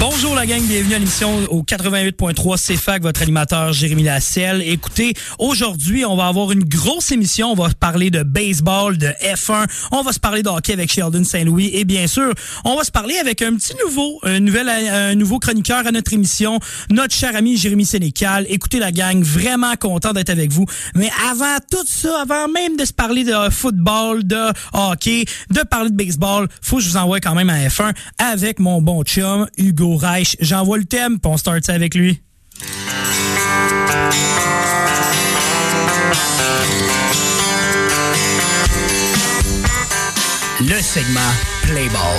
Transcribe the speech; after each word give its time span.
Bonjour 0.00 0.34
la 0.34 0.46
gang, 0.46 0.62
bienvenue 0.62 0.94
à 0.94 0.98
l'émission 0.98 1.44
au 1.50 1.62
88.3 1.62 2.56
CFAC, 2.56 3.02
votre 3.02 3.20
animateur 3.20 3.74
Jérémy 3.74 4.02
Lasselle. 4.02 4.62
Écoutez, 4.62 5.12
aujourd'hui, 5.38 6.06
on 6.06 6.16
va 6.16 6.26
avoir 6.26 6.52
une 6.52 6.64
grosse 6.64 7.12
émission. 7.12 7.52
On 7.52 7.54
va 7.54 7.68
parler 7.78 8.10
de 8.10 8.22
baseball, 8.22 8.96
de 8.96 9.08
F1. 9.22 9.66
On 9.92 10.00
va 10.00 10.12
se 10.14 10.18
parler 10.18 10.42
de 10.42 10.48
hockey 10.48 10.72
avec 10.72 10.90
Sheldon 10.90 11.22
Saint-Louis. 11.22 11.70
Et 11.74 11.84
bien 11.84 12.06
sûr, 12.06 12.32
on 12.64 12.76
va 12.76 12.84
se 12.84 12.90
parler 12.90 13.16
avec 13.18 13.42
un 13.42 13.54
petit 13.54 13.74
nouveau, 13.84 14.18
un, 14.22 14.40
nouvel, 14.40 14.70
un 14.70 15.14
nouveau 15.14 15.38
chroniqueur 15.38 15.86
à 15.86 15.92
notre 15.92 16.14
émission, 16.14 16.60
notre 16.90 17.14
cher 17.14 17.36
ami 17.36 17.58
Jérémy 17.58 17.84
Sénécal. 17.84 18.46
Écoutez 18.48 18.78
la 18.78 18.92
gang, 18.92 19.22
vraiment 19.22 19.76
content 19.76 20.14
d'être 20.14 20.30
avec 20.30 20.50
vous. 20.50 20.64
Mais 20.94 21.10
avant 21.30 21.58
tout 21.70 21.84
ça, 21.86 22.22
avant 22.22 22.48
même 22.48 22.78
de 22.78 22.86
se 22.86 22.94
parler 22.94 23.22
de 23.22 23.50
football, 23.50 24.26
de 24.26 24.46
hockey, 24.72 25.26
de 25.50 25.60
parler 25.60 25.90
de 25.90 25.96
baseball, 25.96 26.48
faut 26.62 26.78
que 26.78 26.82
je 26.84 26.88
vous 26.88 26.96
envoie 26.96 27.20
quand 27.20 27.34
même 27.34 27.50
à 27.50 27.58
F1 27.58 27.92
avec 28.18 28.60
mon 28.60 28.80
bon 28.80 29.02
chum, 29.02 29.46
Hugo 29.58 29.89
Reich. 29.96 30.36
J'envoie 30.40 30.78
le 30.78 30.84
thème, 30.84 31.18
puis 31.18 31.30
on 31.32 31.36
start 31.36 31.64
ça 31.64 31.74
avec 31.74 31.94
lui. 31.94 32.20
Le 40.60 40.80
segment 40.82 41.20
Playball 41.62 42.18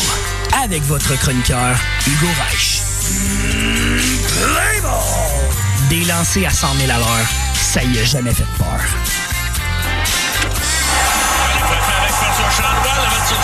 avec 0.63 0.81
votre 0.83 1.15
chroniqueur 1.19 1.77
Hugo 2.07 2.27
Reich. 2.41 2.81
Playball! 4.27 4.91
Des 5.89 6.05
lancers 6.05 6.47
à 6.47 6.51
100 6.51 6.75
000 6.75 6.91
à 6.91 6.97
l'heure, 6.97 7.27
ça 7.53 7.83
y 7.83 7.99
a 7.99 8.03
jamais 8.03 8.33
fait 8.33 8.45
peur. 8.57 8.79
avec 11.99 12.11
François 12.11 12.49
Charlois, 12.49 12.95
la 12.97 13.41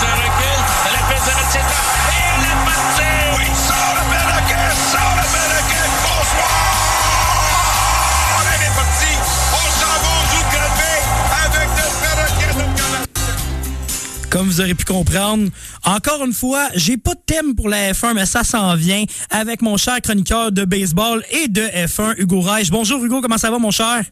Comme 14.30 14.46
vous 14.46 14.60
aurez 14.60 14.74
pu 14.74 14.84
comprendre, 14.84 15.48
encore 15.84 16.22
une 16.22 16.34
fois, 16.34 16.68
j'ai 16.74 16.98
pas 16.98 17.14
de 17.14 17.20
thème 17.24 17.54
pour 17.54 17.68
la 17.70 17.92
F1, 17.92 18.12
mais 18.14 18.26
ça 18.26 18.44
s'en 18.44 18.74
vient 18.76 19.04
avec 19.30 19.62
mon 19.62 19.78
cher 19.78 20.02
chroniqueur 20.02 20.52
de 20.52 20.66
baseball 20.66 21.24
et 21.30 21.48
de 21.48 21.62
F1, 21.62 22.14
Hugo 22.18 22.40
Reich. 22.42 22.70
Bonjour 22.70 23.02
Hugo, 23.02 23.22
comment 23.22 23.38
ça 23.38 23.50
va 23.50 23.58
mon 23.58 23.70
cher? 23.70 24.04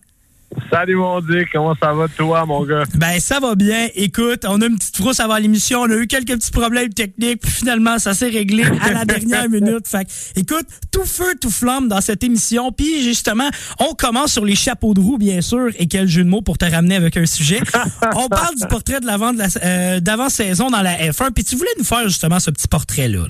Salut 0.70 0.96
mon 0.96 1.20
Dick, 1.20 1.48
comment 1.52 1.74
ça 1.80 1.92
va 1.92 2.08
toi 2.08 2.44
mon 2.46 2.64
gars? 2.64 2.84
Ben 2.94 3.20
ça 3.20 3.40
va 3.40 3.54
bien. 3.54 3.88
Écoute, 3.94 4.44
on 4.48 4.60
a 4.60 4.66
une 4.66 4.76
petite 4.76 4.96
frousse 4.96 5.20
avant 5.20 5.36
l'émission, 5.36 5.80
on 5.80 5.90
a 5.90 5.94
eu 5.96 6.06
quelques 6.06 6.34
petits 6.34 6.50
problèmes 6.50 6.92
techniques, 6.92 7.40
puis 7.40 7.50
finalement 7.50 7.98
ça 7.98 8.14
s'est 8.14 8.28
réglé 8.28 8.64
à 8.80 8.92
la 8.92 9.04
dernière 9.04 9.48
minute. 9.50 9.86
Fait 9.86 10.04
que, 10.04 10.10
écoute, 10.40 10.66
tout 10.90 11.04
feu, 11.04 11.34
tout 11.40 11.50
flamme 11.50 11.88
dans 11.88 12.00
cette 12.00 12.24
émission. 12.24 12.72
Puis 12.72 13.02
justement, 13.02 13.48
on 13.78 13.94
commence 13.94 14.32
sur 14.32 14.44
les 14.44 14.56
chapeaux 14.56 14.94
de 14.94 15.00
roue 15.00 15.18
bien 15.18 15.40
sûr. 15.40 15.68
Et 15.78 15.86
quel 15.86 16.08
jeu 16.08 16.24
de 16.24 16.28
mots 16.28 16.42
pour 16.42 16.58
te 16.58 16.64
ramener 16.64 16.96
avec 16.96 17.16
un 17.16 17.26
sujet. 17.26 17.60
on 18.14 18.28
parle 18.28 18.56
du 18.56 18.66
portrait 18.66 19.00
de 19.00 19.06
l'avant 19.06 19.32
de 19.32 19.38
la 19.38 19.48
euh, 19.62 20.00
d'avant 20.00 20.28
saison 20.28 20.70
dans 20.70 20.82
la 20.82 20.96
F1. 20.96 21.32
Puis 21.32 21.44
tu 21.44 21.56
voulais 21.56 21.70
nous 21.78 21.84
faire 21.84 22.04
justement 22.08 22.40
ce 22.40 22.50
petit 22.50 22.68
portrait 22.68 23.08
là. 23.08 23.24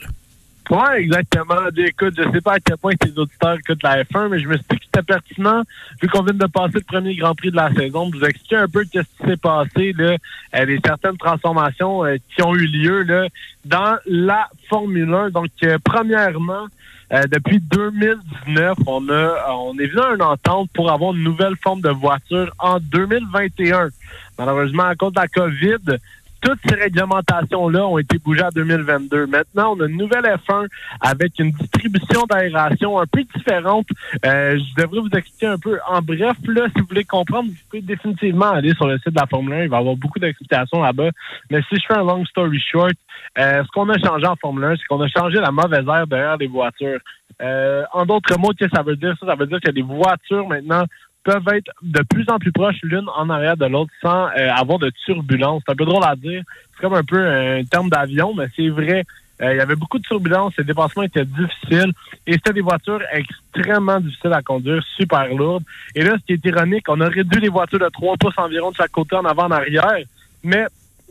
Ouais, 0.69 1.01
exactement. 1.01 1.69
Écoute, 1.77 2.15
je 2.17 2.29
sais 2.31 2.41
pas 2.41 2.55
à 2.55 2.61
quel 2.61 2.77
point 2.77 2.95
tes 2.95 3.17
auditeurs 3.17 3.55
écoutent 3.55 3.83
la 3.85 4.03
F1, 4.03 4.29
mais 4.29 4.41
je 4.41 4.49
me 4.49 4.57
suis 4.57 4.65
dit 4.69 4.79
que 4.79 4.85
c'était 4.85 5.03
pertinent, 5.03 5.63
vu 6.03 6.09
qu'on 6.09 6.23
vient 6.23 6.35
de 6.35 6.47
passer 6.47 6.75
le 6.75 6.81
premier 6.81 7.15
Grand 7.15 7.37
Prix 7.37 7.53
de 7.53 7.57
la 7.57 7.73
saison, 7.73 8.09
de 8.11 8.17
vous 8.17 8.25
expliquer 8.25 8.57
un 8.57 8.69
peu 8.69 8.85
ce 8.85 8.99
qui 8.99 9.07
s'est 9.25 9.37
passé, 9.37 9.93
là, 9.97 10.17
euh, 10.57 10.65
les 10.65 10.81
certaines 10.85 11.17
transformations 11.19 12.05
euh, 12.05 12.17
qui 12.35 12.43
ont 12.43 12.55
eu 12.55 12.67
lieu 12.67 13.03
là, 13.03 13.29
dans 13.65 13.97
la 14.07 14.49
Formule 14.69 15.15
1. 15.15 15.31
Donc, 15.31 15.51
euh, 15.63 15.79
premièrement, 15.85 16.67
euh, 17.13 17.23
depuis 17.31 17.61
2019, 17.61 18.79
on 18.89 19.09
a 19.09 19.53
on 19.53 19.79
est 19.79 19.87
venu 19.87 20.01
à 20.01 20.15
une 20.15 20.23
entente 20.23 20.69
pour 20.75 20.91
avoir 20.91 21.15
une 21.15 21.23
nouvelle 21.23 21.55
forme 21.63 21.81
de 21.81 21.91
voiture 21.91 22.53
en 22.59 22.81
2021. 22.81 23.91
Malheureusement, 24.37 24.85
à 24.85 24.97
cause 24.97 25.13
de 25.13 25.21
la 25.21 25.29
COVID, 25.29 25.98
toutes 26.46 26.61
ces 26.68 26.77
réglementations-là 26.77 27.89
ont 27.89 27.98
été 27.98 28.18
bougées 28.18 28.45
en 28.45 28.51
2022. 28.55 29.27
Maintenant, 29.27 29.74
on 29.77 29.80
a 29.80 29.89
une 29.89 29.96
nouvelle 29.96 30.24
F1 30.24 30.68
avec 31.01 31.33
une 31.40 31.51
distribution 31.51 32.23
d'aération 32.30 33.01
un 33.01 33.07
peu 33.07 33.24
différente. 33.34 33.86
Euh, 34.24 34.56
je 34.56 34.80
devrais 34.80 35.01
vous 35.01 35.11
expliquer 35.18 35.46
un 35.46 35.58
peu. 35.58 35.80
En 35.89 36.01
bref, 36.01 36.36
là, 36.46 36.68
si 36.73 36.80
vous 36.80 36.86
voulez 36.89 37.02
comprendre, 37.02 37.48
vous 37.48 37.56
pouvez 37.68 37.83
définitivement 37.83 38.51
aller 38.51 38.73
sur 38.74 38.86
le 38.86 38.96
site 38.98 39.08
de 39.08 39.20
la 39.20 39.27
Formule 39.27 39.55
1. 39.55 39.62
Il 39.64 39.70
va 39.70 39.79
y 39.79 39.80
avoir 39.80 39.96
beaucoup 39.96 40.20
d'explications 40.20 40.83
là-bas. 40.83 41.11
Mais 41.51 41.62
si 41.62 41.80
je 41.80 41.86
fais 41.89 41.98
un 41.98 42.05
long 42.05 42.24
story 42.27 42.61
short, 42.61 42.95
euh, 43.39 43.64
ce 43.64 43.68
qu'on 43.73 43.89
a 43.89 43.98
changé 43.98 44.27
en 44.27 44.36
Formule 44.36 44.67
1, 44.67 44.77
c'est 44.77 44.85
qu'on 44.85 45.01
a 45.01 45.08
changé 45.08 45.40
la 45.40 45.51
mauvaise 45.51 45.85
air 45.89 46.06
derrière 46.06 46.36
les 46.36 46.46
voitures. 46.46 47.01
Euh, 47.42 47.83
en 47.92 48.06
d'autres 48.06 48.39
mots, 48.39 48.52
qu'est-ce 48.56 48.70
que 48.70 48.77
ça 48.77 48.83
veut 48.83 48.96
dire? 48.96 49.17
Ça, 49.18 49.27
ça 49.27 49.35
veut 49.35 49.46
dire 49.46 49.58
que 49.61 49.70
les 49.70 49.83
voitures, 49.83 50.46
maintenant, 50.46 50.85
peuvent 51.27 51.48
être 51.55 51.70
de 51.83 52.03
plus 52.09 52.25
en 52.29 52.39
plus 52.39 52.53
proches 52.53 52.77
l'une 52.85 53.09
en 53.17 53.29
arrière 53.31 53.57
de 53.57 53.67
l'autre 53.67 53.91
sans 54.01 54.29
euh, 54.29 54.48
avoir 54.55 54.79
de 54.79 54.91
turbulence. 55.05 55.63
C'est 55.67 55.73
un 55.73 55.77
peu 55.77 55.85
drôle 55.85 56.05
à 56.05 56.14
dire. 56.14 56.42
C'est 56.75 56.83
comme 56.83 56.95
un 56.95 57.03
peu 57.03 57.19
un 57.19 57.64
terme 57.64 57.89
d'avion, 57.91 58.33
mais 58.35 58.47
c'est 58.55 58.69
vrai. 58.69 59.05
Euh, 59.42 59.53
il 59.53 59.59
y 59.59 59.61
avait 59.61 59.75
beaucoup 59.77 59.98
de 59.98 60.05
turbulences, 60.05 60.57
les 60.57 60.65
dépassements 60.65 61.03
étaient 61.03 61.27
difficiles 61.27 61.92
et 62.27 62.33
c'était 62.35 62.55
des 62.55 62.63
voitures 62.63 63.03
extrêmement 63.13 64.01
difficiles 64.01 64.33
à 64.33 64.41
conduire, 64.41 64.83
super 64.97 65.27
lourdes. 65.35 65.65
Et 65.95 66.03
là, 66.03 66.15
ce 66.19 66.25
qui 66.25 66.33
est 66.35 66.45
ironique, 66.47 66.86
on 66.89 67.01
a 67.03 67.09
réduit 67.09 67.41
les 67.42 67.48
voitures 67.51 67.79
de 67.81 67.89
3 67.89 68.17
pouces 68.17 68.39
environ 68.39 68.70
de 68.70 68.77
chaque 68.77 68.92
côté 68.92 69.15
en 69.17 69.25
avant 69.27 69.45
en 69.47 69.51
arrière, 69.51 69.98
mais 70.42 70.65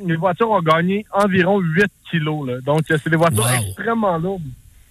les 0.04 0.16
voitures 0.16 0.50
ont 0.50 0.62
gagné 0.62 1.06
environ 1.14 1.60
8 1.60 1.86
kilos. 2.10 2.48
Là. 2.48 2.62
Donc, 2.66 2.82
c'est 2.88 3.10
des 3.10 3.16
voitures 3.16 3.44
Wow. 3.46 3.68
extrêmement 3.68 4.18
lourdes. 4.18 4.42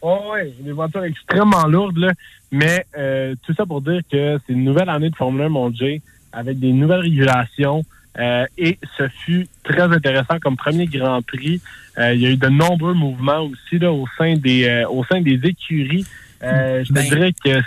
Oh, 0.07 0.33
ouais, 0.35 0.53
des 0.61 0.73
voitures 0.73 1.05
extrêmement 1.05 1.67
lourdes, 1.67 1.97
là. 1.97 2.13
Mais 2.53 2.85
euh, 2.99 3.35
tout 3.43 3.55
ça 3.55 3.65
pour 3.65 3.81
dire 3.81 4.03
que 4.13 4.39
c'est 4.47 4.53
une 4.53 4.63
nouvelle 4.65 4.91
année 4.91 5.09
de 5.09 5.17
Formule 5.17 5.43
1, 5.43 5.49
mon 5.49 5.73
Jay, 5.75 6.03
avec 6.31 6.59
des 6.59 6.73
nouvelles 6.73 7.01
régulations. 7.01 7.83
euh, 8.19 8.45
et 8.59 8.79
ce 8.99 9.09
fut 9.09 9.47
très 9.65 9.81
intéressant 9.83 10.39
comme 10.41 10.57
premier 10.57 10.87
Grand 10.87 11.23
Prix. 11.23 11.61
Euh, 11.99 12.13
il 12.15 12.21
y 12.21 12.27
a 12.27 12.31
eu 12.31 12.37
de 12.37 12.49
nombreux 12.49 12.93
mouvements 12.95 13.41
aussi 13.41 13.79
là, 13.79 13.93
au 13.93 14.05
sein 14.19 14.37
des 14.37 14.65
euh, 14.67 14.87
au 14.89 15.05
sein 15.05 15.21
des 15.23 15.41
écuries. 15.43 16.05
Euh, 16.43 16.85
je 16.85 16.93
Ben, 16.93 17.03
te 17.03 17.09
dirais 17.15 17.33
que 17.33 17.61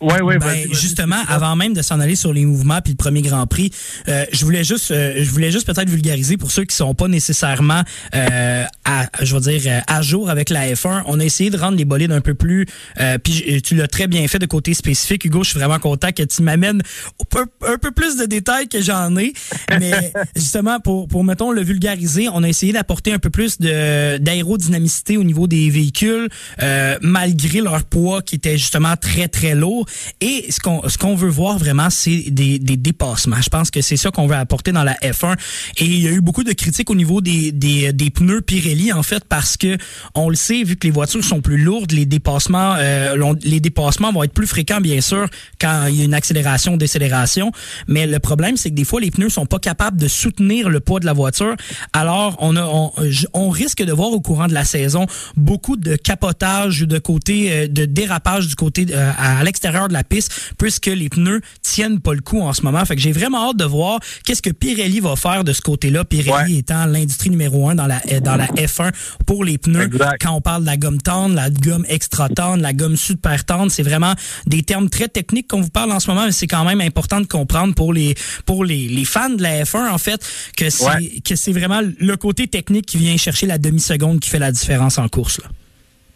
ouais 0.00 0.20
ouais 0.22 0.38
Ben, 0.38 0.66
justement, 0.72 1.20
avant 1.28 1.56
même 1.56 1.74
de 1.74 1.82
s'en 1.82 2.00
aller 2.00 2.16
sur 2.16 2.32
les 2.32 2.44
mouvements 2.44 2.80
puis 2.80 2.92
le 2.92 2.96
premier 2.96 3.22
Grand 3.22 3.46
Prix, 3.46 3.70
euh, 4.08 4.24
je 4.32 4.44
voulais 4.44 4.64
juste, 4.64 4.90
euh, 4.90 5.14
je 5.16 5.30
voulais 5.30 5.50
juste 5.50 5.66
peut-être 5.66 5.88
vulgariser 5.88 6.36
pour 6.36 6.50
ceux 6.50 6.64
qui 6.64 6.74
sont 6.74 6.94
pas 6.94 7.08
nécessairement, 7.08 7.82
euh, 8.14 8.64
à, 8.84 9.06
je 9.22 9.34
veux 9.34 9.40
dire, 9.40 9.82
à 9.86 10.02
jour 10.02 10.30
avec 10.30 10.50
la 10.50 10.72
F1. 10.72 11.02
On 11.06 11.20
a 11.20 11.24
essayé 11.24 11.50
de 11.50 11.56
rendre 11.56 11.76
les 11.76 11.84
bolides 11.84 12.12
un 12.12 12.20
peu 12.20 12.34
plus, 12.34 12.66
euh, 13.00 13.18
puis 13.18 13.62
tu 13.62 13.74
l'as 13.74 13.88
très 13.88 14.06
bien 14.06 14.26
fait 14.28 14.38
de 14.38 14.46
côté 14.46 14.74
spécifique, 14.74 15.24
Hugo. 15.24 15.44
Je 15.44 15.50
suis 15.50 15.58
vraiment 15.58 15.78
content 15.78 16.12
que 16.12 16.22
tu 16.22 16.42
m'amènes 16.42 16.82
un 17.20 17.24
peu, 17.28 17.46
un 17.66 17.78
peu 17.78 17.90
plus 17.90 18.16
de 18.16 18.24
détails 18.24 18.68
que 18.68 18.80
j'en 18.80 19.16
ai. 19.16 19.32
Mais 19.78 20.12
justement, 20.36 20.80
pour, 20.80 21.08
pour 21.08 21.24
mettons 21.24 21.52
le 21.52 21.62
vulgariser, 21.62 22.28
on 22.32 22.42
a 22.42 22.48
essayé 22.48 22.72
d'apporter 22.72 23.12
un 23.12 23.18
peu 23.18 23.30
plus 23.30 23.58
de 23.58 24.18
d'aérodynamicité 24.18 25.16
au 25.16 25.24
niveau 25.24 25.46
des 25.46 25.70
véhicules, 25.70 26.28
euh, 26.62 26.98
malgré 27.02 27.60
leur 27.60 27.84
poids 27.84 28.22
qui 28.22 28.36
était 28.36 28.58
justement 28.58 28.96
très 28.96 29.28
très 29.28 29.54
lourd. 29.54 29.86
Et 30.20 30.50
ce 30.50 30.60
qu'on 30.60 30.88
ce 30.88 30.98
qu'on 30.98 31.14
veut 31.14 31.28
voir 31.28 31.58
vraiment, 31.58 31.90
c'est 31.90 32.30
des, 32.30 32.58
des 32.58 32.76
dépassements. 32.76 33.40
Je 33.40 33.48
pense 33.48 33.70
que 33.70 33.80
c'est 33.80 33.96
ça 33.96 34.10
qu'on 34.10 34.26
veut 34.26 34.34
apporter 34.34 34.72
dans 34.72 34.84
la 34.84 34.94
F1. 34.94 35.36
Et 35.78 35.84
il 35.84 36.00
y 36.00 36.08
a 36.08 36.10
eu 36.10 36.20
beaucoup 36.20 36.44
de 36.44 36.52
critiques 36.52 36.90
au 36.90 36.94
niveau 36.94 37.20
des, 37.20 37.52
des, 37.52 37.92
des 37.92 38.10
pneus 38.10 38.42
Pirelli 38.42 38.92
en 38.92 39.02
fait 39.02 39.24
parce 39.24 39.56
que 39.56 39.76
on 40.14 40.28
le 40.28 40.36
sait 40.36 40.62
vu 40.62 40.76
que 40.76 40.86
les 40.86 40.92
voitures 40.92 41.24
sont 41.24 41.40
plus 41.40 41.58
lourdes, 41.58 41.92
les 41.92 42.06
dépassements 42.06 42.74
euh, 42.78 43.34
les 43.42 43.60
dépassements 43.60 44.12
vont 44.12 44.22
être 44.22 44.32
plus 44.32 44.46
fréquents 44.46 44.80
bien 44.80 45.00
sûr 45.00 45.26
quand 45.60 45.86
il 45.88 45.96
y 45.96 46.02
a 46.02 46.04
une 46.04 46.14
accélération 46.14 46.76
décélération. 46.76 47.52
Mais 47.88 48.06
le 48.06 48.18
problème 48.18 48.56
c'est 48.56 48.70
que 48.70 48.74
des 48.74 48.84
fois 48.84 49.00
les 49.00 49.10
pneus 49.10 49.30
sont 49.30 49.46
pas 49.46 49.58
capables 49.58 49.98
de 49.98 50.08
soutenir 50.08 50.68
le 50.68 50.80
poids 50.80 51.00
de 51.00 51.06
la 51.06 51.12
voiture. 51.12 51.54
Alors 51.92 52.36
on 52.40 52.56
a 52.56 52.64
on, 52.64 52.92
on 53.34 53.50
risque 53.50 53.82
de 53.82 53.92
voir 53.92 54.10
au 54.12 54.20
courant 54.20 54.46
de 54.46 54.54
la 54.54 54.64
saison 54.64 55.06
beaucoup 55.36 55.76
de 55.76 55.96
capotage 55.96 56.80
de 56.80 56.98
côté 56.98 57.52
euh, 57.52 57.68
de 57.68 57.84
dérapage 57.84 58.48
du 58.48 58.54
côté 58.54 58.86
euh, 58.90 59.12
à 59.16 59.42
l'extérieur 59.44 59.79
de 59.88 59.92
la 59.92 60.04
piste 60.04 60.52
puisque 60.58 60.86
les 60.86 61.08
pneus 61.08 61.40
tiennent 61.62 62.00
pas 62.00 62.14
le 62.14 62.20
coup 62.20 62.40
en 62.40 62.52
ce 62.52 62.62
moment. 62.62 62.84
Fait 62.84 62.96
que 62.96 63.02
j'ai 63.02 63.12
vraiment 63.12 63.50
hâte 63.50 63.56
de 63.56 63.64
voir 63.64 64.00
qu'est-ce 64.24 64.42
que 64.42 64.50
Pirelli 64.50 65.00
va 65.00 65.16
faire 65.16 65.44
de 65.44 65.52
ce 65.52 65.60
côté-là. 65.60 66.04
Pirelli 66.04 66.58
étant 66.58 66.86
l'industrie 66.86 67.30
numéro 67.30 67.68
un 67.68 67.74
dans 67.74 67.86
la 67.86 68.00
dans 68.20 68.36
la 68.36 68.46
F1 68.46 68.92
pour 69.26 69.44
les 69.44 69.58
pneus. 69.58 69.90
Quand 70.20 70.32
on 70.32 70.40
parle 70.40 70.62
de 70.62 70.66
la 70.66 70.76
gomme 70.76 71.00
tendre, 71.00 71.34
la 71.34 71.50
gomme 71.50 71.84
extra 71.88 72.28
tendre, 72.28 72.62
la 72.62 72.72
gomme 72.72 72.96
super 72.96 73.44
tendre, 73.44 73.70
c'est 73.70 73.82
vraiment 73.82 74.14
des 74.46 74.62
termes 74.62 74.88
très 74.88 75.08
techniques 75.08 75.48
qu'on 75.48 75.60
vous 75.60 75.70
parle 75.70 75.92
en 75.92 76.00
ce 76.00 76.10
moment, 76.10 76.26
mais 76.26 76.32
c'est 76.32 76.46
quand 76.46 76.64
même 76.64 76.80
important 76.80 77.20
de 77.20 77.26
comprendre 77.26 77.74
pour 77.74 77.92
les 77.92 78.14
pour 78.46 78.64
les, 78.64 78.88
les 78.88 79.04
fans 79.04 79.30
de 79.30 79.42
la 79.42 79.64
F1 79.64 79.90
en 79.90 79.98
fait 79.98 80.20
que 80.56 80.70
c'est 80.70 81.20
que 81.24 81.36
c'est 81.36 81.52
vraiment 81.52 81.80
le 81.82 82.16
côté 82.16 82.46
technique 82.46 82.86
qui 82.86 82.98
vient 82.98 83.16
chercher 83.16 83.46
la 83.46 83.58
demi-seconde 83.58 84.20
qui 84.20 84.30
fait 84.30 84.38
la 84.38 84.52
différence 84.52 84.98
en 84.98 85.08
course 85.08 85.40
là. 85.42 85.48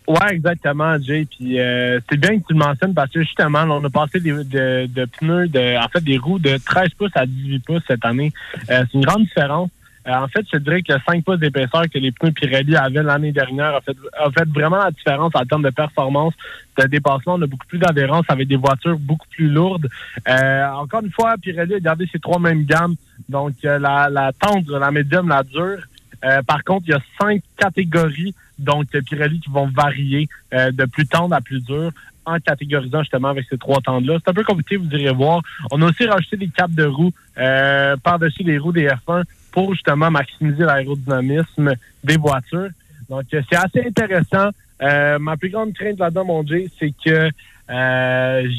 Ouais, 0.06 0.32
exactement, 0.32 0.98
Jay. 1.00 1.26
Puis 1.30 1.58
euh, 1.58 1.98
c'est 2.10 2.18
bien 2.18 2.38
que 2.38 2.46
tu 2.46 2.52
le 2.52 2.58
mentionnes 2.58 2.92
parce 2.92 3.10
que 3.10 3.22
justement, 3.22 3.62
on 3.62 3.82
a 3.84 3.90
passé 3.90 4.20
des, 4.20 4.32
de, 4.32 4.86
de, 4.86 5.04
pneus, 5.06 5.48
de, 5.48 5.82
en 5.82 5.88
fait, 5.88 6.04
des 6.04 6.18
roues 6.18 6.38
de 6.38 6.58
13 6.58 6.88
pouces 6.98 7.10
à 7.14 7.24
18 7.24 7.60
pouces 7.60 7.82
cette 7.86 8.04
année. 8.04 8.32
Euh, 8.70 8.84
c'est 8.84 8.98
une 8.98 9.04
grande 9.04 9.22
différence. 9.22 9.70
Euh, 10.06 10.12
en 10.12 10.28
fait, 10.28 10.44
je 10.52 10.58
dirais 10.58 10.82
que 10.82 10.92
5 11.06 11.24
pouces 11.24 11.38
d'épaisseur 11.38 11.84
que 11.88 11.98
les 11.98 12.12
pneus 12.12 12.32
Pirelli 12.32 12.76
avaient 12.76 13.02
l'année 13.02 13.32
dernière 13.32 13.76
a 13.76 13.80
fait, 13.80 13.96
a 14.18 14.30
fait 14.30 14.46
vraiment 14.50 14.76
la 14.76 14.90
différence 14.90 15.32
en 15.34 15.46
termes 15.46 15.62
de 15.62 15.70
performance, 15.70 16.34
de 16.78 16.86
dépassement. 16.86 17.36
On 17.36 17.42
a 17.42 17.46
beaucoup 17.46 17.66
plus 17.66 17.78
d'adhérence 17.78 18.26
avec 18.28 18.46
des 18.46 18.56
voitures 18.56 18.98
beaucoup 18.98 19.28
plus 19.30 19.48
lourdes. 19.48 19.88
Euh, 20.28 20.66
encore 20.66 21.02
une 21.02 21.12
fois, 21.12 21.36
Pirelli 21.40 21.76
a 21.76 21.80
gardé 21.80 22.06
ses 22.12 22.18
trois 22.18 22.38
mêmes 22.38 22.64
gammes. 22.64 22.96
Donc, 23.30 23.54
la, 23.62 24.10
la 24.10 24.32
tendre, 24.38 24.78
la 24.78 24.90
médium, 24.90 25.28
la 25.28 25.42
dure. 25.42 25.78
Euh, 26.24 26.42
par 26.42 26.64
contre, 26.64 26.84
il 26.86 26.90
y 26.90 26.94
a 26.94 27.00
cinq 27.20 27.42
catégories, 27.58 28.34
donc 28.58 28.86
Pirelli, 28.86 29.40
qui 29.40 29.50
vont 29.50 29.66
varier 29.66 30.28
euh, 30.52 30.70
de 30.70 30.84
plus 30.86 31.06
tendre 31.06 31.34
à 31.34 31.40
plus 31.40 31.60
dur 31.60 31.90
en 32.24 32.38
catégorisant 32.38 33.00
justement 33.00 33.28
avec 33.28 33.46
ces 33.50 33.58
trois 33.58 33.80
tendres-là. 33.80 34.18
C'est 34.24 34.30
un 34.30 34.34
peu 34.34 34.44
compliqué, 34.44 34.76
vous 34.76 34.88
irez 34.90 35.12
voir. 35.12 35.42
On 35.70 35.82
a 35.82 35.86
aussi 35.86 36.06
rajouté 36.06 36.38
des 36.38 36.48
capes 36.48 36.72
de 36.72 36.84
roues 36.84 37.12
euh, 37.36 37.96
par-dessus 38.02 38.42
les 38.44 38.56
roues 38.56 38.72
des 38.72 38.88
F1 38.88 39.24
pour 39.52 39.74
justement 39.74 40.10
maximiser 40.10 40.64
l'aérodynamisme 40.64 41.74
des 42.02 42.16
voitures. 42.16 42.70
Donc, 43.10 43.24
c'est 43.30 43.56
assez 43.56 43.84
intéressant. 43.86 44.48
ma 44.80 45.36
plus 45.36 45.50
grande 45.50 45.74
crainte 45.74 45.98
là-dedans, 45.98 46.24
mon 46.24 46.42
Dieu, 46.42 46.64
c'est 46.78 46.94
que 47.04 47.28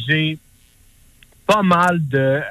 j'ai 0.07 0.37
pas 1.47 1.63
mal 1.63 2.07
de 2.07 2.41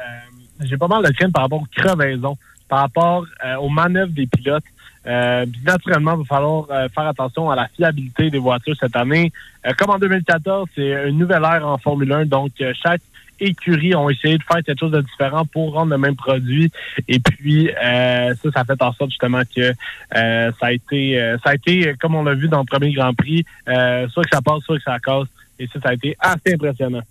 j'ai 0.61 0.77
pas 0.77 0.89
mal 0.89 1.05
de 1.05 1.11
crainte 1.13 1.33
par 1.33 1.45
rapport 1.45 1.63
aux 1.63 1.69
crevaisons, 1.77 2.37
par 2.69 2.81
rapport 2.81 3.25
aux 3.61 3.69
manœuvres 3.69 4.13
des 4.13 4.27
pilotes. 4.27 4.65
Euh, 5.07 5.45
naturellement, 5.65 6.15
il 6.15 6.19
va 6.19 6.25
falloir 6.25 6.67
euh, 6.71 6.89
faire 6.89 7.07
attention 7.07 7.51
à 7.51 7.57
la 7.57 7.69
fiabilité 7.69 8.31
des 8.31 8.39
voitures 8.39 8.77
cette 8.79 8.97
année. 8.97 9.33
Euh, 9.67 9.73
comme 9.77 9.91
en 9.91 9.99
2014, 9.99 10.69
c'est 10.75 11.09
une 11.09 11.19
nouvelle 11.19 11.43
ère 11.45 11.67
en 11.67 11.79
Formule 11.79 12.13
1, 12.13 12.27
donc 12.27 12.53
chaque 12.83 13.03
écurie 13.41 13.95
ont 13.95 14.09
essayé 14.09 14.39
de 14.39 14.43
faire 14.45 14.63
quelque 14.63 14.79
chose 14.79 14.93
de 14.93 15.01
différent 15.01 15.45
pour 15.45 15.73
rendre 15.73 15.91
le 15.91 15.99
même 15.99 16.15
produit. 16.15 16.71
Et 17.09 17.19
puis 17.19 17.69
ça, 17.75 18.51
ça 18.55 18.65
fait 18.65 18.81
en 18.81 18.93
sorte 18.93 19.11
justement 19.11 19.43
que 19.55 19.73
ça 20.21 20.53
a 20.61 20.73
été, 20.73 21.37
ça 21.43 21.51
a 21.51 21.55
été, 21.55 21.95
comme 22.01 22.15
on 22.15 22.23
l'a 22.23 22.35
vu 22.35 22.47
dans 22.49 22.61
le 22.61 22.65
premier 22.65 22.93
Grand 22.93 23.13
Prix, 23.13 23.45
soit 23.67 24.23
que 24.23 24.31
ça 24.33 24.41
passe, 24.41 24.63
soit 24.63 24.77
que 24.77 24.85
ça 24.85 24.99
casse. 25.01 25.27
Et 25.59 25.69
ça, 25.73 25.79
ça 25.81 25.91
a 25.91 25.95
été 25.95 26.17
assez 26.19 26.55
impressionnant. 26.55 27.03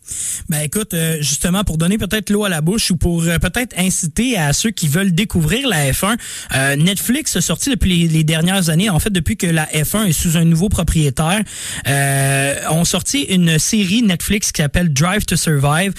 Ben 0.50 0.60
écoute, 0.60 0.94
euh, 0.94 1.18
justement, 1.20 1.64
pour 1.64 1.78
donner 1.78 1.98
peut-être 1.98 2.30
l'eau 2.30 2.44
à 2.44 2.50
la 2.50 2.60
bouche 2.60 2.92
ou 2.92 2.98
pour 2.98 3.24
euh, 3.24 3.38
peut-être 3.38 3.74
inciter 3.80 4.38
à 4.38 4.52
ceux 4.52 4.72
qui 4.72 4.90
veulent 4.90 5.14
découvrir 5.14 5.68
la 5.70 5.92
F1, 5.92 6.18
euh, 6.56 6.76
Netflix 6.76 7.38
a 7.38 7.42
sorti 7.42 7.70
depuis 7.70 8.08
les, 8.08 8.24
dernières 8.26 8.70
années, 8.70 8.90
en 8.90 9.00
fait, 9.00 9.12
depuis 9.12 9.38
que 9.38 9.48
la 9.48 9.66
F1 9.68 10.08
est 10.08 10.14
sous 10.14 10.36
un 10.36 10.44
nouveau 10.44 10.68
propriétaire, 10.68 11.42
euh, 11.88 12.56
ont 12.70 12.84
sorti 12.84 13.22
une 13.24 13.60
série 13.60 14.02
Netflix 14.02 14.52
qui 14.52 14.62
s'appelle 14.62 14.92
Drive 14.92 15.26
to 15.26 15.36
Survive. 15.38 15.94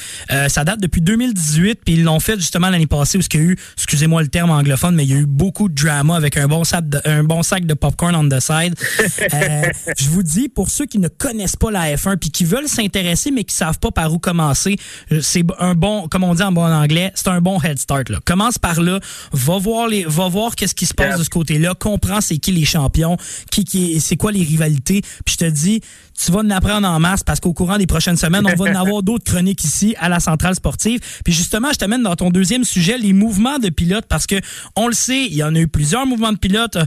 ça 0.48 0.64
date 0.64 0.80
depuis 0.80 1.00
2018, 1.00 1.80
puis 1.84 1.94
ils 1.94 2.04
l'ont 2.04 2.20
fait 2.20 2.38
justement 2.38 2.68
l'année 2.68 2.86
passée 2.86 3.18
où 3.18 3.20
il 3.20 3.40
y 3.40 3.42
a 3.42 3.44
eu, 3.44 3.56
excusez-moi 3.76 4.22
le 4.22 4.28
terme 4.28 4.50
anglophone, 4.50 4.94
mais 4.94 5.04
il 5.04 5.10
y 5.10 5.14
a 5.14 5.18
eu 5.18 5.26
beaucoup 5.26 5.68
de 5.68 5.74
drama 5.74 6.16
avec 6.16 6.36
un 6.36 6.48
bon 6.48 6.64
sac 6.64 6.88
de, 6.88 7.00
un 7.04 7.24
bon 7.24 7.42
sac 7.42 7.66
de 7.66 7.74
popcorn 7.74 8.14
on 8.14 8.28
the 8.28 8.40
side. 8.40 8.74
je 9.98 10.08
vous 10.08 10.22
dis, 10.22 10.48
pour 10.48 10.70
ceux 10.70 10.86
qui 10.86 10.98
ne 10.98 11.08
connaissent 11.08 11.56
pas 11.56 11.70
la 11.70 11.94
F1 11.94 12.16
puis 12.16 12.30
qui 12.34 12.44
veulent 12.44 12.68
s'intéresser 12.68 13.30
mais 13.30 13.44
qui 13.44 13.54
savent 13.54 13.78
pas 13.78 13.90
par 13.90 14.12
où 14.12 14.18
commencer, 14.18 14.76
euh, 15.12 15.20
c'est 15.22 15.44
un 15.58 15.74
bon, 15.74 16.08
comme 16.08 16.24
on 16.24 16.34
dit 16.34 16.42
en 16.42 16.52
bon 16.52 16.66
anglais, 16.66 17.12
c'est 17.14 17.28
un 17.28 17.40
bon 17.40 17.58
head 17.62 17.78
start. 17.78 18.10
Là. 18.10 18.18
Commence 18.26 18.58
par 18.58 18.82
là, 18.82 19.00
va 19.32 19.58
voir 19.58 19.88
les, 19.88 20.04
va 20.04 20.28
voir 20.28 20.56
qu'est-ce 20.56 20.74
qui 20.74 20.84
se 20.84 20.92
passe 20.92 21.18
de 21.18 21.24
ce 21.24 21.30
côté-là, 21.30 21.74
comprends 21.74 22.20
c'est 22.20 22.36
qui 22.36 22.52
les 22.52 22.64
champions, 22.66 23.16
qui, 23.50 23.64
qui 23.64 24.00
c'est 24.00 24.16
quoi 24.16 24.32
les 24.32 24.42
rivalités, 24.42 25.00
puis 25.24 25.36
je 25.38 25.46
te 25.46 25.50
dis, 25.50 25.80
tu 26.16 26.32
vas 26.32 26.40
en 26.40 26.50
apprendre 26.50 26.88
en 26.88 27.00
masse 27.00 27.22
parce 27.22 27.40
qu'au 27.40 27.52
courant 27.52 27.78
des 27.78 27.86
prochaines 27.86 28.16
semaines, 28.16 28.46
on 28.46 28.54
va 28.54 28.70
en 28.70 28.80
avoir 28.80 29.02
d'autres 29.02 29.24
chroniques 29.24 29.64
ici 29.64 29.94
à 29.98 30.08
la 30.08 30.20
centrale 30.20 30.54
sportive. 30.54 31.00
Puis 31.24 31.32
justement, 31.32 31.68
je 31.72 31.78
t'amène 31.78 32.02
dans 32.02 32.16
ton 32.16 32.30
deuxième 32.30 32.64
sujet, 32.64 32.98
les 32.98 33.12
mouvements 33.12 33.58
de 33.58 33.68
pilotes, 33.68 34.06
parce 34.08 34.26
que 34.26 34.36
on 34.76 34.86
le 34.86 34.94
sait, 34.94 35.24
il 35.24 35.34
y 35.34 35.42
en 35.42 35.54
a 35.54 35.58
eu 35.58 35.68
plusieurs 35.68 36.06
mouvements 36.06 36.32
de 36.32 36.38
pilotes. 36.38 36.78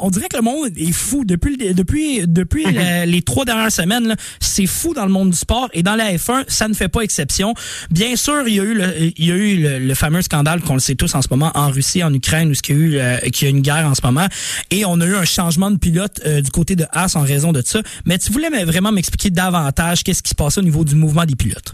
On, 0.00 0.10
dirait 0.10 0.28
que 0.28 0.36
le 0.36 0.42
monde 0.42 0.70
est 0.76 0.92
fou 0.92 1.24
depuis 1.24 1.56
depuis 1.56 2.26
depuis 2.26 2.64
les 3.06 3.22
trois 3.22 3.44
dernières 3.44 3.72
semaines. 3.72 4.16
C'est 4.40 4.66
fou 4.66 4.94
dans 4.94 5.06
le 5.06 5.12
monde 5.12 5.30
du 5.30 5.36
sport 5.36 5.68
et 5.72 5.82
dans 5.82 5.94
la 5.94 6.12
F1, 6.12 6.44
ça 6.48 6.68
ne 6.68 6.74
fait 6.74 6.88
pas 6.88 7.02
exception. 7.02 7.54
Bien 7.90 8.16
sûr, 8.16 8.46
il 8.46 8.54
y 8.54 8.60
a 8.60 8.64
eu 8.64 8.74
le, 8.74 9.12
il 9.16 9.26
y 9.26 9.32
a 9.32 9.36
eu 9.36 9.78
le, 9.78 9.94
fameux 9.94 10.22
scandale 10.22 10.60
qu'on 10.62 10.74
le 10.74 10.80
sait 10.80 10.94
tous 10.94 11.14
en 11.14 11.22
ce 11.22 11.28
moment 11.30 11.50
en 11.54 11.70
Russie, 11.70 12.02
en 12.02 12.12
Ukraine, 12.12 12.50
où 12.50 12.52
il 12.52 12.68
y 12.68 12.72
a 12.72 12.80
eu 12.80 12.96
euh, 12.98 13.16
qu'il 13.30 13.48
y 13.48 13.50
a 13.50 13.50
une 13.50 13.62
guerre 13.62 13.86
en 13.86 13.94
ce 13.94 14.00
moment, 14.02 14.26
et 14.70 14.84
on 14.84 15.00
a 15.00 15.06
eu 15.06 15.14
un 15.14 15.24
changement 15.24 15.70
de 15.70 15.76
pilote 15.76 16.20
euh, 16.26 16.40
du 16.40 16.50
côté 16.50 16.76
de 16.76 16.86
Haas 16.92 17.16
en 17.16 17.22
raison 17.22 17.52
de 17.52 17.62
ça. 17.64 17.80
Mais 18.04 18.18
tu 18.18 18.32
voulais 18.48 18.64
vraiment 18.64 18.92
m'expliquer 18.92 19.30
davantage 19.30 20.02
qu'est-ce 20.02 20.22
qui 20.22 20.30
se 20.30 20.34
passe 20.34 20.58
au 20.58 20.62
niveau 20.62 20.84
du 20.84 20.94
mouvement 20.94 21.24
des 21.24 21.36
pilotes. 21.36 21.72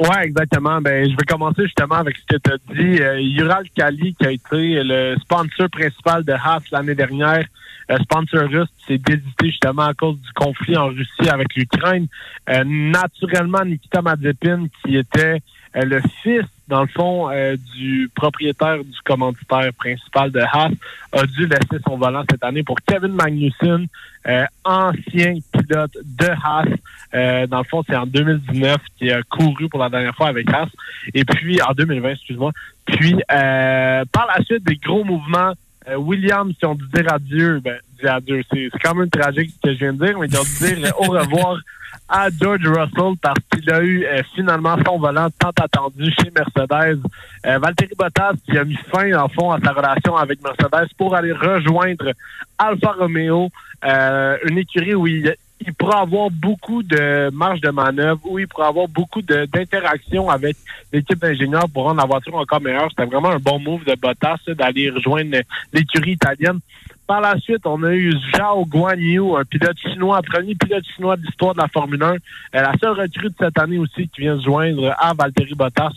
Oui, 0.00 0.16
exactement. 0.22 0.80
Ben, 0.80 1.04
je 1.04 1.10
vais 1.10 1.24
commencer 1.28 1.62
justement 1.62 1.96
avec 1.96 2.16
ce 2.16 2.36
que 2.36 2.40
tu 2.42 2.50
as 2.50 2.74
dit. 2.74 3.02
Euh, 3.02 3.42
Ural 3.44 3.64
Kali, 3.74 4.14
qui 4.14 4.26
a 4.26 4.32
été 4.32 4.82
le 4.82 5.16
sponsor 5.20 5.68
principal 5.70 6.24
de 6.24 6.32
Haas 6.32 6.62
l'année 6.72 6.94
dernière, 6.94 7.46
euh, 7.90 7.98
sponsor 7.98 8.48
russe, 8.48 8.68
s'est 8.86 8.98
désisté 8.98 9.46
justement 9.46 9.82
à 9.82 9.94
cause 9.94 10.16
du 10.16 10.32
conflit 10.34 10.76
en 10.76 10.88
Russie 10.88 11.28
avec 11.30 11.54
l'Ukraine. 11.54 12.08
Euh, 12.48 12.64
naturellement, 12.64 13.64
Nikita 13.64 14.02
Mazepin, 14.02 14.66
qui 14.84 14.96
était 14.96 15.40
le 15.74 16.00
fils, 16.22 16.44
dans 16.68 16.82
le 16.82 16.88
fond, 16.88 17.30
euh, 17.30 17.56
du 17.76 18.10
propriétaire 18.14 18.78
du 18.78 19.00
commanditaire 19.04 19.72
principal 19.74 20.30
de 20.30 20.40
Haas, 20.40 20.70
a 21.12 21.26
dû 21.26 21.46
laisser 21.46 21.82
son 21.86 21.96
volant 21.96 22.24
cette 22.30 22.44
année 22.44 22.62
pour 22.62 22.76
Kevin 22.86 23.12
Magnussen, 23.12 23.86
euh, 24.26 24.44
ancien 24.64 25.34
pilote 25.52 25.96
de 26.04 26.28
Haas. 26.28 27.46
dans 27.46 27.58
le 27.58 27.64
fond, 27.64 27.82
c'est 27.86 27.96
en 27.96 28.06
2019 28.06 28.78
qui 28.98 29.10
a 29.10 29.22
couru 29.22 29.68
pour 29.68 29.80
la 29.80 29.88
dernière 29.88 30.14
fois 30.14 30.28
avec 30.28 30.48
Haas. 30.50 30.68
Et 31.14 31.24
puis, 31.24 31.60
en 31.62 31.72
2020, 31.72 32.10
excuse-moi. 32.10 32.52
Puis, 32.86 33.16
par 33.28 34.26
la 34.26 34.44
suite, 34.44 34.64
des 34.64 34.76
gros 34.76 35.04
mouvements. 35.04 35.54
Williams, 35.96 36.54
si 36.60 36.64
on 36.64 36.76
dit 36.76 36.84
dire 36.94 37.12
adieu, 37.12 37.58
ben, 37.58 37.76
dire 38.00 38.14
adieu, 38.14 38.40
c'est 38.52 38.70
quand 38.80 38.94
même 38.94 39.10
tragique 39.10 39.50
ce 39.50 39.68
que 39.68 39.74
je 39.74 39.80
viens 39.80 39.92
de 39.92 40.06
dire, 40.06 40.16
mais 40.16 40.28
ils 40.28 40.38
ont 40.38 40.44
dû 40.44 40.76
dire 40.76 40.92
au 40.96 41.10
revoir 41.10 41.56
à 42.08 42.28
George 42.30 42.66
Russell 42.66 43.14
parce 43.20 43.38
qu'il 43.50 43.70
a 43.70 43.82
eu 43.82 44.04
euh, 44.04 44.22
finalement 44.34 44.76
son 44.86 44.98
volant 44.98 45.28
tant 45.38 45.52
attendu 45.60 46.12
chez 46.12 46.30
Mercedes. 46.30 47.00
Euh, 47.46 47.58
Valtteri 47.58 47.94
Bottas 47.98 48.34
qui 48.44 48.58
a 48.58 48.64
mis 48.64 48.76
fin 48.90 49.12
en 49.14 49.28
fond 49.28 49.50
à 49.50 49.58
sa 49.60 49.72
relation 49.72 50.16
avec 50.16 50.42
Mercedes 50.42 50.88
pour 50.96 51.14
aller 51.14 51.32
rejoindre 51.32 52.12
Alfa 52.58 52.92
Romeo, 52.92 53.48
euh, 53.84 54.36
une 54.48 54.58
écurie 54.58 54.94
où 54.94 55.06
il, 55.06 55.34
il 55.66 55.74
pourra 55.74 56.00
avoir 56.00 56.30
beaucoup 56.30 56.82
de 56.82 57.30
marge 57.30 57.60
de 57.60 57.70
manœuvre, 57.70 58.20
où 58.24 58.38
il 58.38 58.48
pourra 58.48 58.68
avoir 58.68 58.88
beaucoup 58.88 59.22
d'interaction 59.22 60.28
avec 60.28 60.56
l'équipe 60.92 61.18
d'ingénieurs 61.18 61.68
pour 61.72 61.84
rendre 61.84 62.00
la 62.00 62.06
voiture 62.06 62.34
encore 62.34 62.60
meilleure. 62.60 62.88
C'était 62.90 63.06
vraiment 63.06 63.30
un 63.30 63.38
bon 63.38 63.58
move 63.58 63.84
de 63.84 63.94
Bottas 63.94 64.38
d'aller 64.48 64.90
rejoindre 64.90 65.38
l'écurie 65.72 66.12
italienne. 66.12 66.58
Par 67.06 67.20
la 67.20 67.36
suite, 67.40 67.66
on 67.66 67.82
a 67.82 67.92
eu 67.92 68.12
Zhao 68.32 68.64
Guanyu, 68.64 69.36
un 69.36 69.44
pilote 69.44 69.76
chinois, 69.76 70.22
premier 70.22 70.54
pilote 70.54 70.84
chinois 70.94 71.16
de 71.16 71.22
l'histoire 71.22 71.52
de 71.52 71.60
la 71.60 71.66
Formule 71.66 72.02
1. 72.02 72.12
Euh, 72.12 72.16
la 72.52 72.72
seule 72.80 72.92
recrue 72.92 73.28
de 73.28 73.34
cette 73.38 73.58
année 73.58 73.78
aussi 73.78 74.08
qui 74.08 74.20
vient 74.20 74.38
se 74.38 74.44
joindre 74.44 74.94
à 74.98 75.12
Valtteri 75.12 75.54
Bottas, 75.54 75.90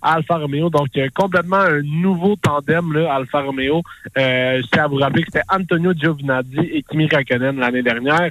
à 0.00 0.14
Alfa 0.14 0.36
Romeo. 0.36 0.70
Donc, 0.70 0.88
euh, 0.96 1.08
complètement 1.12 1.56
un 1.56 1.82
nouveau 1.82 2.36
tandem, 2.36 2.92
là, 2.92 3.14
Alfa 3.14 3.40
Romeo. 3.40 3.82
Euh, 4.16 4.62
je 4.62 4.66
tiens 4.68 4.84
à 4.84 4.86
vous 4.86 4.96
rappeler 4.96 5.24
que 5.24 5.32
c'était 5.32 5.46
Antonio 5.52 5.92
Giovinazzi 5.92 6.60
et 6.60 6.82
Kimi 6.82 7.08
Raikkonen 7.08 7.58
l'année 7.58 7.82
dernière. 7.82 8.30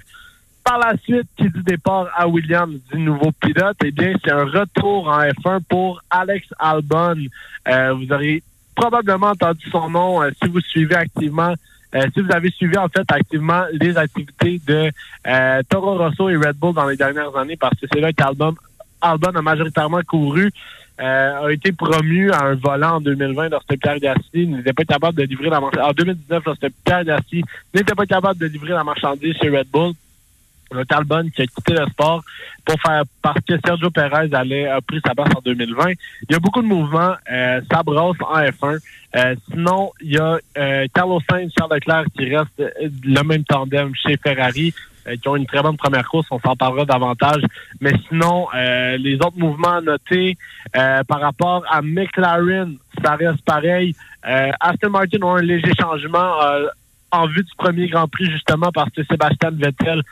Par 0.63 0.77
la 0.79 0.93
suite, 1.03 1.27
qui 1.35 1.49
dit 1.49 1.63
départ 1.63 2.07
à 2.15 2.25
Williams 2.25 2.79
du 2.91 2.99
nouveau 2.99 3.33
pilote, 3.33 3.75
eh 3.83 3.91
bien, 3.91 4.13
c'est 4.23 4.31
un 4.31 4.45
retour 4.45 5.09
en 5.09 5.19
F1 5.19 5.59
pour 5.67 6.01
Alex 6.09 6.47
Albon. 6.57 7.17
vous 7.67 8.11
aurez 8.13 8.41
probablement 8.73 9.27
entendu 9.27 9.69
son 9.69 9.89
nom 9.89 10.21
si 10.41 10.49
vous 10.49 10.61
suivez 10.61 10.95
activement 10.95 11.53
euh, 11.95 12.07
si 12.13 12.21
vous 12.21 12.31
avez 12.31 12.49
suivi 12.51 12.77
en 12.77 12.87
fait 12.87 13.05
activement 13.09 13.65
les 13.71 13.97
activités 13.97 14.59
de 14.67 14.91
euh, 15.27 15.61
Toro 15.69 15.97
Rosso 15.97 16.29
et 16.29 16.35
Red 16.35 16.57
Bull 16.57 16.73
dans 16.73 16.87
les 16.87 16.97
dernières 16.97 17.35
années, 17.37 17.57
parce 17.57 17.79
que 17.79 17.85
c'est 17.91 17.99
là 17.99 18.11
qu'Albon 18.13 18.55
Albon 19.01 19.35
a 19.35 19.41
majoritairement 19.41 20.01
couru, 20.07 20.49
euh, 21.01 21.45
a 21.45 21.51
été 21.51 21.71
promu 21.71 22.31
à 22.31 22.45
un 22.45 22.55
volant 22.55 22.95
en 22.95 23.01
2020 23.01 23.49
lorsque 23.49 23.77
Pierre 23.77 23.99
Gasly 23.99 24.47
n'était 24.47 24.73
pas 24.73 24.85
capable 24.85 25.17
de 25.17 25.23
livrer 25.23 25.49
la 25.49 25.59
marchandise. 25.59 25.89
En 25.89 25.93
2019, 25.93 26.43
lorsque 26.45 26.67
Pierre 26.85 27.03
Gasly 27.03 27.43
n'était 27.73 27.95
pas 27.95 28.05
capable 28.05 28.39
de 28.39 28.45
livrer 28.45 28.73
la 28.73 28.83
marchandise 28.83 29.35
chez 29.41 29.49
Red 29.49 29.67
Bull. 29.71 29.93
Talbot 30.83 31.29
qui 31.35 31.41
a 31.43 31.47
quitté 31.47 31.73
le 31.73 31.85
sport 31.87 32.23
pour 32.65 32.75
faire 32.81 33.03
parce 33.21 33.39
que 33.47 33.53
Sergio 33.65 33.89
Perez 33.89 34.33
allait, 34.33 34.67
a 34.67 34.81
pris 34.81 34.99
sa 35.05 35.13
place 35.13 35.29
en 35.35 35.41
2020. 35.41 35.89
Il 35.89 35.97
y 36.31 36.35
a 36.35 36.39
beaucoup 36.39 36.61
de 36.61 36.67
mouvements. 36.67 37.15
Euh, 37.31 37.61
ça 37.71 37.81
en 37.85 38.13
F1. 38.13 38.79
Euh, 39.15 39.35
sinon, 39.51 39.91
il 40.01 40.13
y 40.13 40.17
a 40.17 40.39
euh, 40.57 40.87
Carlos 40.93 41.21
Sainz, 41.29 41.51
Charles 41.57 41.75
Leclerc 41.75 42.05
qui 42.17 42.35
reste 42.35 42.59
euh, 42.59 42.89
le 43.03 43.21
même 43.23 43.43
tandem 43.43 43.93
chez 43.95 44.17
Ferrari, 44.17 44.73
qui 45.21 45.27
ont 45.27 45.35
une 45.35 45.45
très 45.45 45.61
bonne 45.61 45.77
première 45.77 46.07
course. 46.07 46.27
On 46.31 46.39
s'en 46.39 46.55
parlera 46.55 46.85
davantage. 46.85 47.41
Mais 47.81 47.91
sinon, 48.07 48.47
les 48.53 49.15
autres 49.15 49.37
mouvements 49.37 49.75
à 49.75 49.81
noter 49.81 50.37
euh, 50.77 51.03
par 51.03 51.19
rapport 51.19 51.65
à 51.69 51.81
McLaren, 51.81 52.77
ça 53.03 53.15
reste 53.15 53.43
pareil. 53.43 53.93
Aston 54.23 54.91
Martin 54.91 55.21
ont 55.23 55.35
un 55.35 55.41
léger 55.41 55.73
changement 55.77 56.37
en 57.11 57.27
vue 57.27 57.43
du 57.43 57.51
premier 57.57 57.89
Grand 57.89 58.07
Prix, 58.07 58.31
justement, 58.31 58.71
parce 58.73 58.91
que 58.91 59.03
Sébastien 59.03 59.51
Vettel 59.51 60.03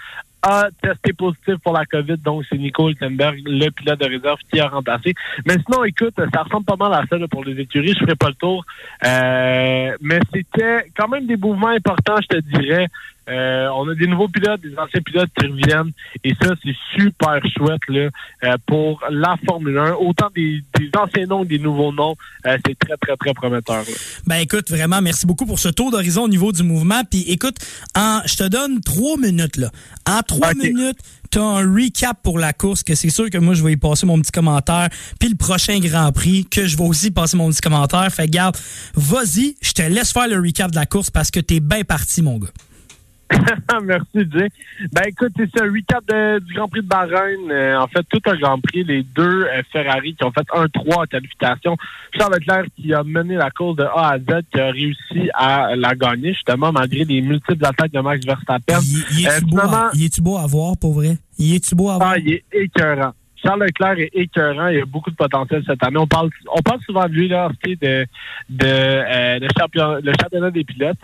a 0.41 0.69
testé 0.81 1.13
positif 1.13 1.55
pour 1.63 1.73
la 1.73 1.85
COVID, 1.85 2.17
donc 2.17 2.43
c'est 2.49 2.57
Nico 2.57 2.89
Hülkenberg, 2.89 3.39
le 3.45 3.69
pilote 3.69 3.99
de 3.99 4.05
réserve, 4.05 4.39
qui 4.51 4.59
a 4.59 4.67
remplacé. 4.67 5.13
Mais 5.45 5.55
sinon, 5.65 5.83
écoute, 5.83 6.15
ça 6.33 6.43
ressemble 6.43 6.65
pas 6.65 6.75
mal 6.75 6.93
à 6.93 7.03
ça 7.09 7.17
là, 7.17 7.27
pour 7.27 7.43
les 7.43 7.59
écuries. 7.59 7.93
Je 7.93 7.99
ferai 7.99 8.15
pas 8.15 8.29
le 8.29 8.35
tour. 8.35 8.65
Euh, 9.05 9.95
mais 10.01 10.19
c'était 10.33 10.91
quand 10.97 11.07
même 11.07 11.27
des 11.27 11.37
mouvements 11.37 11.69
importants, 11.69 12.15
je 12.21 12.37
te 12.37 12.41
dirais. 12.57 12.87
Euh, 13.29 13.67
on 13.75 13.87
a 13.87 13.95
des 13.95 14.07
nouveaux 14.07 14.27
pilotes, 14.27 14.61
des 14.61 14.75
anciens 14.77 15.01
pilotes 15.01 15.29
qui 15.37 15.45
reviennent. 15.45 15.91
Et 16.23 16.33
ça, 16.41 16.53
c'est 16.63 16.75
super 16.95 17.39
chouette 17.55 17.81
là, 17.87 18.09
euh, 18.43 18.57
pour 18.65 19.01
la 19.09 19.35
Formule 19.45 19.77
1. 19.77 19.93
Autant 19.93 20.29
des, 20.35 20.63
des 20.77 20.89
anciens 20.97 21.25
noms 21.27 21.43
que 21.43 21.49
des 21.49 21.59
nouveaux 21.59 21.91
noms. 21.91 22.15
Euh, 22.45 22.57
c'est 22.65 22.77
très, 22.77 22.97
très, 22.97 23.15
très 23.15 23.33
prometteur. 23.33 23.77
là. 23.77 23.93
Ben 24.25 24.37
écoute, 24.37 24.69
vraiment, 24.69 25.01
merci 25.01 25.25
beaucoup 25.25 25.45
pour 25.45 25.59
ce 25.59 25.69
tour 25.69 25.91
d'horizon 25.91 26.23
au 26.23 26.29
niveau 26.29 26.51
du 26.51 26.63
mouvement. 26.63 27.03
Puis 27.09 27.21
écoute, 27.27 27.57
en, 27.95 28.21
je 28.25 28.35
te 28.35 28.47
donne 28.47 28.81
trois 28.81 29.17
minutes 29.17 29.57
là. 29.57 29.69
En 30.07 30.21
trois 30.21 30.53
minutes, 30.53 30.97
tu 31.31 31.39
as 31.39 31.43
un 31.43 31.73
recap 31.73 32.17
pour 32.21 32.39
la 32.39 32.53
course, 32.53 32.83
que 32.83 32.95
c'est 32.95 33.09
sûr 33.09 33.29
que 33.29 33.37
moi, 33.37 33.53
je 33.53 33.63
vais 33.63 33.73
y 33.73 33.77
passer 33.77 34.05
mon 34.05 34.19
petit 34.19 34.31
commentaire. 34.31 34.89
Puis 35.19 35.29
le 35.29 35.35
prochain 35.35 35.79
Grand 35.79 36.11
Prix, 36.11 36.45
que 36.45 36.65
je 36.65 36.75
vais 36.75 36.83
aussi 36.83 37.11
passer 37.11 37.37
mon 37.37 37.49
petit 37.49 37.61
commentaire. 37.61 38.11
Fait 38.11 38.27
garde, 38.27 38.57
vas-y, 38.95 39.55
je 39.61 39.71
te 39.73 39.81
laisse 39.83 40.11
faire 40.11 40.27
le 40.27 40.39
recap 40.39 40.71
de 40.71 40.75
la 40.75 40.85
course 40.85 41.09
parce 41.09 41.31
que 41.31 41.39
t'es 41.39 41.59
bien 41.59 41.83
parti, 41.83 42.21
mon 42.21 42.37
gars. 42.37 42.49
Merci, 43.83 44.29
Jay. 44.31 44.49
Ben 44.91 45.03
écoute, 45.07 45.31
c'est 45.37 45.49
ça, 45.57 45.63
recap 45.63 46.05
de- 46.07 46.39
du 46.39 46.53
Grand 46.53 46.67
Prix 46.67 46.81
de 46.81 46.87
Bahreïn. 46.87 47.49
Euh, 47.51 47.79
en 47.79 47.87
fait, 47.87 48.03
tout 48.09 48.19
un 48.29 48.35
Grand 48.35 48.59
Prix, 48.59 48.83
les 48.83 49.03
deux 49.03 49.43
euh, 49.45 49.61
Ferrari 49.71 50.15
qui 50.15 50.23
ont 50.23 50.31
fait 50.31 50.47
1-3 50.53 51.01
en 51.01 51.05
qualification. 51.05 51.77
Charles 52.17 52.33
Leclerc 52.35 52.65
qui 52.75 52.93
a 52.93 53.03
mené 53.03 53.35
la 53.35 53.49
course 53.51 53.77
de 53.77 53.83
A 53.83 54.11
à 54.13 54.17
Z, 54.19 54.41
qui 54.53 54.59
a 54.59 54.71
réussi 54.71 55.29
à 55.33 55.75
la 55.75 55.95
gagner, 55.95 56.33
justement, 56.33 56.71
malgré 56.71 57.03
les 57.05 57.21
multiples 57.21 57.65
attaques 57.65 57.91
de 57.91 57.99
Max 58.01 58.25
Verstappen. 58.25 58.79
Il, 58.81 59.19
il 59.19 59.27
Euh, 59.27 59.37
est-tu 59.37 59.45
beau, 59.45 59.59
à- 59.59 59.91
il 59.93 60.05
est-tu 60.05 60.21
beau 60.21 60.37
à 60.37 60.45
voir, 60.47 60.77
pour 60.77 60.93
vrai? 60.93 61.17
Il 61.39 61.55
est-tu 61.55 61.73
beau 61.75 61.89
à 61.89 61.97
voir? 61.97 62.11
Ah, 62.13 62.17
il 62.19 62.33
est 62.33 62.43
écœurant. 62.51 63.13
Charles 63.43 63.63
Leclerc 63.63 63.99
est 63.99 64.11
écœurant. 64.13 64.67
Il 64.67 64.81
a 64.81 64.85
beaucoup 64.85 65.09
de 65.09 65.15
potentiel 65.15 65.63
cette 65.65 65.83
année. 65.83 65.97
On 65.97 66.07
parle, 66.07 66.29
on 66.53 66.61
parle 66.61 66.79
souvent 66.81 67.07
de 67.07 67.13
lui, 67.13 67.27
là, 67.27 67.49
est 67.65 67.81
de, 67.81 68.05
de, 68.49 68.65
euh, 68.65 69.47
champion, 69.57 69.95
le 70.03 70.11
championnat 70.21 70.51
des 70.51 70.63
pilotes. 70.63 70.99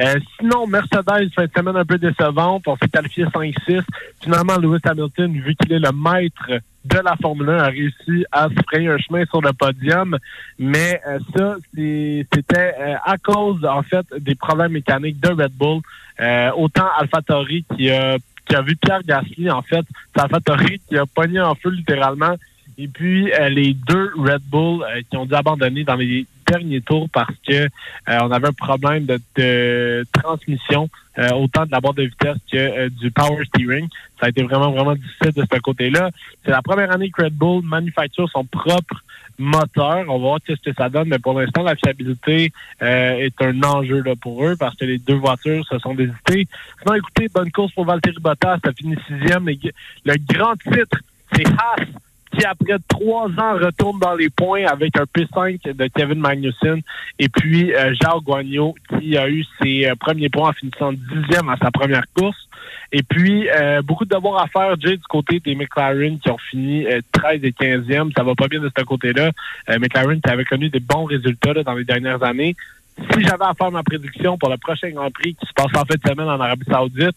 Euh, 0.00 0.14
sinon, 0.38 0.66
Mercedes 0.66 1.30
fait 1.34 1.44
une 1.44 1.50
semaine 1.54 1.76
un 1.76 1.84
peu 1.84 1.98
décevante. 1.98 2.64
On 2.66 2.76
s'est 2.76 2.88
qualifié 2.88 3.24
5-6. 3.24 3.82
Finalement, 4.22 4.56
Lewis 4.56 4.80
Hamilton, 4.84 5.32
vu 5.32 5.54
qu'il 5.56 5.72
est 5.72 5.78
le 5.78 5.92
maître 5.92 6.62
de 6.84 6.98
la 6.98 7.14
Formule 7.20 7.50
1, 7.50 7.58
a 7.58 7.66
réussi 7.68 8.24
à 8.32 8.48
se 8.48 8.62
frayer 8.66 8.88
un 8.88 8.98
chemin 8.98 9.24
sur 9.26 9.40
le 9.40 9.52
podium. 9.52 10.18
Mais 10.58 11.00
euh, 11.06 11.18
ça, 11.36 11.56
c'était 11.74 12.74
à 13.04 13.16
cause, 13.18 13.64
en 13.64 13.82
fait, 13.82 14.06
des 14.18 14.34
problèmes 14.34 14.72
mécaniques 14.72 15.20
de 15.20 15.28
Red 15.28 15.52
Bull. 15.52 15.80
Euh, 16.20 16.50
autant 16.56 16.86
AlphaTauri 16.98 17.64
qui 17.74 17.90
a 17.90 18.16
qui 18.46 18.54
a 18.54 18.62
vu 18.62 18.76
Pierre 18.76 19.02
Gasly, 19.02 19.50
en 19.50 19.62
fait, 19.62 19.84
c'est 20.14 20.22
AlphaTauri 20.22 20.80
qui 20.88 20.96
a 20.98 21.06
pogné 21.06 21.40
en 21.40 21.54
feu 21.54 21.70
littéralement. 21.70 22.36
Et 22.78 22.88
puis 22.88 23.32
euh, 23.32 23.48
les 23.48 23.74
deux 23.74 24.12
Red 24.16 24.42
Bull 24.50 24.82
euh, 24.82 25.02
qui 25.08 25.16
ont 25.16 25.26
dû 25.26 25.34
abandonner 25.34 25.84
dans 25.84 25.94
les 25.94 26.26
derniers 26.46 26.80
tours 26.80 27.08
parce 27.12 27.34
que 27.46 27.52
euh, 27.52 27.68
on 28.08 28.30
avait 28.30 28.48
un 28.48 28.52
problème 28.52 29.06
de, 29.06 30.04
transmission, 30.12 30.88
autant 31.34 31.66
de 31.66 31.70
la 31.70 31.80
boîte 31.80 31.96
de 31.96 32.04
vitesse 32.04 32.38
que 32.50 32.88
du 32.88 33.10
power 33.10 33.44
steering. 33.44 33.88
Ça 34.18 34.26
a 34.26 34.28
été 34.30 34.42
vraiment, 34.42 34.70
vraiment 34.70 34.94
difficile 34.94 35.32
de 35.32 35.44
ce 35.50 35.58
côté-là. 35.60 36.10
C'est 36.44 36.50
la 36.50 36.62
première 36.62 36.90
année 36.90 37.10
que 37.10 37.22
Red 37.22 37.34
Bull 37.34 37.62
manufacture 37.62 38.28
son 38.30 38.44
propre 38.44 39.02
moteur. 39.38 40.04
On 40.08 40.14
va 40.14 40.18
voir 40.18 40.38
ce 40.46 40.54
que 40.54 40.74
ça 40.76 40.88
donne, 40.88 41.08
mais 41.08 41.18
pour 41.18 41.38
l'instant, 41.38 41.62
la 41.62 41.76
fiabilité 41.76 42.52
euh, 42.82 43.12
est 43.18 43.40
un 43.42 43.62
enjeu 43.62 44.02
là, 44.02 44.14
pour 44.20 44.44
eux 44.44 44.56
parce 44.58 44.76
que 44.76 44.84
les 44.84 44.98
deux 44.98 45.14
voitures 45.14 45.64
se 45.66 45.78
sont 45.78 45.94
désistées. 45.94 46.46
Sinon, 46.80 46.94
écoutez, 46.94 47.28
bonne 47.28 47.50
course 47.50 47.72
pour 47.72 47.84
Valtteri 47.84 48.16
Bottas. 48.20 48.58
Ça 48.64 48.72
finit 48.72 48.96
sixième. 49.06 49.46
Le, 49.46 50.14
grand 50.32 50.56
titre, 50.56 50.98
c'est 51.34 51.46
Haas 51.46 51.86
qui, 52.32 52.44
après 52.44 52.76
trois 52.88 53.26
ans, 53.26 53.54
retourne 53.54 53.98
dans 53.98 54.14
les 54.14 54.30
points 54.30 54.64
avec 54.66 54.96
un 54.96 55.04
P5 55.04 55.74
de 55.74 55.86
Kevin 55.88 56.18
Magnussen. 56.18 56.80
Et 57.18 57.28
puis, 57.28 57.74
euh, 57.74 57.94
Jao 58.00 58.20
Guagno, 58.20 58.74
qui 58.88 59.16
a 59.16 59.28
eu 59.28 59.44
ses 59.60 59.86
euh, 59.86 59.94
premiers 59.94 60.28
points 60.28 60.50
en 60.50 60.52
finissant 60.52 60.92
dixième 60.92 61.48
à 61.48 61.56
sa 61.56 61.70
première 61.70 62.04
course. 62.16 62.48
Et 62.92 63.02
puis, 63.02 63.48
euh, 63.48 63.80
beaucoup 63.82 64.04
de 64.04 64.14
devoirs 64.14 64.42
à 64.42 64.46
faire, 64.48 64.78
Jay, 64.78 64.96
du 64.96 65.06
côté 65.08 65.40
des 65.40 65.54
McLaren 65.54 66.18
qui 66.18 66.30
ont 66.30 66.38
fini 66.38 66.86
euh, 66.86 67.00
13 67.12 67.40
et 67.42 67.50
15e. 67.50 68.12
Ça 68.14 68.22
va 68.22 68.34
pas 68.34 68.48
bien 68.48 68.60
de 68.60 68.70
ce 68.76 68.84
côté-là. 68.84 69.30
Euh, 69.70 69.78
McLaren 69.78 70.20
qui 70.20 70.30
avait 70.30 70.44
connu 70.44 70.68
des 70.68 70.80
bons 70.80 71.04
résultats 71.04 71.54
là, 71.54 71.62
dans 71.62 71.74
les 71.74 71.84
dernières 71.84 72.22
années. 72.22 72.54
Si 72.98 73.22
j'avais 73.22 73.44
à 73.44 73.54
faire 73.54 73.70
ma 73.70 73.82
prédiction 73.82 74.36
pour 74.36 74.50
le 74.50 74.56
prochain 74.58 74.90
Grand 74.90 75.10
Prix 75.10 75.34
qui 75.34 75.46
se 75.46 75.52
passe 75.54 75.74
en 75.74 75.84
fin 75.84 75.94
de 75.94 76.08
semaine 76.08 76.28
en 76.28 76.38
Arabie 76.40 76.64
Saoudite, 76.68 77.16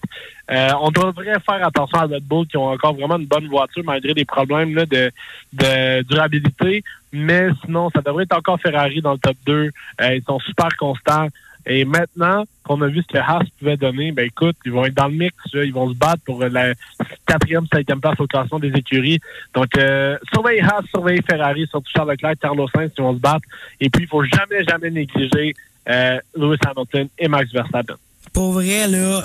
euh, 0.50 0.70
on 0.82 0.90
devrait 0.90 1.40
faire 1.40 1.66
attention 1.68 1.98
à 1.98 2.04
Red 2.04 2.24
Bull 2.24 2.48
qui 2.48 2.58
ont 2.58 2.68
encore 2.70 2.94
vraiment 2.94 3.18
une 3.18 3.26
bonne 3.26 3.48
voiture 3.48 3.84
malgré 3.84 4.14
des 4.14 4.26
problèmes 4.26 4.74
là, 4.74 4.86
de, 4.86 5.12
de 5.54 6.02
durabilité. 6.04 6.84
Mais 7.12 7.50
sinon, 7.64 7.90
ça 7.90 8.02
devrait 8.02 8.24
être 8.24 8.38
encore 8.38 8.60
Ferrari 8.60 9.02
dans 9.02 9.14
le 9.14 9.20
top 9.20 9.38
2. 9.46 9.54
Euh, 10.02 10.16
ils 10.16 10.24
sont 10.24 10.40
super 10.40 10.70
constants. 10.78 11.28
Et 11.66 11.86
maintenant 11.86 12.46
qu'on 12.64 12.82
a 12.82 12.88
vu 12.88 13.02
ce 13.02 13.08
que 13.08 13.18
Haas 13.18 13.44
pouvait 13.60 13.78
donner, 13.78 14.12
ben 14.12 14.26
écoute, 14.26 14.56
ils 14.66 14.72
vont 14.72 14.86
être 14.86 14.94
dans 14.94 15.08
le 15.08 15.16
mix, 15.16 15.36
ils 15.54 15.74
vont 15.74 15.90
se 15.90 15.96
battre 15.96 16.22
pour 16.26 16.44
la 16.44 16.74
quatrième, 17.26 17.66
cinquième 17.72 18.00
place 18.00 18.20
au 18.20 18.28
classement 18.28 18.60
des 18.60 18.70
écuries. 18.70 19.20
Donc, 19.54 19.78
euh, 19.78 20.18
surveillez 20.34 20.62
Haas, 20.62 20.84
surveillez 20.90 21.22
Ferrari, 21.28 21.68
surtout 21.70 21.90
Charles 21.96 22.12
Leclerc, 22.12 22.36
Carlos 22.42 22.68
Sainz, 22.76 22.92
qui 22.94 23.02
vont 23.02 23.16
se 23.16 23.20
battre. 23.20 23.46
Et 23.80 23.90
puis, 23.90 24.04
il 24.04 24.08
faut 24.08 24.24
jamais, 24.24 24.64
jamais 24.68 24.92
négliger 24.92 25.56
euh, 25.90 26.20
Lewis 26.36 26.58
Hamilton 26.66 27.08
et 27.18 27.28
Max 27.28 27.52
Verstappen. 27.52 27.96
Pour 28.34 28.52
vrai, 28.52 28.88
là, 28.88 29.24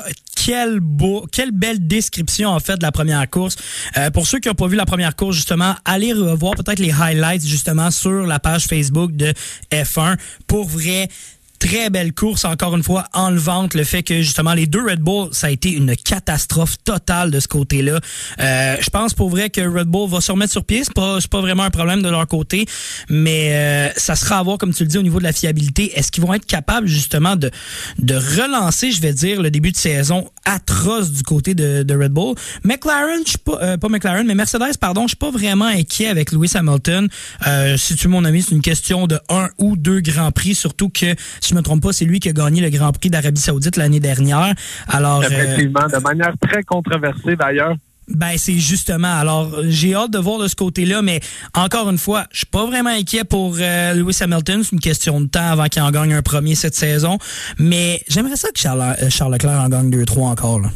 beau, 0.81 1.27
quelle 1.31 1.53
belle 1.53 1.87
description 1.87 2.51
en 2.51 2.61
fait 2.61 2.77
de 2.77 2.83
la 2.83 2.93
première 2.93 3.29
course. 3.29 3.57
Euh, 3.97 4.11
pour 4.11 4.27
ceux 4.27 4.39
qui 4.39 4.49
n'ont 4.49 4.55
pas 4.55 4.67
vu 4.67 4.77
la 4.77 4.87
première 4.87 5.15
course, 5.17 5.37
justement, 5.37 5.75
allez 5.85 6.13
revoir 6.13 6.55
peut-être 6.55 6.79
les 6.79 6.93
highlights 6.93 7.47
justement 7.47 7.91
sur 7.91 8.27
la 8.27 8.39
page 8.39 8.65
Facebook 8.65 9.13
de 9.13 9.33
F1. 9.71 10.17
Pour 10.47 10.67
vrai, 10.67 11.09
très 11.61 11.91
belle 11.91 12.13
course, 12.13 12.45
encore 12.45 12.75
une 12.75 12.83
fois, 12.83 13.07
enlevante. 13.13 13.75
Le 13.75 13.85
fait 13.85 14.03
que, 14.03 14.23
justement, 14.23 14.55
les 14.55 14.67
deux 14.67 14.85
Red 14.85 15.01
Bull, 15.01 15.29
ça 15.31 15.47
a 15.47 15.51
été 15.51 15.71
une 15.71 15.95
catastrophe 15.95 16.77
totale 16.85 17.31
de 17.31 17.39
ce 17.39 17.47
côté-là. 17.47 18.01
Euh, 18.41 18.77
je 18.81 18.91
pense 18.91 19.15
pour 19.15 19.31
vrai 19.31 19.51
que 19.51 19.61
Red 19.61 19.87
Bull 19.87 20.09
va 20.09 20.21
se 20.21 20.33
remettre 20.33 20.53
sur 20.53 20.65
pied. 20.65 20.83
C'est 20.83 20.95
pas, 20.95 21.19
pas 21.31 21.41
vraiment 21.41 21.63
un 21.63 21.71
problème 21.71 22.03
de 22.03 22.09
leur 22.09 22.27
côté. 22.27 22.67
Mais 23.09 23.51
euh, 23.53 23.89
ça 23.97 24.17
sera 24.17 24.39
à 24.39 24.43
voir, 24.43 24.59
comme 24.59 24.75
tu 24.75 24.83
le 24.83 24.89
dis, 24.89 24.99
au 24.99 25.03
niveau 25.03 25.19
de 25.19 25.25
la 25.25 25.33
fiabilité. 25.33 25.93
Est-ce 25.97 26.11
qu'ils 26.11 26.25
vont 26.25 26.35
être 26.35 26.47
capables, 26.47 26.89
justement, 26.89 27.37
de, 27.37 27.51
de 27.99 28.15
relancer, 28.15 28.91
je 28.91 29.01
vais 29.01 29.13
dire, 29.13 29.41
le 29.43 29.51
début 29.51 29.71
de 29.71 29.77
saison 29.77 30.29
atroce 30.47 31.13
du 31.13 31.23
côté 31.23 31.55
de, 31.55 31.83
de 31.83 31.95
Red 31.95 32.13
Bull? 32.13 32.35
McLaren, 32.65 33.21
je 33.25 33.31
suis 33.31 33.39
pas, 33.39 33.59
euh, 33.63 33.77
pas 33.77 33.89
McLaren, 33.89 34.27
mais 34.27 34.35
Mercedes, 34.35 34.79
pardon, 34.81 35.03
je 35.03 35.09
suis 35.09 35.17
pas 35.17 35.31
vraiment 35.31 35.67
inquiet 35.67 36.07
avec 36.07 36.33
Lewis 36.33 36.53
Hamilton. 36.55 37.09
Euh, 37.47 37.77
si 37.77 37.95
tu 37.97 38.09
mon 38.09 38.25
ami, 38.25 38.43
c'est 38.43 38.55
une 38.55 38.63
question 38.63 39.07
de 39.07 39.19
un 39.29 39.51
ou 39.59 39.77
deux 39.77 40.01
grands 40.01 40.33
prix, 40.33 40.55
surtout 40.55 40.89
que, 40.89 41.15
si 41.51 41.55
je 41.55 41.59
me 41.59 41.63
trompe 41.63 41.83
pas, 41.83 41.93
c'est 41.93 42.05
lui 42.05 42.21
qui 42.21 42.29
a 42.29 42.33
gagné 42.33 42.61
le 42.61 42.71
Grand 42.71 42.93
Prix 42.93 43.11
d'Arabie 43.11 43.41
Saoudite 43.41 43.77
l'année 43.77 43.99
dernière. 43.99 44.55
Alors, 44.87 45.21
euh, 45.21 45.27
Effectivement, 45.27 45.87
de 45.93 45.99
manière 45.99 46.33
très 46.41 46.63
controversée 46.63 47.35
d'ailleurs. 47.35 47.75
ben 48.07 48.35
c'est 48.37 48.59
justement. 48.59 49.13
Alors 49.13 49.51
j'ai 49.65 49.95
hâte 49.97 50.13
de 50.13 50.19
voir 50.19 50.39
de 50.39 50.47
ce 50.47 50.55
côté-là, 50.55 51.03
mais 51.03 51.19
encore 51.55 51.91
une 51.91 51.99
fois, 51.99 52.27
je 52.31 52.39
suis 52.39 52.47
pas 52.47 52.67
vraiment 52.67 52.91
inquiet 52.91 53.25
pour 53.25 53.57
euh, 53.59 53.95
Lewis 53.95 54.19
Hamilton. 54.21 54.63
C'est 54.63 54.73
une 54.73 54.81
question 54.81 55.21
de 55.21 55.27
temps 55.27 55.51
avant 55.51 55.67
qu'il 55.67 55.83
en 55.83 55.91
gagne 55.91 56.13
un 56.15 56.23
premier 56.23 56.55
cette 56.55 56.77
saison. 56.77 57.19
Mais 57.59 58.01
j'aimerais 58.09 58.37
ça 58.37 58.49
que 58.53 58.59
Charles, 58.61 58.95
euh, 59.03 59.11
Charles 59.11 59.33
Leclerc 59.33 59.61
en 59.61 59.69
gagne 59.69 59.91
deux 59.91 60.05
trois 60.05 60.29
encore. 60.31 60.61
Là. 60.61 60.69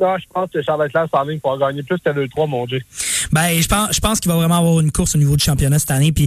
Non, 0.00 0.16
je 0.18 0.24
pense 0.32 0.50
que 0.50 0.62
Charles 0.62 0.84
Leclerc 0.84 1.08
s'en 1.12 1.24
ligne 1.24 1.40
pour 1.40 1.50
en 1.50 1.58
gagner 1.58 1.82
plus 1.82 1.98
que 1.98 2.10
2-3, 2.10 2.48
mon 2.48 2.64
Dieu. 2.66 2.80
Ben, 3.32 3.60
je 3.60 3.68
pense, 3.68 3.94
je 3.94 4.00
pense 4.00 4.18
qu'il 4.18 4.30
va 4.30 4.36
vraiment 4.36 4.58
avoir 4.58 4.80
une 4.80 4.90
course 4.90 5.14
au 5.14 5.18
niveau 5.18 5.36
du 5.36 5.44
championnat 5.44 5.78
cette 5.78 5.90
année. 5.90 6.10
Puis 6.10 6.26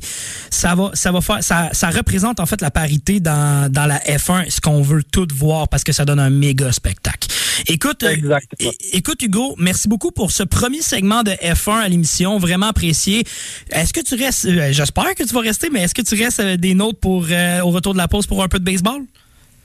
ça 0.49 0.75
va, 0.75 0.91
ça 0.93 1.11
va 1.11 1.21
faire, 1.21 1.43
ça, 1.43 1.69
ça 1.73 1.89
représente 1.89 2.39
en 2.39 2.45
fait 2.45 2.61
la 2.61 2.71
parité 2.71 3.19
dans, 3.19 3.71
dans 3.71 3.85
la 3.85 3.97
F1, 3.99 4.49
ce 4.49 4.61
qu'on 4.61 4.81
veut 4.81 5.03
tout 5.03 5.27
voir 5.35 5.67
parce 5.67 5.83
que 5.83 5.91
ça 5.91 6.05
donne 6.05 6.19
un 6.19 6.29
méga 6.29 6.71
spectacle. 6.71 7.27
Écoute, 7.67 8.03
euh, 8.03 8.09
Exactement. 8.09 8.71
écoute 8.91 9.21
Hugo, 9.21 9.55
merci 9.57 9.87
beaucoup 9.87 10.11
pour 10.11 10.31
ce 10.31 10.43
premier 10.43 10.81
segment 10.81 11.23
de 11.23 11.31
F1 11.31 11.81
à 11.81 11.87
l'émission, 11.87 12.37
vraiment 12.37 12.67
apprécié. 12.67 13.23
Est-ce 13.71 13.93
que 13.93 14.01
tu 14.01 14.15
restes, 14.15 14.45
euh, 14.45 14.71
j'espère 14.71 15.15
que 15.15 15.23
tu 15.23 15.33
vas 15.33 15.41
rester, 15.41 15.69
mais 15.69 15.81
est-ce 15.81 15.93
que 15.93 16.01
tu 16.01 16.21
restes 16.21 16.39
euh, 16.39 16.57
des 16.57 16.73
notes 16.73 16.99
pour 16.99 17.25
euh, 17.29 17.61
au 17.61 17.69
retour 17.71 17.93
de 17.93 17.97
la 17.97 18.07
pause 18.07 18.27
pour 18.27 18.43
un 18.43 18.47
peu 18.47 18.59
de 18.59 18.65
baseball? 18.65 19.01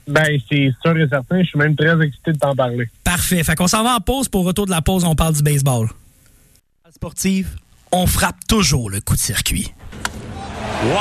Ben, 0.09 0.39
c'est 0.49 0.71
sûr 0.83 0.97
et 0.97 1.07
certain. 1.07 1.43
Je 1.43 1.47
suis 1.49 1.59
même 1.59 1.75
très 1.75 2.01
excité 2.01 2.33
de 2.33 2.37
t'en 2.37 2.55
parler. 2.55 2.89
Parfait. 3.03 3.43
Fait 3.43 3.55
qu'on 3.55 3.67
s'en 3.67 3.83
va 3.83 3.95
en 3.95 3.99
pause. 3.99 4.27
Pour 4.27 4.43
retour 4.43 4.65
de 4.65 4.71
la 4.71 4.81
pause, 4.81 5.03
on 5.05 5.15
parle 5.15 5.35
du 5.35 5.43
baseball. 5.43 5.87
Sportive, 6.91 7.55
on 7.91 8.07
frappe 8.07 8.47
toujours 8.47 8.89
le 8.89 8.99
coup 8.99 9.13
de 9.13 9.19
circuit. 9.19 9.71
Wow! 10.83 10.91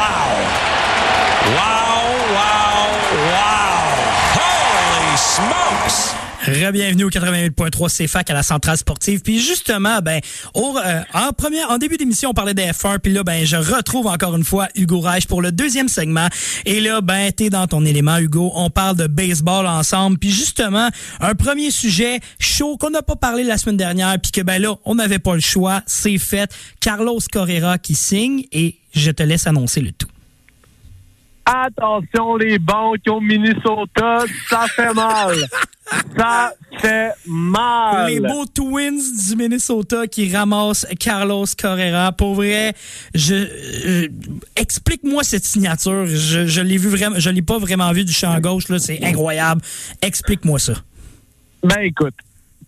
Wow, 1.47 1.57
wow, 2.35 2.89
wow! 3.31 3.79
Holy 4.37 5.17
smokes! 5.17 6.28
Re-bienvenue 6.47 7.05
au 7.05 7.11
88.3 7.11 8.07
CFAC 8.07 8.31
à 8.31 8.35
la 8.35 8.43
centrale 8.45 8.77
sportive. 8.77 9.23
Puis 9.23 9.41
justement, 9.41 9.99
ben, 10.01 10.21
au, 10.55 10.79
euh, 10.79 11.03
en 11.13 11.33
première, 11.33 11.71
en 11.71 11.79
début 11.79 11.97
d'émission, 11.97 12.31
on 12.31 12.33
parlait 12.33 12.55
des 12.55 12.63
F1. 12.63 13.01
Puis 13.01 13.13
là, 13.13 13.25
ben, 13.25 13.45
je 13.45 13.57
retrouve 13.57 14.07
encore 14.07 14.37
une 14.37 14.45
fois 14.45 14.69
Hugo 14.77 15.01
Reich 15.01 15.27
pour 15.27 15.43
le 15.43 15.51
deuxième 15.51 15.89
segment. 15.89 16.29
Et 16.65 16.81
là, 16.81 17.01
ben, 17.01 17.33
t'es 17.33 17.51
dans 17.51 17.67
ton 17.67 17.85
élément, 17.85 18.19
Hugo. 18.19 18.53
On 18.55 18.71
parle 18.71 18.97
de 18.97 19.09
baseball 19.09 19.67
ensemble. 19.67 20.19
Puis 20.19 20.31
justement, 20.31 20.89
un 21.21 21.35
premier 21.35 21.73
sujet 21.73 22.21
chaud 22.39 22.77
qu'on 22.77 22.91
n'a 22.91 23.03
pas 23.03 23.17
parlé 23.17 23.43
la 23.43 23.59
semaine 23.59 23.77
dernière. 23.77 24.17
Puis 24.23 24.31
que 24.31 24.41
ben 24.41 24.63
là, 24.63 24.77
on 24.85 24.95
n'avait 24.95 25.19
pas 25.19 25.35
le 25.35 25.41
choix. 25.41 25.83
C'est 25.87 26.19
fait. 26.19 26.51
Carlos 26.81 27.19
Correa 27.33 27.79
qui 27.79 27.97
signe 27.97 28.45
et 28.53 28.77
je 28.95 29.11
te 29.11 29.25
laisse 29.25 29.49
annoncer 29.49 29.81
le 29.81 29.91
tout. 29.91 30.09
Attention, 31.51 32.37
les 32.37 32.59
banques 32.59 33.09
au 33.09 33.21
Minnesota, 33.21 34.25
ça 34.51 34.67
fait 34.69 34.93
mal. 34.93 35.35
Ça 36.15 36.53
fait 36.79 37.13
mal. 37.27 38.11
Les 38.11 38.21
beaux 38.21 38.45
Twins 38.45 39.01
du 39.27 39.35
Minnesota 39.35 40.07
qui 40.07 40.31
ramassent 40.31 40.87
Carlos 41.01 41.47
Correa. 41.59 42.13
Pour 42.13 42.35
vrai, 42.35 42.75
je, 43.15 43.35
euh, 43.35 44.09
explique-moi 44.57 45.25
cette 45.25 45.45
signature. 45.45 46.05
Je, 46.07 46.47
je 46.47 46.61
l'ai 46.61 46.77
vu 46.77 46.91
vraiment, 46.91 47.19
je 47.19 47.31
l'ai 47.31 47.41
pas 47.41 47.57
vraiment 47.57 47.91
vu 47.93 48.05
du 48.05 48.13
champ 48.13 48.39
gauche 48.41 48.69
là. 48.69 48.79
C'est 48.79 49.03
incroyable. 49.03 49.63
Explique-moi 50.03 50.59
ça. 50.59 50.75
Ben 51.63 51.81
écoute, 51.81 52.15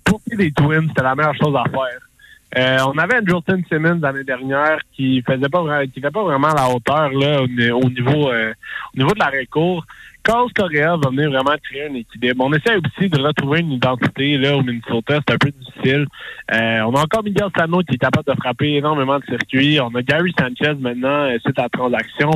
pour 0.05 0.23
les 0.27 0.53
Twins, 0.53 0.89
c'était 0.89 1.03
la 1.03 1.15
meilleure 1.15 1.37
chose 1.37 1.55
à 1.55 1.69
faire. 1.69 2.10
Euh, 2.59 2.79
on 2.87 2.99
avait 2.99 3.19
Andrelton 3.19 3.63
Simmons 3.69 4.01
l'année 4.03 4.25
dernière 4.25 4.79
qui 4.93 5.23
faisait 5.23 5.49
pas 5.49 5.87
qui 5.87 6.01
fait 6.01 6.11
pas 6.11 6.25
vraiment 6.25 6.49
la 6.49 6.69
hauteur 6.69 7.11
là 7.13 7.43
au, 7.43 7.47
ni- 7.47 7.71
au 7.71 7.89
niveau 7.89 8.31
euh, 8.31 8.53
au 8.95 8.99
niveau 8.99 9.13
de 9.15 9.19
la 9.21 9.27
recours. 9.27 9.85
Carlos 10.23 10.51
Correa 10.55 10.97
va 10.97 11.09
venir 11.11 11.31
vraiment 11.31 11.55
créer 11.63 11.87
un 11.89 11.95
équilibre. 11.95 12.45
On 12.45 12.53
essaie 12.53 12.77
aussi 12.77 13.09
de 13.09 13.19
retrouver 13.23 13.61
une 13.61 13.73
identité 13.73 14.37
là 14.37 14.57
au 14.57 14.63
Minnesota, 14.63 15.19
c'est 15.27 15.35
un 15.35 15.39
peu 15.39 15.51
difficile. 15.51 16.07
Euh, 16.53 16.81
on 16.83 16.95
a 16.95 17.03
encore 17.03 17.23
Miguel 17.25 17.49
Sano 17.57 17.83
qui 17.83 17.95
est 17.95 17.99
capable 17.99 18.27
de 18.31 18.39
frapper 18.39 18.75
énormément 18.75 19.19
de 19.19 19.25
circuits. 19.25 19.81
On 19.81 19.95
a 19.95 20.03
Gary 20.03 20.35
Sanchez 20.39 20.75
maintenant 20.79 21.09
euh, 21.31 21.39
suite 21.39 21.59
à 21.59 21.63
la 21.63 21.69
transaction 21.71 22.31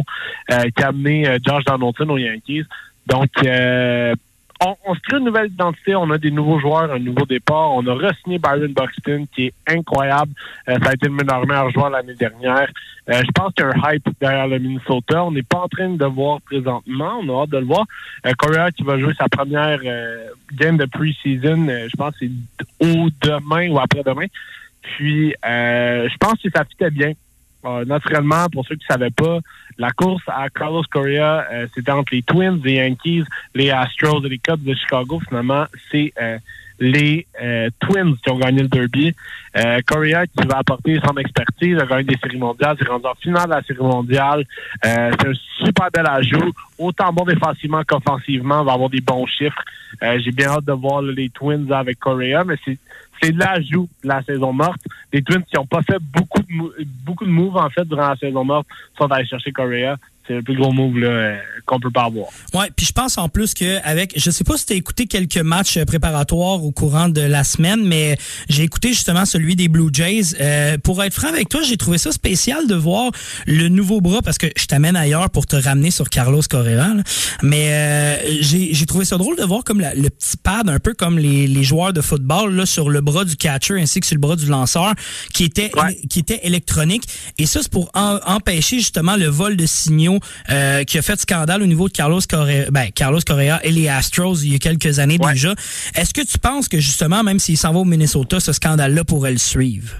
euh, 0.53 0.63
qui 0.75 0.83
a 0.83 0.89
amené 0.89 1.29
euh, 1.29 1.39
Josh 1.45 1.65
Donaldson 1.65 2.09
aux 2.09 2.19
Yankees. 2.19 2.65
Donc 3.07 3.29
on, 4.61 4.95
se 4.95 5.01
crée 5.01 5.19
une 5.19 5.25
nouvelle 5.25 5.49
identité, 5.49 5.95
on 5.95 6.11
a 6.11 6.19
des 6.19 6.31
nouveaux 6.31 6.59
joueurs, 6.59 6.93
un 6.93 6.99
nouveau 6.99 7.27
départ. 7.27 7.73
On 7.73 7.87
a 7.87 7.95
re-signé 7.95 8.39
Byron 8.39 8.73
Buxton, 8.73 9.27
qui 9.35 9.47
est 9.47 9.55
incroyable. 9.69 10.33
Euh, 10.69 10.79
ça 10.83 10.91
a 10.91 10.93
été 10.95 11.07
le 11.07 11.15
meilleur, 11.15 11.47
meilleur 11.47 11.71
joueur 11.71 11.91
l'année 11.91 12.15
dernière. 12.15 12.69
Euh, 13.11 13.21
je 13.25 13.31
pense 13.33 13.53
qu'il 13.53 13.65
y 13.65 13.69
a 13.69 13.73
un 13.75 13.93
hype 13.93 14.09
derrière 14.21 14.49
le 14.49 14.59
Minnesota. 14.59 15.25
On 15.25 15.33
n'est 15.33 15.43
pas 15.43 15.59
en 15.59 15.69
train 15.69 15.91
de 15.91 16.05
voir 16.07 16.41
présentement. 16.41 17.21
On 17.23 17.29
a 17.29 17.43
hâte 17.43 17.51
de 17.51 17.59
le 17.59 17.67
voir. 17.67 17.85
Euh, 18.27 18.33
Correa 18.39 18.71
qui 18.71 18.83
va 18.83 18.99
jouer 18.99 19.13
sa 19.15 19.29
première 19.29 19.81
euh, 19.85 20.29
game 20.55 20.77
de 20.77 20.87
pre-season, 20.87 21.69
je 21.69 21.97
pense 21.97 22.17
que 22.17 22.27
c'est 22.27 22.87
au 22.87 23.09
demain 23.23 23.71
ou 23.71 23.79
après-demain. 23.79 24.27
Puis, 24.83 25.35
je 25.43 26.17
pense 26.19 26.41
que 26.43 26.51
ça 26.51 26.65
fitait 26.65 26.91
bien. 26.91 27.13
Euh, 27.65 27.85
naturellement, 27.87 28.47
pour 28.53 28.67
ceux 28.67 28.75
qui 28.77 28.85
ne 28.89 28.93
savaient 28.93 29.11
pas, 29.11 29.39
la 29.79 29.91
course 29.91 30.23
à 30.27 30.49
Carlos 30.51 30.83
Correa, 30.91 31.47
euh, 31.51 31.67
c'était 31.75 31.93
entre 31.93 32.15
les 32.15 32.23
Twins, 32.23 32.61
les 32.63 32.75
Yankees, 32.75 33.25
les 33.55 33.71
Astros 33.71 34.25
et 34.25 34.29
les 34.29 34.39
Cubs 34.39 34.63
de 34.63 34.75
Chicago. 34.75 35.21
Finalement, 35.27 35.65
c'est 35.91 36.13
euh, 36.21 36.39
les 36.79 37.27
euh, 37.41 37.71
Twins 37.81 38.17
qui 38.23 38.31
ont 38.31 38.39
gagné 38.39 38.63
le 38.63 38.69
derby. 38.69 39.15
Euh, 39.57 39.81
Correa 39.87 40.27
qui 40.27 40.47
va 40.47 40.59
apporter 40.59 41.01
son 41.05 41.17
expertise, 41.17 41.79
a 41.79 41.87
gagné 41.87 42.05
des 42.05 42.19
séries 42.19 42.39
mondiales, 42.39 42.77
s'est 42.77 42.89
rendu 42.89 43.07
en 43.07 43.15
finale 43.15 43.47
de 43.47 43.51
la 43.51 43.63
série 43.63 43.79
mondiale. 43.79 44.45
C'est 44.83 45.27
un 45.27 45.33
super 45.65 45.89
bel 45.93 46.07
ajout. 46.07 46.53
Autant 46.77 47.13
bon 47.13 47.25
défensivement 47.25 47.83
qu'offensivement, 47.85 48.65
va 48.65 48.73
avoir 48.73 48.91
des 48.91 49.01
bons 49.01 49.27
chiffres. 49.27 49.63
J'ai 50.03 50.33
bien 50.33 50.49
hâte 50.49 50.65
de 50.65 50.73
voir 50.73 51.01
les 51.03 51.31
Twins 51.31 51.71
avec 51.73 52.01
Correa, 52.01 52.43
mais 52.45 52.57
c'est 52.65 52.79
c'est 53.21 53.33
l'ajout 53.33 53.89
de 54.03 54.09
la 54.09 54.23
saison 54.23 54.53
morte. 54.53 54.81
Les 55.13 55.23
Twins 55.23 55.43
qui 55.43 55.57
n'ont 55.57 55.67
pas 55.67 55.83
fait 55.83 55.99
beaucoup 55.99 56.43
de, 56.43 56.85
beaucoup 57.05 57.25
de 57.25 57.31
moves, 57.31 57.57
en 57.57 57.71
fait, 57.71 57.85
durant 57.85 58.09
la 58.09 58.17
saison 58.17 58.45
morte, 58.45 58.67
sont 58.99 59.11
allés 59.11 59.27
chercher 59.27 59.53
Correa. 59.53 59.97
C'est 60.27 60.35
le 60.35 60.43
plus 60.43 60.57
gros 60.57 60.73
move 60.73 60.99
là, 60.99 61.09
euh, 61.09 61.37
qu'on 61.67 61.79
peut 61.79 61.91
pas 61.91 62.05
avoir. 62.05 62.29
Ouais, 62.55 62.71
puis 62.75 62.87
je 62.87 62.93
pense 62.93 63.19
en 63.19 63.29
plus 63.29 63.53
que 63.53 63.79
avec, 63.87 64.13
je 64.17 64.31
sais 64.31 64.45
pas 64.45 64.57
si 64.57 64.65
t'as 64.65 64.75
écouté 64.75 65.07
quelques 65.07 65.37
matchs 65.37 65.77
euh, 65.77 65.85
préparatoires 65.85 66.65
au 66.65 66.73
courant 66.73 67.11
de 67.11 67.21
la 67.21 67.45
semaine, 67.45 67.85
mais 67.87 68.17
j'ai 68.49 68.63
écouté 68.63 68.89
justement 68.89 69.27
celui 69.27 69.55
des 69.55 69.69
Blue 69.69 69.91
Jays. 69.93 70.35
Euh, 70.41 70.79
pour 70.79 71.03
être 71.05 71.13
franc 71.13 71.29
avec 71.29 71.49
toi, 71.51 71.61
j'ai 71.63 71.77
trouvé 71.77 71.99
ça 71.99 72.11
spécial 72.11 72.67
de 72.67 72.75
voir 72.75 73.11
le 73.47 73.69
nouveau 73.69 74.01
bras 74.01 74.23
parce 74.23 74.39
que 74.39 74.47
je 74.57 74.65
t'amène 74.65 74.97
ailleurs 74.97 75.29
pour 75.29 75.47
te 75.47 75.57
ramener 75.57 75.91
sur 75.91 76.09
Carlos 76.09 76.41
Correa. 76.49 76.75
là. 76.95 77.03
Mais 77.43 77.69
euh, 77.73 78.17
j'ai 78.41 78.73
j'ai 78.73 78.87
trouvé 78.87 79.05
ça 79.05 79.19
drôle 79.19 79.37
de 79.37 79.45
voir 79.45 79.63
comme 79.63 79.81
la- 79.81 79.95
le 79.95 80.09
petit 80.09 80.37
pad, 80.43 80.69
un 80.71 80.79
peu 80.79 80.95
comme 80.95 81.19
les, 81.19 81.47
les 81.47 81.65
joueurs 81.65 81.93
de 81.93 82.01
football 82.01 82.55
là 82.55 82.65
sur 82.67 82.89
le 82.89 83.01
bras 83.03 83.25
du 83.25 83.37
catcher 83.37 83.75
ainsi 83.81 84.01
que 84.01 84.07
sur 84.07 84.15
le 84.17 84.21
bras 84.21 84.37
du 84.37 84.47
lanceur, 84.47 84.95
qui 85.35 85.45
était 85.45 85.71
Ouais. 85.77 85.99
qui 86.09 86.21
était 86.21 86.41
électronique. 86.45 87.05
Et 87.37 87.45
ça, 87.47 87.61
c'est 87.63 87.71
pour 87.71 87.91
en- 87.95 88.19
empêcher 88.27 88.79
justement 88.79 89.17
le 89.17 89.27
vol 89.27 89.57
de 89.57 89.67
signaux 89.67 90.14
euh, 90.51 90.85
qui 90.85 90.99
a 90.99 91.03
fait 91.03 91.19
scandale 91.21 91.63
au 91.63 91.67
niveau 91.67 91.89
de 91.89 91.93
Carlos 91.93 92.21
Correa, 92.29 92.71
ben, 92.71 92.91
Carlos 92.95 93.21
Correa 93.27 93.61
et 93.65 93.71
les 93.71 93.89
Astros 93.89 94.43
il 94.45 94.53
y 94.53 94.57
a 94.57 94.59
quelques 94.59 94.99
années 94.99 95.19
Ouais. 95.21 95.33
déjà. 95.33 95.53
Est-ce 95.95 96.13
que 96.13 96.21
tu 96.27 96.39
penses 96.39 96.69
que 96.69 96.79
justement, 96.79 97.23
même 97.23 97.39
s'il 97.39 97.57
s'en 97.57 97.73
va 97.73 97.79
au 97.81 97.85
Minnesota, 97.85 98.41
ce 98.41 98.53
scandale-là 98.53 99.05
pourrait 99.05 99.33
le 99.33 99.39
suivre? 99.39 99.95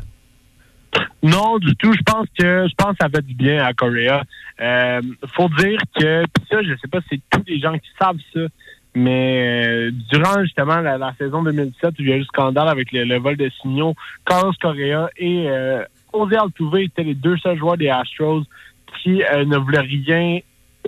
Non, 1.23 1.59
du 1.59 1.75
tout. 1.77 1.93
Je 1.93 2.03
pense 2.05 2.27
que 2.39 2.67
je 2.69 2.75
pense 2.77 2.91
que 2.93 2.97
ça 3.01 3.09
fait 3.09 3.23
du 3.25 3.35
bien 3.35 3.65
à 3.65 3.73
Correa. 3.73 4.23
Euh, 4.61 5.01
faut 5.35 5.49
dire 5.59 5.79
que 5.99 6.23
pis 6.25 6.43
ça, 6.51 6.63
je 6.63 6.75
sais 6.81 6.89
pas 6.91 7.01
si 7.03 7.07
c'est 7.13 7.21
tous 7.31 7.43
les 7.49 7.59
gens 7.61 7.73
qui 7.79 7.89
savent 7.99 8.19
ça, 8.33 8.41
mais 8.95 9.65
euh, 9.67 9.91
durant 10.13 10.43
justement 10.43 10.81
la, 10.81 10.99
la 10.99 11.15
saison 11.19 11.43
2017 11.43 11.91
où 11.99 12.03
il 12.03 12.09
y 12.09 12.13
a 12.13 12.17
eu 12.17 12.21
le 12.21 12.25
scandale 12.27 12.69
avec 12.69 12.93
le, 12.93 13.05
le 13.05 13.19
vol 13.19 13.37
de 13.37 13.51
signaux, 13.63 13.95
Carlos 14.27 14.53
Correa 14.61 15.09
et 15.17 15.47
euh, 15.49 15.83
José 16.13 16.37
Altuve 16.37 16.77
étaient 16.77 17.03
les 17.03 17.15
deux 17.15 17.37
seuls 17.39 17.59
joueurs 17.59 17.77
des 17.79 17.89
Astros 17.89 18.45
qui 19.03 19.23
euh, 19.23 19.45
ne 19.45 19.57
voulaient 19.57 19.81
rien 19.81 20.41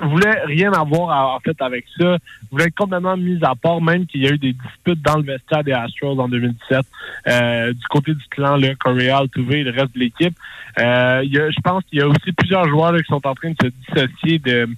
voulaient 0.03 0.43
rien 0.45 0.73
avoir 0.73 1.35
en 1.35 1.41
fait 1.41 1.57
avec 1.61 1.85
ça, 1.99 2.19
voulaient 2.51 2.67
être 2.67 2.75
complètement 2.75 3.17
mis 3.17 3.39
à 3.43 3.55
part, 3.55 3.81
même 3.81 4.07
qu'il 4.07 4.23
y 4.23 4.27
a 4.27 4.31
eu 4.31 4.39
des 4.39 4.53
disputes 4.53 5.03
dans 5.03 5.17
le 5.17 5.23
vestiaire 5.23 5.65
des 5.65 5.73
Astros 5.73 6.19
en 6.19 6.29
2017 6.29 6.81
euh, 7.29 7.73
du 7.73 7.87
côté 7.89 8.15
du 8.15 8.25
clan, 8.31 8.57
là, 8.57 8.75
Correa, 8.75 9.19
Altuve 9.19 9.53
et 9.53 9.65
le 9.65 9.71
reste 9.71 9.95
de 9.95 10.01
l'équipe. 10.01 10.35
Euh, 10.79 11.23
je 11.25 11.61
pense 11.63 11.83
qu'il 11.85 11.99
y 11.99 12.03
a 12.03 12.09
aussi 12.09 12.33
plusieurs 12.33 12.69
joueurs 12.69 12.93
là, 12.93 12.99
qui 13.01 13.09
sont 13.09 13.27
en 13.27 13.35
train 13.35 13.51
de 13.51 13.57
se 13.63 13.69
dissocier 13.69 14.39
de 14.39 14.69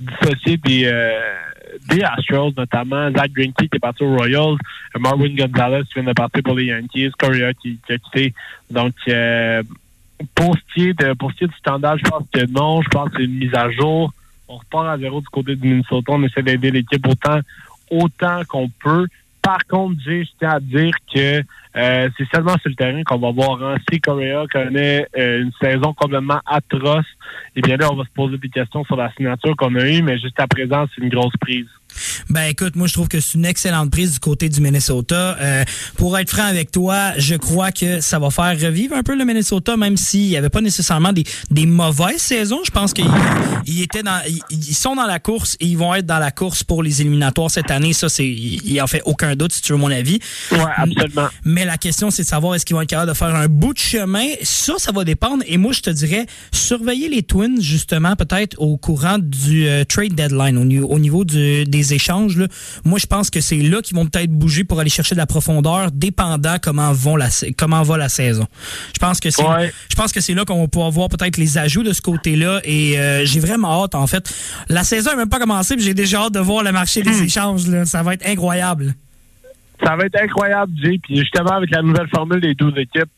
dissocier 0.00 0.56
des 0.56 0.86
euh, 0.86 1.20
des 1.88 2.02
Astros, 2.02 2.52
notamment 2.56 3.10
Zach 3.12 3.32
Greinke 3.32 3.56
qui 3.56 3.68
est 3.72 3.78
parti 3.78 4.02
aux 4.02 4.16
Royals, 4.16 4.56
Marvin 4.98 5.34
Gonzalez 5.34 5.82
qui 5.84 5.94
vient 5.94 6.04
de 6.04 6.12
partir 6.12 6.42
pour 6.42 6.54
les 6.54 6.66
Yankees, 6.66 7.10
Correa 7.18 7.52
qui, 7.54 7.78
qui 7.86 7.92
a 7.92 7.98
quitté. 7.98 8.34
Donc 8.70 8.94
euh, 9.08 9.62
pour 10.34 10.54
ce 10.56 10.74
qui 10.74 10.88
est 10.88 11.00
de 11.00 11.12
pour 11.14 11.32
ce 11.32 11.38
qui 11.38 11.44
est 11.44 11.48
du 11.48 11.56
standard, 11.56 11.98
je 11.98 12.04
pense 12.04 12.24
que 12.32 12.46
non, 12.46 12.82
je 12.82 12.88
pense 12.88 13.10
que 13.10 13.16
c'est 13.18 13.24
une 13.24 13.38
mise 13.38 13.54
à 13.54 13.70
jour. 13.70 14.12
On 14.48 14.56
repart 14.56 14.86
à 14.88 14.98
zéro 14.98 15.20
du 15.20 15.28
côté 15.28 15.56
du 15.56 15.68
Minnesota. 15.68 16.12
On 16.12 16.22
essaie 16.22 16.42
d'aider 16.42 16.70
l'équipe 16.70 17.06
autant 17.06 17.40
autant 17.90 18.42
qu'on 18.48 18.68
peut. 18.82 19.06
Par 19.42 19.64
contre, 19.66 20.00
j'ai 20.04 20.24
je 20.24 20.46
à 20.46 20.58
dire 20.58 20.94
que 21.12 21.42
euh, 21.76 22.08
c'est 22.16 22.28
seulement 22.32 22.56
sur 22.58 22.70
le 22.70 22.76
terrain 22.76 23.02
qu'on 23.02 23.18
va 23.18 23.30
voir. 23.30 23.62
Hein. 23.62 23.76
Si 23.90 24.00
Correa 24.00 24.46
connaît 24.50 25.06
euh, 25.18 25.42
une 25.42 25.52
saison 25.60 25.92
complètement 25.92 26.40
atroce, 26.46 27.04
eh 27.54 27.60
bien 27.60 27.76
là, 27.76 27.92
on 27.92 27.96
va 27.96 28.04
se 28.04 28.10
poser 28.14 28.38
des 28.38 28.48
questions 28.48 28.84
sur 28.84 28.96
la 28.96 29.12
signature 29.12 29.54
qu'on 29.56 29.74
a 29.74 29.86
eue, 29.86 30.02
mais 30.02 30.18
jusqu'à 30.18 30.46
présent, 30.46 30.86
c'est 30.94 31.02
une 31.02 31.10
grosse 31.10 31.36
prise. 31.40 31.66
Ben 32.30 32.44
écoute, 32.44 32.76
moi 32.76 32.86
je 32.86 32.92
trouve 32.92 33.08
que 33.08 33.20
c'est 33.20 33.34
une 33.34 33.44
excellente 33.44 33.90
prise 33.90 34.12
du 34.12 34.18
côté 34.18 34.48
du 34.48 34.60
Minnesota. 34.60 35.36
Euh, 35.40 35.64
pour 35.96 36.18
être 36.18 36.30
franc 36.30 36.44
avec 36.46 36.70
toi, 36.70 37.12
je 37.18 37.34
crois 37.34 37.72
que 37.72 38.00
ça 38.00 38.18
va 38.18 38.30
faire 38.30 38.58
revivre 38.60 38.94
un 38.96 39.02
peu 39.02 39.16
le 39.16 39.24
Minnesota, 39.24 39.76
même 39.76 39.96
s'il 39.96 40.28
n'y 40.28 40.36
avait 40.36 40.48
pas 40.50 40.60
nécessairement 40.60 41.12
des, 41.12 41.24
des 41.50 41.66
mauvaises 41.66 42.20
saisons. 42.20 42.60
Je 42.64 42.70
pense 42.70 42.92
qu'ils 42.92 43.04
ils 43.66 43.82
étaient 43.82 44.02
dans, 44.02 44.20
ils, 44.28 44.40
ils 44.50 44.74
sont 44.74 44.94
dans 44.96 45.06
la 45.06 45.18
course 45.18 45.56
et 45.60 45.66
ils 45.66 45.78
vont 45.78 45.94
être 45.94 46.06
dans 46.06 46.18
la 46.18 46.30
course 46.30 46.62
pour 46.64 46.82
les 46.82 47.00
éliminatoires 47.00 47.50
cette 47.50 47.70
année. 47.70 47.92
Ça, 47.92 48.08
c'est, 48.08 48.26
il 48.26 48.60
il 48.64 48.80
en 48.82 48.86
fait 48.86 49.02
aucun 49.04 49.36
doute 49.36 49.52
si 49.52 49.62
tu 49.62 49.72
veux 49.72 49.78
mon 49.78 49.90
avis. 49.90 50.18
Ouais, 50.52 50.58
absolument. 50.76 51.28
Mais 51.44 51.64
la 51.64 51.78
question, 51.78 52.10
c'est 52.10 52.22
de 52.22 52.28
savoir 52.28 52.54
est-ce 52.54 52.64
qu'ils 52.64 52.74
vont 52.76 52.82
être 52.82 52.88
capables 52.88 53.10
de 53.10 53.16
faire 53.16 53.34
un 53.34 53.46
bout 53.48 53.72
de 53.74 53.78
chemin. 53.78 54.24
Ça, 54.42 54.74
ça 54.78 54.90
va 54.92 55.04
dépendre. 55.04 55.42
Et 55.46 55.56
moi, 55.58 55.72
je 55.72 55.80
te 55.80 55.90
dirais, 55.90 56.26
surveiller 56.52 57.08
les 57.08 57.22
Twins, 57.22 57.60
justement, 57.60 58.16
peut-être 58.16 58.56
au 58.58 58.76
courant 58.76 59.18
du 59.18 59.66
euh, 59.66 59.84
trade 59.84 60.14
deadline, 60.14 60.56
au, 60.58 60.64
niveau- 60.64 60.88
au 60.88 60.98
niveau 60.98 61.24
du- 61.24 61.64
des 61.64 61.83
échanges 61.92 62.04
échanges, 62.04 62.36
là, 62.36 62.46
moi, 62.84 62.98
je 62.98 63.06
pense 63.06 63.30
que 63.30 63.40
c'est 63.40 63.56
là 63.56 63.80
qu'ils 63.80 63.96
vont 63.96 64.04
peut-être 64.06 64.30
bouger 64.30 64.62
pour 64.64 64.78
aller 64.78 64.90
chercher 64.90 65.14
de 65.14 65.20
la 65.20 65.26
profondeur, 65.26 65.90
dépendant 65.90 66.56
comment 66.62 66.92
vont 66.92 67.16
la 67.16 67.28
comment 67.56 67.82
va 67.82 67.96
la 67.96 68.08
saison. 68.08 68.46
Je 68.92 68.98
pense 68.98 69.20
que 69.20 69.30
c'est, 69.30 69.42
Ouais. 69.42 69.72
je 69.88 69.94
pense 69.94 70.12
que 70.12 70.20
c'est 70.20 70.34
là 70.34 70.44
qu'on 70.44 70.60
va 70.60 70.68
pouvoir 70.68 70.90
voir 70.90 71.08
peut-être 71.08 71.36
les 71.38 71.56
ajouts 71.56 71.82
de 71.82 71.92
ce 71.92 72.02
côté-là. 72.02 72.60
Et 72.64 72.98
euh, 72.98 73.24
j'ai 73.24 73.40
vraiment 73.40 73.82
hâte, 73.84 73.94
en 73.94 74.06
fait. 74.06 74.32
La 74.68 74.84
saison 74.84 75.10
n'a 75.10 75.16
même 75.16 75.28
pas 75.28 75.38
commencé, 75.38 75.76
j'ai 75.78 75.94
déjà 75.94 76.22
hâte 76.24 76.34
de 76.34 76.40
voir 76.40 76.62
le 76.62 76.72
marché 76.72 77.02
des 77.02 77.10
Hmm. 77.10 77.24
échanges. 77.24 77.66
Là. 77.68 77.84
Ça 77.86 78.02
va 78.02 78.14
être 78.14 78.26
incroyable. 78.26 78.94
Ça 79.82 79.96
va 79.96 80.04
être 80.06 80.20
incroyable, 80.20 80.72
Jay. 80.82 80.98
Puis 81.02 81.16
justement, 81.18 81.52
avec 81.52 81.70
la 81.70 81.82
nouvelle 81.82 82.08
formule 82.08 82.40
des 82.40 82.54
12 82.54 82.74
équipes, 82.76 83.10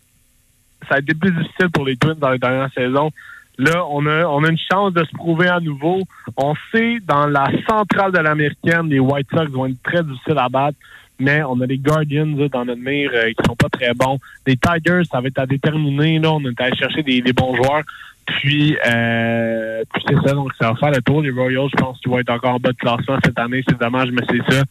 ça 0.88 0.96
a 0.96 0.98
été 1.00 1.14
plus 1.14 1.30
difficile 1.32 1.70
pour 1.72 1.84
les 1.84 1.96
Twins 1.96 2.14
dans 2.18 2.30
les 2.30 2.38
dernières 2.38 2.70
saisons. 2.74 3.10
Là, 3.58 3.86
on 3.88 4.06
a, 4.06 4.26
on 4.26 4.44
a 4.44 4.50
une 4.50 4.58
chance 4.70 4.92
de 4.92 5.04
se 5.04 5.12
prouver 5.12 5.48
à 5.48 5.60
nouveau. 5.60 6.00
On 6.36 6.54
sait, 6.72 6.98
dans 7.06 7.26
la 7.26 7.48
centrale 7.68 8.12
de 8.12 8.18
l'américaine, 8.18 8.88
les 8.88 8.98
White 8.98 9.28
Sox 9.32 9.50
vont 9.50 9.66
être 9.66 9.82
très 9.82 10.02
difficiles 10.02 10.38
à 10.38 10.48
battre. 10.48 10.76
Mais 11.18 11.42
on 11.42 11.58
a 11.62 11.66
les 11.66 11.78
Guardians 11.78 12.26
dans 12.26 12.66
notre 12.66 12.82
mire 12.82 13.10
euh, 13.14 13.28
qui 13.28 13.42
sont 13.46 13.56
pas 13.56 13.70
très 13.70 13.94
bons. 13.94 14.18
Les 14.46 14.56
Tigers, 14.56 15.02
ça 15.10 15.22
va 15.22 15.28
être 15.28 15.38
à 15.38 15.46
déterminer. 15.46 16.18
Là, 16.18 16.32
on 16.32 16.40
est 16.44 16.60
allé 16.60 16.76
chercher 16.76 17.02
des 17.02 17.32
bons 17.32 17.56
joueurs. 17.56 17.84
Puis, 18.26 18.76
euh, 18.86 19.82
puis 19.92 20.02
c'est 20.08 20.16
ça, 20.28 20.34
donc 20.34 20.50
ça 20.60 20.70
va 20.72 20.76
faire 20.76 20.90
le 20.90 21.00
tour. 21.00 21.22
Les 21.22 21.30
Royals, 21.30 21.68
je 21.70 21.76
pense 21.76 21.98
qu'ils 22.00 22.10
vont 22.10 22.18
être 22.18 22.30
encore 22.30 22.54
en 22.54 22.58
bas 22.58 22.72
de 22.72 22.76
classement 22.76 23.18
cette 23.24 23.38
année. 23.38 23.62
C'est 23.68 23.78
dommage, 23.78 24.08
mais 24.10 24.22
c'est 24.28 24.52
ça. 24.52 24.62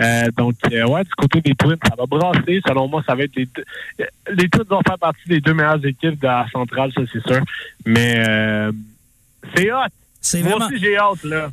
Euh, 0.00 0.30
donc, 0.36 0.54
euh, 0.72 0.86
ouais, 0.86 1.04
du 1.04 1.10
côté 1.16 1.40
des 1.42 1.54
Twins, 1.54 1.76
ça 1.86 1.94
va 1.96 2.06
brasser. 2.06 2.60
Selon 2.66 2.88
moi, 2.88 3.02
ça 3.06 3.14
va 3.14 3.24
être 3.24 3.36
les, 3.36 3.46
deux- 3.46 3.64
les 4.34 4.48
Twins 4.48 4.64
vont 4.68 4.80
faire 4.86 4.98
partie 4.98 5.28
des 5.28 5.40
deux 5.40 5.52
meilleures 5.54 5.84
équipes 5.84 6.18
de 6.20 6.26
la 6.26 6.46
centrale, 6.50 6.90
ça 6.94 7.02
c'est 7.12 7.26
sûr. 7.26 7.42
Mais 7.84 8.24
euh, 8.26 8.72
c'est 9.54 9.70
hot. 9.72 9.76
C'est 10.24 10.40
vraiment. 10.40 10.68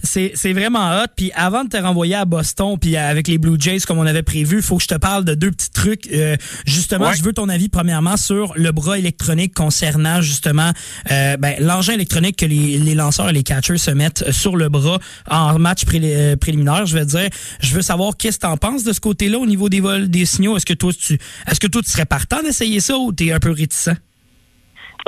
C'est, 0.03 0.31
c'est 0.35 0.53
vraiment 0.53 0.91
hot. 1.01 1.07
Puis 1.17 1.31
avant 1.33 1.63
de 1.63 1.69
te 1.69 1.77
renvoyer 1.77 2.15
à 2.15 2.25
Boston, 2.25 2.77
puis 2.79 2.95
avec 2.95 3.27
les 3.27 3.37
Blue 3.39 3.55
Jays 3.59 3.79
comme 3.81 3.97
on 3.97 4.05
avait 4.05 4.23
prévu, 4.23 4.61
faut 4.61 4.77
que 4.77 4.83
je 4.83 4.87
te 4.87 4.95
parle 4.95 5.25
de 5.25 5.33
deux 5.33 5.51
petits 5.51 5.71
trucs. 5.71 6.07
Euh, 6.13 6.35
justement, 6.65 7.07
Ouais. 7.07 7.15
je 7.17 7.23
veux 7.23 7.33
ton 7.33 7.49
avis 7.49 7.67
premièrement 7.69 8.15
sur 8.15 8.53
le 8.55 8.71
bras 8.71 8.97
électronique 8.99 9.53
concernant 9.55 10.21
justement 10.21 10.71
euh, 11.11 11.35
ben, 11.37 11.55
l'engin 11.59 11.93
électronique 11.93 12.37
que 12.37 12.45
les, 12.45 12.77
les 12.77 12.93
lanceurs 12.95 13.29
et 13.29 13.33
les 13.33 13.43
catchers 13.43 13.77
se 13.79 13.91
mettent 13.91 14.31
sur 14.31 14.55
le 14.55 14.69
bras 14.69 14.99
en 15.29 15.57
match 15.57 15.85
pré- 15.85 15.99
euh, 16.03 16.35
préliminaire. 16.35 16.85
Je 16.85 16.97
veux 16.97 17.05
dire, 17.05 17.29
je 17.61 17.73
veux 17.73 17.81
savoir 17.81 18.15
qu'est-ce 18.17 18.37
que 18.37 18.43
t'en 18.43 18.57
penses 18.57 18.83
de 18.83 18.93
ce 18.93 18.99
côté-là 18.99 19.39
au 19.39 19.45
niveau 19.47 19.67
des 19.69 19.79
vols, 19.81 20.09
des 20.09 20.25
signaux. 20.25 20.55
Est-ce 20.57 20.65
que 20.67 20.73
toi 20.73 20.91
tu, 20.93 21.17
est-ce 21.47 21.59
que 21.59 21.67
toi 21.67 21.81
tu 21.81 21.89
serais 21.89 22.05
partant 22.05 22.43
d'essayer 22.43 22.79
ça 22.79 22.97
ou 22.97 23.11
t'es 23.11 23.31
un 23.31 23.39
peu 23.39 23.51
réticent? 23.51 23.89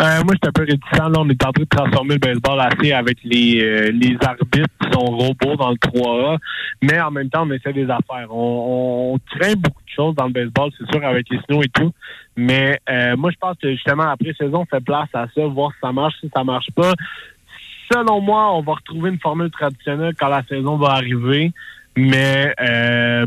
Euh, 0.01 0.23
moi, 0.23 0.33
je 0.33 0.37
suis 0.37 0.47
un 0.47 0.51
peu 0.51 0.61
réticent. 0.63 0.97
Là, 0.97 1.19
on 1.19 1.29
est 1.29 1.45
en 1.45 1.51
train 1.51 1.63
de 1.63 1.65
transformer 1.65 2.15
le 2.15 2.19
baseball 2.19 2.59
assez 2.59 2.91
avec 2.91 3.19
les, 3.23 3.61
euh, 3.61 3.91
les 3.91 4.17
arbitres 4.21 4.73
qui 4.81 4.91
sont 4.91 5.05
robots 5.05 5.55
dans 5.55 5.69
le 5.69 5.75
3A. 5.75 6.39
Mais 6.81 6.99
en 6.99 7.11
même 7.11 7.29
temps, 7.29 7.45
on 7.47 7.51
essaie 7.51 7.73
des 7.73 7.83
affaires. 7.83 8.27
On, 8.31 9.13
on 9.13 9.37
craint 9.37 9.53
beaucoup 9.53 9.83
de 9.83 9.89
choses 9.95 10.15
dans 10.15 10.25
le 10.25 10.31
baseball, 10.31 10.71
c'est 10.77 10.91
sûr, 10.91 11.05
avec 11.05 11.27
les 11.29 11.39
signaux 11.41 11.61
et 11.61 11.69
tout. 11.69 11.93
Mais 12.35 12.79
euh, 12.89 13.15
moi, 13.15 13.29
je 13.29 13.37
pense 13.37 13.57
que 13.61 13.71
justement, 13.71 14.09
après 14.09 14.33
saison, 14.33 14.61
on 14.61 14.65
fait 14.65 14.83
place 14.83 15.09
à 15.13 15.27
ça, 15.35 15.45
voir 15.45 15.71
si 15.73 15.77
ça 15.81 15.91
marche, 15.91 16.15
si 16.19 16.31
ça 16.35 16.43
marche 16.43 16.71
pas. 16.75 16.93
Selon 17.93 18.21
moi, 18.21 18.55
on 18.55 18.61
va 18.61 18.73
retrouver 18.73 19.11
une 19.11 19.19
formule 19.19 19.51
traditionnelle 19.51 20.15
quand 20.17 20.29
la 20.29 20.43
saison 20.49 20.77
va 20.77 20.93
arriver. 20.93 21.51
Mais 21.95 22.55
euh, 22.59 23.25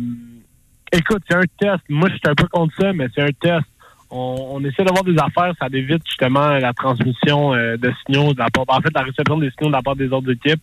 écoute, 0.90 1.22
c'est 1.28 1.36
un 1.36 1.42
test. 1.56 1.84
Moi, 1.88 2.08
je 2.08 2.14
suis 2.14 2.28
un 2.28 2.34
peu 2.34 2.48
contre 2.48 2.74
ça, 2.80 2.92
mais 2.92 3.06
c'est 3.14 3.22
un 3.22 3.32
test 3.40 3.66
on, 4.14 4.64
essaie 4.64 4.84
d'avoir 4.84 5.04
des 5.04 5.16
affaires, 5.18 5.52
ça 5.60 5.66
évite 5.72 6.06
justement 6.06 6.48
la 6.50 6.72
transmission 6.72 7.52
euh, 7.52 7.76
de 7.76 7.92
signaux 8.04 8.32
de 8.32 8.38
la 8.38 8.48
part, 8.50 8.64
en 8.68 8.80
fait, 8.80 8.90
la 8.94 9.02
réception 9.02 9.38
des 9.38 9.50
signaux 9.50 9.70
de 9.70 9.76
la 9.76 9.82
part 9.82 9.96
des 9.96 10.08
autres 10.08 10.30
équipes. 10.30 10.62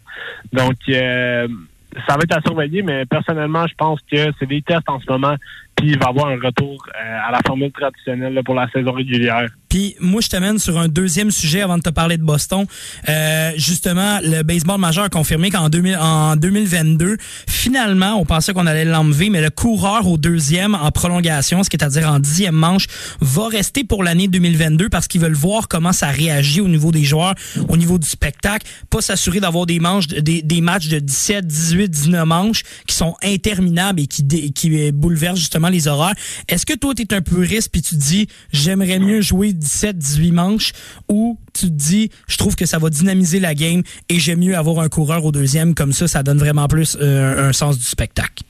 Donc, 0.54 0.78
euh, 0.90 1.48
ça 2.08 2.16
va 2.16 2.24
être 2.24 2.38
à 2.38 2.42
surveiller, 2.42 2.82
mais 2.82 3.06
personnellement, 3.06 3.68
je 3.68 3.74
pense 3.76 4.00
que 4.10 4.32
c'est 4.40 4.46
des 4.46 4.62
tests 4.62 4.88
en 4.88 5.00
ce 5.00 5.12
moment, 5.12 5.36
puis 5.76 5.90
il 5.90 6.00
va 6.00 6.08
y 6.08 6.10
avoir 6.10 6.28
un 6.28 6.40
retour 6.40 6.86
euh, 6.96 7.28
à 7.28 7.32
la 7.32 7.40
formule 7.46 7.72
traditionnelle 7.72 8.40
pour 8.46 8.56
la 8.56 8.70
saison 8.70 8.94
régulière. 8.94 9.50
Puis 9.72 9.96
moi, 10.02 10.20
je 10.20 10.28
t'amène 10.28 10.60
sur 10.60 10.78
un 10.78 10.90
deuxième 10.90 11.32
sujet 11.32 11.62
avant 11.62 11.78
de 11.78 11.82
te 11.82 11.90
parler 11.90 12.18
de 12.18 12.24
Boston. 12.24 12.66
Euh, 13.08 13.52
justement, 13.56 14.20
le 14.22 14.44
baseball 14.44 14.78
majeur 14.82 15.06
a 15.06 15.10
confirmé 15.10 15.50
qu'en 15.50 15.70
2000 15.70 15.96
en 15.96 16.36
2022, 16.36 17.16
finalement, 17.48 18.20
on 18.20 18.26
pensait 18.26 18.52
qu'on 18.52 18.68
allait 18.68 18.84
l'enlever, 18.84 19.30
mais 19.30 19.40
le 19.40 19.50
coureur 19.50 20.08
au 20.08 20.18
deuxième 20.18 20.76
en 20.76 20.92
prolongation, 20.92 21.64
ce 21.64 21.70
qui 21.70 21.78
est 21.78 21.84
à 21.86 21.90
dire 21.90 22.10
en 22.12 22.20
dixième 22.20 22.54
manche, 22.54 22.88
va 23.22 23.48
rester 23.48 23.86
pour 23.86 24.04
l'année 24.04 24.28
2022 24.28 24.90
parce 24.90 25.08
qu'ils 25.08 25.22
veulent 25.22 25.32
voir 25.32 25.70
comment 25.70 25.94
ça 25.94 26.08
réagit 26.08 26.60
au 26.60 26.68
niveau 26.68 26.92
des 26.92 27.06
joueurs, 27.06 27.36
au 27.70 27.78
niveau 27.78 27.98
du 27.98 28.08
spectacle, 28.10 28.68
pas 28.90 29.00
s'assurer 29.00 29.40
d'avoir 29.40 29.66
des 29.68 29.80
manches, 29.80 30.08
de- 30.08 30.20
des, 30.20 30.42
des 30.42 30.60
matchs 30.60 30.90
de 30.90 31.00
17, 31.00 31.48
18, 31.48 31.88
19 31.90 32.26
manches 32.26 32.64
qui 32.88 32.96
sont 32.96 33.16
interminables 33.24 34.02
et 34.02 34.08
qui, 34.08 34.52
qui 34.52 34.88
euh, 34.88 34.92
bouleversent 34.92 35.40
justement 35.40 35.70
les 35.70 35.88
horaires. 35.88 36.16
Est-ce 36.50 36.66
que 36.66 36.74
toi, 36.74 36.94
tu 36.94 37.04
es 37.04 37.14
un 37.14 37.22
puriste 37.22 37.70
puis 37.72 37.82
tu 37.82 37.96
te 37.96 38.02
dis, 38.02 38.28
j'aimerais 38.52 39.00
mieux 39.00 39.22
jouer 39.22 39.54
17, 39.62 39.98
18 39.98 40.32
manches 40.32 40.74
ou 41.08 41.38
tu 41.54 41.68
te 41.68 41.72
dis, 41.72 42.10
je 42.28 42.38
trouve 42.38 42.56
que 42.56 42.66
ça 42.66 42.80
va 42.80 42.90
dynamiser 42.90 43.40
la 43.40 43.54
game 43.54 43.84
et 44.10 44.20
j'aime 44.20 44.40
mieux 44.40 44.58
avoir 44.58 44.80
un 44.80 44.90
coureur 44.90 45.26
au 45.26 45.32
deuxième 45.32 45.76
comme 45.76 45.92
ça, 45.92 46.08
ça 46.08 46.24
donne 46.24 46.40
vraiment 46.40 46.68
plus 46.68 46.98
euh, 47.00 47.50
un 47.50 47.54
sens 47.54 47.78
du 47.78 47.86
spectacle. 47.86 48.44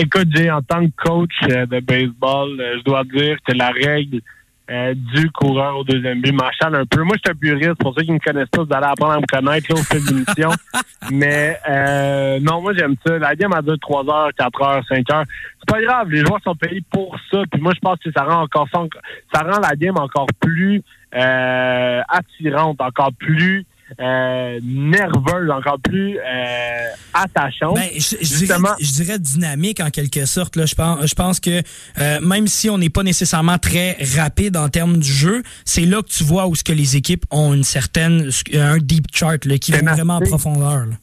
Écoute, 0.00 0.28
Jay, 0.32 0.48
en 0.48 0.62
tant 0.62 0.86
que 0.86 0.92
coach 0.96 1.32
euh, 1.50 1.66
de 1.66 1.80
baseball, 1.80 2.60
euh, 2.60 2.78
je 2.78 2.84
dois 2.84 3.02
dire 3.02 3.36
que 3.44 3.52
la 3.52 3.70
règle 3.70 4.20
euh, 4.70 4.94
du 4.94 5.30
coureur 5.30 5.78
au 5.78 5.84
deuxième 5.84 6.20
but 6.20 6.32
m'achale 6.32 6.74
un 6.74 6.84
peu. 6.84 7.02
Moi, 7.02 7.16
je 7.16 7.20
suis 7.20 7.30
un 7.30 7.34
puriste. 7.34 7.74
Pour 7.76 7.94
ceux 7.94 8.04
qui 8.04 8.12
me 8.12 8.18
connaissent 8.18 8.48
pas, 8.48 8.64
vous 8.64 8.72
allez 8.72 8.86
apprendre 8.86 9.12
à 9.14 9.20
me 9.20 9.26
connaître 9.26 9.72
là, 9.72 9.80
au 9.80 9.82
fil 9.82 10.04
de 10.04 10.10
l'émission. 10.10 10.50
Mais 11.10 11.58
euh, 11.68 12.38
non, 12.40 12.60
moi, 12.60 12.72
j'aime 12.74 12.94
ça. 13.06 13.18
La 13.18 13.34
game, 13.34 13.50
elle 13.56 13.64
dure 13.64 13.78
3 13.80 14.04
heures, 14.10 14.30
4 14.36 14.62
heures, 14.62 14.82
5 14.88 15.10
heures. 15.10 15.24
C'est 15.58 15.74
pas 15.74 15.82
grave. 15.82 16.10
Les 16.10 16.20
joueurs 16.20 16.40
sont 16.44 16.54
payés 16.54 16.82
pour 16.90 17.16
ça. 17.30 17.42
Puis 17.50 17.60
moi, 17.60 17.72
je 17.74 17.80
pense 17.80 17.98
que 17.98 18.10
ça 18.12 18.24
rend 18.24 18.42
encore 18.42 18.68
ça, 18.72 18.80
ça 19.32 19.42
rend 19.42 19.60
la 19.60 19.74
game 19.74 19.96
encore 19.96 20.28
plus 20.38 20.82
euh, 21.14 22.02
attirante, 22.08 22.80
encore 22.80 23.12
plus 23.18 23.64
euh, 24.00 24.60
nerveuse, 24.62 25.50
encore 25.50 25.78
plus 25.82 26.18
euh, 26.18 26.88
attachante. 27.14 27.74
Ben, 27.76 27.88
je, 27.94 28.16
je 28.20 28.44
dirais, 28.44 28.58
je 28.80 28.92
dirais 28.92 29.18
dynamique 29.18 29.80
en 29.80 29.90
quelque 29.90 30.24
sorte. 30.26 30.56
Là. 30.56 30.66
Je, 30.66 30.74
pense, 30.74 31.06
je 31.06 31.14
pense 31.14 31.40
que 31.40 31.62
euh, 31.98 32.20
même 32.20 32.46
si 32.46 32.68
on 32.70 32.78
n'est 32.78 32.90
pas 32.90 33.02
nécessairement 33.02 33.58
très 33.58 33.96
rapide 34.16 34.56
en 34.56 34.68
termes 34.68 34.98
du 34.98 35.10
jeu, 35.10 35.42
c'est 35.64 35.86
là 35.86 36.02
que 36.02 36.08
tu 36.08 36.24
vois 36.24 36.46
où 36.46 36.54
ce 36.54 36.64
que 36.64 36.72
les 36.72 36.96
équipes 36.96 37.24
ont 37.30 37.54
une 37.54 37.64
certaine 37.64 38.30
un 38.54 38.78
deep 38.78 39.06
chart 39.12 39.44
là, 39.44 39.58
qui 39.58 39.72
Ténacité. 39.72 40.02
vraiment 40.02 40.16
en 40.16 40.20
profondeur. 40.20 40.86
là. 40.86 40.94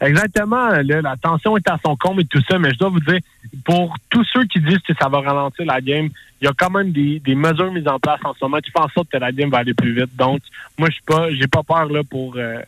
Exactement. 0.00 0.68
Là, 0.68 1.02
la 1.02 1.16
tension 1.16 1.56
est 1.56 1.68
à 1.68 1.78
son 1.84 1.94
comble 1.96 2.22
et 2.22 2.24
tout 2.24 2.42
ça, 2.48 2.58
mais 2.58 2.72
je 2.72 2.78
dois 2.78 2.88
vous 2.88 3.00
dire, 3.00 3.18
pour 3.64 3.94
tous 4.08 4.24
ceux 4.32 4.44
qui 4.44 4.60
disent 4.60 4.78
que 4.78 4.94
ça 4.94 5.08
va 5.08 5.20
ralentir 5.20 5.66
la 5.66 5.80
game, 5.80 6.08
il 6.40 6.46
y 6.46 6.48
a 6.48 6.52
quand 6.56 6.70
même 6.70 6.90
des, 6.90 7.20
des 7.20 7.34
mesures 7.34 7.70
mises 7.70 7.86
en 7.86 7.98
place 7.98 8.20
en 8.24 8.32
ce 8.32 8.38
moment 8.42 8.58
qui 8.58 8.70
font 8.70 8.82
en 8.82 8.88
sorte 8.88 9.10
que 9.10 9.18
la 9.18 9.30
game 9.30 9.50
va 9.50 9.58
aller 9.58 9.74
plus 9.74 9.94
vite. 9.94 10.16
Donc, 10.16 10.40
moi, 10.78 10.88
je 10.88 10.94
suis 10.94 11.02
pas, 11.02 11.30
j'ai 11.32 11.46
pas 11.48 11.62
peur 11.62 11.84
là 11.86 12.02
pour 12.02 12.34
euh, 12.36 12.60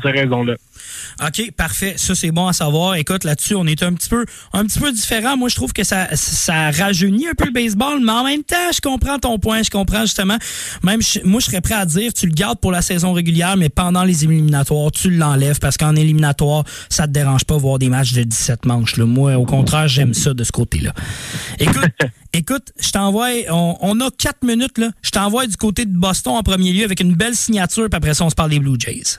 pour 0.00 0.02
ces 0.02 0.10
raisons-là. 0.18 0.54
OK, 1.24 1.52
parfait. 1.56 1.94
Ça, 1.96 2.14
c'est 2.14 2.30
bon 2.32 2.46
à 2.48 2.52
savoir. 2.52 2.96
Écoute, 2.96 3.24
là-dessus, 3.24 3.54
on 3.54 3.66
est 3.66 3.82
un 3.82 3.92
petit 3.92 4.08
peu 4.08 4.24
un 4.52 4.64
petit 4.64 4.80
peu 4.80 4.90
différent. 4.90 5.36
Moi, 5.36 5.48
je 5.48 5.54
trouve 5.54 5.72
que 5.72 5.84
ça, 5.84 6.08
ça 6.14 6.70
rajeunit 6.72 7.28
un 7.28 7.34
peu 7.34 7.44
le 7.46 7.52
baseball, 7.52 8.00
mais 8.02 8.10
en 8.12 8.24
même 8.24 8.42
temps, 8.42 8.72
je 8.74 8.80
comprends 8.80 9.18
ton 9.18 9.38
point. 9.38 9.62
Je 9.62 9.70
comprends 9.70 10.00
justement. 10.02 10.36
Même 10.82 11.00
je- 11.02 11.20
moi, 11.24 11.40
je 11.40 11.46
serais 11.46 11.60
prêt 11.60 11.74
à 11.74 11.86
dire, 11.86 12.12
tu 12.12 12.26
le 12.26 12.32
gardes 12.32 12.58
pour 12.58 12.72
la 12.72 12.82
saison 12.82 13.12
régulière, 13.12 13.56
mais 13.56 13.68
pendant 13.68 14.02
les 14.04 14.24
éliminatoires, 14.24 14.90
tu 14.90 15.10
l'enlèves 15.10 15.60
parce 15.60 15.76
qu'en 15.76 15.94
éliminatoire, 15.94 16.64
ça 16.88 17.06
te 17.06 17.12
dérange 17.12 17.44
pas 17.44 17.56
voir 17.56 17.78
des 17.78 17.88
matchs 17.88 18.12
de 18.12 18.24
17 18.24 18.66
manches. 18.66 18.96
Là. 18.96 19.04
Moi, 19.06 19.36
au 19.36 19.44
contraire, 19.44 19.86
j'aime 19.88 20.14
ça 20.14 20.34
de 20.34 20.42
ce 20.42 20.52
côté-là. 20.52 20.92
Écoute, 21.60 21.90
écoute, 22.32 22.72
je 22.80 22.90
t'envoie, 22.90 23.28
on, 23.50 23.76
on 23.80 24.00
a 24.00 24.10
quatre 24.18 24.42
minutes, 24.44 24.78
là. 24.78 24.90
Je 25.02 25.10
t'envoie 25.10 25.46
du 25.46 25.56
côté 25.56 25.84
de 25.84 25.96
Boston 25.96 26.34
en 26.34 26.42
premier 26.42 26.72
lieu 26.72 26.84
avec 26.84 27.00
une 27.00 27.14
belle 27.14 27.36
signature, 27.36 27.88
puis 27.88 27.96
après 27.96 28.14
ça, 28.14 28.24
on 28.24 28.30
se 28.30 28.34
parle 28.34 28.50
des 28.50 28.58
Blue 28.58 28.76
Jays. 28.78 29.18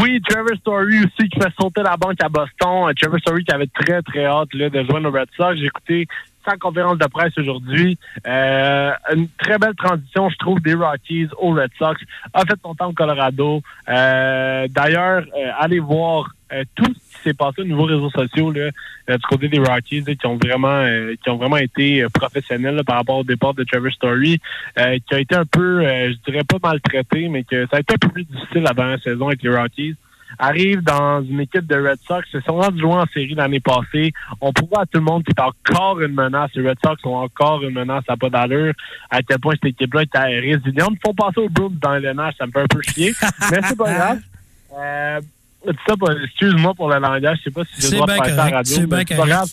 Oui, 0.00 0.20
Trevor 0.28 0.56
Story 0.58 0.98
aussi 0.98 1.28
qui 1.28 1.40
fait 1.40 1.52
sauter 1.60 1.82
la 1.82 1.96
banque 1.96 2.22
à 2.22 2.28
Boston. 2.28 2.88
Euh, 2.88 2.92
Trevor 3.00 3.18
Story 3.20 3.44
qui 3.44 3.52
avait 3.52 3.66
très, 3.66 4.02
très 4.02 4.24
hâte 4.24 4.52
là, 4.54 4.68
de 4.70 4.84
joindre 4.84 5.08
aux 5.08 5.12
Red 5.12 5.28
Sox. 5.36 5.56
J'ai 5.56 5.66
écouté 5.66 6.06
sa 6.44 6.56
conférence 6.56 6.98
de 6.98 7.06
presse 7.06 7.36
aujourd'hui. 7.36 7.98
Euh, 8.26 8.92
une 9.14 9.28
très 9.38 9.58
belle 9.58 9.74
transition, 9.74 10.28
je 10.30 10.36
trouve, 10.36 10.60
des 10.60 10.74
Rockies 10.74 11.28
aux 11.38 11.52
Red 11.52 11.70
Sox. 11.78 12.00
A 12.32 12.40
fait 12.40 12.58
son 12.62 12.74
temps 12.74 12.88
au 12.88 12.92
Colorado. 12.92 13.62
Euh, 13.88 14.66
D'ailleurs, 14.68 15.24
euh, 15.36 15.50
allez 15.58 15.80
voir 15.80 16.30
euh, 16.52 16.64
tout 16.74 16.92
ce 16.94 17.09
qui 17.22 17.30
s'est 17.30 17.34
passé 17.34 17.62
au 17.62 17.64
niveau 17.64 17.84
réseaux 17.84 18.10
sociaux 18.10 18.50
là, 18.50 18.70
euh, 19.08 19.16
du 19.16 19.26
côté 19.28 19.48
des 19.48 19.58
Rockies 19.58 20.02
là, 20.02 20.14
qui 20.14 20.26
ont 20.26 20.36
vraiment 20.36 20.68
euh, 20.68 21.14
qui 21.22 21.30
ont 21.30 21.36
vraiment 21.36 21.56
été 21.56 22.02
euh, 22.02 22.08
professionnels 22.08 22.76
là, 22.76 22.84
par 22.84 22.96
rapport 22.96 23.18
au 23.18 23.24
départ 23.24 23.54
de 23.54 23.64
Trevor 23.64 23.92
Story, 23.92 24.40
euh, 24.78 24.98
qui 25.06 25.14
a 25.14 25.20
été 25.20 25.34
un 25.34 25.46
peu, 25.46 25.80
euh, 25.84 26.12
je 26.12 26.30
dirais 26.30 26.44
pas 26.44 26.56
maltraité, 26.62 27.28
mais 27.28 27.44
que 27.44 27.66
ça 27.66 27.76
a 27.76 27.80
été 27.80 27.94
un 27.94 27.98
peu 27.98 28.08
plus 28.08 28.24
difficile 28.24 28.62
la 28.62 28.72
dernière 28.72 29.02
saison 29.02 29.28
avec 29.28 29.42
les 29.42 29.54
Rockies 29.54 29.96
arrive 30.38 30.82
dans 30.82 31.22
une 31.22 31.40
équipe 31.40 31.66
de 31.66 31.76
Red 31.76 31.98
Sox. 32.06 32.26
Ils 32.32 32.42
sont 32.42 32.56
rendus 32.56 32.80
loin 32.80 33.02
en 33.02 33.06
série 33.06 33.34
l'année 33.34 33.60
passée. 33.60 34.12
On 34.40 34.52
prouve 34.52 34.70
à 34.76 34.86
tout 34.86 34.98
le 34.98 35.00
monde 35.00 35.24
que 35.24 35.32
c'est 35.36 35.42
encore 35.42 36.00
une 36.00 36.14
menace. 36.14 36.50
Les 36.54 36.68
Red 36.68 36.78
Sox 36.84 37.00
sont 37.02 37.10
encore 37.10 37.62
une 37.62 37.74
menace 37.74 38.04
à 38.08 38.16
pas 38.16 38.30
d'allure. 38.30 38.72
À 39.10 39.22
quel 39.22 39.38
point 39.38 39.54
cette 39.54 39.72
équipe-là 39.72 40.02
est 40.02 40.40
résiliente. 40.40 40.92
Ils 40.92 41.00
font 41.04 41.14
passer 41.14 41.40
aux 41.40 41.48
Brooms 41.48 41.76
dans 41.80 41.96
le 41.96 42.04
LNH. 42.04 42.34
Ça 42.38 42.46
me 42.46 42.52
fait 42.52 42.60
un 42.60 42.66
peu 42.66 42.80
chier. 42.82 43.12
mais 43.50 43.60
c'est 43.62 43.78
pas 43.78 43.92
grave. 43.92 44.20
Euh, 44.72 45.20
ça, 45.64 45.94
excuse-moi 46.24 46.74
pour 46.74 46.88
le 46.88 46.98
langage, 46.98 47.38
je 47.38 47.44
sais 47.44 47.50
pas 47.50 47.62
si 47.64 47.90
de 47.90 47.96
bien 47.96 48.06
faire 48.06 48.34
ça 48.34 48.44
à 48.44 48.50
la 48.50 48.56
radio, 48.56 48.74
c'est 48.74 48.80
mais 48.80 48.86
bien 48.86 48.98
c'est 48.98 49.04
pas 49.08 49.16
correct. 49.16 49.30
grave. 49.30 49.48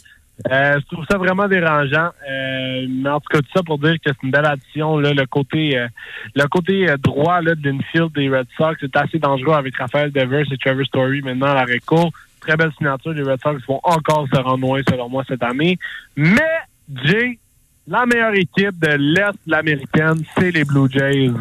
Euh, 0.51 0.79
je 0.79 0.85
trouve 0.93 1.05
ça 1.09 1.17
vraiment 1.17 1.47
dérangeant. 1.47 2.09
Euh, 2.29 2.85
mais 2.87 3.09
en 3.09 3.19
tout 3.19 3.29
cas, 3.31 3.39
tout 3.39 3.49
ça 3.55 3.63
pour 3.63 3.79
dire 3.79 3.95
que 3.95 4.01
c'est 4.05 4.23
une 4.23 4.31
belle 4.31 4.45
addition. 4.45 4.99
Là, 4.99 5.13
le 5.13 5.25
côté 5.25 5.77
euh, 5.77 5.87
le 6.35 6.45
côté 6.47 6.89
euh, 6.89 6.97
droit 6.97 7.41
là, 7.41 7.55
de 7.55 7.69
l'infield 7.69 8.11
des 8.13 8.29
Red 8.29 8.47
Sox 8.55 8.75
est 8.83 8.95
assez 8.95 9.19
dangereux 9.19 9.55
avec 9.55 9.75
Raphaël 9.77 10.11
Devers 10.11 10.45
et 10.51 10.57
Trevor 10.57 10.85
Story 10.85 11.21
maintenant 11.21 11.47
à 11.47 11.55
l'arrêt 11.55 11.79
court. 11.79 12.11
Très 12.39 12.55
belle 12.55 12.71
signature. 12.77 13.13
Les 13.13 13.23
Red 13.23 13.41
Sox 13.41 13.65
vont 13.67 13.79
encore 13.83 14.27
se 14.31 14.39
rendre 14.39 14.61
loin, 14.61 14.81
selon 14.87 15.09
moi, 15.09 15.23
cette 15.27 15.41
année. 15.43 15.79
Mais, 16.15 16.59
Jay, 17.03 17.39
la 17.87 18.05
meilleure 18.05 18.35
équipe 18.35 18.79
de 18.79 18.95
l'Est 18.95 19.33
de 19.45 19.51
l'américaine, 19.51 20.23
c'est 20.37 20.51
les 20.51 20.63
Blue 20.63 20.89
Jays. 20.89 21.31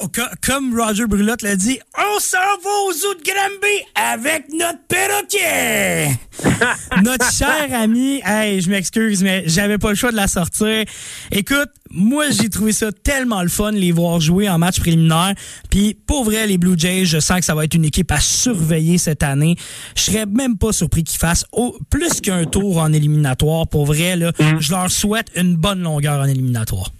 Oh, 0.00 0.08
co- 0.08 0.22
Comme 0.42 0.74
Roger 0.80 1.06
Brulotte 1.06 1.42
l'a 1.42 1.56
dit, 1.56 1.78
on 1.98 2.18
s'en 2.18 2.38
va 2.38 2.70
aux 2.88 2.92
eaux 2.92 3.14
de 3.14 3.22
Granby 3.22 3.84
avec 3.94 4.46
notre 4.52 4.78
perroquet! 4.88 6.18
notre 7.02 7.30
cher 7.30 7.66
ami, 7.72 8.22
hey, 8.24 8.62
je 8.62 8.70
m'excuse, 8.70 9.22
mais 9.22 9.44
j'avais 9.46 9.76
pas 9.76 9.90
le 9.90 9.94
choix 9.94 10.10
de 10.10 10.16
la 10.16 10.26
sortir. 10.26 10.84
Écoute, 11.30 11.68
moi, 11.90 12.30
j'ai 12.30 12.48
trouvé 12.48 12.72
ça 12.72 12.92
tellement 12.92 13.42
le 13.42 13.48
fun, 13.50 13.72
les 13.72 13.92
voir 13.92 14.20
jouer 14.20 14.48
en 14.48 14.56
match 14.58 14.80
préliminaire. 14.80 15.34
Puis, 15.70 15.94
pour 16.06 16.24
vrai, 16.24 16.46
les 16.46 16.56
Blue 16.56 16.78
Jays, 16.78 17.04
je 17.04 17.20
sens 17.20 17.40
que 17.40 17.44
ça 17.44 17.54
va 17.54 17.64
être 17.64 17.74
une 17.74 17.84
équipe 17.84 18.10
à 18.10 18.20
surveiller 18.20 18.96
cette 18.96 19.22
année. 19.22 19.54
Je 19.96 20.02
serais 20.02 20.24
même 20.24 20.56
pas 20.56 20.72
surpris 20.72 21.04
qu'ils 21.04 21.18
fassent 21.18 21.44
au- 21.52 21.76
plus 21.90 22.22
qu'un 22.22 22.46
tour 22.46 22.78
en 22.78 22.90
éliminatoire. 22.92 23.68
Pour 23.68 23.84
vrai, 23.84 24.16
là, 24.16 24.32
je 24.60 24.70
leur 24.72 24.90
souhaite 24.90 25.28
une 25.36 25.56
bonne 25.56 25.82
longueur 25.82 26.20
en 26.20 26.24
éliminatoire. 26.24 26.90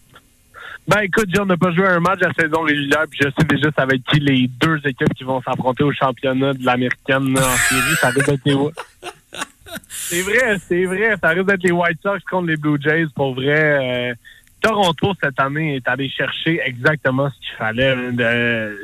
Ben 0.87 1.01
écoute, 1.01 1.29
John, 1.29 1.45
on 1.45 1.47
n'a 1.47 1.57
pas 1.57 1.73
joué 1.73 1.87
un 1.87 2.01
match 2.01 2.21
à 2.23 2.33
saison 2.39 2.61
régulière, 2.61 3.05
puis 3.11 3.21
je 3.23 3.29
sais 3.29 3.47
déjà 3.49 3.71
ça 3.77 3.87
va 3.87 3.95
être 3.95 4.05
qui 4.05 4.21
les 4.21 4.49
deux 4.49 4.79
équipes 4.85 5.15
qui 5.15 5.25
vont 5.25 5.41
s'affronter 5.41 5.83
au 5.83 5.93
championnat 5.93 6.53
de 6.53 6.65
l'américaine 6.65 7.39
en 7.39 7.57
série. 7.57 7.97
Ça 8.01 8.11
risque 8.11 8.27
d'être 8.27 8.45
les 8.45 8.55
C'est 9.89 10.21
vrai, 10.21 10.59
c'est 10.69 10.85
vrai. 10.85 11.17
Ça 11.23 11.31
risque 11.31 11.47
d'être 11.47 11.63
les 11.63 11.73
White 11.73 11.99
Sox 12.03 12.21
contre 12.31 12.49
les 12.49 12.57
Blue 12.57 12.79
Jays. 12.81 13.07
Pour 13.15 13.35
vrai, 13.35 14.11
euh, 14.11 14.15
Toronto 14.61 15.15
cette 15.23 15.41
année 15.41 15.77
est 15.77 15.89
allé 15.89 16.09
chercher 16.11 16.61
exactement 16.65 17.31
ce 17.31 17.39
qu'il 17.41 17.57
fallait. 17.57 18.13
De, 18.13 18.23
euh, 18.23 18.77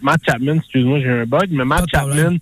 Matt 0.00 0.22
Chapman, 0.26 0.56
excuse-moi, 0.56 1.00
j'ai 1.00 1.10
un 1.10 1.26
bug, 1.26 1.48
mais 1.50 1.64
Matt. 1.66 1.84
Chapman, 1.92 2.38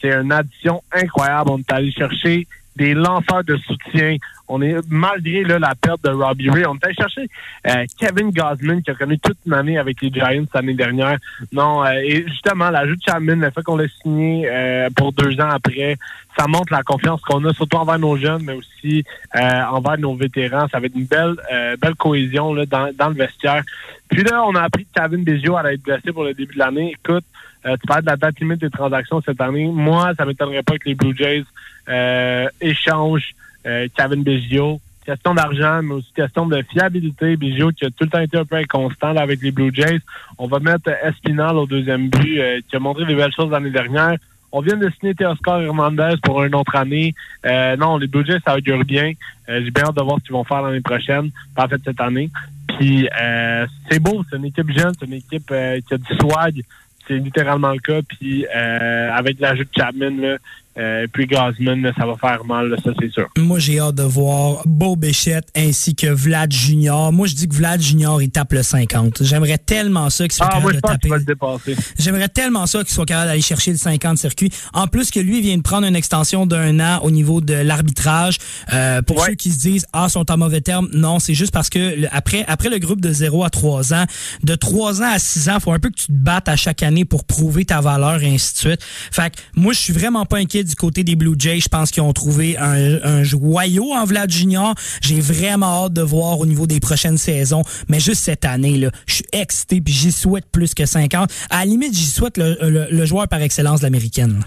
c'est 0.00 0.12
une 0.12 0.32
addition 0.32 0.82
incroyable. 0.92 1.50
On 1.50 1.58
est 1.58 1.72
allé 1.72 1.90
chercher 1.90 2.46
des 2.76 2.94
lanceurs 2.94 3.44
de 3.44 3.56
soutien. 3.56 4.16
On 4.48 4.60
est 4.60 4.76
malgré 4.88 5.44
là, 5.44 5.58
la 5.58 5.74
perte 5.74 6.02
de 6.04 6.10
Robbie 6.10 6.50
Ray, 6.50 6.66
on 6.66 6.74
est 6.74 6.84
allé 6.84 6.94
chercher 6.94 7.28
euh, 7.68 7.84
Kevin 7.98 8.30
Gosman 8.30 8.82
qui 8.82 8.90
a 8.90 8.94
connu 8.94 9.18
toute 9.18 9.38
une 9.46 9.54
année 9.54 9.78
avec 9.78 10.00
les 10.02 10.10
Giants 10.10 10.44
l'année 10.52 10.74
dernière. 10.74 11.16
Non, 11.52 11.84
euh, 11.84 11.92
et 12.04 12.26
justement 12.26 12.70
l'ajout 12.70 12.96
de 12.96 13.02
Chapman, 13.02 13.36
le 13.36 13.50
fait 13.50 13.62
qu'on 13.62 13.76
l'a 13.76 13.88
signé 14.02 14.48
euh, 14.50 14.90
pour 14.94 15.12
deux 15.12 15.40
ans 15.40 15.50
après, 15.50 15.96
ça 16.38 16.46
montre 16.48 16.72
la 16.72 16.82
confiance 16.82 17.20
qu'on 17.22 17.44
a 17.44 17.52
surtout 17.54 17.76
envers 17.76 17.98
nos 17.98 18.16
jeunes, 18.16 18.42
mais 18.44 18.54
aussi 18.54 19.04
euh, 19.36 19.62
envers 19.70 19.98
nos 19.98 20.14
vétérans. 20.14 20.66
Ça 20.68 20.80
va 20.80 20.86
être 20.86 20.96
une 20.96 21.06
belle 21.06 21.36
euh, 21.52 21.76
belle 21.80 21.94
cohésion 21.94 22.52
là, 22.52 22.66
dans, 22.66 22.90
dans 22.94 23.08
le 23.08 23.14
vestiaire. 23.14 23.62
Puis 24.08 24.22
là, 24.22 24.44
on 24.44 24.54
a 24.54 24.62
appris 24.62 24.84
que 24.84 25.00
Kevin 25.00 25.24
Biggio 25.24 25.56
allait 25.56 25.74
être 25.74 25.82
blessé 25.82 26.12
pour 26.12 26.24
le 26.24 26.34
début 26.34 26.54
de 26.54 26.58
l'année. 26.58 26.94
Écoute, 27.02 27.24
euh, 27.66 27.76
tu 27.80 27.86
parles 27.86 28.02
de 28.02 28.06
la 28.06 28.16
date 28.16 28.40
limite 28.40 28.60
des 28.60 28.70
transactions 28.70 29.20
cette 29.24 29.40
année. 29.40 29.66
Moi, 29.66 30.12
ça 30.16 30.24
m'étonnerait 30.24 30.62
pas 30.62 30.78
que 30.78 30.88
les 30.88 30.94
Blue 30.94 31.16
Jays 31.16 31.44
euh, 31.88 32.48
échangent 32.60 33.34
euh, 33.66 33.86
Kevin 33.96 34.22
Biggio. 34.22 34.80
Question 35.04 35.34
d'argent, 35.34 35.80
mais 35.82 35.94
aussi 35.94 36.12
question 36.14 36.46
de 36.46 36.62
fiabilité. 36.70 37.36
Biggio 37.36 37.70
qui 37.72 37.84
a 37.84 37.90
tout 37.90 38.04
le 38.04 38.08
temps 38.08 38.20
été 38.20 38.38
un 38.38 38.44
peu 38.44 38.56
inconstant 38.56 39.12
là, 39.12 39.22
avec 39.22 39.42
les 39.42 39.50
Blue 39.50 39.72
Jays. 39.74 40.00
On 40.38 40.46
va 40.46 40.60
mettre 40.60 40.90
Espinal 41.02 41.56
au 41.56 41.66
deuxième 41.66 42.08
but, 42.08 42.38
euh, 42.38 42.60
qui 42.68 42.76
a 42.76 42.78
montré 42.78 43.04
des 43.04 43.14
belles 43.14 43.32
choses 43.34 43.50
l'année 43.50 43.70
dernière. 43.70 44.16
On 44.54 44.60
vient 44.60 44.76
de 44.76 44.90
signer 45.00 45.14
Teoscar 45.14 45.62
Hernandez 45.62 46.14
pour 46.22 46.44
une 46.44 46.54
autre 46.54 46.76
année. 46.76 47.14
Euh, 47.46 47.74
non, 47.76 47.96
les 47.96 48.06
Blue 48.06 48.24
Jays, 48.24 48.38
ça 48.44 48.54
augure 48.54 48.84
bien. 48.84 49.12
Euh, 49.48 49.62
J'ai 49.64 49.70
bien 49.70 49.84
hâte 49.84 49.96
de 49.96 50.02
voir 50.02 50.18
ce 50.18 50.24
qu'ils 50.24 50.34
vont 50.34 50.44
faire 50.44 50.62
l'année 50.62 50.82
prochaine, 50.82 51.30
en 51.56 51.68
fait 51.68 51.80
cette 51.84 52.00
année. 52.00 52.30
Puis 52.68 53.08
euh, 53.20 53.66
c'est 53.90 53.98
beau, 53.98 54.22
c'est 54.28 54.36
une 54.36 54.44
équipe 54.44 54.70
jeune, 54.70 54.92
c'est 54.98 55.06
une 55.06 55.14
équipe 55.14 55.50
euh, 55.50 55.80
qui 55.86 55.94
a 55.94 55.98
du 55.98 56.14
swag. 56.20 56.62
C'est 57.06 57.18
littéralement 57.18 57.72
le 57.72 57.80
cas. 57.80 58.00
Puis 58.02 58.46
euh, 58.46 59.10
avec 59.12 59.40
l'ajout 59.40 59.64
de 59.64 59.70
Chapman, 59.76 60.10
là, 60.20 60.36
euh, 60.78 61.06
puis 61.12 61.26
Gosman, 61.26 61.92
ça 61.98 62.06
va 62.06 62.14
faire 62.16 62.44
mal, 62.44 62.74
ça 62.84 62.90
c'est 62.98 63.10
sûr. 63.12 63.28
Moi, 63.38 63.58
j'ai 63.58 63.78
hâte 63.78 63.94
de 63.96 64.02
voir 64.02 64.62
Beau 64.66 64.96
Béchette 64.96 65.48
ainsi 65.56 65.94
que 65.94 66.06
Vlad 66.06 66.52
Junior. 66.52 67.12
Moi, 67.12 67.26
je 67.26 67.34
dis 67.34 67.48
que 67.48 67.54
Vlad 67.54 67.80
Junior, 67.80 68.20
il 68.22 68.30
tape 68.30 68.52
le 68.52 68.62
50. 68.62 69.22
J'aimerais 69.22 69.58
tellement 69.58 70.08
ça 70.10 70.24
qu'il 70.24 70.32
soit 70.32 70.48
Ah, 70.50 70.54
capable 70.56 70.74
de 70.76 70.80
taper. 70.80 71.08
le. 71.08 71.74
J'aimerais 71.98 72.28
tellement 72.28 72.66
ça 72.66 72.78
qu'il 72.84 72.92
soit 72.94 73.04
capable 73.04 73.28
d'aller 73.28 73.42
chercher 73.42 73.72
le 73.72 73.76
50 73.78 74.18
circuit. 74.18 74.50
En 74.72 74.86
plus 74.86 75.10
que 75.10 75.20
lui 75.20 75.38
il 75.38 75.42
vient 75.42 75.56
de 75.56 75.62
prendre 75.62 75.86
une 75.86 75.96
extension 75.96 76.46
d'un 76.46 76.80
an 76.80 77.00
au 77.02 77.10
niveau 77.10 77.40
de 77.40 77.54
l'arbitrage. 77.54 78.38
Euh, 78.72 79.02
pour 79.02 79.18
Ouais. 79.18 79.28
ceux 79.28 79.34
qui 79.34 79.50
se 79.50 79.58
disent 79.58 79.86
ah 79.92 80.08
sont 80.08 80.30
en 80.30 80.36
mauvais 80.38 80.60
terme, 80.60 80.88
non, 80.94 81.18
c'est 81.18 81.34
juste 81.34 81.52
parce 81.52 81.68
que 81.68 82.00
le- 82.00 82.08
après 82.12 82.44
après 82.48 82.68
le 82.70 82.78
groupe 82.78 83.00
de 83.00 83.12
0 83.12 83.44
à 83.44 83.50
3 83.50 83.92
ans, 83.92 84.04
de 84.42 84.54
3 84.54 85.02
ans 85.02 85.10
à 85.12 85.18
6 85.18 85.48
ans, 85.48 85.60
faut 85.60 85.72
un 85.72 85.78
peu 85.78 85.90
que 85.90 85.96
tu 85.96 86.06
te 86.06 86.12
battes 86.12 86.48
à 86.48 86.56
chaque 86.56 86.82
année 86.82 87.04
pour 87.04 87.24
prouver 87.24 87.64
ta 87.64 87.80
valeur 87.80 88.22
et 88.22 88.32
ainsi 88.34 88.54
de 88.54 88.58
suite. 88.58 88.80
Fait 89.10 89.30
que 89.30 89.36
moi 89.54 89.72
je 89.72 89.78
suis 89.78 89.92
vraiment 89.92 90.24
pas 90.24 90.38
inquiet 90.38 90.61
du 90.64 90.74
côté 90.74 91.04
des 91.04 91.16
Blue 91.16 91.34
Jays. 91.38 91.60
Je 91.60 91.68
pense 91.68 91.90
qu'ils 91.90 92.02
ont 92.02 92.12
trouvé 92.12 92.56
un, 92.58 93.22
joyau 93.22 93.92
en 93.92 94.04
Vlad 94.04 94.30
Junior. 94.30 94.74
J'ai 95.00 95.20
vraiment 95.20 95.84
hâte 95.84 95.92
de 95.92 96.02
voir 96.02 96.40
au 96.40 96.46
niveau 96.46 96.66
des 96.66 96.80
prochaines 96.80 97.18
saisons. 97.18 97.62
Mais 97.88 98.00
juste 98.00 98.22
cette 98.22 98.44
année, 98.44 98.78
là, 98.78 98.90
je 99.06 99.14
suis 99.14 99.24
excité 99.32 99.80
puis 99.80 99.94
j'y 99.94 100.12
souhaite 100.12 100.46
plus 100.50 100.74
que 100.74 100.86
50. 100.86 101.30
À 101.50 101.60
la 101.60 101.64
limite, 101.64 101.94
j'y 101.94 102.06
souhaite 102.06 102.38
le 102.38 103.04
joueur 103.04 103.28
par 103.28 103.40
excellence 103.42 103.80
de 103.80 103.86
l'américaine. 103.86 104.42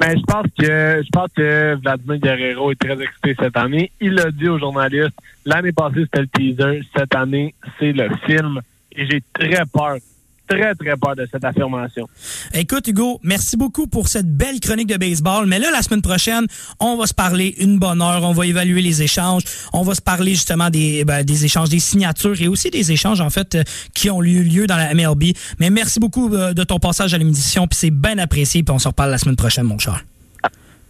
Ben, 0.00 0.18
je 0.18 0.24
pense 0.24 0.46
que 0.58 1.02
je 1.04 1.08
pense 1.12 1.28
que 1.36 1.76
Vladimir 1.80 2.18
Guerrero 2.18 2.72
est 2.72 2.80
très 2.80 3.00
excité 3.00 3.36
cette 3.38 3.56
année. 3.56 3.92
Il 4.00 4.14
l'a 4.14 4.30
dit 4.30 4.48
aux 4.48 4.58
journalistes. 4.58 5.14
L'année 5.46 5.72
passée, 5.72 6.04
c'était 6.04 6.22
le 6.22 6.28
teaser. 6.28 6.82
Cette 6.96 7.14
année, 7.14 7.54
c'est 7.78 7.92
le 7.92 8.08
film. 8.26 8.60
Et 8.96 9.06
j'ai 9.06 9.22
très 9.32 9.64
peur, 9.72 9.96
très, 10.48 10.74
très 10.74 10.96
peur 10.96 11.16
de 11.16 11.26
cette 11.30 11.44
affirmation. 11.44 12.06
Écoute, 12.52 12.86
Hugo, 12.88 13.20
merci 13.22 13.56
beaucoup 13.56 13.86
pour 13.86 14.08
cette 14.08 14.36
belle 14.36 14.60
chronique 14.60 14.88
de 14.88 14.96
baseball. 14.96 15.46
Mais 15.46 15.58
là, 15.58 15.70
la 15.70 15.82
semaine 15.82 16.02
prochaine, 16.02 16.46
on 16.80 16.96
va 16.96 17.06
se 17.06 17.14
parler 17.14 17.54
une 17.58 17.78
bonne 17.78 18.02
heure. 18.02 18.22
On 18.22 18.32
va 18.32 18.46
évaluer 18.46 18.82
les 18.82 19.02
échanges. 19.02 19.42
On 19.72 19.82
va 19.82 19.94
se 19.94 20.02
parler 20.02 20.32
justement 20.32 20.70
des, 20.70 21.04
ben, 21.04 21.24
des 21.24 21.44
échanges, 21.44 21.68
des 21.68 21.78
signatures 21.78 22.40
et 22.40 22.48
aussi 22.48 22.70
des 22.70 22.92
échanges, 22.92 23.20
en 23.20 23.30
fait, 23.30 23.54
euh, 23.54 23.62
qui 23.94 24.10
ont 24.10 24.22
eu 24.22 24.42
lieu 24.42 24.66
dans 24.66 24.76
la 24.76 24.94
MLB. 24.94 25.34
Mais 25.58 25.70
merci 25.70 26.00
beaucoup 26.00 26.32
euh, 26.34 26.52
de 26.52 26.64
ton 26.64 26.78
passage 26.78 27.14
à 27.14 27.18
l'émission. 27.18 27.66
Puis 27.66 27.78
c'est 27.78 27.90
bien 27.90 28.18
apprécié. 28.18 28.62
Puis 28.62 28.74
on 28.74 28.78
se 28.78 28.88
reparle 28.88 29.10
la 29.10 29.18
semaine 29.18 29.36
prochaine, 29.36 29.64
mon 29.64 29.78
cher. 29.78 30.04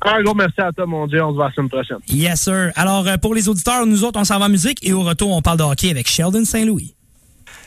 Un 0.07 0.23
gros 0.23 0.35
merci 0.35 0.61
à 0.61 0.71
toi, 0.71 0.85
mon 0.85 1.07
Dieu. 1.07 1.23
On 1.25 1.31
se 1.31 1.37
voit 1.37 1.49
la 1.49 1.55
semaine 1.55 1.71
prochaine. 1.71 1.97
Yes, 2.09 2.43
sir. 2.43 2.73
Alors, 2.77 3.07
euh, 3.09 3.17
pour 3.17 3.35
les 3.35 3.49
auditeurs, 3.49 3.87
nous 3.87 4.05
autres, 4.05 4.21
on 4.21 4.25
s'en 4.25 4.39
va 4.39 4.47
en 4.47 4.49
musique. 4.51 4.79
Et 4.87 4.93
au 4.93 5.03
retour, 5.03 5.31
on 5.31 5.41
parle 5.41 5.59
de 5.59 5.63
hockey 5.63 5.91
avec 5.91 6.09
Sheldon 6.09 6.45
Saint-Louis. 6.45 6.95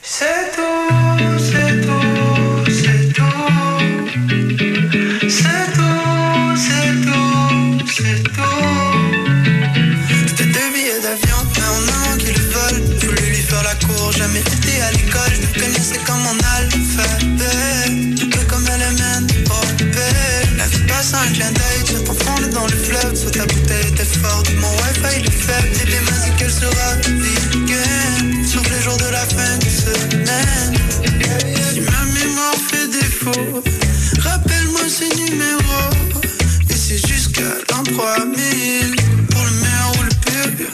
Σε 0.10 0.26
του, 0.56 1.44
σε 1.44 1.80
του, 1.82 2.72
σε 2.72 2.97
rappelle-moi 34.20 34.82
ces 34.88 35.10
numéros. 35.16 35.90
Et 36.70 36.74
c'est 36.74 37.08
jusqu'à 37.08 37.42
l'an 37.72 37.84
3000. 37.84 38.96
Pour 39.30 39.44
le 39.44 39.52
meilleur 39.62 39.92
ou 40.00 40.04
le 40.04 40.10
pire. 40.26 40.68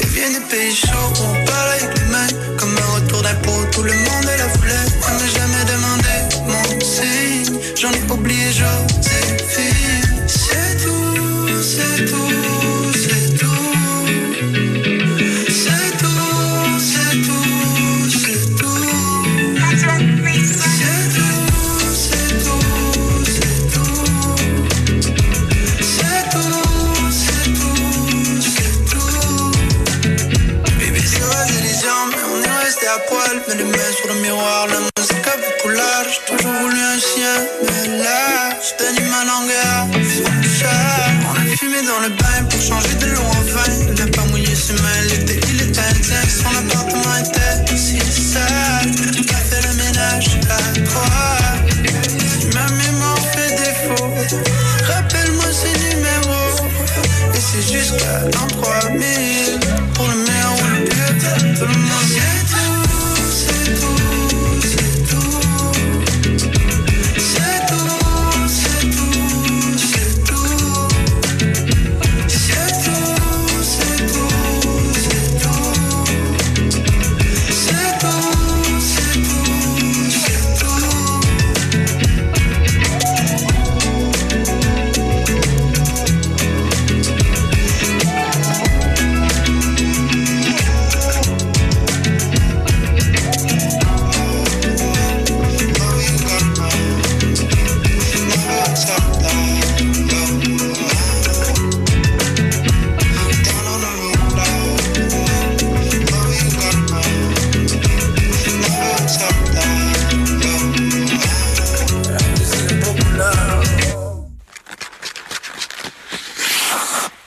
Elle 0.00 0.08
vient 0.08 0.30
des 0.30 0.46
pays 0.46 0.74
chauds, 0.74 1.12
on 1.22 1.44
parle 1.46 1.70
avec 1.70 1.98
les 1.98 2.04
mains. 2.10 2.56
Comme 2.58 2.76
un 2.76 2.94
retour 2.94 3.22
d'impôt, 3.22 3.64
tout 3.72 3.82
le 3.82 3.92
monde 3.92 4.24
la 4.38 4.46
voulait. 4.48 4.86
Elle 5.08 5.14
m'a 5.14 5.28
jamais 5.38 5.64
demandé 5.72 6.14
mon 6.46 6.80
signe. 6.80 7.58
J'en 7.80 7.90
ai 7.90 8.00
pas 8.06 8.14
oublié 8.14 8.46
Joséphine. 8.52 8.89
Mets 33.50 33.56
les 33.56 33.64
mains 33.64 33.92
sur 33.96 34.06
le 34.14 34.20
miroir, 34.20 34.68
la 34.68 34.78
musique 34.78 35.26
a 35.26 35.36
beaucoup 35.36 35.70
large. 35.70 36.20
Toujours 36.26 36.52
voulu 36.60 36.78
un 36.78 36.98
chien, 36.98 37.36
mais 37.64 37.98
là, 37.98 38.50
je 38.62 38.76
t'anime 38.78 39.12
à 39.12 39.24
longueur. 39.24 39.88
On 41.28 41.34
a 41.34 41.56
fumé 41.56 41.82
dans 41.82 42.00
le 42.00 42.10
bain 42.10 42.44
pour 42.48 42.60
changer 42.60 42.94
de 42.94 43.06
l'eau 43.06 43.22
en 43.22 43.42
vin. 43.52 43.72
Il 43.88 43.94
n'a 43.94 44.06
pas 44.06 44.24
mouillé 44.30 44.54
ses 44.54 44.74
mains, 44.74 45.02
l'été 45.08 45.40
il 45.48 45.62
était 45.62 45.80
intense. 45.80 46.42
Son 46.42 46.54
appartement 46.58 47.16
était 47.18 47.76
si 47.76 47.98
sale. 47.98 48.92
J'ai 49.14 49.24
pas 49.24 49.34
fait 49.34 49.66
le 49.66 49.74
ménage 49.82 50.38
à. 50.48 50.58
Si 52.38 52.46
ma 52.54 52.66
mémoire 52.70 53.18
fait 53.34 53.50
défaut, 53.56 54.10
rappelle-moi 54.86 55.46
ces 55.50 55.76
numéros. 55.88 56.68
Et 57.34 57.40
c'est 57.40 57.72
jusqu'à 57.72 58.20
l'an 58.32 58.46
3000. 58.62 59.69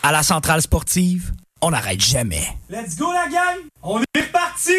À 0.05 0.11
la 0.11 0.21
centrale 0.21 0.61
sportive, 0.61 1.31
on 1.61 1.71
n'arrête 1.71 2.01
jamais. 2.01 2.45
Let's 2.69 2.97
go 2.97 3.13
la 3.13 3.29
gang! 3.29 3.59
On 3.83 4.01
est 4.01 4.19
reparti! 4.19 4.73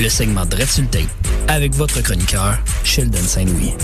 Le 0.00 0.08
segment 0.08 0.44
tape 0.46 1.06
avec 1.46 1.74
votre 1.74 2.00
chroniqueur, 2.02 2.58
Sheldon 2.82 3.22
Saint-Louis. 3.22 3.74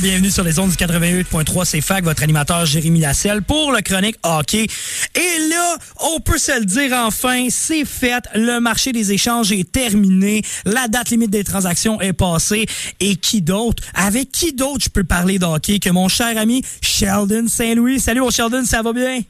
Bienvenue 0.00 0.30
sur 0.30 0.42
les 0.42 0.58
ondes 0.58 0.70
du 0.70 0.76
88.3 0.76 1.78
CFAC, 1.78 2.04
votre 2.04 2.22
animateur 2.22 2.64
Jérémy 2.64 3.00
Lasselle 3.00 3.42
pour 3.42 3.72
le 3.72 3.82
chronique 3.82 4.16
hockey. 4.22 4.66
Et 5.14 5.48
là, 5.50 5.76
on 6.14 6.18
peut 6.20 6.38
se 6.38 6.58
le 6.58 6.64
dire 6.64 6.92
enfin, 6.94 7.48
c'est 7.50 7.84
fait. 7.84 8.24
Le 8.34 8.58
marché 8.58 8.92
des 8.92 9.12
échanges 9.12 9.52
est 9.52 9.70
terminé. 9.70 10.42
La 10.64 10.88
date 10.88 11.10
limite 11.10 11.30
des 11.30 11.44
transactions 11.44 12.00
est 12.00 12.14
passée. 12.14 12.66
Et 13.00 13.16
qui 13.16 13.42
d'autre? 13.42 13.82
Avec 13.94 14.32
qui 14.32 14.54
d'autre 14.54 14.84
je 14.84 14.88
peux 14.88 15.04
parler 15.04 15.38
d'hockey 15.38 15.78
que 15.78 15.90
mon 15.90 16.08
cher 16.08 16.38
ami 16.38 16.64
Sheldon 16.80 17.46
Saint-Louis? 17.46 18.00
Salut 18.00 18.20
mon 18.20 18.30
Sheldon, 18.30 18.64
ça 18.64 18.80
va 18.82 18.92
bien? 18.94 19.20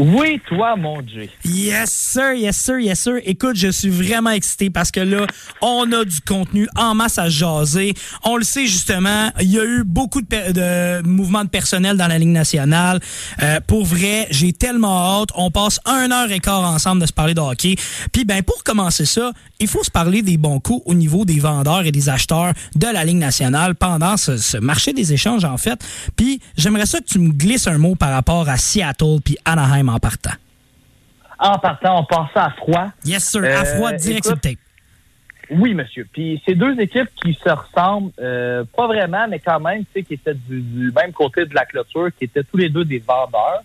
Oui, 0.00 0.40
toi, 0.46 0.76
mon 0.76 1.02
Dieu. 1.02 1.28
Yes, 1.44 1.90
sir, 1.90 2.32
yes, 2.34 2.56
sir, 2.56 2.78
yes, 2.78 3.00
sir. 3.00 3.14
Écoute, 3.24 3.56
je 3.56 3.66
suis 3.66 3.88
vraiment 3.88 4.30
excité 4.30 4.70
parce 4.70 4.92
que 4.92 5.00
là, 5.00 5.26
on 5.60 5.90
a 5.90 6.04
du 6.04 6.20
contenu 6.20 6.68
en 6.76 6.94
masse 6.94 7.18
à 7.18 7.28
jaser. 7.28 7.94
On 8.22 8.36
le 8.36 8.44
sait 8.44 8.66
justement, 8.66 9.32
il 9.40 9.50
y 9.50 9.58
a 9.58 9.64
eu 9.64 9.82
beaucoup 9.82 10.22
de, 10.22 10.52
de 10.52 11.02
mouvements 11.02 11.42
de 11.42 11.48
personnel 11.48 11.96
dans 11.96 12.06
la 12.06 12.16
Ligue 12.16 12.28
nationale. 12.28 13.00
Euh, 13.42 13.58
pour 13.66 13.84
vrai, 13.84 14.28
j'ai 14.30 14.52
tellement 14.52 15.22
hâte. 15.22 15.30
On 15.34 15.50
passe 15.50 15.80
un 15.84 16.12
heure 16.12 16.30
et 16.30 16.38
quart 16.38 16.62
ensemble 16.62 17.02
de 17.02 17.06
se 17.06 17.12
parler 17.12 17.34
de 17.34 17.40
hockey. 17.40 17.74
Puis, 18.12 18.24
ben, 18.24 18.44
pour 18.44 18.62
commencer 18.62 19.04
ça, 19.04 19.32
il 19.60 19.68
faut 19.68 19.82
se 19.82 19.90
parler 19.90 20.22
des 20.22 20.36
bons 20.36 20.60
coups 20.60 20.82
au 20.86 20.94
niveau 20.94 21.24
des 21.24 21.38
vendeurs 21.40 21.84
et 21.84 21.92
des 21.92 22.08
acheteurs 22.08 22.52
de 22.74 22.86
la 22.92 23.04
Ligue 23.04 23.16
nationale 23.18 23.74
pendant 23.74 24.16
ce, 24.16 24.36
ce 24.36 24.56
marché 24.58 24.92
des 24.92 25.12
échanges, 25.12 25.44
en 25.44 25.56
fait. 25.56 25.84
Puis, 26.16 26.40
j'aimerais 26.56 26.86
ça 26.86 26.98
que 27.00 27.04
tu 27.04 27.18
me 27.18 27.32
glisses 27.32 27.66
un 27.66 27.78
mot 27.78 27.94
par 27.94 28.10
rapport 28.10 28.48
à 28.48 28.56
Seattle 28.56 29.18
puis 29.24 29.36
Anaheim 29.44 29.88
en 29.88 29.98
partant. 29.98 30.32
En 31.40 31.58
partant, 31.58 32.00
on 32.00 32.04
passe 32.04 32.30
à 32.34 32.50
froid. 32.50 32.86
Yes, 33.04 33.24
sir. 33.28 33.42
À 33.44 33.46
Euh, 33.46 33.64
froid, 33.64 33.92
direct 33.92 34.24
sur 34.26 34.34
le 34.34 34.40
tape. 34.40 34.58
Oui, 35.50 35.72
monsieur. 35.72 36.06
Puis 36.12 36.42
c'est 36.44 36.54
deux 36.54 36.78
équipes 36.78 37.08
qui 37.22 37.32
se 37.32 37.48
ressemblent, 37.48 38.10
euh, 38.20 38.64
pas 38.76 38.86
vraiment, 38.86 39.26
mais 39.28 39.38
quand 39.38 39.60
même, 39.60 39.80
tu 39.84 39.86
sais, 39.94 40.02
qui 40.02 40.14
étaient 40.14 40.34
du, 40.34 40.60
du 40.60 40.92
même 40.94 41.12
côté 41.12 41.46
de 41.46 41.54
la 41.54 41.64
clôture, 41.64 42.08
qui 42.18 42.24
étaient 42.24 42.42
tous 42.42 42.58
les 42.58 42.68
deux 42.68 42.84
des 42.84 42.98
vendeurs. 42.98 43.62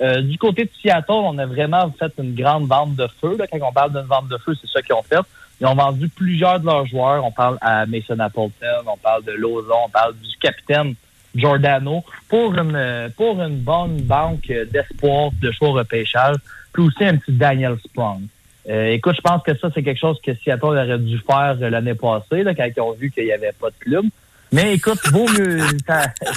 Euh, 0.00 0.22
du 0.22 0.38
côté 0.38 0.64
de 0.64 0.70
Seattle, 0.80 1.12
on 1.12 1.38
a 1.38 1.46
vraiment 1.46 1.90
fait 1.98 2.12
une 2.18 2.34
grande 2.34 2.66
vente 2.66 2.96
de 2.96 3.06
feu. 3.20 3.36
Là. 3.38 3.46
Quand 3.46 3.58
on 3.62 3.72
parle 3.72 3.92
d'une 3.92 4.02
vente 4.02 4.28
de 4.28 4.38
feu, 4.38 4.54
c'est 4.60 4.68
ça 4.68 4.82
qu'ils 4.82 4.94
ont 4.94 5.02
fait. 5.02 5.20
Ils 5.60 5.66
ont 5.66 5.74
vendu 5.74 6.08
plusieurs 6.08 6.58
de 6.58 6.66
leurs 6.66 6.86
joueurs. 6.86 7.24
On 7.24 7.30
parle 7.30 7.58
à 7.60 7.86
Mason 7.86 8.18
Appleton, 8.18 8.82
on 8.86 8.96
parle 8.96 9.24
de 9.24 9.32
Lozon, 9.32 9.74
on 9.86 9.88
parle 9.88 10.14
du 10.16 10.36
capitaine 10.40 10.94
Giordano 11.34 12.04
pour 12.28 12.54
une 12.54 12.76
euh, 12.76 13.08
pour 13.16 13.40
une 13.40 13.58
bonne 13.58 14.00
banque 14.02 14.46
d'espoir 14.46 15.30
de 15.40 15.50
choix 15.52 15.70
repêchage, 15.70 16.36
puis 16.72 16.82
aussi 16.82 17.04
un 17.04 17.16
petit 17.16 17.32
Daniel 17.32 17.76
Sprong. 17.84 18.22
Euh, 18.68 18.92
écoute, 18.92 19.14
je 19.16 19.20
pense 19.20 19.42
que 19.42 19.56
ça, 19.58 19.68
c'est 19.74 19.82
quelque 19.82 20.00
chose 20.00 20.18
que 20.24 20.34
Seattle 20.34 20.64
aurait 20.64 20.98
dû 20.98 21.18
faire 21.18 21.56
euh, 21.60 21.68
l'année 21.68 21.94
passée, 21.94 22.42
là, 22.42 22.54
quand 22.54 22.64
ils 22.64 22.80
ont 22.80 22.92
vu 22.92 23.10
qu'il 23.10 23.24
n'y 23.24 23.32
avait 23.32 23.52
pas 23.52 23.68
de 23.68 23.76
club. 23.78 24.06
Mais 24.52 24.74
écoute, 24.74 25.00
vaut 25.10 25.28
mieux. 25.28 25.58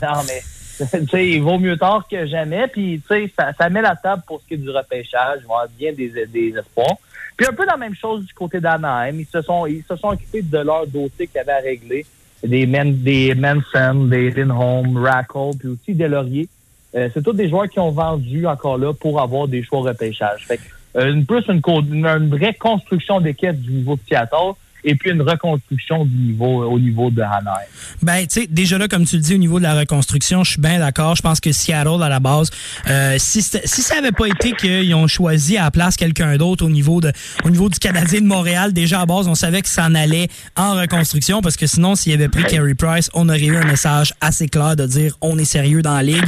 non, 0.02 0.24
mais 0.28 0.42
il 1.14 1.42
vaut 1.42 1.60
mieux 1.60 1.78
tard 1.78 2.08
que 2.10 2.26
jamais. 2.26 2.68
Puis, 2.68 3.02
tu 3.08 3.08
sais, 3.08 3.32
ça, 3.38 3.52
ça 3.54 3.70
met 3.70 3.82
la 3.82 3.96
table 3.96 4.24
pour 4.26 4.42
ce 4.42 4.48
qui 4.48 4.54
est 4.56 4.58
du 4.58 4.70
repêchage. 4.70 5.40
Ils 5.42 5.48
vont 5.48 5.56
avoir 5.56 5.70
bien 5.78 5.94
des, 5.94 6.26
des 6.28 6.54
espoirs. 6.58 6.98
Puis 7.36 7.46
un 7.46 7.54
peu 7.54 7.66
la 7.66 7.78
même 7.78 7.96
chose 7.96 8.26
du 8.26 8.34
côté 8.34 8.60
d'Anaheim. 8.60 9.20
Ils 9.20 9.28
se 9.28 9.42
sont 9.42 9.68
ils 9.68 9.84
se 9.88 9.96
sont 9.96 10.10
occupés 10.10 10.42
de 10.42 10.58
leur 10.58 10.88
dossier 10.88 11.28
qu'ils 11.28 11.40
avaient 11.40 11.52
à 11.52 11.60
régler. 11.60 12.06
Des, 12.44 12.66
Men, 12.66 12.96
des 13.02 13.34
Manson, 13.36 14.06
des 14.06 14.32
Lindholm, 14.32 14.98
Rackle, 14.98 15.58
puis 15.60 15.70
aussi 15.70 15.94
des 15.96 16.08
Lauriers. 16.08 16.48
Euh, 16.96 17.10
c'est 17.14 17.24
tous 17.24 17.34
des 17.34 17.50
joueurs 17.50 17.68
qui 17.68 17.80
ont 17.80 17.92
vendu 17.92 18.46
encore 18.48 18.78
là 18.78 18.94
pour 18.94 19.20
avoir 19.20 19.48
des 19.48 19.64
choix 19.64 19.82
repêchage. 19.82 20.46
Fait 20.46 20.58
que, 20.58 20.64
euh, 20.98 21.22
plus 21.28 21.44
une, 21.48 21.62
une, 21.92 22.06
une 22.06 22.30
vraie 22.30 22.54
construction 22.54 23.20
d'équipe 23.20 23.60
du 23.60 23.72
niveau 23.72 23.96
de 23.96 24.02
Seattle 24.08 24.54
et 24.88 24.96
puis 24.96 25.12
une 25.12 25.22
reconstruction 25.22 26.06
du 26.06 26.16
niveau 26.16 26.64
au 26.64 26.80
niveau 26.80 27.12
de 27.12 27.22
Anaheim. 27.22 27.68
Ben, 28.02 28.26
tu 28.26 28.42
sais, 28.42 28.48
déjà 28.48 28.78
là, 28.78 28.88
comme 28.88 29.06
tu 29.06 29.18
le 29.18 29.22
dis, 29.22 29.36
au 29.36 29.38
niveau 29.38 29.60
de 29.60 29.64
la 29.64 29.78
reconstruction, 29.78 30.46
je 30.46 30.52
suis 30.52 30.62
bien 30.62 30.80
d'accord. 30.80 31.16
Je 31.18 31.22
pense 31.22 31.42
que 31.42 31.52
Seattle, 31.52 32.02
à 32.02 32.08
la 32.08 32.22
base, 32.22 32.50
euh, 32.90 33.16
si, 33.20 33.42
ça 33.42 33.98
avait 33.98 34.14
pas 34.14 34.28
été 34.28 34.54
qu'ils 34.54 34.96
ont 34.96 35.08
choisi 35.08 35.58
à 35.58 35.64
la 35.64 35.72
place 35.72 35.98
quelqu'un 35.98 36.38
d'autre 36.38 36.66
au 36.66 36.70
niveau 36.70 37.02
de, 37.02 37.12
au 37.44 37.50
niveau 37.50 37.68
du 37.68 37.80
Canadien 37.80 38.22
de 38.22 38.26
Montréal, 38.26 38.72
déjà 38.72 39.02
à 39.02 39.06
base, 39.06 39.28
on 39.28 39.36
savait 39.36 39.62
que 39.62 39.68
ça 39.68 39.86
en 39.86 39.94
allait 39.94 40.30
en 40.56 40.76
reconstruction 40.76 41.42
parce 41.42 41.58
que 41.58 41.68
sinon, 41.68 41.96
s'il 41.96 42.14
avait 42.14 42.30
pris 42.30 42.44
Carey 42.46 42.74
Price, 42.74 43.10
on 43.14 43.28
aurait 43.28 43.44
eu 43.44 43.58
un 43.58 43.66
message 43.66 44.14
assez 44.22 44.48
clair 44.48 44.78
de 44.78 44.86
dire 44.86 45.18
on 45.20 45.38
est 45.38 45.46
sérieux 45.46 45.82
dans 45.82 45.96
la 45.96 46.04
ligue. 46.04 46.26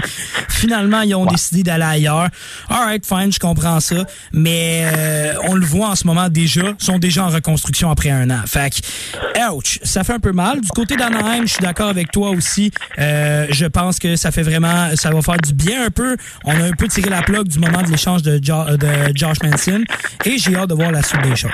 Finalement, 0.50 1.02
ils 1.02 1.16
ont 1.16 1.26
décidé 1.26 1.64
d'aller 1.64 1.86
ailleurs. 1.86 2.28
Alright, 2.68 3.06
fine, 3.06 3.32
je 3.32 3.40
comprends 3.40 3.80
ça. 3.80 4.04
Mais 4.34 4.84
euh, 4.84 5.34
on 5.48 5.56
le 5.56 5.66
voit 5.66 5.92
en 5.92 5.96
ce 5.96 6.06
moment 6.06 6.28
déjà, 6.28 6.74
ils 6.78 6.86
sont 6.86 7.00
déjà 7.00 7.24
en 7.24 7.30
reconstruction 7.30 7.90
après 7.90 8.10
un 8.10 8.30
an. 8.30 8.42
Fait 8.50 8.70
que, 8.72 9.52
ouch, 9.52 9.80
ça 9.84 10.04
fait 10.04 10.14
un 10.14 10.20
peu 10.20 10.32
mal. 10.32 10.60
Du 10.62 10.70
côté 10.70 10.96
d'Anaheim, 10.96 11.42
je 11.44 11.54
suis 11.54 11.62
d'accord 11.62 11.90
avec 11.90 12.12
toi 12.12 12.32
aussi. 12.32 12.72
Euh, 12.98 13.46
je 13.50 13.66
pense 13.66 14.00
que 14.00 14.16
ça 14.16 14.32
fait 14.32 14.42
vraiment, 14.44 14.90
ça 14.96 15.12
va 15.12 15.22
faire 15.22 15.38
du 15.38 15.54
bien 15.54 15.86
un 15.86 15.90
peu. 15.92 16.18
On 16.46 16.52
a 16.52 16.64
un 16.66 16.72
peu 16.72 16.88
tiré 16.88 17.10
la 17.10 17.22
plug 17.22 17.48
du 17.48 17.60
moment 17.60 17.82
de 17.84 17.90
l'échange 17.92 18.22
de, 18.24 18.40
Jo- 18.44 18.76
de 18.78 18.88
Josh 19.16 19.38
Manson 19.44 19.84
et 20.26 20.38
j'ai 20.38 20.56
hâte 20.56 20.70
de 20.70 20.74
voir 20.76 20.92
la 20.92 21.04
suite 21.04 21.22
des 21.22 21.36
choses. 21.36 21.52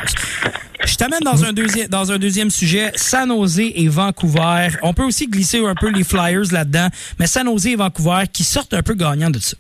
Je 0.86 0.96
t'amène 0.96 1.22
dans 1.22 1.44
un 1.44 1.52
deuxième 1.54 1.88
dans 1.88 2.12
un 2.12 2.18
deuxième 2.18 2.50
sujet, 2.52 2.92
San 2.96 3.30
Jose 3.30 3.60
et 3.60 3.88
Vancouver. 3.88 4.70
On 4.84 4.94
peut 4.94 5.04
aussi 5.04 5.28
glisser 5.28 5.60
un 5.66 5.74
peu 5.76 5.90
les 5.90 6.04
Flyers 6.04 6.52
là-dedans, 6.52 6.90
mais 7.20 7.28
San 7.28 7.46
Jose 7.48 7.68
et 7.68 7.76
Vancouver 7.76 8.24
qui 8.32 8.44
sortent 8.44 8.74
un 8.74 8.84
peu 8.84 8.94
gagnants 8.94 9.30
de 9.32 9.40
ça. 9.40 9.58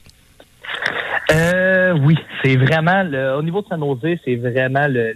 Euh, 1.31 1.97
oui, 2.03 2.15
c'est 2.43 2.55
vraiment 2.55 3.01
le, 3.03 3.35
au 3.35 3.41
niveau 3.41 3.61
de 3.61 3.67
San 3.67 3.79
Jose, 3.79 4.19
c'est 4.23 4.35
vraiment 4.35 4.87
le, 4.87 5.13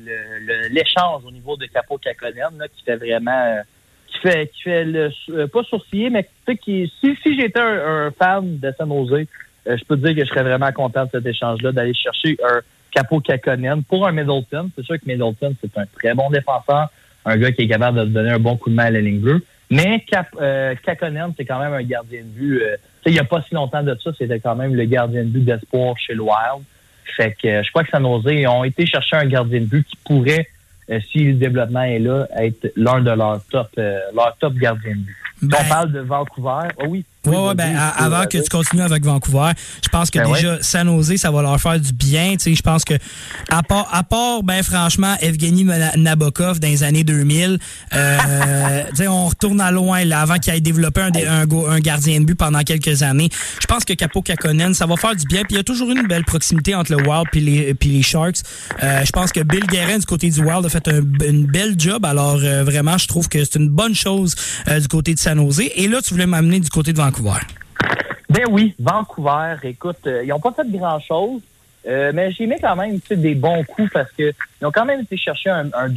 l'échange 0.72 1.24
au 1.26 1.32
niveau 1.32 1.56
de 1.56 1.66
Capo 1.68 1.98
Kakonen 1.98 2.58
là, 2.58 2.68
qui 2.68 2.84
fait 2.84 2.96
vraiment 2.96 3.32
euh, 3.32 3.62
qui 4.08 4.20
fait 4.20 4.48
qui 4.48 4.64
fait 4.64 4.86
le 4.86 5.12
euh, 5.30 5.48
pas 5.48 5.64
sourciller, 5.64 6.10
mais 6.10 6.28
qui 6.64 6.92
si, 7.00 7.16
si 7.22 7.40
j'étais 7.40 7.60
un, 7.60 8.08
un 8.08 8.12
fan 8.12 8.58
de 8.58 8.74
San 8.76 8.90
Jose, 8.90 9.28
euh, 9.68 9.78
je 9.78 9.84
peux 9.86 9.98
te 9.98 10.08
dire 10.08 10.16
que 10.16 10.26
je 10.26 10.30
serais 10.30 10.44
vraiment 10.44 10.72
content 10.72 11.06
de 11.06 11.10
cet 11.12 11.26
échange-là, 11.28 11.72
d'aller 11.72 11.94
chercher 11.94 12.38
un 12.44 12.62
Capo 12.92 13.20
Kakonen 13.20 13.84
pour 13.84 14.08
un 14.08 14.12
Middleton. 14.12 14.72
C'est 14.76 14.84
sûr 14.84 14.96
que 14.96 15.06
Middleton, 15.06 15.56
c'est 15.62 15.78
un 15.78 15.86
très 15.86 16.16
bon 16.16 16.32
défenseur, 16.32 16.90
un 17.26 17.38
gars 17.38 17.52
qui 17.52 17.64
est 17.64 17.68
capable 17.68 18.00
de 18.00 18.06
donner 18.06 18.32
un 18.32 18.40
bon 18.40 18.58
coup 18.58 18.72
de 18.72 18.76
main 18.76 18.86
à 18.86 18.92
la 18.92 19.02
ligne 19.02 19.20
bleue. 19.20 19.44
Mais 19.70 20.04
Cap, 20.10 20.28
euh, 20.42 20.74
Kakonen, 20.84 21.34
c'est 21.38 21.46
quand 21.46 21.60
même 21.60 21.74
un 21.74 21.84
gardien 21.84 22.22
de 22.22 22.28
but. 22.28 22.62
euh, 22.62 22.78
il 23.06 23.14
n'y 23.14 23.20
a 23.20 23.24
pas 23.24 23.42
si 23.48 23.54
longtemps 23.56 23.84
de 23.84 23.96
ça, 24.04 24.12
c'était 24.18 24.40
quand 24.40 24.56
même 24.56 24.76
le 24.76 24.86
gardien 24.86 25.24
de 25.24 25.30
but 25.30 25.44
d'espoir 25.46 25.96
chez 25.98 26.14
le 26.14 26.22
Wild. 26.22 26.64
Fait 27.16 27.36
que 27.42 27.48
euh, 27.48 27.64
je 27.64 27.70
crois 27.70 27.84
que 27.84 27.90
San 27.90 28.04
Jose 28.04 28.24
ils 28.28 28.48
ont 28.48 28.64
été 28.64 28.86
chercher 28.86 29.16
un 29.16 29.26
gardien 29.26 29.62
de 29.62 29.66
but 29.66 29.86
qui 29.88 29.96
pourrait, 30.06 30.48
euh, 30.90 31.00
si 31.12 31.26
le 31.26 31.34
développement 31.34 31.84
est 31.84 32.00
là, 32.00 32.28
être 32.38 32.72
l'un 32.76 33.02
de 33.02 33.12
leurs 33.12 33.42
top, 33.52 33.68
euh, 33.78 34.00
leurs 34.16 34.36
top 34.38 34.54
gardiens 34.56 34.92
de 34.96 35.02
but. 35.02 35.16
Ben- 35.42 35.58
on 35.62 35.70
parle 35.70 35.92
de 35.92 36.00
Vancouver, 36.02 36.68
ah 36.80 36.84
oui. 36.88 37.06
Ouais, 37.26 37.36
oui, 37.36 37.48
ouais, 37.50 37.56
ben, 37.56 37.76
avant 37.76 38.26
que 38.26 38.38
tu 38.38 38.50
continues 38.50 38.82
avec 38.82 39.04
Vancouver, 39.04 39.52
je 39.84 39.90
pense 39.90 40.10
que 40.10 40.20
Ben 40.20 40.32
déjà, 40.32 40.58
San 40.62 40.88
Jose, 40.88 41.18
ça 41.18 41.32
va 41.32 41.42
leur 41.42 41.60
faire 41.60 41.78
du 41.78 41.92
bien. 41.92 42.36
Je 42.44 42.62
pense 42.62 42.86
que, 42.86 42.94
à 43.50 43.62
part, 43.62 43.90
à 43.92 44.04
part 44.04 44.42
ben, 44.42 44.64
franchement, 44.64 45.16
Evgeny 45.20 45.66
Na- 45.66 45.98
Nabokov 45.98 46.60
dans 46.62 46.70
les 46.70 46.82
années 46.84 47.04
2000, 47.04 47.60
euh, 47.94 48.84
on 49.10 49.28
retourne 49.28 49.60
à 49.60 49.70
loin, 49.72 50.06
là, 50.06 50.22
avant 50.22 50.38
qu'il 50.38 50.54
ait 50.54 50.62
développé 50.62 51.02
un, 51.02 51.80
gardien 51.80 52.22
de 52.22 52.26
but 52.26 52.36
pendant 52.36 52.62
quelques 52.62 53.04
années. 53.04 53.30
Je 53.62 53.68
pense 53.68 53.84
que 53.84 53.94
Capo 53.94 54.22
Kakonen, 54.22 54.74
ça 54.74 54.86
va 54.86 54.96
faire 54.96 55.16
du 55.16 55.26
bien. 55.26 55.42
Puis 55.42 55.56
il 55.56 55.58
y 55.58 55.60
a 55.60 55.64
toujours 55.64 55.90
une 55.92 56.08
belle 56.08 56.24
proximité 56.24 56.74
entre 56.74 56.94
le 56.94 57.06
Wild 57.06 57.26
puis 57.32 57.42
les, 57.42 57.76
les 57.82 58.02
Sharks. 58.02 58.38
Euh, 58.82 59.04
je 59.04 59.12
pense 59.12 59.34
que 59.34 59.42
Bill 59.42 59.66
Guerin, 59.68 59.98
du 59.98 60.06
côté 60.06 60.30
du 60.30 60.42
Wild, 60.42 60.66
a 60.66 60.70
fait 60.70 60.88
un, 60.88 61.02
une 61.26 61.46
belle 61.48 61.76
job. 61.78 62.06
Alors, 62.06 62.40
euh, 62.42 62.64
vraiment, 62.64 62.98
je 62.98 63.08
trouve 63.08 63.28
que 63.28 63.44
c'est 63.44 63.56
une 63.56 63.70
bonne 63.70 63.94
chose 63.96 64.36
euh, 64.70 64.80
du 64.80 64.88
côté 64.88 65.14
de 65.14 65.20
San 65.20 65.38
Jose. 65.38 65.64
Et 65.76 65.90
là, 65.90 66.02
tu 66.02 66.14
voulais 66.14 66.26
m'amener 66.26 66.62
du 66.62 66.70
côté 66.70 66.94
de 66.94 66.98
Vancouver. 66.98 67.09
Ben 68.30 68.44
oui, 68.50 68.76
Vancouver, 68.80 69.56
écoute, 69.64 69.98
euh, 70.06 70.22
ils 70.24 70.30
n'ont 70.30 70.40
pas 70.40 70.52
fait 70.54 70.70
grand-chose, 70.70 71.42
euh, 71.88 72.12
mais 72.14 72.32
j'ai 72.32 72.46
mis 72.46 72.60
quand 72.60 72.76
même 72.76 73.00
des 73.16 73.34
bons 73.34 73.64
coups 73.64 73.92
parce 73.92 74.12
que 74.12 74.32
ils 74.62 74.66
ont 74.66 74.72
quand 74.72 74.86
même 74.86 75.02
été 75.02 75.18
chercher 75.18 75.50
un, 75.50 75.70
un 75.74 75.90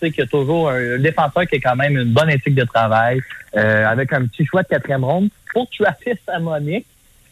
sais, 0.00 0.10
qui 0.12 0.22
a 0.22 0.26
toujours 0.26 0.70
un, 0.70 0.94
un 0.94 0.98
défenseur 0.98 1.46
qui 1.46 1.56
a 1.56 1.60
quand 1.60 1.76
même 1.76 1.98
une 1.98 2.12
bonne 2.12 2.30
éthique 2.30 2.54
de 2.54 2.64
travail, 2.64 3.20
euh, 3.56 3.86
avec 3.86 4.12
un 4.12 4.26
petit 4.26 4.46
choix 4.46 4.62
de 4.62 4.68
quatrième 4.68 5.04
ronde. 5.04 5.28
Pour 5.52 5.68
Travis 5.70 6.42
Monique, 6.44 6.86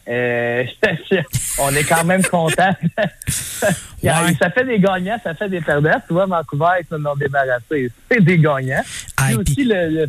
euh, 0.09 0.65
on 1.59 1.73
est 1.75 1.83
quand 1.83 2.03
même 2.03 2.23
content. 2.23 2.71
Ouais. 4.27 4.33
Ça 4.39 4.49
fait 4.49 4.65
des 4.65 4.79
gagnants, 4.79 5.17
ça 5.23 5.33
fait 5.33 5.47
des 5.47 5.61
perdants. 5.61 6.01
Tu 6.07 6.13
vois, 6.13 6.25
Vancouver, 6.25 6.81
ils 6.81 6.87
s'en 6.87 7.05
ont 7.09 7.15
débarrassé. 7.15 7.89
C'est 8.11 8.21
des 8.21 8.37
gagnants. 8.37 8.83
Puis 9.17 9.35
aussi 9.35 9.63
le- 9.63 10.07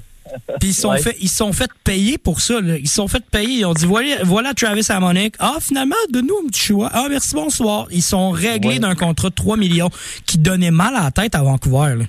Puis 0.61 0.71
ils 0.71 0.75
sont 0.75 0.91
Ouais. 0.91 0.99
fait, 1.01 1.17
ils 1.21 1.29
sont 1.29 1.53
fait 1.53 1.71
payer 1.85 2.19
pour 2.19 2.41
ça. 2.41 2.61
Là. 2.61 2.77
Ils 2.77 2.89
sont 2.89 3.09
fait 3.09 3.25
payer. 3.31 3.61
Ils 3.61 3.65
ont 3.67 3.75
dit 3.75 3.87
voilà, 3.87 4.17
voilà 4.25 4.55
Travis 4.55 4.87
Harmonic. 4.89 5.35
Ah 5.39 5.57
finalement, 5.61 5.95
donne-nous 6.13 6.37
un 6.45 6.49
petit 6.49 6.61
choix. 6.61 6.91
Ah 6.93 7.07
merci 7.09 7.35
bonsoir. 7.35 7.87
Ils 7.91 8.03
sont 8.03 8.31
réglés 8.31 8.75
Ouais. 8.75 8.79
d'un 8.79 8.95
contrat 8.95 9.31
de 9.31 9.35
3 9.35 9.57
millions 9.57 9.91
qui 10.27 10.39
donnait 10.39 10.71
mal 10.71 10.95
à 10.97 11.05
la 11.05 11.11
tête 11.11 11.35
à 11.35 11.43
Vancouver. 11.43 11.95
là. 11.99 12.05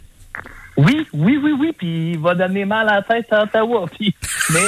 Oui, 0.78 1.08
oui, 1.14 1.40
oui, 1.42 1.54
oui, 1.58 1.72
puis 1.78 2.12
il 2.12 2.20
va 2.20 2.36
donner 2.36 2.66
mal 2.66 2.90
à 2.90 2.96
la 2.96 3.02
tête 3.02 3.32
à 3.32 3.44
Ottawa. 3.44 3.86
Puis, 3.98 4.14
mais 4.52 4.60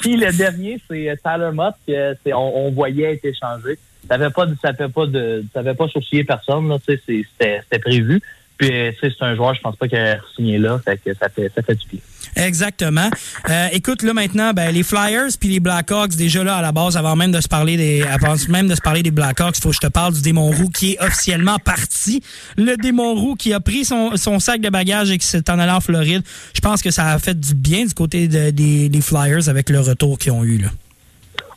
puis 0.00 0.16
le 0.16 0.32
dernier, 0.32 0.80
c'est 0.90 1.08
euh, 1.08 1.14
Tyler 1.24 1.50
Mott, 1.52 1.74
que 1.86 2.16
c'est, 2.24 2.32
on, 2.32 2.66
on 2.66 2.72
voyait 2.72 3.12
être 3.14 3.24
échangé. 3.24 3.78
Ça 4.08 4.18
fait 4.18 4.30
pas, 4.30 4.46
ça 4.60 4.72
fait 4.74 4.88
pas 4.88 5.06
de, 5.06 5.44
ça 5.54 5.62
pas 5.62 5.86
sourciller 5.88 6.24
personne. 6.24 6.68
Là, 6.68 6.78
c'était, 6.84 7.24
c'était 7.36 7.78
prévu. 7.78 8.20
Puis 8.58 8.70
euh, 8.72 8.90
c'est 9.00 9.12
un 9.20 9.36
joueur, 9.36 9.54
je 9.54 9.60
pense 9.60 9.76
pas 9.76 9.86
qu'il 9.86 9.98
a 9.98 10.18
signé 10.34 10.58
là, 10.58 10.80
fait 10.84 10.96
que 10.96 11.14
ça 11.14 11.28
fait, 11.28 11.52
ça 11.54 11.62
fait 11.62 11.74
du 11.76 11.86
bien. 11.92 12.00
Exactement. 12.34 13.08
Euh, 13.48 13.68
écoute, 13.72 14.02
là 14.02 14.12
maintenant, 14.12 14.52
ben, 14.52 14.72
les 14.72 14.82
Flyers 14.82 15.28
puis 15.38 15.48
les 15.50 15.60
Blackhawks, 15.60 16.16
déjà 16.16 16.42
là 16.42 16.56
à 16.56 16.62
la 16.62 16.72
base, 16.72 16.96
avant 16.96 17.16
même 17.16 17.32
de 17.32 17.40
se 17.40 17.48
parler 17.48 17.76
des, 17.76 18.02
avant 18.02 18.34
même 18.48 18.68
de 18.68 18.74
se 18.74 18.80
parler 18.80 19.02
des 19.02 19.10
Blackhawks, 19.10 19.56
faut 19.60 19.70
que 19.70 19.74
je 19.76 19.80
te 19.80 19.86
parle 19.86 20.14
du 20.14 20.22
démon 20.22 20.50
roux 20.50 20.68
qui 20.68 20.92
est 20.92 21.00
officiellement 21.02 21.58
parti. 21.58 22.22
Le 22.56 22.76
démon 22.76 23.14
roux 23.14 23.34
qui 23.36 23.52
a 23.52 23.60
pris 23.60 23.84
son, 23.84 24.16
son 24.16 24.38
sac 24.40 24.60
de 24.60 24.68
bagages 24.68 25.10
et 25.10 25.18
qui 25.18 25.26
s'est 25.26 25.48
en 25.50 25.58
allé 25.58 25.72
en 25.72 25.80
Floride. 25.80 26.22
Je 26.54 26.60
pense 26.60 26.82
que 26.82 26.90
ça 26.90 27.12
a 27.12 27.18
fait 27.18 27.38
du 27.38 27.54
bien 27.54 27.84
du 27.84 27.94
côté 27.94 28.28
de- 28.28 28.50
des, 28.50 28.88
des 28.88 29.00
Flyers 29.00 29.48
avec 29.48 29.70
le 29.70 29.80
retour 29.80 30.18
qu'ils 30.18 30.32
ont 30.32 30.44
eu 30.44 30.58
là. 30.58 30.68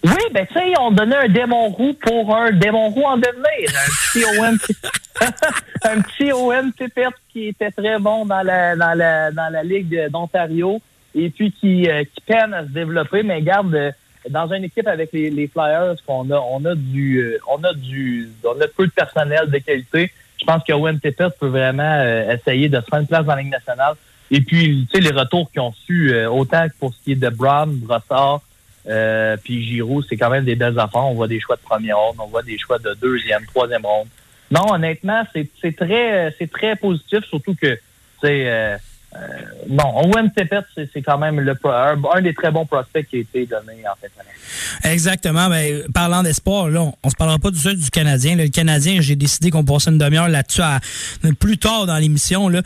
Oui, 0.03 0.23
ben 0.31 0.47
tu 0.47 0.53
sais, 0.53 0.73
on 0.79 0.91
donnait 0.91 1.17
un 1.17 1.27
démon 1.27 1.69
roux 1.69 1.93
pour 1.93 2.35
un 2.35 2.51
démon 2.51 2.89
roux 2.89 3.03
en 3.03 3.17
devenir. 3.17 3.69
Un 3.75 3.97
petit 4.11 4.23
OM, 4.39 4.57
un 5.83 6.01
petit 6.01 6.31
OM 6.31 6.71
qui 7.31 7.47
était 7.47 7.71
très 7.71 7.99
bon 7.99 8.25
dans 8.25 8.41
la 8.41 8.75
dans 8.75 8.93
la 8.93 9.31
dans 9.31 9.51
la 9.51 9.63
ligue 9.63 10.07
d'Ontario 10.09 10.81
et 11.15 11.29
puis 11.29 11.51
qui 11.51 11.89
euh, 11.89 12.03
qui 12.03 12.21
peine 12.25 12.53
à 12.53 12.63
se 12.63 12.69
développer, 12.69 13.23
mais 13.23 13.41
garde 13.41 13.75
euh, 13.75 13.91
dans 14.29 14.51
une 14.53 14.63
équipe 14.63 14.87
avec 14.87 15.11
les, 15.11 15.29
les 15.29 15.47
Flyers 15.47 15.95
qu'on 16.05 16.29
a 16.31 16.39
on 16.39 16.63
a 16.63 16.75
du 16.75 17.17
euh, 17.17 17.37
on 17.49 17.61
a 17.63 17.73
du 17.73 18.29
on 18.45 18.59
a 18.61 18.67
peu 18.67 18.87
de 18.87 18.91
personnel 18.91 19.49
de 19.49 19.57
qualité. 19.57 20.11
Je 20.39 20.45
pense 20.45 20.63
que 20.63 20.73
Owen 20.73 20.99
peut 20.99 21.31
vraiment 21.41 21.99
euh, 21.99 22.33
essayer 22.33 22.69
de 22.69 22.79
se 22.79 22.85
faire 22.85 22.99
une 22.99 23.07
place 23.07 23.25
dans 23.25 23.35
la 23.35 23.41
Ligue 23.41 23.51
nationale. 23.51 23.95
Et 24.31 24.41
puis, 24.41 24.87
tu 24.91 25.01
sais, 25.01 25.09
les 25.09 25.17
retours 25.17 25.51
qu'ils 25.51 25.61
ont 25.61 25.73
su, 25.73 26.13
euh, 26.13 26.29
autant 26.29 26.67
pour 26.79 26.93
ce 26.93 27.03
qui 27.03 27.13
est 27.13 27.15
de 27.15 27.29
Brown, 27.29 27.75
Brossard, 27.77 28.41
euh, 28.89 29.37
puis 29.43 29.63
Giroud, 29.63 30.05
c'est 30.09 30.17
quand 30.17 30.29
même 30.29 30.45
des 30.45 30.55
belles 30.55 30.79
affaires. 30.79 31.05
On 31.05 31.13
voit 31.13 31.27
des 31.27 31.39
choix 31.39 31.55
de 31.55 31.61
première 31.61 31.97
ronde, 31.97 32.15
on 32.19 32.27
voit 32.27 32.43
des 32.43 32.57
choix 32.57 32.79
de 32.79 32.93
deuxième, 32.95 33.45
troisième 33.45 33.85
ronde. 33.85 34.07
Non, 34.51 34.73
honnêtement, 34.73 35.23
c'est 35.33 35.75
très 35.75 36.33
c'est 36.37 36.49
très 36.51 36.75
positif, 36.75 37.23
surtout 37.25 37.55
que 37.55 37.77
c'est 38.21 38.49
euh, 38.49 38.77
euh, 39.15 39.17
non, 39.67 40.03
Owen 40.03 40.31
Tippett, 40.35 40.65
c'est 40.75 41.01
quand 41.01 41.17
même 41.17 41.39
le 41.39 41.55
un, 41.65 41.97
un 42.13 42.21
des 42.21 42.33
très 42.33 42.51
bons 42.51 42.65
prospects 42.65 43.07
qui 43.09 43.17
a 43.17 43.19
été 43.21 43.45
donné 43.47 43.81
en 43.91 43.95
fait. 43.99 44.11
Exactement. 44.83 45.49
Ben, 45.49 45.83
parlant 45.93 46.23
d'espoir, 46.23 46.69
là, 46.69 46.81
on, 46.83 46.93
on 47.03 47.09
se 47.09 47.15
parlera 47.15 47.39
pas 47.39 47.51
du 47.51 47.59
seul 47.59 47.75
du 47.75 47.89
Canadien. 47.89 48.35
là. 48.35 48.43
Le 48.43 48.49
Canadien, 48.49 49.01
j'ai 49.01 49.15
décidé 49.15 49.49
qu'on 49.51 49.63
passait 49.63 49.89
une 49.89 49.97
demi-heure 49.97 50.29
là-dessus 50.29 50.61
plus 51.39 51.57
tard 51.57 51.85
dans 51.85 51.97
l'émission. 51.97 52.51
Euh, 52.51 52.61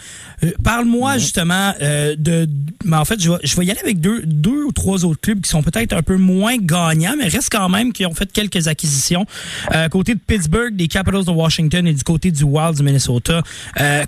Parle-moi 0.64 1.18
justement 1.18 1.74
euh, 1.82 2.16
de. 2.18 2.48
Mais 2.84 2.98
en 2.98 3.06
fait, 3.06 3.22
je 3.22 3.32
vais, 3.32 3.38
je 3.44 3.56
vais 3.56 3.66
y 3.66 3.72
aller 3.72 3.80
avec 3.80 4.00
deux, 4.00 4.24
deux 4.26 4.64
ou 4.64 4.72
trois 4.72 5.06
autres 5.06 5.22
clubs 5.22 5.42
qui 5.42 5.50
sont 5.50 5.64
peut-être 5.64 5.94
un 5.94 6.02
peu 6.04 6.18
moins 6.18 6.58
gagnants, 6.58 7.16
mais 7.18 7.28
restent 7.28 7.52
quand 7.52 7.70
même 7.70 7.94
qui 7.94 8.06
ont 8.06 8.14
fait 8.14 8.32
quelques 8.32 8.68
acquisitions. 8.68 9.26
Euh, 9.74 9.88
côté 9.88 10.14
de 10.14 10.20
Pittsburgh, 10.20 10.76
des 10.76 10.88
Capitals 10.88 11.26
de 11.26 11.32
Washington 11.32 11.88
et 11.88 11.94
du 11.94 12.04
côté 12.04 12.32
du 12.32 12.44
Wild 12.44 12.76
du 12.76 12.84
Minnesota. 12.84 13.42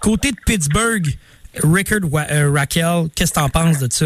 Côté 0.01 0.31
de 0.31 0.37
Pittsburgh, 0.45 1.15
Rickard 1.63 1.99
euh, 2.31 2.51
Raquel, 2.53 3.09
qu'est-ce 3.15 3.31
que 3.33 3.39
t'en 3.39 3.49
penses 3.49 3.79
de 3.79 3.91
ça? 3.91 4.05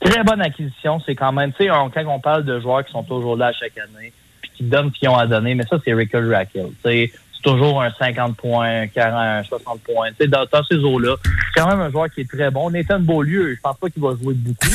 Très 0.00 0.24
bonne 0.24 0.40
acquisition, 0.40 1.00
c'est 1.04 1.14
quand 1.14 1.32
même, 1.32 1.52
tu 1.52 1.64
sais, 1.64 1.68
quand 1.68 1.90
on 2.06 2.20
parle 2.20 2.44
de 2.44 2.58
joueurs 2.60 2.84
qui 2.84 2.92
sont 2.92 3.02
toujours 3.02 3.36
là 3.36 3.52
chaque 3.52 3.76
année, 3.78 4.12
puis 4.40 4.50
qui 4.56 4.62
donnent 4.64 4.90
ce 4.94 4.98
qu'ils 4.98 5.08
ont 5.10 5.16
à 5.18 5.26
donner, 5.26 5.54
mais 5.54 5.64
ça, 5.68 5.76
c'est 5.84 5.92
Rickard 5.92 6.26
Raquel. 6.28 6.68
Tu 6.84 7.12
c'est 7.42 7.50
toujours 7.50 7.82
un 7.82 7.90
50 7.98 8.36
points, 8.36 8.86
40, 8.88 9.14
un 9.18 9.42
60 9.44 9.80
points. 9.80 10.10
Tu 10.10 10.16
sais, 10.20 10.26
dans, 10.28 10.44
dans 10.50 10.62
ces 10.64 10.76
eaux-là, 10.76 11.16
c'est 11.24 11.60
quand 11.60 11.68
même 11.68 11.80
un 11.80 11.90
joueur 11.90 12.10
qui 12.10 12.20
est 12.20 12.28
très 12.30 12.50
bon. 12.50 12.68
Nathan 12.70 13.00
Beaulieu, 13.00 13.54
je 13.54 13.60
pense 13.62 13.78
pas 13.78 13.88
qu'il 13.88 14.02
va 14.02 14.10
jouer 14.10 14.34
beaucoup. 14.34 14.68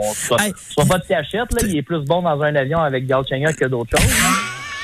On, 0.00 0.12
soit, 0.14 0.42
Hey. 0.42 0.52
soit 0.70 0.86
pas 0.86 0.98
de 0.98 1.04
cachette, 1.04 1.52
là. 1.52 1.60
Il 1.66 1.76
est 1.76 1.82
plus 1.82 2.00
bon 2.06 2.22
dans 2.22 2.40
un 2.42 2.54
avion 2.56 2.78
avec 2.80 3.06
Galchenyuk 3.06 3.56
que 3.56 3.66
d'autres 3.66 3.98
choses. 3.98 4.10
hein. 4.24 4.34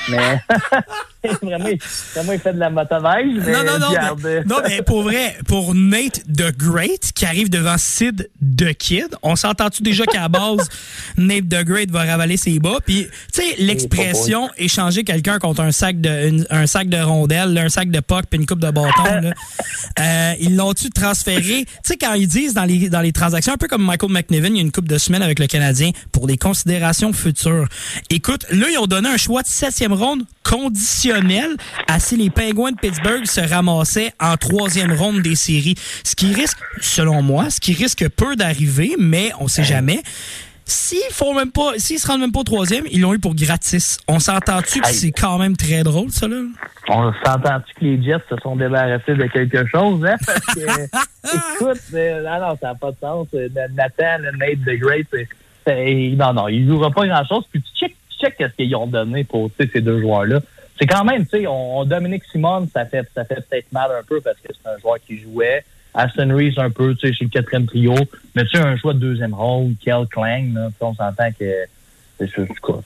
Mais 0.09 0.39
vraiment, 1.41 1.67
il, 1.67 1.79
vraiment, 2.13 2.31
il 2.33 2.39
fait 2.39 2.53
de 2.53 2.59
la 2.59 2.69
motoneige. 2.69 3.35
Non, 3.47 3.63
non, 3.63 3.79
non. 3.79 4.15
Mais, 4.23 4.43
non, 4.43 4.55
mais 4.67 4.81
pour 4.81 5.03
vrai, 5.03 5.37
pour 5.47 5.73
Nate 5.75 6.21
the 6.27 6.55
Great, 6.57 7.11
qui 7.13 7.25
arrive 7.25 7.49
devant 7.49 7.77
Sid 7.77 8.29
the 8.57 8.73
Kid, 8.73 9.15
on 9.21 9.35
s'entend-tu 9.35 9.83
déjà 9.83 10.05
qu'à 10.05 10.21
la 10.21 10.29
base, 10.29 10.67
Nate 11.17 11.47
the 11.49 11.63
Great 11.63 11.91
va 11.91 12.03
ravaler 12.03 12.37
ses 12.37 12.59
bas? 12.59 12.77
Puis, 12.85 13.07
tu 13.33 13.41
sais, 13.41 13.55
l'expression 13.59 14.49
échanger 14.57 15.03
quelqu'un 15.03 15.39
contre 15.39 15.61
un 15.61 15.71
sac 15.71 15.99
de 16.01 16.27
une- 16.29 16.47
un 16.49 16.67
sac 16.67 16.89
de 16.89 16.97
rondelles, 16.97 17.57
un 17.57 17.69
sac 17.69 17.89
de 17.89 17.99
puck 17.99 18.25
puis 18.29 18.39
une 18.39 18.45
coupe 18.45 18.59
de 18.59 18.71
bâton, 18.71 19.03
là, 19.03 19.33
euh, 19.99 20.33
ils 20.39 20.55
l'ont-tu 20.55 20.89
transféré? 20.89 21.65
Tu 21.65 21.71
sais, 21.83 21.97
quand 21.97 22.13
ils 22.13 22.27
disent 22.27 22.53
dans 22.53 22.65
les, 22.65 22.89
dans 22.89 23.01
les 23.01 23.11
transactions, 23.11 23.53
un 23.53 23.57
peu 23.57 23.67
comme 23.67 23.83
Michael 23.85 24.11
McNiven, 24.11 24.53
il 24.55 24.57
y 24.57 24.59
a 24.59 24.63
une 24.63 24.71
coupe 24.71 24.87
de 24.87 24.97
semaine 24.97 25.21
avec 25.21 25.39
le 25.39 25.47
Canadien 25.47 25.91
pour 26.11 26.27
des 26.27 26.37
considérations 26.37 27.13
futures. 27.13 27.67
Écoute, 28.09 28.45
là, 28.51 28.67
ils 28.71 28.77
ont 28.77 28.87
donné 28.87 29.09
un 29.09 29.17
choix 29.17 29.41
de 29.41 29.47
septième 29.47 29.93
ronde 29.93 30.23
à 31.87 31.99
si 31.99 32.17
les 32.17 32.29
Pingouins 32.29 32.71
de 32.71 32.77
Pittsburgh 32.77 33.25
se 33.25 33.39
ramassaient 33.41 34.11
en 34.19 34.35
troisième 34.37 34.91
ronde 34.93 35.21
des 35.21 35.35
séries. 35.35 35.75
Ce 36.03 36.15
qui 36.15 36.33
risque, 36.33 36.57
selon 36.81 37.21
moi, 37.21 37.49
ce 37.49 37.59
qui 37.59 37.73
risque 37.73 38.07
peu 38.09 38.35
d'arriver, 38.35 38.95
mais 38.99 39.31
on 39.39 39.47
sait 39.47 39.63
jamais. 39.63 40.01
S'ils 40.67 40.97
font 41.11 41.33
même 41.35 41.51
pas, 41.51 41.73
s'ils 41.77 41.99
se 41.99 42.07
rendent 42.07 42.21
même 42.21 42.31
pas 42.31 42.39
au 42.39 42.43
troisième, 42.43 42.85
ils 42.91 42.99
l'ont 42.99 43.13
eu 43.13 43.19
pour 43.19 43.35
gratis. 43.35 43.99
On 44.07 44.19
s'entend-tu 44.19 44.81
que 44.81 44.87
c'est 44.87 45.11
quand 45.11 45.37
même 45.37 45.55
très 45.55 45.83
drôle, 45.83 46.09
ça, 46.09 46.27
là? 46.27 46.37
On 46.89 47.13
s'entend-tu 47.23 47.73
que 47.75 47.85
les 47.85 48.03
Jets 48.03 48.23
se 48.29 48.35
sont 48.41 48.55
débarrassés 48.55 49.13
de 49.13 49.25
quelque 49.27 49.65
chose, 49.67 50.03
hein? 50.05 50.15
Parce 50.25 50.55
que, 50.55 50.61
écoute, 51.55 51.81
euh, 51.93 52.23
non, 52.23 52.47
non, 52.47 52.57
ça 52.59 52.69
n'a 52.69 52.75
pas 52.75 52.91
de 52.91 52.97
sens. 52.99 53.27
Euh, 53.35 53.47
Nathan, 53.75 54.23
Nate 54.37 54.59
the 54.65 54.79
Great, 54.79 55.07
c'est- 55.65 56.15
non, 56.17 56.33
non, 56.33 56.47
il 56.47 56.67
jouera 56.67 56.89
pas 56.91 57.05
grand-chose. 57.07 57.45
Puis 57.51 57.61
tu 57.61 57.79
check, 57.79 57.95
check 58.19 58.35
qu'est-ce 58.37 58.53
qu'ils 58.55 58.75
ont 58.75 58.87
donné 58.87 59.23
pour 59.23 59.51
ces 59.59 59.81
deux 59.81 60.01
joueurs-là. 60.01 60.39
C'est 60.79 60.87
quand 60.87 61.05
même, 61.05 61.25
tu 61.25 61.39
sais, 61.39 61.47
on, 61.47 61.85
Dominique 61.85 62.23
Simon, 62.31 62.67
ça 62.73 62.85
fait, 62.85 63.07
ça 63.15 63.23
fait 63.25 63.41
peut-être 63.49 63.71
mal 63.71 63.89
un 63.97 64.03
peu 64.03 64.19
parce 64.21 64.37
que 64.37 64.49
c'est 64.53 64.69
un 64.69 64.77
joueur 64.79 64.97
qui 65.05 65.17
jouait. 65.19 65.63
Aston 65.93 66.35
Reeves 66.35 66.59
un 66.59 66.69
peu, 66.69 66.93
tu 66.95 67.07
sais, 67.07 67.13
sur 67.13 67.23
le 67.25 67.29
quatrième 67.29 67.65
trio. 67.65 67.95
Mais 68.35 68.43
tu 68.43 68.49
sais, 68.49 68.57
un 68.57 68.75
choix 68.75 68.93
de 68.93 68.99
deuxième 68.99 69.33
ronde, 69.33 69.75
Kel 69.83 70.05
Klang, 70.11 70.53
là, 70.53 70.69
on 70.81 70.93
s'entend 70.93 71.31
que 71.39 71.45
c'est. 72.19 72.27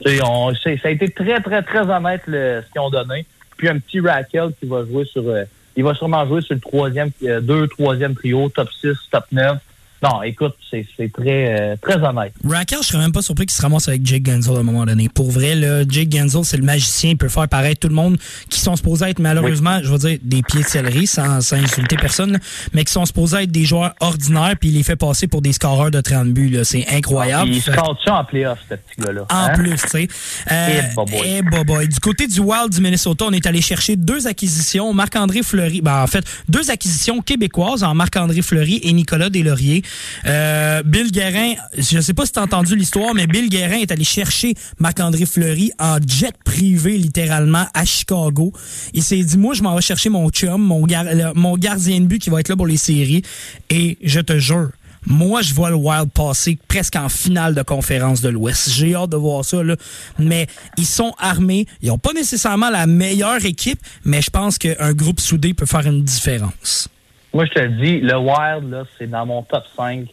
Tu 0.04 0.18
sais, 0.18 0.20
on- 0.24 0.54
ça 0.54 0.70
a 0.84 0.90
été 0.90 1.10
très, 1.10 1.40
très, 1.42 1.62
très 1.64 1.80
honnête 1.90 2.22
le, 2.28 2.62
ce 2.66 2.72
qu'ils 2.72 2.82
ont 2.82 2.90
donné. 2.92 3.26
Puis 3.58 3.68
un 3.68 3.80
petit 3.80 4.00
Raquel 4.00 4.50
qui 4.60 4.68
va 4.68 4.86
jouer 4.86 5.06
sur. 5.06 5.28
euh, 5.28 5.44
il 5.76 5.84
va 5.84 5.94
sûrement 5.96 6.26
jouer 6.28 6.42
sur 6.42 6.54
le 6.56 6.62
troisième, 6.62 7.10
euh, 7.24 7.42
deux, 7.42 7.68
troisième 7.68 8.14
trio, 8.16 8.50
top 8.50 8.70
6, 8.82 8.96
top 9.12 9.26
9. 9.32 9.58
Non, 10.02 10.24
écoute, 10.24 10.56
c'est 10.70 10.86
très, 11.12 11.60
euh, 11.60 11.76
très 11.82 11.96
honnête. 12.02 12.34
Raquel, 12.48 12.80
je 12.82 12.88
serais 12.88 13.00
même 13.00 13.12
pas 13.12 13.22
surpris 13.22 13.46
qu'il 13.46 13.56
se 13.56 13.62
ramasse 13.62 13.88
avec 13.90 14.06
Jake 14.06 14.26
Genzel 14.26 14.56
à 14.56 14.60
un 14.60 14.64
moment 14.64 14.86
donné. 14.86 15.10
Pour 15.10 15.30
vrai, 15.30 15.56
là, 15.56 15.84
Jake 15.88 16.12
Genzel, 16.12 16.46
c'est 16.46 16.58
le 16.58 16.64
magicien, 16.64 17.12
il 17.12 17.18
peut 17.18 17.28
faire 17.28 17.48
paraître 17.50 17.82
tout 17.82 17.90
le 17.90 17.96
monde 17.96 18.18
qui 18.50 18.62
sont 18.62 18.76
supposés 18.76 19.08
être 19.10 19.20
malheureusement, 19.20 19.80
je 19.84 19.90
veux 19.90 19.98
dire, 19.98 20.18
des 20.22 20.42
pieds 20.42 20.62
de 20.62 20.68
céleri, 20.68 21.06
sans, 21.06 21.42
sans 21.42 21.58
insulter 21.58 21.98
personne, 21.98 22.34
là, 22.34 22.40
mais 22.74 22.84
qui 22.86 22.94
sont 22.94 23.06
supposés 23.06 23.44
être 23.44 23.52
des 23.52 23.66
joueurs 23.66 23.94
ordinaires, 24.00 24.56
puis 24.60 24.70
il 24.70 24.76
les 24.76 24.84
fait 24.84 24.96
passer 24.96 25.28
pour 25.28 25.42
des 25.42 25.52
scoreurs 25.54 25.92
de 25.92 26.00
30 26.02 26.30
buts. 26.30 26.60
C'est 26.64 26.86
incroyable. 26.90 27.50
Il 27.52 27.62
Fait- 27.62 27.74
score 27.74 27.98
ça 28.06 28.16
en 28.16 28.24
playoff, 28.24 28.60
ce 28.70 28.76
petit 28.76 29.02
gars-là. 29.02 29.22
en 29.30 29.36
hein? 29.36 29.50
plus, 29.54 29.76
tu 29.76 29.88
sais. 29.90 30.08
Euh, 30.52 30.82
eh, 31.26 31.42
boboy. 31.42 31.88
Du 31.88 32.00
côté 32.00 32.28
du 32.28 32.40
Wild 32.40 32.70
du 32.70 32.82
Minnesota, 32.82 33.26
on 33.28 33.32
est 33.32 33.46
allé 33.46 33.62
chercher 33.62 33.96
deux 33.96 34.28
acquisitions. 34.28 34.94
Marc-André 34.94 35.44
Fleury, 35.44 35.82
ben, 35.82 36.04
en 36.04 36.08
fait, 36.08 36.24
deux 36.48 36.72
acquisitions 36.72 37.22
québécoises 37.22 37.84
en 37.84 37.94
Marc-André 37.94 38.42
Fleury 38.42 38.80
et 38.84 38.94
Nicolas 38.94 39.30
Deslauriers. 39.30 39.84
Euh, 40.26 40.84
Bill 40.84 41.12
Guérin, 41.12 41.54
je 41.78 42.00
sais 42.00 42.14
pas 42.14 42.26
si 42.26 42.32
t'as 42.32 42.44
entendu 42.44 42.76
l'histoire, 42.76 43.14
mais 43.14 43.28
Bill 43.28 43.50
Guérin 43.50 43.78
est 43.78 43.92
allé 43.92 44.04
chercher 44.04 44.54
Marc-André 44.80 45.26
Fleury 45.26 45.72
en 45.80 45.98
jet 46.06 46.34
privé, 46.44 46.98
littéralement, 46.98 47.66
à 47.74 47.86
Chicago. 47.86 48.54
Il 48.94 49.04
s'est 49.04 49.24
dit, 49.24 49.38
moi, 49.38 49.54
je 49.54 49.64
m'en 49.64 49.76
vais 49.76 49.82
chercher 49.82 50.10
mon 50.10 50.30
chum, 50.30 50.62
mon, 50.62 50.86
gar- 50.86 51.06
mon 51.36 51.58
gardien 51.58 52.00
de 52.02 52.06
but 52.06 52.22
qui 52.22 52.30
va 52.30 52.40
être 52.40 52.50
là 52.50 52.56
pour 52.56 52.68
les 52.68 52.78
séries. 52.78 53.24
Et 53.70 53.98
je 54.04 54.20
te 54.20 54.38
jure, 54.40 54.70
moi, 55.06 55.42
je 55.42 55.54
vois 55.54 55.70
le 55.70 55.76
Wild 55.78 56.10
passer 56.12 56.58
presque 56.68 56.96
en 56.98 57.08
finale 57.08 57.56
de 57.56 57.62
conférence 57.62 58.20
de 58.22 58.28
l'Ouest. 58.30 58.70
J'ai 58.72 58.96
hâte 58.96 59.10
de 59.12 59.16
voir 59.18 59.46
ça, 59.46 59.64
là. 59.64 59.76
Mais 60.18 60.48
ils 60.78 60.86
sont 60.86 61.14
armés. 61.20 61.66
Ils 61.82 61.88
n'ont 61.88 61.98
pas 61.98 62.12
nécessairement 62.14 62.70
la 62.70 62.86
meilleure 62.86 63.46
équipe, 63.46 63.80
mais 64.04 64.22
je 64.22 64.30
pense 64.30 64.58
qu'un 64.58 64.92
groupe 64.94 65.22
soudé 65.22 65.54
peut 65.54 65.66
faire 65.66 65.88
une 65.88 66.04
différence. 66.04 66.90
Moi, 67.34 67.46
je 67.46 67.52
te 67.52 67.60
le 67.60 67.70
dis, 67.70 68.00
le 68.00 68.18
Wild, 68.18 68.72
là, 68.72 68.84
c'est 68.98 69.08
dans 69.10 69.26
mon 69.26 69.44
top 69.44 69.64
5 69.76 70.08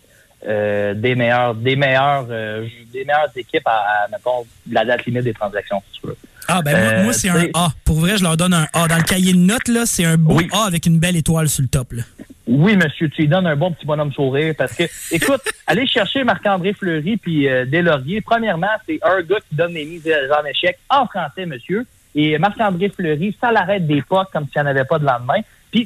euh, 0.46 0.94
des 0.94 1.14
meilleurs, 1.14 1.54
des 1.54 1.76
meilleurs, 1.76 2.26
euh, 2.30 2.66
des 2.92 3.04
meilleures 3.04 3.30
équipes 3.34 3.66
à, 3.66 4.04
à, 4.04 4.08
mettons, 4.12 4.46
la 4.70 4.84
date 4.84 5.04
limite 5.06 5.24
des 5.24 5.32
transactions, 5.32 5.82
si 5.92 6.00
tu 6.00 6.06
veux. 6.08 6.16
Ah, 6.46 6.62
ben 6.62 6.72
moi, 6.72 6.80
Euh, 6.92 7.02
moi, 7.04 7.12
c'est 7.12 7.28
un 7.30 7.34
t'sais- 7.40 7.50
A. 7.54 7.68
Pour 7.84 7.96
vrai, 7.96 8.16
je 8.18 8.22
leur 8.22 8.36
donne 8.36 8.52
un 8.54 8.66
A. 8.72 8.86
Dans 8.86 8.96
le 8.98 9.02
cahier 9.02 9.32
de 9.32 9.38
notes, 9.38 9.66
là, 9.68 9.86
c'est 9.86 10.04
un 10.04 10.16
beau 10.16 10.36
Oui. 10.36 10.48
A 10.52 10.66
avec 10.66 10.86
une 10.86 11.00
belle 11.00 11.16
étoile 11.16 11.48
sur 11.48 11.62
le 11.62 11.68
top, 11.68 11.92
là. 11.94 12.02
Oui, 12.46 12.76
monsieur, 12.76 13.08
tu 13.08 13.22
lui 13.22 13.28
donnes 13.28 13.48
un 13.48 13.56
bon 13.56 13.72
petit 13.72 13.84
bonhomme 13.86 14.12
sourire 14.12 14.54
parce 14.56 14.72
que, 14.74 14.84
écoute, 15.10 15.40
aller 15.66 15.86
chercher 15.88 16.22
Marc-André 16.22 16.74
Fleury 16.74 17.16
puis 17.16 17.48
euh, 17.48 17.64
Deslauriers, 17.64 18.20
premièrement, 18.20 18.68
c'est 18.86 19.00
un 19.02 19.20
gars 19.22 19.38
qui 19.48 19.56
donne 19.56 19.72
les 19.72 19.84
mises 19.84 20.08
en 20.38 20.44
échec 20.44 20.78
en 20.88 21.06
français, 21.06 21.44
monsieur. 21.46 21.84
Et 22.14 22.38
Marc-André 22.38 22.90
Fleury, 22.90 23.36
ça 23.40 23.50
l'arrête 23.50 23.84
des 23.86 24.00
pas 24.02 24.28
comme 24.32 24.44
s'il 24.44 24.62
n'y 24.62 24.68
en 24.68 24.70
avait 24.70 24.84
pas 24.84 25.00
de 25.00 25.04
lendemain. 25.06 25.40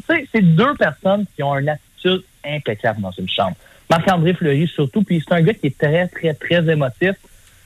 C'est 0.08 0.42
deux 0.42 0.74
personnes 0.74 1.24
qui 1.34 1.42
ont 1.42 1.58
une 1.58 1.68
attitude 1.68 2.22
impeccable 2.44 3.00
dans 3.00 3.10
une 3.12 3.28
chambre. 3.28 3.56
Marc-André 3.88 4.34
Fleury, 4.34 4.68
surtout, 4.68 5.02
puis 5.02 5.22
c'est 5.26 5.34
un 5.34 5.42
gars 5.42 5.54
qui 5.54 5.66
est 5.66 5.78
très, 5.78 6.06
très, 6.06 6.32
très 6.34 6.70
émotif. 6.70 7.12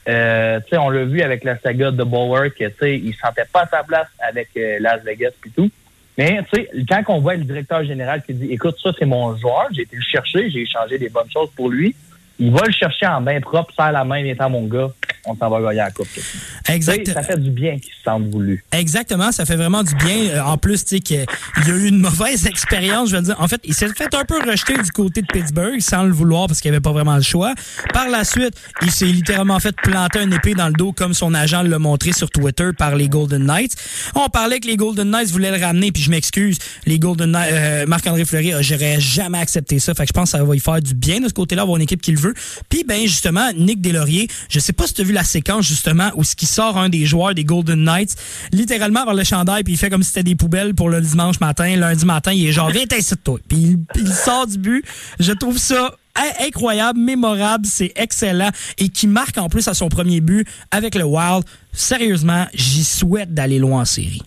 Euh, 0.07 0.59
tu 0.61 0.69
sais, 0.69 0.77
on 0.77 0.89
l'a 0.89 1.05
vu 1.05 1.21
avec 1.21 1.43
la 1.43 1.57
saga 1.59 1.91
de 1.91 2.03
Bauer, 2.03 2.49
que, 2.49 2.65
tu 2.65 2.75
sais, 2.79 2.97
il 2.97 3.13
sentait 3.15 3.45
pas 3.51 3.67
sa 3.67 3.83
place 3.83 4.07
avec 4.19 4.49
euh, 4.57 4.77
Las 4.79 5.03
Vegas 5.03 5.31
puis 5.39 5.51
tout. 5.51 5.69
Mais, 6.17 6.41
tu 6.51 6.61
sais, 6.61 6.69
quand 6.87 7.03
on 7.09 7.19
voit 7.19 7.35
le 7.35 7.43
directeur 7.43 7.83
général 7.83 8.23
qui 8.23 8.33
dit, 8.33 8.51
écoute, 8.51 8.75
ça, 8.81 8.91
c'est 8.97 9.05
mon 9.05 9.35
joueur, 9.35 9.67
j'ai 9.71 9.83
été 9.83 9.95
le 9.95 10.01
chercher, 10.01 10.49
j'ai 10.49 10.61
échangé 10.61 10.97
des 10.97 11.09
bonnes 11.09 11.29
choses 11.31 11.49
pour 11.55 11.69
lui. 11.69 11.95
Il 12.37 12.51
va 12.51 12.65
le 12.65 12.71
chercher 12.71 13.07
en 13.07 13.21
main 13.21 13.39
propre, 13.39 13.73
serre 13.75 13.91
la 13.91 14.03
main, 14.03 14.23
étant 14.25 14.49
mon 14.49 14.65
gars, 14.65 14.89
on 15.25 15.35
s'en 15.35 15.49
va 15.49 15.61
gagner 15.61 15.77
la 15.77 15.91
coupe. 15.91 16.07
Tu 16.13 16.19
sais, 16.19 16.73
Exact. 16.73 17.11
Ça 17.13 17.23
fait 17.23 17.39
du 17.39 17.49
bien 17.49 17.79
qu'il 17.79 17.93
se 17.93 18.03
sente 18.03 18.23
voulu. 18.29 18.63
Exactement, 18.71 19.31
ça 19.31 19.45
fait 19.45 19.55
vraiment 19.55 19.83
du 19.83 19.95
bien. 19.95 20.29
Euh, 20.29 20.41
en 20.41 20.57
plus, 20.57 20.83
tu 20.83 20.95
sais 20.95 20.99
qu'il 20.99 21.25
y 21.65 21.71
a 21.71 21.73
eu 21.73 21.87
une 21.87 21.99
mauvaise 21.99 22.45
expérience, 22.47 23.09
je 23.09 23.15
veux 23.15 23.21
dire. 23.21 23.35
En 23.39 23.47
fait, 23.47 23.61
il 23.63 23.73
s'est 23.73 23.87
fait 23.95 24.13
un 24.13 24.25
peu 24.25 24.39
rejeter 24.39 24.73
du 24.73 24.91
côté 24.91 25.21
de 25.21 25.27
Pittsburgh 25.27 25.79
sans 25.79 26.03
le 26.03 26.11
vouloir 26.11 26.47
parce 26.47 26.61
qu'il 26.61 26.71
avait 26.71 26.81
pas 26.81 26.91
vraiment 26.91 27.15
le 27.15 27.21
choix. 27.21 27.53
Par 27.93 28.09
la 28.09 28.23
suite, 28.23 28.55
il 28.81 28.91
s'est 28.91 29.05
littéralement 29.05 29.59
fait 29.59 29.75
planter 29.75 30.21
une 30.21 30.33
épée 30.33 30.53
dans 30.53 30.67
le 30.67 30.73
dos 30.73 30.91
comme 30.91 31.13
son 31.13 31.33
agent 31.33 31.63
l'a 31.63 31.79
montré 31.79 32.11
sur 32.11 32.29
Twitter 32.29 32.71
par 32.77 32.95
les 32.95 33.07
Golden 33.07 33.45
Knights. 33.45 33.75
On 34.15 34.29
parlait 34.29 34.59
que 34.59 34.67
les 34.67 34.75
Golden 34.75 35.09
Knights 35.09 35.31
voulaient 35.31 35.57
le 35.57 35.63
ramener, 35.63 35.91
puis 35.91 36.03
je 36.03 36.11
m'excuse, 36.11 36.59
les 36.85 36.99
Golden 36.99 37.31
Knights, 37.31 37.53
euh, 37.53 37.85
Marc-André 37.87 38.25
Fleury, 38.25 38.53
j'aurais 38.61 38.99
jamais 38.99 39.39
accepté 39.39 39.79
ça. 39.79 39.93
Fait 39.93 40.03
que 40.03 40.09
je 40.09 40.13
pense 40.13 40.31
que 40.31 40.37
ça 40.37 40.43
va 40.43 40.55
y 40.55 40.59
faire 40.59 40.81
du 40.81 40.93
bien 40.93 41.19
de 41.19 41.27
ce 41.27 41.33
côté-là, 41.33 41.63
avoir 41.63 41.77
une 41.77 41.83
équipe 41.83 42.01
qui 42.01 42.11
le 42.11 42.17
veut. 42.27 42.33
Puis 42.69 42.83
ben 42.83 43.01
justement, 43.01 43.51
Nick 43.55 43.81
Deslauriers, 43.81 44.27
je 44.49 44.59
sais 44.59 44.73
pas 44.73 44.87
si 44.87 44.93
tu 44.93 45.01
as 45.01 45.03
vu 45.05 45.13
la 45.13 45.23
séquence 45.23 45.65
justement 45.67 46.11
où 46.15 46.23
ce 46.23 46.35
qui 46.35 46.45
sort 46.45 46.77
un 46.77 46.89
des 46.89 47.05
joueurs 47.05 47.33
des 47.33 47.43
Golden 47.43 47.83
Knights, 47.83 48.15
littéralement 48.51 49.05
vers 49.05 49.13
le 49.13 49.23
chandail, 49.23 49.63
puis 49.63 49.73
il 49.73 49.77
fait 49.77 49.89
comme 49.89 50.03
si 50.03 50.09
c'était 50.09 50.23
des 50.23 50.35
poubelles 50.35 50.73
pour 50.73 50.89
le 50.89 51.01
dimanche 51.01 51.39
matin, 51.39 51.75
lundi 51.75 52.05
matin, 52.05 52.31
il 52.33 52.47
est 52.47 52.51
genre 52.51 52.69
viens 52.69 52.83
de 52.83 53.15
toi. 53.23 53.39
Puis 53.47 53.77
il, 53.95 54.07
sort 54.13 54.47
du 54.47 54.57
but. 54.57 54.85
Je 55.19 55.31
trouve 55.33 55.57
ça 55.57 55.95
in- 56.15 56.45
incroyable, 56.47 56.99
mémorable, 56.99 57.65
c'est 57.65 57.91
excellent 57.95 58.49
et 58.77 58.89
qui 58.89 59.07
marque 59.07 59.37
en 59.37 59.49
plus 59.49 59.67
à 59.67 59.73
son 59.73 59.89
premier 59.89 60.21
but 60.21 60.47
avec 60.71 60.95
le 60.95 61.03
Wild. 61.03 61.43
Sérieusement, 61.73 62.45
j'y 62.53 62.83
souhaite 62.83 63.33
d'aller 63.33 63.59
loin 63.59 63.81
en 63.81 63.85
série. 63.85 64.21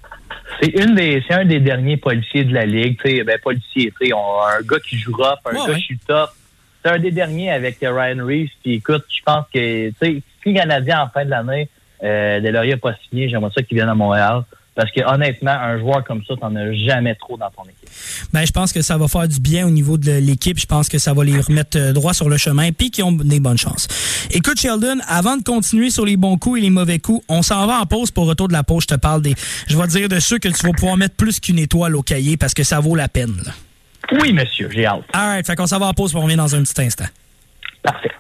C'est 0.61 0.71
une 0.83 0.95
des, 0.95 1.23
c'est 1.29 1.35
un 1.35 1.45
des 1.45 1.61
derniers 1.61 1.97
policiers 1.97 2.45
de 2.45 2.53
la 2.53 2.67
ligue, 2.67 2.99
tu 3.03 3.11
sais, 3.17 3.25
ben 3.25 3.39
policier, 3.43 3.93
tu 4.01 4.09
sais, 4.09 4.13
un 4.13 4.63
gars 4.63 4.79
qui 4.89 4.99
joue 4.99 5.13
rough, 5.15 5.39
un 5.47 5.51
Ouais, 5.53 5.67
gars 5.67 5.73
ouais. 5.75 5.81
qui 5.87 5.97
tough. 6.07 6.31
C'est 6.85 6.91
un 6.91 6.99
des 6.99 7.11
derniers 7.11 7.51
avec 7.51 7.83
euh, 7.83 7.93
Ryan 7.93 8.25
Reeves. 8.25 8.51
Puis 8.63 8.75
écoute, 8.75 9.05
je 9.09 9.23
pense 9.25 9.45
que, 9.53 9.89
tu 9.89 9.95
sais, 10.01 10.23
si 10.45 10.55
Canadien 10.55 11.03
en 11.03 11.09
fin 11.09 11.25
de 11.25 11.31
l'année, 11.31 11.69
euh, 12.03 12.41
Delaurier 12.41 12.73
n'a 12.73 12.77
pas 12.79 12.95
signé, 13.09 13.29
j'aimerais 13.29 13.51
ça 13.55 13.63
qu'il 13.63 13.77
vienne 13.77 13.89
à 13.89 13.95
Montréal. 13.95 14.45
Parce 14.79 14.93
que 14.93 15.01
honnêtement, 15.13 15.51
un 15.51 15.77
joueur 15.81 16.05
comme 16.05 16.23
ça, 16.25 16.35
t'en 16.41 16.55
as 16.55 16.73
jamais 16.73 17.17
trop 17.17 17.37
dans 17.37 17.51
ton 17.51 17.65
équipe. 17.65 17.89
Ben, 18.33 18.47
je 18.47 18.53
pense 18.53 18.73
que 18.73 18.81
ça 18.81 18.97
va 18.97 19.09
faire 19.09 19.27
du 19.27 19.41
bien 19.41 19.67
au 19.67 19.71
niveau 19.71 19.99
de 19.99 20.13
l'équipe. 20.13 20.57
Je 20.57 20.67
pense 20.67 20.89
que 20.89 20.99
ça 20.99 21.13
va 21.13 21.25
les 21.25 21.41
remettre 21.41 21.77
euh, 21.77 21.93
droit 21.93 22.15
sur 22.15 22.29
le 22.29 22.37
chemin 22.37 22.71
puis 22.71 22.93
qu'ils 22.93 23.03
ont 23.03 23.11
des 23.11 23.41
bonnes 23.41 23.59
chances. 23.59 23.89
Écoute, 24.31 24.61
Sheldon, 24.61 24.99
avant 25.09 25.37
de 25.37 25.43
continuer 25.43 25.91
sur 25.91 26.07
les 26.07 26.17
bons 26.17 26.39
coups 26.39 26.61
et 26.61 26.63
les 26.63 26.71
mauvais 26.71 27.01
coups, 27.01 27.25
on 27.29 27.43
s'en 27.43 27.67
va 27.67 27.81
en 27.81 27.87
pause 27.87 28.13
pour 28.13 28.29
retour 28.29 28.47
de 28.47 28.53
la 28.53 28.63
pause. 28.63 28.85
Je 28.85 28.95
te 28.95 29.01
parle 29.01 29.21
des, 29.21 29.35
je 29.67 29.77
vais 29.77 29.87
dire 29.89 30.09
de 30.09 30.21
ceux 30.21 30.39
que 30.39 30.47
tu 30.47 30.65
vas 30.65 30.73
pouvoir 30.73 30.97
mettre 30.97 31.17
plus 31.17 31.41
qu'une 31.41 31.59
étoile 31.59 31.97
au 31.97 32.03
cahier 32.03 32.37
parce 32.37 32.55
que 32.55 32.63
ça 32.63 32.79
vaut 32.79 32.95
la 32.95 33.09
peine. 33.09 33.43
Oui, 34.13 34.33
monsieur, 34.33 34.71
j'ai 34.71 34.87
hâte. 34.87 35.05
Alright, 35.13 35.47
fait 35.47 35.57
qu'on 35.57 35.67
s'en 35.67 35.79
va 35.79 35.87
en 35.87 35.95
pause 35.95 36.13
pour 36.13 36.21
on 36.21 36.25
revient 36.25 36.37
dans 36.37 36.55
un 36.55 36.63
petit 36.63 36.83
instant. 36.83 37.07
Parfait. 37.83 38.11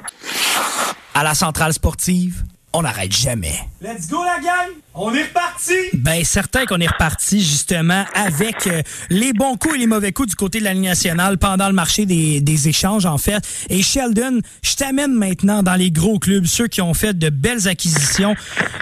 À 1.14 1.22
la 1.22 1.34
centrale 1.34 1.72
sportive, 1.72 2.45
on 2.72 2.82
n'arrête 2.82 3.12
jamais. 3.12 3.59
Let's 3.80 4.09
go, 4.09 4.22
la 4.24 4.39
gang! 4.41 4.70
On 5.01 5.14
est 5.14 5.22
reparti! 5.22 5.74
Ben, 5.94 6.24
certain 6.24 6.64
qu'on 6.66 6.80
est 6.80 6.88
reparti 6.88 7.40
justement 7.40 8.05
avec 8.14 8.66
euh, 8.66 8.82
les 9.11 9.32
bons 9.32 9.57
coups 9.57 9.76
et 9.76 9.78
les 9.78 9.86
mauvais 9.86 10.11
coups 10.11 10.30
du 10.30 10.34
côté 10.34 10.59
de 10.59 10.64
la 10.64 10.74
Ligue 10.74 10.82
nationale 10.84 11.38
pendant 11.38 11.68
le 11.68 11.72
marché 11.72 12.05
des, 12.05 12.40
des 12.40 12.68
échanges, 12.68 13.07
en 13.07 13.16
fait. 13.16 13.38
Et 13.70 13.80
Sheldon, 13.82 14.40
je 14.62 14.74
t'amène 14.74 15.12
maintenant 15.14 15.62
dans 15.62 15.76
les 15.76 15.92
gros 15.92 16.18
clubs, 16.18 16.46
ceux 16.46 16.66
qui 16.66 16.82
ont 16.82 16.94
fait 16.94 17.16
de 17.16 17.30
belles 17.30 17.68
acquisitions. 17.68 18.34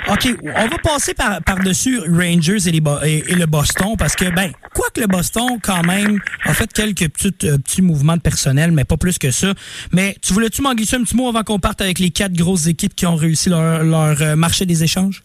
OK, 0.08 0.34
on 0.42 0.68
va 0.68 0.78
passer 0.78 1.12
par- 1.12 1.42
par-dessus 1.42 2.00
Rangers 2.08 2.66
et, 2.66 2.72
les 2.72 2.82
et, 3.04 3.32
et 3.32 3.34
le 3.34 3.44
Boston 3.46 3.94
parce 3.98 4.16
que, 4.16 4.34
ben, 4.34 4.52
quoique 4.72 5.00
le 5.00 5.08
Boston, 5.08 5.58
quand 5.62 5.82
même, 5.82 6.18
a 6.44 6.54
fait 6.54 6.72
quelques 6.72 7.08
petites, 7.10 7.44
euh, 7.44 7.58
petits 7.58 7.82
mouvements 7.82 8.16
de 8.16 8.22
personnel, 8.22 8.70
mais 8.72 8.84
pas 8.84 8.96
plus 8.96 9.18
que 9.18 9.30
ça. 9.30 9.52
Mais 9.92 10.16
tu 10.22 10.32
voulais-tu 10.32 10.62
m'en 10.62 10.74
glisser 10.74 10.96
un 10.96 11.02
petit 11.04 11.16
mot 11.16 11.28
avant 11.28 11.42
qu'on 11.42 11.58
parte 11.58 11.82
avec 11.82 11.98
les 11.98 12.10
quatre 12.10 12.32
grosses 12.32 12.68
équipes 12.68 12.94
qui 12.96 13.04
ont 13.04 13.16
réussi 13.16 13.50
leur, 13.50 13.82
leur 13.84 14.22
euh, 14.22 14.34
marché 14.34 14.64
des 14.64 14.82
échanges? 14.82 15.22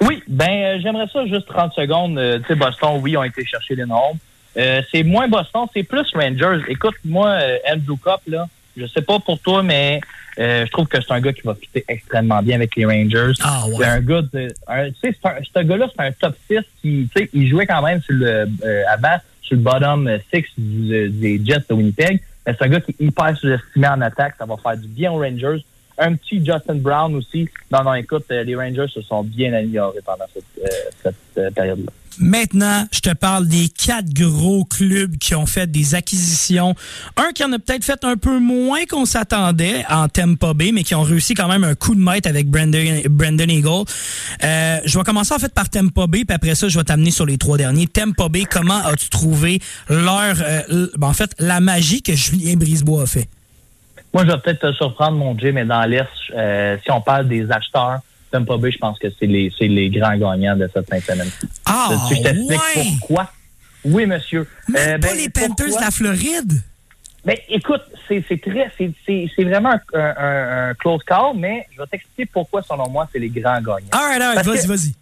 Oui, 0.00 0.22
ben 0.28 0.48
euh, 0.50 0.78
j'aimerais 0.82 1.06
ça 1.12 1.26
juste 1.26 1.46
30 1.48 1.72
secondes. 1.72 2.18
Euh, 2.18 2.38
tu 2.40 2.46
sais, 2.48 2.54
Boston, 2.54 2.98
oui, 3.02 3.16
ont 3.16 3.24
été 3.24 3.44
chercher 3.44 3.74
les 3.74 3.86
nombres. 3.86 4.16
Euh, 4.56 4.82
c'est 4.90 5.02
moins 5.02 5.28
Boston, 5.28 5.66
c'est 5.74 5.82
plus 5.82 6.06
Rangers. 6.14 6.62
Écoute, 6.68 6.94
moi, 7.04 7.28
euh, 7.28 7.58
Andrew 7.70 7.96
Cup, 7.96 8.20
là, 8.26 8.46
je 8.76 8.86
sais 8.86 9.02
pas 9.02 9.18
pour 9.18 9.38
toi, 9.40 9.62
mais 9.62 10.00
euh, 10.38 10.66
je 10.66 10.70
trouve 10.70 10.86
que 10.86 11.00
c'est 11.00 11.12
un 11.12 11.20
gars 11.20 11.32
qui 11.32 11.42
va 11.42 11.54
fitter 11.54 11.84
extrêmement 11.88 12.42
bien 12.42 12.56
avec 12.56 12.74
les 12.76 12.84
Rangers. 12.84 13.32
Ah 13.42 13.66
ouais. 13.68 13.74
C'est 13.78 13.84
un 13.86 14.00
gars 14.00 14.22
Tu 14.32 14.38
sais, 14.38 15.16
c'est 15.22 15.26
un- 15.28 15.38
ce 15.54 15.62
gars-là, 15.62 15.86
c'est 15.94 16.02
un 16.04 16.12
top 16.12 16.36
6 16.50 16.58
qui, 16.82 17.08
tu 17.14 17.22
sais, 17.22 17.30
il 17.32 17.48
jouait 17.48 17.66
quand 17.66 17.82
même 17.82 18.00
sur 18.02 18.14
le, 18.14 18.46
euh, 18.64 18.82
avant 18.90 19.16
sur 19.42 19.56
le 19.56 19.62
bottom 19.62 20.10
6 20.34 20.44
du- 20.58 21.08
des 21.10 21.40
Jets 21.44 21.64
de 21.68 21.74
Winnipeg. 21.74 22.20
Mais 22.46 22.54
c'est 22.58 22.64
un 22.64 22.68
gars 22.68 22.80
qui 22.80 22.92
est 22.92 23.04
hyper 23.04 23.36
sous-estimé 23.36 23.88
en 23.88 24.00
attaque. 24.02 24.34
Ça 24.38 24.44
va 24.44 24.56
faire 24.62 24.76
du 24.76 24.88
bien 24.88 25.10
aux 25.12 25.18
Rangers. 25.20 25.64
Un 25.98 26.14
petit 26.14 26.44
Justin 26.44 26.76
Brown 26.76 27.14
aussi. 27.14 27.48
Non, 27.70 27.82
non, 27.84 27.94
écoute, 27.94 28.24
euh, 28.30 28.44
les 28.44 28.54
Rangers 28.54 28.88
se 28.92 29.00
sont 29.02 29.22
bien 29.22 29.52
améliorés 29.52 30.00
pendant 30.04 30.26
cette, 30.32 30.44
euh, 30.64 31.10
euh, 31.38 31.50
période-là. 31.50 31.92
Maintenant, 32.18 32.86
je 32.92 33.00
te 33.00 33.12
parle 33.12 33.46
des 33.46 33.68
quatre 33.68 34.08
gros 34.14 34.64
clubs 34.64 35.16
qui 35.18 35.34
ont 35.34 35.46
fait 35.46 35.70
des 35.70 35.94
acquisitions. 35.94 36.74
Un 37.16 37.32
qui 37.32 37.44
en 37.44 37.52
a 37.52 37.58
peut-être 37.58 37.84
fait 37.84 38.04
un 38.04 38.16
peu 38.16 38.38
moins 38.38 38.84
qu'on 38.86 39.04
s'attendait 39.04 39.84
en 39.90 40.08
Tampa 40.08 40.54
Bay, 40.54 40.72
mais 40.72 40.82
qui 40.82 40.94
ont 40.94 41.02
réussi 41.02 41.34
quand 41.34 41.48
même 41.48 41.64
un 41.64 41.74
coup 41.74 41.94
de 41.94 42.00
maître 42.00 42.28
avec 42.28 42.48
Brandon, 42.48 43.02
Brandon 43.10 43.48
Eagle. 43.48 43.84
Euh, 44.42 44.80
je 44.84 44.98
vais 44.98 45.04
commencer 45.04 45.34
en 45.34 45.38
fait 45.38 45.52
par 45.52 45.68
Tampa 45.68 46.06
Bay, 46.06 46.24
puis 46.24 46.34
après 46.34 46.54
ça, 46.54 46.68
je 46.68 46.78
vais 46.78 46.84
t'amener 46.84 47.10
sur 47.10 47.26
les 47.26 47.36
trois 47.36 47.58
derniers. 47.58 47.86
Tampa 47.86 48.28
Bay, 48.28 48.44
comment 48.50 48.82
as-tu 48.84 49.10
trouvé 49.10 49.60
leur, 49.90 50.36
euh, 50.40 50.88
ben, 50.96 51.08
en 51.08 51.12
fait, 51.12 51.34
la 51.38 51.60
magie 51.60 52.02
que 52.02 52.14
Julien 52.14 52.54
Brisebois 52.54 53.02
a 53.02 53.06
fait? 53.06 53.28
Moi, 54.16 54.24
je 54.24 54.30
vais 54.30 54.38
peut-être 54.38 54.60
te 54.70 54.72
surprendre, 54.72 55.18
mon 55.18 55.38
Jay, 55.38 55.52
mais 55.52 55.66
dans 55.66 55.82
l'Est, 55.84 56.08
euh, 56.34 56.78
si 56.82 56.90
on 56.90 57.02
parle 57.02 57.28
des 57.28 57.50
acheteurs, 57.52 57.98
Tampa 58.30 58.56
Bay, 58.56 58.70
je 58.70 58.78
pense 58.78 58.98
que 58.98 59.08
c'est 59.10 59.26
les, 59.26 59.52
les 59.60 59.90
grands 59.90 60.16
gagnants 60.16 60.56
de 60.56 60.66
cette 60.72 60.88
fin 60.88 60.96
de 60.96 61.02
semaine. 61.02 61.28
Ah, 61.66 61.90
je 62.08 62.22
t'explique 62.22 62.48
ouais! 62.50 62.84
pourquoi? 62.98 63.30
Oui, 63.84 64.06
monsieur. 64.06 64.48
Même 64.70 64.82
Euh, 64.82 64.92
pas 64.98 65.08
ben, 65.08 65.16
les 65.18 65.28
Panthers 65.28 65.66
de 65.76 65.80
la 65.84 65.90
Floride? 65.90 66.50
Mais 67.26 67.42
écoute, 67.50 67.82
c'est 68.08 68.22
très, 68.40 68.72
c'est- 68.78 69.44
vraiment 69.44 69.74
un, 69.92 69.98
un- 70.00 70.70
un 70.70 70.74
close 70.76 71.02
call, 71.04 71.32
mais 71.36 71.66
je 71.74 71.82
vais 71.82 71.86
t'expliquer 71.86 72.24
pourquoi, 72.32 72.62
selon 72.62 72.88
moi, 72.88 73.06
c'est 73.12 73.18
les 73.18 73.28
grands 73.28 73.60
gagnants. 73.60 73.76
Alright, 73.92 74.22
alright, 74.22 74.34
Parce 74.36 74.46
vas-y, 74.46 74.62
que- 74.62 74.68
vas-y. 74.68 74.94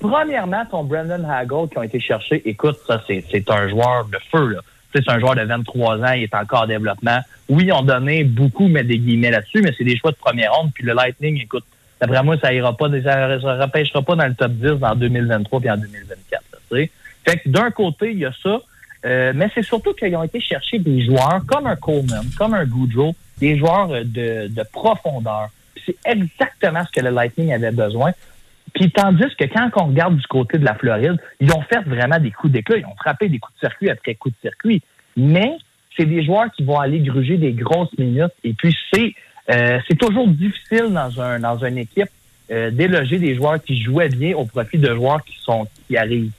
Premièrement, 0.00 0.66
ton 0.70 0.84
Brandon 0.84 1.26
Hagel 1.26 1.66
qui 1.70 1.78
ont 1.78 1.82
été 1.82 1.98
cherchés, 1.98 2.42
écoute, 2.44 2.76
ça, 2.86 3.02
c'est 3.06 3.24
c'est 3.30 3.50
un 3.50 3.68
joueur 3.70 4.04
de 4.04 4.18
feu, 4.30 4.48
là. 4.48 4.60
C'est 4.94 5.08
un 5.08 5.20
joueur 5.20 5.36
de 5.36 5.42
23 5.42 5.98
ans, 5.98 6.12
il 6.12 6.24
est 6.24 6.34
encore 6.34 6.62
en 6.62 6.66
développement. 6.66 7.20
Oui, 7.48 7.66
ils 7.66 7.72
ont 7.72 7.82
donné 7.82 8.24
beaucoup, 8.24 8.68
mais 8.68 8.82
des 8.82 8.98
guillemets 8.98 9.30
là-dessus, 9.30 9.62
mais 9.62 9.72
c'est 9.76 9.84
des 9.84 9.96
choix 9.96 10.10
de 10.10 10.16
première 10.16 10.52
ronde. 10.52 10.70
Puis 10.74 10.84
le 10.84 10.94
Lightning, 10.94 11.40
écoute, 11.40 11.64
d'après 12.00 12.22
moi, 12.22 12.36
ça 12.38 12.52
ira 12.52 12.76
pas, 12.76 12.88
ça, 13.02 13.40
ça 13.40 13.54
repêchera 13.54 14.02
pas 14.02 14.16
dans 14.16 14.26
le 14.26 14.34
top 14.34 14.52
10 14.52 14.82
en 14.82 14.94
2023 14.96 15.60
puis 15.60 15.70
en 15.70 15.76
2024. 15.76 16.42
là. 16.72 16.86
Fait 17.24 17.36
que 17.38 17.48
d'un 17.48 17.70
côté, 17.70 18.12
il 18.12 18.18
y 18.18 18.24
a 18.24 18.32
ça, 18.42 18.60
euh, 19.04 19.32
mais 19.34 19.48
c'est 19.54 19.62
surtout 19.62 19.92
qu'ils 19.92 20.14
ont 20.16 20.22
été 20.22 20.40
chercher 20.40 20.78
des 20.78 21.04
joueurs 21.04 21.40
comme 21.46 21.66
un 21.66 21.76
Coleman, 21.76 22.24
comme 22.36 22.54
un 22.54 22.64
Goudreau, 22.64 23.14
des 23.38 23.58
joueurs 23.58 23.90
euh, 23.92 24.02
de, 24.04 24.48
de 24.48 24.62
profondeur. 24.72 25.48
C'est 25.86 25.96
exactement 26.04 26.84
ce 26.84 27.00
que 27.00 27.04
le 27.04 27.10
Lightning 27.10 27.52
avait 27.52 27.70
besoin. 27.70 28.12
Puis 28.74 28.90
tandis 28.90 29.24
que 29.38 29.44
quand 29.44 29.70
on 29.76 29.86
regarde 29.86 30.16
du 30.16 30.26
côté 30.26 30.58
de 30.58 30.64
la 30.64 30.74
Floride, 30.74 31.16
ils 31.40 31.52
ont 31.52 31.62
fait 31.62 31.80
vraiment 31.80 32.18
des 32.18 32.30
coups 32.30 32.52
d'éclat, 32.52 32.78
ils 32.78 32.86
ont 32.86 32.96
frappé 32.96 33.28
des 33.28 33.38
coups 33.38 33.54
de 33.56 33.60
circuit 33.60 33.90
après 33.90 34.14
coups 34.14 34.34
de 34.34 34.48
circuit. 34.48 34.82
Mais 35.16 35.56
c'est 35.96 36.06
des 36.06 36.24
joueurs 36.24 36.50
qui 36.52 36.64
vont 36.64 36.78
aller 36.78 37.00
gruger 37.00 37.36
des 37.36 37.52
grosses 37.52 37.96
minutes. 37.98 38.32
Et 38.44 38.52
puis 38.52 38.76
c'est 38.92 39.14
euh, 39.50 39.78
c'est 39.88 39.98
toujours 39.98 40.28
difficile 40.28 40.88
dans 40.90 41.20
un 41.20 41.40
dans 41.40 41.58
une 41.64 41.78
équipe 41.78 42.10
euh, 42.50 42.70
d'éloger 42.70 43.18
des 43.18 43.34
joueurs 43.34 43.62
qui 43.62 43.80
jouaient 43.80 44.08
bien 44.08 44.36
au 44.36 44.44
profit 44.44 44.78
de 44.78 44.94
joueurs 44.94 45.24
qui 45.24 45.36
sont 45.40 45.66
qui 45.86 45.96
arrivent 45.96 46.30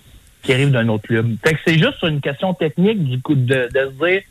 qui 0.43 0.53
arrivent 0.53 0.71
d'un 0.71 0.87
autre 0.87 1.07
club. 1.07 1.35
Fait 1.43 1.53
que 1.53 1.59
c'est 1.65 1.77
juste 1.77 2.01
une 2.03 2.21
question 2.21 2.53
technique 2.53 3.03
du 3.03 3.21
coup 3.21 3.35
de, 3.35 3.69
de 3.73 3.91
se 3.91 4.05
dire 4.05 4.21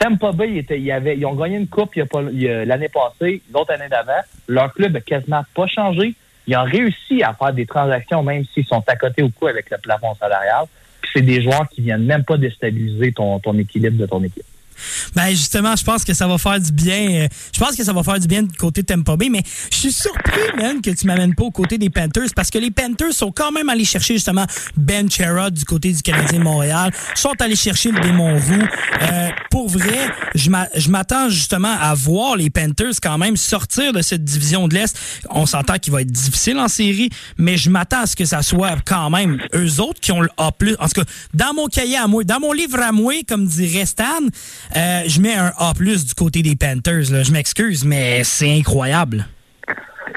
Tampa 0.00 0.32
Bay, 0.32 0.56
était, 0.56 0.80
il 0.80 0.90
avait, 0.90 1.16
ils 1.16 1.26
ont 1.26 1.34
gagné 1.34 1.58
une 1.58 1.68
coupe 1.68 1.94
l'année 1.94 2.88
passée, 2.88 3.42
l'autre 3.52 3.72
année 3.72 3.88
d'avant. 3.90 4.20
Leur 4.48 4.72
club 4.72 4.96
a 4.96 5.00
quasiment 5.00 5.42
pas 5.54 5.66
changé. 5.66 6.14
Ils 6.46 6.56
ont 6.56 6.64
réussi 6.64 7.22
à 7.22 7.34
faire 7.34 7.52
des 7.52 7.66
transactions, 7.66 8.22
même 8.22 8.44
s'ils 8.52 8.64
sont 8.64 8.82
à 8.86 8.96
côté 8.96 9.22
au 9.22 9.28
coup 9.28 9.46
avec 9.46 9.70
le 9.70 9.78
plafond 9.78 10.14
salarial. 10.14 10.64
Puis 11.00 11.10
c'est 11.14 11.22
des 11.22 11.42
joueurs 11.42 11.68
qui 11.68 11.82
viennent 11.82 12.04
même 12.04 12.24
pas 12.24 12.36
déstabiliser 12.36 13.12
ton, 13.12 13.38
ton 13.38 13.56
équilibre 13.58 13.96
de 13.96 14.06
ton 14.06 14.22
équipe. 14.22 14.44
Ben 15.14 15.30
justement, 15.30 15.74
je 15.76 15.84
pense 15.84 16.04
que 16.04 16.14
ça 16.14 16.26
va 16.26 16.38
faire 16.38 16.60
du 16.60 16.72
bien. 16.72 17.22
euh, 17.22 17.28
Je 17.54 17.58
pense 17.60 17.76
que 17.76 17.84
ça 17.84 17.92
va 17.92 18.02
faire 18.02 18.18
du 18.18 18.26
bien 18.26 18.42
du 18.42 18.56
côté 18.56 18.82
de 18.82 18.86
Tampa 18.86 19.16
Bay, 19.16 19.28
mais 19.28 19.42
je 19.72 19.76
suis 19.76 19.92
surpris, 19.92 20.40
man, 20.56 20.80
que 20.80 20.90
tu 20.90 21.06
m'amènes 21.06 21.34
pas 21.34 21.44
au 21.44 21.50
côté 21.50 21.78
des 21.78 21.90
Panthers 21.90 22.28
parce 22.34 22.50
que 22.50 22.58
les 22.58 22.70
Panthers 22.70 23.12
sont 23.12 23.32
quand 23.32 23.52
même 23.52 23.68
allés 23.68 23.84
chercher 23.84 24.14
justement 24.14 24.46
Ben 24.76 25.10
Chera 25.10 25.50
du 25.50 25.64
côté 25.64 25.92
du 25.92 26.02
Canadien 26.02 26.38
de 26.38 26.44
Montréal, 26.44 26.92
sont 27.14 27.34
allés 27.40 27.56
chercher 27.56 27.90
le 27.92 28.00
démon 28.00 28.34
roux. 28.36 28.66
Euh, 29.02 29.28
pour 29.50 29.68
vrai, 29.68 30.10
je 30.34 30.88
m'attends 30.90 31.28
justement 31.28 31.76
à 31.80 31.94
voir 31.94 32.36
les 32.36 32.50
Panthers 32.50 32.94
quand 33.02 33.18
même 33.18 33.36
sortir 33.36 33.92
de 33.92 34.02
cette 34.02 34.24
division 34.24 34.68
de 34.68 34.74
l'Est. 34.74 34.96
On 35.30 35.46
s'entend 35.46 35.78
qu'il 35.78 35.92
va 35.92 36.02
être 36.02 36.10
difficile 36.10 36.58
en 36.58 36.68
série, 36.68 37.10
mais 37.38 37.56
je 37.56 37.70
m'attends 37.70 38.02
à 38.02 38.06
ce 38.06 38.16
que 38.16 38.24
ça 38.24 38.42
soit 38.42 38.76
quand 38.84 39.10
même 39.10 39.38
eux 39.54 39.80
autres 39.80 40.00
qui 40.00 40.12
ont 40.12 40.20
le 40.20 40.28
A+. 40.36 40.48
En 40.78 40.88
tout 40.88 41.00
cas, 41.00 41.04
dans 41.34 41.54
mon 41.54 41.66
cahier 41.66 41.96
à 41.96 42.06
moi, 42.06 42.24
dans 42.24 42.40
mon 42.40 42.52
livre 42.52 42.78
à 42.80 42.92
moi, 42.92 43.14
comme 43.28 43.46
dirait 43.46 43.86
Stan, 43.86 44.04
euh, 44.76 45.02
je 45.06 45.20
mets 45.20 45.34
un 45.34 45.52
A+, 45.58 45.72
du 45.72 46.14
côté 46.16 46.42
des 46.42 46.56
Panthers. 46.56 47.10
Là. 47.10 47.22
Je 47.22 47.32
m'excuse, 47.32 47.84
mais 47.84 48.24
c'est 48.24 48.56
incroyable. 48.58 49.26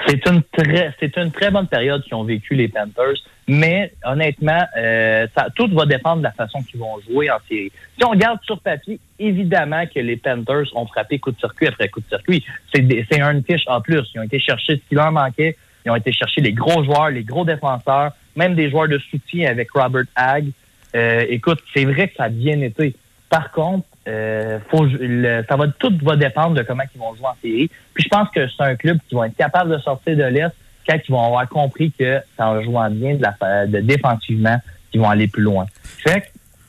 C'est 0.07 0.27
une 0.27 0.43
très, 0.43 0.93
c'est 0.99 1.15
une 1.17 1.31
très 1.31 1.49
bonne 1.49 1.67
période 1.67 2.03
qu'ils 2.03 2.15
ont 2.15 2.23
vécu 2.23 2.55
les 2.55 2.67
Panthers, 2.67 3.15
mais 3.47 3.93
honnêtement, 4.03 4.61
euh, 4.77 5.27
tout 5.55 5.67
va 5.73 5.85
dépendre 5.85 6.17
de 6.17 6.23
la 6.23 6.31
façon 6.31 6.61
qu'ils 6.61 6.79
vont 6.79 6.99
jouer 7.09 7.31
en 7.31 7.37
série. 7.47 7.71
Si 7.97 8.05
on 8.05 8.09
regarde 8.09 8.39
sur 8.43 8.59
papier, 8.59 8.99
évidemment 9.17 9.85
que 9.87 9.99
les 9.99 10.17
Panthers 10.17 10.65
ont 10.75 10.85
frappé 10.87 11.19
coup 11.19 11.31
de 11.31 11.39
circuit 11.39 11.67
après 11.67 11.87
coup 11.87 12.01
de 12.01 12.07
circuit. 12.09 12.43
C'est 12.73 13.21
un 13.21 13.41
fiche 13.41 13.63
en 13.67 13.81
plus. 13.81 14.01
Ils 14.13 14.19
ont 14.19 14.23
été 14.23 14.39
chercher 14.39 14.75
ce 14.75 14.89
qui 14.89 14.95
leur 14.95 15.11
manquait. 15.11 15.55
Ils 15.85 15.91
ont 15.91 15.95
été 15.95 16.11
chercher 16.11 16.41
les 16.41 16.53
gros 16.53 16.83
joueurs, 16.83 17.09
les 17.09 17.23
gros 17.23 17.45
défenseurs, 17.45 18.11
même 18.35 18.55
des 18.55 18.69
joueurs 18.69 18.87
de 18.87 18.99
soutien 19.09 19.49
avec 19.49 19.71
Robert 19.71 20.05
Hagg. 20.15 20.49
Euh, 20.95 21.25
écoute, 21.29 21.59
c'est 21.73 21.85
vrai 21.85 22.09
que 22.09 22.15
ça 22.15 22.25
a 22.25 22.29
bien 22.29 22.61
été. 22.61 22.95
Par 23.29 23.51
contre, 23.51 23.87
euh, 24.07 24.59
faut, 24.69 24.85
le- 24.85 25.43
ça 25.47 25.55
va 25.55 25.67
tout 25.67 25.97
va 26.01 26.15
dépendre 26.15 26.55
de 26.55 26.63
comment 26.63 26.83
ils 26.93 26.99
vont 26.99 27.15
jouer 27.15 27.27
en 27.27 27.35
série. 27.41 27.69
Puis 27.93 28.03
je 28.03 28.09
pense 28.09 28.29
que 28.29 28.47
c'est 28.47 28.63
un 28.63 28.75
club 28.75 28.97
qui 29.07 29.15
va 29.15 29.27
être 29.27 29.35
capable 29.37 29.71
de 29.71 29.77
sortir 29.79 30.17
de 30.17 30.23
l'Est 30.23 30.51
quand 30.87 30.97
ils 31.07 31.11
vont 31.11 31.25
avoir 31.25 31.47
compris 31.47 31.91
que 31.97 32.19
c'est 32.35 32.43
en 32.43 32.61
jouant 32.61 32.89
bien 32.89 33.15
de, 33.15 33.21
la, 33.23 33.65
de 33.67 33.79
défensivement 33.79 34.59
qu'ils 34.91 34.99
vont 35.01 35.09
aller 35.09 35.27
plus 35.27 35.43
loin. 35.43 35.65
Fait 35.83 36.21
que 36.21 36.25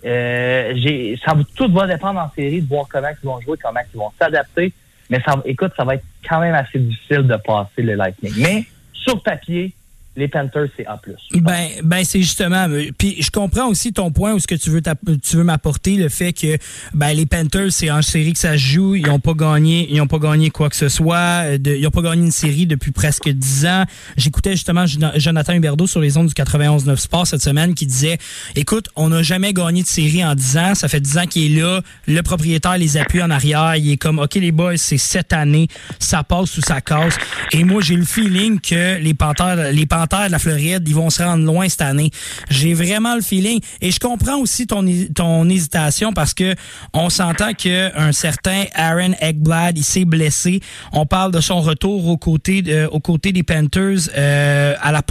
euh, 0.09 0.73
j'ai, 0.77 1.19
ça 1.25 1.35
va, 1.35 1.43
tout 1.57 1.73
va 1.73 1.87
dépendre 1.87 2.21
en 2.21 2.31
série 2.31 2.61
de 2.63 2.69
voir 2.69 2.87
comment 2.89 3.09
ils 3.09 3.27
vont 3.27 3.41
jouer, 3.41 3.57
comment 3.63 3.81
ils 3.93 3.99
vont 3.99 4.11
s'adapter. 4.21 4.73
Mais 5.11 5.21
ça, 5.27 5.35
écoute, 5.45 5.73
ça 5.77 5.85
va 5.85 5.97
être 5.97 6.05
quand 6.29 6.41
même 6.41 6.55
assez 6.55 6.79
difficile 6.79 7.23
de 7.27 7.37
passer 7.37 7.83
le 7.83 7.95
Lightning. 7.95 8.33
Mais 8.39 8.65
sur 8.93 9.23
papier, 9.23 9.73
les 10.17 10.29
Panthers, 10.29 10.69
c'est 10.77 10.87
A+. 10.87 11.01
Ben, 11.35 11.69
ben 11.83 12.05
c'est 12.05 12.21
justement. 12.23 12.69
Puis 12.97 13.21
je 13.21 13.31
comprends 13.31 13.67
aussi 13.67 13.93
ton 13.93 14.13
point 14.13 14.33
où 14.33 14.39
ce 14.39 14.47
que 14.47 14.55
tu 14.55 14.71
veux 14.71 14.81
tu 15.23 15.37
veux 15.37 15.43
m'apporter 15.45 15.97
le 15.97 16.09
fait 16.09 16.33
que 16.33 16.57
ben 16.95 17.13
les 17.15 17.27
Panthers 17.27 17.73
c'est 17.73 17.91
en 17.91 18.01
série 18.01 18.33
que 18.33 18.39
ça 18.39 18.53
se 18.53 18.59
joue, 18.59 18.95
ils 18.95 19.11
ont 19.11 19.19
pas 19.19 19.35
gagné, 19.35 19.89
ils 19.91 20.01
ont 20.01 20.07
pas 20.07 20.21
gagné 20.21 20.51
quoi 20.51 20.69
que 20.71 20.77
ce 20.77 20.89
soit, 20.89 21.45
ils 21.65 21.85
ont 21.87 21.91
pas 21.91 22.03
gagné 22.03 22.23
une 22.27 22.31
série 22.31 22.67
depuis 22.67 22.93
presque 22.93 23.29
10 23.29 23.67
ans. 23.67 23.85
J'écoutais 24.17 24.53
justement 24.53 24.87
Jon- 24.87 25.11
Jonathan 25.17 25.53
Huberdeau 25.55 25.89
sur 25.89 26.01
les 26.01 26.17
ondes 26.17 26.29
du 26.29 26.35
91.9 26.35 26.97
Sport 26.97 27.27
cette 27.27 27.43
semaine 27.43 27.75
qui 27.75 27.87
disait 27.87 28.19
écoute, 28.55 28.89
on 28.95 29.09
n'a 29.09 29.23
jamais 29.25 29.53
gagné 29.53 29.83
de 29.83 29.89
série 29.89 30.25
en 30.25 30.37
10 30.37 30.57
ans, 30.59 30.75
ça 30.77 30.87
fait 30.87 31.01
10 31.01 31.19
ans 31.19 31.27
qu'il 31.27 31.57
est 31.59 31.61
là, 31.61 31.81
le 32.07 32.23
propriétaire 32.23 32.79
les 32.79 32.97
appuie 32.97 33.21
en 33.23 33.31
arrière, 33.31 33.75
il 33.75 33.91
est 33.91 33.97
comme 33.97 34.21
OK 34.21 34.37
les 34.37 34.53
boys, 34.53 34.77
c'est 34.77 34.97
cette 34.99 35.33
année, 35.33 35.67
ça 35.99 36.23
passe 36.23 36.57
ou 36.57 36.61
ça 36.61 36.81
casse. 36.81 37.17
Et 37.53 37.65
moi 37.65 37.83
j'ai 37.83 37.97
le 37.97 38.05
feeling 38.05 38.61
que 38.61 38.99
les 39.01 39.15
Panthers 39.15 39.73
les 39.73 39.87
Panthers 39.87 40.04
de 40.07 40.31
la 40.31 40.39
Floride, 40.39 40.87
ils 40.87 40.95
vont 40.95 41.11
se 41.11 41.23
rendre 41.23 41.45
loin 41.45 41.69
cette 41.69 41.83
année. 41.83 42.11
J'ai 42.51 42.75
vraiment 42.75 43.15
le 43.15 43.23
feeling 43.23 43.61
et 43.81 43.91
je 43.91 43.99
comprends 43.99 44.39
aussi 44.39 44.67
ton 44.67 44.85
ton 45.15 45.49
hésitation 45.49 46.13
parce 46.13 46.35
que 46.35 46.55
on 46.93 47.11
s'entend 47.11 47.53
que 47.55 47.97
un 47.99 48.13
certain 48.13 48.65
Aaron 48.75 49.15
Eggblad, 49.21 49.77
il 49.79 49.85
s'est 49.85 50.05
blessé. 50.05 50.61
On 50.93 51.07
parle 51.07 51.33
de 51.33 51.41
son 51.41 51.61
retour 51.61 52.07
aux 52.07 52.17
côtés 52.17 52.63
de, 52.63 52.87
aux 52.87 53.01
côtés 53.01 53.33
des 53.33 53.43
Panthers 53.43 54.11
euh, 54.17 54.75
à 54.81 54.93
la 54.93 55.03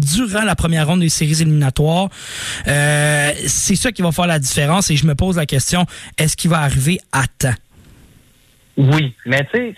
durant 0.00 0.42
la 0.42 0.56
première 0.56 0.86
ronde 0.86 1.00
des 1.00 1.08
séries 1.08 1.42
éliminatoires. 1.42 2.08
Euh, 2.66 3.32
c'est 3.46 3.76
ça 3.76 3.92
qui 3.92 4.02
va 4.02 4.12
faire 4.12 4.26
la 4.26 4.38
différence 4.38 4.90
et 4.90 4.96
je 4.96 5.06
me 5.06 5.14
pose 5.14 5.36
la 5.36 5.46
question 5.46 5.86
est-ce 6.16 6.36
qu'il 6.36 6.50
va 6.50 6.60
arriver 6.60 6.98
à 7.12 7.24
temps? 7.26 7.54
Oui, 8.76 9.14
mais 9.26 9.44
tu 9.52 9.74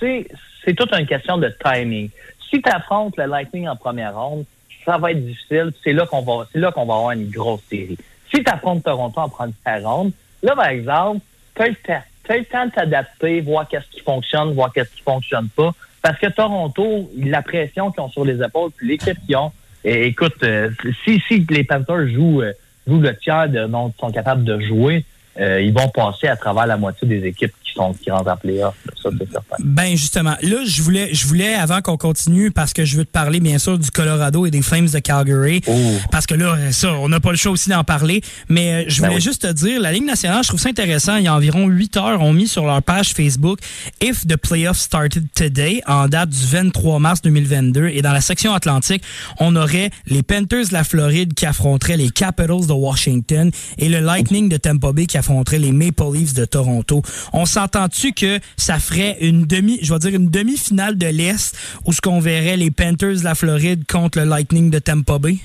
sais, 0.00 0.26
c'est 0.64 0.74
toute 0.74 0.92
une 0.92 1.06
question 1.06 1.38
de 1.38 1.52
timing. 1.62 2.10
Si 2.50 2.62
tu 2.62 2.70
affrontes 2.70 3.16
le 3.16 3.26
Lightning 3.26 3.68
en 3.68 3.76
première 3.76 4.16
ronde, 4.16 4.44
ça 4.84 4.98
va 4.98 5.12
être 5.12 5.24
difficile. 5.24 5.72
C'est 5.84 5.92
là 5.92 6.06
qu'on 6.06 6.22
va, 6.22 6.46
c'est 6.52 6.58
là 6.58 6.72
qu'on 6.72 6.86
va 6.86 6.94
avoir 6.94 7.10
une 7.12 7.28
grosse 7.30 7.62
série. 7.68 7.98
Si 8.34 8.42
tu 8.42 8.50
affrontes 8.50 8.84
Toronto 8.84 9.20
en 9.20 9.28
première 9.28 9.82
ronde, 9.82 10.12
là, 10.42 10.54
par 10.54 10.68
exemple, 10.68 11.20
tu 11.54 11.62
as 11.62 11.68
le 11.68 11.74
temps. 11.74 12.02
De 12.28 12.70
t'adapter, 12.70 13.40
voir 13.40 13.66
qu'est-ce 13.66 13.88
qui 13.90 14.00
fonctionne, 14.00 14.52
voir 14.52 14.70
qu'est-ce 14.70 14.90
qui 14.90 15.00
fonctionne 15.00 15.48
pas. 15.48 15.70
Parce 16.02 16.18
que 16.18 16.26
Toronto, 16.26 17.10
la 17.16 17.40
pression 17.40 17.90
qu'ils 17.90 18.02
ont 18.02 18.10
sur 18.10 18.22
les 18.22 18.42
épaules, 18.42 18.70
puis 18.76 18.86
l'équipe 18.86 19.16
qu'ils 19.24 19.36
ont, 19.36 19.50
écoute, 19.82 20.42
euh, 20.42 20.68
si, 21.04 21.22
si 21.26 21.46
les 21.48 21.64
Panthers 21.64 22.08
jouent, 22.08 22.42
euh, 22.42 22.52
jouent 22.86 23.00
le 23.00 23.16
tiers 23.16 23.48
dont 23.48 23.88
ils 23.96 23.98
sont 23.98 24.12
capables 24.12 24.44
de 24.44 24.60
jouer, 24.60 25.06
euh, 25.40 25.60
ils 25.60 25.72
vont 25.72 25.88
passer 25.88 26.28
à 26.28 26.36
travers 26.36 26.66
la 26.66 26.76
moitié 26.76 27.06
des 27.06 27.24
équipes 27.26 27.52
qui 27.64 27.72
sont 27.74 27.92
qui 27.94 28.10
rentrent 28.10 28.30
en 28.30 28.36
playoff. 28.36 28.74
Ça, 29.02 29.10
c'est 29.18 29.30
certain. 29.30 29.56
Ben 29.60 29.90
justement, 29.96 30.34
là 30.42 30.56
je 30.66 30.82
voulais 30.82 31.10
je 31.14 31.26
voulais 31.26 31.54
avant 31.54 31.80
qu'on 31.80 31.96
continue 31.96 32.50
parce 32.50 32.72
que 32.72 32.84
je 32.84 32.96
veux 32.96 33.04
te 33.04 33.10
parler 33.10 33.40
bien 33.40 33.58
sûr 33.58 33.78
du 33.78 33.90
Colorado 33.90 34.46
et 34.46 34.50
des 34.50 34.62
Flames 34.62 34.88
de 34.88 34.98
Calgary 34.98 35.60
Oh. 35.66 35.72
parce 36.10 36.26
que 36.26 36.34
là 36.34 36.56
ça 36.72 36.92
on 36.94 37.08
n'a 37.08 37.20
pas 37.20 37.30
le 37.30 37.36
choix 37.36 37.52
aussi 37.52 37.68
d'en 37.70 37.84
parler 37.84 38.20
mais 38.48 38.72
euh, 38.72 38.84
je 38.88 39.00
Ben 39.00 39.08
voulais 39.08 39.16
oui. 39.18 39.22
juste 39.22 39.42
te 39.42 39.52
dire 39.52 39.80
la 39.80 39.92
Ligue 39.92 40.04
nationale, 40.06 40.42
je 40.42 40.48
trouve 40.48 40.60
ça 40.60 40.68
intéressant, 40.70 41.16
il 41.16 41.24
y 41.24 41.28
a 41.28 41.34
environ 41.34 41.66
8 41.66 41.96
heures 41.98 42.20
ont 42.22 42.32
mis 42.32 42.48
sur 42.48 42.64
leur 42.66 42.82
page 42.82 43.12
Facebook 43.14 43.58
if 44.00 44.26
the 44.26 44.36
playoffs 44.36 44.78
started 44.80 45.26
today 45.34 45.80
en 45.86 46.08
date 46.08 46.30
du 46.30 46.44
23 46.46 46.98
mars 46.98 47.22
2022 47.22 47.88
et 47.88 48.02
dans 48.02 48.12
la 48.12 48.20
section 48.20 48.54
Atlantique, 48.54 49.02
on 49.40 49.54
aurait 49.56 49.90
les 50.06 50.22
Panthers 50.22 50.68
de 50.68 50.72
la 50.72 50.84
Floride 50.84 51.34
qui 51.34 51.46
affronteraient 51.46 51.96
les 51.96 52.10
Capitals 52.10 52.66
de 52.66 52.72
Washington 52.72 53.50
et 53.78 53.88
le 53.88 54.00
Lightning 54.00 54.48
de 54.48 54.56
Tampa 54.56 54.92
Bay 54.92 55.06
qui 55.06 55.16
affronterait 55.18 55.27
les 55.52 55.72
Maple 55.72 56.12
Leafs 56.14 56.34
de 56.34 56.44
Toronto. 56.44 57.02
On 57.32 57.44
s'entend-tu 57.46 58.12
que 58.12 58.38
ça 58.56 58.78
ferait 58.78 59.16
une 59.20 59.44
demi, 59.46 59.78
je 59.82 59.92
vais 59.92 59.98
dire 59.98 60.14
une 60.14 60.30
demi-finale 60.30 60.96
de 60.96 61.06
l'Est 61.06 61.56
où 61.84 61.92
ce 61.92 62.00
qu'on 62.00 62.20
verrait 62.20 62.56
les 62.56 62.70
Panthers 62.70 63.16
de 63.18 63.24
la 63.24 63.34
Floride 63.34 63.84
contre 63.86 64.18
le 64.18 64.24
Lightning 64.24 64.70
de 64.70 64.78
Tampa 64.78 65.18
Bay? 65.18 65.36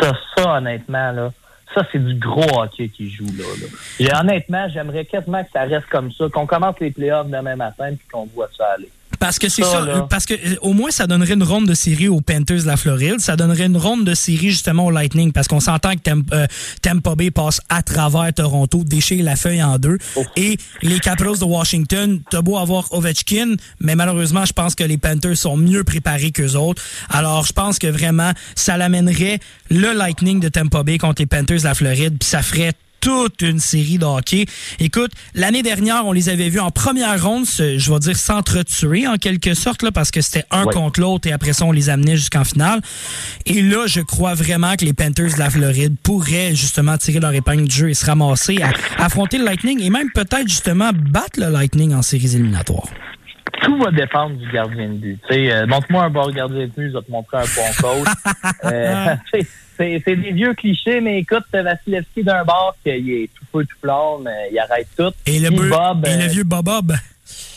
Ça, 0.00 0.12
ça, 0.36 0.56
honnêtement, 0.56 1.12
là, 1.12 1.32
ça, 1.74 1.86
c'est 1.92 2.04
du 2.04 2.14
gros 2.14 2.60
hockey 2.60 2.88
qui 2.88 3.10
joue 3.10 3.24
là. 3.36 3.44
là. 3.60 3.66
J'ai- 3.98 4.14
honnêtement, 4.14 4.68
j'aimerais 4.68 5.04
quasiment 5.04 5.42
que 5.42 5.50
ça 5.52 5.62
reste 5.62 5.86
comme 5.90 6.10
ça, 6.12 6.26
qu'on 6.32 6.46
commence 6.46 6.76
les 6.80 6.90
playoffs 6.90 7.28
demain 7.28 7.56
matin 7.56 7.88
puis 7.88 8.06
qu'on 8.12 8.26
voit 8.34 8.48
ça 8.56 8.64
aller. 8.76 8.90
Parce 9.26 9.38
que 9.38 9.48
c'est 9.48 9.62
Ça, 9.62 9.84
ça, 9.84 10.06
parce 10.08 10.24
que 10.26 10.34
euh, 10.34 10.56
au 10.62 10.72
moins 10.72 10.90
ça 10.90 11.06
donnerait 11.06 11.34
une 11.34 11.42
ronde 11.42 11.66
de 11.66 11.74
série 11.74 12.08
aux 12.08 12.20
Panthers 12.20 12.62
de 12.62 12.66
la 12.66 12.76
Floride, 12.76 13.18
ça 13.20 13.34
donnerait 13.36 13.66
une 13.66 13.76
ronde 13.76 14.04
de 14.04 14.14
série 14.14 14.50
justement 14.50 14.86
au 14.86 14.90
Lightning 14.90 15.32
parce 15.32 15.48
qu'on 15.48 15.60
s'entend 15.60 15.94
que 15.94 16.00
Tam- 16.00 16.22
euh, 16.32 16.46
Tampa 16.82 17.14
Bay 17.16 17.30
passe 17.30 17.60
à 17.68 17.82
travers 17.82 18.32
Toronto, 18.32 18.82
déchire 18.84 19.24
la 19.24 19.36
feuille 19.36 19.62
en 19.62 19.78
deux. 19.78 19.98
Et 20.36 20.58
les 20.82 21.00
Capitals 21.00 21.38
de 21.38 21.44
Washington, 21.44 22.20
t'as 22.30 22.40
beau 22.42 22.56
avoir 22.58 22.92
Ovechkin, 22.92 23.54
mais 23.80 23.94
malheureusement 23.96 24.44
je 24.44 24.52
pense 24.52 24.74
que 24.74 24.84
les 24.84 24.98
Panthers 24.98 25.36
sont 25.36 25.56
mieux 25.56 25.82
préparés 25.84 26.30
qu'eux 26.30 26.54
autres. 26.54 26.82
Alors 27.08 27.44
je 27.46 27.52
pense 27.52 27.78
que 27.78 27.86
vraiment 27.88 28.32
ça 28.54 28.76
l'amènerait 28.76 29.40
le 29.70 29.92
Lightning 29.92 30.40
de 30.40 30.48
Tampa 30.48 30.82
Bay 30.82 30.98
contre 30.98 31.22
les 31.22 31.26
Panthers 31.26 31.58
de 31.58 31.64
la 31.64 31.74
Floride, 31.74 32.16
puis 32.18 32.28
ça 32.28 32.42
ferait 32.42 32.72
toute 33.06 33.40
une 33.42 33.60
série 33.60 33.98
de 33.98 34.04
hockey. 34.04 34.46
Écoute, 34.80 35.12
l'année 35.32 35.62
dernière, 35.62 36.06
on 36.06 36.12
les 36.12 36.28
avait 36.28 36.48
vus 36.48 36.58
en 36.58 36.72
première 36.72 37.22
ronde, 37.22 37.44
je 37.46 37.92
vais 37.92 37.98
dire 38.00 38.16
s'entretuer 38.16 39.06
en 39.06 39.14
quelque 39.16 39.54
sorte, 39.54 39.82
là, 39.84 39.92
parce 39.92 40.10
que 40.10 40.20
c'était 40.20 40.44
un 40.50 40.64
Ouais. 40.64 40.74
contre 40.74 40.98
l'autre 40.98 41.28
et 41.28 41.32
après 41.32 41.52
ça, 41.52 41.66
on 41.66 41.70
les 41.70 41.88
amenait 41.88 42.16
jusqu'en 42.16 42.42
finale. 42.42 42.80
Et 43.44 43.62
là, 43.62 43.86
je 43.86 44.00
crois 44.00 44.34
vraiment 44.34 44.74
que 44.74 44.84
les 44.84 44.92
Panthers 44.92 45.34
de 45.34 45.38
la 45.38 45.50
Floride 45.50 45.94
pourraient 46.02 46.56
justement 46.56 46.98
tirer 46.98 47.20
leur 47.20 47.32
épingle 47.32 47.68
du 47.68 47.76
jeu 47.76 47.90
et 47.90 47.94
se 47.94 48.04
ramasser 48.06 48.58
à 48.60 48.70
affronter 49.04 49.38
le 49.38 49.44
Lightning 49.44 49.80
et 49.82 49.90
même 49.90 50.10
peut-être 50.12 50.48
justement 50.48 50.90
battre 50.92 51.38
le 51.38 51.48
Lightning 51.52 51.94
en 51.94 52.02
séries 52.02 52.34
éliminatoires. 52.34 52.88
tout 53.62 53.78
va 53.78 53.92
dépendre 53.92 54.36
du 54.36 54.50
gardien 54.50 54.88
de 54.88 54.94
but. 54.94 55.20
Euh, 55.30 55.64
montre-moi 55.68 56.02
un 56.04 56.10
bon 56.10 56.28
gardien 56.32 56.58
de 56.66 56.66
but, 56.66 56.88
je 56.90 56.96
vais 56.98 57.04
te 57.04 57.10
montrer 57.12 57.36
un 57.36 57.42
bon 57.42 58.04
coach. 58.04 58.08
Euh, 58.64 59.14
c'est 59.76 60.02
c'est 60.04 60.16
des 60.16 60.32
vieux 60.32 60.54
clichés, 60.54 61.00
mais 61.00 61.20
écoute, 61.20 61.44
Vasilevski 61.52 62.22
d'un 62.22 62.44
bord, 62.44 62.76
qu'il 62.82 63.10
est 63.10 63.30
tout 63.34 63.44
feu, 63.52 63.64
tout 63.64 63.76
flamme, 63.80 64.26
euh, 64.26 64.48
il 64.50 64.58
arrête 64.58 64.88
tout. 64.96 65.12
Et 65.26 65.38
le, 65.38 65.50
beu- 65.50 65.68
Bob, 65.68 66.06
et 66.06 66.16
le 66.16 66.24
euh, 66.24 66.28
vieux 66.28 66.44
Bob 66.44 66.64
Bob. 66.64 66.92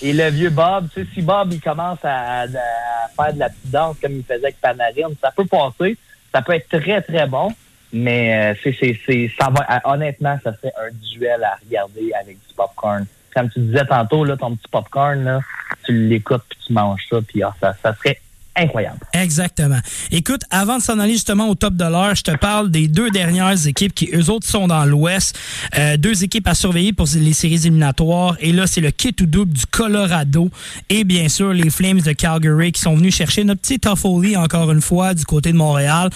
Et 0.02 0.14
le 0.14 0.30
vieux 0.30 0.50
Bob, 0.50 0.88
tu 0.94 1.02
sais, 1.02 1.08
si 1.14 1.22
Bob, 1.22 1.52
il 1.54 1.62
commence 1.62 2.00
à, 2.04 2.46
faire 2.48 3.34
de 3.34 3.40
la 3.40 3.50
petite 3.50 3.72
danse 3.72 3.98
comme 4.02 4.14
il 4.14 4.24
faisait 4.24 4.46
avec 4.46 4.62
Panarin, 4.62 5.14
ça 5.22 5.32
peut 5.36 5.46
passer. 5.46 5.98
Ça 6.34 6.42
peut 6.42 6.54
être 6.54 6.70
très, 6.70 7.02
très 7.02 7.28
bon. 7.28 7.52
Mais 7.92 8.52
euh, 8.52 8.60
c'est, 8.64 8.76
c'est, 8.80 9.00
c'est, 9.06 9.32
ça 9.40 9.50
va, 9.50 9.82
honnêtement, 9.86 10.38
ça 10.44 10.54
serait 10.56 10.74
un 10.80 10.92
duel 11.12 11.44
à 11.44 11.58
regarder 11.66 12.12
avec 12.20 12.38
du 12.38 12.54
popcorn. 12.56 13.06
Comme 13.34 13.50
tu 13.50 13.60
disais 13.60 13.86
tantôt, 13.86 14.24
là, 14.24 14.38
ton 14.38 14.56
petit 14.56 14.68
popcorn, 14.72 15.24
là, 15.24 15.40
tu 15.86 16.08
l'écoutes 16.08 16.44
puis 16.50 16.60
tu 16.68 16.74
manges 16.74 17.08
ça, 17.10 17.18
puis 17.28 17.42
ah, 17.42 17.54
ça, 17.60 17.76
ça 17.82 17.96
serait 17.96 18.20
incroyable. 18.56 19.00
Exactement. 19.14 19.80
Écoute, 20.12 20.42
avant 20.50 20.78
de 20.78 20.84
s'en 20.84 21.00
aller 21.00 21.14
justement 21.14 21.50
au 21.50 21.56
top 21.56 21.76
de 21.76 21.86
l'heure, 21.86 22.16
je 22.16 22.24
te 22.24 22.36
parle 22.36 22.72
des 22.72 22.88
deux 22.88 23.10
dernières 23.10 23.68
équipes 23.68 23.94
qui, 23.94 24.10
eux 24.14 24.30
autres, 24.30 24.48
sont 24.48 24.68
dans 24.68 24.86
l'Ouest. 24.86 25.38
Euh, 25.78 25.98
deux 25.98 26.24
équipes 26.24 26.48
à 26.48 26.56
surveiller 26.56 26.94
pour 26.94 27.08
les 27.16 27.34
séries 27.34 27.56
éliminatoires. 27.56 28.36
Et 28.40 28.52
là, 28.52 28.68
c'est 28.68 28.82
le 28.82 28.92
kit 28.92 29.16
ou 29.22 29.26
double 29.26 29.54
du 29.54 29.66
Colorado 29.66 30.50
et 30.90 31.04
bien 31.04 31.30
sûr 31.30 31.54
les 31.54 31.70
Flames 31.70 32.02
de 32.02 32.12
Calgary 32.12 32.72
qui 32.72 32.82
sont 32.82 32.96
venus 32.96 33.16
chercher 33.16 33.44
notre 33.44 33.62
petit 33.62 33.80
Toffoli 33.80 34.36
encore 34.38 34.72
une 34.72 34.82
fois 34.82 35.14
du 35.14 35.26
côté 35.26 35.52
de 35.52 35.58
Montréal. 35.58 36.10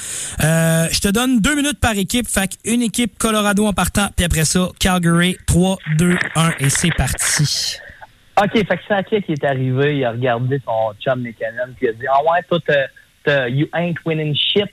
Euh, 0.43 0.87
je 0.91 0.99
te 0.99 1.07
donne 1.07 1.39
deux 1.39 1.55
minutes 1.55 1.79
par 1.79 1.97
équipe. 1.97 2.27
Fait 2.27 2.49
une 2.65 2.81
équipe 2.81 3.17
Colorado 3.17 3.65
en 3.65 3.73
partant, 3.73 4.09
puis 4.15 4.25
après 4.25 4.45
ça, 4.45 4.69
Calgary 4.79 5.37
3, 5.45 5.77
2, 5.97 6.17
1 6.35 6.51
et 6.59 6.69
c'est 6.69 6.93
parti. 6.95 7.77
OK, 8.41 8.51
fait 8.53 8.65
que 8.65 8.83
Sakic 8.87 9.25
qui 9.25 9.33
est 9.33 9.43
arrivé, 9.45 9.97
il 9.97 10.05
a 10.05 10.11
regardé 10.11 10.59
son 10.65 10.93
chum 10.99 11.21
McKinnon, 11.21 11.73
puis 11.77 11.85
il 11.87 11.89
a 11.89 11.93
dit 11.93 12.05
Ah 12.09 12.21
ouais, 12.23 12.41
toi, 12.49 12.59
t'as- 12.65 12.87
t'as- 13.23 13.47
you 13.49 13.67
ain't 13.73 13.95
winning 14.05 14.35
shit. 14.35 14.65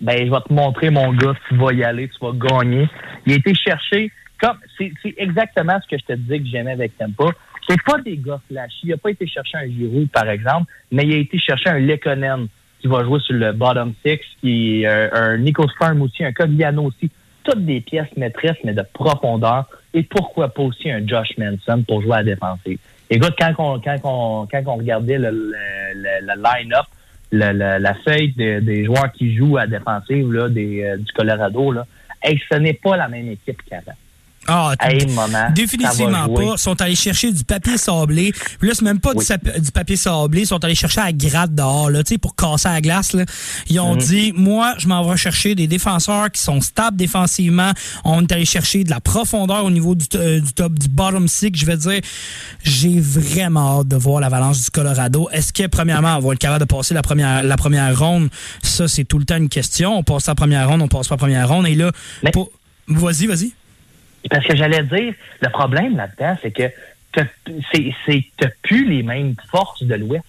Ben, 0.00 0.16
je 0.26 0.30
vais 0.30 0.40
te 0.48 0.52
montrer, 0.52 0.90
mon 0.90 1.12
gars, 1.12 1.34
tu 1.48 1.56
vas 1.56 1.72
y 1.72 1.82
aller, 1.84 2.08
tu 2.08 2.24
vas 2.24 2.32
gagner. 2.32 2.88
Il 3.26 3.32
a 3.32 3.36
été 3.36 3.54
chercher, 3.54 4.10
comme, 4.40 4.56
c'est 4.78 4.92
exactement 5.18 5.78
ce 5.82 5.88
que 5.88 6.00
je 6.00 6.04
te 6.06 6.12
disais 6.18 6.38
que 6.38 6.46
j'aimais 6.46 6.72
avec 6.72 6.96
Tempa. 6.96 7.24
C'est 7.68 7.82
pas 7.82 7.98
des 7.98 8.16
gars 8.16 8.40
flashy. 8.50 8.78
Il 8.84 8.92
a 8.94 8.96
pas 8.96 9.10
été 9.10 9.26
chercher 9.26 9.58
un 9.58 9.66
Giroud, 9.66 10.08
par 10.10 10.28
exemple, 10.30 10.72
mais 10.90 11.04
il 11.04 11.12
a 11.14 11.18
été 11.18 11.38
chercher 11.38 11.68
un 11.70 11.78
Lekonen 11.80 12.46
qui 12.80 12.86
va 12.86 13.04
jouer 13.04 13.20
sur 13.20 13.34
le 13.34 13.52
bottom 13.52 13.92
six, 14.04 14.20
qui 14.40 14.82
est 14.82 14.86
euh, 14.86 15.08
un 15.12 15.36
Nico 15.36 15.64
aussi, 16.00 16.24
un 16.24 16.32
Cogliano 16.32 16.84
aussi. 16.84 17.10
Toutes 17.44 17.64
des 17.66 17.80
pièces 17.82 18.08
maîtresses, 18.16 18.56
mais 18.64 18.72
de 18.72 18.82
profondeur. 18.94 19.66
Et 19.92 20.02
pourquoi 20.04 20.48
pas 20.48 20.62
aussi 20.62 20.90
un 20.90 21.06
Josh 21.06 21.36
Manson 21.36 21.82
pour 21.86 22.00
jouer 22.00 22.14
à 22.14 22.22
la 22.22 22.34
défensive. 22.34 22.78
Écoute, 23.12 23.34
quand 23.36 23.52
on, 23.58 23.80
quand 23.80 23.96
on, 24.04 24.46
quand 24.46 24.62
on 24.66 24.76
regardait 24.76 25.18
le, 25.18 25.30
line-up, 26.36 26.86
la 27.32 27.94
feuille 28.04 28.32
de- 28.36 28.60
des 28.60 28.84
joueurs 28.84 29.10
qui 29.12 29.34
jouent 29.36 29.58
à 29.58 29.66
défensive 29.66 30.32
là, 30.32 30.44
euh, 30.44 30.96
du 30.96 31.12
Colorado, 31.12 31.72
là, 31.72 31.86
ce 32.22 32.56
n'est 32.56 32.74
pas 32.74 32.96
la 32.96 33.08
même 33.08 33.28
équipe 33.28 33.62
qu'avant. 33.68 33.96
Ah, 34.46 34.74
Hey, 34.80 35.06
Définitivement 35.54 36.28
pas. 36.28 36.42
Ils 36.54 36.58
sont 36.58 36.80
allés 36.80 36.94
chercher 36.96 37.30
du 37.30 37.44
papier 37.44 37.76
sablé. 37.76 38.32
Puis 38.58 38.68
là, 38.68 38.74
c'est 38.74 38.84
même 38.84 38.98
pas 38.98 39.12
du, 39.12 39.18
Oui. 39.18 39.24
sap- 39.24 39.58
du 39.60 39.70
papier 39.70 39.96
sablé. 39.96 40.40
Ils 40.42 40.46
sont 40.46 40.64
allés 40.64 40.74
chercher 40.74 41.00
à 41.02 41.04
la 41.06 41.12
gratte 41.12 41.54
dehors, 41.54 41.90
là, 41.90 42.02
tu 42.02 42.14
sais, 42.14 42.18
pour 42.18 42.34
casser 42.34 42.68
la 42.68 42.80
glace, 42.80 43.12
là. 43.12 43.24
Ils 43.68 43.78
ont 43.80 43.94
Mhm. 43.94 44.00
dit, 44.00 44.32
moi, 44.34 44.74
je 44.78 44.88
m'en 44.88 45.04
vais 45.08 45.16
chercher 45.16 45.54
des 45.54 45.66
défenseurs 45.66 46.30
qui 46.32 46.42
sont 46.42 46.60
stables 46.60 46.96
défensivement. 46.96 47.72
On 48.04 48.22
est 48.22 48.32
allé 48.32 48.44
chercher 48.46 48.82
de 48.82 48.90
la 48.90 49.00
profondeur 49.00 49.64
au 49.64 49.70
niveau 49.70 49.94
du, 49.94 50.06
euh, 50.14 50.40
du 50.40 50.52
top, 50.52 50.72
du 50.78 50.88
bottom 50.88 51.28
six. 51.28 51.50
Je 51.54 51.66
vais 51.66 51.76
dire, 51.76 52.00
j'ai 52.64 52.98
vraiment 52.98 53.80
hâte 53.80 53.88
de 53.88 53.96
voir 53.96 54.20
l'avalanche 54.20 54.62
du 54.62 54.70
Colorado. 54.70 55.28
Est-ce 55.32 55.52
que, 55.52 55.66
premièrement, 55.66 56.16
on 56.16 56.20
va 56.20 56.32
être 56.32 56.38
capable 56.38 56.60
de 56.60 56.64
passer 56.64 56.94
la 56.94 57.02
première, 57.02 57.42
la 57.42 57.56
première 57.56 57.96
ronde? 57.96 58.30
Ça, 58.62 58.88
c'est 58.88 59.04
tout 59.04 59.18
le 59.18 59.24
temps 59.26 59.36
une 59.36 59.48
question. 59.50 59.96
On 59.98 60.02
passe 60.02 60.26
la 60.26 60.34
première 60.34 60.68
ronde, 60.68 60.80
on 60.82 60.88
passe 60.88 61.08
pas 61.08 61.14
la 61.14 61.18
première 61.18 61.48
ronde. 61.48 61.66
Et 61.66 61.74
là, 61.74 61.92
Mais- 62.22 62.30
pour- 62.30 62.50
vas-y, 62.88 63.26
vas-y. 63.26 63.52
Parce 64.28 64.44
que 64.46 64.54
j'allais 64.56 64.82
dire, 64.82 65.14
le 65.40 65.48
problème 65.48 65.96
là-dedans, 65.96 66.36
c'est 66.42 66.50
que 66.50 66.70
t'as- 67.12 67.24
plus 68.62 68.86
les 68.88 69.02
mêmes 69.02 69.34
forces 69.50 69.82
de 69.82 69.94
l'Ouest. 69.94 70.24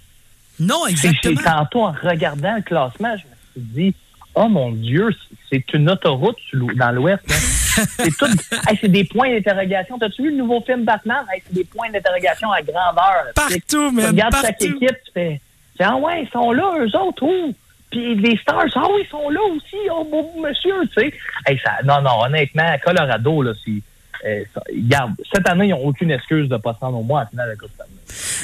Non, 0.60 0.84
c'est 0.88 1.08
exactement. 1.10 1.42
tantôt 1.44 1.84
en 1.86 1.92
regardant 1.92 2.56
le 2.56 2.62
classement, 2.62 3.16
je 3.18 3.24
me 3.24 3.64
suis 3.66 3.74
dit, 3.74 3.96
oh 4.36 4.48
mon 4.48 4.72
Dieu, 4.72 5.10
c'est 5.50 5.74
une 5.74 5.90
autoroute 5.90 6.38
dans 6.54 6.92
l'Ouest. 6.92 7.24
hein. 7.30 7.84
c'est 7.98 8.16
tout. 8.18 8.26
Hey, 8.68 8.78
c'est 8.80 8.90
des 8.92 9.04
points 9.06 9.30
d'interrogation. 9.30 9.98
T'as-tu 9.98 10.24
vu 10.24 10.32
le 10.32 10.38
nouveau 10.38 10.62
film 10.62 10.84
Batman? 10.84 11.24
Hey, 11.34 11.42
c'est 11.48 11.54
des 11.54 11.64
points 11.64 11.90
d'interrogation 11.90 12.52
à 12.52 12.62
grandeur. 12.62 13.26
Partout, 13.36 13.60
Tu 13.68 13.92
man, 13.92 14.06
regardes 14.08 14.36
chaque 14.42 14.62
équipe, 14.62 14.90
tu 15.06 15.12
fais, 15.14 15.42
tu 15.78 15.84
ah 15.84 15.96
ouais, 15.96 16.24
ils 16.24 16.30
sont 16.30 16.52
là, 16.52 16.74
eux 16.80 16.96
autres, 16.98 17.24
oh. 17.24 17.54
Puis 17.92 18.16
les 18.16 18.38
Stars, 18.38 18.66
ah 18.76 18.84
oui, 18.94 19.02
ils 19.06 19.10
sont 19.10 19.30
là 19.30 19.40
aussi, 19.54 19.76
oh 19.94 20.08
beau 20.10 20.32
monsieur, 20.42 20.74
tu 20.96 21.02
sais. 21.02 21.14
Hey, 21.46 21.60
ça, 21.64 21.72
non, 21.84 22.02
non, 22.02 22.24
honnêtement, 22.26 22.76
Colorado, 22.84 23.42
là, 23.44 23.52
c'est. 23.66 23.82
euh, 24.28 24.44
regarde, 24.74 25.14
cette 25.34 25.48
année, 25.50 25.66
ils 25.68 25.72
n'ont 25.72 25.86
aucune 25.86 26.12
excuse 26.12 26.48
de 26.48 26.58
pas 26.58 26.74
se 26.74 26.80
rendre 26.80 27.00
au 27.00 27.04
moins 27.04 27.24
en 27.24 27.28
finale 27.28 27.48
de 27.48 27.52
la 27.52 27.58
Coupe. 27.58 27.72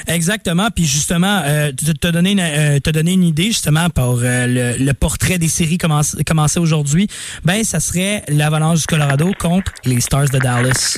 Exactement. 0.08 0.68
Puis 0.74 0.86
justement, 0.86 1.42
euh, 1.46 1.72
tu 1.78 1.94
t'as 1.94 2.12
donné, 2.12 2.32
une- 2.32 2.40
euh, 2.40 2.80
donné 2.80 3.14
une 3.14 3.24
idée 3.24 3.48
justement 3.48 3.90
pour 3.90 4.20
euh, 4.24 4.48
le, 4.78 4.84
le 4.84 4.94
portrait 4.94 5.38
des 5.38 5.48
séries 5.50 5.78
commence- 5.78 6.16
commencé 6.26 6.60
aujourd'hui. 6.60 7.08
Ben, 7.44 7.64
ça 7.64 7.80
serait 7.80 8.24
l'Avalanche 8.30 8.80
du 8.82 8.86
Colorado 8.86 9.32
contre 9.40 9.72
les 9.86 10.00
Stars 10.02 10.30
de 10.30 10.40
Dallas. 10.40 10.98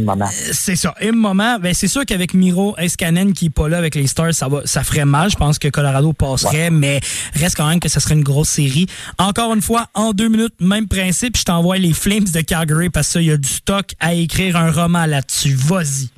Maman. 0.00 0.26
C'est 0.30 0.76
ça. 0.76 0.94
Et 1.00 1.10
moment, 1.10 1.58
ben 1.58 1.74
c'est 1.74 1.88
sûr 1.88 2.04
qu'avec 2.04 2.34
Miro 2.34 2.76
Escanen 2.78 3.32
qui 3.32 3.46
est 3.46 3.50
pas 3.50 3.68
là 3.68 3.78
avec 3.78 3.94
les 3.94 4.06
Stars, 4.06 4.34
ça 4.34 4.48
va, 4.48 4.62
ça 4.64 4.82
ferait 4.82 5.04
mal. 5.04 5.30
Je 5.30 5.36
pense 5.36 5.58
que 5.58 5.68
Colorado 5.68 6.12
passerait, 6.12 6.70
mais 6.70 7.00
reste 7.34 7.56
quand 7.56 7.68
même 7.68 7.80
que 7.80 7.88
ça 7.88 8.00
serait 8.00 8.14
une 8.14 8.22
grosse 8.22 8.48
série. 8.48 8.86
Encore 9.18 9.52
une 9.54 9.62
fois, 9.62 9.86
en 9.94 10.12
deux 10.12 10.28
minutes, 10.28 10.54
même 10.60 10.88
principe. 10.88 11.36
Je 11.36 11.44
t'envoie 11.44 11.78
les 11.78 11.92
Flames 11.92 12.24
de 12.24 12.40
Calgary 12.40 12.90
parce 12.90 13.12
qu'il 13.12 13.24
y 13.24 13.30
a 13.30 13.36
du 13.36 13.48
stock 13.48 13.86
à 14.00 14.14
écrire 14.14 14.56
un 14.56 14.70
roman 14.70 15.06
là-dessus. 15.06 15.54
Vas-y. 15.54 16.10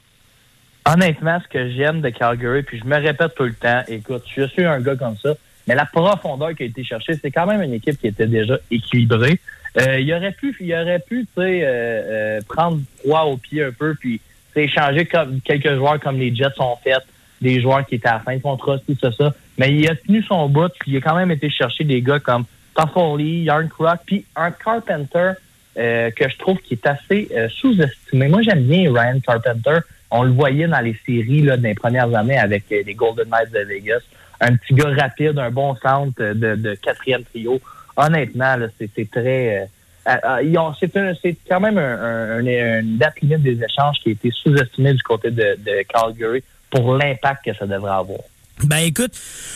Honnêtement, 0.86 1.38
ce 1.42 1.48
que 1.48 1.70
j'aime 1.70 2.00
de 2.00 2.08
Calgary, 2.08 2.62
puis 2.62 2.78
je 2.78 2.84
me 2.84 2.96
répète 2.96 3.34
tout 3.34 3.44
le 3.44 3.52
temps, 3.52 3.82
écoute, 3.88 4.22
je 4.34 4.46
suis 4.46 4.64
un 4.64 4.80
gars 4.80 4.96
comme 4.96 5.16
ça, 5.22 5.34
mais 5.66 5.74
la 5.74 5.84
profondeur 5.84 6.54
qui 6.54 6.62
a 6.62 6.66
été 6.66 6.82
cherchée, 6.82 7.12
c'est 7.20 7.30
quand 7.30 7.46
même 7.46 7.60
une 7.60 7.74
équipe 7.74 8.00
qui 8.00 8.06
était 8.06 8.26
déjà 8.26 8.56
équilibrée. 8.70 9.38
Euh, 9.78 10.00
il 10.00 10.12
aurait 10.12 10.32
pu, 10.32 10.56
il 10.60 10.74
aurait 10.74 10.98
pu, 10.98 11.26
tu 11.26 11.42
sais, 11.42 11.60
euh, 11.62 11.66
euh, 11.66 12.40
prendre 12.48 12.80
froid 12.98 13.22
au 13.22 13.36
pied 13.36 13.64
un 13.64 13.72
peu, 13.72 13.94
puis 13.94 14.20
échanger 14.56 15.06
comme 15.06 15.40
quelques 15.40 15.74
joueurs 15.76 16.00
comme 16.00 16.18
les 16.18 16.34
Jets 16.34 16.58
ont 16.58 16.76
fait, 16.82 16.98
des 17.40 17.60
joueurs 17.60 17.86
qui 17.86 17.96
étaient 17.96 18.08
à 18.08 18.14
la 18.14 18.20
fin 18.20 18.36
de 18.36 18.42
contrat, 18.42 18.78
tout 18.78 18.96
ça, 19.00 19.12
ça. 19.12 19.34
Mais 19.56 19.72
il 19.72 19.88
a 19.88 19.94
tenu 19.94 20.22
son 20.22 20.48
bout, 20.48 20.72
puis 20.80 20.92
il 20.92 20.96
a 20.96 21.00
quand 21.00 21.16
même 21.16 21.30
été 21.30 21.48
chercher 21.50 21.84
des 21.84 22.02
gars 22.02 22.18
comme 22.18 22.44
Toffoli, 22.74 23.44
Yarn 23.44 23.68
Croc, 23.68 24.00
puis 24.06 24.24
un 24.36 24.50
Carpenter 24.50 25.32
euh, 25.76 26.10
que 26.10 26.28
je 26.28 26.36
trouve 26.38 26.58
qui 26.58 26.74
est 26.74 26.86
assez 26.86 27.28
euh, 27.36 27.48
sous-estimé. 27.48 28.28
Moi, 28.28 28.42
j'aime 28.42 28.64
bien 28.64 28.92
Ryan 28.92 29.20
Carpenter. 29.20 29.78
On 30.10 30.22
le 30.22 30.30
voyait 30.30 30.66
dans 30.66 30.80
les 30.80 30.96
séries 31.06 31.42
là, 31.42 31.56
des 31.56 31.74
premières 31.74 32.12
années 32.14 32.38
avec 32.38 32.64
euh, 32.72 32.82
les 32.84 32.94
Golden 32.94 33.28
Knights 33.28 33.52
de 33.52 33.60
Vegas. 33.60 34.00
Un 34.40 34.56
petit 34.56 34.74
gars 34.74 34.90
rapide, 34.90 35.38
un 35.38 35.50
bon 35.50 35.74
centre 35.76 36.20
de, 36.20 36.54
de 36.54 36.74
quatrième 36.74 37.24
trio. 37.24 37.60
Honnêtement, 37.98 38.56
c'est 38.78 39.10
très... 39.10 39.58
euh, 39.58 39.64
euh, 40.08 40.42
euh, 40.96 41.14
c'est 41.20 41.36
quand 41.48 41.60
même 41.60 41.76
un, 41.76 41.82
un- 41.82 42.46
un- 42.46 42.80
une 42.80 42.96
date 42.96 43.20
limite 43.20 43.42
des 43.42 43.62
échanges 43.62 43.96
qui 44.02 44.10
a 44.10 44.12
été 44.12 44.30
sous-estimée 44.30 44.94
du 44.94 45.02
côté 45.02 45.30
de, 45.30 45.58
de 45.58 45.82
Calgary 45.92 46.42
pour 46.70 46.96
l'impact 46.96 47.44
que 47.44 47.54
ça 47.54 47.66
devrait 47.66 47.90
avoir. 47.90 48.20
Ben 48.64 48.78
écoute, 48.78 49.12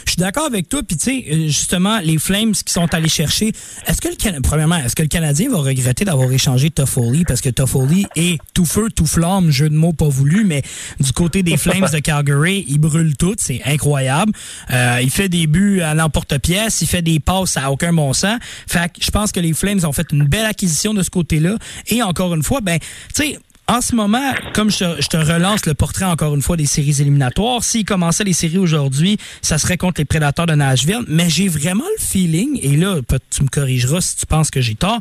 je 0.07 0.13
suis 0.13 0.21
d'accord 0.21 0.47
avec 0.47 0.69
toi. 0.69 0.83
Puis 0.87 0.97
tu 0.97 1.05
sais, 1.05 1.25
euh, 1.33 1.47
justement, 1.47 1.99
les 2.01 2.19
Flames 2.19 2.53
qui 2.53 2.73
sont 2.73 2.93
allés 2.95 3.09
chercher, 3.09 3.53
est-ce 3.87 4.01
que 4.01 4.09
le 4.09 4.15
Can- 4.15 4.41
premièrement, 4.43 4.77
est-ce 4.77 4.95
que 4.95 5.03
le 5.03 5.09
Canadien 5.09 5.51
va 5.51 5.59
regretter 5.59 6.05
d'avoir 6.05 6.31
échangé 6.33 6.71
Toffoli? 6.71 7.25
Parce 7.25 7.41
que 7.41 7.49
Toffoli 7.51 8.07
est 8.17 8.41
tout 8.55 8.65
feu, 8.65 8.89
tout 8.95 9.07
flamme, 9.07 9.51
jeu 9.51 9.69
de 9.69 9.75
mots 9.75 9.93
pas 9.93 10.09
voulu, 10.09 10.45
mais 10.45 10.63
du 11.01 11.13
côté 11.13 11.43
des 11.43 11.57
Flames 11.57 11.89
de 11.93 11.99
Calgary, 11.99 12.65
il 12.69 12.79
brûle 12.79 13.17
tout, 13.17 13.35
c'est 13.39 13.61
incroyable. 13.65 14.33
Euh, 14.71 15.01
il 15.03 15.11
fait 15.11 15.29
des 15.29 15.47
buts 15.47 15.81
à 15.81 15.95
l'emporte-pièce, 15.95 16.81
il 16.81 16.87
fait 16.87 17.03
des 17.03 17.19
passes 17.21 17.57
à 17.57 17.71
aucun 17.71 17.93
bon 17.93 18.13
sens. 18.13 18.39
Fait 18.67 18.91
que 18.93 19.05
je 19.05 19.11
pense 19.11 19.33
que 19.33 19.41
les 19.41 19.53
Flames 19.53 19.81
ont 19.85 19.93
fait 19.93 20.07
une 20.13 20.25
belle 20.25 20.47
acquisition 20.47 20.95
de 20.95 21.03
ce 21.03 21.11
côté-là. 21.11 21.57
Et 21.89 22.03
encore 22.03 22.35
une 22.35 22.43
fois, 22.43 22.61
ben, 22.61 22.79
tu 22.79 23.23
sais. 23.25 23.39
En 23.69 23.81
ce 23.81 23.95
moment, 23.95 24.33
comme 24.55 24.71
je 24.71 25.07
te, 25.07 25.17
relance 25.17 25.67
le 25.67 25.75
portrait 25.75 26.05
encore 26.05 26.35
une 26.35 26.43
fois 26.43 26.57
des 26.57 26.67
séries 26.67 27.01
éliminatoires, 27.01 27.63
s'ils 27.63 27.85
commençaient 27.85 28.25
les 28.25 28.33
séries 28.33 28.59
aujourd'hui, 28.59 29.19
ça 29.41 29.57
serait 29.57 29.77
contre 29.77 30.01
les 30.01 30.05
Prédateurs 30.05 30.47
de 30.47 30.55
Nashville. 30.55 31.03
Mais 31.07 31.31
j'ai 31.31 31.47
vraiment 31.47 31.85
le 31.97 32.05
feeling, 32.05 32.59
et 32.61 32.77
là, 32.77 32.97
tu 33.31 33.43
me 33.45 33.49
corrigeras 33.49 34.01
si 34.01 34.17
tu 34.17 34.27
penses 34.27 34.51
que 34.51 34.61
j'ai 34.61 34.75
tort, 34.75 34.99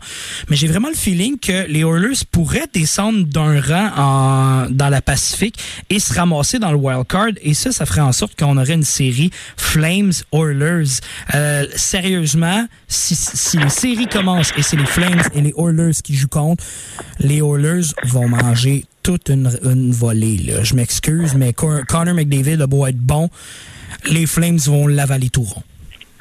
mais 0.47 0.55
j'ai 0.55 0.67
vraiment 0.67 0.89
le 0.89 0.95
feeling 0.95 1.39
que 1.39 1.65
les 1.67 1.79
Oilers 1.79 2.23
pourraient 2.31 2.67
descendre 2.71 3.25
d'un 3.25 3.59
rang 3.59 3.91
en, 3.97 4.69
dans 4.69 4.89
la 4.89 5.01
Pacifique 5.01 5.57
et 5.89 5.99
se 5.99 6.13
ramasser 6.13 6.59
dans 6.59 6.71
le 6.71 6.77
wild 6.77 7.07
card. 7.07 7.31
Et 7.41 7.55
ça, 7.55 7.71
ça 7.71 7.87
ferait 7.87 8.01
en 8.01 8.11
sorte 8.11 8.39
qu'on 8.39 8.57
aurait 8.57 8.75
une 8.75 8.83
série 8.83 9.31
Flames-Oilers. 9.57 11.01
Euh, 11.33 11.65
sérieusement, 11.75 12.67
si, 12.87 13.15
si 13.15 13.57
les 13.57 13.69
séries 13.69 14.07
commencent 14.07 14.53
et 14.55 14.61
c'est 14.61 14.77
les 14.77 14.85
Flames 14.85 15.23
et 15.33 15.41
les 15.41 15.53
Oilers 15.57 15.99
qui 16.03 16.15
jouent 16.15 16.27
contre, 16.27 16.63
les 17.19 17.39
Oilers 17.39 17.87
vont 18.03 18.27
manger 18.27 18.50
toute 19.03 19.29
une, 19.29 19.49
une 19.63 19.91
volée. 19.91 20.37
Là. 20.37 20.63
Je 20.63 20.75
m'excuse, 20.75 21.35
mais 21.35 21.53
Cor- 21.53 21.85
Connor 21.87 22.13
McDavid 22.13 22.61
a 22.61 22.67
beau 22.67 22.85
être 22.87 22.97
bon, 22.97 23.29
les 24.09 24.25
Flames 24.25 24.57
vont 24.57 24.87
l'avaler 24.87 25.29
tout 25.29 25.43
rond. 25.43 25.63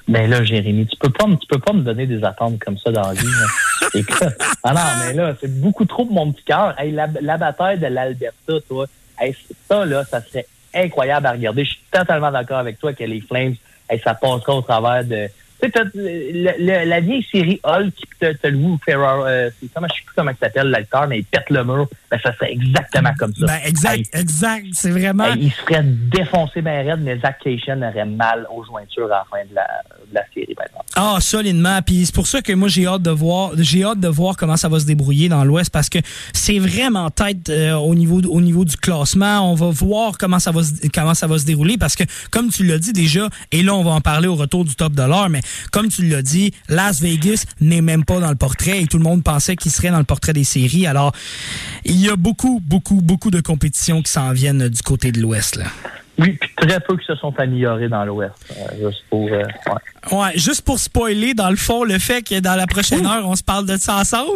Mais 0.09 0.27
là, 0.27 0.43
Jérémy, 0.43 0.87
tu 0.87 0.97
peux 0.97 1.11
pas, 1.11 1.25
tu 1.41 1.47
peux 1.49 1.59
pas 1.61 1.73
me 1.73 1.83
donner 1.83 2.07
des 2.07 2.25
attentes 2.25 2.59
comme 2.59 2.77
ça 2.79 2.91
dans 2.91 3.03
la 3.09 3.13
vie. 3.15 3.27
là. 3.27 3.47
Ah 4.65 4.73
non, 4.75 4.81
mais 5.07 5.13
là, 5.15 5.35
c'est 5.41 5.61
beaucoup 5.61 5.85
trop 5.85 6.05
pour 6.05 6.15
mon 6.15 6.33
petit 6.33 6.45
cœur. 6.45 6.75
Hey, 6.79 6.91
la, 6.93 7.09
la 7.21 7.37
bataille 7.39 7.79
de 7.79 7.87
l'Alberta, 7.87 8.55
toi, 8.69 8.87
hey, 9.21 9.35
ça, 9.69 9.85
là, 9.85 10.05
ça 10.05 10.21
serait 10.23 10.47
incroyable 10.75 11.27
à 11.27 11.33
regarder. 11.33 11.65
Je 11.65 11.71
suis 11.71 11.81
totalement 11.93 12.31
d'accord 12.33 12.59
avec 12.59 12.79
toi 12.79 12.93
que 12.93 13.05
les 13.05 13.21
Flames, 13.21 13.55
hey, 13.89 14.01
ça 14.03 14.15
passera 14.15 14.55
au 14.57 14.63
travers 14.63 15.05
de. 15.05 15.29
Tu 15.61 15.67
sais, 15.67 15.73
t'as- 15.73 15.85
le- 15.95 16.53
le- 16.59 16.89
la 16.89 17.01
vieille 17.01 17.27
série 17.31 17.61
Hulk, 17.65 17.93
qui 17.95 18.05
te, 18.21 18.33
te 18.33 18.47
loue 18.47 18.79
Ferraro, 18.85 19.25
euh, 19.27 19.51
comment, 19.75 19.87
je 19.89 19.95
sais 19.95 20.05
plus 20.07 20.15
comment 20.17 20.31
il 20.31 20.37
s'appelle 20.39 20.69
l'acteur, 20.69 21.07
mais 21.09 21.19
il 21.19 21.25
pète 21.25 21.51
le 21.51 21.65
mur. 21.65 21.89
Ben, 22.11 22.19
ça 22.23 22.35
serait 22.35 22.53
exactement 22.53 23.11
comme 23.19 23.33
ça. 23.35 23.47
Ben, 23.47 23.59
exact, 23.65 23.99
Hey, 23.99 24.21
exact. 24.21 24.67
C'est 24.73 24.91
vraiment. 24.91 25.25
hey, 25.27 25.39
il 25.45 25.51
se 25.53 25.61
ferait 25.63 25.83
défoncer 25.85 26.61
ben 26.63 26.87
raide, 26.87 27.01
mais 27.03 27.19
Zach 27.21 27.39
Cation 27.43 27.81
aurait 27.83 28.05
mal 28.07 28.47
aux 28.53 28.65
jointures 28.65 29.07
à 29.07 29.09
la 29.09 29.27
fin 29.31 29.45
de 29.49 29.55
la, 29.55 29.67
de 30.09 30.15
la 30.15 30.23
série, 30.35 30.55
par 30.55 30.67
exemple. 30.67 30.85
Ah, 30.97 31.19
solidement. 31.21 31.81
Puis 31.83 32.07
c'est 32.07 32.15
pour 32.15 32.27
ça 32.27 32.43
que 32.43 32.53
moi 32.53 32.69
j'ai 32.69 32.87
hâte 32.87 33.03
de 33.03 33.11
voir, 33.11 33.53
j'ai 33.57 33.85
hâte 33.85 34.01
de 34.01 34.09
voir 34.09 34.37
comment 34.37 34.57
ça 34.57 34.69
va 34.69 34.81
se 34.81 34.87
débrouiller 34.87 35.29
dans 35.29 35.45
l'Ouest 35.45 35.71
parce 35.73 35.89
que 35.89 35.99
c'est 36.33 36.59
vraiment 36.59 37.11
tête 37.11 37.49
euh, 37.49 37.75
au 37.75 37.95
niveau 37.95 38.21
au 38.23 38.41
niveau 38.41 38.65
du 38.65 38.77
classement. 38.77 39.51
On 39.51 39.55
va 39.55 39.69
voir 39.71 40.19
comment 40.19 40.39
ça 40.39 40.51
va 40.51 40.63
se, 40.63 40.73
comment 40.93 41.15
ça 41.15 41.27
va 41.27 41.39
se 41.39 41.45
dérouler 41.47 41.79
parce 41.79 41.95
que 41.97 42.05
comme 42.31 42.51
tu 42.51 42.65
l'as 42.65 42.79
dit 42.79 42.93
déjà, 42.93 43.29
et 43.53 43.63
là 43.63 43.75
on 43.75 43.85
va 43.85 43.93
en 43.93 44.01
parler 44.01 44.27
au 44.29 44.35
retour 44.35 44.65
du 44.65 44.75
top 44.75 44.93
de 44.95 45.03
l'heure, 45.03 45.29
mais 45.31 45.41
comme 45.73 45.89
tu 45.89 46.07
l'as 46.07 46.23
dit, 46.23 46.53
Las 46.69 47.01
Vegas 47.01 47.45
n'est 47.61 47.81
même 47.83 48.05
pas 48.05 48.21
dans 48.21 48.31
le 48.31 48.37
portrait 48.37 48.83
et 48.83 48.87
tout 48.87 48.99
le 48.99 49.05
monde 49.05 49.23
pensait 49.23 49.57
qu'il 49.57 49.71
serait 49.71 49.91
dans 49.91 49.99
le 49.99 50.05
portrait 50.05 50.33
des 50.33 50.45
séries. 50.45 50.87
Alors 50.87 51.13
il 51.85 52.01
y 52.01 52.09
a 52.09 52.17
beaucoup, 52.17 52.61
beaucoup, 52.63 53.01
beaucoup 53.03 53.31
de 53.31 53.41
compétitions 53.41 54.03
qui 54.03 54.13
s'en 54.13 54.33
viennent 54.33 54.69
du 54.69 54.83
côté 54.83 55.13
de 55.13 55.21
l'Ouest 55.21 55.57
là. 55.57 55.65
Oui, 56.19 56.37
puis 56.39 56.51
très 56.57 56.79
peu 56.81 56.99
qui 56.99 57.07
se 57.07 57.15
sont 57.15 57.33
améliorés 57.39 57.89
dans 57.89 58.05
l'Ouest. 58.05 58.33
euh, 58.51 58.89
juste 58.91 59.05
pour. 59.09 59.27
euh, 59.29 59.43
ouais. 59.43 60.19
Ouais, 60.19 60.33
juste 60.37 60.63
pour 60.63 60.79
spoiler, 60.79 61.33
dans 61.33 61.49
le 61.49 61.57
fond, 61.57 61.83
le 61.83 61.99
fait 61.99 62.21
que 62.23 62.39
dans 62.41 62.57
la 62.57 62.67
prochaine 62.67 63.07
heure, 63.07 63.27
on 63.27 63.37
se 63.37 63.43
parle 63.43 63.65
de 63.65 63.79
ça 63.79 63.97
ensemble. 63.97 64.33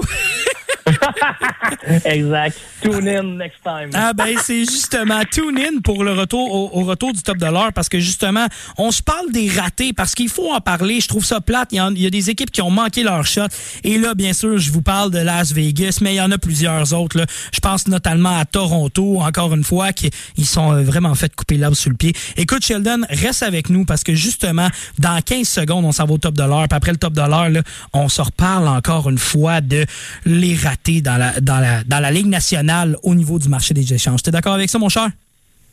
exact. 2.05 2.59
Tune 2.82 3.09
in 3.09 3.22
next 3.39 3.62
time. 3.62 3.91
Ah 3.95 4.12
ben 4.12 4.37
c'est 4.43 4.61
justement 4.61 5.20
tune 5.30 5.59
in 5.59 5.80
pour 5.82 6.05
le 6.05 6.12
retour 6.12 6.74
au, 6.76 6.85
retour 6.85 7.12
du 7.12 7.22
top 7.22 7.39
l'heure 7.41 7.72
parce 7.72 7.89
que 7.89 7.99
justement 7.99 8.47
on 8.76 8.91
se 8.91 9.03
parle 9.03 9.32
des 9.32 9.49
ratés 9.49 9.93
parce 9.93 10.14
qu'il 10.14 10.28
faut 10.28 10.53
en 10.53 10.61
parler. 10.61 11.01
Je 11.01 11.09
trouve 11.09 11.24
ça 11.24 11.41
plate. 11.41 11.68
Il 11.72 11.99
y, 11.99 12.07
a 12.07 12.11
des 12.11 12.30
équipes 12.30 12.51
qui 12.51 12.61
ont 12.62 12.70
manqué 12.70 13.03
leur 13.03 13.26
shot 13.26 13.49
et 13.82 13.99
là 13.99 14.14
bien 14.14 14.32
sûr 14.32 14.59
je 14.59 14.70
vous 14.70 14.82
parle 14.82 15.11
de 15.11 15.18
Las 15.18 15.53
Vegas 15.53 15.99
mais 16.03 16.14
il 16.14 16.16
y 16.16 16.20
en 16.20 16.30
a 16.30 16.39
plusieurs 16.39 16.93
autres. 16.93 17.18
Là. 17.18 17.26
Je 17.53 17.61
pense 17.61 17.89
notamment 17.89 18.39
à 18.39 18.45
Toronto 18.45 19.20
encore 19.20 19.55
une 19.55 19.64
fois 19.64 19.93
qui 19.93 20.11
ils 20.37 20.47
sont 20.47 20.72
euh, 20.72 20.82
vraiment 20.82 21.14
fait 21.14 21.35
couper 21.35 21.57
l'arbre 21.57 21.76
sur 21.76 21.91
le 21.91 21.97
pied. 21.97 22.12
Écoute 22.37 22.64
Sheldon 22.64 23.03
reste 23.09 23.43
avec 23.43 23.70
nous 23.70 23.85
parce 23.85 24.05
que 24.05 24.14
justement 24.14 24.68
dans 24.99 25.20
15 25.20 25.49
secondes 25.49 25.85
on 25.85 25.93
s'en 25.93 26.05
va 26.05 26.14
au 26.14 26.18
top 26.18 26.37
l'heure 26.37 26.68
puis 26.68 26.76
après 26.76 26.93
le 26.93 26.99
top 26.99 27.16
l'heure 27.16 27.49
là, 27.49 27.62
on 27.93 28.09
se 28.09 28.20
reparle 28.20 28.68
encore 28.68 29.09
une 29.09 29.18
fois 29.18 29.61
de 29.61 29.87
les 30.26 30.55
ratés 30.55 30.74
dans 31.03 31.16
la 31.16 31.41
dans 31.41 31.61
la 31.61 31.85
dans 31.85 32.01
la 32.01 32.11
ligue 32.11 32.27
nationale 32.27 32.97
au 33.03 33.14
niveau 33.14 33.39
du 33.39 33.49
marché 33.49 33.75
des 33.75 33.93
échanges. 33.93 34.22
T'es 34.22 34.31
d'accord 34.31 34.55
avec 34.55 34.70
ça 34.70 34.79
mon 34.79 34.89
cher? 34.89 35.11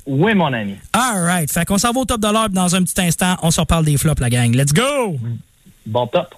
Oui, 0.05 0.33
mon 0.33 0.51
ami. 0.51 0.75
All 0.93 1.23
right. 1.23 1.51
Fait 1.51 1.65
qu'on 1.65 1.77
s'en 1.77 1.91
va 1.91 1.99
au 1.99 2.05
top 2.05 2.21
de 2.21 2.27
l'heure 2.27 2.49
dans 2.49 2.75
un 2.75 2.83
petit 2.83 2.99
instant. 3.01 3.35
On 3.43 3.51
se 3.51 3.59
reparle 3.59 3.85
des 3.85 3.97
flops, 3.97 4.19
la 4.19 4.29
gang. 4.29 4.53
Let's 4.55 4.73
go! 4.73 5.19
Bon 5.85 6.07
top. 6.07 6.33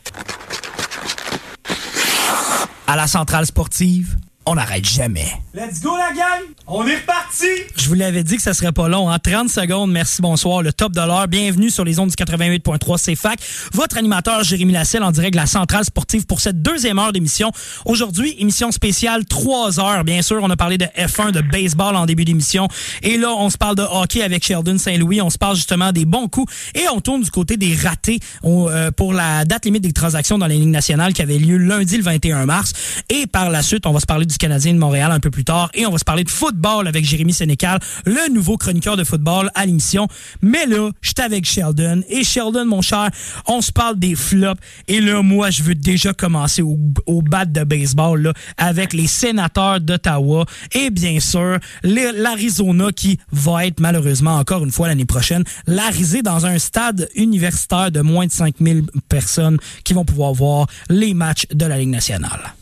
À 2.87 2.95
la 2.95 3.07
centrale 3.07 3.45
sportive, 3.45 4.17
on 4.45 4.55
n'arrête 4.55 4.85
jamais. 4.85 5.27
Let's 5.53 5.81
go, 5.81 5.95
la 5.95 6.13
gang! 6.13 6.43
On 6.67 6.85
est 6.87 6.95
reparti! 6.95 7.45
Je 7.77 7.87
vous 7.87 7.93
l'avais 7.93 8.23
dit 8.23 8.37
que 8.37 8.41
ça 8.41 8.53
serait 8.53 8.71
pas 8.71 8.89
long. 8.89 9.09
En 9.09 9.19
30 9.19 9.49
secondes, 9.49 9.91
merci, 9.91 10.21
bonsoir. 10.21 10.61
Le 10.61 10.73
top 10.73 10.93
de 10.93 10.99
l'heure. 10.99 11.27
Bienvenue 11.27 11.69
sur 11.69 11.85
les 11.85 11.99
ondes 11.99 12.09
du 12.09 12.15
88.3 12.15 13.13
CFAC. 13.13 13.39
Votre 13.73 13.97
animateur, 13.97 14.43
Jérémy 14.43 14.73
Lasselle, 14.73 15.03
en 15.03 15.11
direct 15.11 15.33
de 15.33 15.39
la 15.39 15.45
centrale 15.45 15.85
sportive 15.85 16.25
pour 16.25 16.41
cette 16.41 16.61
deuxième 16.61 16.99
heure 16.99 17.13
d'émission. 17.13 17.51
Aujourd'hui, 17.85 18.35
émission 18.39 18.71
spéciale 18.71 19.25
3 19.25 19.79
heures. 19.79 20.03
Bien 20.03 20.21
sûr, 20.21 20.39
on 20.41 20.49
a 20.49 20.57
parlé 20.57 20.77
de 20.77 20.85
F1, 20.85 21.31
de 21.31 21.41
baseball 21.41 21.95
en 21.95 22.05
début 22.05 22.25
d'émission. 22.25 22.67
Et 23.01 23.17
là, 23.17 23.33
on 23.37 23.49
se 23.49 23.57
parle 23.57 23.75
de 23.75 23.83
hockey 23.83 24.23
avec 24.23 24.43
Sheldon 24.45 24.77
Saint-Louis. 24.77 25.21
On 25.21 25.29
se 25.29 25.37
parle 25.37 25.55
justement 25.55 25.91
des 25.91 26.05
bons 26.05 26.27
coups. 26.27 26.51
Et 26.75 26.87
on 26.93 26.99
tourne 26.99 27.21
du 27.21 27.31
côté 27.31 27.57
des 27.57 27.75
ratés 27.75 28.19
euh, 28.43 28.91
pour 28.91 29.13
la 29.13 29.45
date 29.45 29.65
limite 29.65 29.83
des 29.83 29.93
transactions 29.93 30.37
dans 30.37 30.47
les 30.47 30.55
lignes 30.57 30.71
nationales 30.71 31.13
qui 31.13 31.21
avait 31.21 31.37
lieu 31.37 31.57
lundi 31.57 31.97
le 31.97 32.03
21 32.03 32.45
mars. 32.45 32.73
Et 33.09 33.27
par 33.27 33.49
la 33.49 33.61
suite, 33.61 33.85
on 33.85 33.91
va 33.91 33.99
se 33.99 34.05
parler 34.05 34.25
du 34.25 34.32
Canadien 34.37 34.73
de 34.73 34.79
Montréal 34.79 35.11
un 35.11 35.19
peu 35.19 35.31
plus 35.31 35.43
tard. 35.43 35.69
Et 35.73 35.85
on 35.85 35.91
va 35.91 35.97
se 35.97 36.03
parler 36.03 36.23
de 36.23 36.29
football 36.29 36.87
avec 36.87 37.05
Jérémy 37.05 37.33
Sénécal, 37.33 37.79
le 38.05 38.33
nouveau 38.33 38.57
chroniqueur 38.57 38.97
de 38.97 39.03
football 39.03 39.49
à 39.55 39.65
l'émission. 39.65 40.07
Mais 40.41 40.65
là, 40.65 40.89
je 41.01 41.09
suis 41.09 41.21
avec 41.23 41.45
Sheldon. 41.45 42.03
Et 42.09 42.23
Sheldon, 42.23 42.65
mon 42.65 42.81
cher, 42.81 43.09
on 43.47 43.61
se 43.61 43.71
parle 43.71 43.97
des 43.99 44.15
flops. 44.15 44.61
Et 44.87 45.01
là, 45.01 45.21
moi, 45.21 45.49
je 45.49 45.63
veux 45.63 45.75
déjà 45.75 46.13
commencer 46.13 46.61
au, 46.61 46.77
au 47.05 47.21
bat 47.21 47.45
de 47.45 47.63
baseball 47.63 48.21
là, 48.21 48.33
avec 48.57 48.93
les 48.93 49.07
sénateurs 49.07 49.79
d'Ottawa. 49.79 50.45
Et 50.73 50.89
bien 50.89 51.19
sûr, 51.19 51.57
l'Arizona 51.83 52.91
qui 52.95 53.19
va 53.31 53.65
être 53.65 53.79
malheureusement 53.79 54.35
encore 54.35 54.63
une 54.63 54.71
fois 54.71 54.87
l'année 54.87 55.05
prochaine, 55.05 55.43
la 55.67 55.87
risée 55.89 56.21
dans 56.21 56.45
un 56.45 56.59
stade 56.59 57.09
universitaire 57.15 57.91
de 57.91 58.01
moins 58.01 58.25
de 58.25 58.31
5000 58.31 58.85
personnes 59.09 59.57
qui 59.83 59.93
vont 59.93 60.05
pouvoir 60.05 60.33
voir 60.33 60.67
les 60.89 61.13
matchs 61.13 61.47
de 61.51 61.65
la 61.65 61.77
Ligue 61.77 61.89
nationale. 61.89 62.53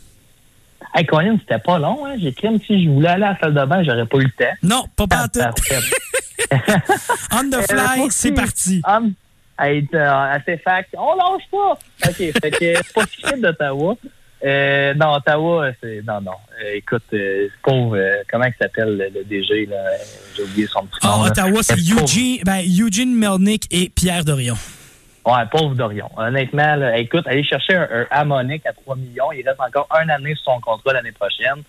Hey, 0.94 1.06
Colin, 1.06 1.38
c'était 1.40 1.58
pas 1.58 1.78
long, 1.78 2.04
hein? 2.06 2.16
J'ai 2.18 2.32
cru 2.32 2.58
que 2.58 2.64
si 2.66 2.84
je 2.84 2.88
voulais 2.90 3.08
aller 3.08 3.24
à 3.24 3.30
la 3.32 3.38
salle 3.40 3.54
de 3.54 3.64
bain, 3.64 3.82
j'aurais 3.82 4.04
pas 4.06 4.18
eu 4.18 4.24
le 4.24 4.30
temps. 4.30 4.52
Non, 4.62 4.84
pas 4.94 5.04
Ah, 5.10 5.26
partout. 5.32 5.40
On 7.32 7.48
the 7.50 7.62
fly, 7.70 8.10
c'est 8.10 8.32
parti. 8.32 8.82
Hey, 9.58 9.86
t'as- 9.86 10.32
assez 10.32 10.58
fact. 10.58 10.94
On 10.98 11.14
lâche 11.14 11.44
pas. 11.50 11.78
OK, 12.08 12.16
fait 12.16 12.50
que 12.50 12.74
c'est 12.76 12.92
pas 12.92 13.04
si 13.06 13.40
d'Ottawa. 13.40 13.94
Euh, 14.44 14.92
non, 14.94 15.12
Ottawa, 15.14 15.70
c'est. 15.80 16.02
Non, 16.06 16.20
non. 16.20 16.32
Euh, 16.64 16.74
écoute, 16.74 17.04
euh, 17.14 17.48
pauvre. 17.62 17.96
euh, 17.96 18.16
comment 18.30 18.44
il 18.46 18.54
s'appelle 18.60 18.96
le, 18.98 19.08
le 19.20 19.24
DG, 19.24 19.66
là? 19.66 19.76
Euh, 19.76 19.96
J'ai 20.36 20.42
oublié 20.42 20.66
son 20.66 20.84
petit 20.84 21.06
nom. 21.06 21.12
Ah, 21.14 21.24
là. 21.24 21.30
Ottawa, 21.30 21.62
c'est 21.62 21.74
Euh, 21.74 22.02
Eugene, 22.02 22.38
ben, 22.44 22.60
Eugene 22.66 23.14
Melnick 23.14 23.66
et 23.70 23.88
Pierre 23.88 24.24
Dorion. 24.24 24.56
Ouais, 25.24 25.46
pauvre 25.50 25.74
Dorion. 25.74 26.10
Honnêtement, 26.16 26.74
là, 26.76 26.98
écoute, 26.98 27.26
aller 27.26 27.44
chercher 27.44 27.76
un, 27.76 27.88
un 27.92 28.06
Harmonic 28.10 28.66
à 28.66 28.72
3 28.72 28.96
millions, 28.96 29.30
il 29.32 29.46
reste 29.46 29.60
encore 29.60 29.86
un 29.90 30.08
année 30.08 30.34
sur 30.34 30.52
son 30.52 30.60
contrat 30.60 30.94
l'année 30.94 31.12
prochaine. 31.12 31.62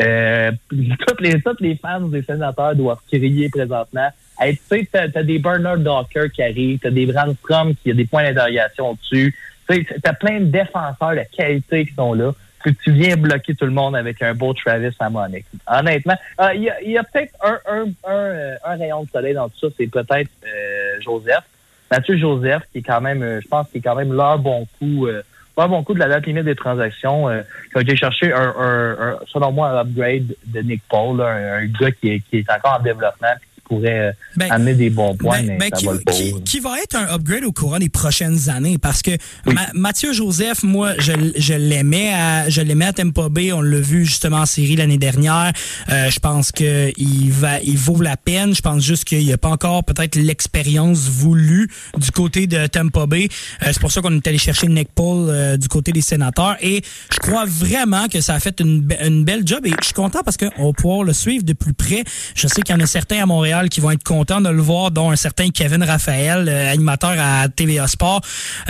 Euh, 0.00 0.50
toutes, 1.06 1.20
les, 1.20 1.40
toutes 1.40 1.60
les 1.60 1.76
fans 1.76 2.00
des 2.00 2.22
sénateurs 2.22 2.74
doivent 2.74 3.00
crier 3.06 3.48
présentement. 3.48 4.08
Hey, 4.40 4.56
tu 4.56 4.62
sais, 4.68 4.88
t'as, 4.90 5.22
des 5.22 5.38
Bernard 5.38 5.78
Docker 5.78 6.30
qui 6.32 6.42
arrivent, 6.42 6.78
t'as 6.80 6.90
des 6.90 7.06
Brandstrom 7.06 7.74
qui 7.76 7.90
a 7.90 7.94
des 7.94 8.06
points 8.06 8.24
d'interrogation 8.24 8.94
dessus. 8.94 9.34
Tu 9.68 9.86
t'as 10.02 10.12
plein 10.12 10.40
de 10.40 10.46
défenseurs 10.46 11.12
de 11.12 11.22
qualité 11.36 11.86
qui 11.86 11.94
sont 11.94 12.14
là. 12.14 12.32
Puis 12.64 12.74
tu 12.82 12.92
viens 12.92 13.16
bloquer 13.16 13.54
tout 13.54 13.66
le 13.66 13.72
monde 13.72 13.94
avec 13.94 14.22
un 14.22 14.34
beau 14.34 14.54
Travis 14.54 14.88
Harmonic. 14.98 15.44
Honnêtement, 15.66 16.16
euh, 16.40 16.54
il 16.54 16.62
y 16.62 16.70
a, 16.70 16.82
y 16.82 16.96
a 16.96 17.04
peut-être 17.04 17.34
un, 17.42 17.60
un, 17.68 17.84
un, 18.04 18.12
euh, 18.12 18.56
un 18.64 18.76
rayon 18.76 19.04
de 19.04 19.10
soleil 19.10 19.34
dans 19.34 19.48
tout 19.50 19.58
ça, 19.60 19.66
c'est 19.76 19.86
peut-être 19.86 20.30
euh, 20.46 21.00
Joseph. 21.02 21.44
Mathieu 21.90 22.16
Joseph, 22.16 22.62
qui 22.72 22.78
est 22.78 22.82
quand 22.82 23.00
même, 23.00 23.22
euh, 23.22 23.40
je 23.42 23.48
pense, 23.48 23.68
qui 23.70 23.78
est 23.78 23.80
quand 23.80 23.94
même 23.94 24.12
leur 24.12 24.38
bon 24.38 24.66
coup, 24.78 25.06
euh, 25.06 25.22
leur 25.56 25.68
bon 25.68 25.82
coup 25.84 25.94
de 25.94 25.98
la 26.00 26.08
date 26.08 26.26
limite 26.26 26.44
des 26.44 26.56
transactions, 26.56 27.28
euh, 27.28 27.42
qui 27.72 27.78
a 27.78 27.80
été 27.82 27.96
chercher 27.96 28.32
un, 28.32 28.54
un, 28.58 28.90
un- 28.92 29.18
selon 29.26 29.52
moi, 29.52 29.68
un 29.70 29.80
upgrade 29.82 30.34
de 30.46 30.60
Nick 30.60 30.82
Paul, 30.88 31.18
là, 31.18 31.56
un, 31.58 31.66
gars 31.66 31.90
qui 31.92 32.10
est, 32.14 32.20
qui 32.20 32.38
est 32.38 32.50
encore 32.50 32.78
en 32.80 32.82
développement, 32.82 33.34
pourrait 33.68 33.98
euh, 34.08 34.12
Ben, 34.36 34.50
amener 34.50 34.74
des 34.74 34.90
bons 34.90 35.16
points, 35.16 35.38
Ben, 35.42 35.46
mais 35.46 35.58
ben, 35.58 35.70
ça 35.72 35.76
qui, 35.78 35.86
va 35.86 35.92
le 35.94 35.98
qui- 36.12 36.42
qui 36.44 36.60
va 36.60 36.78
être 36.82 36.96
un 36.96 37.14
upgrade 37.14 37.44
au 37.44 37.52
courant 37.52 37.78
des 37.78 37.88
prochaines 37.88 38.48
années? 38.48 38.78
Parce 38.78 39.02
que 39.02 39.12
Ma- 39.46 39.68
Mathieu 39.74 40.12
Joseph, 40.12 40.62
moi, 40.62 40.92
je, 40.98 41.12
je 41.36 41.54
l'aimais 41.54 42.12
à 42.14 42.48
je 42.48 42.60
l'aimais 42.60 42.86
à 42.86 42.92
Tampa 42.92 43.28
Bay, 43.28 43.52
on 43.52 43.60
l'a 43.62 43.78
vu 43.80 44.04
justement 44.04 44.38
en 44.38 44.46
série 44.46 44.76
l'année 44.76 44.98
dernière. 44.98 45.52
Euh, 45.90 46.10
je 46.10 46.18
pense 46.18 46.52
que 46.52 46.92
il 46.96 47.30
va 47.32 47.60
il 47.60 47.76
vaut 47.78 48.00
la 48.00 48.16
peine. 48.16 48.54
Je 48.54 48.60
pense 48.60 48.82
juste 48.84 49.04
qu'il 49.04 49.24
n'y 49.24 49.32
a 49.32 49.38
pas 49.38 49.48
encore 49.48 49.84
peut-être 49.84 50.16
l'expérience 50.16 51.08
voulue 51.08 51.68
du 51.96 52.10
côté 52.10 52.46
de 52.46 52.66
Tampa 52.66 53.06
Bay. 53.06 53.28
Euh, 53.62 53.66
c'est 53.72 53.80
pour 53.80 53.90
ça 53.92 54.00
qu'on 54.02 54.14
est 54.16 54.26
allé 54.26 54.38
chercher 54.38 54.66
Nick 54.68 54.88
Paul 54.94 55.28
euh, 55.30 55.56
du 55.56 55.68
côté 55.68 55.92
des 55.92 56.00
sénateurs 56.02 56.56
et 56.60 56.82
je 57.12 57.18
crois 57.18 57.44
vraiment 57.46 58.08
que 58.08 58.20
ça 58.20 58.34
a 58.34 58.40
fait 58.40 58.60
une, 58.60 58.86
une 59.02 59.24
belle 59.24 59.42
job 59.46 59.66
et 59.66 59.70
je 59.80 59.84
suis 59.86 59.94
content 59.94 60.20
parce 60.24 60.36
qu'on 60.36 60.66
va 60.66 60.72
pouvoir 60.72 61.04
le 61.04 61.12
suivre 61.12 61.44
de 61.44 61.52
plus 61.54 61.72
près. 61.74 62.04
Je 62.34 62.46
sais 62.48 62.60
qu'il 62.62 62.74
y 62.74 62.78
en 62.78 62.82
a 62.82 62.86
certains 62.86 63.22
à 63.22 63.26
Montréal 63.26 63.53
qui 63.68 63.80
vont 63.80 63.90
être 63.92 64.02
contents 64.04 64.40
de 64.40 64.48
le 64.48 64.60
voir, 64.60 64.90
dont 64.90 65.10
un 65.10 65.16
certain 65.16 65.50
Kevin 65.50 65.82
Raphaël, 65.82 66.48
euh, 66.48 66.72
animateur 66.72 67.14
à 67.18 67.48
TVA 67.48 67.86
Sport. 67.86 68.20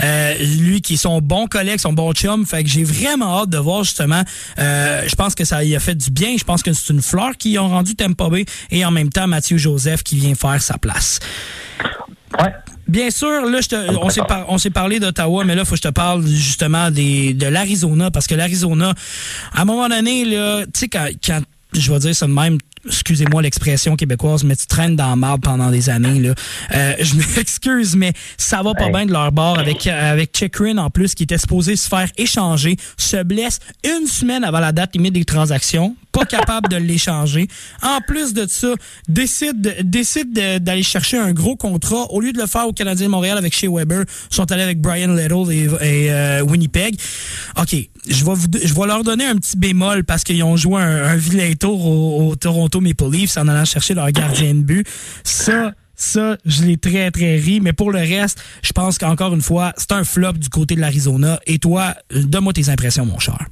Euh, 0.03 0.33
lui 0.59 0.81
qui 0.81 0.93
est 0.93 0.97
son 0.97 1.19
bon 1.21 1.47
collègue, 1.47 1.79
son 1.79 1.93
bon 1.93 2.11
chum. 2.13 2.45
Fait 2.45 2.63
que 2.63 2.69
j'ai 2.69 2.83
vraiment 2.83 3.41
hâte 3.41 3.49
de 3.49 3.57
voir 3.57 3.83
justement. 3.83 4.23
euh, 4.59 5.03
je 5.07 5.15
pense 5.15 5.35
que 5.35 5.45
ça 5.45 5.63
y 5.63 5.75
a 5.75 5.79
fait 5.79 5.95
du 5.95 6.11
bien. 6.11 6.35
Je 6.37 6.43
pense 6.43 6.61
que 6.63 6.71
c'est 6.73 6.91
une 6.93 7.01
fleur 7.01 7.31
qui 7.37 7.57
ont 7.59 7.69
rendu 7.69 7.95
Tampa 7.95 8.29
Bay 8.29 8.45
et 8.71 8.85
en 8.85 8.91
même 8.91 9.09
temps 9.09 9.27
Mathieu 9.27 9.57
Joseph 9.57 10.03
qui 10.03 10.15
vient 10.17 10.35
faire 10.35 10.61
sa 10.61 10.77
place. 10.77 11.19
Ouais. 12.41 12.53
Bien 12.87 13.09
sûr, 13.09 13.45
là, 13.49 13.61
je 13.61 13.67
te- 13.69 13.95
on 13.97 14.09
s'est 14.09 14.21
par- 14.27 14.45
on 14.49 14.57
s'est 14.59 14.69
parlé 14.69 14.99
d'Ottawa, 14.99 15.43
mais 15.43 15.55
là, 15.55 15.63
il 15.63 15.65
faut 15.65 15.71
que 15.71 15.77
je 15.77 15.81
te 15.81 15.87
parle 15.93 16.25
justement 16.27 16.91
des, 16.91 17.33
de 17.33 17.47
l'Arizona, 17.47 18.11
parce 18.11 18.27
que 18.27 18.35
l'Arizona, 18.35 18.93
à 19.53 19.61
un 19.61 19.65
moment 19.65 19.87
donné, 19.89 20.23
là, 20.25 20.65
tu 20.65 20.71
sais, 20.81 20.87
quand, 20.87 21.07
quand, 21.25 21.41
je 21.73 21.91
vais 21.91 21.99
dire 21.99 22.15
ça 22.15 22.27
de 22.27 22.31
même, 22.31 22.57
excusez-moi 22.85 23.41
l'expression 23.41 23.95
québécoise, 23.95 24.43
mais 24.43 24.55
tu 24.55 24.67
traînes 24.67 24.95
dans 24.95 25.09
la 25.09 25.15
marde 25.15 25.41
pendant 25.41 25.71
des 25.71 25.89
années, 25.89 26.19
là. 26.19 26.33
Euh, 26.73 26.93
je 26.99 27.15
m'excuse, 27.37 27.95
mais 27.95 28.13
ça 28.37 28.61
va 28.61 28.73
pas 28.73 28.89
bien 28.89 29.05
de 29.05 29.11
leur 29.11 29.31
bord 29.31 29.59
avec, 29.59 29.87
avec 29.87 30.35
Chikrin, 30.37 30.77
en 30.77 30.89
plus, 30.89 31.15
qui 31.15 31.23
était 31.23 31.37
supposé 31.37 31.75
se 31.75 31.87
faire 31.87 32.09
échanger, 32.17 32.77
se 32.97 33.23
blesse 33.23 33.59
une 33.83 34.07
semaine 34.07 34.43
avant 34.43 34.59
la 34.59 34.71
date 34.71 34.95
limite 34.95 35.13
des 35.13 35.25
transactions, 35.25 35.95
pas 36.15 36.25
capable 36.25 36.69
de 36.69 36.77
l'échanger. 36.77 37.47
En 37.81 37.99
plus 38.01 38.33
de 38.33 38.45
ça, 38.47 38.73
décide, 39.07 39.61
de- 39.61 39.75
décide 39.83 40.33
de- 40.33 40.57
d'aller 40.59 40.83
chercher 40.83 41.17
un 41.17 41.33
gros 41.33 41.55
contrat. 41.55 42.05
Au 42.11 42.21
lieu 42.21 42.31
de 42.31 42.39
le 42.39 42.47
faire 42.47 42.67
au 42.67 42.73
Canadien 42.73 43.07
de 43.07 43.11
Montréal 43.11 43.37
avec 43.37 43.53
Shea 43.53 43.67
Weber, 43.69 44.05
ils 44.31 44.35
sont 44.35 44.51
allés 44.51 44.63
avec 44.63 44.79
Brian 44.79 45.13
Little 45.13 45.51
et, 45.51 45.67
euh, 46.11 46.41
Winnipeg. 46.41 46.95
OK, 47.59 47.75
je 48.07 48.25
vais, 48.25 48.31
je 48.67 48.73
vais 48.73 48.87
leur 48.87 49.03
donner 49.03 49.25
un 49.25 49.35
petit 49.35 49.57
bémol 49.57 50.03
parce 50.05 50.23
qu'ils 50.23 50.41
ont 50.43 50.55
joué 50.57 50.81
un, 50.81 51.03
un 51.03 51.15
vilain 51.17 51.53
tour 51.59 51.85
au, 51.85 52.35
Toronto 52.35 52.79
Maple 52.81 53.09
Leafs 53.11 53.37
en 53.37 53.47
allant 53.47 53.65
chercher 53.65 53.93
leur 53.93 54.09
gardien 54.11 54.53
de 54.55 54.61
but. 54.61 54.87
Ça... 55.23 55.73
Ça, 55.97 56.35
je 56.45 56.63
l'ai 56.63 56.75
très, 56.75 57.09
très 57.09 57.37
ri. 57.37 57.61
Mais 57.61 57.71
pour 57.71 57.89
le 57.89 57.99
reste, 57.99 58.37
je 58.61 58.73
pense 58.73 58.97
qu'encore 58.97 59.33
une 59.33 59.41
fois, 59.41 59.71
c'est 59.77 59.93
un 59.93 60.03
flop 60.03 60.33
du 60.33 60.49
côté 60.49 60.75
de 60.75 60.81
l'Arizona. 60.81 61.39
Et 61.47 61.57
toi, 61.57 61.95
donne-moi 62.11 62.51
tes 62.51 62.67
impressions, 62.67 63.05
mon 63.05 63.17
cher. 63.17 63.47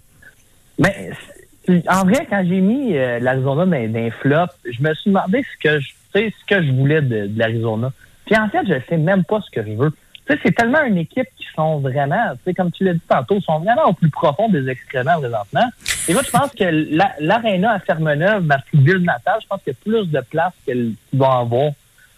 Mais 0.78 0.94
c'est- 1.10 1.33
en 1.70 2.04
vrai, 2.06 2.28
quand 2.30 2.44
j'ai 2.48 2.62
mis 2.62 2.96
euh, 2.98 3.20
l'Arizona 3.20 3.66
dans, 3.66 3.92
dans 3.92 4.00
les 4.00 4.12
flops, 4.12 4.54
je 4.66 4.82
me 4.82 4.94
suis 4.94 5.12
demandé 5.12 5.44
ce 5.44 5.68
que 5.70 5.80
je, 5.80 5.90
ce 6.14 6.46
que 6.48 6.62
je 6.64 6.72
voulais 6.72 7.02
de, 7.02 7.30
l'Arizona. 7.38 7.92
Puis 8.26 8.36
en 8.38 8.50
fait, 8.50 8.66
je 8.68 8.76
sais 8.90 8.98
même 8.98 9.24
pas 9.24 9.42
ce 9.42 9.50
que 9.50 9.66
je 9.66 9.74
veux. 9.74 9.92
C'est 10.28 10.56
tellement 10.56 10.82
une 10.84 10.98
équipe 10.98 11.28
qui 11.38 11.46
sont 11.54 11.80
vraiment, 11.80 12.32
comme 12.56 12.72
tu 12.72 12.86
l'as 12.86 12.94
dit 12.94 13.02
tantôt, 13.10 13.42
sont 13.42 13.60
vraiment 13.60 13.90
au 13.90 13.94
plus 13.94 14.10
profond 14.10 14.48
des 14.48 14.70
excréments 14.70 15.20
présentement. 15.20 15.70
Et 16.08 16.14
moi, 16.14 16.22
je 16.26 16.32
pense 16.32 16.52
que 16.52 16.64
la- 16.96 17.12
l'aréna 17.20 17.72
à 17.72 17.80
Fermeneuve, 17.80 18.44
ma 18.44 18.58
ville 18.74 19.00
natale, 19.00 19.40
je 19.42 19.48
pense 19.48 19.62
qu'il 19.64 19.74
y 19.74 19.76
a 19.76 19.80
plus 19.84 20.10
de 20.10 20.22
place 20.22 20.54
qu'ils 20.64 20.94
vont 21.14 21.30
avoir 21.30 21.72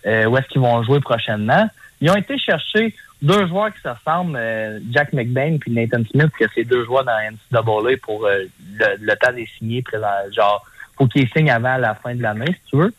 euh, 0.06 0.26
où 0.26 0.38
est-ce 0.38 0.48
qu'ils 0.48 0.62
vont 0.62 0.84
jouer 0.84 1.00
prochainement. 1.00 1.68
Ils 2.00 2.12
ont 2.12 2.16
été 2.16 2.38
chercher 2.38 2.94
deux 3.26 3.48
joueurs 3.48 3.74
qui 3.74 3.82
se 3.82 3.90
ressemblent, 3.90 4.38
euh, 4.38 4.80
Jack 4.92 5.12
McBain 5.14 5.58
puis 5.60 5.72
Nathan 5.72 6.04
Smith, 6.12 6.32
que 6.40 6.46
c'est 6.54 6.64
deux 6.64 6.86
joueurs 6.86 7.04
dans 7.04 7.12
la 7.14 7.32
NCAA 7.32 7.98
pour 8.04 8.26
euh, 8.26 8.46
le, 8.80 9.14
temps 9.16 9.34
des 9.34 9.48
signés. 9.58 9.84
Genre, 10.32 10.66
faut 10.98 11.08
qu'ils 11.08 11.28
signent 11.30 11.52
avant 11.52 11.78
la 11.78 11.96
fin 11.96 12.16
de 12.16 12.22
l'année, 12.22 12.46
si 12.48 12.70
tu 12.72 12.78
veux. 12.78 12.94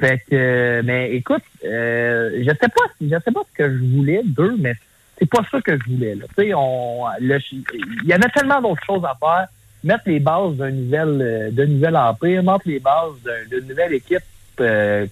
Fait 0.00 0.22
que, 0.30 0.82
mais 0.84 1.12
écoute, 1.12 1.42
euh, 1.64 2.30
je 2.38 2.48
sais 2.50 2.68
pas, 2.68 2.84
je 3.00 3.08
sais 3.08 3.32
pas 3.32 3.42
ce 3.52 3.56
que 3.56 3.70
je 3.70 3.84
voulais 3.96 4.22
d'eux, 4.24 4.56
mais 4.58 4.74
c'est 5.18 5.28
pas 5.28 5.42
ça 5.50 5.60
que 5.60 5.78
je 5.78 5.90
voulais. 5.90 6.16
Tu 6.36 6.44
sais, 6.44 6.54
on, 6.54 7.04
il 7.20 8.06
y 8.06 8.12
avait 8.12 8.28
tellement 8.34 8.60
d'autres 8.60 8.84
choses 8.84 9.04
à 9.04 9.14
faire. 9.20 9.46
Mettre 9.84 10.04
les 10.06 10.18
bases 10.20 10.54
d'un 10.56 10.70
nouvel, 10.70 11.18
euh, 11.20 11.50
d'un 11.50 11.66
nouvel 11.66 11.96
empire, 11.96 12.42
mettre 12.42 12.62
les 12.66 12.80
bases 12.80 13.20
d'un- 13.22 13.44
d'une 13.50 13.68
nouvelle 13.68 13.92
équipe 13.92 14.22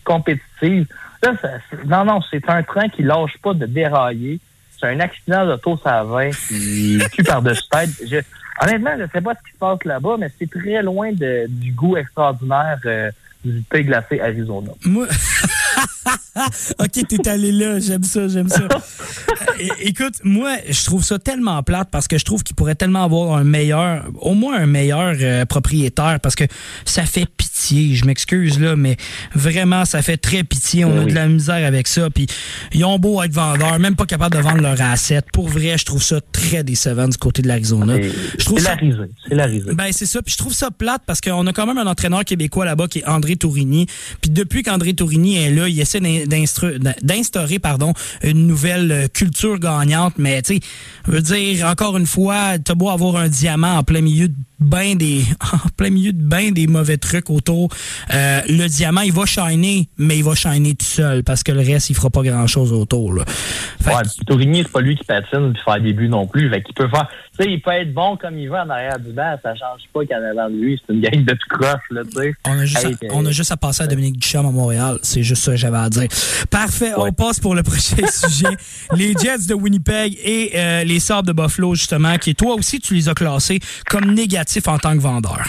compétitive. 0.04 0.86
Ça- 1.22 1.32
c'est- 1.40 1.84
non, 1.84 2.04
non, 2.04 2.20
c'est 2.30 2.48
un 2.48 2.62
train 2.62 2.88
qui 2.88 3.02
lâche 3.02 3.36
pas 3.42 3.54
de 3.54 3.66
dérailler. 3.66 4.40
C'est 4.78 4.88
un 4.88 4.98
accident 5.00 5.46
d'auto 5.46 5.78
20 5.84 6.30
qui 6.48 6.98
tue 7.12 7.22
par-dessus 7.22 7.62
tête. 7.70 7.90
Je, 8.04 8.16
honnêtement, 8.60 8.90
je 8.98 9.04
sais 9.12 9.20
pas 9.20 9.34
ce 9.34 9.46
qui 9.48 9.52
se 9.54 9.58
passe 9.58 9.84
là-bas, 9.84 10.16
mais 10.18 10.28
c'est 10.38 10.50
très 10.50 10.82
loin 10.82 11.10
du 11.12 11.72
goût 11.72 11.96
extraordinaire 11.96 12.78
euh, 12.86 13.10
du 13.44 13.62
thé 13.62 13.84
glacé 13.84 14.20
Arizona. 14.20 14.72
ok, 16.78 17.06
t'es 17.08 17.28
allé 17.28 17.52
là, 17.52 17.78
j'aime 17.78 18.02
ça, 18.04 18.26
j'aime 18.28 18.48
ça. 18.48 18.66
Écoute, 19.80 20.14
moi, 20.24 20.56
je 20.68 20.84
trouve 20.84 21.04
ça 21.04 21.18
tellement 21.18 21.62
plate 21.62 21.88
parce 21.90 22.08
que 22.08 22.18
je 22.18 22.24
trouve 22.24 22.42
qu'il 22.42 22.56
pourrait 22.56 22.74
tellement 22.74 23.04
avoir 23.04 23.36
un 23.36 23.44
meilleur, 23.44 24.04
au 24.20 24.34
moins 24.34 24.56
un 24.56 24.66
meilleur 24.66 25.14
euh, 25.20 25.44
propriétaire 25.44 26.18
parce 26.20 26.34
que 26.34 26.44
ça 26.84 27.04
fait 27.04 27.26
pitié. 27.26 27.94
Je 27.94 28.04
m'excuse 28.06 28.58
là, 28.58 28.74
mais 28.76 28.96
vraiment, 29.34 29.84
ça 29.84 30.02
fait 30.02 30.16
très 30.16 30.42
pitié. 30.42 30.84
On 30.84 30.96
a 30.96 31.00
Oui. 31.04 31.10
de 31.10 31.14
la 31.14 31.28
misère 31.28 31.66
avec 31.66 31.86
ça. 31.86 32.10
Puis 32.10 32.26
ils 32.72 32.84
ont 32.84 32.98
beau 32.98 33.22
être 33.22 33.32
vendeurs, 33.32 33.78
même 33.78 33.94
pas 33.94 34.06
capables 34.06 34.36
de 34.36 34.42
vendre 34.42 34.62
leur 34.62 34.80
asset. 34.80 35.22
Pour 35.32 35.48
vrai, 35.48 35.76
je 35.78 35.84
trouve 35.84 36.02
ça 36.02 36.20
très 36.32 36.64
décevant 36.64 37.08
du 37.08 37.16
côté 37.18 37.42
de 37.42 37.48
l'Arizona. 37.48 37.96
Trouve 38.38 38.58
c'est 38.58 38.64
ça 38.64 38.70
la 38.74 38.76
risée. 38.76 39.10
C'est 39.28 39.34
la 39.34 39.46
risée. 39.46 39.74
ben 39.74 39.88
c'est 39.92 40.06
ça, 40.06 40.22
puis 40.22 40.32
je 40.32 40.38
trouve 40.38 40.54
ça 40.54 40.70
plate 40.70 41.02
parce 41.06 41.20
qu'on 41.20 41.46
a 41.46 41.52
quand 41.52 41.66
même 41.66 41.78
un 41.78 41.86
entraîneur 41.86 42.24
québécois 42.24 42.64
là-bas 42.64 42.88
qui 42.88 43.00
est 43.00 43.06
André 43.06 43.36
Tourigny. 43.36 43.86
Puis 44.20 44.30
depuis 44.30 44.62
qu'André 44.62 44.94
Tourigny 44.94 45.36
est 45.36 45.50
là, 45.50 45.68
il 45.68 45.78
essaie 45.80 45.91
d'instaurer 46.00 47.58
pardon 47.58 47.92
une 48.22 48.46
nouvelle 48.46 48.92
euh, 48.92 49.08
culture 49.08 49.58
gagnante. 49.58 50.14
Mais 50.18 50.42
tu 50.42 50.54
sais, 50.56 50.60
je 51.06 51.10
veux 51.12 51.22
dire 51.22 51.66
encore 51.66 51.96
une 51.96 52.06
fois, 52.06 52.58
t'as 52.58 52.74
beau 52.74 52.90
avoir 52.90 53.16
un 53.16 53.28
diamant 53.28 53.76
en 53.78 53.82
plein 53.82 54.00
milieu 54.00 54.28
de 54.28 54.34
ben 54.60 54.96
des 54.96 55.24
en 55.52 55.68
plein 55.76 55.90
milieu 55.90 56.12
de 56.12 56.22
ben 56.22 56.52
des 56.52 56.66
mauvais 56.68 56.96
trucs 56.96 57.30
autour. 57.30 57.68
Euh, 58.14 58.40
le 58.48 58.68
diamant, 58.68 59.00
il 59.00 59.12
va 59.12 59.26
shiner, 59.26 59.88
mais 59.98 60.18
il 60.18 60.24
va 60.24 60.34
shiner 60.34 60.74
tout 60.74 60.86
seul 60.86 61.24
parce 61.24 61.42
que 61.42 61.50
le 61.52 61.60
reste, 61.60 61.90
il 61.90 61.96
fera 61.96 62.10
pas 62.10 62.22
grand-chose 62.22 62.72
autour. 62.72 63.12
Là. 63.12 63.24
Fait 63.26 63.90
Ouais, 63.90 64.02
que- 64.02 64.08
c'est 64.08 64.68
pas 64.72 64.80
lui 64.80 64.96
qui 64.96 65.04
patine 65.04 65.52
puis 65.52 65.62
faire 65.64 65.80
des 65.80 65.92
buts 65.92 66.08
non 66.08 66.26
plus. 66.26 66.48
Fait 66.50 66.62
qu'il 66.62 66.74
peut 66.74 66.88
faire. 66.88 67.08
Tu 67.38 67.44
sais, 67.44 67.50
il 67.50 67.62
peut 67.62 67.70
être 67.70 67.94
bon 67.94 68.16
comme 68.18 68.38
il 68.38 68.48
veut 68.48 68.56
en 68.58 68.68
arrière 68.68 68.98
du 68.98 69.10
banc, 69.10 69.36
ça 69.42 69.54
change 69.54 69.80
pas 69.90 70.04
qu'en 70.04 70.22
avant 70.22 70.50
de 70.50 70.56
lui, 70.56 70.80
c'est 70.86 70.92
une 70.92 71.00
gang 71.00 71.24
de 71.24 71.32
tout 71.32 71.48
croche, 71.48 71.80
là, 71.90 72.02
tu 72.04 72.10
sais. 72.10 72.34
On 72.46 72.58
a, 72.58 72.64
juste 72.66 72.84
Hey, 72.84 72.92
à, 72.92 73.06
euh, 73.06 73.08
on 73.14 73.24
a 73.24 73.30
juste 73.30 73.52
à 73.52 73.56
passer 73.56 73.84
à 73.84 73.86
Dominique 73.86 74.18
Duchamp 74.18 74.46
à 74.46 74.50
Montréal. 74.52 74.98
C'est 75.02 75.22
juste 75.22 75.42
ça 75.42 75.52
que 75.52 75.56
j'avais 75.56 75.78
à 75.78 75.88
dire. 75.88 76.08
Parfait. 76.50 76.92
On 76.94 77.10
passe 77.12 77.40
pour 77.40 77.54
le 77.54 77.62
prochain 77.62 78.06
sujet. 78.06 78.54
Les 78.94 79.14
Jets 79.14 79.46
de 79.48 79.54
Winnipeg 79.54 80.18
et 80.22 80.52
euh, 80.54 80.84
les 80.84 81.00
Sabres 81.00 81.28
de 81.28 81.32
Buffalo, 81.32 81.74
justement, 81.74 82.18
qui 82.18 82.34
toi 82.34 82.54
aussi, 82.54 82.80
tu 82.80 82.94
les 82.94 83.08
as 83.08 83.14
classés 83.14 83.60
comme 83.88 84.12
négatifs 84.12 84.68
en 84.68 84.76
tant 84.76 84.92
que 84.92 85.00
vendeur. 85.00 85.42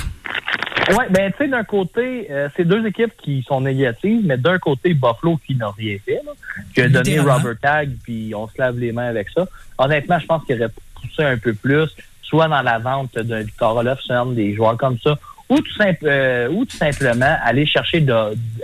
Ouais, 0.89 1.07
ben 1.09 1.31
tu 1.31 1.37
sais, 1.43 1.47
d'un 1.49 1.63
côté, 1.63 2.27
euh, 2.29 2.49
c'est 2.55 2.65
deux 2.65 2.85
équipes 2.85 3.13
qui 3.21 3.43
sont 3.47 3.61
négatives, 3.61 4.21
mais 4.23 4.37
d'un 4.37 4.57
côté, 4.57 4.93
Buffalo 4.93 5.37
qui 5.45 5.55
n'a 5.55 5.71
rien 5.71 5.97
fait, 6.05 6.21
là, 6.25 6.31
qui 6.73 6.81
a 6.81 6.89
donné. 6.89 7.19
Robert 7.19 7.57
Tag, 7.61 7.91
puis 8.03 8.33
on 8.35 8.47
se 8.47 8.53
lave 8.57 8.77
les 8.77 8.91
mains 8.91 9.07
avec 9.07 9.29
ça. 9.29 9.47
Honnêtement, 9.77 10.19
je 10.19 10.25
pense 10.25 10.43
qu'il 10.45 10.55
aurait 10.55 10.71
poussé 11.07 11.23
un 11.23 11.37
peu 11.37 11.53
plus, 11.53 11.89
soit 12.21 12.47
dans 12.47 12.61
la 12.61 12.79
vente 12.79 13.17
d'un 13.17 13.41
Victor 13.41 13.75
Olofsson, 13.75 14.27
des 14.27 14.55
joueurs 14.55 14.77
comme 14.77 14.97
ça, 14.99 15.17
ou 15.49 15.57
tout, 15.57 15.73
simple, 15.73 16.05
euh, 16.05 16.49
ou 16.49 16.65
tout 16.65 16.77
simplement 16.77 17.37
aller 17.43 17.65
chercher 17.65 18.01
de, 18.01 18.13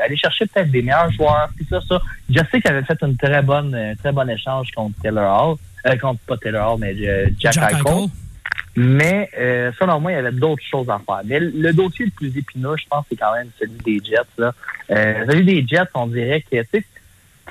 aller 0.04 0.16
chercher 0.16 0.46
peut-être 0.48 0.72
des 0.72 0.82
meilleurs 0.82 1.12
joueurs, 1.12 1.50
puis 1.56 1.66
ça, 1.70 1.80
ça. 1.88 2.02
Je 2.30 2.40
sais 2.52 2.62
qu'il 2.62 2.72
avait 2.72 2.84
fait 2.84 2.98
une 3.02 3.18
très 3.18 3.42
bonne, 3.42 3.76
un 3.76 3.96
très 3.96 4.12
bon 4.12 4.28
échange 4.30 4.72
contre 4.72 5.00
Taylor 5.02 5.50
Hall, 5.50 5.58
euh, 5.86 5.98
contre 5.98 6.20
pas 6.22 6.38
Taylor 6.38 6.74
Hall, 6.74 6.80
mais 6.80 6.96
euh, 7.02 7.30
Jack, 7.38 7.54
Jack 7.54 7.74
Eichel. 7.74 8.10
Mais 8.76 9.30
euh, 9.38 9.72
selon 9.78 10.00
moi, 10.00 10.12
il 10.12 10.16
y 10.16 10.18
avait 10.18 10.32
d'autres 10.32 10.64
choses 10.64 10.90
à 10.90 11.02
faire. 11.06 11.22
Mais 11.26 11.40
le, 11.40 11.52
le 11.54 11.74
dossier 11.74 12.06
le 12.06 12.12
plus 12.12 12.38
épineux, 12.38 12.76
je 12.78 12.86
pense, 12.90 13.06
c'est 13.10 13.18
quand 13.18 13.34
même 13.34 13.50
celui 13.60 13.78
des 13.84 14.00
Jets. 14.06 14.22
Là. 14.38 14.54
Euh, 14.92 15.26
celui 15.28 15.44
des 15.44 15.68
Jets, 15.68 15.90
on 15.96 16.08
dirait 16.08 16.42
que 16.42 16.62
tu 16.62 16.68
sais, 16.72 16.86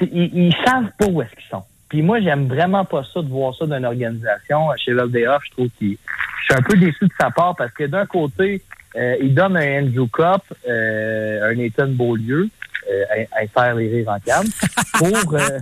ils, 0.01 0.31
ils 0.35 0.57
savent 0.65 0.91
pas 0.99 1.07
où 1.07 1.21
est-ce 1.21 1.35
qu'ils 1.35 1.51
sont. 1.51 1.65
Puis 1.89 2.03
moi, 2.03 2.21
j'aime 2.21 2.49
vraiment 2.49 2.85
pas 2.85 3.03
ça 3.05 3.23
de 3.23 3.29
voir 3.29 3.55
ça 3.55 3.67
d'une 3.67 3.85
organisation. 3.85 4.69
Chez 4.77 4.93
LDA, 4.93 5.39
je 5.45 5.51
trouve 5.53 5.69
qu'il. 5.79 5.97
Je 6.41 6.55
suis 6.55 6.55
un 6.55 6.63
peu 6.63 6.77
déçu 6.77 7.05
de 7.05 7.13
sa 7.19 7.31
part 7.31 7.57
parce 7.57 7.73
que 7.73 7.85
d'un 7.85 8.07
côté, 8.07 8.63
euh, 8.97 9.17
il 9.21 9.35
donne 9.35 9.57
un 9.57 9.83
Andrew 9.83 10.09
Cup, 10.09 10.43
euh, 10.67 11.51
un 11.51 11.55
Nathan 11.55 11.89
Beaulieu, 11.89 12.49
euh, 12.91 13.25
insère 13.41 13.75
les 13.75 13.89
rires 13.89 14.09
en 14.09 14.19
canne, 14.19 14.49
pour, 14.95 15.35
euh, 15.35 15.59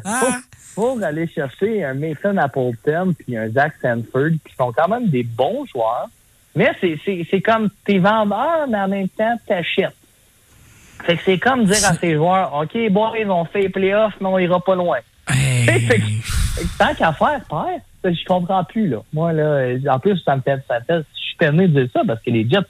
pour, 0.74 0.94
pour 0.94 1.02
aller 1.02 1.26
chercher 1.26 1.84
un 1.84 1.94
Mason 1.94 2.36
Appleton 2.36 3.14
puis 3.18 3.36
un 3.36 3.48
Zach 3.48 3.74
Sanford, 3.82 4.30
qui 4.44 4.54
sont 4.56 4.72
quand 4.72 4.88
même 4.88 5.08
des 5.08 5.24
bons 5.24 5.64
joueurs. 5.66 6.08
Mais 6.54 6.70
c'est, 6.80 6.98
c'est, 7.04 7.26
c'est 7.30 7.40
comme 7.40 7.68
t'es 7.84 7.98
vendeur, 7.98 8.66
mais 8.68 8.78
en 8.78 8.88
même 8.88 9.08
temps, 9.08 9.36
t'achètes. 9.46 9.94
Fait 11.02 11.16
que 11.16 11.22
c'est 11.24 11.38
comme 11.38 11.64
dire 11.64 11.84
à 11.84 11.94
ses 11.94 12.14
joueurs, 12.14 12.54
OK, 12.54 12.90
boys, 12.90 13.12
on 13.28 13.44
fait 13.44 13.62
les 13.62 13.68
playoffs, 13.68 14.14
mais 14.20 14.28
on 14.28 14.38
ira 14.38 14.60
pas 14.60 14.74
loin. 14.74 14.98
Tant 16.78 16.94
qu'à 16.94 17.12
faire, 17.12 17.40
père, 17.48 17.80
je 18.04 18.24
comprends 18.24 18.64
plus, 18.64 18.88
là. 18.88 18.98
Moi, 19.12 19.32
là, 19.32 19.76
en 19.88 19.98
plus, 19.98 20.18
ça 20.24 20.36
me 20.36 20.42
fait, 20.42 20.62
ça 20.68 20.80
me 20.80 20.84
fait, 20.84 21.04
je 21.14 21.20
suis 21.20 21.36
permis 21.36 21.68
de 21.68 21.80
dire 21.80 21.90
ça 21.92 22.02
parce 22.06 22.22
que 22.22 22.30
les 22.30 22.48
Jets, 22.48 22.60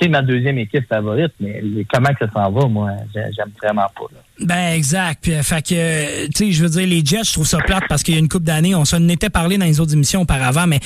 c'est 0.00 0.08
ma 0.08 0.22
deuxième 0.22 0.58
équipe 0.58 0.86
favorite, 0.88 1.32
mais 1.40 1.62
comment 1.92 2.10
que 2.14 2.24
ça 2.26 2.32
s'en 2.32 2.50
va, 2.50 2.66
moi, 2.66 2.90
j'ai- 3.14 3.20
j'aime 3.36 3.50
vraiment 3.62 3.86
pas, 3.94 4.06
là. 4.12 4.18
Ben 4.42 4.72
exact. 4.72 5.18
Puis, 5.22 5.34
euh, 5.34 5.42
fait 5.42 5.60
que, 5.60 5.74
euh, 5.74 6.26
tu 6.34 6.46
sais, 6.46 6.52
je 6.52 6.62
veux 6.62 6.70
dire, 6.70 6.86
les 6.86 7.04
Jets, 7.04 7.24
je 7.26 7.32
trouve 7.34 7.46
ça 7.46 7.58
plate 7.58 7.82
parce 7.90 8.02
qu'il 8.02 8.14
y 8.14 8.16
a 8.16 8.20
une 8.20 8.28
coupe 8.30 8.42
d'années, 8.44 8.74
on 8.74 8.86
s'en 8.86 9.06
était 9.08 9.28
parlé 9.28 9.58
dans 9.58 9.66
les 9.66 9.80
autres 9.80 9.92
émissions 9.92 10.22
auparavant, 10.22 10.66
mais 10.66 10.80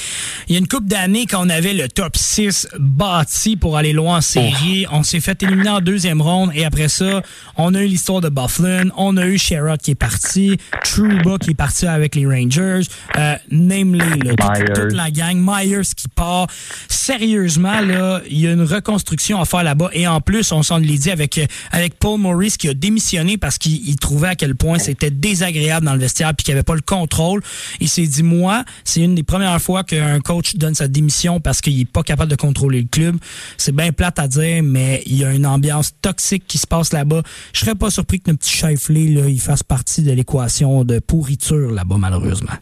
il 0.49 0.55
y 0.55 0.57
a 0.57 0.59
une 0.59 0.67
coupe 0.67 0.87
d'années 0.89 1.27
quand 1.27 1.47
on 1.47 1.49
avait 1.49 1.73
le 1.73 1.87
top 1.89 2.17
6 2.17 2.67
bâti 2.81 3.57
pour 3.57 3.77
aller 3.77 3.93
loin 3.93 4.17
en 4.17 4.21
série, 4.21 4.87
on 4.91 5.05
s'est 5.05 5.21
fait 5.21 5.41
éliminer 5.45 5.71
en 5.71 5.81
deuxième 5.81 6.21
ronde 6.21 6.51
et 6.57 6.65
après 6.65 6.89
ça, 6.89 7.23
on 7.57 7.75
a 7.75 7.83
eu 7.83 7.87
l'histoire 7.87 8.21
de 8.21 8.29
Bufflin, 8.29 8.89
on 8.97 9.17
a 9.17 9.27
eu 9.27 9.39
Sherrod 9.39 9.81
qui 9.81 9.93
est 9.93 9.95
parti, 9.95 10.57
Trouba 10.83 11.39
qui 11.39 11.51
est 11.51 11.55
parti 11.55 11.87
avec 11.87 12.17
les 12.17 12.27
Rangers, 12.27 12.81
euh, 13.17 13.35
namely, 13.53 13.99
là, 14.25 14.35
toute- 14.37 14.75
toute 14.75 14.93
la 14.95 15.13
gang, 15.13 15.37
Myers 15.37 15.83
qui 15.97 16.09
part. 16.09 16.49
Sérieusement, 16.89 17.81
là, 17.83 18.21
il 18.29 18.41
y 18.41 18.49
a 18.49 18.53
une 18.53 18.63
reconstruction 18.63 19.04
à 19.39 19.45
faire 19.45 19.63
là-bas. 19.63 19.91
Et 19.93 20.07
en 20.07 20.21
plus, 20.21 20.53
on 20.53 20.63
s'en 20.63 20.79
l'est 20.79 20.99
dit 20.99 21.11
avec, 21.11 21.39
euh, 21.39 21.47
avec 21.73 21.99
Paul 21.99 22.21
Maurice 22.21 22.57
qui 22.57 22.69
a 22.69 22.75
démissionné 22.75 23.37
parce 23.37 23.59
qu'il 23.59 23.89
il 23.89 23.97
trouvait 23.97 24.29
à 24.29 24.35
quel 24.35 24.55
point 24.55 24.79
c'était 24.79 25.11
désagréable 25.11 25.87
dans 25.87 25.95
le 25.95 26.01
vestiaire 26.01 26.35
puis 26.35 26.45
qu'il 26.45 26.53
avait 26.53 26.63
pas 26.63 26.75
le 26.75 26.81
contrôle. 26.81 27.43
Il 27.81 27.89
s'est 27.89 28.07
dit, 28.07 28.23
moi, 28.23 28.65
c'est 28.85 29.01
une 29.01 29.15
des 29.15 29.23
premières 29.23 29.61
fois 29.61 29.85
qu'un 29.85 30.21
coach 30.21 30.57
donne 30.57 30.75
sa 30.75 30.89
démission 30.89 31.41
parce 31.41 31.61
qu'il 31.61 31.81
est 31.81 31.91
pas 31.91 32.03
capable 32.03 32.31
de 32.31 32.37
contrôler 32.37 32.83
le 32.83 32.89
club. 32.89 33.17
C'est 33.57 33.75
bien 33.75 33.93
plate 33.93 34.19
à 34.19 34.29
dire, 34.29 34.63
mais 34.63 35.03
il 35.07 35.17
y 35.17 35.25
a 35.25 35.33
une 35.33 35.47
ambiance 35.47 35.95
toxique 36.01 36.45
qui 36.47 36.59
se 36.59 36.67
passe 36.67 36.93
là-bas. 36.93 37.23
Je 37.53 37.61
serais 37.61 37.75
pas 37.75 37.91
surpris 37.91 38.21
que 38.21 38.31
notre 38.31 38.41
petit 38.41 38.57
Shifley, 38.57 39.05
il 39.31 39.41
fasse 39.41 39.63
partie 39.63 40.03
de 40.03 40.13
l'équation 40.13 40.85
de 40.85 40.99
pourriture 40.99 41.71
là-bas, 41.71 41.97
malheureusement. 41.99 42.55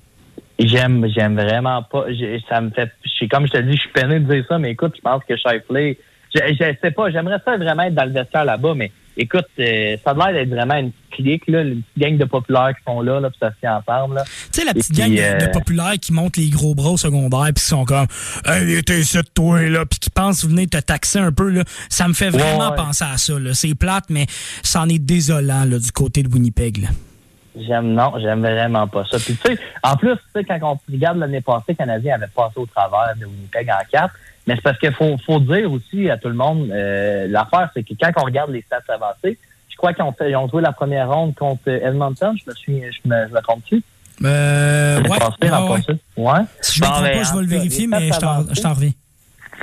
J'aime, 0.58 1.06
j'aime 1.14 1.34
vraiment 1.34 1.82
pas. 1.82 2.06
Ça 2.48 2.60
me 2.60 2.70
fait. 2.70 2.90
Comme 3.30 3.46
je 3.46 3.52
te 3.52 3.58
dis, 3.58 3.72
je 3.72 3.80
suis 3.80 3.90
peiné 3.90 4.20
de 4.20 4.32
dire 4.32 4.44
ça, 4.48 4.58
mais 4.58 4.72
écoute, 4.72 4.92
je 4.96 5.00
pense 5.00 5.22
que 5.24 5.34
Shifley. 5.36 5.98
Je, 6.34 6.40
je 6.54 6.74
sais 6.80 6.90
pas, 6.90 7.10
j'aimerais 7.10 7.38
ça 7.44 7.56
vraiment 7.56 7.82
être 7.82 7.94
dans 7.94 8.04
le 8.04 8.12
vestiaire 8.12 8.44
là-bas, 8.44 8.74
mais 8.74 8.90
écoute, 9.16 9.46
euh, 9.58 9.96
ça 10.04 10.10
a 10.10 10.14
l'air 10.14 10.32
d'être 10.32 10.48
vraiment 10.48 10.76
une 10.76 10.92
clique, 11.10 11.46
là, 11.46 11.62
une 11.62 11.82
petite 11.82 11.98
gang 11.98 12.16
de 12.16 12.24
populaires 12.24 12.72
qui 12.76 12.82
sont 12.84 13.02
là, 13.02 13.20
là, 13.20 13.30
puis 13.30 13.38
ça 13.40 13.50
se 13.50 13.56
fait 13.60 13.68
ensemble. 13.68 14.16
Là. 14.16 14.24
Tu 14.24 14.60
sais, 14.60 14.64
la 14.64 14.72
petite 14.72 14.98
Et 14.98 15.02
gang 15.02 15.10
de, 15.10 15.16
de 15.16 15.48
euh, 15.48 15.52
populaires 15.52 15.94
qui 16.00 16.12
montent 16.12 16.36
les 16.36 16.48
gros 16.48 16.74
bras 16.74 16.90
au 16.90 16.96
secondaire 16.96 17.50
puis 17.54 17.62
qui 17.62 17.68
sont 17.68 17.84
comme 17.84 18.06
Hey, 18.46 18.82
t'es 18.82 19.00
ici 19.00 19.16
de 19.16 19.22
toi, 19.34 19.60
là, 19.62 19.84
puis 19.84 19.98
qui 19.98 20.10
pensent 20.10 20.46
venir 20.46 20.68
te 20.68 20.78
taxer 20.78 21.18
un 21.18 21.32
peu, 21.32 21.50
là. 21.50 21.64
Ça 21.88 22.08
me 22.08 22.14
fait 22.14 22.30
vraiment 22.30 22.70
ouais. 22.70 22.76
penser 22.76 23.04
à 23.04 23.18
ça, 23.18 23.38
là. 23.38 23.54
C'est 23.54 23.74
plate, 23.74 24.04
mais 24.08 24.26
c'en 24.62 24.88
est 24.88 24.98
désolant, 24.98 25.64
là, 25.64 25.78
du 25.78 25.92
côté 25.92 26.22
de 26.22 26.32
Winnipeg, 26.32 26.78
là. 26.78 26.88
J'aime, 27.54 27.92
non, 27.92 28.14
j'aime 28.18 28.40
vraiment 28.40 28.86
pas 28.88 29.04
ça. 29.04 29.18
Puis, 29.18 29.36
tu 29.36 29.54
sais, 29.54 29.58
en 29.82 29.96
plus, 29.96 30.14
tu 30.14 30.22
sais, 30.34 30.44
quand 30.44 30.58
on 30.62 30.78
regarde 30.90 31.18
l'année 31.18 31.40
passée, 31.42 31.64
le 31.70 31.74
Canadien 31.74 32.14
avait 32.14 32.28
passé 32.28 32.54
au 32.56 32.66
travers 32.66 33.14
de 33.18 33.26
Winnipeg 33.26 33.68
en 33.70 33.84
4. 33.90 34.14
Mais 34.46 34.54
c'est 34.56 34.62
parce 34.62 34.78
qu'il 34.78 34.92
faut, 34.92 35.16
faut 35.18 35.38
dire 35.38 35.70
aussi 35.70 36.10
à 36.10 36.16
tout 36.16 36.28
le 36.28 36.34
monde, 36.34 36.70
euh, 36.72 37.26
l'affaire, 37.28 37.70
c'est 37.74 37.82
que 37.82 37.94
quand 38.00 38.10
on 38.16 38.24
regarde 38.24 38.50
les 38.50 38.62
stats 38.62 38.80
avancées, 38.88 39.38
je 39.68 39.76
crois 39.76 39.92
qu'ils 39.92 40.02
ont, 40.04 40.12
fait- 40.12 40.30
ils 40.30 40.36
ont 40.36 40.48
joué 40.48 40.62
la 40.62 40.72
première 40.72 41.10
ronde 41.10 41.34
contre 41.34 41.68
Edmonton, 41.68 42.34
je 42.36 42.50
me 42.50 42.54
suis, 42.54 42.80
je 42.82 43.08
me, 43.08 43.28
je 43.28 43.32
me 43.34 43.40
trompe-tu? 43.40 43.82
Euh, 44.24 45.00
ouais, 45.02 45.10
ouais. 45.10 45.18
passé? 45.18 45.98
Ouais. 46.16 46.32
Si 46.60 46.78
je 46.78 46.82
me 46.84 46.86
trompe 46.88 47.02
ben, 47.04 47.18
pas, 47.18 47.22
je 47.24 47.34
vais 47.34 47.40
le 47.40 47.46
vérifier, 47.46 47.80
les 47.82 47.86
mais 47.86 48.12
je 48.12 48.18
t'en 48.62 48.74
reviens. 48.74 48.90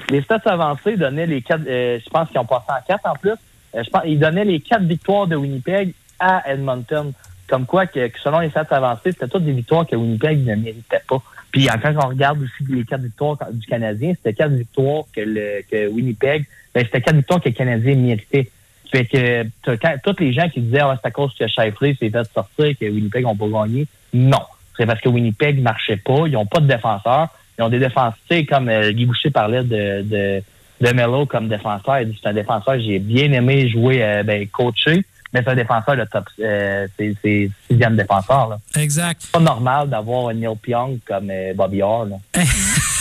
Les 0.09 0.21
stats 0.21 0.41
avancées 0.45 0.95
donnaient 0.95 1.25
les 1.27 1.41
quatre, 1.41 1.63
euh, 1.67 1.99
je 2.03 2.09
pense 2.09 2.29
qu'ils 2.29 2.39
ont 2.39 2.45
passé 2.45 2.65
en 2.69 2.81
quatre 2.87 3.05
en 3.05 3.13
plus. 3.15 3.31
Euh, 3.31 3.83
je 3.83 3.89
pense, 3.89 4.01
ils 4.05 4.19
donnaient 4.19 4.45
les 4.45 4.59
quatre 4.59 4.83
victoires 4.83 5.27
de 5.27 5.35
Winnipeg 5.35 5.93
à 6.19 6.49
Edmonton. 6.49 7.11
Comme 7.49 7.65
quoi, 7.65 7.87
que, 7.87 8.09
selon 8.23 8.39
les 8.39 8.49
stats 8.49 8.67
avancées, 8.69 9.11
c'était 9.11 9.27
toutes 9.27 9.43
des 9.43 9.51
victoires 9.51 9.87
que 9.87 9.95
Winnipeg 9.95 10.45
ne 10.45 10.55
méritait 10.55 11.01
pas. 11.07 11.21
Puis 11.51 11.65
quand 11.65 11.93
on 12.03 12.09
regarde 12.09 12.39
aussi 12.41 12.71
les 12.71 12.83
quatre 12.83 13.01
victoires 13.01 13.37
du 13.51 13.65
Canadien, 13.65 14.13
c'était 14.15 14.33
quatre 14.33 14.53
victoires 14.53 15.05
que, 15.15 15.21
le, 15.21 15.63
que 15.69 15.87
Winnipeg, 15.87 16.45
ben, 16.73 16.85
c'était 16.85 17.01
quatre 17.01 17.15
victoires 17.15 17.41
que 17.41 17.49
le 17.49 17.55
Canadien 17.55 17.95
méritait. 17.95 18.49
Fait 18.91 19.05
que 19.05 19.43
quand, 19.75 19.95
tous 20.03 20.19
les 20.19 20.33
gens 20.33 20.49
qui 20.49 20.61
disaient 20.61 20.79
ah, 20.79 20.97
c'est 21.01 21.07
à 21.07 21.11
cause 21.11 21.33
que 21.35 21.47
Shifley 21.47 21.95
s'est 21.95 22.09
fait 22.09 22.31
sortir 22.33 22.77
que 22.79 22.85
Winnipeg 22.85 23.23
n'ont 23.23 23.35
pas 23.35 23.47
gagné, 23.47 23.87
non. 24.13 24.41
C'est 24.77 24.85
parce 24.85 25.01
que 25.01 25.09
Winnipeg 25.09 25.61
marchait 25.61 25.97
pas, 25.97 26.27
ils 26.27 26.37
ont 26.37 26.45
pas 26.45 26.59
de 26.59 26.67
défenseurs. 26.67 27.29
Ils 27.57 27.63
ont 27.63 27.69
des 27.69 27.79
défenseurs, 27.79 28.13
comme 28.47 28.69
euh, 28.69 28.91
Guy 28.91 29.05
Boucher 29.05 29.29
parlait 29.29 29.63
de, 29.63 30.01
de, 30.03 30.41
de 30.81 30.93
Mello 30.93 31.25
comme 31.25 31.49
défenseur. 31.49 31.99
Il 31.99 32.09
dit 32.09 32.19
c'est 32.21 32.29
un 32.29 32.33
défenseur, 32.33 32.79
j'ai 32.79 32.99
bien 32.99 33.31
aimé 33.33 33.69
jouer, 33.69 34.01
euh, 34.03 34.23
ben, 34.23 34.47
coacher, 34.47 35.03
mais 35.33 35.41
c'est 35.43 35.49
un 35.49 35.55
défenseur 35.55 35.95
de 35.95 36.05
top, 36.05 36.25
euh, 36.39 36.87
c'est 36.97 37.13
c'est 37.21 37.49
sixième 37.69 37.95
défenseur. 37.95 38.49
là. 38.49 38.59
Exact. 38.81 39.21
C'est 39.21 39.31
pas 39.31 39.39
normal 39.39 39.89
d'avoir 39.89 40.29
un 40.29 40.33
Neil 40.33 40.55
Pionk 40.61 40.99
comme 41.07 41.29
euh, 41.29 41.53
Bobby 41.53 41.81
Orr. 41.81 42.07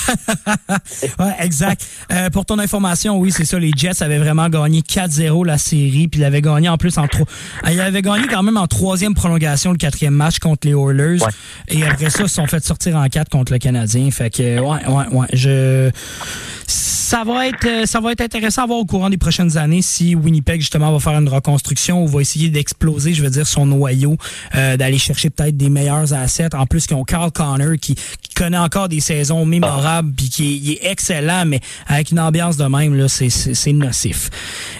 Ouais, 1.18 1.34
exact. 1.40 1.86
Euh, 2.12 2.30
pour 2.30 2.44
ton 2.44 2.58
information, 2.58 3.18
oui, 3.18 3.32
c'est 3.32 3.44
ça. 3.44 3.58
Les 3.58 3.70
Jets 3.76 4.02
avaient 4.02 4.18
vraiment 4.18 4.48
gagné 4.48 4.80
4-0 4.80 5.44
la 5.46 5.58
série, 5.58 6.08
puis 6.08 6.20
ils 6.20 6.24
avaient 6.24 6.42
gagné 6.42 6.68
en 6.68 6.76
plus 6.78 6.96
en 6.98 7.06
trois. 7.08 7.26
euh, 7.66 7.70
Ils 7.72 7.80
avaient 7.80 8.02
gagné 8.02 8.26
quand 8.28 8.42
même 8.42 8.56
en 8.56 8.66
troisième 8.66 9.14
prolongation 9.14 9.72
le 9.72 9.78
quatrième 9.78 10.14
match 10.14 10.38
contre 10.38 10.66
les 10.66 10.74
Oilers. 10.74 11.22
Ouais. 11.22 11.28
Et 11.68 11.84
après 11.84 12.10
ça, 12.10 12.22
ils 12.24 12.28
se 12.28 12.34
sont 12.34 12.46
fait 12.46 12.64
sortir 12.64 12.96
en 12.96 13.06
quatre 13.08 13.28
contre 13.30 13.52
le 13.52 13.58
Canadien. 13.58 14.10
Fait 14.10 14.30
que, 14.30 14.58
ouais, 14.60 14.86
ouais, 14.86 15.06
ouais. 15.12 15.26
Je. 15.32 15.90
Ça 16.66 17.24
va 17.24 17.46
être, 17.48 17.64
euh, 17.66 17.86
ça 17.86 18.00
va 18.00 18.12
être 18.12 18.20
intéressant 18.20 18.64
à 18.64 18.66
voir 18.66 18.78
au 18.80 18.84
courant 18.84 19.08
des 19.08 19.16
prochaines 19.16 19.56
années 19.56 19.80
si 19.80 20.14
Winnipeg 20.14 20.60
justement 20.60 20.92
va 20.92 20.98
faire 20.98 21.18
une 21.18 21.28
reconstruction 21.28 22.04
ou 22.04 22.06
va 22.06 22.20
essayer 22.20 22.50
d'exploser, 22.50 23.14
je 23.14 23.22
veux 23.22 23.30
dire, 23.30 23.46
son 23.46 23.64
noyau, 23.64 24.18
euh, 24.54 24.76
d'aller 24.76 24.98
chercher 24.98 25.30
peut-être 25.30 25.56
des 25.56 25.70
meilleurs 25.70 26.12
assets. 26.12 26.54
En 26.54 26.66
plus, 26.66 26.86
qu'ils 26.86 26.98
ont 26.98 27.04
Carl 27.04 27.32
Connor 27.32 27.76
qui, 27.80 27.94
qui 27.94 28.34
connaît 28.34 28.58
encore 28.58 28.90
des 28.90 29.00
saisons 29.00 29.46
mémorables 29.46 29.97
puis 30.02 30.28
qui 30.28 30.72
est, 30.72 30.90
excellent, 30.90 31.44
mais 31.46 31.60
avec 31.86 32.10
une 32.10 32.20
ambiance 32.20 32.56
de 32.56 32.64
même 32.64 32.94
là, 32.94 33.08
c'est 33.08 33.30
c'est 33.30 33.72
nocif. 33.72 34.30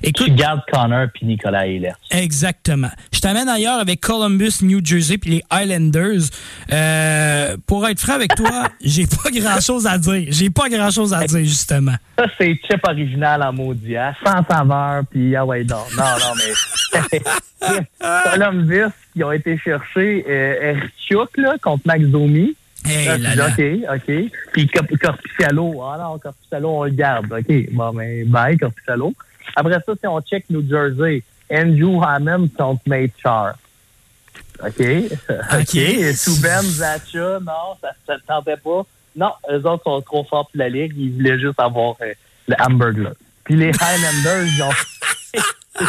Écoute, 0.02 0.26
Tu 0.26 0.32
gardes 0.32 0.62
Connor 0.72 1.06
puis 1.12 1.26
Nicolas 1.26 1.66
Hiller. 1.66 1.92
Exactement. 2.10 2.90
Je 3.12 3.20
t'amène 3.20 3.48
ailleurs 3.48 3.80
avec 3.80 4.00
Columbus, 4.00 4.62
New 4.62 4.84
Jersey 4.84 5.18
puis 5.18 5.30
les 5.30 5.42
Islanders. 5.52 6.28
Euh, 6.72 7.56
pour 7.66 7.86
être 7.88 8.00
franc 8.00 8.14
avec 8.14 8.34
toi, 8.34 8.68
j'ai 8.84 9.06
pas 9.06 9.30
grand 9.30 9.60
chose 9.60 9.86
à 9.86 9.98
dire. 9.98 10.26
J'ai 10.28 10.50
pas 10.50 10.68
grand 10.68 10.90
chose 10.90 11.12
à 11.12 11.24
dire 11.24 11.44
justement. 11.44 11.94
Ça, 12.18 12.26
c'est 12.36 12.58
chip 12.68 12.80
original 12.86 13.42
en 13.42 13.52
maudit, 13.52 13.96
hein? 13.96 14.14
Sans 14.24 14.44
saveur, 14.44 15.02
puis 15.10 15.36
ah 15.36 15.44
ouais, 15.44 15.64
non, 15.64 15.84
non, 15.96 16.04
non, 16.04 16.34
mais... 16.36 17.20
Columbus, 18.30 18.92
qui 19.12 19.24
ont 19.24 19.32
été 19.32 19.58
chercher 19.58 20.24
euh, 20.28 20.74
Erchuk, 20.74 21.36
là, 21.36 21.56
contre 21.62 21.82
Max 21.86 22.04
Domi. 22.04 22.56
Hey 22.88 23.18
Là, 23.18 23.34
là 23.34 23.50
dis, 23.50 23.84
OK, 23.86 23.94
OK. 23.94 24.32
Puis 24.52 24.66
Corp- 24.66 24.98
Corpicialo, 24.98 25.82
ah 25.82 25.96
non, 25.98 26.18
Corpicialo, 26.18 26.68
on 26.68 26.84
le 26.84 26.90
garde. 26.90 27.32
OK, 27.32 27.70
bon, 27.72 27.92
ben, 27.92 28.26
bye, 28.28 28.56
Corpicialo. 28.56 29.14
Après 29.56 29.74
ça, 29.74 29.92
si 29.98 30.06
on 30.06 30.20
check 30.20 30.44
New 30.50 30.66
Jersey, 30.68 31.22
Andrew 31.50 32.02
Hammond 32.02 32.48
contre 32.56 32.82
Nate 32.86 33.12
Char. 33.22 33.54
OK. 34.62 34.80
OK. 34.80 36.14
Souben, 36.14 36.62
Zacha, 36.62 37.38
non, 37.40 37.76
ça 37.80 38.14
ne 38.14 38.18
tentait 38.26 38.56
pas. 38.56 38.82
Non, 39.16 39.32
eux 39.50 39.66
autres 39.66 39.84
sont 39.84 40.00
trop 40.02 40.24
forts 40.24 40.48
pour 40.50 40.58
la 40.58 40.68
Ligue. 40.68 40.92
Ils 40.96 41.12
voulaient 41.12 41.38
juste 41.38 41.58
avoir 41.58 41.96
euh, 42.02 42.12
le 42.46 42.54
hamburger. 42.60 43.12
Puis 43.44 43.56
les 43.56 43.70
Highlanders, 43.80 44.46
ils 44.46 44.62
ont... 44.62 45.40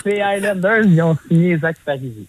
les 0.06 0.22
Highlanders, 0.22 0.86
ils 0.86 1.02
ont 1.02 1.18
signé 1.28 1.58
Zach 1.58 1.78
Parisi. 1.86 2.28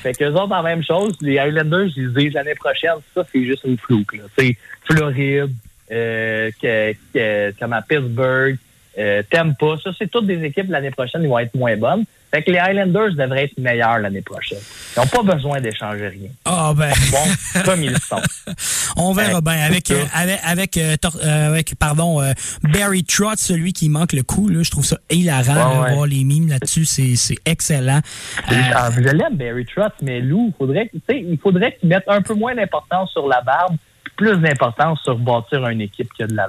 Fait 0.00 0.14
qu'eux 0.14 0.32
autres, 0.32 0.48
la 0.48 0.62
même 0.62 0.82
chose. 0.82 1.14
Les 1.20 1.38
Highlanders, 1.38 1.88
ils 1.96 2.12
disent 2.12 2.32
l'année 2.32 2.54
prochaine, 2.54 2.94
ça, 3.14 3.24
c'est 3.30 3.44
juste 3.44 3.64
une 3.64 3.76
flouque. 3.76 4.16
C'est 4.38 4.56
Floride, 4.84 5.52
euh, 5.92 6.50
que, 6.60 6.92
que, 7.12 7.52
comme 7.58 7.72
à 7.72 7.82
Pittsburgh, 7.82 8.56
euh, 8.98 9.22
Tampa. 9.30 9.76
Ça, 9.82 9.90
c'est 9.98 10.10
toutes 10.10 10.26
des 10.26 10.42
équipes 10.44 10.70
l'année 10.70 10.90
prochaine, 10.90 11.22
ils 11.22 11.28
vont 11.28 11.38
être 11.38 11.54
moins 11.54 11.76
bonnes. 11.76 12.04
Fait 12.30 12.42
que 12.42 12.50
les 12.50 12.58
Highlanders 12.58 13.14
devraient 13.14 13.44
être 13.44 13.58
meilleurs 13.58 13.98
l'année 13.98 14.22
prochaine. 14.22 14.58
Ils 14.96 15.00
n'ont 15.00 15.06
pas 15.06 15.34
besoin 15.34 15.60
d'échanger 15.60 16.08
rien. 16.08 16.30
Ah 16.44 16.72
ben, 16.76 16.92
Bon, 17.10 17.62
comme 17.64 17.82
ils 17.82 17.98
sont. 17.98 18.22
on 18.96 19.12
verra 19.12 19.40
bien 19.40 19.60
avec 19.60 19.90
euh, 19.90 20.04
avec 20.14 20.40
avec, 20.44 20.76
euh, 20.76 20.96
euh, 21.24 21.48
avec 21.48 21.74
pardon 21.76 22.20
Barry 22.62 23.04
Trotz, 23.04 23.40
celui 23.40 23.72
qui 23.72 23.88
manque 23.88 24.12
le 24.12 24.22
coup 24.22 24.48
là. 24.48 24.62
Je 24.62 24.70
trouve 24.70 24.84
ça 24.84 24.98
hilarant 25.10 25.82
Ouais, 25.82 25.94
voir 25.94 26.06
les 26.06 26.22
mimes 26.22 26.48
là-dessus. 26.48 26.84
C'est 26.84 27.16
c'est 27.16 27.38
excellent. 27.46 28.00
Ah, 28.46 28.90
je 28.94 29.00
l'aime, 29.00 29.36
Barry 29.36 29.66
Trotz, 29.66 29.92
mais 30.02 30.20
Lou, 30.20 30.52
faudrait, 30.56 30.90
il 31.08 31.38
faudrait 31.38 31.76
qu'il 31.78 31.88
mette 31.88 32.04
un 32.06 32.22
peu 32.22 32.34
moins 32.34 32.54
d'importance 32.54 33.10
sur 33.10 33.26
la 33.26 33.40
barbe, 33.40 33.76
plus 34.20 34.36
d'importance 34.36 35.00
sur 35.02 35.16
bâtir 35.16 35.66
une 35.68 35.80
équipe 35.80 36.12
qui 36.12 36.22
a 36.22 36.26
de 36.26 36.34
la. 36.34 36.46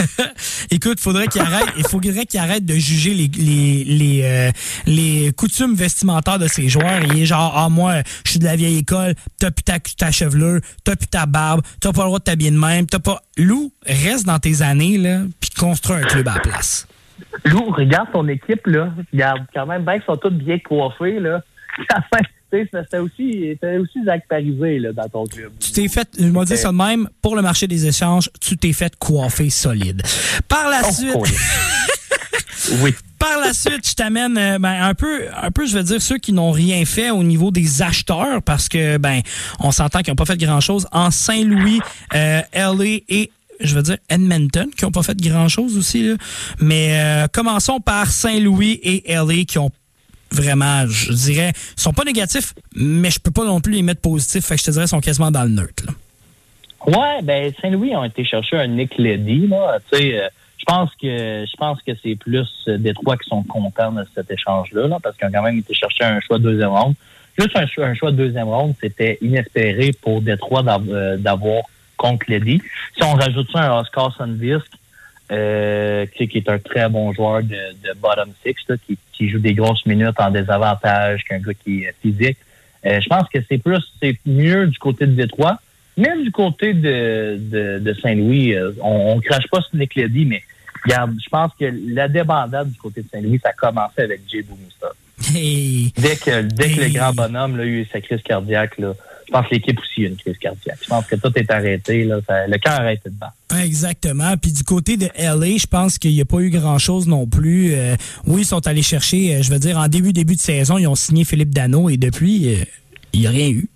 Écoute, 0.70 0.98
faudrait 0.98 1.26
qu'il 1.26 1.42
arrête, 1.42 1.68
il 1.76 1.86
faudrait 1.86 2.24
qu'il 2.24 2.40
arrête 2.40 2.64
de 2.64 2.72
juger 2.72 3.12
les 3.12 3.28
les 3.28 3.84
les, 3.84 4.20
euh, 4.24 4.50
les 4.86 5.32
coutumes 5.36 5.74
vestimentaires 5.74 6.38
de 6.38 6.48
ses 6.48 6.70
joueurs. 6.70 7.00
Il 7.04 7.20
est 7.20 7.26
genre 7.26 7.52
ah 7.54 7.68
moi, 7.68 7.96
je 8.24 8.30
suis 8.30 8.38
de 8.38 8.46
la 8.46 8.56
vieille 8.56 8.78
école, 8.78 9.14
t'as 9.38 9.50
plus 9.50 9.62
ta, 9.62 9.78
ta 9.78 10.10
chevelure, 10.10 10.60
t'as 10.84 10.96
plus 10.96 11.06
ta 11.06 11.26
barbe, 11.26 11.60
t'as 11.80 11.92
pas 11.92 12.00
le 12.00 12.06
droit 12.06 12.18
de 12.18 12.24
t'habiller 12.24 12.50
de 12.50 12.58
même, 12.58 12.86
t'as 12.86 12.98
pas. 12.98 13.20
Lou, 13.36 13.72
reste 13.86 14.24
dans 14.24 14.38
tes 14.38 14.62
années 14.62 14.96
là, 14.96 15.20
puis 15.38 15.50
construis 15.50 15.98
un 15.98 16.06
club 16.06 16.26
à 16.28 16.34
la 16.36 16.40
place. 16.40 16.88
Lou, 17.44 17.70
regarde 17.72 18.08
ton 18.10 18.26
équipe, 18.28 18.66
là. 18.66 18.90
Regarde, 19.12 19.42
quand 19.54 19.66
même, 19.66 19.84
bien 19.84 19.94
qu'ils 19.94 20.04
sont 20.04 20.16
tous 20.16 20.30
bien 20.30 20.58
coiffés, 20.58 21.20
là. 21.20 21.42
C'était 22.52 22.98
aussi, 22.98 23.58
aussi 23.80 24.04
Zach 24.04 24.22
Parisé, 24.28 24.78
là, 24.78 24.92
dans 24.92 25.08
ton 25.08 25.24
club. 25.26 25.52
Tu 25.58 25.72
t'es 25.72 25.88
fait, 25.88 26.08
je 26.18 26.26
vais 26.26 26.44
dire 26.44 26.58
ça 26.58 26.70
de 26.70 26.76
même, 26.76 27.08
pour 27.22 27.34
le 27.36 27.42
marché 27.42 27.66
des 27.66 27.86
échanges, 27.86 28.28
tu 28.40 28.56
t'es 28.56 28.72
fait 28.72 28.94
coiffer 28.98 29.50
solide. 29.50 30.02
Par 30.48 30.68
la 30.68 30.82
Oh, 30.84 30.92
suite, 30.92 31.16
oui. 32.82 32.92
par 33.18 33.38
la 33.40 33.52
suite, 33.52 33.88
je 33.88 33.94
t'amène 33.94 34.36
euh, 34.36 34.58
ben, 34.58 34.82
un 34.82 34.94
peu, 34.94 35.22
un 35.40 35.50
peu, 35.50 35.66
je 35.66 35.76
veux 35.76 35.82
dire 35.82 36.02
ceux 36.02 36.18
qui 36.18 36.32
n'ont 36.32 36.50
rien 36.50 36.84
fait 36.84 37.10
au 37.10 37.22
niveau 37.22 37.50
des 37.50 37.82
acheteurs, 37.82 38.42
parce 38.42 38.68
que 38.68 38.96
ben, 38.98 39.20
on 39.60 39.70
s'entend 39.70 40.00
qu'ils 40.00 40.10
n'ont 40.12 40.16
pas 40.16 40.24
fait 40.26 40.36
grand 40.38 40.60
chose 40.60 40.86
en 40.92 41.10
Saint-Louis, 41.10 41.80
euh, 42.14 42.40
LA 42.54 42.84
et 43.08 43.30
je 43.60 43.74
veux 43.76 43.82
dire 43.82 43.96
Edmonton 44.08 44.68
qui 44.76 44.84
n'ont 44.84 44.90
pas 44.90 45.04
fait 45.04 45.16
grand 45.20 45.48
chose 45.48 45.76
aussi. 45.78 46.02
là. 46.08 46.14
Mais 46.60 46.98
euh, 47.00 47.26
commençons 47.32 47.78
par 47.80 48.08
Saint-Louis 48.10 48.80
et 48.82 49.04
LA 49.14 49.44
qui 49.46 49.58
ont 49.58 49.70
vraiment, 50.32 50.86
je 50.86 51.12
dirais, 51.12 51.52
sont 51.76 51.92
pas 51.92 52.04
négatifs, 52.04 52.54
mais 52.74 53.10
je 53.10 53.20
peux 53.20 53.30
pas 53.30 53.44
non 53.44 53.60
plus 53.60 53.72
les 53.74 53.82
mettre 53.82 54.00
positifs. 54.00 54.44
Fait 54.46 54.54
que 54.56 54.60
je 54.60 54.66
te 54.66 54.70
dirais, 54.72 54.84
ils 54.86 54.88
sont 54.88 55.00
quasiment 55.00 55.30
dans 55.30 55.44
le 55.44 55.50
neutre. 55.50 55.84
là. 55.86 55.92
Ouais, 56.84 57.22
ben 57.22 57.52
Saint-Louis 57.60 57.94
ont 57.94 58.04
été 58.04 58.24
chercher 58.24 58.56
un 58.56 58.66
Nick 58.66 58.98
Leddy, 58.98 59.46
là. 59.46 59.78
Tu 59.92 59.98
sais, 59.98 60.18
euh, 60.18 60.28
je 60.58 60.64
pense 60.64 60.90
que 61.00 61.44
je 61.48 61.56
pense 61.56 61.78
que 61.82 61.92
c'est 62.02 62.16
plus 62.16 62.48
euh, 62.68 62.76
Détroit 62.78 63.16
qui 63.16 63.28
sont 63.28 63.42
contents 63.44 63.92
de 63.92 64.04
cet 64.14 64.30
échange-là, 64.30 64.88
là, 64.88 64.98
parce 65.02 65.16
qu'ils 65.16 65.28
ont 65.28 65.32
quand 65.32 65.42
même 65.42 65.58
été 65.58 65.74
chercher 65.74 66.04
un 66.04 66.20
choix 66.20 66.38
de 66.38 66.42
deuxième 66.44 66.70
ronde. 66.70 66.94
Juste 67.38 67.56
un, 67.56 67.66
choix- 67.66 67.86
un 67.86 67.94
choix 67.94 68.10
de 68.10 68.16
deuxième 68.16 68.48
ronde, 68.48 68.74
c'était 68.80 69.16
inespéré 69.22 69.92
pour 70.02 70.20
Détroit 70.22 70.64
euh, 70.88 71.16
d'avoir 71.18 71.62
contre 71.96 72.26
Leddy. 72.28 72.60
Si 72.96 73.02
on 73.04 73.14
rajoute 73.14 73.50
ça 73.52 73.60
un 73.72 73.80
Oscar 73.80 74.14
Sandvisk, 74.16 74.66
euh, 75.30 76.04
qui 76.06 76.24
est 76.34 76.48
un 76.48 76.58
très 76.58 76.88
bon 76.88 77.12
joueur 77.12 77.42
de, 77.42 77.48
de 77.48 77.94
bottom 78.00 78.30
six, 78.44 78.54
là, 78.68 78.74
qui, 78.86 78.98
qui 79.22 79.28
joue 79.28 79.38
des 79.38 79.54
grosses 79.54 79.86
minutes 79.86 80.18
en 80.18 80.30
désavantage 80.30 81.22
qu'un 81.22 81.38
gars 81.38 81.54
qui 81.54 81.84
est 81.84 81.94
physique. 82.02 82.38
Euh, 82.84 83.00
je 83.00 83.08
pense 83.08 83.28
que 83.28 83.38
c'est 83.48 83.58
plus, 83.58 83.84
c'est 84.00 84.16
mieux 84.26 84.66
du 84.66 84.78
côté 84.78 85.06
de 85.06 85.12
Détroit. 85.12 85.60
Même 85.96 86.24
du 86.24 86.32
côté 86.32 86.74
de, 86.74 87.38
de, 87.38 87.78
de 87.78 87.94
Saint-Louis, 87.94 88.54
euh, 88.54 88.72
on, 88.82 89.12
on 89.12 89.20
crache 89.20 89.46
pas 89.48 89.60
sur 89.60 89.76
Nick 89.76 89.94
Leddy, 89.94 90.24
mais 90.24 90.42
regarde, 90.82 91.14
je 91.22 91.28
pense 91.28 91.52
que 91.58 91.66
la 91.94 92.08
débandade 92.08 92.72
du 92.72 92.78
côté 92.78 93.02
de 93.02 93.08
Saint-Louis, 93.12 93.38
ça 93.40 93.50
a 93.50 93.52
commencé 93.52 94.00
avec 94.02 94.22
Jay. 94.28 94.44
Hey. 95.32 95.92
Dès 95.96 96.16
que, 96.16 96.42
dès 96.42 96.70
que 96.70 96.80
le 96.80 96.88
grand 96.88 97.12
bonhomme 97.12 97.56
là, 97.56 97.62
a 97.62 97.66
eu 97.66 97.86
sa 97.92 98.00
crise 98.00 98.22
cardiaque, 98.22 98.78
là, 98.78 98.94
pense 99.32 99.48
que 99.48 99.54
l'équipe 99.54 99.78
aussi 99.80 100.04
a 100.04 100.08
une 100.08 100.16
crise 100.16 100.38
cardiaque. 100.38 100.78
Je 100.82 100.88
pense 100.88 101.06
que 101.06 101.16
tout 101.16 101.32
est 101.36 101.50
arrêté. 101.50 102.04
Là, 102.04 102.18
ça- 102.26 102.46
le 102.46 102.58
cœur 102.58 102.74
a 102.74 102.76
arrêté 102.76 103.08
de 103.10 103.14
battre. 103.14 103.34
Exactement. 103.62 104.36
Puis 104.36 104.52
du 104.52 104.62
côté 104.64 104.96
de 104.96 105.08
LA, 105.16 105.56
je 105.58 105.66
pense 105.66 105.98
qu'il 105.98 106.12
n'y 106.12 106.20
a 106.20 106.24
pas 106.24 106.38
eu 106.40 106.50
grand-chose 106.50 107.06
non 107.08 107.26
plus. 107.26 107.74
Euh, 107.74 107.96
oui, 108.26 108.42
ils 108.42 108.46
sont 108.46 108.66
allés 108.66 108.82
chercher, 108.82 109.36
euh, 109.36 109.42
je 109.42 109.50
veux 109.50 109.58
dire, 109.58 109.78
en 109.78 109.88
début, 109.88 110.12
début 110.12 110.36
de 110.36 110.40
saison, 110.40 110.78
ils 110.78 110.86
ont 110.86 110.94
signé 110.94 111.24
Philippe 111.24 111.50
Dano 111.54 111.88
et 111.88 111.96
depuis, 111.96 112.54
euh, 112.54 112.64
il 113.12 113.20
n'y 113.20 113.26
a 113.26 113.30
rien 113.30 113.48
eu. 113.48 113.68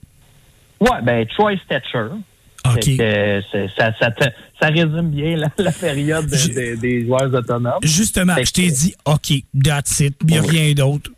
Ouais, 0.80 1.00
ben 1.02 1.26
Troy 1.26 1.56
Stetcher. 1.64 2.08
OK. 2.66 2.82
Fait 2.84 2.96
que, 2.96 3.68
ça, 3.78 3.92
ça, 3.98 4.10
te- 4.10 4.24
ça 4.60 4.66
résume 4.68 5.10
bien 5.10 5.36
la, 5.36 5.48
la 5.58 5.72
période 5.72 6.26
de- 6.26 6.36
Je- 6.36 6.48
de- 6.48 6.74
des 6.80 7.06
joueurs 7.06 7.32
autonomes. 7.32 7.78
Justement, 7.82 8.34
je 8.44 8.50
t'ai 8.50 8.70
dit, 8.70 8.94
OK, 9.04 9.32
that's 9.62 10.00
it. 10.00 10.16
Il 10.22 10.26
n'y 10.32 10.38
a 10.38 10.42
rien 10.42 10.72
d'autre. 10.74 11.10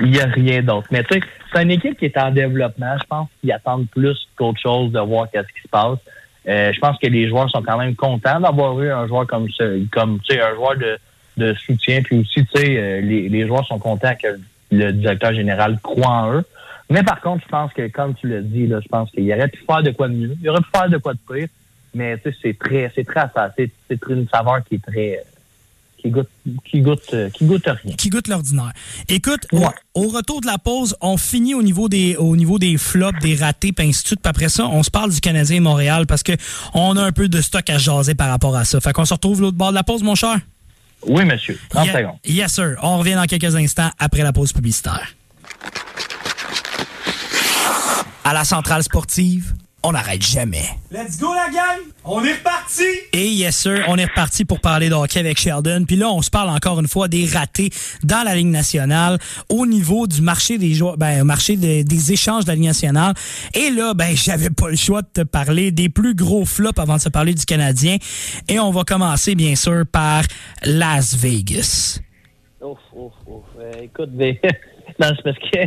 Il 0.00 0.10
n'y 0.10 0.20
a 0.20 0.26
rien 0.26 0.62
d'autre. 0.62 0.88
Mais 0.90 1.04
tu 1.04 1.14
sais, 1.14 1.20
c'est 1.52 1.62
une 1.62 1.70
équipe 1.70 1.98
qui 1.98 2.06
est 2.06 2.18
en 2.18 2.30
développement. 2.30 2.96
Je 2.98 3.04
pense 3.04 3.28
qu'ils 3.40 3.52
attendent 3.52 3.88
plus 3.88 4.28
qu'autre 4.36 4.60
chose 4.60 4.92
de 4.92 5.00
voir 5.00 5.30
qu'est-ce 5.30 5.46
qui 5.48 5.62
se 5.62 5.68
passe. 5.68 5.98
Euh, 6.48 6.72
je 6.72 6.80
pense 6.80 6.98
que 6.98 7.06
les 7.06 7.28
joueurs 7.28 7.48
sont 7.48 7.62
quand 7.62 7.78
même 7.78 7.94
contents 7.94 8.40
d'avoir 8.40 8.80
eu 8.80 8.90
un 8.90 9.06
joueur 9.06 9.26
comme 9.26 9.48
ce, 9.50 9.84
comme 9.90 10.20
tu 10.20 10.34
sais, 10.34 10.42
un 10.42 10.54
joueur 10.54 10.76
de, 10.76 10.98
de 11.36 11.54
soutien. 11.54 12.02
Puis 12.02 12.18
aussi, 12.18 12.44
tu 12.44 12.48
sais, 12.54 12.76
euh, 12.76 13.00
les, 13.00 13.28
les 13.28 13.46
joueurs 13.46 13.64
sont 13.66 13.78
contents 13.78 14.14
que 14.20 14.38
le 14.70 14.92
directeur 14.92 15.32
général 15.32 15.78
croit 15.80 16.08
en 16.08 16.32
eux. 16.34 16.44
Mais 16.90 17.02
par 17.02 17.20
contre, 17.20 17.44
je 17.44 17.48
pense 17.48 17.72
que, 17.72 17.88
comme 17.88 18.14
tu 18.14 18.28
l'as 18.28 18.42
dit, 18.42 18.66
là, 18.66 18.80
je 18.82 18.88
pense 18.88 19.10
qu'il 19.10 19.32
aurait 19.32 19.48
pu 19.48 19.62
faire 19.64 19.82
de 19.82 19.90
quoi 19.90 20.08
de 20.08 20.14
mieux. 20.14 20.36
Il 20.42 20.50
aurait 20.50 20.60
pu 20.60 20.70
faire 20.74 20.88
de 20.88 20.98
quoi 20.98 21.14
de 21.14 21.18
pire. 21.32 21.48
Mais 21.94 22.18
tu 22.18 22.30
sais, 22.30 22.38
c'est 22.42 22.58
très, 22.58 22.90
c'est 22.94 23.04
très 23.04 23.22
C'est 23.56 24.08
une 24.08 24.28
saveur 24.28 24.62
qui 24.64 24.74
est 24.74 24.84
très, 24.84 25.24
qui 26.04 26.10
goûte, 26.10 26.28
qui 26.70 26.80
goûte, 26.82 27.00
euh, 27.14 27.30
qui 27.30 27.46
goûte 27.46 27.64
rien. 27.66 27.94
Qui 27.96 28.10
goûte 28.10 28.28
l'ordinaire. 28.28 28.72
Écoute, 29.08 29.46
Ouais. 29.52 29.66
au, 29.94 30.04
au 30.04 30.08
retour 30.10 30.42
de 30.42 30.46
la 30.46 30.58
pause, 30.58 30.94
on 31.00 31.16
finit 31.16 31.54
au 31.54 31.62
niveau 31.62 31.88
des 31.88 32.16
au 32.16 32.36
niveau 32.36 32.58
des 32.58 32.76
flops, 32.76 33.18
des 33.20 33.36
ratés, 33.36 33.72
puis 33.72 33.88
ainsi 33.88 34.02
de 34.02 34.06
suite. 34.08 34.20
Puis 34.22 34.28
après 34.28 34.50
ça, 34.50 34.66
on 34.66 34.82
se 34.82 34.90
parle 34.90 35.10
du 35.10 35.20
Canadien 35.20 35.56
et 35.56 35.60
Montréal 35.60 36.06
parce 36.06 36.22
que 36.22 36.32
on 36.74 36.96
a 36.98 37.02
un 37.02 37.12
peu 37.12 37.28
de 37.28 37.40
stock 37.40 37.68
à 37.70 37.78
jaser 37.78 38.14
par 38.14 38.28
rapport 38.28 38.54
à 38.54 38.66
ça. 38.66 38.80
Fait 38.82 38.92
qu'on 38.92 39.06
se 39.06 39.14
retrouve 39.14 39.40
l'autre 39.40 39.56
bord 39.56 39.70
de 39.70 39.74
la 39.76 39.82
pause, 39.82 40.02
mon 40.02 40.14
cher? 40.14 40.38
Oui, 41.06 41.24
monsieur. 41.24 41.58
30 41.70 41.86
Ye- 41.86 41.92
secondes. 41.94 42.16
Yes, 42.26 42.52
sir. 42.52 42.76
On 42.82 42.98
revient 42.98 43.14
dans 43.14 43.24
quelques 43.24 43.54
instants 43.56 43.90
après 43.98 44.22
la 44.22 44.32
pause 44.34 44.52
publicitaire. 44.52 45.14
À 48.24 48.32
la 48.32 48.44
centrale 48.44 48.82
sportive, 48.82 49.54
on 49.86 49.92
n'arrête 49.92 50.22
jamais. 50.24 50.64
Let's 50.90 51.18
go, 51.18 51.28
la 51.34 51.50
gang! 51.52 51.80
On 52.04 52.24
est 52.24 52.32
reparti! 52.32 52.82
Et 53.12 53.28
yes, 53.28 53.56
sir, 53.56 53.84
on 53.88 53.96
est 53.96 54.04
reparti 54.06 54.44
pour 54.44 54.60
parler 54.60 54.88
de 54.88 54.94
hockey 54.94 55.20
avec 55.20 55.38
Sheldon. 55.38 55.84
Puis 55.86 55.96
là, 55.96 56.08
on 56.10 56.22
se 56.22 56.30
parle 56.30 56.48
encore 56.50 56.80
une 56.80 56.88
fois 56.88 57.06
des 57.06 57.26
ratés 57.26 57.70
dans 58.02 58.22
la 58.24 58.34
Ligue 58.34 58.46
nationale 58.48 59.18
au 59.50 59.66
niveau 59.66 60.06
du 60.06 60.22
marché 60.22 60.56
des 60.58 60.72
joueurs, 60.74 60.96
ben, 60.96 61.22
marché 61.24 61.56
de- 61.56 61.82
des 61.82 62.12
échanges 62.12 62.44
de 62.44 62.48
la 62.48 62.54
Ligue 62.54 62.64
nationale. 62.64 63.14
Et 63.54 63.70
là, 63.70 63.92
ben, 63.94 64.16
j'avais 64.16 64.50
pas 64.50 64.68
le 64.70 64.76
choix 64.76 65.02
de 65.02 65.08
te 65.12 65.20
parler 65.22 65.70
des 65.70 65.88
plus 65.88 66.14
gros 66.14 66.44
flops 66.44 66.78
avant 66.78 66.96
de 66.96 67.00
se 67.02 67.08
parler 67.10 67.34
du 67.34 67.44
Canadien. 67.44 67.98
Et 68.48 68.58
on 68.58 68.70
va 68.70 68.84
commencer, 68.84 69.34
bien 69.34 69.54
sûr, 69.54 69.84
par 69.90 70.22
Las 70.64 71.14
Vegas. 71.16 72.00
Ouf, 72.62 72.78
ouf, 72.94 73.12
ouf. 73.26 73.44
Euh, 73.60 73.72
écoute, 73.82 74.10
mais, 74.14 74.40
non, 74.98 75.08
c'est 75.16 75.22
parce 75.22 75.38
que 75.38 75.58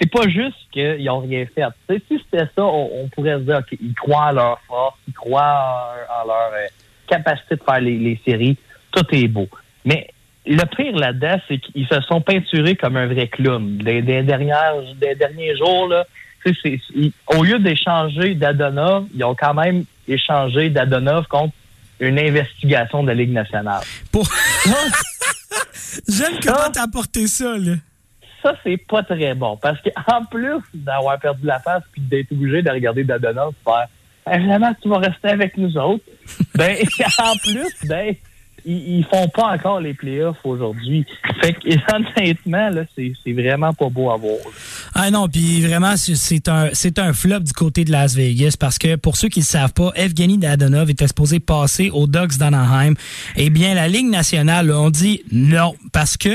c'est 0.00 0.10
pas 0.10 0.28
juste 0.28 0.56
qu'ils 0.72 1.04
n'ont 1.04 1.20
rien 1.20 1.46
fait. 1.54 1.64
Si 1.88 2.20
c'était 2.24 2.44
ça, 2.54 2.64
on, 2.64 2.90
on 3.02 3.08
pourrait 3.08 3.34
se 3.34 3.42
dire 3.42 3.60
qu'ils 3.66 3.94
croient 3.94 4.26
en 4.26 4.32
leur 4.32 4.60
force, 4.66 4.96
ils 5.08 5.14
croient 5.14 5.94
en, 6.10 6.22
en 6.22 6.26
leur 6.26 6.50
euh, 6.52 6.66
capacité 7.06 7.56
de 7.56 7.62
faire 7.62 7.80
les, 7.80 7.98
les 7.98 8.20
séries. 8.24 8.56
Tout 8.92 9.04
est 9.12 9.28
beau. 9.28 9.48
Mais 9.84 10.08
le 10.46 10.64
pire 10.76 10.96
là-dedans, 10.96 11.40
c'est 11.48 11.58
qu'ils 11.58 11.86
se 11.86 12.00
sont 12.02 12.20
peinturés 12.20 12.76
comme 12.76 12.96
un 12.96 13.06
vrai 13.06 13.28
clown. 13.28 13.78
Des, 13.78 14.02
des 14.02 14.22
dernières, 14.22 14.74
des 15.00 15.14
derniers 15.14 15.56
jours, 15.56 15.88
là, 15.88 16.04
au 17.28 17.42
lieu 17.42 17.58
d'échanger 17.58 18.34
d'Adonov, 18.34 19.06
ils 19.14 19.24
ont 19.24 19.34
quand 19.34 19.54
même 19.54 19.84
échangé 20.06 20.70
d'Adonov 20.70 21.26
contre 21.26 21.54
une 21.98 22.18
investigation 22.18 23.02
de 23.02 23.08
la 23.08 23.14
Ligue 23.14 23.32
nationale. 23.32 23.82
Pour... 24.12 24.28
J'aime 26.08 26.38
comment 26.42 26.70
t'as 26.72 26.82
apporté 26.82 27.26
ça, 27.26 27.56
là. 27.58 27.74
Ça, 28.46 28.54
c'est 28.62 28.76
pas 28.76 29.02
très 29.02 29.34
bon. 29.34 29.56
Parce 29.56 29.78
qu'en 29.80 30.24
plus 30.24 30.60
d'avoir 30.74 31.18
perdu 31.18 31.46
la 31.46 31.58
face 31.58 31.82
puis 31.92 32.02
d'être 32.02 32.30
obligé 32.32 32.62
de 32.62 32.70
regarder 32.70 33.04
Dadonov 33.04 33.54
faire 33.64 33.88
Évidemment, 34.32 34.72
tu 34.82 34.88
vas 34.88 34.98
rester 34.98 35.28
avec 35.28 35.56
nous 35.56 35.76
autres. 35.76 36.04
ben, 36.54 36.76
en 37.18 37.36
plus, 37.36 37.88
ben, 37.88 38.14
ils, 38.66 39.04
font 39.04 39.28
pas 39.28 39.54
encore 39.54 39.80
les 39.80 39.94
playoffs 39.94 40.38
aujourd'hui. 40.44 41.04
Fait 41.40 41.52
que, 41.52 41.68
honnêtement, 42.18 42.68
là, 42.70 42.82
c'est 42.96 43.32
vraiment 43.32 43.72
pas 43.72 43.88
beau 43.88 44.10
à 44.10 44.16
voir. 44.16 44.38
Ah 44.94 45.10
non, 45.10 45.28
puis 45.28 45.62
vraiment, 45.62 45.96
c'est- 45.96 46.48
un, 46.48 46.70
un 46.98 47.12
flop 47.12 47.40
du 47.40 47.52
côté 47.52 47.84
de 47.84 47.92
Las 47.92 48.14
Vegas 48.14 48.56
parce 48.58 48.78
que 48.78 48.96
pour 48.96 49.16
ceux 49.16 49.28
qui 49.28 49.40
ne 49.40 49.44
savent 49.44 49.72
pas, 49.72 49.92
Evgeny 49.94 50.38
Dadonov 50.38 50.90
était 50.90 51.06
supposé 51.06 51.40
passer 51.40 51.90
aux 51.90 52.06
Ducks 52.06 52.38
d'Anaheim. 52.38 52.94
Eh 53.36 53.50
bien, 53.50 53.74
la 53.74 53.88
Ligue 53.88 54.08
nationale, 54.08 54.70
on 54.72 54.90
dit 54.90 55.22
non 55.32 55.74
parce 55.92 56.16
que 56.16 56.28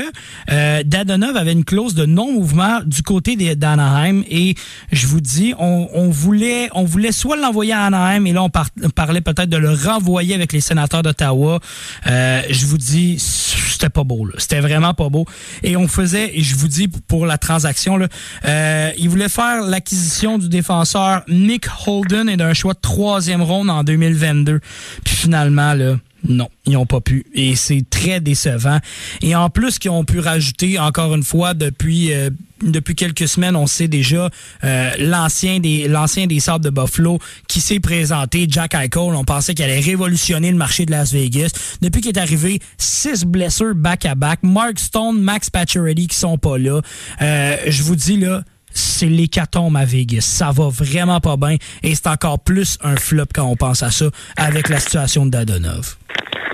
euh, 0.50 0.82
Dadonov 0.84 1.36
avait 1.36 1.52
une 1.52 1.64
clause 1.64 1.94
de 1.94 2.06
non-mouvement 2.06 2.80
du 2.86 3.02
côté 3.02 3.36
d'Anaheim 3.56 4.22
et 4.30 4.54
je 4.90 5.06
vous 5.06 5.20
dis, 5.20 5.54
on, 5.58 6.08
voulait, 6.10 6.68
on 6.74 6.84
voulait 6.84 7.12
soit 7.12 7.36
l'envoyer 7.36 7.72
à 7.72 7.84
Anaheim 7.84 8.24
et 8.26 8.32
là, 8.32 8.42
on 8.42 8.48
par- 8.50 8.70
parlait 8.94 9.20
peut-être 9.20 9.48
de 9.50 9.56
le 9.56 9.70
renvoyer 9.72 10.34
avec 10.34 10.52
les 10.52 10.60
sénateurs 10.60 11.02
d'Ottawa. 11.02 11.58
Euh, 12.06 12.21
je 12.48 12.66
vous 12.66 12.78
dis, 12.78 13.18
c'était 13.18 13.90
pas 13.90 14.04
beau. 14.04 14.28
C'était 14.38 14.60
vraiment 14.60 14.94
pas 14.94 15.08
beau. 15.08 15.26
Et 15.62 15.76
on 15.76 15.88
faisait, 15.88 16.36
et 16.36 16.42
je 16.42 16.54
vous 16.56 16.68
dis 16.68 16.88
pour 16.88 17.26
la 17.26 17.38
transaction, 17.38 17.98
euh, 18.44 18.90
il 18.96 19.08
voulait 19.08 19.28
faire 19.28 19.62
l'acquisition 19.62 20.38
du 20.38 20.48
défenseur 20.48 21.22
Nick 21.28 21.66
Holden 21.86 22.28
et 22.28 22.36
d'un 22.36 22.54
choix 22.54 22.74
de 22.74 22.80
troisième 22.80 23.42
ronde 23.42 23.70
en 23.70 23.82
2022. 23.82 24.60
Puis 25.04 25.14
finalement, 25.14 25.74
là, 25.74 25.96
non, 26.28 26.48
ils 26.66 26.72
n'ont 26.72 26.86
pas 26.86 27.00
pu. 27.00 27.26
Et 27.34 27.56
c'est 27.56 27.84
très 27.88 28.20
décevant. 28.20 28.78
Et 29.22 29.34
en 29.34 29.50
plus 29.50 29.78
qu'ils 29.78 29.90
ont 29.90 30.04
pu 30.04 30.20
rajouter, 30.20 30.78
encore 30.78 31.14
une 31.14 31.24
fois, 31.24 31.54
depuis 31.54 32.12
euh, 32.12 32.30
depuis 32.62 32.94
quelques 32.94 33.26
semaines, 33.26 33.56
on 33.56 33.66
sait 33.66 33.88
déjà 33.88 34.30
euh, 34.62 34.90
l'ancien 34.98 35.58
des 35.58 35.88
l'ancien 35.88 36.26
des 36.26 36.38
Sables 36.38 36.64
de 36.64 36.70
Buffalo 36.70 37.18
qui 37.48 37.60
s'est 37.60 37.80
présenté, 37.80 38.46
Jack 38.48 38.74
Eichel. 38.74 39.14
On 39.14 39.24
pensait 39.24 39.54
qu'il 39.54 39.64
allait 39.64 39.80
révolutionner 39.80 40.50
le 40.50 40.56
marché 40.56 40.86
de 40.86 40.92
Las 40.92 41.12
Vegas. 41.12 41.50
Depuis 41.80 42.00
qu'il 42.00 42.16
est 42.16 42.20
arrivé, 42.20 42.60
six 42.78 43.24
blessures 43.24 43.74
back-à-back. 43.74 44.40
Mark 44.42 44.78
Stone, 44.78 45.20
Max 45.20 45.50
Pacioretty 45.50 46.06
qui 46.06 46.16
sont 46.16 46.38
pas 46.38 46.58
là. 46.58 46.80
Euh, 47.20 47.56
je 47.66 47.82
vous 47.82 47.96
dis 47.96 48.16
là, 48.16 48.44
c'est 48.74 49.06
l'hécatombe 49.06 49.76
à 49.76 49.84
Vegas. 49.84 50.22
Ça 50.22 50.50
va 50.50 50.68
vraiment 50.68 51.20
pas 51.20 51.36
bien 51.36 51.56
et 51.82 51.94
c'est 51.94 52.08
encore 52.08 52.40
plus 52.40 52.78
un 52.82 52.96
flop 52.96 53.26
quand 53.34 53.46
on 53.46 53.56
pense 53.56 53.82
à 53.82 53.90
ça 53.90 54.06
avec 54.36 54.68
la 54.68 54.78
situation 54.78 55.26
de 55.26 55.30
Dadonov. 55.30 55.96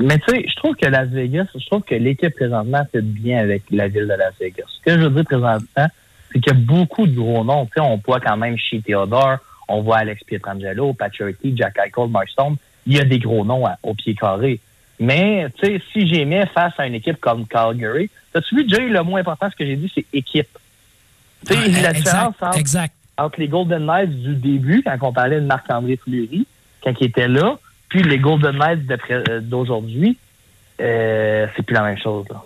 Mais 0.01 0.19
tu 0.19 0.31
sais, 0.31 0.45
je 0.49 0.55
trouve 0.57 0.77
que 0.77 0.87
Las 0.87 1.09
Vegas, 1.09 1.47
je 1.55 1.67
trouve 1.67 1.83
que 1.83 1.95
l'équipe 1.95 2.35
présentement 2.35 2.87
fait 2.93 3.03
bien 3.03 3.39
avec 3.39 3.63
la 3.71 3.89
ville 3.89 4.07
de 4.07 4.15
Las 4.15 4.35
Vegas. 4.41 4.65
Ce 4.69 4.85
que 4.85 4.99
je 4.99 5.05
veux 5.05 5.11
dire 5.11 5.25
présentement, 5.25 5.89
c'est 6.33 6.41
qu'il 6.41 6.53
y 6.53 6.57
a 6.57 6.59
beaucoup 6.59 7.07
de 7.07 7.17
gros 7.17 7.45
noms. 7.45 7.67
Tu 7.67 7.73
sais, 7.77 7.81
on 7.81 8.01
voit 8.07 8.21
quand 8.21 8.37
même 8.37 8.57
chez 8.57 8.81
Theodore, 8.81 9.39
on 9.67 9.83
voit 9.83 9.99
Alex 9.99 10.23
Pietrangelo, 10.25 10.93
Patrick 10.93 11.37
Jack 11.57 11.79
Eichel, 11.79 12.09
Mark 12.11 12.29
Stone. 12.29 12.57
Il 12.87 12.97
y 12.97 13.01
a 13.01 13.05
des 13.05 13.19
gros 13.19 13.45
noms 13.45 13.65
au 13.83 13.95
pied 13.95 14.15
carré. 14.15 14.61
Mais, 15.01 15.47
tu 15.57 15.67
sais, 15.67 15.83
si 15.93 16.07
j'aimais 16.07 16.47
face 16.47 16.73
à 16.79 16.87
une 16.87 16.95
équipe 16.95 17.21
comme 17.21 17.47
Calgary, 17.47 18.11
t'as-tu 18.33 18.57
vu, 18.57 18.69
Jay, 18.69 18.89
le 18.89 19.03
mot 19.03 19.17
important, 19.17 19.49
ce 19.51 19.57
que 19.57 19.65
j'ai 19.65 19.77
dit, 19.77 19.91
c'est 19.95 20.07
équipe. 20.13 20.49
Tu 21.47 21.55
sais, 21.55 21.59
Ouais, 21.61 21.83
la 21.83 21.93
différence 21.93 22.35
entre, 22.41 22.59
exact. 22.59 22.95
entre 23.17 23.41
les 23.41 23.49
Golden 23.49 23.85
Knights 23.87 24.11
du 24.23 24.35
début, 24.35 24.83
quand 24.83 24.97
on 25.03 25.13
parlait 25.13 25.41
de 25.41 25.47
Marc-André 25.47 25.97
Fleury, 25.97 26.47
quand 26.83 26.93
il 27.01 27.07
était 27.07 27.29
là, 27.29 27.59
puis 27.89 28.03
les 28.03 28.19
Golden 28.19 28.57
Knights 28.59 28.87
d'après- 28.87 29.23
euh, 29.29 29.41
d'aujourd'hui, 29.41 30.19
euh, 30.81 31.47
c'est 31.57 31.63
plus 31.63 31.75
la 31.75 31.83
même 31.83 31.99
chose. 31.99 32.27
Là. 32.31 32.43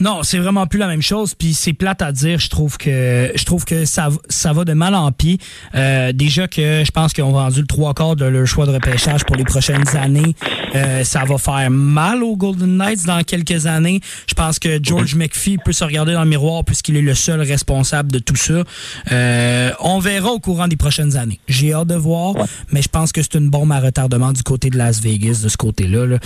Non, 0.00 0.22
c'est 0.22 0.38
vraiment 0.38 0.66
plus 0.66 0.78
la 0.78 0.86
même 0.88 1.02
chose. 1.02 1.34
Puis 1.34 1.54
c'est 1.54 1.72
plate 1.72 2.02
à 2.02 2.12
dire. 2.12 2.38
Je 2.38 2.48
trouve 2.48 2.76
que 2.76 3.32
je 3.34 3.44
trouve 3.44 3.64
que 3.64 3.84
ça, 3.84 4.08
ça 4.28 4.52
va 4.52 4.64
de 4.64 4.72
mal 4.72 4.94
en 4.94 5.10
pis. 5.12 5.38
Euh, 5.74 6.12
déjà 6.12 6.48
que 6.48 6.82
je 6.84 6.90
pense 6.90 7.12
qu'ils 7.12 7.24
ont 7.24 7.32
vendu 7.32 7.60
le 7.60 7.66
trois 7.66 7.94
quarts 7.94 8.16
de 8.16 8.24
leur 8.24 8.46
choix 8.46 8.66
de 8.66 8.72
repêchage 8.72 9.24
pour 9.24 9.36
les 9.36 9.44
prochaines 9.44 9.96
années. 9.96 10.34
Euh, 10.74 11.04
ça 11.04 11.24
va 11.24 11.38
faire 11.38 11.70
mal 11.70 12.22
aux 12.22 12.36
Golden 12.36 12.76
Knights 12.76 13.06
dans 13.06 13.22
quelques 13.22 13.66
années. 13.66 14.00
Je 14.28 14.34
pense 14.34 14.58
que 14.58 14.78
George 14.82 15.14
McPhee 15.14 15.58
peut 15.58 15.72
se 15.72 15.84
regarder 15.84 16.12
dans 16.12 16.24
le 16.24 16.28
miroir 16.28 16.64
puisqu'il 16.64 16.96
est 16.96 17.02
le 17.02 17.14
seul 17.14 17.40
responsable 17.40 18.12
de 18.12 18.18
tout 18.18 18.36
ça. 18.36 18.64
Euh, 19.12 19.70
on 19.80 19.98
verra 19.98 20.30
au 20.30 20.40
courant 20.40 20.68
des 20.68 20.76
prochaines 20.76 21.16
années. 21.16 21.40
J'ai 21.48 21.72
hâte 21.72 21.88
de 21.88 21.94
voir, 21.94 22.34
mais 22.70 22.82
je 22.82 22.88
pense 22.88 23.12
que 23.12 23.22
c'est 23.22 23.34
une 23.34 23.48
bombe 23.48 23.72
à 23.72 23.80
retardement 23.80 24.32
du 24.32 24.42
côté 24.42 24.70
de 24.70 24.76
Las 24.76 25.00
Vegas, 25.00 25.40
de 25.42 25.48
ce 25.48 25.56
côté-là. 25.56 26.06
là. 26.06 26.18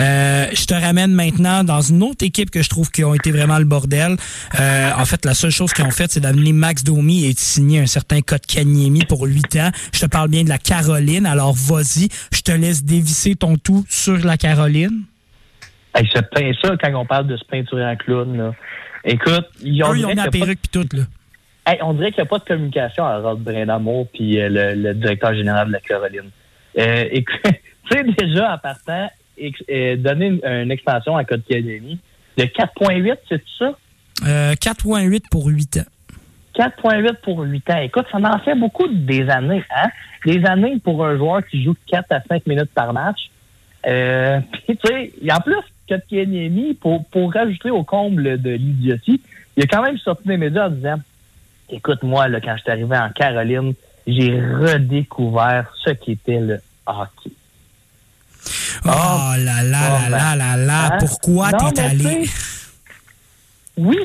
Euh, 0.00 0.46
je 0.52 0.64
te 0.64 0.74
ramène 0.74 1.12
maintenant 1.12 1.64
dans 1.64 1.80
une 1.80 2.02
autre 2.02 2.24
équipe 2.24 2.50
que 2.50 2.62
je 2.62 2.68
trouve 2.68 2.90
qui 2.90 3.04
ont 3.04 3.14
été 3.18 3.30
vraiment 3.30 3.58
le 3.58 3.64
bordel. 3.64 4.16
Euh, 4.58 4.90
en 4.96 5.04
fait, 5.04 5.24
la 5.24 5.34
seule 5.34 5.50
chose 5.50 5.72
qu'ils 5.72 5.84
ont 5.84 5.90
fait, 5.90 6.10
c'est 6.10 6.20
d'amener 6.20 6.52
Max 6.52 6.84
Domi 6.84 7.24
et 7.26 7.32
de 7.34 7.38
signer 7.38 7.80
un 7.80 7.86
certain 7.86 8.20
Kotkaniemi 8.20 9.04
pour 9.04 9.22
8 9.22 9.56
ans. 9.56 9.70
Je 9.92 10.00
te 10.00 10.06
parle 10.06 10.28
bien 10.28 10.44
de 10.44 10.48
la 10.48 10.58
Caroline. 10.58 11.26
Alors, 11.26 11.52
vas-y, 11.52 12.08
je 12.32 12.40
te 12.40 12.52
laisse 12.52 12.84
dévisser 12.84 13.34
ton 13.34 13.56
tout 13.56 13.84
sur 13.88 14.18
la 14.18 14.36
Caroline. 14.36 15.04
Hey, 15.94 16.06
se 16.14 16.20
peint 16.20 16.52
ça 16.62 16.76
quand 16.80 16.94
on 16.94 17.06
parle 17.06 17.26
de 17.26 17.36
se 17.36 17.44
peinturer 17.44 17.84
en 17.84 17.96
clown. 17.96 18.36
Là. 18.36 18.54
Écoute, 19.04 19.46
ils 19.62 19.82
ont 19.82 19.92
Eux, 19.92 19.98
ils 19.98 20.06
ont 20.06 20.08
mis 20.08 20.14
la 20.14 20.30
perruque 20.30 20.60
puis 20.60 20.70
tout, 20.70 20.96
là. 20.96 21.02
Hey, 21.66 21.78
on 21.82 21.92
dirait 21.92 22.12
qu'il 22.12 22.22
n'y 22.22 22.28
a 22.28 22.30
pas 22.30 22.38
de 22.38 22.44
communication 22.44 23.04
à 23.04 23.18
Rod 23.18 23.40
Brindamour 23.40 24.08
puis 24.12 24.40
euh, 24.40 24.48
le, 24.48 24.74
le 24.74 24.94
directeur 24.94 25.34
général 25.34 25.68
de 25.68 25.72
la 25.72 25.80
Caroline. 25.80 26.30
Euh, 26.78 27.04
écoute, 27.10 27.40
tu 27.44 27.96
sais, 27.96 28.04
déjà, 28.04 28.54
en 28.54 28.58
partant, 28.58 29.10
euh, 29.70 29.96
donner 29.96 30.26
une, 30.26 30.40
une 30.44 30.70
extension 30.70 31.16
à 31.16 31.24
Code 31.24 31.42
Academy 31.48 31.98
de 32.38 32.44
4.8, 32.44 33.16
c'est 33.28 33.42
ça? 33.58 33.72
Euh, 34.26 34.54
4.8 34.54 35.22
pour 35.30 35.46
8 35.46 35.78
ans. 35.78 36.16
4.8 36.56 37.16
pour 37.22 37.40
8 37.40 37.70
ans. 37.70 37.80
Écoute, 37.82 38.06
ça 38.10 38.18
en 38.18 38.38
fait 38.38 38.54
beaucoup 38.54 38.86
des 38.88 39.28
années, 39.28 39.64
hein? 39.76 39.88
Des 40.24 40.44
années 40.46 40.78
pour 40.82 41.04
un 41.04 41.16
joueur 41.16 41.46
qui 41.46 41.62
joue 41.62 41.74
4 41.88 42.06
à 42.10 42.20
5 42.28 42.46
minutes 42.46 42.70
par 42.74 42.92
match. 42.92 43.30
Euh, 43.86 44.40
puis, 44.52 44.76
tu 44.76 44.88
sais, 44.88 45.32
en 45.32 45.40
plus, 45.40 45.56
Kotkaniemi, 45.88 46.74
pour, 46.74 47.04
pour 47.06 47.32
rajouter 47.32 47.70
au 47.70 47.82
comble 47.82 48.40
de 48.40 48.50
l'idiotie, 48.50 49.20
il 49.56 49.64
a 49.64 49.66
quand 49.66 49.82
même 49.82 49.98
sorti 49.98 50.26
des 50.28 50.36
médias 50.36 50.66
en 50.66 50.70
disant 50.70 50.96
Écoute, 51.70 52.02
moi, 52.02 52.28
là, 52.28 52.40
quand 52.40 52.56
je 52.56 52.62
suis 52.62 52.70
arrivé 52.70 52.96
en 52.96 53.10
Caroline, 53.10 53.74
j'ai 54.06 54.40
redécouvert 54.40 55.70
ce 55.84 55.90
qu'était 55.90 56.40
le 56.40 56.60
hockey. 56.86 57.30
Oh 58.84 58.88
là 58.88 59.62
là 59.62 59.62
là 59.62 59.98
ben, 60.10 60.10
là 60.10 60.36
là 60.36 60.56
là. 60.56 60.92
hein? 60.94 60.98
Pourquoi 61.00 61.50
Non, 61.52 61.70
t'es 61.72 61.80
allé? 61.82 62.30
Oui, 63.76 63.98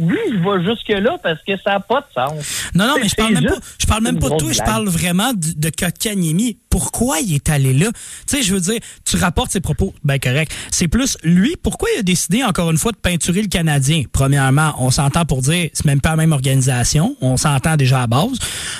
oui, 0.00 0.18
je 0.32 0.38
vais 0.38 0.64
jusque-là 0.64 1.18
parce 1.22 1.38
que 1.46 1.52
ça 1.62 1.72
n'a 1.72 1.80
pas 1.80 2.00
de 2.00 2.06
sens. 2.14 2.64
Non, 2.74 2.86
non, 2.86 2.94
mais 3.00 3.08
je 3.08 3.14
parle 3.14 3.34
même 3.34 3.44
pas, 3.44 3.58
je 3.78 3.86
parle 3.86 4.02
même 4.02 4.18
pas 4.18 4.30
de 4.30 4.36
toi, 4.36 4.52
je 4.52 4.62
parle 4.62 4.88
vraiment 4.88 5.32
de, 5.32 5.52
de 5.56 5.70
Kotkaniemi. 5.70 6.56
Pourquoi 6.70 7.20
il 7.20 7.34
est 7.34 7.48
allé 7.50 7.74
là? 7.74 7.88
Tu 8.26 8.36
sais, 8.36 8.42
je 8.42 8.54
veux 8.54 8.60
dire, 8.60 8.80
tu 9.04 9.16
rapportes 9.16 9.50
ses 9.52 9.60
propos, 9.60 9.92
ben 10.04 10.18
correct. 10.18 10.52
C'est 10.70 10.88
plus 10.88 11.18
lui, 11.22 11.56
pourquoi 11.62 11.88
il 11.96 12.00
a 12.00 12.02
décidé 12.02 12.42
encore 12.44 12.70
une 12.70 12.78
fois 12.78 12.92
de 12.92 12.96
peinturer 12.96 13.42
le 13.42 13.48
Canadien? 13.48 14.04
Premièrement, 14.12 14.74
on 14.78 14.90
s'entend 14.90 15.24
pour 15.24 15.42
dire, 15.42 15.68
c'est 15.72 15.84
même 15.84 16.00
pas 16.00 16.10
la 16.10 16.16
même 16.16 16.32
organisation. 16.32 17.16
On 17.20 17.36
s'entend 17.36 17.76
déjà 17.76 18.02
à 18.02 18.06
base. 18.06 18.38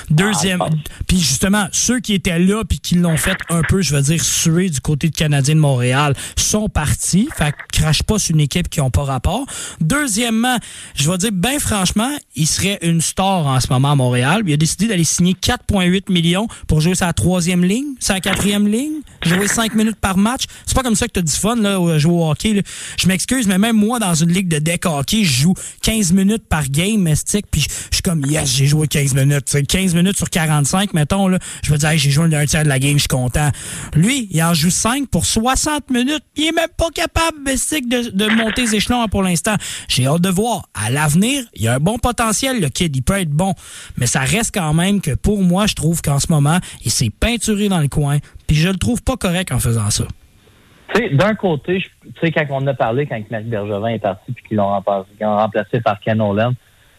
Deuxième, 0.09 0.61
Ah, 0.61 0.69
puis 1.07 1.19
justement, 1.19 1.67
ceux 1.71 1.99
qui 1.99 2.13
étaient 2.13 2.39
là 2.39 2.63
puis 2.63 2.79
qui 2.79 2.95
l'ont 2.95 3.17
fait 3.17 3.37
un 3.49 3.61
peu, 3.61 3.81
je 3.81 3.95
veux 3.95 4.01
dire, 4.01 4.23
suer 4.23 4.69
du 4.69 4.79
côté 4.79 5.09
de 5.09 5.15
Canadien 5.15 5.55
de 5.55 5.59
Montréal, 5.59 6.13
sont 6.37 6.69
partis. 6.69 7.29
Fait 7.37 7.53
crache 7.71 8.03
pas 8.03 8.19
sur 8.19 8.35
une 8.35 8.41
équipe 8.41 8.69
qui 8.69 8.81
ont 8.81 8.89
pas 8.89 9.03
rapport. 9.03 9.45
Deuxièmement, 9.79 10.57
je 10.95 11.09
vais 11.11 11.17
dire, 11.17 11.31
ben 11.33 11.59
franchement, 11.59 12.11
il 12.35 12.47
serait 12.47 12.79
une 12.81 13.01
star 13.01 13.45
en 13.47 13.59
ce 13.59 13.67
moment 13.69 13.91
à 13.91 13.95
Montréal. 13.95 14.43
Il 14.45 14.53
a 14.53 14.57
décidé 14.57 14.87
d'aller 14.87 15.03
signer 15.03 15.33
4,8 15.33 16.11
millions 16.11 16.47
pour 16.67 16.81
jouer 16.81 16.95
sa 16.95 17.11
troisième 17.13 17.63
ligne, 17.63 17.95
sa 17.99 18.19
quatrième 18.19 18.67
ligne, 18.67 19.01
jouer 19.25 19.47
5 19.47 19.75
minutes 19.75 19.99
par 19.99 20.17
match. 20.17 20.43
C'est 20.65 20.75
pas 20.75 20.83
comme 20.83 20.95
ça 20.95 21.07
que 21.07 21.13
t'as 21.13 21.21
du 21.21 21.31
fun, 21.31 21.55
là, 21.55 21.97
jouer 21.97 22.13
au 22.13 22.29
hockey. 22.29 22.63
Je 22.97 23.07
m'excuse, 23.07 23.47
mais 23.47 23.57
même 23.57 23.75
moi, 23.75 23.99
dans 23.99 24.15
une 24.15 24.31
ligue 24.31 24.47
de 24.47 24.59
deck 24.59 24.85
hockey, 24.85 25.23
je 25.23 25.41
joue 25.41 25.53
15 25.81 26.13
minutes 26.13 26.47
par 26.47 26.67
game, 26.69 27.01
mestique, 27.01 27.45
puis 27.49 27.61
je 27.61 27.95
suis 27.95 28.03
comme, 28.03 28.25
yes, 28.25 28.49
j'ai 28.55 28.67
joué 28.67 28.87
15 28.87 29.13
minutes. 29.13 29.45
C'est 29.45 29.65
15 29.65 29.95
minutes 29.95 30.17
sur 30.17 30.29
45, 30.29 30.93
mettons, 30.93 31.27
là. 31.27 31.39
Je 31.63 31.71
veux 31.71 31.77
dire, 31.77 31.89
hey, 31.89 31.99
j'ai 31.99 32.11
joué 32.11 32.33
un 32.33 32.45
tiers 32.45 32.63
de 32.63 32.69
la 32.69 32.79
game, 32.79 32.93
je 32.93 32.99
suis 32.99 33.07
content. 33.07 33.49
Lui, 33.93 34.27
il 34.31 34.41
en 34.43 34.53
joue 34.53 34.69
5 34.69 35.07
pour 35.09 35.25
60 35.25 35.89
minutes. 35.89 36.23
Il 36.35 36.47
est 36.47 36.51
même 36.51 36.69
pas 36.77 36.89
capable, 36.93 37.39
mestique, 37.45 37.89
de, 37.89 38.35
monter 38.35 38.63
les 38.63 38.75
échelons 38.75 39.01
hein, 39.01 39.07
pour 39.07 39.23
l'instant. 39.23 39.55
J'ai 39.87 40.07
hâte 40.07 40.21
de 40.21 40.29
voir. 40.29 40.69
L'avenir, 40.91 41.43
il 41.55 41.63
y 41.63 41.67
a 41.67 41.75
un 41.75 41.79
bon 41.79 41.97
potentiel, 41.97 42.61
le 42.61 42.69
kid. 42.69 42.95
Il 42.95 43.01
peut 43.01 43.19
être 43.19 43.29
bon. 43.29 43.53
Mais 43.97 44.05
ça 44.05 44.21
reste 44.21 44.53
quand 44.53 44.73
même 44.73 45.01
que 45.01 45.15
pour 45.15 45.41
moi, 45.41 45.67
je 45.67 45.75
trouve 45.75 46.01
qu'en 46.01 46.19
ce 46.19 46.31
moment, 46.31 46.59
il 46.85 46.91
s'est 46.91 47.09
peinturé 47.09 47.69
dans 47.69 47.79
le 47.79 47.87
coin. 47.87 48.17
Puis 48.47 48.55
je 48.55 48.69
le 48.69 48.77
trouve 48.77 49.01
pas 49.03 49.17
correct 49.17 49.51
en 49.51 49.59
faisant 49.59 49.89
ça. 49.89 50.05
Tu 50.93 51.01
sais, 51.01 51.09
d'un 51.09 51.35
côté, 51.35 51.85
tu 52.03 52.11
sais, 52.21 52.31
quand 52.31 52.45
on 52.49 52.67
a 52.67 52.73
parlé, 52.73 53.05
quand 53.05 53.19
Marc 53.31 53.45
Bergevin 53.45 53.87
est 53.87 53.99
parti 53.99 54.31
puis 54.33 54.43
qu'ils 54.45 54.57
l'ont 54.57 54.67
remplacé, 54.67 55.07
remplacé 55.21 55.79
par 55.79 55.99
Ken 56.01 56.21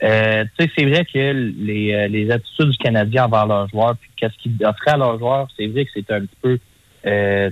euh, 0.03 0.45
tu 0.59 0.65
sais, 0.65 0.73
c'est 0.77 0.85
vrai 0.87 1.05
que 1.05 1.53
les, 1.59 1.95
euh, 1.95 2.09
les 2.09 2.31
attitudes 2.31 2.71
du 2.71 2.79
Canadien 2.79 3.27
envers 3.27 3.47
leurs 3.47 3.69
joueurs, 3.69 3.97
puis 3.97 4.11
qu'est-ce 4.17 4.37
qu'ils 4.43 4.57
offraient 4.65 4.93
à 4.93 4.97
leurs 4.97 5.19
joueurs, 5.19 5.47
c'est 5.57 5.69
vrai 5.69 5.85
que 5.85 5.93
c'était 5.95 6.15
un 6.15 6.23
petit 6.23 6.37
peu, 6.43 6.59
euh, 7.07 7.51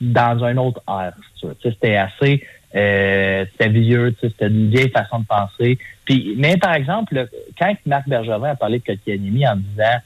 dans 0.00 0.44
un 0.44 0.56
autre 0.58 0.82
air. 0.86 1.14
c'était 1.62 1.96
assez, 1.96 2.44
euh, 2.74 3.44
c'était 3.52 3.68
vieux, 3.68 4.14
c'était 4.20 4.46
une 4.48 4.70
vieille 4.70 4.90
façon 4.90 5.20
de 5.20 5.26
penser. 5.26 5.78
Puis, 6.04 6.34
mais 6.38 6.56
par 6.56 6.74
exemple, 6.74 7.14
le- 7.14 7.30
quand 7.58 7.74
Marc 7.86 8.08
Bergevin 8.08 8.50
a 8.50 8.56
parlé 8.56 8.78
de 8.78 8.84
Kotkaniemi 8.84 9.46
en 9.46 9.56
disant, 9.56 9.98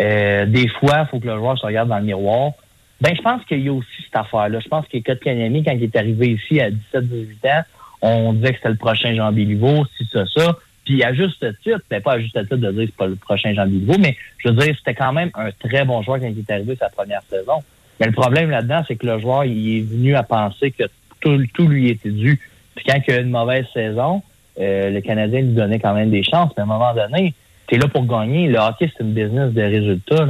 euh, 0.00 0.46
des 0.46 0.68
fois, 0.68 1.02
il 1.02 1.06
faut 1.10 1.20
que 1.20 1.26
le 1.26 1.36
joueur 1.36 1.58
se 1.58 1.66
regarde 1.66 1.88
dans 1.88 1.98
le 1.98 2.04
miroir. 2.04 2.52
Ben, 3.00 3.14
je 3.16 3.22
pense 3.22 3.42
qu'il 3.46 3.60
y 3.60 3.68
a 3.68 3.72
aussi 3.72 3.88
cette 4.04 4.16
affaire-là. 4.16 4.60
Je 4.60 4.68
pense 4.68 4.86
que 4.86 4.98
Kotkaniemi, 4.98 5.64
quand 5.64 5.72
il 5.72 5.82
est 5.84 5.96
arrivé 5.96 6.32
ici 6.32 6.60
à 6.60 6.70
17-18 6.70 7.46
ans, 7.46 7.62
on 8.02 8.32
disait 8.34 8.50
que 8.52 8.56
c'était 8.56 8.68
le 8.70 8.76
prochain 8.76 9.14
Jean 9.14 9.32
Béliveau, 9.32 9.84
si 9.96 10.06
ça, 10.12 10.24
ça. 10.34 10.56
Puis 10.84 11.02
à 11.04 11.12
juste 11.12 11.38
titre, 11.62 11.78
c'était 11.82 12.00
pas 12.00 12.14
à 12.14 12.18
juste 12.18 12.38
titre 12.40 12.56
de 12.56 12.70
dire 12.72 12.80
que 12.84 12.86
c'est 12.86 12.96
pas 12.96 13.06
le 13.06 13.16
prochain 13.16 13.52
Jean 13.54 13.66
Béliveau, 13.66 13.96
mais 13.98 14.16
je 14.38 14.48
veux 14.48 14.54
dire, 14.54 14.74
c'était 14.78 14.94
quand 14.94 15.12
même 15.12 15.30
un 15.34 15.50
très 15.52 15.84
bon 15.84 16.02
joueur 16.02 16.18
quand 16.20 16.26
il 16.26 16.38
est 16.38 16.50
arrivé 16.50 16.76
sa 16.76 16.88
première 16.88 17.22
saison. 17.28 17.62
Mais 17.98 18.06
le 18.06 18.12
problème 18.12 18.48
là-dedans, 18.50 18.82
c'est 18.88 18.96
que 18.96 19.06
le 19.06 19.18
joueur, 19.18 19.44
il 19.44 19.78
est 19.78 19.82
venu 19.82 20.14
à 20.14 20.22
penser 20.22 20.70
que 20.70 20.84
tout, 21.20 21.38
tout 21.54 21.68
lui 21.68 21.90
était 21.90 22.10
dû. 22.10 22.40
Puis 22.74 22.84
quand 22.86 22.98
il 23.06 23.14
y 23.14 23.16
a 23.16 23.20
une 23.20 23.30
mauvaise 23.30 23.66
saison, 23.72 24.22
euh, 24.58 24.90
le 24.90 25.00
Canadien 25.00 25.40
lui 25.40 25.54
donnait 25.54 25.78
quand 25.78 25.94
même 25.94 26.10
des 26.10 26.22
chances. 26.22 26.52
Mais 26.56 26.62
à 26.62 26.64
un 26.64 26.68
moment 26.68 26.94
donné, 26.94 27.34
t'es 27.66 27.78
là 27.78 27.88
pour 27.88 28.04
gagner. 28.06 28.48
Le 28.48 28.58
hockey, 28.58 28.90
c'est 28.96 29.04
une 29.04 29.12
business 29.12 29.52
de 29.52 29.62
résultats. 29.62 30.26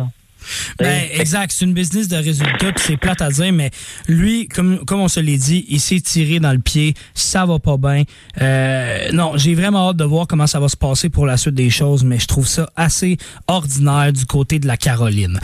Ben, 0.79 0.87
Fait- 0.87 1.21
exact, 1.21 1.53
c'est 1.57 1.65
une 1.65 1.75
business 1.75 2.09
de 2.09 2.17
résultats, 2.17 2.73
puis 2.73 2.85
c'est 2.87 2.97
plate 2.97 3.21
à 3.23 3.31
dire, 3.31 3.53
mais 3.53 3.71
lui, 4.09 4.49
comme, 4.49 4.85
comme 4.85 5.01
on 5.01 5.09
se 5.09 5.21
l'est 5.21 5.37
dit, 5.37 5.65
il 5.69 5.81
s'est 5.81 6.01
tiré 6.01 6.41
dans 6.41 6.53
le 6.53 6.59
pied, 6.59 6.95
ça 7.15 7.45
va 7.47 7.59
pas 7.59 7.77
bien. 7.77 8.05
Euh, 8.41 9.11
non, 9.13 9.33
j'ai 9.37 9.55
vraiment 9.55 9.91
hâte 9.91 9.97
de 9.97 10.05
voir 10.05 10.27
comment 10.27 10.47
ça 10.47 10.61
va 10.61 10.69
se 10.69 10.77
passer 10.77 11.09
pour 11.09 11.27
la 11.27 11.37
suite 11.37 11.55
des 11.55 11.71
choses, 11.71 12.05
mais 12.05 12.19
je 12.19 12.27
trouve 12.27 12.47
ça 12.47 12.71
assez 12.77 13.17
ordinaire 13.47 14.13
du 14.13 14.27
côté 14.27 14.59
de 14.59 14.67
la 14.67 14.77
Caroline. 14.77 15.39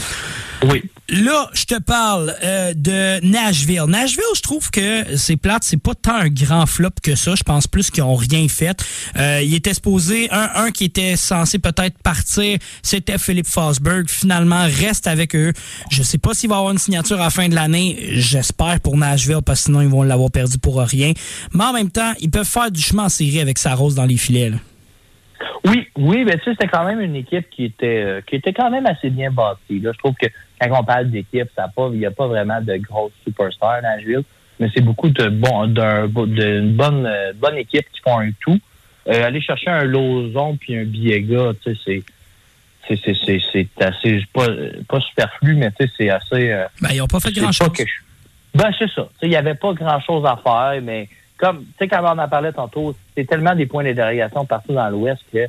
Oui. 0.65 0.83
Là, 1.09 1.49
je 1.53 1.65
te 1.67 1.79
parle 1.79 2.35
euh, 2.43 2.73
de 2.75 3.25
Nashville. 3.25 3.85
Nashville, 3.87 4.25
je 4.35 4.41
trouve 4.41 4.71
que 4.71 5.17
c'est 5.17 5.37
plate, 5.37 5.63
c'est 5.63 5.77
pas 5.77 5.95
tant 5.95 6.17
un 6.17 6.29
grand 6.29 6.67
flop 6.67 6.91
que 7.01 7.15
ça. 7.15 7.35
Je 7.37 7.45
pense 7.45 7.69
plus 7.69 7.91
qu'ils 7.93 8.03
ont 8.03 8.17
rien 8.17 8.49
fait. 8.49 8.83
Euh, 9.17 9.41
il 9.45 9.55
était 9.55 9.75
supposé, 9.75 10.29
un, 10.33 10.49
un 10.57 10.71
qui 10.73 10.85
était 10.85 11.15
censé 11.15 11.61
peut-être 11.61 11.99
partir, 12.03 12.59
c'était 12.83 13.19
Philippe 13.19 13.47
Fosberg. 13.47 14.09
Finalement, 14.11 14.65
reste 14.65 14.86
avec 15.07 15.35
eux. 15.35 15.53
Je 15.91 16.03
sais 16.03 16.19
pas 16.19 16.35
s'il 16.35 16.51
va 16.51 16.57
avoir 16.57 16.73
une 16.73 16.79
signature 16.79 17.21
à 17.21 17.25
la 17.25 17.31
fin 17.31 17.49
de 17.49 17.55
l'année. 17.55 17.97
J'espère 18.13 18.81
pour 18.81 18.97
Nashville, 18.97 19.41
parce 19.45 19.61
que 19.61 19.65
sinon 19.67 19.81
ils 19.81 19.89
vont 19.89 20.03
l'avoir 20.03 20.31
perdu 20.31 20.59
pour 20.59 20.81
rien. 20.81 21.13
Mais 21.55 21.65
en 21.65 21.73
même 21.73 21.91
temps, 21.91 22.13
ils 22.21 22.31
peuvent 22.31 22.47
faire 22.47 22.71
du 22.71 22.81
chemin 22.81 23.05
en 23.05 23.09
série 23.09 23.41
avec 23.41 23.59
sa 23.59 23.75
rose 23.75 23.95
dans 23.95 24.07
les 24.07 24.17
filets. 24.17 24.53
Oui, 25.65 25.89
oui, 25.97 26.25
mais 26.25 26.39
tu 26.39 26.45
sais, 26.45 26.51
c'était 26.53 26.69
quand 26.69 26.85
même 26.85 27.01
une 27.01 27.17
équipe 27.17 27.49
qui 27.51 27.65
était 27.65 28.03
euh, 28.03 28.21
qui 28.21 28.37
était 28.37 28.53
quand 28.53 28.71
même 28.71 28.87
assez 28.87 29.11
bien 29.11 29.31
bâtie. 29.31 29.81
Là. 29.81 29.91
Je 29.93 29.99
trouve 29.99 30.15
que 30.15 30.27
quand 30.61 30.69
on 30.81 30.85
parle 30.85 31.11
d'équipe, 31.11 31.49
il 31.57 31.99
n'y 31.99 32.07
a 32.07 32.11
pas 32.11 32.27
vraiment 32.27 32.61
de 32.61 32.77
grosses 32.77 33.13
superstars 33.25 33.71
à 33.71 33.81
Nashville. 33.81 34.23
mais 34.61 34.71
c'est 34.75 34.81
beaucoup 34.81 35.11
de 35.11 35.29
bon, 35.29 35.67
d'un, 35.67 36.07
d'une 36.07 36.73
bonne, 36.75 37.07
euh, 37.07 37.33
bonne 37.35 37.57
équipe 37.57 37.87
qui 37.93 38.01
font 38.03 38.19
un 38.19 38.31
tout. 38.41 38.59
Euh, 39.09 39.27
aller 39.27 39.41
chercher 39.41 39.71
un 39.71 39.85
Lozon 39.85 40.57
puis 40.57 40.77
un 40.77 40.85
Biega, 40.85 41.53
tu 41.63 41.77
sais, 41.77 42.03
c'est 42.89 43.83
assez 43.83 44.23
pas 44.33 44.47
pas 44.89 45.01
superflu, 45.01 45.55
mais 45.57 45.71
tu 45.73 45.87
sais, 45.87 45.93
c'est 45.97 46.11
assez. 46.11 46.51
euh, 46.53 46.67
Ben, 46.81 46.91
ils 46.93 46.99
n'ont 46.99 47.07
pas 47.07 47.21
fait 47.21 47.31
pas 47.59 47.71
que 47.71 47.87
je- 47.87 48.59
Ben, 48.59 48.71
c'est 48.79 48.91
ça. 48.91 49.09
Il 49.23 49.29
n'y 49.29 49.37
avait 49.37 49.55
pas 49.55 49.73
grand-chose 49.73 50.25
à 50.25 50.37
faire, 50.43 50.81
mais 50.83 51.09
comme, 51.37 51.59
tu 51.65 51.67
sais, 51.81 51.89
quand 51.89 52.03
on 52.03 52.19
en 52.19 52.29
parlait 52.29 52.53
tantôt, 52.53 52.95
c'est 53.17 53.27
tellement 53.27 53.55
des 53.55 53.67
points 53.67 53.85
d'interrogation 53.85 54.45
partout 54.47 54.73
dans 54.73 54.89
l'Ouest 54.89 55.23
que 55.33 55.47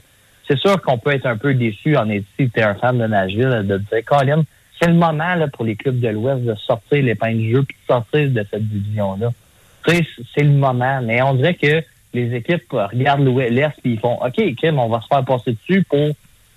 c'est 0.47 0.57
sûr 0.57 0.81
qu'on 0.81 0.97
peut 0.97 1.13
être 1.13 1.25
un 1.25 1.37
peu 1.37 1.53
déçu 1.53 1.95
en 1.97 2.09
étant 2.09 2.25
si 2.39 2.49
tu 2.49 2.59
es 2.59 2.63
un 2.63 2.75
fan 2.75 2.97
de 2.97 3.05
Nashville, 3.07 3.63
de 3.65 3.77
dire, 3.77 4.05
Colin, 4.05 4.43
c'est 4.81 4.87
le 4.89 4.93
moment 4.95 5.35
là, 5.35 5.47
pour 5.47 5.63
les 5.65 5.75
clubs 5.75 5.99
de 5.99 6.07
l'Ouest 6.09 6.43
de 6.43 6.55
sortir 6.55 7.03
les 7.03 7.15
pains 7.15 7.33
de 7.35 7.49
jeu 7.49 7.63
puis 7.63 7.75
de 7.81 7.93
sortir 7.93 8.29
de 8.29 8.45
cette 8.51 8.67
division-là. 8.67 9.29
Tu 9.87 9.95
sais, 9.95 10.07
c'est 10.35 10.43
le 10.43 10.51
moment, 10.51 11.01
mais 11.01 11.21
on 11.21 11.33
dirait 11.35 11.53
que 11.55 11.81
les 12.13 12.33
équipes 12.35 12.63
regardent 12.71 13.23
l'Ouest 13.25 13.51
l'Est 13.51 13.73
puis 13.81 13.93
ils 13.93 13.99
font, 13.99 14.15
OK, 14.21 14.55
Kim, 14.55 14.79
on 14.79 14.89
va 14.89 15.01
se 15.01 15.07
faire 15.07 15.23
passer 15.23 15.53
dessus 15.53 15.83
pour 15.89 16.09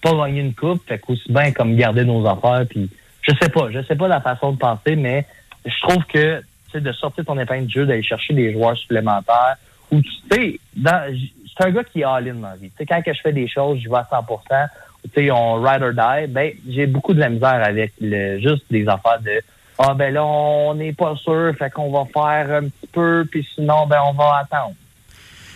pas 0.03 0.15
gagner 0.15 0.41
une 0.41 0.55
coupe, 0.55 0.87
fait 0.87 0.99
qu'aussi 0.99 1.31
bien 1.33 1.53
comme 1.53 1.77
garder 1.77 2.05
nos 2.05 2.27
affaires, 2.27 2.65
puis 2.69 2.89
je 3.23 3.33
sais 3.41 3.49
pas, 3.49 3.71
je 3.71 3.83
sais 3.83 3.97
pas 3.97 4.09
la 4.09 4.21
façon 4.21 4.53
de 4.53 4.59
penser, 4.59 4.97
mais 4.97 5.27
je 5.65 5.81
trouve 5.83 6.05
que 6.05 6.43
sais, 6.73 6.81
de 6.81 6.93
sortir 6.93 7.25
ton 7.25 7.39
épingle 7.39 7.67
de 7.67 7.71
jeu, 7.71 7.87
d'aller 7.87 8.03
chercher 8.03 8.35
des 8.35 8.53
joueurs 8.53 8.77
supplémentaires, 8.77 9.57
ou 9.91 10.01
tu 10.01 10.11
sais, 10.31 10.61
c'est 10.77 11.65
un 11.65 11.71
gars 11.71 11.85
qui 11.85 12.01
est 12.01 12.05
all-in 12.05 12.35
dans 12.35 12.49
la 12.49 12.57
vie. 12.57 12.71
Quand 12.89 13.03
que 13.03 13.13
je 13.13 13.21
fais 13.21 13.33
des 13.33 13.49
choses, 13.49 13.81
je 13.83 13.89
vais 13.89 13.97
à 13.97 14.09
100% 14.11 14.69
tu 15.03 15.11
sais, 15.15 15.31
on 15.31 15.55
ride 15.63 15.83
or 15.83 15.93
die, 15.93 16.27
ben, 16.29 16.53
j'ai 16.69 16.87
beaucoup 16.87 17.15
de 17.15 17.21
la 17.21 17.31
misère 17.31 17.63
avec 17.65 17.93
le, 18.01 18.39
juste 18.39 18.65
des 18.71 18.87
affaires 18.87 19.21
de 19.21 19.41
Ah 19.79 19.95
ben 19.95 20.13
là, 20.13 20.25
on 20.25 20.75
n'est 20.75 20.93
pas 20.93 21.17
sûr, 21.17 21.55
fait 21.59 21.71
qu'on 21.71 21.91
va 21.91 22.05
faire 22.13 22.55
un 22.55 22.69
petit 22.69 22.87
peu, 22.93 23.27
puis 23.31 23.47
sinon, 23.55 23.87
ben 23.87 23.99
on 24.07 24.13
va 24.13 24.43
attendre. 24.43 24.75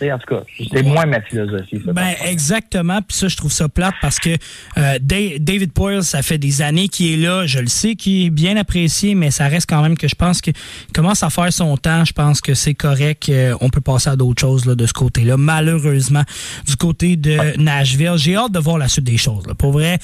En 0.02 0.18
tout 0.18 0.34
cas, 0.34 0.42
c'est 0.72 0.82
moins 0.82 1.06
ma 1.06 1.20
philosophie. 1.20 1.80
ça, 1.84 1.92
Ben 1.92 2.14
exactement, 2.26 3.00
puis 3.02 3.16
ça 3.16 3.28
je 3.28 3.36
trouve 3.36 3.52
ça 3.52 3.68
plate 3.68 3.94
parce 4.02 4.18
que 4.18 4.30
euh, 4.76 4.98
Da- 5.00 5.38
David 5.38 5.72
Poyle, 5.72 6.02
ça 6.02 6.22
fait 6.22 6.38
des 6.38 6.62
années 6.62 6.88
qu'il 6.88 7.12
est 7.12 7.16
là, 7.16 7.46
je 7.46 7.58
le 7.60 7.66
sais 7.68 7.94
qu'il 7.94 8.26
est 8.26 8.30
bien 8.30 8.56
apprécié, 8.56 9.14
mais 9.14 9.30
ça 9.30 9.48
reste 9.48 9.68
quand 9.68 9.82
même 9.82 9.96
que 9.96 10.08
je 10.08 10.14
pense 10.14 10.40
qu'il 10.40 10.52
commence 10.92 11.22
à 11.22 11.30
faire 11.30 11.52
son 11.52 11.76
temps, 11.76 12.04
je 12.04 12.12
pense 12.12 12.40
que 12.40 12.54
c'est 12.54 12.74
correct, 12.74 13.28
euh, 13.28 13.54
on 13.60 13.70
peut 13.70 13.80
passer 13.80 14.10
à 14.10 14.16
d'autres 14.16 14.40
choses 14.40 14.66
là, 14.66 14.74
de 14.74 14.86
ce 14.86 14.92
côté-là. 14.92 15.36
Malheureusement, 15.36 16.22
du 16.66 16.76
côté 16.76 17.16
de 17.16 17.56
Nashville, 17.58 18.14
j'ai 18.16 18.36
hâte 18.36 18.52
de 18.52 18.58
voir 18.58 18.78
la 18.78 18.88
suite 18.88 19.04
des 19.04 19.16
choses. 19.16 19.46
Là. 19.46 19.54
Pour 19.54 19.72
vrai, 19.72 19.98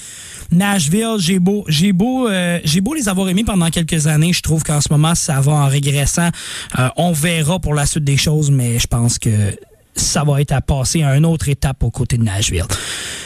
Nashville, 0.53 1.17
j'ai 1.19 1.39
beau, 1.39 1.65
j'ai 1.69 1.93
beau, 1.93 2.29
euh, 2.29 2.59
j'ai 2.65 2.81
beau 2.81 2.95
les 2.95 3.09
avoir 3.09 3.29
aimés 3.29 3.45
pendant 3.45 3.71
quelques 3.71 4.07
années, 4.07 4.33
je 4.33 4.43
trouve 4.43 4.63
qu'en 4.63 4.81
ce 4.81 4.89
moment 4.91 5.15
ça 5.15 5.41
va 5.41 5.53
en 5.53 5.67
régressant. 5.69 6.31
Euh, 6.79 6.89
on 6.97 7.13
verra 7.13 7.59
pour 7.59 7.75
la 7.75 7.87
suite 7.87 8.05
des 8.05 8.17
choses, 8.17 8.51
mais 8.51 8.79
je 8.79 8.87
pense 8.87 9.19
que 9.19 9.31
ça 9.95 10.25
va 10.25 10.41
être 10.41 10.53
à 10.53 10.61
passer 10.61 11.03
à 11.03 11.17
une 11.17 11.27
autre 11.27 11.49
étape 11.49 11.83
aux 11.83 11.91
côtés 11.91 12.17
de 12.17 12.25
Nashville. 12.25 12.65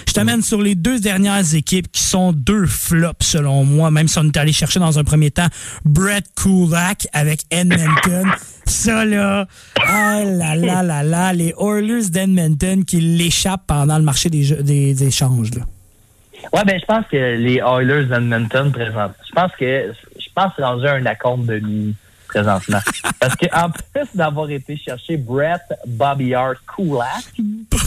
Je 0.06 0.12
t'amène 0.12 0.42
sur 0.42 0.62
les 0.62 0.74
deux 0.74 1.00
dernières 1.00 1.54
équipes 1.54 1.90
qui 1.90 2.02
sont 2.02 2.32
deux 2.32 2.66
flops 2.66 3.26
selon 3.26 3.64
moi, 3.64 3.90
même 3.90 4.06
si 4.06 4.18
on 4.18 4.24
est 4.24 4.36
allé 4.36 4.52
chercher 4.52 4.78
dans 4.78 4.98
un 4.98 5.04
premier 5.04 5.30
temps 5.30 5.48
Brett 5.84 6.24
Kulak 6.36 7.08
avec 7.12 7.40
Edmonton. 7.50 8.30
Ça 8.66 9.04
là, 9.04 9.46
ah 9.86 10.22
là 10.24 10.56
là 10.56 10.82
là 10.82 11.02
là, 11.02 11.32
les 11.32 11.52
Oilers 11.58 12.10
d'Edmonton 12.10 12.84
qui 12.84 13.00
l'échappent 13.00 13.66
pendant 13.66 13.98
le 13.98 14.04
marché 14.04 14.30
des, 14.30 14.62
des, 14.62 15.04
échanges. 15.04 15.50
Ouais, 16.52 16.64
ben 16.64 16.78
je 16.80 16.84
pense 16.84 17.04
que 17.10 17.16
les 17.36 17.56
Oilers 17.56 18.04
d'Edmonton 18.06 18.70
présent. 18.72 19.12
Je 19.26 19.32
pense 19.32 19.52
que 19.58 19.92
je 20.18 20.26
pense 20.34 20.52
rendu 20.58 20.86
un 20.86 21.04
acompte 21.06 21.46
de 21.46 21.58
nuit 21.60 21.94
présentement. 22.28 22.78
Parce 23.20 23.36
que 23.36 23.46
en 23.54 23.70
plus 23.70 24.08
d'avoir 24.14 24.50
été 24.50 24.76
chercher 24.76 25.16
Brett 25.16 25.60
Bobby 25.86 26.34
Hart 26.34 26.58
Kulak, 26.74 27.24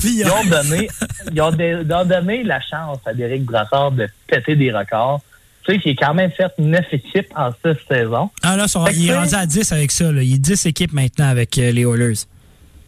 ils 0.04 0.26
ont 0.30 0.50
donné 0.50 0.88
ils 1.32 1.42
ont, 1.42 1.52
dé- 1.52 1.78
ils 1.84 1.94
ont 1.94 2.06
donné 2.06 2.44
la 2.44 2.60
chance 2.62 3.00
à 3.06 3.14
Derek 3.14 3.44
Brassard 3.44 3.92
de 3.92 4.08
péter 4.28 4.56
des 4.56 4.72
records. 4.72 5.22
Tu 5.66 5.74
sais, 5.74 5.80
qui 5.82 5.90
est 5.90 5.96
quand 5.96 6.14
même 6.14 6.32
fait 6.32 6.52
neuf 6.60 6.86
équipes 6.94 7.28
en 7.36 7.52
six 7.52 7.78
saisons. 7.90 8.30
Ah 8.42 8.56
là, 8.56 8.66
il 8.94 9.10
est 9.10 9.16
rendu 9.18 9.36
à 9.36 9.46
10 9.46 9.70
avec 9.74 9.92
ça. 9.92 10.10
Là. 10.14 10.22
Il 10.24 10.36
est 10.36 10.40
10 10.40 10.66
équipes 10.68 10.94
maintenant 10.94 11.28
avec 11.28 11.58
euh, 11.58 11.72
les 11.72 11.82
Oilers. 11.82 12.14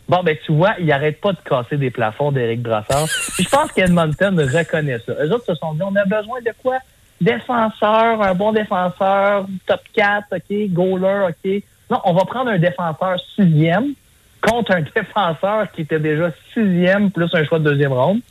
Bon, 0.09 0.23
ben 0.23 0.35
tu 0.43 0.51
vois, 0.51 0.73
ils 0.79 0.91
arrêtent 0.91 1.21
pas 1.21 1.33
de 1.33 1.37
casser 1.47 1.77
des 1.77 1.91
plafonds 1.91 2.31
d'Éric 2.31 2.63
Brassard. 2.63 3.07
Puis 3.35 3.43
je 3.43 3.49
pense 3.49 3.71
qu'Edmonton 3.71 4.35
reconnaît 4.39 4.97
ça. 5.05 5.13
Eux 5.23 5.31
autres 5.31 5.45
se 5.45 5.53
sont 5.53 5.75
dit, 5.75 5.83
on 5.83 5.95
a 5.95 6.03
besoin 6.03 6.41
de 6.41 6.51
quoi? 6.63 6.79
Défenseur, 7.21 8.19
un 8.23 8.33
bon 8.33 8.51
défenseur, 8.51 9.45
top 9.67 9.81
4, 9.93 10.25
OK, 10.31 10.69
goaler, 10.69 11.27
OK. 11.29 11.63
Non, 11.91 12.01
on 12.05 12.13
va 12.13 12.25
prendre 12.25 12.49
un 12.49 12.57
défenseur 12.57 13.19
sixième 13.35 13.93
contre 14.41 14.71
un 14.71 14.81
défenseur 14.95 15.71
qui 15.71 15.81
était 15.81 15.99
déjà 15.99 16.31
sixième 16.55 17.11
plus 17.11 17.29
un 17.33 17.45
choix 17.45 17.59
de 17.59 17.65
deuxième 17.65 17.93
ronde. 17.93 18.21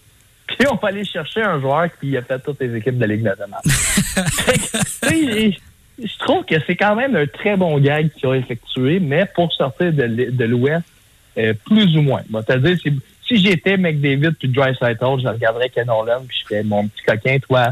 Puis 0.49 0.67
on 0.69 0.75
va 0.75 0.89
aller 0.89 1.05
chercher 1.05 1.43
un 1.43 1.61
joueur 1.61 1.87
qui 2.01 2.17
a 2.17 2.23
fait 2.23 2.41
toutes 2.41 2.59
les 2.61 2.75
équipes 2.75 2.97
de 2.97 3.03
la 3.03 3.15
Ligue 3.15 3.23
nationale. 3.23 3.61
Je 6.01 6.19
trouve 6.19 6.45
que 6.45 6.55
c'est 6.67 6.77
quand 6.77 6.97
même 6.97 7.15
un 7.15 7.27
très 7.27 7.57
bon 7.57 7.79
gag 7.79 8.11
qu'ils 8.13 8.29
ont 8.29 8.35
effectué, 8.35 8.99
mais 8.99 9.27
pour 9.27 9.53
sortir 9.53 9.93
de 9.93 10.45
l'Ouest, 10.45 10.85
euh, 11.39 11.55
plus 11.67 11.97
ou 11.97 12.03
moins. 12.03 12.23
Moi, 12.29 12.43
dire 12.43 12.77
si, 13.27 13.37
j'étais 13.37 13.77
McDavid 13.77 14.33
puis 14.39 14.49
Dry 14.49 14.75
je 15.21 15.29
regarderais 15.29 15.69
Ken 15.69 15.87
Nolan 15.87 16.25
puis 16.27 16.39
je 16.41 16.47
ferais 16.49 16.63
mon 16.63 16.89
petit 16.89 17.03
coquin, 17.07 17.39
toi, 17.39 17.71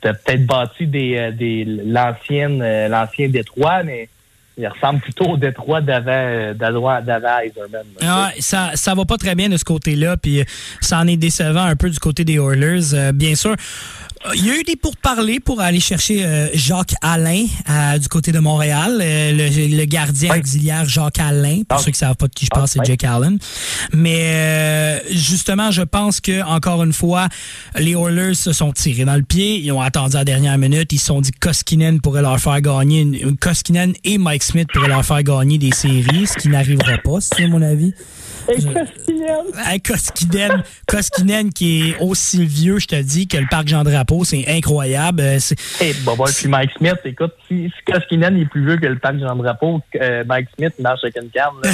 t'as 0.00 0.12
peut-être 0.12 0.46
bâti 0.46 0.86
des, 0.86 1.16
euh, 1.16 1.30
des 1.30 1.64
l'ancienne 1.64 2.60
euh, 2.62 2.88
l'ancien 2.88 3.28
Détroit, 3.28 3.82
mais 3.82 4.08
il 4.58 4.66
ressemble 4.66 5.00
plutôt 5.00 5.26
au 5.26 5.36
Détroit 5.36 5.80
d'avant 5.80 6.10
euh, 6.10 6.54
là. 6.58 7.82
Ah, 8.02 8.30
ça, 8.40 8.70
ça 8.74 8.94
va 8.94 9.04
pas 9.04 9.16
très 9.18 9.34
bien 9.34 9.48
de 9.48 9.56
ce 9.56 9.64
côté-là, 9.64 10.16
puis 10.16 10.40
euh, 10.40 10.44
ça 10.80 10.98
en 11.00 11.06
est 11.06 11.16
décevant 11.16 11.64
un 11.64 11.76
peu 11.76 11.90
du 11.90 11.98
côté 11.98 12.24
des 12.24 12.34
Oilers. 12.38 12.94
Euh, 12.94 13.12
bien 13.12 13.34
sûr, 13.34 13.54
il 14.34 14.44
y 14.44 14.50
a 14.50 14.56
eu 14.56 14.62
des 14.64 14.76
pourparlers 14.76 15.40
pour 15.40 15.60
aller 15.60 15.78
chercher 15.78 16.24
euh, 16.24 16.48
Jacques 16.54 16.94
Alain 17.02 17.44
euh, 17.70 17.98
du 17.98 18.08
côté 18.08 18.32
de 18.32 18.38
Montréal, 18.38 18.96
le, 18.98 19.76
le 19.76 19.84
gardien 19.84 20.32
Oui. 20.32 20.38
auxiliaire 20.40 20.84
Jacques 20.88 21.18
Alain, 21.20 21.62
pour 21.68 21.78
Ah. 21.78 21.82
ceux 21.82 21.90
qui 21.92 21.98
savent 21.98 22.16
pas 22.16 22.26
de 22.26 22.32
qui 22.32 22.46
je 22.46 22.50
parle, 22.50 22.64
Ah, 22.64 22.66
c'est 22.66 22.80
oui. 22.80 22.86
Jake 22.86 23.04
Allen. 23.04 23.38
Mais 23.92 25.02
justement, 25.10 25.70
je 25.70 25.82
pense 25.82 26.20
que 26.20 26.42
encore 26.44 26.82
une 26.82 26.92
fois, 26.92 27.28
les 27.76 27.92
Oilers 27.92 28.34
se 28.34 28.52
sont 28.52 28.72
tirés 28.72 29.04
dans 29.04 29.16
le 29.16 29.22
pied. 29.22 29.58
Ils 29.60 29.70
ont 29.72 29.80
attendu 29.80 30.16
à 30.16 30.20
la 30.20 30.24
dernière 30.24 30.58
minute. 30.58 30.92
Ils 30.92 30.98
se 30.98 31.06
sont 31.06 31.20
dit 31.20 31.30
que 31.32 31.38
Koskinen 31.48 32.00
pourrait 32.00 32.22
leur 32.22 32.38
faire 32.40 32.60
gagner. 32.60 33.00
Une, 33.02 33.14
une- 33.14 33.36
Koskinen 33.36 33.92
et 34.04 34.18
Mike 34.18 34.42
Smith 34.46 34.68
pourraient 34.72 34.88
leur 34.88 35.04
faire 35.04 35.24
gagner 35.24 35.58
des 35.58 35.72
séries, 35.72 36.28
ce 36.28 36.36
qui 36.36 36.48
n'arrivera 36.48 36.98
pas, 36.98 37.20
c'est 37.20 37.48
mon 37.48 37.60
avis. 37.62 37.92
Et 38.48 38.62
Koskinen, 38.62 39.44
Hey, 39.66 39.80
Koskinen, 39.80 40.62
Koskinen 40.86 41.52
qui 41.52 41.90
est 41.90 41.98
aussi 42.00 42.44
vieux, 42.46 42.78
je 42.78 42.86
te 42.86 43.00
dis, 43.02 43.26
que 43.26 43.36
le 43.36 43.46
parc 43.50 43.68
Jean-Drapeau, 43.68 44.24
c'est 44.24 44.44
incroyable. 44.48 45.20
Euh, 45.20 45.38
c'est- 45.40 45.56
Hey, 45.80 45.94
Boba, 46.04 46.24
puis 46.36 46.48
Mike 46.48 46.70
Smith, 46.78 46.96
écoute, 47.04 47.32
si, 47.48 47.64
si 47.68 47.92
Koskinen 47.92 48.36
est 48.38 48.46
plus 48.46 48.64
vieux 48.66 48.76
que 48.76 48.86
le 48.86 48.98
parc 48.98 49.18
Jean-Drapeau, 49.18 49.80
euh, 50.00 50.24
Mike 50.26 50.48
Smith 50.56 50.72
marche 50.80 51.00
avec 51.04 51.16
une 51.22 51.30
canne, 51.30 51.44
là. 51.62 51.70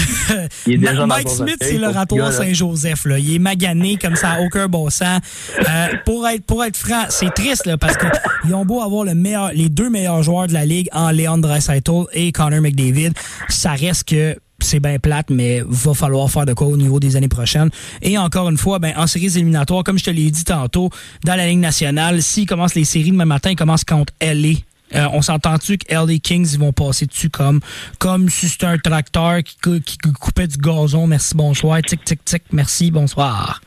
Il 0.67 0.75
est 0.75 0.79
déjà 0.79 0.95
dans 0.95 1.07
Mike 1.07 1.29
Smith, 1.29 1.57
c'est 1.61 1.79
le 1.79 1.93
gars-là. 1.93 2.33
Saint-Joseph. 2.33 3.05
Là. 3.05 3.19
Il 3.19 3.35
est 3.35 3.39
magané 3.39 3.97
comme 3.97 4.17
ça, 4.17 4.39
aucun 4.41 4.67
bon 4.69 4.89
sens. 4.91 5.21
Euh, 5.59 5.87
pour 6.05 6.27
être 6.29 6.45
pour 6.45 6.65
être 6.65 6.77
franc, 6.77 7.05
c'est 7.09 7.33
triste 7.35 7.67
là, 7.67 7.77
parce 7.79 7.97
qu'ils 7.97 8.55
ont 8.55 8.65
beau 8.65 8.81
avoir 8.83 9.05
le 9.05 9.15
meilleur, 9.15 9.51
les 9.53 9.69
deux 9.69 9.91
meilleurs 9.91 10.23
joueurs 10.23 10.47
de 10.47 10.53
la 10.53 10.65
ligue 10.65 10.89
en 10.93 11.11
Leon 11.11 11.39
Draisaitl 11.39 12.05
et 12.13 12.33
Connor 12.33 12.61
McDavid, 12.61 13.11
ça 13.49 13.73
reste 13.73 14.09
que 14.09 14.37
c'est 14.63 14.81
bien 14.81 14.99
plate, 14.99 15.31
mais 15.31 15.63
va 15.67 15.95
falloir 15.95 16.31
faire 16.31 16.47
de 16.47 16.53
quoi 16.53 16.67
au 16.67 16.77
niveau 16.77 17.01
des 17.01 17.17
années 17.17 17.29
prochaines. 17.29 17.71
Et 18.01 18.19
encore 18.19 18.49
une 18.49 18.57
fois, 18.57 18.79
ben, 18.79 18.93
en 18.97 19.07
séries 19.07 19.37
éliminatoires, 19.37 19.85
comme 19.85 19.99
je 19.99 20.05
te 20.05 20.11
l'ai 20.11 20.31
dit 20.31 20.45
tantôt, 20.45 20.91
dans 21.25 21.35
la 21.35 21.47
Ligue 21.47 21.61
nationale, 21.61 22.23
s'ils 22.23 22.47
commencent 22.47 22.75
les 22.75 22.85
séries 22.85 23.11
demain 23.11 23.25
matin, 23.25 23.51
ils 23.51 23.57
commencent 23.57 23.85
contre 23.85 24.13
LA. 24.21 24.59
Euh, 24.95 25.07
on 25.13 25.23
s'entend-tu 25.23 25.79
que 25.79 25.95
LA 25.95 26.19
Kings 26.19 26.53
ils 26.53 26.59
vont 26.59 26.73
passer 26.73 27.07
dessus 27.07 27.31
comme 27.31 27.61
comme 27.99 28.29
si 28.29 28.47
c'était 28.47 28.67
un 28.67 28.77
tracteur 28.77 29.39
qui, 29.43 29.81
qui 29.81 29.97
coupait 29.99 30.47
du 30.47 30.59
gazon? 30.59 31.07
Merci, 31.07 31.35
bonsoir. 31.35 31.81
Tic, 31.81 32.05
tic, 32.05 32.23
tic. 32.25 32.43
Merci, 32.53 32.91
bonsoir. 32.91 33.61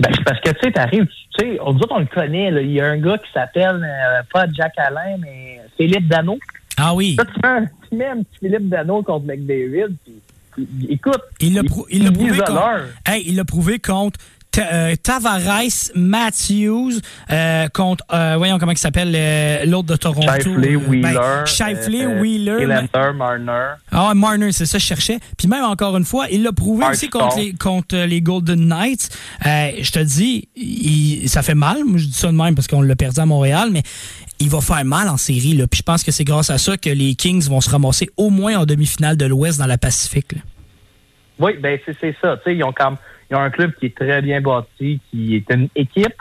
Ben, 0.00 0.10
c'est 0.14 0.24
parce 0.24 0.40
que, 0.40 0.50
tu 0.50 0.58
sais, 0.62 0.72
t'arrives, 0.72 1.06
tu 1.06 1.44
sais, 1.44 1.58
on, 1.60 1.76
on 1.90 1.98
le 1.98 2.06
connaît, 2.06 2.50
là. 2.52 2.60
Il 2.60 2.70
y 2.70 2.80
a 2.80 2.86
un 2.86 2.98
gars 2.98 3.18
qui 3.18 3.30
s'appelle, 3.32 3.82
euh, 3.82 4.22
pas 4.32 4.46
Jack 4.52 4.72
Alain, 4.76 5.16
mais 5.20 5.60
Philippe 5.76 6.06
Dano. 6.08 6.38
Ah 6.76 6.94
oui. 6.94 7.16
Là, 7.18 7.24
tu 7.24 7.40
mets, 7.42 7.48
un, 7.48 7.64
tu 7.64 7.96
mets 7.96 8.06
un 8.06 8.18
petit 8.18 8.38
Philippe 8.40 8.68
Dano 8.68 9.02
contre 9.02 9.26
McDavid, 9.26 9.96
puis, 10.04 10.14
écoute. 10.88 11.20
Il 11.40 11.54
l'a 11.54 11.62
prou- 11.62 11.86
prouvé 12.12 12.38
contre, 12.38 12.82
hey, 13.06 13.24
prouvé 13.44 13.78
euh, 14.58 14.94
Tavares 14.96 15.90
Matthews 15.94 16.94
euh, 17.30 17.68
contre 17.68 18.04
euh, 18.12 18.34
voyons 18.38 18.58
comment 18.58 18.72
il 18.72 18.78
s'appelle 18.78 19.12
l'autre 19.68 19.86
de 19.88 19.96
Toronto 19.96 20.26
Shifley, 20.36 20.74
Wheeler. 20.76 21.02
ben, 21.14 21.44
Shifley, 21.46 22.06
Wheeler 22.06 22.66
Marner. 23.12 23.74
Ah, 23.92 24.14
Marner, 24.14 24.50
c'est 24.52 24.66
ça, 24.66 24.78
je 24.78 24.84
cherchais. 24.84 25.18
Puis 25.36 25.46
même 25.48 25.64
encore 25.64 25.96
une 25.96 26.04
fois, 26.04 26.26
il 26.30 26.42
l'a 26.42 26.52
prouvé 26.52 26.84
aussi 26.86 27.08
contre 27.08 27.36
les, 27.38 27.52
contre 27.52 27.96
les 27.96 28.20
Golden 28.20 28.66
Knights. 28.68 29.10
Je 29.44 29.90
te 29.92 30.00
dis, 30.00 30.48
il- 30.56 31.28
ça 31.28 31.42
fait 31.42 31.54
mal. 31.54 31.84
Moi, 31.84 31.98
je 31.98 32.06
dis 32.06 32.12
ça 32.14 32.28
de 32.28 32.32
même 32.32 32.54
parce 32.54 32.66
qu'on 32.66 32.82
l'a 32.82 32.96
perdu 32.96 33.20
à 33.20 33.26
Montréal, 33.26 33.68
mais 33.70 33.82
il 34.40 34.48
va 34.48 34.60
faire 34.60 34.84
mal 34.84 35.08
en 35.08 35.16
série. 35.16 35.54
Là. 35.54 35.66
Puis 35.66 35.78
je 35.78 35.82
pense 35.82 36.04
que 36.04 36.10
c'est 36.10 36.24
grâce 36.24 36.50
à 36.50 36.58
ça 36.58 36.76
que 36.76 36.90
les 36.90 37.14
Kings 37.14 37.48
vont 37.48 37.60
se 37.60 37.70
ramasser 37.70 38.08
au 38.16 38.30
moins 38.30 38.58
en 38.58 38.66
demi-finale 38.66 39.16
de 39.16 39.26
l'Ouest 39.26 39.58
dans 39.58 39.66
la 39.66 39.78
Pacifique. 39.78 40.34
Oui, 41.38 41.52
ben 41.58 41.78
c'est 41.84 42.16
ça. 42.20 42.36
Tu 42.38 42.42
sais, 42.44 42.56
ils 42.56 42.64
ont 42.64 42.72
comme 42.72 42.96
ils 43.30 43.36
ont 43.36 43.40
un 43.40 43.50
club 43.50 43.72
qui 43.78 43.86
est 43.86 43.96
très 43.96 44.22
bien 44.22 44.40
bâti, 44.40 45.00
qui 45.10 45.36
est 45.36 45.52
une 45.52 45.68
équipe. 45.76 46.14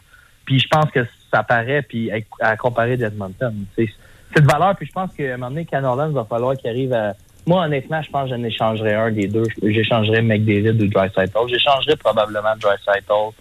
Puis 0.46 0.60
je 0.60 0.68
pense 0.68 0.92
que 0.92 1.06
ça 1.32 1.44
paraît, 1.44 1.82
puis 1.82 2.12
à, 2.12 2.18
à 2.40 2.58
comparer 2.58 2.98
d'Edmonton. 2.98 3.54
C'est 3.76 4.42
de 4.42 4.46
valeur. 4.46 4.76
Puis 4.76 4.88
je 4.88 4.92
pense 4.92 5.14
qu'à 5.14 5.34
un 5.34 5.38
moment 5.38 5.50
donné, 5.50 5.68
il 5.72 6.14
va 6.14 6.26
falloir 6.30 6.56
qu'il 6.56 6.70
arrive 6.70 6.94
à. 6.94 7.14
Moi, 7.46 7.64
honnêtement, 7.64 8.02
je 8.02 8.10
pense 8.10 8.30
que 8.30 8.36
j'en 8.36 8.44
échangerais 8.44 8.94
un 8.94 9.12
des 9.12 9.28
deux. 9.28 9.46
J'échangerais 9.64 10.22
McDavid 10.22 10.82
ou 10.82 10.88
Dreisaitl. 10.88 11.38
J'échangerais 11.48 11.96
probablement 11.96 12.56
Dreisaitl 12.60 13.32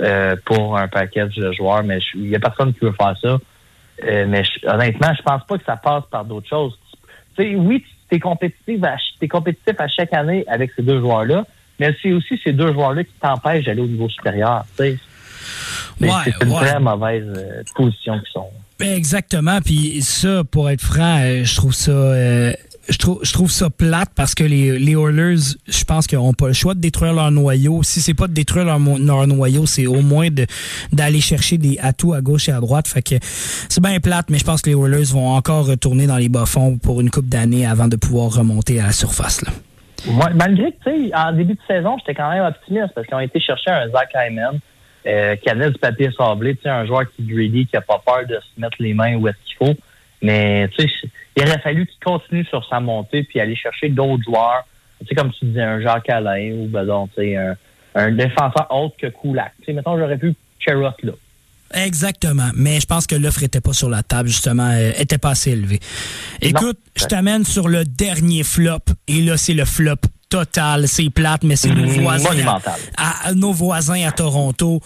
euh, 0.00 0.36
pour 0.44 0.78
un 0.78 0.86
package 0.86 1.34
de 1.34 1.50
joueurs, 1.52 1.82
mais 1.82 1.98
il 2.14 2.28
y 2.28 2.36
a 2.36 2.38
personne 2.38 2.72
qui 2.72 2.84
veut 2.84 2.92
faire 2.92 3.16
ça. 3.20 3.38
Euh, 4.04 4.26
mais 4.28 4.44
je- 4.44 4.66
honnêtement, 4.68 5.12
je 5.16 5.22
pense 5.22 5.42
pas 5.46 5.58
que 5.58 5.64
ça 5.64 5.76
passe 5.76 6.04
par 6.10 6.24
d'autres 6.24 6.48
choses. 6.48 6.78
Tu 7.36 7.42
sais, 7.44 7.54
oui, 7.56 7.84
tu 8.08 8.16
es 8.16 8.20
compétitif, 8.20 8.80
à, 8.84 8.96
compétitif 9.28 9.74
à 9.78 9.88
chaque 9.88 10.12
année 10.12 10.44
avec 10.48 10.70
ces 10.76 10.82
deux 10.82 11.00
joueurs-là, 11.00 11.44
mais 11.80 11.94
c'est 12.02 12.12
aussi 12.12 12.40
ces 12.44 12.52
deux 12.52 12.72
joueurs-là 12.72 13.04
qui 13.04 13.12
t'empêchent 13.20 13.64
d'aller 13.64 13.82
au 13.82 13.86
niveau 13.86 14.08
supérieur. 14.08 14.64
tu 14.76 14.84
sais. 14.84 14.98
Mais 16.00 16.08
Ouais, 16.08 16.14
c'est 16.24 16.44
une 16.44 16.52
ouais. 16.52 16.60
très 16.66 16.78
mauvaise 16.80 17.24
euh, 17.36 17.62
position 17.74 18.18
qu'ils 18.20 18.32
sont. 18.32 18.48
Ben, 18.78 18.94
Exactement. 18.96 19.60
Puis 19.60 20.00
ça, 20.02 20.42
pour 20.44 20.70
être 20.70 20.80
franc, 20.80 21.18
euh, 21.20 21.42
je 21.44 21.56
trouve 21.56 21.74
ça. 21.74 21.90
euh, 21.90 22.52
je 22.88 22.96
trouve, 22.96 23.20
je 23.22 23.32
trouve 23.32 23.50
ça 23.50 23.70
plate 23.70 24.10
parce 24.14 24.34
que 24.34 24.44
les, 24.44 24.78
les 24.78 24.92
Oilers, 24.92 25.56
je 25.66 25.84
pense 25.84 26.06
qu'ils 26.06 26.18
n'ont 26.18 26.32
pas 26.32 26.48
le 26.48 26.52
choix 26.52 26.74
de 26.74 26.80
détruire 26.80 27.12
leur 27.12 27.30
noyau. 27.30 27.82
Si 27.82 28.00
c'est 28.00 28.14
pas 28.14 28.26
de 28.26 28.32
détruire 28.32 28.64
leur, 28.64 28.78
leur 28.78 29.26
noyau, 29.26 29.66
c'est 29.66 29.86
au 29.86 30.00
moins 30.00 30.28
d'aller 30.92 31.20
chercher 31.20 31.58
des 31.58 31.78
atouts 31.80 32.14
à 32.14 32.20
gauche 32.20 32.48
et 32.48 32.52
à 32.52 32.60
droite. 32.60 32.86
C'est 33.68 33.82
bien 33.82 34.00
plate, 34.00 34.30
mais 34.30 34.38
je 34.38 34.44
pense 34.44 34.62
que 34.62 34.70
les 34.70 34.76
Oilers 34.76 35.12
vont 35.12 35.28
encore 35.28 35.66
retourner 35.66 36.06
dans 36.06 36.16
les 36.16 36.28
bas-fonds 36.28 36.78
pour 36.78 37.00
une 37.00 37.10
coupe 37.10 37.28
d'années 37.28 37.66
avant 37.66 37.88
de 37.88 37.96
pouvoir 37.96 38.32
remonter 38.34 38.80
à 38.80 38.86
la 38.86 38.92
surface. 38.92 39.42
Là. 39.42 39.52
Malgré 40.34 40.72
que, 40.72 40.90
tu 40.90 41.08
sais, 41.08 41.14
en 41.14 41.32
début 41.32 41.54
de 41.54 41.60
saison, 41.66 41.96
j'étais 41.98 42.14
quand 42.14 42.30
même 42.30 42.44
optimiste 42.44 42.94
parce 42.94 43.06
qu'ils 43.06 43.16
ont 43.16 43.20
été 43.20 43.40
chercher 43.40 43.70
un 43.70 43.88
Zach 43.88 44.10
Hyman 44.14 44.58
euh, 45.06 45.36
qui 45.36 45.48
avait 45.48 45.70
du 45.70 45.78
papier 45.78 46.10
sablé, 46.16 46.54
tu 46.54 46.62
sais, 46.62 46.68
un 46.68 46.86
joueur 46.86 47.02
qui 47.10 47.22
est 47.22 47.26
greedy, 47.26 47.66
qui 47.66 47.76
a 47.76 47.80
pas 47.80 48.00
peur 48.04 48.26
de 48.28 48.34
se 48.34 48.60
mettre 48.60 48.76
les 48.78 48.94
mains 48.94 49.16
où 49.16 49.26
est-ce 49.26 49.36
qu'il 49.44 49.56
faut. 49.56 49.74
Mais, 50.22 50.68
tu 50.76 50.82
sais, 50.88 50.92
il 51.36 51.42
aurait 51.44 51.60
fallu 51.60 51.86
qu'il 51.86 51.98
continue 52.04 52.44
sur 52.46 52.66
sa 52.68 52.80
montée 52.80 53.22
puis 53.22 53.40
aller 53.40 53.54
chercher 53.56 53.88
d'autres 53.88 54.24
joueurs. 54.24 54.66
Tu 55.00 55.06
sais, 55.06 55.14
comme 55.14 55.30
tu 55.32 55.44
disais, 55.46 55.62
un 55.62 55.80
Jacques 55.80 56.08
Alain 56.10 56.52
ou, 56.54 56.66
ben, 56.66 56.84
donc, 56.84 57.10
tu 57.16 57.22
sais, 57.22 57.36
un, 57.36 57.54
un 57.94 58.10
défenseur 58.12 58.66
autre 58.70 58.96
que 59.00 59.06
Kulak. 59.06 59.52
Tu 59.60 59.66
sais, 59.66 59.72
mettons, 59.72 59.96
j'aurais 59.98 60.18
pu 60.18 60.34
Cherot 60.58 60.90
là. 61.02 61.12
Exactement. 61.74 62.48
Mais 62.56 62.80
je 62.80 62.86
pense 62.86 63.06
que 63.06 63.14
l'offre 63.14 63.42
était 63.42 63.60
pas 63.60 63.72
sur 63.74 63.90
la 63.90 64.02
table, 64.02 64.28
justement, 64.28 64.70
euh, 64.72 64.90
était 64.98 65.18
pas 65.18 65.30
assez 65.30 65.50
élevée. 65.52 65.80
Écoute, 66.40 66.78
je 66.96 67.04
t'amène 67.04 67.44
sur 67.44 67.68
le 67.68 67.84
dernier 67.84 68.42
flop. 68.42 68.78
Et 69.06 69.20
là, 69.20 69.36
c'est 69.36 69.52
le 69.54 69.64
flop 69.66 69.96
total. 70.30 70.88
C'est 70.88 71.10
plate, 71.10 71.44
mais 71.44 71.56
c'est 71.56 71.68
nos 71.68 71.84
Mm, 71.84 72.00
voisins. 72.02 72.30
monumental. 72.30 72.74
À, 72.96 73.28
à 73.28 73.34
nos 73.34 73.52
voisins 73.52 74.06
à 74.06 74.12
Toronto. 74.12 74.80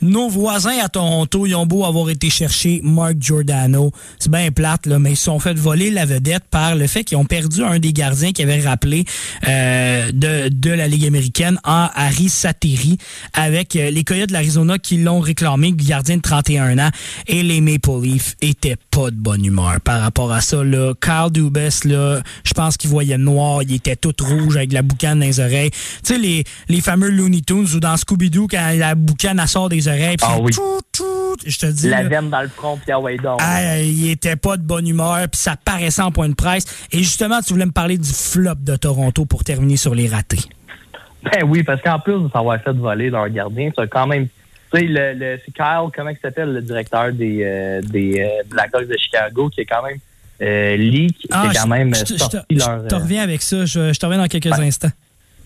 Nos 0.00 0.28
voisins 0.28 0.78
à 0.82 0.88
Toronto, 0.88 1.46
ils 1.46 1.54
ont 1.54 1.66
beau 1.66 1.84
avoir 1.84 2.08
été 2.10 2.30
chercher 2.30 2.80
Mark 2.84 3.14
Giordano. 3.18 3.90
C'est 4.18 4.30
bien 4.30 4.50
plate, 4.50 4.86
là, 4.86 4.98
mais 4.98 5.12
ils 5.12 5.16
se 5.16 5.24
sont 5.24 5.40
fait 5.40 5.54
voler 5.54 5.90
la 5.90 6.04
vedette 6.06 6.44
par 6.50 6.76
le 6.76 6.86
fait 6.86 7.02
qu'ils 7.02 7.16
ont 7.16 7.24
perdu 7.24 7.64
un 7.64 7.78
des 7.78 7.92
gardiens 7.92 8.32
qui 8.32 8.42
avait 8.42 8.60
rappelé 8.60 9.04
euh, 9.48 10.12
de, 10.12 10.48
de 10.48 10.70
la 10.70 10.86
Ligue 10.86 11.06
américaine 11.06 11.58
en 11.64 11.88
Harry 11.94 12.28
Sateri 12.28 12.98
avec 13.32 13.74
euh, 13.74 13.90
les 13.90 14.04
Coyotes 14.04 14.28
de 14.28 14.34
l'Arizona 14.34 14.78
qui 14.78 14.98
l'ont 14.98 15.20
réclamé, 15.20 15.72
gardien 15.74 16.18
de 16.18 16.22
31 16.22 16.78
ans. 16.78 16.90
Et 17.26 17.42
les 17.42 17.60
Maple 17.60 18.00
Leafs 18.02 18.36
étaient 18.40 18.76
pas 18.90 19.10
de 19.10 19.16
bonne 19.16 19.44
humeur 19.44 19.80
par 19.82 20.00
rapport 20.00 20.32
à 20.32 20.40
ça. 20.40 20.62
Là. 20.62 20.92
Carl 21.00 21.32
Dubas, 21.32 21.80
là, 21.84 22.20
je 22.44 22.52
pense 22.52 22.76
qu'il 22.76 22.90
voyait 22.90 23.18
noir, 23.18 23.62
il 23.62 23.74
était 23.74 23.96
tout 23.96 24.14
rouge 24.20 24.56
avec 24.56 24.72
la 24.72 24.82
boucane 24.82 25.18
dans 25.20 25.26
les 25.26 25.40
oreilles. 25.40 25.70
Tu 25.70 25.78
sais, 26.14 26.18
les, 26.18 26.44
les 26.68 26.80
fameux 26.80 27.10
Looney 27.10 27.42
Tunes 27.42 27.66
ou 27.74 27.80
dans 27.80 27.96
Scooby-Doo, 27.96 28.46
quand 28.48 28.74
la 28.76 28.94
boucane 28.94 29.44
sort 29.46 29.68
des 29.68 29.87
oreilles, 29.88 30.16
puis 30.16 30.26
Ah 30.28 30.38
oui. 30.40 30.52
tout, 30.52 30.80
tout, 30.92 31.36
je 31.44 31.58
te 31.58 31.66
dis. 31.66 31.88
La 31.88 32.02
là, 32.02 32.08
veine 32.08 32.30
dans 32.30 32.42
le 32.42 32.48
front 32.48 32.76
puis 32.76 32.92
ah 32.92 33.00
ouais, 33.00 33.16
donc. 33.16 33.38
ah, 33.42 33.78
il 33.80 34.10
était 34.10 34.36
pas 34.36 34.56
de 34.56 34.62
bonne 34.62 34.86
humeur, 34.86 35.18
puis 35.30 35.40
ça 35.40 35.56
paraissait 35.56 36.02
en 36.02 36.12
point 36.12 36.28
de 36.28 36.34
presse. 36.34 36.64
Et 36.92 36.98
justement, 36.98 37.40
tu 37.40 37.52
voulais 37.52 37.66
me 37.66 37.72
parler 37.72 37.98
du 37.98 38.10
flop 38.12 38.54
de 38.60 38.76
Toronto 38.76 39.24
pour 39.26 39.44
terminer 39.44 39.76
sur 39.76 39.94
les 39.94 40.08
ratés. 40.08 40.40
Ben 41.24 41.42
oui, 41.46 41.62
parce 41.62 41.82
qu'en 41.82 41.98
plus 41.98 42.14
de 42.22 42.28
s'avoir 42.32 42.60
fait 42.62 42.72
voler 42.72 43.10
leur 43.10 43.28
gardien, 43.28 43.70
c'est 43.76 43.88
quand 43.88 44.06
même. 44.06 44.28
Tu 44.72 44.78
sais, 44.80 44.84
le, 44.86 45.14
le, 45.14 45.38
c'est 45.44 45.52
Kyle, 45.52 45.88
comment 45.96 46.10
il 46.10 46.18
s'appelle, 46.20 46.52
le 46.52 46.60
directeur 46.62 47.12
des, 47.12 47.40
euh, 47.42 47.80
des 47.82 48.20
euh, 48.20 48.42
Blackhawks 48.50 48.86
de 48.86 48.96
Chicago, 48.98 49.48
qui 49.48 49.62
est 49.62 49.64
quand 49.64 49.82
même 49.82 49.96
euh, 50.42 50.76
Lee, 50.76 51.08
qui, 51.18 51.26
qui 51.26 51.32
a 51.34 51.50
quand 51.54 51.66
même 51.66 51.92
Ah, 51.94 51.98
je, 51.98 52.04
te- 52.04 52.08
je 52.08 52.14
te- 52.14 52.30
sorti 52.32 52.46
je 52.50 52.58
leur. 52.58 52.86
te 52.86 52.94
euh, 52.94 52.98
reviens 52.98 53.22
avec 53.22 53.42
ça. 53.42 53.64
Je, 53.64 53.92
je 53.92 53.98
te 53.98 54.04
reviens 54.06 54.20
dans 54.20 54.28
quelques 54.28 54.52
instants. 54.52 54.90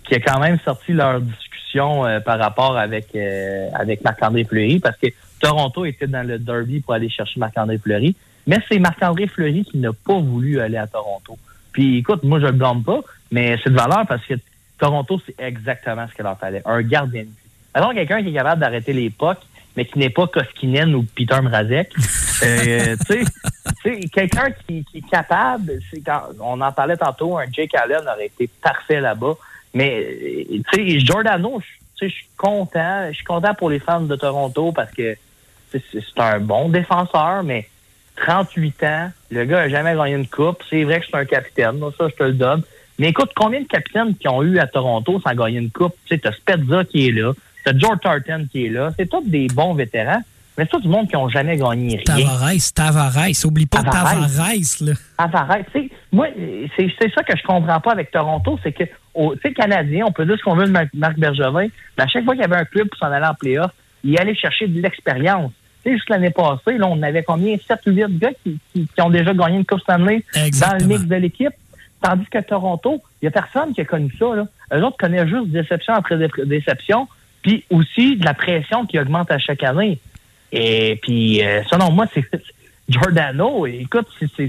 qui 0.08 0.16
a 0.16 0.20
quand 0.20 0.40
même 0.40 0.58
sorti 0.64 0.92
leur 0.92 1.20
discussion 1.20 1.51
euh, 1.80 2.20
par 2.20 2.38
rapport 2.38 2.76
avec 2.76 3.08
euh, 3.14 3.68
avec 3.74 4.02
Marc-André 4.04 4.44
Fleury, 4.44 4.78
parce 4.78 4.96
que 4.96 5.08
Toronto 5.40 5.84
était 5.84 6.06
dans 6.06 6.26
le 6.26 6.38
derby 6.38 6.80
pour 6.80 6.94
aller 6.94 7.08
chercher 7.08 7.40
Marc-André 7.40 7.78
Fleury, 7.78 8.14
mais 8.46 8.58
c'est 8.68 8.78
Marc-André 8.78 9.26
Fleury 9.26 9.64
qui 9.64 9.78
n'a 9.78 9.92
pas 9.92 10.18
voulu 10.18 10.60
aller 10.60 10.76
à 10.76 10.86
Toronto. 10.86 11.36
Puis 11.72 11.98
écoute, 11.98 12.22
moi 12.22 12.40
je 12.40 12.46
le 12.46 12.52
blâme 12.52 12.82
pas, 12.82 13.00
mais 13.30 13.56
c'est 13.62 13.70
de 13.70 13.76
valeur 13.76 14.06
parce 14.06 14.24
que 14.26 14.34
Toronto, 14.78 15.20
c'est 15.24 15.34
exactement 15.38 16.06
ce 16.08 16.14
qu'il 16.14 16.24
leur 16.24 16.38
fallait. 16.38 16.62
Un 16.64 16.82
gardien 16.82 17.22
de 17.22 17.28
but. 17.28 17.36
Alors 17.74 17.94
quelqu'un 17.94 18.22
qui 18.22 18.28
est 18.28 18.34
capable 18.34 18.60
d'arrêter 18.60 18.92
les 18.92 19.10
pucks, 19.10 19.38
mais 19.76 19.84
qui 19.84 19.98
n'est 19.98 20.10
pas 20.10 20.26
Koskinen 20.26 20.94
ou 20.94 21.04
Peter 21.04 21.40
Mrazek. 21.40 21.92
Euh, 22.44 22.96
tu 23.06 23.24
sais, 23.84 24.00
quelqu'un 24.12 24.50
qui, 24.50 24.84
qui 24.84 24.98
est 24.98 25.08
capable, 25.08 25.78
c'est 25.88 26.00
quand, 26.00 26.22
on 26.40 26.60
en 26.60 26.72
parlait 26.72 26.96
tantôt, 26.96 27.38
un 27.38 27.44
Jake 27.52 27.72
Allen 27.76 28.00
aurait 28.00 28.26
été 28.26 28.50
parfait 28.60 29.00
là-bas. 29.00 29.34
Mais, 29.74 30.04
euh, 30.04 30.60
tu 30.72 30.90
sais, 30.92 31.00
Giordano, 31.00 31.60
je- 31.60 31.66
tu 31.98 32.06
sais, 32.06 32.08
je 32.08 32.14
suis 32.14 32.28
content. 32.36 33.06
Je 33.10 33.14
suis 33.16 33.24
content 33.24 33.54
pour 33.54 33.70
les 33.70 33.78
fans 33.78 34.00
de 34.00 34.16
Toronto 34.16 34.72
parce 34.72 34.90
que 34.92 35.16
c'est 35.70 36.18
un 36.18 36.40
bon 36.40 36.68
défenseur, 36.68 37.42
mais 37.42 37.68
38 38.16 38.82
ans, 38.84 39.10
le 39.30 39.44
gars 39.44 39.60
a 39.60 39.68
jamais 39.68 39.94
gagné 39.94 40.14
une 40.16 40.26
coupe. 40.26 40.62
C'est 40.68 40.84
vrai 40.84 41.00
que 41.00 41.06
c'est 41.10 41.16
un 41.16 41.24
capitaine, 41.24 41.80
ça, 41.96 42.08
je 42.08 42.14
te 42.14 42.22
le 42.22 42.32
donne. 42.34 42.62
Mais 42.98 43.08
écoute, 43.08 43.30
combien 43.34 43.60
de 43.62 43.66
capitaines 43.66 44.14
qui 44.16 44.28
ont 44.28 44.42
eu 44.42 44.58
à 44.58 44.66
Toronto 44.66 45.20
sans 45.20 45.34
gagner 45.34 45.58
une 45.58 45.70
coupe? 45.70 45.94
Tu 46.06 46.14
sais, 46.14 46.18
t'as 46.20 46.32
Spezza 46.32 46.84
qui 46.84 47.08
est 47.08 47.12
là, 47.12 47.32
t'as 47.64 47.76
George 47.76 48.00
Tartan 48.02 48.44
qui 48.50 48.66
est 48.66 48.68
là. 48.68 48.90
C'est 48.98 49.08
tous 49.08 49.22
des 49.26 49.46
bons 49.48 49.72
vétérans, 49.72 50.20
mais 50.58 50.64
c'est 50.64 50.70
tout 50.70 50.80
du 50.80 50.88
monde 50.88 51.08
qui 51.08 51.16
ont 51.16 51.28
jamais 51.30 51.56
gagné 51.56 52.02
rien. 52.06 52.26
Tavares, 52.26 52.72
Tavares. 52.74 53.44
Oublie 53.46 53.66
pas 53.66 53.82
Tavares. 53.82 54.20
Tavares, 54.20 54.52
là. 54.82 54.92
Tavares, 55.16 55.58
tu 55.72 55.80
sais, 55.80 55.90
moi, 56.12 56.26
c'est 56.76 57.12
ça 57.14 57.22
que 57.22 57.34
je 57.36 57.42
comprends 57.42 57.80
pas 57.80 57.92
avec 57.92 58.10
Toronto, 58.10 58.58
c'est 58.62 58.72
que, 58.72 58.84
tu 59.14 59.20
sais, 59.42 59.52
Canadien, 59.52 60.06
on 60.06 60.12
peut 60.12 60.24
dire 60.24 60.36
ce 60.38 60.42
qu'on 60.42 60.54
veut 60.54 60.66
de 60.66 60.88
Marc, 60.94 61.18
Bergevin, 61.18 61.68
mais 61.96 62.04
à 62.04 62.06
chaque 62.08 62.24
fois 62.24 62.34
qu'il 62.34 62.42
y 62.42 62.44
avait 62.44 62.56
un 62.56 62.64
club 62.64 62.88
pour 62.88 62.98
s'en 62.98 63.12
aller 63.12 63.26
en 63.26 63.34
playoff, 63.34 63.70
il 64.04 64.18
allait 64.18 64.34
chercher 64.34 64.66
de 64.66 64.80
l'expérience. 64.80 65.52
Tu 65.84 65.90
sais, 65.90 65.96
juste 65.96 66.08
l'année 66.10 66.30
passée, 66.30 66.78
là, 66.78 66.86
on 66.88 67.02
avait 67.02 67.22
combien? 67.22 67.56
7 67.56 67.80
ou 67.86 67.90
8 67.90 68.18
gars 68.18 68.30
qui, 68.42 68.58
qui, 68.72 68.86
qui 68.86 69.02
ont 69.02 69.10
déjà 69.10 69.34
gagné 69.34 69.58
une 69.58 69.64
Coupe 69.66 69.80
Stanley 69.80 70.24
dans 70.34 70.40
le 70.40 70.46
Exactement. 70.46 70.88
mix 70.88 71.04
de 71.06 71.16
l'équipe. 71.16 71.52
Tandis 72.00 72.26
que 72.26 72.38
Toronto, 72.40 73.00
il 73.20 73.26
y 73.26 73.28
a 73.28 73.30
personne 73.30 73.72
qui 73.74 73.80
a 73.80 73.84
connu 73.84 74.12
ça, 74.18 74.34
là. 74.34 74.46
Eux 74.74 74.82
autres 74.84 74.96
connaissent 74.96 75.28
juste 75.28 75.48
déception 75.48 75.94
après 75.94 76.16
dé- 76.18 76.28
déception, 76.46 77.06
puis 77.42 77.64
aussi 77.70 78.16
de 78.16 78.24
la 78.24 78.34
pression 78.34 78.86
qui 78.86 78.98
augmente 78.98 79.30
à 79.30 79.38
chaque 79.38 79.62
année. 79.62 79.98
Et 80.50 80.98
puis, 81.02 81.44
euh, 81.44 81.62
selon 81.70 81.92
moi, 81.92 82.06
c'est 82.12 82.24
Giordano, 82.88 83.66
écoute, 83.66 84.08
c'est 84.18 84.24
un 84.24 84.48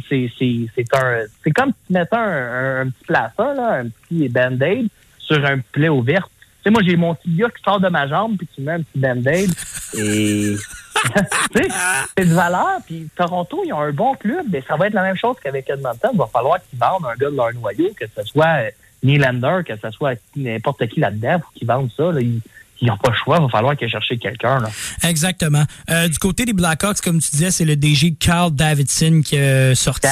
c'est 1.45 1.51
comme 1.51 1.69
si 1.69 1.87
tu 1.87 1.93
mettais 1.93 2.15
un, 2.15 2.81
un, 2.81 2.89
petit 2.89 3.05
plaster 3.05 3.53
là, 3.55 3.73
un 3.81 3.89
petit 3.89 4.27
band-aid 4.27 4.87
sur 5.19 5.45
un 5.45 5.59
plaie 5.59 5.89
ouverte. 5.89 6.29
Tu 6.39 6.63
sais, 6.63 6.69
moi 6.71 6.81
j'ai 6.83 6.95
mon 6.95 7.15
tibia 7.15 7.49
qui 7.49 7.61
sort 7.63 7.79
de 7.79 7.89
ma 7.89 8.07
jambe 8.07 8.37
puis 8.37 8.47
tu 8.53 8.61
mets 8.61 8.73
un 8.73 8.81
petit 8.81 8.99
band-aid 8.99 9.51
et 9.97 10.55
tu 11.53 11.63
sais, 11.63 11.69
c'est 12.17 12.25
de 12.25 12.33
valeur. 12.33 12.79
Puis 12.85 13.07
Toronto, 13.15 13.61
ils 13.65 13.73
ont 13.73 13.81
un 13.81 13.91
bon 13.91 14.15
club, 14.15 14.45
mais 14.49 14.63
ça 14.67 14.75
va 14.75 14.87
être 14.87 14.93
la 14.93 15.03
même 15.03 15.17
chose 15.17 15.35
qu'avec 15.41 15.69
Edmonton. 15.69 16.11
Il 16.13 16.17
va 16.17 16.27
falloir 16.27 16.57
qu'ils 16.69 16.79
vendent 16.79 17.05
un 17.05 17.15
gars 17.15 17.29
de 17.29 17.35
leur 17.35 17.53
noyau, 17.53 17.89
que 17.99 18.05
ce 18.15 18.23
soit 18.23 18.63
euh, 18.63 18.69
Nylander, 19.03 19.61
que 19.65 19.73
ce 19.75 19.91
soit 19.91 20.19
n'importe 20.35 20.87
qui 20.87 20.99
là-dedans, 20.99 21.39
pour 21.39 21.51
qu'ils 21.53 21.67
vendent 21.67 21.91
ça. 21.95 22.11
Là. 22.11 22.21
Ils 22.21 22.41
ils 22.85 22.87
n'ont 22.87 22.97
pas 22.97 23.11
le 23.11 23.15
choix, 23.15 23.37
il 23.39 23.43
va 23.43 23.47
falloir 23.49 23.77
qu'ils 23.77 23.87
cherché 23.89 24.17
quelqu'un. 24.17 24.59
là. 24.59 24.69
Exactement. 25.07 25.63
Euh, 25.89 26.09
du 26.09 26.17
côté 26.19 26.43
des 26.43 26.51
Blackhawks, 26.51 26.99
comme 26.99 27.19
tu 27.19 27.31
disais, 27.31 27.49
c'est 27.49 27.63
le 27.63 27.77
DG 27.77 28.15
Carl 28.19 28.51
Davidson 28.53 29.21
qui 29.23 29.37
a 29.37 29.73
sorti 29.73 30.05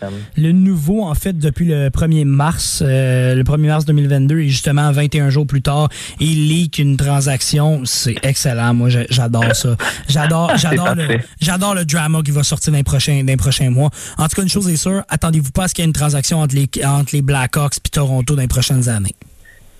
ça. 0.00 0.08
Le 0.36 0.52
nouveau, 0.52 1.04
en 1.04 1.14
fait, 1.14 1.36
depuis 1.36 1.66
le 1.66 1.90
1er 1.90 2.24
mars, 2.24 2.82
euh, 2.84 3.34
le 3.34 3.42
1er 3.44 3.66
mars 3.66 3.84
2022, 3.84 4.38
et 4.40 4.48
justement 4.48 4.90
21 4.90 5.28
jours 5.28 5.46
plus 5.46 5.60
tard, 5.60 5.90
il 6.18 6.48
leak 6.48 6.78
une 6.78 6.96
transaction. 6.96 7.82
C'est 7.84 8.16
excellent. 8.24 8.72
Moi, 8.72 8.88
j'a- 8.88 9.04
j'adore 9.10 9.54
ça. 9.54 9.76
J'adore, 10.08 10.52
j'adore 10.56 10.94
le, 10.94 11.18
j'adore 11.42 11.74
le 11.74 11.84
drama 11.84 12.22
qui 12.24 12.30
va 12.30 12.42
sortir 12.42 12.72
dans 12.72 12.78
les 12.78 12.84
prochains, 12.84 13.20
dans 13.20 13.26
les 13.26 13.36
prochains 13.36 13.68
mois. 13.68 13.90
En 14.16 14.28
tout 14.28 14.36
cas, 14.36 14.42
une 14.42 14.48
chose 14.48 14.68
est 14.70 14.76
sûre, 14.78 15.02
attendez-vous 15.10 15.50
pas 15.50 15.64
à 15.64 15.68
ce 15.68 15.74
qu'il 15.74 15.82
y 15.82 15.84
ait 15.84 15.88
une 15.88 15.92
transaction 15.92 16.40
entre 16.40 16.54
les, 16.54 16.68
entre 16.86 17.14
les 17.14 17.20
Blackhawks 17.22 17.76
et 17.84 17.88
Toronto 17.90 18.34
dans 18.34 18.40
les 18.40 18.48
prochaines 18.48 18.88
années. 18.88 19.14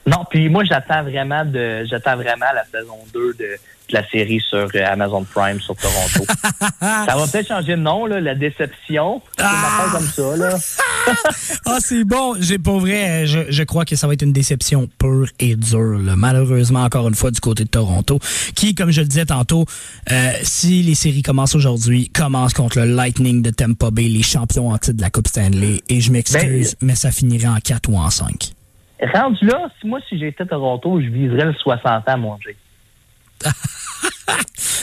Non, 0.07 0.25
puis 0.29 0.49
moi, 0.49 0.65
j'attends 0.65 1.03
vraiment 1.03 1.45
de, 1.45 1.85
j'attends 1.89 2.17
vraiment 2.17 2.47
la 2.55 2.65
saison 2.65 2.99
2 3.15 3.35
de, 3.35 3.39
de 3.39 3.59
la 3.91 4.07
série 4.11 4.41
sur 4.49 4.69
euh, 4.75 4.87
Amazon 4.87 5.25
Prime 5.25 5.61
sur 5.61 5.75
Toronto. 5.77 6.27
ça 6.81 7.17
va 7.17 7.27
peut-être 7.31 7.49
changer 7.49 7.73
de 7.73 7.81
nom, 7.81 8.05
là, 8.07 8.21
la 8.21 8.35
déception. 8.35 9.23
Affaire 9.39 9.93
comme 9.93 10.09
ça, 10.09 10.37
là. 10.37 10.57
Ah, 11.67 11.79
c'est 11.81 12.05
bon. 12.05 12.35
J'ai 12.41 12.59
pour 12.59 12.81
vrai, 12.81 13.27
je, 13.27 13.41
je 13.51 13.63
crois 13.63 13.85
que 13.85 13.95
ça 13.95 14.07
va 14.07 14.15
être 14.15 14.23
une 14.23 14.33
déception 14.33 14.89
pure 14.99 15.29
et 15.39 15.55
dure. 15.55 15.99
là. 15.99 16.17
Malheureusement, 16.17 16.83
encore 16.83 17.09
une 17.09 17.15
fois, 17.15 17.31
du 17.31 17.41
côté 17.41 17.65
de 17.65 17.69
Toronto, 17.69 18.19
qui, 18.55 18.75
comme 18.75 18.91
je 18.91 19.03
le 19.03 19.07
disais 19.07 19.27
tantôt, 19.27 19.67
euh, 20.11 20.31
si 20.43 20.83
les 20.83 20.95
séries 20.95 21.23
commencent 21.23 21.55
aujourd'hui, 21.55 22.09
commencent 22.09 22.55
contre 22.55 22.79
le 22.79 22.87
Lightning 22.87 23.43
de 23.43 23.51
Tampa 23.51 23.91
Bay, 23.91 24.09
les 24.09 24.23
champions 24.23 24.71
en 24.71 24.79
titre 24.79 24.97
de 24.97 25.03
la 25.03 25.11
Coupe 25.11 25.29
Stanley. 25.29 25.83
Et 25.91 26.01
je 26.01 26.11
m'excuse, 26.11 26.77
mais 26.81 26.95
ça 26.95 27.11
finirait 27.11 27.49
en 27.49 27.59
4 27.59 27.89
ou 27.91 27.99
en 27.99 28.09
5. 28.11 28.54
Rendu 29.13 29.45
là, 29.47 29.69
si 29.81 29.87
moi, 29.87 30.01
si 30.09 30.19
j'étais 30.19 30.43
à 30.43 30.47
Toronto, 30.47 31.01
je 31.01 31.07
viserais 31.09 31.47
le 31.47 31.55
60 31.55 32.09
ans, 32.09 32.19
mon 32.19 32.37
Dieu. 32.37 32.55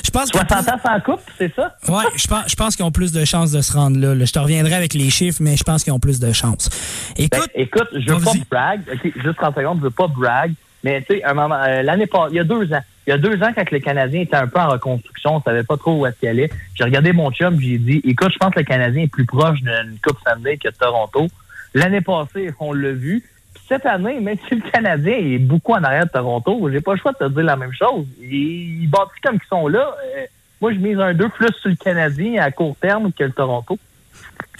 Je 0.03 0.19
pense 0.19 0.29
que 0.29 0.39
60 0.39 0.67
ans 0.67 0.79
sans 0.83 0.99
coupe, 0.99 1.21
c'est 1.37 1.55
ça? 1.55 1.73
Ouais, 1.87 2.03
je 2.17 2.27
pense, 2.27 2.43
je 2.49 2.55
pense 2.55 2.75
qu'ils 2.75 2.83
ont 2.83 2.91
plus 2.91 3.13
de 3.13 3.23
chances 3.23 3.51
de 3.51 3.61
se 3.61 3.71
rendre 3.71 3.97
là, 3.97 4.13
là. 4.13 4.25
Je 4.25 4.33
te 4.33 4.39
reviendrai 4.39 4.73
avec 4.73 4.93
les 4.93 5.09
chiffres, 5.09 5.39
mais 5.41 5.55
je 5.55 5.63
pense 5.63 5.85
qu'ils 5.85 5.93
ont 5.93 5.99
plus 5.99 6.19
de 6.19 6.33
chances. 6.33 6.69
Ben, 7.17 7.23
Écoute, 7.23 7.49
écoute, 7.55 7.87
je 7.93 8.11
veux 8.11 8.19
pas 8.19 8.31
brag. 8.49 8.81
OK, 8.91 9.11
juste 9.15 9.37
30 9.37 9.55
secondes, 9.55 9.77
je 9.77 9.83
veux 9.83 9.89
pas 9.89 10.07
brag. 10.07 10.53
Mais 10.83 11.01
tu 11.01 11.15
sais, 11.15 11.23
un 11.23 11.33
moment, 11.33 11.55
euh, 11.55 11.81
l'année 11.81 12.07
passée, 12.07 12.31
il 12.31 12.37
y 12.37 12.39
a 12.39 12.43
deux 12.43 12.73
ans, 12.73 12.81
il 13.07 13.11
y 13.11 13.13
a 13.13 13.17
deux 13.17 13.41
ans, 13.41 13.51
quand 13.55 13.71
le 13.71 13.79
Canadien 13.79 14.21
était 14.21 14.35
un 14.35 14.47
peu 14.47 14.59
en 14.59 14.67
reconstruction, 14.69 15.35
on 15.35 15.41
savait 15.41 15.63
pas 15.63 15.77
trop 15.77 15.99
où 16.01 16.05
est-ce 16.05 16.17
qu'il 16.19 16.27
allait. 16.27 16.49
J'ai 16.75 16.83
regardé 16.83 17.13
mon 17.13 17.31
chum, 17.31 17.59
j'ai 17.61 17.77
dit, 17.77 18.01
écoute, 18.03 18.31
je 18.33 18.37
pense 18.37 18.53
que 18.53 18.59
le 18.59 18.65
Canadien 18.65 19.03
est 19.03 19.11
plus 19.11 19.25
proche 19.25 19.61
d'une 19.61 19.97
Coupe 20.03 20.19
Stanley 20.19 20.57
que 20.57 20.69
Toronto. 20.69 21.27
L'année 21.73 22.01
passée, 22.01 22.51
on 22.59 22.73
l'a 22.73 22.91
vu. 22.91 23.23
Cette 23.71 23.85
année, 23.85 24.19
même 24.19 24.35
si 24.49 24.55
le 24.55 24.69
Canadien 24.69 25.13
est 25.13 25.37
beaucoup 25.37 25.71
en 25.71 25.81
arrière 25.81 26.05
de 26.05 26.11
Toronto, 26.11 26.69
j'ai 26.69 26.81
pas 26.81 26.91
le 26.91 26.99
choix 26.99 27.13
de 27.13 27.19
te 27.19 27.31
dire 27.31 27.43
la 27.43 27.55
même 27.55 27.71
chose. 27.71 28.05
Ils, 28.19 28.83
ils 28.83 28.89
bâtissent 28.89 29.21
comme 29.23 29.35
ils 29.35 29.47
sont 29.47 29.69
là. 29.69 29.95
euh, 30.17 30.25
moi, 30.59 30.73
je 30.73 30.77
mise 30.77 30.99
un 30.99 31.13
2 31.13 31.29
plus 31.29 31.53
sur 31.53 31.69
le 31.69 31.77
Canadien 31.77 32.43
à 32.43 32.51
court 32.51 32.75
terme 32.81 33.13
que 33.13 33.23
le 33.23 33.31
Toronto. 33.31 33.79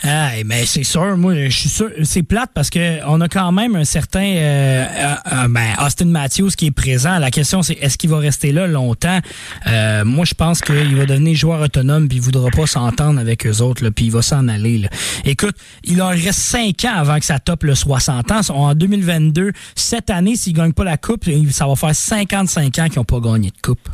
Ah, 0.04 0.32
mais 0.46 0.66
c'est 0.66 0.84
sûr, 0.84 1.16
moi, 1.16 1.36
je 1.36 1.56
suis 1.56 1.70
sûr, 1.70 1.92
c'est 2.04 2.24
plate 2.24 2.50
parce 2.56 2.72
que 2.72 3.06
on 3.06 3.22
a 3.22 3.28
quand 3.28 3.52
même 3.52 3.76
un 3.76 3.84
certain 3.84 4.24
euh, 4.26 4.86
euh, 4.90 5.16
euh, 5.32 5.48
ben, 5.48 5.76
Austin 5.80 6.06
Matthews 6.06 6.50
qui 6.58 6.68
est 6.68 6.72
présent. 6.72 7.20
La 7.20 7.30
question, 7.30 7.62
c'est 7.62 7.74
est-ce 7.74 8.00
qu'il 8.00 8.10
va 8.10 8.18
rester 8.18 8.52
là 8.52 8.66
longtemps? 8.66 9.20
Euh, 9.68 10.04
moi, 10.04 10.26
je 10.26 10.34
pense 10.34 10.62
qu'il 10.62 10.96
va 10.96 11.06
devenir 11.06 11.36
joueur 11.36 11.62
autonome 11.62 12.08
puis 12.08 12.18
il 12.18 12.22
voudra 12.22 12.50
pas 12.50 12.66
s'entendre 12.66 13.20
avec 13.20 13.46
eux 13.46 13.62
autres, 13.62 13.84
là, 13.84 13.92
puis 13.92 14.06
il 14.06 14.12
va 14.12 14.24
s'en 14.24 14.48
aller. 14.48 14.80
là. 14.80 14.90
Écoute, 15.24 15.56
il 15.84 15.98
leur 15.98 16.10
reste 16.10 16.40
5 16.40 16.84
ans 16.86 16.96
avant 16.96 17.20
que 17.20 17.26
ça 17.26 17.38
toppe 17.38 17.64
le 17.64 17.76
60 17.76 18.32
ans. 18.32 18.42
En 18.50 18.74
2022, 18.74 19.52
cette 19.76 20.10
année, 20.10 20.36
s'ils 20.36 20.54
gagnent 20.54 20.74
pas 20.74 20.84
la 20.84 20.98
coupe, 20.98 21.30
ça 21.52 21.68
va 21.68 21.76
faire 21.76 21.96
55 21.96 22.80
ans 22.80 22.88
qu'ils 22.88 22.98
n'ont 22.98 23.04
pas 23.04 23.20
gagné 23.20 23.50
de 23.50 23.62
coupe. 23.62 23.88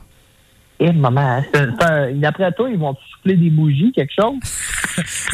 Eh, 0.79 0.91
maman, 0.91 1.43
d'après 2.15 2.51
toi, 2.51 2.69
ils 2.69 2.77
vont 2.77 2.95
souffler 3.11 3.35
des 3.35 3.49
bougies, 3.49 3.91
quelque 3.95 4.13
chose? 4.13 4.35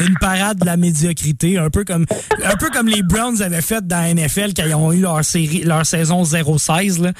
une 0.00 0.14
parade 0.18 0.58
de 0.58 0.64
la 0.66 0.76
médiocrité, 0.76 1.58
un 1.58 1.68
peu 1.70 1.84
comme 1.84 2.06
un 2.44 2.56
peu 2.56 2.70
comme 2.70 2.88
les 2.88 3.02
Browns 3.02 3.42
avaient 3.42 3.60
fait 3.62 3.86
dans 3.86 3.96
la 4.00 4.14
NFL 4.14 4.54
quand 4.56 4.64
ils 4.66 4.74
ont 4.74 4.92
eu 4.92 5.00
leur 5.00 5.24
série 5.24 5.62
leur 5.62 5.84
saison 5.84 6.22
0-16 6.22 7.02
là. 7.02 7.12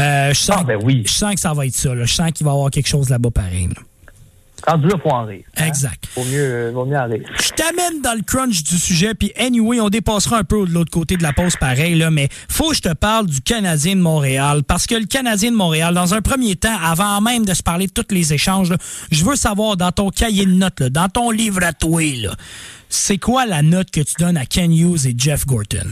Euh, 0.00 0.28
je 0.34 0.38
sens 0.38 0.56
Ah, 0.60 0.64
ben 0.64 0.78
oui. 0.82 1.02
je 1.06 1.12
sens 1.12 1.34
que 1.34 1.40
ça 1.40 1.52
va 1.54 1.66
être 1.66 1.74
ça 1.74 1.94
là. 1.94 2.04
Je 2.04 2.12
sens 2.12 2.32
qu'il 2.32 2.44
va 2.44 2.52
y 2.52 2.54
avoir 2.54 2.70
quelque 2.70 2.88
chose 2.88 3.10
là-bas 3.10 3.30
pareil. 3.30 3.68
là. 3.68 3.82
Rendu 4.66 4.88
là, 4.88 4.94
faut 5.02 5.10
en 5.10 5.24
rire. 5.24 5.44
hein? 5.56 5.66
Exact. 5.66 6.04
Vaut 6.16 6.24
mieux, 6.24 6.40
euh, 6.42 6.70
vaut 6.72 6.84
mieux 6.84 6.96
en 6.96 7.06
rire. 7.08 7.22
Je 7.40 7.50
t'amène 7.50 8.02
dans 8.02 8.14
le 8.14 8.22
crunch 8.22 8.62
du 8.64 8.76
sujet, 8.76 9.14
puis 9.14 9.32
anyway, 9.38 9.80
on 9.80 9.88
dépassera 9.88 10.38
un 10.38 10.44
peu 10.44 10.66
de 10.66 10.72
l'autre 10.72 10.90
côté 10.90 11.16
de 11.16 11.22
la 11.22 11.32
pause 11.32 11.56
pareil, 11.56 11.94
là, 11.94 12.10
mais 12.10 12.28
faut 12.48 12.70
que 12.70 12.76
je 12.76 12.82
te 12.82 12.92
parle 12.92 13.26
du 13.26 13.40
Canadien 13.40 13.94
de 13.94 14.00
Montréal, 14.00 14.62
parce 14.66 14.86
que 14.86 14.96
le 14.96 15.06
Canadien 15.06 15.52
de 15.52 15.56
Montréal, 15.56 15.94
dans 15.94 16.12
un 16.12 16.20
premier 16.20 16.56
temps, 16.56 16.76
avant 16.82 17.20
même 17.20 17.44
de 17.44 17.54
se 17.54 17.62
parler 17.62 17.86
de 17.86 17.92
tous 17.92 18.12
les 18.12 18.32
échanges, 18.34 18.70
là, 18.70 18.76
je 19.10 19.24
veux 19.24 19.36
savoir 19.36 19.76
dans 19.76 19.92
ton 19.92 20.10
cahier 20.10 20.44
de 20.44 20.52
notes, 20.52 20.80
là, 20.80 20.90
dans 20.90 21.08
ton 21.08 21.30
livre 21.30 21.62
à 21.62 21.72
toi, 21.72 22.02
c'est 22.88 23.18
quoi 23.18 23.46
la 23.46 23.62
note 23.62 23.90
que 23.90 24.00
tu 24.00 24.14
donnes 24.18 24.36
à 24.36 24.46
Ken 24.46 24.72
Hughes 24.72 25.06
et 25.06 25.14
Jeff 25.16 25.46
Gorton? 25.46 25.86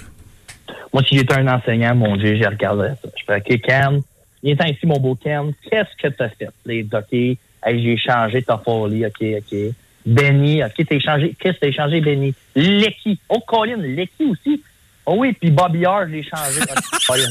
Moi, 0.93 1.03
si 1.09 1.17
j'étais 1.17 1.35
un 1.35 1.47
enseignant, 1.49 1.95
mon 1.95 2.17
Dieu, 2.17 2.37
j'ai 2.37 2.47
regardé 2.47 2.89
ça. 3.03 3.09
Je 3.19 3.23
fais, 3.27 3.37
OK, 3.37 3.61
Ken, 3.61 4.01
viens 4.43 4.67
ici, 4.67 4.87
mon 4.87 4.99
beau 4.99 5.15
Ken. 5.15 5.53
Qu'est-ce 5.71 5.95
que 6.03 6.09
t'as 6.15 6.31
fait? 6.31 6.49
Les 6.65 6.87
OK, 6.91 7.39
hey, 7.67 7.83
j'ai 7.83 7.97
changé 7.97 8.43
ta 8.43 8.57
folie. 8.59 9.05
OK, 9.07 9.23
OK. 9.39 9.59
Benny, 10.07 10.63
OK, 10.63 10.73
t'as 10.89 10.95
échangé. 10.95 11.35
Qu'est-ce 11.39 11.55
que 11.57 11.61
t'as 11.61 11.67
échangé, 11.69 12.01
Benny? 12.01 12.33
Lecky. 12.55 13.19
Oh, 13.29 13.41
Colin, 13.47 13.77
Lecky 13.79 14.25
aussi. 14.31 14.63
Oh 15.05 15.15
oui, 15.19 15.33
puis 15.33 15.51
Bobby 15.51 15.85
Orr, 15.87 16.07
je 16.07 16.13
l'ai 16.13 16.23
changé. 16.23 16.61
Colin. 17.07 17.29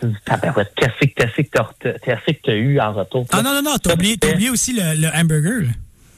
Qu'est-ce 0.00 1.42
que 1.42 2.42
t'as- 2.42 2.52
eu 2.54 2.78
en 2.80 2.92
retour? 2.92 3.26
Ah 3.32 3.42
non, 3.42 3.54
non, 3.54 3.62
non, 3.62 3.76
t'as 3.82 3.94
oublié, 3.94 4.16
oublié 4.32 4.50
aussi 4.50 4.72
le, 4.72 5.00
le 5.00 5.08
hamburger. 5.14 5.62
là. 5.62 5.72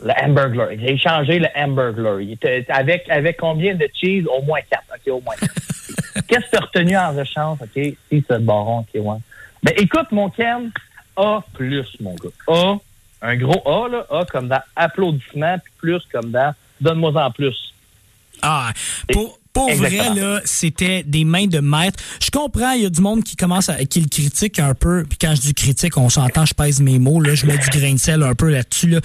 Le 0.05 0.25
hamburger. 0.25 0.69
J'ai 0.79 0.93
échangé 0.93 1.39
le 1.39 1.47
hamburger. 1.57 2.37
Avec, 2.69 3.09
avec 3.09 3.37
combien 3.39 3.75
de 3.75 3.89
cheese? 4.01 4.25
Au 4.27 4.43
moins 4.43 4.61
quatre. 4.71 4.85
OK, 4.95 5.13
au 5.13 5.21
moins. 5.21 5.35
Qu'est-ce 6.29 6.45
que 6.47 6.51
tu 6.51 6.57
as 6.57 6.61
retenu 6.61 6.97
en 6.97 7.13
rechange? 7.13 7.59
OK, 7.63 7.73
si 7.75 7.97
c'est 8.11 8.31
le 8.31 8.39
baron. 8.39 8.79
OK, 8.81 8.89
ouais. 8.95 9.19
Ben, 9.63 9.75
écoute, 9.77 10.11
mon 10.13 10.29
Ken, 10.31 10.71
A 11.19 11.43
plus, 11.53 11.87
mon 12.01 12.15
gars. 12.15 12.31
A, 12.47 12.77
un 13.23 13.37
gros 13.37 13.63
A, 13.69 13.89
là. 13.89 14.07
A 14.11 14.25
comme 14.25 14.49
dans 14.49 14.63
applaudissement, 14.77 15.59
puis 15.59 15.73
plus 15.79 16.03
comme 16.13 16.31
dans 16.31 16.55
donne-moi 16.81 17.13
en 17.15 17.31
plus. 17.31 17.75
Ah, 18.43 18.73
pour, 19.13 19.38
pour 19.53 19.73
vrai, 19.73 20.15
là, 20.15 20.41
c'était 20.45 21.03
des 21.03 21.25
mains 21.25 21.47
de 21.47 21.59
maître. 21.59 21.99
Je 22.23 22.31
comprends, 22.31 22.73
il 22.73 22.83
y 22.83 22.87
a 22.87 22.91
du 22.91 23.01
monde 23.01 23.25
qui 23.25 23.37
commence 23.37 23.69
à, 23.69 23.85
qui 23.85 24.01
le 24.01 24.09
critique 24.09 24.59
un 24.59 24.75
peu. 24.75 25.05
Puis 25.09 25.19
quand 25.19 25.35
je 25.35 25.41
dis 25.41 25.55
critique, 25.55 25.97
on 25.97 26.09
s'entend, 26.09 26.45
je 26.47 26.55
pèse 26.55 26.81
mes 26.81 26.99
mots, 26.99 27.21
là, 27.21 27.35
je 27.35 27.47
mets 27.47 27.59
du 27.59 27.69
grain 27.71 27.93
de 27.93 27.99
sel 27.99 28.23
un 28.23 28.35
peu 28.35 28.51
là-dessus, 28.51 28.89
là. 28.89 29.01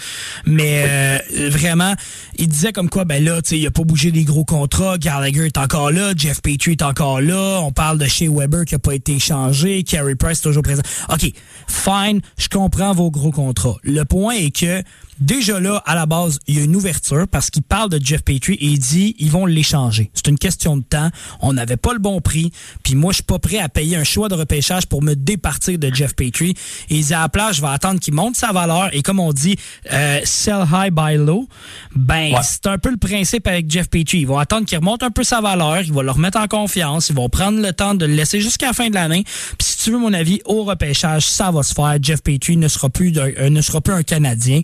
Mais 0.46 0.86
euh, 0.88 1.50
vraiment, 1.50 1.94
il 2.38 2.48
disait 2.48 2.72
comme 2.72 2.90
quoi, 2.90 3.06
ben 3.06 3.24
là, 3.24 3.42
tu 3.42 3.50
sais, 3.50 3.60
il 3.60 3.66
a 3.68 3.72
pas 3.72 3.84
bougé 3.84 4.12
des 4.12 4.24
gros 4.24 4.46
contrats. 4.46 4.98
Gallagher 4.98 5.46
est 5.46 5.58
encore 5.58 5.92
là, 5.92 6.14
Jeff 6.16 6.42
Petrie 6.42 6.72
est 6.72 6.82
encore 6.82 7.22
là. 7.22 7.60
On 7.62 7.72
parle 7.72 7.98
de 7.98 8.06
Shea 8.06 8.30
Weber 8.30 8.66
qui 8.66 8.76
a 8.76 8.80
pas 8.80 8.94
été 8.94 9.14
échangé, 9.14 9.84
Carey 9.84 10.16
Price 10.16 10.40
est 10.40 10.44
toujours 10.44 10.64
présent. 10.64 10.84
OK, 11.10 11.32
fine, 11.68 12.22
je 12.38 12.48
comprends 12.50 12.94
vos 12.94 13.12
gros 13.12 13.32
contrats. 13.32 13.78
Le 13.84 14.04
point 14.04 14.36
est 14.36 14.56
que 14.56 14.84
Déjà 15.24 15.58
là, 15.62 15.82
à 15.86 15.96
la 15.96 16.06
base, 16.06 16.38
il 16.48 16.58
y 16.58 16.60
a 16.60 16.64
une 16.66 16.76
ouverture 16.76 17.30
parce 17.30 17.50
qu'il 17.50 17.64
parle 17.64 17.90
de 17.90 17.98
Jeff 18.04 18.24
Petrie 18.24 18.56
et 18.56 18.66
il 18.66 18.78
dit 18.80 19.16
ils 19.20 19.32
vont 19.32 19.46
l'échanger. 19.46 20.12
C'est 20.14 20.28
une 20.28 20.38
question 20.38 20.76
de 20.76 20.84
temps. 20.84 21.10
On 21.40 21.54
n'avait 21.54 21.78
pas 21.78 21.94
le 21.94 22.00
bon 22.00 22.20
prix. 22.20 22.52
Puis 22.84 22.96
moi, 22.96 23.14
je 23.14 23.16
suis 23.16 23.24
pas 23.24 23.40
prêt 23.40 23.60
à 23.60 23.70
payer 23.70 23.96
un 23.96 24.04
choix 24.04 24.28
de 24.28 24.36
repêchage 24.36 24.86
pour 24.86 25.02
me 25.02 25.14
départir 25.14 25.80
de 25.80 25.94
Jeff 25.94 26.14
Petrie. 26.14 26.56
Et 26.90 26.98
il 26.98 27.06
dit 27.06 27.14
à 27.14 27.22
la 27.22 27.30
place, 27.30 27.56
je 27.56 27.62
vais 27.62 27.70
attendre 27.70 28.02
qu'il 28.02 28.14
monte 28.14 28.36
sa 28.36 28.52
valeur. 28.52 28.90
Et 28.94 29.02
comme 29.02 29.22
on 29.22 29.32
dit, 29.32 29.56
euh, 29.94 30.20
sell 30.26 30.66
high, 30.74 30.94
buy 30.94 31.16
low. 31.16 31.48
Ben, 31.96 32.34
Ouais. 32.34 32.40
c'est 32.44 32.68
un 32.68 32.78
peu 32.78 32.92
le 32.92 32.98
principe 32.98 33.48
avec 33.48 33.72
Jeff 33.72 33.90
Petrie. 33.90 34.20
Ils 34.20 34.28
vont 34.28 34.40
attendre 34.40 34.66
qu'il 34.66 34.78
remonte 34.78 35.04
un 35.04 35.12
peu 35.12 35.24
sa 35.24 35.40
valeur. 35.40 35.82
Ils 35.82 35.94
vont 35.94 36.02
le 36.02 36.12
remettre 36.12 36.38
en 36.38 36.48
confiance. 36.48 37.08
Ils 37.08 37.16
vont 37.16 37.30
prendre 37.30 37.62
le 37.62 37.72
temps 37.72 37.96
de 37.96 38.06
le 38.06 38.14
laisser 38.14 38.42
jusqu'à 38.42 38.68
la 38.68 38.74
fin 38.74 38.90
de 38.90 38.96
l'année. 38.96 39.24
Puis 39.58 39.68
tu 39.84 39.92
veux 39.92 39.98
mon 39.98 40.14
avis, 40.14 40.40
au 40.46 40.64
repêchage, 40.64 41.28
ça 41.28 41.52
va 41.52 41.62
se 41.62 41.74
faire. 41.74 41.98
Jeff 42.02 42.24
Petrie 42.24 42.58
ne 42.58 42.68
sera 42.68 42.90
plus, 42.90 43.14
euh, 43.18 43.50
ne 43.50 43.62
sera 43.62 43.82
plus 43.82 43.94
un 43.94 44.04
Canadien. 44.04 44.62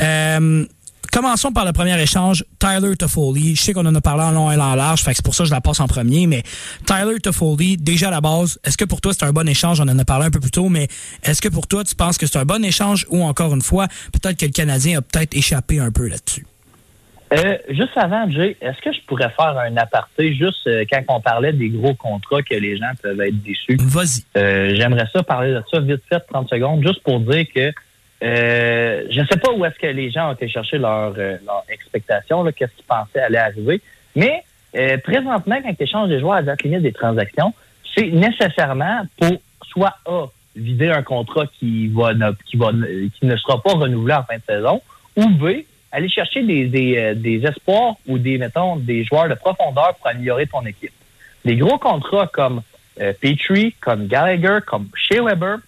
Euh, 0.00 0.64
Commençons 1.12 1.52
par 1.52 1.64
le 1.64 1.72
premier 1.72 2.00
échange, 2.02 2.44
Tyler 2.58 2.96
Toffoli. 2.96 3.54
Je 3.54 3.62
sais 3.62 3.72
qu'on 3.72 3.86
en 3.86 3.94
a 3.94 4.00
parlé 4.00 4.24
en 4.24 4.32
long 4.32 4.50
et 4.50 4.56
en 4.56 4.74
large, 4.74 5.02
fait 5.02 5.14
c'est 5.14 5.24
pour 5.24 5.36
ça 5.36 5.44
que 5.44 5.48
je 5.48 5.54
la 5.54 5.60
passe 5.60 5.78
en 5.78 5.86
premier, 5.86 6.26
mais 6.26 6.42
Tyler 6.86 7.20
Toffoli, 7.22 7.76
déjà 7.76 8.08
à 8.08 8.10
la 8.10 8.20
base, 8.20 8.58
est-ce 8.64 8.76
que 8.76 8.84
pour 8.84 9.00
toi 9.00 9.12
c'est 9.12 9.24
un 9.24 9.32
bon 9.32 9.48
échange? 9.48 9.78
On 9.78 9.84
en 9.84 9.96
a 9.96 10.04
parlé 10.04 10.26
un 10.26 10.30
peu 10.32 10.40
plus 10.40 10.50
tôt, 10.50 10.68
mais 10.68 10.88
est-ce 11.22 11.40
que 11.40 11.48
pour 11.48 11.68
toi 11.68 11.84
tu 11.84 11.94
penses 11.94 12.18
que 12.18 12.26
c'est 12.26 12.38
un 12.38 12.44
bon 12.44 12.64
échange 12.64 13.06
ou 13.10 13.22
encore 13.22 13.54
une 13.54 13.62
fois, 13.62 13.86
peut-être 14.12 14.38
que 14.38 14.46
le 14.46 14.50
Canadien 14.50 14.98
a 14.98 15.02
peut-être 15.02 15.36
échappé 15.36 15.78
un 15.78 15.92
peu 15.92 16.08
là-dessus? 16.08 16.46
Euh, 17.32 17.58
juste 17.70 17.96
avant, 17.96 18.28
Jay, 18.30 18.56
est-ce 18.60 18.80
que 18.80 18.92
je 18.92 19.00
pourrais 19.06 19.30
faire 19.30 19.58
un 19.58 19.76
aparté 19.76 20.34
juste 20.34 20.66
euh, 20.66 20.84
quand 20.90 21.02
on 21.08 21.20
parlait 21.20 21.52
des 21.52 21.68
gros 21.68 21.94
contrats 21.94 22.42
que 22.42 22.54
les 22.54 22.76
gens 22.76 22.90
peuvent 23.02 23.20
être 23.20 23.42
déçus? 23.42 23.76
Vas-y. 23.80 24.24
Euh, 24.36 24.74
J'aimerais 24.76 25.06
ça 25.12 25.22
parler 25.22 25.52
de 25.52 25.62
ça 25.70 25.80
vite 25.80 26.02
fait, 26.08 26.20
30 26.20 26.48
secondes, 26.48 26.86
juste 26.86 27.02
pour 27.02 27.20
dire 27.20 27.46
que 27.52 27.72
euh, 28.22 29.04
je 29.10 29.20
ne 29.20 29.26
sais 29.26 29.36
pas 29.36 29.52
où 29.52 29.64
est-ce 29.64 29.78
que 29.78 29.86
les 29.86 30.10
gens 30.10 30.30
ont 30.30 30.32
été 30.32 30.48
chercher 30.48 30.78
leur, 30.78 31.14
euh, 31.18 31.36
leur 31.44 31.64
expectation, 31.68 32.42
là, 32.42 32.52
qu'est-ce 32.52 32.72
qu'ils 32.74 32.84
pensaient 32.84 33.20
allait 33.20 33.38
arriver. 33.38 33.80
Mais 34.16 34.42
euh, 34.76 34.96
présentement, 34.98 35.56
quand 35.62 35.74
tu 35.74 35.82
échanges 35.82 36.08
des 36.08 36.20
joueurs 36.20 36.34
à 36.34 36.42
date 36.42 36.62
limite 36.62 36.82
des 36.82 36.92
transactions, 36.92 37.52
c'est 37.94 38.06
nécessairement 38.06 39.02
pour 39.18 39.32
soit 39.62 39.94
A, 40.06 40.26
vider 40.56 40.88
un 40.90 41.02
contrat 41.02 41.46
qui 41.58 41.88
va 41.88 42.14
ne, 42.14 42.30
qui 42.46 42.56
va 42.56 42.70
qui 42.70 43.26
ne 43.26 43.36
sera 43.36 43.60
pas 43.62 43.72
renouvelé 43.72 44.14
en 44.14 44.22
fin 44.22 44.36
de 44.36 44.42
saison, 44.46 44.80
ou 45.16 45.28
B, 45.28 45.64
aller 45.94 46.08
chercher 46.08 46.42
des, 46.42 46.96
euh, 46.96 47.14
des 47.14 47.44
espoirs 47.46 47.94
ou 48.06 48.18
des, 48.18 48.36
mettons, 48.38 48.76
des 48.76 49.04
joueurs 49.04 49.28
de 49.28 49.34
profondeur 49.34 49.94
pour 49.96 50.08
améliorer 50.08 50.46
ton 50.46 50.64
équipe. 50.66 50.92
Des 51.44 51.56
gros 51.56 51.78
contrats 51.78 52.26
comme 52.26 52.62
euh, 53.00 53.12
Petrie, 53.20 53.74
comme 53.80 54.06
Gallagher, 54.08 54.58
comme 54.66 54.88
Shea 54.94 55.22
Weber, 55.22 55.58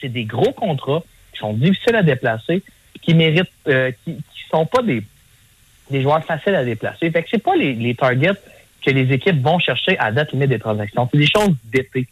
c'est 0.00 0.08
des 0.08 0.24
gros 0.24 0.52
contrats 0.52 1.02
qui 1.32 1.38
sont 1.38 1.52
difficiles 1.52 1.94
à 1.96 2.02
déplacer, 2.02 2.62
qui 3.00 3.14
méritent, 3.14 3.50
euh, 3.68 3.92
qui, 4.04 4.18
sont 4.50 4.66
pas 4.66 4.82
des, 4.82 5.02
des 5.90 6.02
joueurs 6.02 6.24
faciles 6.24 6.54
à 6.54 6.64
déplacer. 6.64 7.10
Fait 7.10 7.22
que 7.22 7.28
c'est 7.30 7.42
pas 7.42 7.56
les, 7.56 7.74
les 7.74 7.94
targets 7.94 8.30
que 8.84 8.90
les 8.90 9.12
équipes 9.12 9.40
vont 9.42 9.58
chercher 9.58 9.98
à 9.98 10.12
date 10.12 10.32
limite 10.32 10.50
des 10.50 10.58
transactions. 10.58 11.08
C'est 11.10 11.18
des 11.18 11.26
choses 11.26 11.54
d'été. 11.72 12.06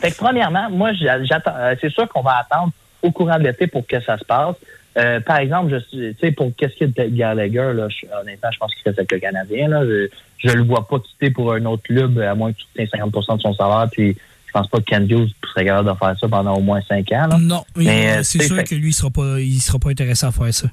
Fait 0.00 0.10
que 0.10 0.16
premièrement, 0.16 0.70
moi, 0.70 0.92
j'a- 0.94 1.22
j'attends. 1.24 1.54
C'est 1.80 1.90
sûr 1.90 2.08
qu'on 2.08 2.22
va 2.22 2.38
attendre 2.38 2.72
au 3.02 3.10
courant 3.10 3.38
de 3.38 3.44
l'été 3.44 3.66
pour 3.66 3.86
que 3.86 4.00
ça 4.00 4.16
se 4.16 4.24
passe. 4.24 4.56
Euh, 4.98 5.20
par 5.20 5.38
exemple, 5.38 5.70
je 5.90 6.12
tu 6.12 6.16
sais, 6.20 6.32
pour 6.32 6.52
qu'est-ce 6.56 6.74
qu'il 6.74 6.92
y 6.96 7.00
a 7.00 7.04
de 7.08 7.14
Gallagher, 7.16 7.72
là, 7.74 7.88
je- 7.88 8.06
honnêtement, 8.20 8.50
je 8.52 8.58
pense 8.58 8.74
qu'il 8.74 8.82
reste 8.84 8.98
avec 8.98 9.12
le 9.12 9.18
Canadien. 9.20 9.68
Là. 9.68 9.84
Je, 9.86 10.08
je 10.38 10.48
le 10.52 10.62
vois 10.64 10.86
pas 10.86 10.98
quitter 10.98 11.30
pour 11.30 11.52
un 11.54 11.64
autre 11.64 11.82
club, 11.84 12.18
à 12.18 12.34
moins 12.34 12.52
qu'il 12.52 12.66
tienne 12.74 12.86
50% 12.88 13.36
de 13.36 13.40
son 13.42 13.54
salaire. 13.54 13.88
Puis 13.90 14.14
je 14.46 14.52
pense 14.52 14.68
pas 14.68 14.78
que 14.78 14.84
Ken 14.84 15.10
Hughes 15.10 15.30
serait 15.48 15.64
capable 15.64 15.88
de 15.90 15.96
faire 15.96 16.14
ça 16.18 16.28
pendant 16.28 16.54
au 16.56 16.60
moins 16.60 16.80
5 16.82 17.10
ans. 17.12 17.26
Là. 17.28 17.38
Non, 17.40 17.64
Mais, 17.76 18.18
euh, 18.18 18.22
c'est 18.22 18.38
tu 18.40 18.44
sûr 18.46 18.56
fait- 18.56 18.64
que 18.64 18.74
lui, 18.74 18.88
il 18.90 18.92
sera 18.92 19.08
pas, 19.10 19.40
il 19.40 19.60
sera 19.60 19.78
pas 19.78 19.88
intéressé 19.90 20.26
à 20.26 20.30
faire 20.32 20.52
ça. 20.52 20.68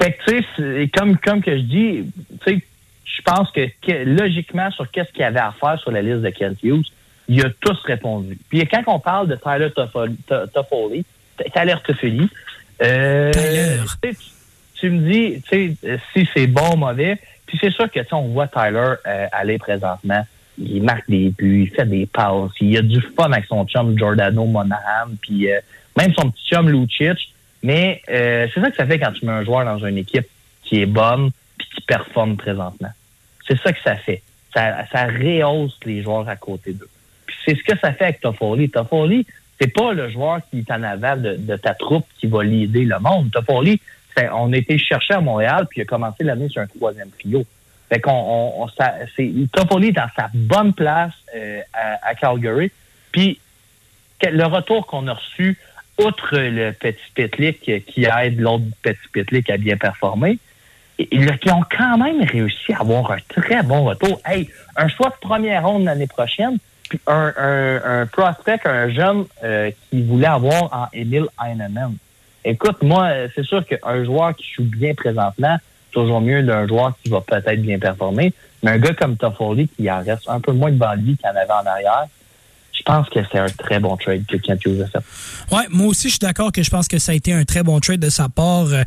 Fait 0.00 0.12
que, 0.12 0.30
tu 0.30 0.44
sais, 0.56 0.88
comme, 0.96 1.16
comme 1.18 1.42
que 1.42 1.56
je 1.56 1.62
dis, 1.62 2.04
tu 2.44 2.52
sais, 2.54 2.62
je 3.04 3.22
pense 3.22 3.50
que, 3.50 3.66
que 3.82 4.04
logiquement, 4.04 4.70
sur 4.70 4.88
qu'est-ce 4.90 5.10
qu'il 5.10 5.20
y 5.22 5.24
avait 5.24 5.40
à 5.40 5.52
faire 5.58 5.78
sur 5.80 5.90
la 5.90 6.02
liste 6.02 6.20
de 6.22 6.30
Kent 6.30 6.58
Hughes, 6.62 6.86
il 7.28 7.44
a 7.44 7.50
tous 7.60 7.78
répondu. 7.84 8.38
Puis 8.48 8.64
quand 8.66 8.82
on 8.86 8.98
parle 9.00 9.28
de 9.28 9.34
Tyler 9.36 9.70
Toffoli, 9.74 10.16
To- 10.28 10.46
Toffoli, 10.54 11.04
Tyler 11.54 11.74
Toffoli, 11.84 12.28
euh, 12.82 13.32
tu 14.74 14.90
me 14.90 15.10
dis, 15.10 15.42
tu 15.42 15.48
sais, 15.48 15.76
euh, 15.84 15.98
si 16.12 16.28
c'est 16.34 16.46
bon 16.46 16.74
ou 16.74 16.76
mauvais, 16.76 17.18
puis 17.46 17.58
c'est 17.60 17.70
sûr 17.70 17.90
que, 17.90 18.00
tu 18.00 18.14
on 18.14 18.28
voit 18.28 18.48
Tyler 18.48 18.94
euh, 19.06 19.26
aller 19.32 19.58
présentement, 19.58 20.24
il 20.58 20.82
marque 20.82 21.08
des 21.08 21.30
buts, 21.30 21.68
il 21.68 21.74
fait 21.74 21.86
des 21.86 22.06
passes, 22.06 22.52
il 22.60 22.76
a 22.76 22.82
du 22.82 23.00
fun 23.00 23.30
avec 23.32 23.46
son 23.46 23.64
chum 23.66 23.96
Giordano 23.96 24.44
Monahan, 24.44 25.10
puis 25.20 25.50
euh, 25.50 25.60
même 25.96 26.12
son 26.14 26.30
petit 26.30 26.46
chum 26.48 26.68
Lucic, 26.68 27.34
mais 27.62 28.02
euh, 28.10 28.46
c'est 28.52 28.60
ça 28.60 28.70
que 28.70 28.76
ça 28.76 28.86
fait 28.86 28.98
quand 28.98 29.12
tu 29.12 29.24
mets 29.26 29.32
un 29.32 29.44
joueur 29.44 29.64
dans 29.64 29.78
une 29.84 29.98
équipe 29.98 30.26
qui 30.62 30.80
est 30.80 30.86
bonne 30.86 31.30
puis 31.58 31.68
qui 31.74 31.80
performe 31.82 32.36
présentement. 32.36 32.90
C'est 33.46 33.60
ça 33.60 33.72
que 33.72 33.80
ça 33.82 33.96
fait. 33.96 34.22
Ça, 34.54 34.84
ça 34.92 35.06
rehausse 35.06 35.78
les 35.84 36.02
joueurs 36.02 36.28
à 36.28 36.36
côté 36.36 36.72
d'eux. 36.72 36.88
Puis 37.26 37.36
c'est 37.44 37.56
ce 37.56 37.64
que 37.64 37.78
ça 37.78 37.92
fait 37.92 38.04
avec 38.04 38.20
Toffoli. 38.20 38.70
Toffoli, 38.70 39.26
c'est 39.64 39.72
pas 39.72 39.94
le 39.94 40.10
joueur 40.10 40.40
qui 40.50 40.58
est 40.58 40.70
en 40.70 40.82
avant 40.82 41.16
de, 41.16 41.56
ta 41.56 41.74
troupe 41.74 42.06
qui 42.18 42.26
va 42.26 42.44
l'aider 42.44 42.84
le 42.84 42.98
monde. 42.98 43.30
Toffoli, 43.30 43.80
on 44.32 44.52
a 44.52 44.56
été 44.56 44.76
chercher 44.76 45.14
à 45.14 45.20
Montréal 45.20 45.66
puis 45.70 45.80
il 45.80 45.82
a 45.82 45.86
commencé 45.86 46.22
l'année 46.22 46.50
sur 46.50 46.60
un 46.60 46.66
troisième 46.66 47.08
trio. 47.10 47.44
Fait 47.88 48.00
qu'on 48.00 48.66
est 48.66 49.92
dans 49.92 50.08
sa 50.16 50.28
bonne 50.34 50.74
place 50.74 51.14
euh, 51.34 51.60
à, 51.72 52.14
Calgary. 52.14 52.72
Puis 53.10 53.40
le 54.22 54.44
retour 54.44 54.86
qu'on 54.86 55.06
a 55.06 55.14
reçu, 55.14 55.58
outre 55.98 56.36
le 56.36 56.72
petit 56.72 56.98
Pitlick 57.14 57.68
euh, 57.68 57.78
qui 57.86 58.04
aide 58.04 58.40
l'autre 58.40 58.64
petit 58.82 59.08
Pitlick 59.12 59.48
à 59.48 59.56
bien 59.56 59.78
performer, 59.78 60.38
là, 60.98 61.38
qui 61.38 61.50
ont 61.50 61.64
quand 61.70 61.96
même 61.96 62.22
réussi 62.22 62.72
à 62.74 62.80
avoir 62.80 63.12
un 63.12 63.18
très 63.28 63.62
bon 63.62 63.84
retour. 63.84 64.20
Hey, 64.26 64.48
un 64.76 64.88
choix 64.88 65.08
de 65.08 65.26
première 65.26 65.66
ronde 65.66 65.84
l'année 65.84 66.06
prochaine, 66.06 66.58
un, 67.06 68.06
prospect, 68.12 68.60
un 68.64 68.88
jeune 68.90 69.24
euh, 69.42 69.70
qui 69.90 70.02
voulait 70.02 70.26
avoir 70.26 70.72
en 70.72 70.86
Emile 70.92 71.26
Heinemann. 71.42 71.94
Écoute, 72.44 72.82
moi, 72.82 73.04
euh, 73.06 73.28
c'est 73.34 73.44
sûr 73.44 73.64
qu'un 73.64 74.04
joueur 74.04 74.34
qui 74.34 74.46
joue 74.54 74.64
bien 74.64 74.94
présentement, 74.94 75.56
toujours 75.90 76.20
mieux 76.20 76.42
d'un 76.42 76.66
joueur 76.66 76.92
qui 77.02 77.08
va 77.08 77.20
peut-être 77.20 77.62
bien 77.62 77.78
performer. 77.78 78.32
Mais 78.62 78.72
un 78.72 78.78
gars 78.78 78.94
comme 78.94 79.16
Toffoli 79.16 79.68
qui 79.68 79.90
en 79.90 80.02
reste 80.02 80.28
un 80.28 80.40
peu 80.40 80.52
moins 80.52 80.70
devant 80.70 80.94
lui 80.94 81.16
qu'il 81.16 81.26
en 81.26 81.36
avait 81.36 81.50
en 81.50 81.66
arrière, 81.66 82.06
pense 82.84 83.08
que 83.08 83.20
c'est 83.32 83.38
un 83.38 83.46
très 83.46 83.80
bon 83.80 83.96
trade 83.96 84.24
que 84.26 84.36
Kent 84.36 84.60
Hughes 84.66 84.82
a 84.82 84.86
fait. 84.86 85.54
Ouais, 85.54 85.64
moi 85.70 85.86
aussi, 85.88 86.08
je 86.08 86.12
suis 86.14 86.18
d'accord 86.18 86.52
que 86.52 86.62
je 86.62 86.70
pense 86.70 86.88
que 86.88 86.98
ça 86.98 87.12
a 87.12 87.14
été 87.14 87.32
un 87.32 87.44
très 87.44 87.62
bon 87.62 87.78
trade 87.80 88.00
de 88.00 88.08
sa 88.10 88.28
part. 88.28 88.66
Euh, 88.72 88.82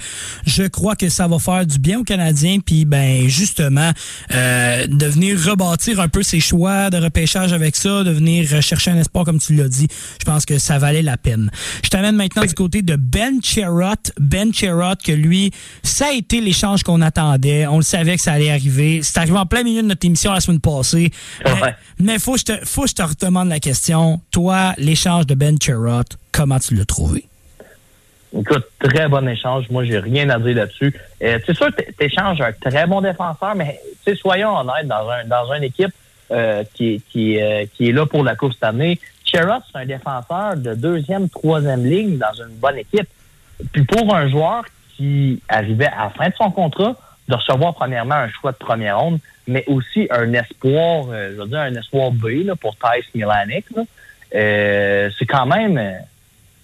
Je 0.46 0.64
crois 0.64 0.96
que 0.96 1.10
ça 1.10 1.28
va 1.28 1.40
faire 1.40 1.66
du 1.66 1.80
bien 1.80 2.00
aux 2.00 2.04
Canadiens, 2.04 2.60
puis 2.60 2.86
ben 2.86 3.28
justement, 3.28 3.92
euh, 4.34 4.88
de 4.88 5.06
venir 5.08 5.38
rebâtir 5.44 6.00
un 6.00 6.08
peu 6.08 6.24
ses 6.24 6.40
choix 6.40 6.90
de 6.90 6.98
repêchage 6.98 7.54
avec 7.54 7.76
ça, 7.76 8.04
de 8.04 8.12
venir 8.12 8.62
chercher 8.62 8.92
un 8.92 8.98
espoir 8.98 9.26
comme 9.26 9.40
tu 9.40 9.54
l'as 9.56 9.70
dit. 9.70 9.88
Je 10.20 10.26
pense 10.26 10.46
que 10.46 10.58
ça 10.58 10.78
valait 10.78 11.02
la 11.02 11.18
peine. 11.18 11.50
Je 11.84 11.90
t'amène 11.90 12.16
maintenant 12.16 12.44
du 12.44 12.54
côté 12.54 12.82
de 12.82 12.96
Ben 12.96 13.40
Cherrott. 13.44 14.12
Ben 14.20 14.54
Cherrott, 14.54 15.02
que 15.02 15.12
lui, 15.12 15.52
ça 15.84 16.08
a 16.08 16.12
été 16.14 16.42
l'échange 16.42 16.84
qu'on 16.84 17.02
attendait. 17.02 17.66
On 17.68 17.78
le 17.78 17.84
savait 17.84 18.16
que 18.16 18.22
ça 18.22 18.34
allait 18.34 18.52
arriver. 18.52 19.02
C'est 19.04 19.18
arrivé 19.18 19.38
en 19.38 19.46
plein 19.46 19.64
milieu 19.64 19.82
de 19.82 19.88
notre 19.88 20.06
émission 20.06 20.32
la 20.32 20.40
semaine 20.42 20.60
passée. 20.60 21.12
Mais- 21.46 21.52
Ouais. 21.62 21.76
Mais 22.00 22.20
faut 22.20 22.34
que 22.34 22.40
je 22.40 22.44
te, 22.46 22.66
faut 22.66 22.84
que 22.84 22.90
je 22.90 22.94
te 22.94 23.02
redemande 23.02 23.50
la 23.50 23.60
question. 23.60 23.87
Toi, 24.32 24.74
l'échange 24.78 25.28
de 25.28 25.36
Ben 25.36 25.58
Cherrott, 25.62 26.18
comment 26.32 26.60
tu 26.60 26.76
l'as 26.76 26.86
trouvé? 26.86 27.26
Écoute, 28.38 28.66
très 28.80 29.08
bon 29.08 29.28
échange. 29.28 29.70
Moi, 29.70 29.86
j'ai 29.86 30.00
rien 30.00 30.30
à 30.30 30.40
dire 30.40 30.56
là-dessus. 30.56 30.94
Euh, 31.24 31.40
c'est 31.46 31.56
sûr 31.56 31.70
tu 31.76 32.06
échanges 32.06 32.42
un 32.42 32.52
très 32.52 32.86
bon 32.86 33.02
défenseur, 33.02 33.56
mais 33.56 33.80
soyons 34.20 34.58
honnêtes, 34.58 34.88
dans, 34.88 35.10
un, 35.10 35.24
dans 35.26 35.54
une 35.54 35.64
équipe 35.64 35.94
euh, 36.32 36.64
qui, 36.74 37.02
qui, 37.10 37.42
euh, 37.42 37.66
qui 37.74 37.90
est 37.90 37.92
là 37.94 38.06
pour 38.06 38.24
la 38.24 38.36
Coupe 38.36 38.54
cette 38.54 38.64
année, 38.64 39.00
Sherrod, 39.24 39.62
c'est 39.72 39.80
un 39.80 39.86
défenseur 39.86 40.58
de 40.58 40.74
deuxième, 40.74 41.30
troisième 41.30 41.86
ligne 41.86 42.18
dans 42.18 42.34
une 42.34 42.56
bonne 42.56 42.78
équipe. 42.78 43.08
Puis 43.72 43.86
pour 43.86 44.14
un 44.14 44.28
joueur 44.30 44.64
qui 44.96 45.42
arrivait 45.48 45.88
à 45.88 46.06
la 46.06 46.10
fin 46.10 46.30
de 46.30 46.34
son 46.36 46.52
contrat, 46.52 46.96
de 47.28 47.36
recevoir 47.36 47.74
premièrement 47.74 48.16
un 48.16 48.30
choix 48.30 48.52
de 48.52 48.58
première 48.58 49.00
ronde, 49.00 49.20
mais 49.48 49.64
aussi 49.68 50.08
un 50.10 50.34
espoir, 50.34 51.08
euh, 51.10 51.32
je 51.36 51.42
veux 51.42 51.48
dire 51.48 51.60
un 51.60 51.76
espoir 51.76 52.12
B 52.12 52.46
là, 52.46 52.56
pour 52.56 52.76
Thijs 52.76 53.06
Milanic, 53.14 53.66
euh, 54.36 55.10
c'est 55.18 55.26
quand 55.26 55.46
même 55.46 55.82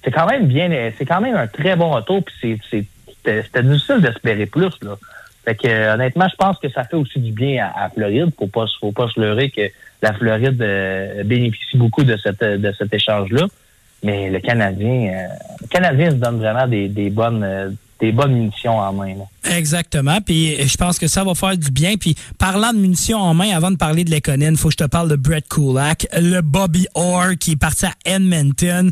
c'est 0.04 0.12
quand 0.12 0.26
même 0.26 0.48
bien 0.48 0.70
c'est 0.98 1.06
quand 1.06 1.22
même 1.22 1.36
un 1.36 1.48
très 1.48 1.76
bon 1.76 1.92
retour 1.92 2.24
puis 2.24 2.60
c'était 3.24 3.64
difficile 3.64 4.02
d'espérer 4.02 4.46
plus 4.46 4.72
là. 4.82 4.96
Fait 5.46 5.56
que 5.56 5.94
honnêtement, 5.94 6.28
je 6.30 6.36
pense 6.36 6.58
que 6.58 6.70
ça 6.70 6.86
fait 6.86 6.96
aussi 6.96 7.20
du 7.20 7.34
bien 7.34 7.66
à, 7.66 7.86
à 7.86 7.90
Floride. 7.90 8.32
Faut 8.38 8.48
pas 8.48 8.66
faut 8.80 8.94
pas 8.94 9.10
se 9.10 9.20
leurrer 9.20 9.50
que 9.50 9.70
la 10.02 10.14
Floride 10.14 10.62
euh, 10.62 11.24
bénéficie 11.24 11.78
beaucoup 11.78 12.04
de 12.04 12.16
cette 12.18 12.44
de 12.44 12.72
cet 12.78 12.94
échange 12.94 13.30
là. 13.32 13.46
Mais 14.04 14.30
le 14.30 14.40
Canadien, 14.40 15.14
euh, 15.14 15.28
le 15.62 15.68
Canadien 15.68 16.12
se 16.12 16.16
donne 16.16 16.38
vraiment 16.38 16.68
des, 16.68 16.90
des 16.90 17.10
bonnes 17.10 17.44
euh, 17.44 17.70
des 18.06 18.12
bonnes 18.12 18.34
munitions 18.34 18.78
en 18.80 18.92
main. 18.94 19.16
là. 19.16 19.56
Exactement. 19.58 20.20
Puis 20.22 20.58
je 20.68 20.78
pense 20.78 21.00
que 21.00 21.08
ça 21.08 21.24
va 21.24 21.36
faire 21.36 21.58
du 21.58 21.72
bien. 21.72 21.96
Puis 21.96 22.16
parlant 22.38 22.74
de 22.74 22.78
munitions 22.78 23.18
en 23.20 23.34
main, 23.34 23.56
avant 23.56 23.72
de 23.72 23.78
parler 23.78 24.04
de 24.04 24.12
Lekonen, 24.12 24.58
faut 24.58 24.68
que 24.70 24.74
je 24.74 24.84
te 24.84 24.90
parle 24.90 25.10
de 25.10 25.16
Brett 25.16 25.48
Kulak, 25.48 26.08
le 26.14 26.42
Bobby 26.42 26.86
Orr 26.96 27.38
qui 27.40 27.52
est 27.52 27.56
parti 27.56 27.86
à 27.86 27.94
Edmonton 28.06 28.92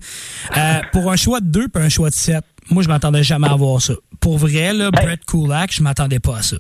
euh, 0.58 0.80
pour 0.94 1.12
un 1.12 1.16
choix 1.18 1.40
de 1.42 1.48
2 1.48 1.68
puis 1.68 1.84
un 1.84 1.90
choix 1.90 2.10
de 2.10 2.16
7. 2.16 2.44
Moi, 2.70 2.84
je 2.84 2.88
m'attendais 2.88 3.24
jamais 3.24 3.50
à 3.50 3.56
voir 3.56 3.82
ça. 3.82 3.94
Pour 4.20 4.38
vrai, 4.38 4.72
là, 4.74 4.86
Hey. 4.86 5.06
Brett 5.06 5.26
Kulak, 5.26 5.74
je 5.74 5.82
m'attendais 5.84 6.20
pas 6.20 6.38
à 6.38 6.42
ça. 6.42 6.58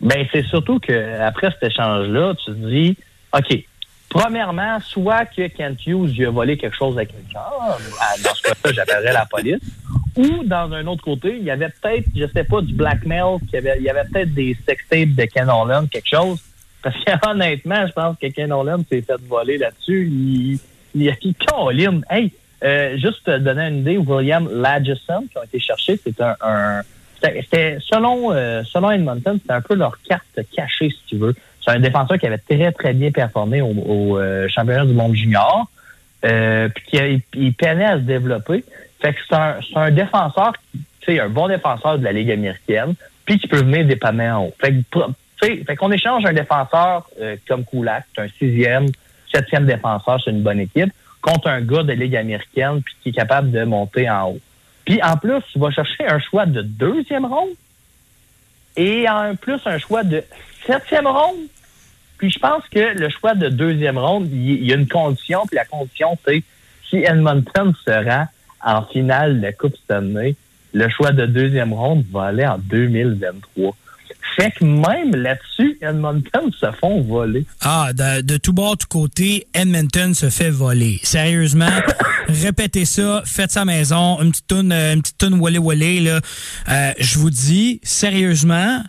Ben, 0.00 0.26
c'est 0.32 0.44
surtout 0.46 0.80
que 0.80 1.20
après 1.20 1.50
cet 1.52 1.70
échange-là, 1.70 2.34
tu 2.44 2.52
te 2.52 2.68
dis, 2.68 2.96
OK, 3.32 3.64
premièrement, 4.08 4.78
soit 4.80 5.26
que 5.26 5.46
Kent 5.48 5.86
Hughes 5.86 6.14
lui 6.16 6.24
a 6.26 6.30
volé 6.30 6.56
quelque 6.56 6.76
chose 6.76 6.98
à 6.98 7.04
quelqu'un, 7.04 7.38
dans 8.24 8.34
ce 8.34 8.42
cas-là, 8.42 8.72
j'appellerais 8.72 9.12
la 9.12 9.26
police, 9.26 9.60
ou 10.16 10.44
dans 10.44 10.72
un 10.72 10.86
autre 10.86 11.02
côté, 11.04 11.36
il 11.36 11.44
y 11.44 11.50
avait 11.50 11.68
peut-être, 11.80 12.06
je 12.14 12.26
sais 12.26 12.44
pas, 12.44 12.60
du 12.60 12.74
blackmail, 12.74 13.38
qu'il 13.40 13.54
y 13.54 13.56
avait, 13.58 13.76
il 13.78 13.84
y 13.84 13.90
avait 13.90 14.04
peut-être 14.12 14.34
des 14.34 14.56
sextapes 14.66 15.14
de 15.14 15.24
Ken 15.24 15.48
Holland, 15.48 15.88
quelque 15.88 16.08
chose, 16.08 16.40
parce 16.82 16.96
que 17.04 17.12
honnêtement, 17.30 17.86
je 17.86 17.92
pense 17.92 18.16
que 18.20 18.26
Ken 18.28 18.52
Holland 18.52 18.84
s'est 18.90 19.02
fait 19.02 19.20
voler 19.28 19.58
là-dessus. 19.58 20.06
Il, 20.10 20.58
il, 20.94 21.14
il, 21.22 21.34
Colin, 21.34 22.00
hey, 22.10 22.32
euh, 22.64 22.96
juste 22.98 23.24
te 23.24 23.38
donner 23.38 23.68
une 23.68 23.78
idée, 23.78 23.96
William 23.98 24.48
Lagesson, 24.52 25.24
qui 25.30 25.38
ont 25.38 25.42
été 25.44 25.58
cherchés, 25.60 25.98
c'est 26.02 26.20
un, 26.20 26.34
un 26.42 26.82
c'était- 27.22 27.78
selon 27.80 28.32
euh, 28.32 28.62
selon 28.64 28.90
Edmonton, 28.90 29.38
c'était 29.40 29.52
un 29.52 29.60
peu 29.60 29.74
leur 29.74 29.98
carte 30.02 30.40
cachée, 30.56 30.88
si 30.90 31.00
tu 31.06 31.16
veux. 31.16 31.34
C'est 31.64 31.70
un 31.72 31.78
défenseur 31.80 32.18
qui 32.18 32.26
avait 32.26 32.38
très, 32.38 32.72
très 32.72 32.94
bien 32.94 33.10
performé 33.10 33.60
au, 33.60 33.66
au 33.68 34.18
euh, 34.18 34.48
championnat 34.48 34.86
du 34.86 34.94
monde 34.94 35.14
junior, 35.14 35.68
euh, 36.24 36.68
puis 36.74 36.84
qui 36.86 36.98
a- 36.98 37.08
il, 37.08 37.20
il 37.34 37.52
peinait 37.54 37.84
à 37.84 37.96
se 37.96 38.02
développer. 38.02 38.64
Fait 39.00 39.14
que 39.14 39.20
c'est 39.28 39.34
un, 39.34 39.58
un 39.76 39.90
défenseur, 39.90 40.52
tu 41.00 41.18
un 41.18 41.28
bon 41.28 41.48
défenseur 41.48 41.98
de 41.98 42.04
la 42.04 42.12
Ligue 42.12 42.30
américaine, 42.30 42.94
puis 43.24 43.38
qui 43.38 43.48
peut 43.48 43.62
venir 43.62 43.86
dépanner 43.86 44.30
en 44.30 44.44
haut. 44.44 44.54
Fait 44.60 44.72
que, 44.72 45.64
fait 45.64 45.76
qu'on 45.76 45.90
échange 45.90 46.24
un 46.26 46.32
défenseur 46.32 47.08
euh, 47.20 47.36
comme 47.48 47.64
c'est 47.72 48.22
un 48.22 48.28
sixième, 48.38 48.86
septième 49.32 49.66
défenseur, 49.66 50.20
c'est 50.22 50.30
une 50.30 50.42
bonne 50.42 50.60
équipe, 50.60 50.92
contre 51.22 51.48
un 51.48 51.60
gars 51.60 51.82
de 51.82 51.92
Ligue 51.92 52.16
américaine, 52.16 52.82
puis 52.82 52.94
qui 53.02 53.08
est 53.10 53.12
capable 53.12 53.50
de 53.50 53.64
monter 53.64 54.08
en 54.10 54.30
haut. 54.30 54.40
Puis 54.84 55.02
en 55.02 55.16
plus, 55.16 55.40
tu 55.52 55.58
vas 55.58 55.70
chercher 55.70 56.06
un 56.06 56.18
choix 56.18 56.46
de 56.46 56.62
deuxième 56.62 57.24
ronde 57.24 57.50
et 58.76 59.08
en 59.08 59.34
plus 59.36 59.60
un 59.66 59.78
choix 59.78 60.02
de 60.02 60.22
septième 60.66 61.06
ronde. 61.06 61.36
Puis 62.18 62.30
je 62.30 62.38
pense 62.38 62.64
que 62.70 62.98
le 62.98 63.08
choix 63.08 63.34
de 63.34 63.48
deuxième 63.48 63.98
ronde, 63.98 64.28
il 64.30 64.50
il 64.50 64.66
y 64.66 64.72
a 64.72 64.76
une 64.76 64.88
condition, 64.88 65.46
puis 65.46 65.56
la 65.56 65.64
condition, 65.64 66.18
c'est 66.26 66.42
si 66.88 66.96
Edmonton 66.96 67.72
se 67.84 67.90
rend 67.90 68.26
en 68.64 68.84
finale 68.84 69.38
de 69.38 69.42
la 69.42 69.52
Coupe 69.52 69.74
cette 69.76 69.96
année, 69.96 70.36
le 70.72 70.88
choix 70.88 71.12
de 71.12 71.26
deuxième 71.26 71.72
ronde 71.72 72.04
va 72.12 72.24
aller 72.26 72.46
en 72.46 72.58
2023. 72.58 73.74
Fait 74.36 74.52
que 74.52 74.64
même 74.64 75.14
là-dessus, 75.14 75.76
Edmonton 75.82 76.50
se 76.58 76.70
font 76.80 77.02
voler. 77.02 77.44
Ah, 77.62 77.90
de, 77.92 78.20
de 78.22 78.36
tout 78.36 78.52
bord, 78.52 78.76
tout 78.76 78.86
côté, 78.88 79.46
Edmonton 79.54 80.14
se 80.14 80.30
fait 80.30 80.50
voler. 80.50 81.00
Sérieusement, 81.02 81.70
répétez 82.28 82.84
ça, 82.84 83.22
faites 83.26 83.54
la 83.54 83.64
maison, 83.64 84.20
une 84.22 84.30
petite 84.30 84.46
toune, 84.46 84.72
euh, 84.72 84.94
une 84.94 85.02
petite 85.02 85.18
toune 85.18 85.40
Wally 85.40 85.58
Wally, 85.58 86.00
là. 86.00 86.20
Euh, 86.68 86.92
je 86.98 87.18
vous 87.18 87.30
dis, 87.30 87.80
sérieusement, 87.82 88.82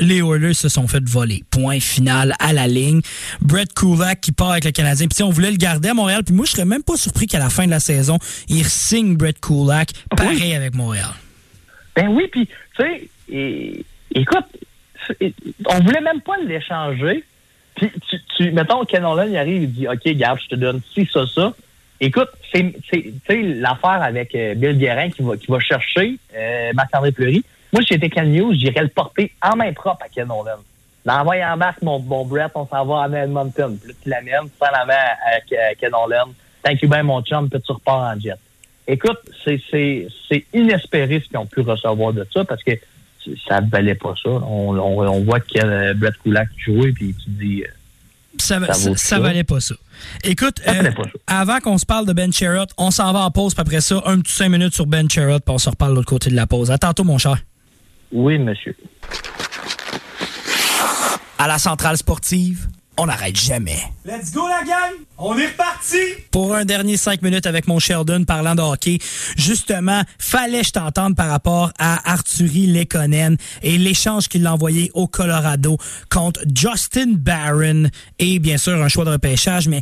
les 0.00 0.18
Oilers 0.18 0.54
se 0.54 0.68
sont 0.68 0.88
fait 0.88 1.02
voler. 1.08 1.44
Point 1.50 1.80
final 1.80 2.34
à 2.40 2.52
la 2.52 2.66
ligne. 2.66 3.00
Brett 3.40 3.72
Kulak 3.72 4.20
qui 4.20 4.32
part 4.32 4.52
avec 4.52 4.64
le 4.64 4.72
Canadien. 4.72 5.06
Puis 5.06 5.22
on 5.22 5.30
voulait 5.30 5.50
le 5.50 5.56
garder 5.56 5.90
à 5.90 5.94
Montréal. 5.94 6.22
Puis 6.24 6.34
moi, 6.34 6.46
je 6.46 6.52
serais 6.52 6.64
même 6.64 6.82
pas 6.82 6.96
surpris 6.96 7.26
qu'à 7.26 7.38
la 7.38 7.50
fin 7.50 7.66
de 7.66 7.70
la 7.70 7.80
saison, 7.80 8.18
il 8.48 8.64
signe 8.64 9.16
Brett 9.16 9.40
Kulak 9.40 9.90
pareil 10.16 10.54
avec 10.54 10.74
Montréal. 10.74 11.10
Ben 11.94 12.08
oui, 12.08 12.28
puis, 12.30 12.46
tu 12.46 12.82
sais, 12.82 13.84
écoute, 14.14 14.46
on 15.66 15.80
voulait 15.80 16.00
même 16.00 16.20
pas 16.20 16.36
l'échanger. 16.38 17.24
Puis, 17.74 17.90
tu, 18.08 18.16
tu, 18.36 18.50
mettons, 18.52 18.84
Ken 18.84 19.04
il 19.28 19.36
arrive, 19.36 19.62
il 19.62 19.72
dit, 19.72 19.88
OK, 19.88 20.02
garde, 20.16 20.40
je 20.42 20.48
te 20.48 20.54
donne 20.54 20.80
ci, 20.94 21.08
ça, 21.12 21.24
ça. 21.26 21.54
Écoute, 22.00 22.30
c'est, 22.52 22.72
l'affaire 23.28 24.02
avec 24.02 24.34
euh, 24.34 24.54
Bill 24.54 24.78
Guérin 24.78 25.10
qui 25.10 25.22
va, 25.22 25.36
qui 25.36 25.50
va 25.50 25.60
chercher 25.60 26.16
euh, 26.34 26.72
Marc-André 26.74 27.12
Fleury. 27.12 27.44
Moi, 27.72 27.82
si 27.82 27.88
j'étais 27.94 28.08
Ken 28.10 28.30
News, 28.32 28.52
j'irais 28.54 28.82
le 28.82 28.88
porter 28.88 29.32
en 29.42 29.56
main 29.56 29.72
propre 29.72 30.04
à 30.04 30.08
Ken 30.08 30.26
Nolan. 30.28 30.58
L'envoyer 31.04 31.44
en 31.44 31.56
masse, 31.56 31.76
mon, 31.82 31.98
mon 32.00 32.24
Brett, 32.24 32.50
on 32.54 32.66
s'en 32.66 32.84
va 32.84 33.04
à 33.04 33.08
Edmonton. 33.24 33.76
Puis 33.78 33.88
là, 33.88 33.94
tu 34.02 34.08
l'amènes, 34.08 34.48
tu 34.50 34.58
la 34.60 34.84
main 34.84 34.94
à, 34.94 35.70
à 35.70 35.74
Ken 35.74 35.90
Nolan. 35.90 36.32
Thank 36.62 36.82
you 36.82 36.88
bien, 36.88 37.02
mon 37.02 37.22
chum, 37.22 37.48
puis 37.48 37.60
tu 37.62 37.72
repars 37.72 38.14
en 38.14 38.20
jet. 38.20 38.34
Écoute, 38.86 39.18
c'est, 39.44 39.60
inespéré 40.52 41.20
ce 41.20 41.28
qu'ils 41.28 41.38
ont 41.38 41.46
pu 41.46 41.60
recevoir 41.60 42.12
de 42.12 42.26
ça 42.34 42.44
parce 42.44 42.62
que 42.62 42.72
ça 43.48 43.60
valait 43.60 43.94
pas 43.94 44.14
ça. 44.22 44.30
On, 44.30 44.76
on, 44.76 45.06
on 45.08 45.20
voit 45.22 45.40
que 45.40 45.58
euh, 45.64 45.94
Brett 45.94 46.14
Kulak 46.22 46.48
jouait, 46.58 46.92
puis 46.92 47.14
tu 47.22 47.30
dis... 47.30 47.62
euh, 47.62 47.68
Ça, 48.38 48.58
Ça 48.66 48.72
ça, 48.74 48.88
vaut 48.88 48.96
ça 48.96 49.08
ça. 49.16 49.18
valait 49.20 49.44
pas 49.44 49.60
ça. 49.60 49.74
Écoute, 50.24 50.60
euh, 50.66 50.90
pas 50.92 51.02
avant 51.26 51.60
qu'on 51.60 51.78
se 51.78 51.86
parle 51.86 52.06
de 52.06 52.12
Ben 52.12 52.32
Sherrod, 52.32 52.68
on 52.78 52.90
s'en 52.90 53.12
va 53.12 53.20
en 53.20 53.30
pause, 53.30 53.54
puis 53.54 53.60
après 53.62 53.80
ça, 53.80 54.02
un 54.06 54.20
petit 54.20 54.32
cinq 54.32 54.48
minutes 54.48 54.74
sur 54.74 54.86
Ben 54.86 55.08
Sherrod, 55.08 55.42
puis 55.44 55.54
on 55.54 55.58
se 55.58 55.70
reparle 55.70 55.92
de 55.92 55.96
l'autre 55.96 56.08
côté 56.08 56.30
de 56.30 56.36
la 56.36 56.46
pause. 56.46 56.70
À 56.70 56.78
tantôt, 56.78 57.04
mon 57.04 57.18
cher. 57.18 57.36
Oui, 58.12 58.38
monsieur. 58.38 58.76
À 61.38 61.46
la 61.46 61.58
centrale 61.58 61.96
sportive, 61.96 62.68
on 62.98 63.06
n'arrête 63.06 63.36
jamais. 63.36 63.78
Let's 64.04 64.32
go, 64.32 64.46
la 64.46 64.62
gang! 64.62 64.92
On 65.16 65.38
est 65.38 65.46
reparti! 65.46 65.96
Pour 66.30 66.54
un 66.54 66.66
dernier 66.66 66.98
cinq 66.98 67.22
minutes 67.22 67.46
avec 67.46 67.66
mon 67.66 67.78
Sheldon 67.78 68.24
parlant 68.24 68.54
de 68.54 68.60
hockey, 68.60 68.98
justement, 69.36 70.02
fallait 70.18 70.64
je 70.64 70.72
t'entendre 70.72 71.16
par 71.16 71.30
rapport 71.30 71.72
à 71.78 72.12
Arthurie 72.12 72.66
Lekonen 72.66 73.38
et 73.62 73.78
l'échange 73.78 74.28
qu'il 74.28 74.46
a 74.46 74.52
envoyé 74.52 74.90
au 74.92 75.06
Colorado 75.06 75.78
contre 76.10 76.40
Justin 76.54 77.14
Barron 77.14 77.88
et 78.18 78.38
bien 78.38 78.58
sûr 78.58 78.74
un 78.74 78.88
choix 78.88 79.06
de 79.06 79.12
repêchage, 79.12 79.66
mais 79.68 79.80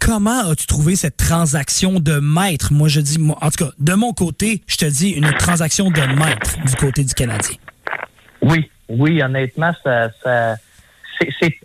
comment 0.00 0.50
as-tu 0.50 0.66
trouvé 0.66 0.96
cette 0.96 1.16
transaction 1.16 2.00
de 2.00 2.18
maître? 2.18 2.72
Moi, 2.72 2.88
je 2.88 3.00
dis, 3.00 3.18
en 3.40 3.50
tout 3.50 3.64
cas, 3.64 3.70
de 3.78 3.94
mon 3.94 4.12
côté, 4.12 4.62
je 4.66 4.76
te 4.76 4.86
dis 4.86 5.10
une 5.10 5.30
transaction 5.34 5.90
de 5.90 6.00
maître 6.00 6.56
du 6.64 6.74
côté 6.74 7.04
du 7.04 7.14
Canadien. 7.14 7.56
Oui, 8.42 8.68
oui, 8.88 9.22
honnêtement, 9.22 9.72
ça, 9.84 10.08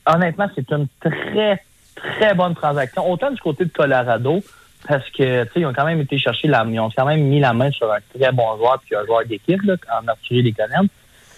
honnêtement, 0.05 0.47
c'est 0.53 0.69
une 0.71 0.87
très, 0.99 1.63
très 1.95 2.33
bonne 2.35 2.53
transaction. 2.53 3.09
Autant 3.09 3.31
du 3.31 3.39
côté 3.39 3.65
de 3.65 3.71
Colorado, 3.71 4.43
parce 4.87 5.09
que, 5.09 5.45
tu 5.45 5.51
sais, 5.53 5.59
ils 5.61 5.65
ont 5.65 5.73
quand 5.73 5.85
même 5.85 6.01
été 6.01 6.19
chercher 6.19 6.47
la, 6.47 6.63
ils 6.69 6.79
ont 6.79 6.91
quand 6.95 7.05
même 7.05 7.21
mis 7.21 7.39
la 7.39 7.53
main 7.53 7.71
sur 7.71 7.91
un 7.91 7.97
très 8.13 8.31
bon 8.31 8.57
joueur 8.57 8.79
puis 8.85 8.95
un 8.95 9.05
joueur 9.05 9.25
d'équipe, 9.25 9.61
là, 9.63 9.75
en 9.91 10.07
Arthurie 10.07 10.43
Lekonen. 10.43 10.87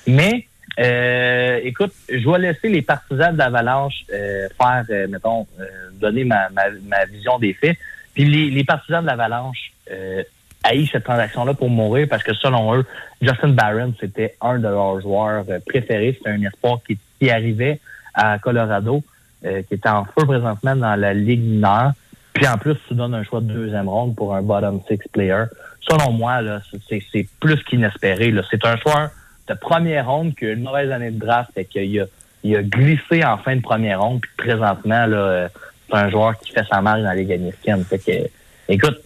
Mais, 0.08 0.48
euh, 0.80 1.60
écoute, 1.64 1.94
je 2.10 2.30
vais 2.30 2.40
laisser 2.40 2.70
les 2.70 2.82
partisans 2.82 3.34
de 3.34 3.38
l'Avalanche 3.38 4.06
euh, 4.14 4.48
faire, 4.58 4.86
euh, 4.90 5.08
mettons, 5.08 5.48
euh, 5.60 5.66
donner 5.94 6.24
ma, 6.24 6.50
ma, 6.50 6.64
ma 6.88 7.06
vision 7.06 7.40
des 7.40 7.54
faits. 7.54 7.78
Puis 8.14 8.26
les, 8.26 8.50
les 8.50 8.64
partisans 8.64 9.02
de 9.02 9.08
l'Avalanche 9.08 9.72
euh, 9.92 10.24
haïssent 10.64 10.92
cette 10.92 11.04
transaction-là 11.04 11.54
pour 11.54 11.70
mourir 11.70 12.08
parce 12.10 12.24
que 12.24 12.34
selon 12.34 12.76
eux, 12.76 12.86
Justin 13.22 13.50
Barron, 13.50 13.94
c'était 14.00 14.36
un 14.42 14.58
de 14.60 14.68
leurs 14.68 15.02
joueurs 15.02 15.46
euh, 15.50 15.60
préférés. 15.66 16.14
C'était 16.18 16.32
un 16.32 16.42
espoir 16.44 16.80
qui, 16.86 16.98
qui 17.20 17.30
arrivait 17.30 17.80
à 18.14 18.40
Colorado, 18.40 19.04
qui 19.44 19.74
était 19.76 19.90
en 19.90 20.06
feu 20.06 20.26
présentement 20.26 20.76
dans 20.76 20.96
la 20.96 21.14
Ligue 21.14 21.44
mineure. 21.44 21.92
Puis 22.34 22.48
en 22.48 22.58
plus, 22.58 22.76
tu 22.88 22.94
donnes 22.96 23.14
un 23.14 23.24
choix 23.24 23.42
de 23.42 23.52
deuxième 23.52 23.88
ronde 23.88 24.16
pour 24.16 24.36
un 24.36 24.42
bottom 24.42 24.82
six 24.88 25.00
player. 25.12 25.44
Selon 25.82 26.12
moi, 26.12 26.42
là, 26.42 26.60
c'est, 26.88 27.02
c'est 27.12 27.28
plus 27.40 27.64
qu'inespéré. 27.64 28.34
C'est 28.50 28.66
un 28.66 28.76
joueur 28.78 29.10
de 29.48 29.54
première 29.54 30.10
ronde 30.10 30.36
qui 30.36 30.46
a 30.46 30.52
une 30.52 30.64
mauvaise 30.64 30.92
année 30.92 31.12
de 31.12 31.20
draft 31.20 31.52
et 31.56 31.66
qu'il 31.66 32.02
a, 32.02 32.62
glissé 32.64 33.24
en 33.24 33.38
fin 33.38 33.56
de 33.56 33.62
première 33.62 34.02
ronde. 34.02 34.22
Puis 34.22 34.32
présentement, 34.38 35.06
là, 35.06 35.18
euh, 35.18 35.48
c'est 35.90 35.98
un 35.98 36.10
joueur 36.10 36.38
qui 36.40 36.52
fait 36.52 36.66
sa 36.70 36.82
marge 36.82 37.02
dans 37.02 37.10
la 37.10 37.16
Ligue 37.16 37.34
américaine. 37.34 37.86
Que, 37.90 38.30
écoute, 38.70 39.00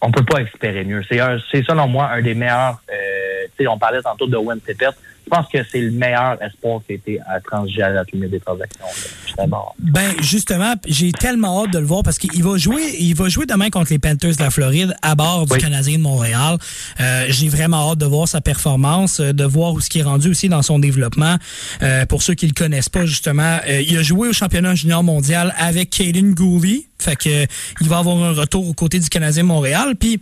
on 0.00 0.10
peut 0.10 0.24
pas 0.24 0.40
espérer 0.40 0.84
mieux. 0.84 1.02
C'est 1.08 1.20
un, 1.20 1.38
c'est 1.50 1.64
selon 1.64 1.88
moi 1.88 2.10
un 2.10 2.22
des 2.22 2.34
meilleurs. 2.34 2.80
Euh, 2.90 3.07
on 3.66 3.78
parlait 3.78 4.02
tantôt 4.02 4.26
de 4.26 4.36
Wayne 4.36 4.60
Tippett. 4.60 4.94
Je 5.24 5.30
pense 5.36 5.46
que 5.52 5.58
c'est 5.70 5.80
le 5.80 5.90
meilleur 5.90 6.42
espoir 6.42 6.80
qui 6.86 6.92
a 6.92 6.94
été 6.94 7.20
à 7.20 7.38
transiger 7.40 7.82
à 7.82 7.90
la 7.90 8.02
limite 8.10 8.30
des 8.30 8.40
transactions. 8.40 8.86
Ben 9.78 10.14
justement, 10.22 10.72
j'ai 10.86 11.12
tellement 11.12 11.62
hâte 11.64 11.72
de 11.72 11.78
le 11.78 11.84
voir 11.84 12.02
parce 12.02 12.16
qu'il 12.18 12.42
va 12.42 12.56
jouer, 12.56 12.96
il 12.98 13.14
va 13.14 13.28
jouer 13.28 13.44
demain 13.44 13.68
contre 13.68 13.92
les 13.92 13.98
Panthers 13.98 14.36
de 14.36 14.42
la 14.42 14.50
Floride 14.50 14.96
à 15.02 15.14
bord 15.14 15.44
du 15.44 15.52
Oui. 15.52 15.60
Canadien 15.60 15.98
de 15.98 16.02
Montréal. 16.02 16.56
Euh, 17.00 17.26
j'ai 17.28 17.48
vraiment 17.50 17.90
hâte 17.90 17.98
de 17.98 18.06
voir 18.06 18.26
sa 18.26 18.40
performance, 18.40 19.20
euh, 19.20 19.32
de 19.32 19.44
voir 19.44 19.74
où 19.74 19.80
ce 19.80 19.90
qui 19.90 19.98
est 19.98 20.02
rendu 20.02 20.30
aussi 20.30 20.48
dans 20.48 20.62
son 20.62 20.78
développement. 20.78 21.36
Euh, 21.82 22.06
pour 22.06 22.22
ceux 22.22 22.34
qui 22.34 22.46
le 22.46 22.54
connaissent 22.54 22.88
pas 22.88 23.04
justement, 23.04 23.58
euh, 23.68 23.82
il 23.82 23.98
a 23.98 24.02
joué 24.02 24.28
au 24.28 24.32
championnat 24.32 24.74
junior 24.74 25.04
mondial 25.04 25.54
avec 25.58 25.90
Caden 25.90 26.32
Gooley. 26.32 26.86
Fait 26.98 27.16
que 27.16 27.28
euh, 27.28 27.46
il 27.82 27.88
va 27.88 27.98
avoir 27.98 28.16
un 28.16 28.32
retour 28.32 28.66
aux 28.66 28.74
côtés 28.74 28.98
du 28.98 29.08
Canadien 29.10 29.42
de 29.42 29.48
Montréal. 29.48 29.94
Puis 30.00 30.20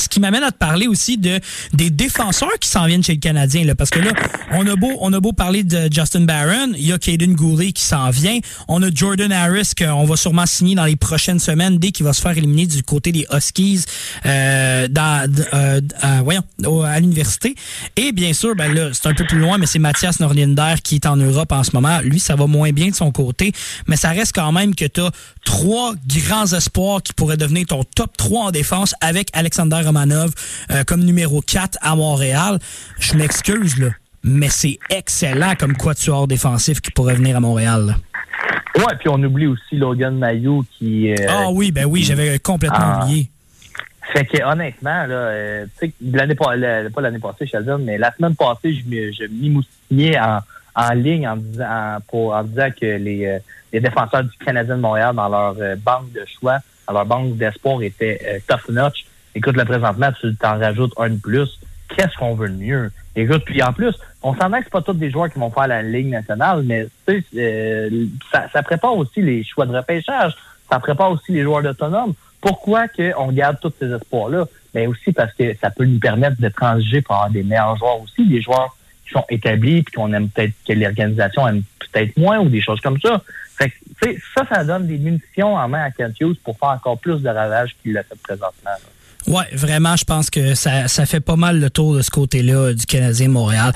ce 0.00 0.08
qui 0.08 0.20
m'amène 0.20 0.42
à 0.42 0.50
te 0.50 0.58
parler 0.58 0.86
aussi 0.86 1.18
de 1.18 1.40
des 1.72 1.90
défenseurs 1.90 2.58
qui 2.60 2.68
s'en 2.68 2.86
viennent 2.86 3.02
chez 3.02 3.14
le 3.14 3.20
Canadien 3.20 3.64
là, 3.64 3.74
parce 3.74 3.90
que 3.90 4.00
là 4.00 4.12
on 4.52 4.66
a 4.66 4.76
beau 4.76 4.92
on 5.00 5.12
a 5.12 5.20
beau 5.20 5.32
parler 5.32 5.64
de 5.64 5.88
Justin 5.92 6.22
Barron, 6.22 6.72
il 6.76 6.86
y 6.86 6.92
a 6.92 6.98
Caden 6.98 7.34
Goulet 7.34 7.72
qui 7.72 7.82
s'en 7.82 8.10
vient, 8.10 8.38
on 8.68 8.82
a 8.82 8.88
Jordan 8.92 9.32
Harris 9.32 9.72
qu'on 9.76 10.04
va 10.04 10.16
sûrement 10.16 10.46
signer 10.46 10.74
dans 10.74 10.84
les 10.84 10.96
prochaines 10.96 11.38
semaines 11.38 11.78
dès 11.78 11.90
qu'il 11.90 12.04
va 12.04 12.12
se 12.12 12.20
faire 12.20 12.36
éliminer 12.36 12.66
du 12.66 12.82
côté 12.82 13.12
des 13.12 13.26
Huskies 13.32 13.84
euh, 14.24 14.88
dans 14.88 15.30
euh, 15.54 15.80
euh, 16.04 16.20
voyons 16.24 16.42
à 16.84 17.00
l'université. 17.00 17.54
Et 17.96 18.12
bien 18.12 18.32
sûr 18.32 18.54
ben 18.54 18.72
là 18.72 18.90
c'est 18.92 19.06
un 19.06 19.14
peu 19.14 19.24
plus 19.24 19.38
loin 19.38 19.58
mais 19.58 19.66
c'est 19.66 19.78
Mathias 19.78 20.20
Norlinder 20.20 20.74
qui 20.82 20.96
est 20.96 21.06
en 21.06 21.16
Europe 21.16 21.52
en 21.52 21.64
ce 21.64 21.70
moment, 21.74 22.00
lui 22.00 22.20
ça 22.20 22.36
va 22.36 22.46
moins 22.46 22.72
bien 22.72 22.88
de 22.88 22.94
son 22.94 23.10
côté, 23.12 23.52
mais 23.86 23.96
ça 23.96 24.10
reste 24.10 24.32
quand 24.34 24.52
même 24.52 24.74
que 24.74 24.84
tu 24.84 25.00
as 25.00 25.10
trois 25.44 25.94
grands 26.06 26.52
espoirs 26.52 27.02
qui 27.02 27.12
pourraient 27.12 27.36
devenir 27.36 27.66
ton 27.66 27.84
top 27.84 28.16
3 28.16 28.44
en 28.46 28.50
défense 28.50 28.94
avec 29.00 29.28
Alexander 29.32 29.85
Romanov 29.86 30.32
euh, 30.70 30.84
comme 30.84 31.04
numéro 31.04 31.40
4 31.40 31.78
à 31.80 31.94
Montréal. 31.96 32.58
Je 32.98 33.14
m'excuse, 33.14 33.78
là, 33.78 33.88
mais 34.22 34.48
c'est 34.48 34.78
excellent 34.90 35.54
comme 35.58 35.76
quatuor 35.76 36.26
défensif 36.28 36.80
qui 36.80 36.90
pourrait 36.90 37.14
venir 37.14 37.36
à 37.36 37.40
Montréal. 37.40 37.86
là. 37.86 37.94
Ouais, 38.78 38.94
puis 38.98 39.08
on 39.08 39.22
oublie 39.22 39.46
aussi 39.46 39.76
Logan 39.76 40.18
Mayou 40.18 40.64
qui. 40.78 41.10
euh, 41.12 41.16
Ah 41.28 41.46
oui, 41.50 41.72
ben 41.72 41.86
oui, 41.86 42.02
j'avais 42.02 42.38
complètement 42.38 42.76
Ah. 42.78 43.04
oublié. 43.04 43.30
Fait 44.12 44.24
que 44.24 44.42
honnêtement, 44.44 45.06
là, 45.06 45.14
euh, 45.14 45.66
tu 45.80 45.86
sais, 45.88 45.92
l'année 46.12 46.34
pas, 46.34 46.54
la- 46.56 46.88
pas 46.90 47.00
l'année 47.00 47.18
passée, 47.18 47.46
Sheldon, 47.46 47.78
mais 47.78 47.98
la 47.98 48.12
semaine 48.14 48.36
passée, 48.36 48.74
je 48.74 48.84
me- 48.88 49.10
je 49.12 49.24
m'imoustillais 49.32 50.18
en, 50.20 50.40
en 50.76 50.90
ligne 50.92 51.26
en 51.26 51.36
disant 51.36 51.64
en- 51.68 51.98
pour 52.06 52.34
en 52.34 52.44
disant 52.44 52.68
que 52.78 52.84
les, 52.98 53.24
euh, 53.26 53.38
les 53.72 53.80
défenseurs 53.80 54.22
du 54.24 54.36
Canadien 54.44 54.76
de 54.76 54.80
Montréal 54.82 55.16
dans 55.16 55.28
leur 55.28 55.56
euh, 55.58 55.74
banque 55.76 56.12
de 56.12 56.22
choix, 56.38 56.58
dans 56.86 56.92
leur 56.94 57.06
banque 57.06 57.36
d'espoir 57.36 57.82
étaient 57.82 58.42
top 58.46 58.60
notch. 58.68 59.05
Écoute, 59.36 59.54
là, 59.54 59.66
présentement, 59.66 60.08
tu 60.18 60.34
t'en 60.36 60.58
rajoutes 60.58 60.94
un 60.96 61.10
de 61.10 61.20
plus. 61.20 61.60
Qu'est-ce 61.94 62.16
qu'on 62.16 62.34
veut 62.34 62.48
de 62.48 62.54
mieux? 62.54 62.90
Écoute, 63.14 63.44
puis 63.44 63.62
en 63.62 63.70
plus, 63.70 63.94
on 64.22 64.34
s'entend 64.34 64.62
que 64.62 64.70
pas 64.70 64.80
tous 64.80 64.94
des 64.94 65.10
joueurs 65.10 65.30
qui 65.30 65.38
vont 65.38 65.50
faire 65.50 65.66
la 65.66 65.82
Ligue 65.82 66.08
nationale, 66.08 66.62
mais 66.64 66.86
euh, 67.36 68.06
ça, 68.32 68.62
prépare 68.62 68.96
aussi 68.96 69.20
les 69.20 69.44
choix 69.44 69.66
de 69.66 69.76
repêchage. 69.76 70.34
Ça 70.70 70.80
prépare 70.80 71.10
aussi 71.10 71.32
les 71.32 71.42
joueurs 71.42 71.62
autonomes. 71.66 72.14
Pourquoi 72.40 72.88
qu'on 72.88 73.30
garde 73.30 73.58
tous 73.60 73.74
ces 73.78 73.92
espoirs-là? 73.92 74.46
Mais 74.74 74.86
aussi 74.86 75.12
parce 75.12 75.34
que 75.34 75.54
ça 75.60 75.68
peut 75.68 75.84
nous 75.84 75.98
permettre 75.98 76.40
de 76.40 76.48
transiger 76.48 77.02
pour 77.02 77.16
avoir 77.16 77.30
des 77.30 77.42
meilleurs 77.42 77.76
joueurs 77.76 78.00
aussi, 78.00 78.26
des 78.26 78.40
joueurs 78.40 78.74
qui 79.04 79.12
sont 79.12 79.24
établis 79.28 79.82
puis 79.82 79.96
qu'on 79.96 80.14
aime 80.14 80.30
peut-être 80.30 80.54
que 80.66 80.72
l'organisation 80.72 81.46
aime 81.46 81.62
peut-être 81.92 82.16
moins 82.16 82.38
ou 82.38 82.48
des 82.48 82.62
choses 82.62 82.80
comme 82.80 82.98
ça. 83.00 83.20
Fait 83.58 83.70
que, 83.70 84.16
ça, 84.34 84.46
ça 84.50 84.64
donne 84.64 84.86
des 84.86 84.96
munitions 84.96 85.56
en 85.56 85.68
main 85.68 85.84
à 85.84 85.90
Kent 85.90 86.20
Hughes 86.20 86.38
pour 86.42 86.58
faire 86.58 86.70
encore 86.70 86.98
plus 86.98 87.20
de 87.20 87.28
ravages 87.28 87.76
qu'il 87.82 87.92
l'a 87.92 88.02
fait 88.02 88.18
présentement. 88.22 88.70
Ouais, 89.26 89.44
vraiment, 89.52 89.96
je 89.96 90.04
pense 90.04 90.30
que 90.30 90.54
ça, 90.54 90.86
ça 90.86 91.04
fait 91.04 91.20
pas 91.20 91.34
mal 91.34 91.58
le 91.58 91.68
tour 91.68 91.96
de 91.96 92.02
ce 92.02 92.10
côté-là 92.10 92.72
du 92.72 92.86
Canadien 92.86 93.28
Montréal. 93.28 93.72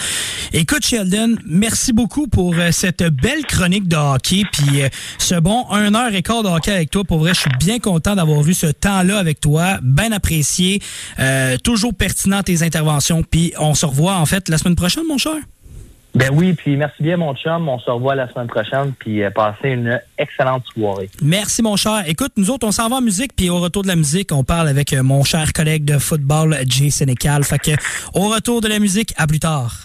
Écoute, 0.53 0.87
Sheldon, 0.87 1.37
merci 1.45 1.93
beaucoup 1.93 2.29
pour 2.29 2.55
euh, 2.57 2.71
cette 2.71 3.03
belle 3.03 3.45
chronique 3.47 3.89
de 3.89 3.97
hockey, 3.97 4.45
puis 4.53 4.83
euh, 4.83 4.89
ce 5.19 5.35
bon 5.35 5.67
1 5.71 5.93
heure 5.97 6.15
et 6.15 6.23
quart 6.23 6.45
de 6.45 6.49
hockey 6.49 6.73
avec 6.73 6.91
toi. 6.91 7.03
Pour 7.03 7.19
vrai, 7.19 7.35
je 7.35 7.41
suis 7.41 7.51
bien 7.59 7.81
content 7.81 8.15
d'avoir 8.15 8.47
eu 8.47 8.55
ce 8.55 8.69
temps-là 8.69 9.19
avec 9.19 9.41
toi, 9.41 9.79
bien 9.83 10.13
apprécié, 10.13 10.81
euh, 11.19 11.57
toujours 11.57 11.95
pertinent 11.95 12.45
tes 12.45 12.63
interventions, 12.63 13.25
puis 13.29 13.53
on 13.59 13.75
se 13.75 13.87
revoit 13.87 14.15
en 14.15 14.27
fait 14.27 14.49
la 14.49 14.57
semaine 14.57 14.77
prochaine, 14.77 15.05
mon 15.09 15.19
cher. 15.19 15.35
Ben 16.15 16.31
oui, 16.33 16.55
puis 16.55 16.77
merci 16.77 17.03
bien, 17.03 17.17
mon 17.17 17.35
chum. 17.35 17.69
On 17.69 17.79
se 17.79 17.91
revoit 17.91 18.15
la 18.15 18.29
semaine 18.33 18.49
prochaine, 18.49 18.93
puis 18.99 19.23
euh, 19.23 19.31
passez 19.31 19.71
une 19.71 20.01
excellente 20.19 20.65
soirée. 20.75 21.09
Merci, 21.23 21.63
mon 21.63 21.77
cher. 21.77 22.03
Écoute, 22.07 22.33
nous 22.37 22.51
autres, 22.51 22.67
on 22.67 22.73
s'en 22.73 22.89
va 22.89 22.97
en 22.97 23.01
musique, 23.01 23.35
puis 23.37 23.49
au 23.49 23.61
retour 23.61 23.83
de 23.83 23.89
la 23.89 23.97
musique, 23.97 24.33
on 24.33 24.43
parle 24.43 24.69
avec 24.69 24.93
euh, 24.93 25.03
mon 25.03 25.23
cher 25.23 25.53
collègue 25.53 25.85
de 25.85 25.99
football, 25.99 26.57
Jay 26.67 26.91
Sénécal. 26.91 27.45
Fait 27.45 27.59
que, 27.59 27.71
au 28.15 28.29
retour 28.29 28.61
de 28.61 28.69
la 28.69 28.79
musique, 28.79 29.15
à 29.17 29.27
plus 29.27 29.41
tard. 29.41 29.85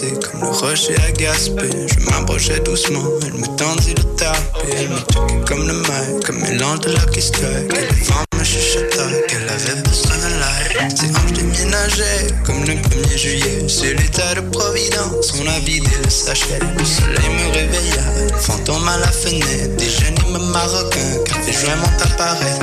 percé 0.00 0.14
comme 0.20 0.40
le 0.40 0.48
rocher 0.48 0.96
à 1.06 1.12
Gaspé. 1.12 1.68
Je 1.86 2.04
m'approchais 2.10 2.60
doucement, 2.60 3.04
elle 3.22 3.34
me 3.34 3.46
tendit 3.56 3.94
le 3.94 4.02
tapis. 4.16 4.40
Elle 4.72 4.88
me 4.88 5.00
toquait 5.00 5.40
comme 5.46 5.66
le 5.66 5.74
mic, 5.74 6.26
comme 6.26 6.40
mélange 6.40 6.80
de 6.80 6.90
Lucky 6.90 7.22
Strike. 7.22 7.72
Et 7.74 7.86
le 7.86 8.04
vent 8.04 8.24
me 8.38 8.44
chuchotait 8.44 9.26
qu'elle 9.28 9.48
avait 9.48 9.80
besoin 9.82 10.16
de 10.16 10.38
l'air. 10.38 10.90
Ses 10.96 11.06
hanches 11.06 11.32
déménageaient 11.32 12.34
comme 12.44 12.64
le 12.64 12.74
1er 12.74 13.18
juillet. 13.18 13.68
Sur 13.68 13.96
l'état 13.96 14.34
de 14.34 14.40
Providence, 14.50 15.34
on 15.40 15.46
a 15.46 15.58
vidé 15.60 15.88
le 16.02 16.10
sachet. 16.10 16.58
Le 16.78 16.84
soleil 16.84 17.28
me 17.28 17.52
réveilla, 17.52 18.02
fantôme 18.38 18.88
à 18.88 18.98
la 18.98 19.08
fenêtre. 19.08 19.76
Déjeuner 19.76 20.20
me 20.30 20.38
marocain, 20.52 21.18
café 21.24 21.52
joint 21.52 21.76
mon 21.76 22.04
appareil. 22.04 22.58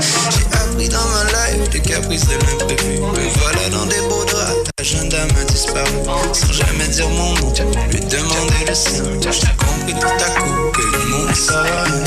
Appris 0.77 0.89
dans 0.89 1.07
ma 1.07 1.23
life 1.23 1.69
des 1.71 1.79
caprices 1.79 2.27
de 2.27 2.33
l'imprévu. 2.33 2.99
Me 2.99 3.39
voilà 3.39 3.69
dans 3.71 3.87
des 3.87 3.99
beaux 4.01 4.23
draps, 4.25 4.69
ta 4.75 4.83
jeune 4.83 5.09
dame 5.09 5.27
a 5.41 5.43
disparu. 5.45 5.89
Sans 6.33 6.53
jamais 6.53 6.87
dire 6.89 7.09
mon 7.09 7.33
nom, 7.33 7.51
lui 7.89 7.99
demander 7.99 8.63
le 8.67 8.75
sien. 8.75 9.03
J'ai 9.21 9.47
compris 9.57 9.95
à 9.95 10.39
coup 10.39 10.71
que 10.73 10.81
le 10.83 11.05
monde 11.09 11.33
s'arrête. 11.33 12.03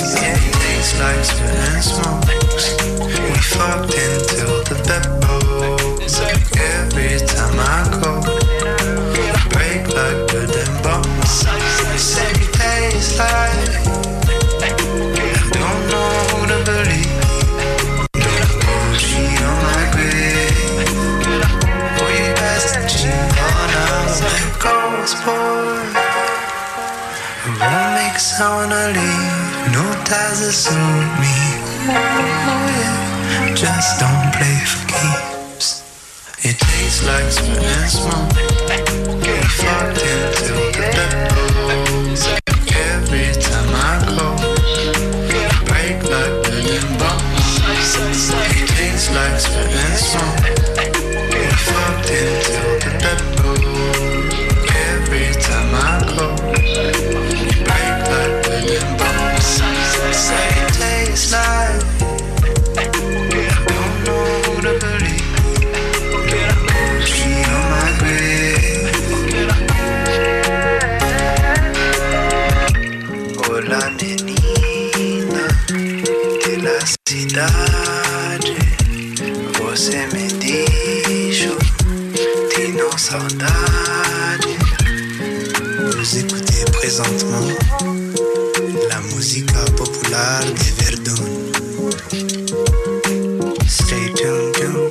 Tastes 0.52 0.98
like 1.00 1.24
sweat 1.24 1.56
and 1.74 1.82
smokes. 1.82 2.76
We 3.10 3.40
fucked 3.42 3.92
until 3.92 4.62
the. 4.62 5.00
Every 6.54 7.18
time 7.26 7.58
I 7.58 7.88
break 9.50 9.88
like 9.88 10.30
like. 13.18 13.49
Won't 27.60 27.92
make 27.94 28.18
sound 28.18 28.70
to 28.72 28.84
leave. 28.96 29.72
No 29.76 29.84
ties 30.08 30.40
that 30.40 30.56
suit 30.56 31.08
me. 31.20 31.36
Oh 31.92 32.64
yeah. 32.80 33.52
Just 33.54 34.00
don't 34.00 34.32
play 34.32 34.56
for 34.64 34.80
keeps. 34.88 35.84
It 36.42 36.56
tastes 36.56 37.04
like 37.04 37.28
smoke. 37.28 38.32
We 39.20 39.36
fucked 39.60 40.00
until 40.00 40.56
the 40.56 40.88
bedroom. 40.88 42.16
Every 42.72 43.28
time 43.44 43.76
I 43.76 44.08
go, 44.08 44.28
break 45.68 46.00
like 46.08 46.32
and 46.48 46.90
bomb. 46.96 47.20
It 48.56 48.68
tastes 48.72 49.12
like 49.12 49.36
smoke. 49.36 50.48
We 51.28 51.44
fucked 51.68 52.08
until 52.08 52.49
cidade 77.40 78.54
Você 79.60 80.06
me 80.06 80.28
diz 80.38 81.48
Tenho 82.54 82.98
saudade 82.98 84.46
Vous 85.96 86.18
écoutez 86.18 86.64
présentement 86.72 87.48
La 88.88 89.00
musica 89.14 89.60
populaire 89.76 90.44
de 90.44 90.82
Verdun 90.82 91.24
Stay 93.66 94.12
tuned. 94.14 94.90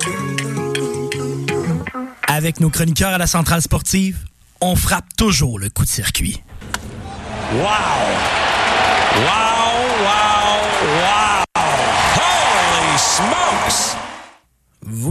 Avec 2.28 2.60
nos 2.60 2.70
chroniqueurs 2.70 3.14
à 3.14 3.18
la 3.18 3.28
centrale 3.28 3.62
sportive, 3.62 4.18
on 4.62 4.76
frappe 4.76 5.16
toujours 5.18 5.60
le 5.60 5.70
coup 5.70 5.84
de 5.84 5.90
circuit. 5.90 6.42
Wow! 7.54 7.60
Wow, 9.16 9.70
wow, 10.06 10.60
wow! 11.02 11.44
Holy 12.16 12.98
smokes! 12.98 13.96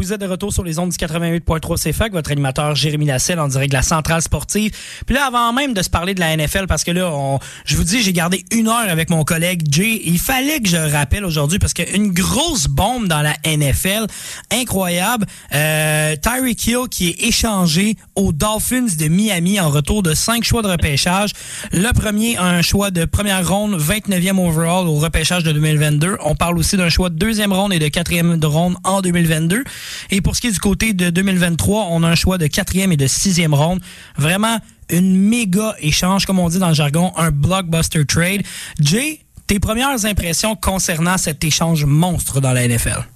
Vous 0.09 0.15
êtes 0.15 0.23
de 0.23 0.27
retour 0.27 0.55
sur 0.55 0.65
les 0.65 0.79
ondes 0.79 0.89
du 0.89 0.97
88.3 0.97 1.91
CFAC, 1.91 2.13
votre 2.13 2.33
animateur 2.33 2.75
Jérémy 2.75 3.05
Lasselle 3.05 3.39
en 3.39 3.47
direct 3.47 3.73
de 3.73 3.77
la 3.77 3.83
centrale 3.83 4.23
sportive. 4.23 4.73
Puis 5.05 5.15
là, 5.15 5.27
avant 5.27 5.53
même 5.53 5.75
de 5.75 5.83
se 5.83 5.91
parler 5.91 6.15
de 6.15 6.21
la 6.21 6.35
NFL, 6.35 6.67
parce 6.67 6.83
que 6.83 6.91
là, 6.93 7.11
on, 7.13 7.39
je 7.67 7.77
vous 7.77 7.85
dis, 7.85 8.01
j'ai 8.01 8.15
gardé 8.15 8.43
une 8.51 8.69
heure 8.69 8.89
avec 8.89 9.11
mon 9.11 9.23
collègue 9.23 9.65
Jay. 9.71 10.01
Il 10.07 10.19
fallait 10.19 10.61
que 10.61 10.69
je 10.71 10.79
rappelle 10.79 11.27
aujourd'hui 11.27 11.59
parce 11.59 11.75
qu'une 11.75 12.11
grosse 12.11 12.69
bombe 12.69 13.07
dans 13.07 13.21
la 13.21 13.35
NFL, 13.45 14.07
incroyable. 14.51 15.27
Euh, 15.55 16.17
Tyreek 16.17 16.67
Hill 16.67 16.89
qui 16.91 17.11
est 17.11 17.25
échangé 17.25 17.97
aux 18.15 18.33
Dolphins 18.33 18.87
de 18.99 19.09
Miami 19.09 19.61
en 19.61 19.69
retour 19.69 20.03
de 20.03 20.15
cinq 20.15 20.43
choix 20.43 20.63
de 20.63 20.69
repêchage. 20.69 21.33
Le 21.71 21.93
premier, 21.93 22.39
un 22.39 22.63
choix 22.63 22.91
de 22.91 23.05
première 23.05 23.47
ronde, 23.47 23.79
29e 23.79 24.39
overall 24.39 24.89
au 24.89 24.95
repêchage 24.95 25.45
de 25.45 25.53
2022. 25.53 26.17
On 26.25 26.35
parle 26.35 26.57
aussi 26.57 26.79
d'un 26.79 26.89
choix 26.89 27.11
de 27.11 27.17
deuxième 27.17 27.53
ronde 27.53 27.75
et 27.75 27.79
de 27.79 27.89
quatrième 27.89 28.43
ronde 28.43 28.77
en 28.85 29.03
2022. 29.03 29.65
Et 30.11 30.21
pour 30.21 30.37
ce 30.37 30.41
qui 30.41 30.49
est 30.49 30.53
du 30.53 30.59
côté 30.59 30.93
de 30.93 31.11
2023, 31.11 31.89
on 31.91 32.03
a 32.03 32.09
un 32.09 32.15
choix 32.15 32.39
de 32.39 32.47
quatrième 32.47 32.93
et 32.93 32.97
de 32.97 33.07
sixième 33.07 33.55
ronde. 33.55 33.81
Vraiment 34.17 34.59
une 34.91 35.17
méga 35.17 35.75
échange, 35.81 36.25
comme 36.27 36.39
on 36.39 36.49
dit 36.49 36.59
dans 36.59 36.69
le 36.69 36.75
jargon, 36.75 37.13
un 37.17 37.31
blockbuster 37.31 38.05
trade. 38.07 38.43
Jay, 38.81 39.21
tes 39.47 39.61
premières 39.61 40.05
impressions 40.05 40.57
concernant 40.57 41.19
cet 41.19 41.45
échange 41.45 41.85
monstre 41.85 42.41
dans 42.41 42.53
la 42.53 42.67
NFL? 42.67 43.07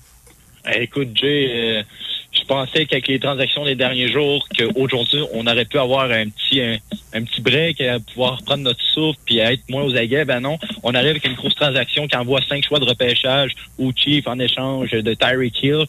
Eh, 0.72 0.82
Écoute, 0.82 1.08
Jay, 1.14 1.50
euh, 1.50 1.82
je 2.32 2.44
pensais 2.46 2.86
qu'avec 2.86 3.08
les 3.08 3.20
transactions 3.20 3.64
des 3.64 3.74
derniers 3.74 4.10
jours, 4.10 4.46
qu'aujourd'hui, 4.56 5.22
on 5.32 5.46
aurait 5.46 5.64
pu 5.64 5.78
avoir 5.78 6.10
un 6.10 6.28
petit 6.28 6.60
un, 6.60 7.22
petit 7.24 7.40
break, 7.40 7.80
à 7.80 8.00
pouvoir 8.00 8.42
prendre 8.42 8.62
notre 8.62 8.82
souffle 8.82 9.18
puis 9.26 9.38
être 9.38 9.62
moins 9.68 9.82
aux 9.82 9.94
aguets. 9.94 10.24
Ben 10.24 10.40
non, 10.40 10.58
on 10.82 10.94
arrive 10.94 11.10
avec 11.10 11.24
une 11.26 11.34
grosse 11.34 11.54
transaction 11.54 12.06
qui 12.06 12.16
envoie 12.16 12.40
cinq 12.48 12.64
choix 12.64 12.78
de 12.78 12.86
repêchage 12.86 13.52
au 13.78 13.92
Chief 13.94 14.26
en 14.26 14.38
échange 14.38 14.90
de 14.90 15.14
Tyreek 15.14 15.62
Hill. 15.62 15.84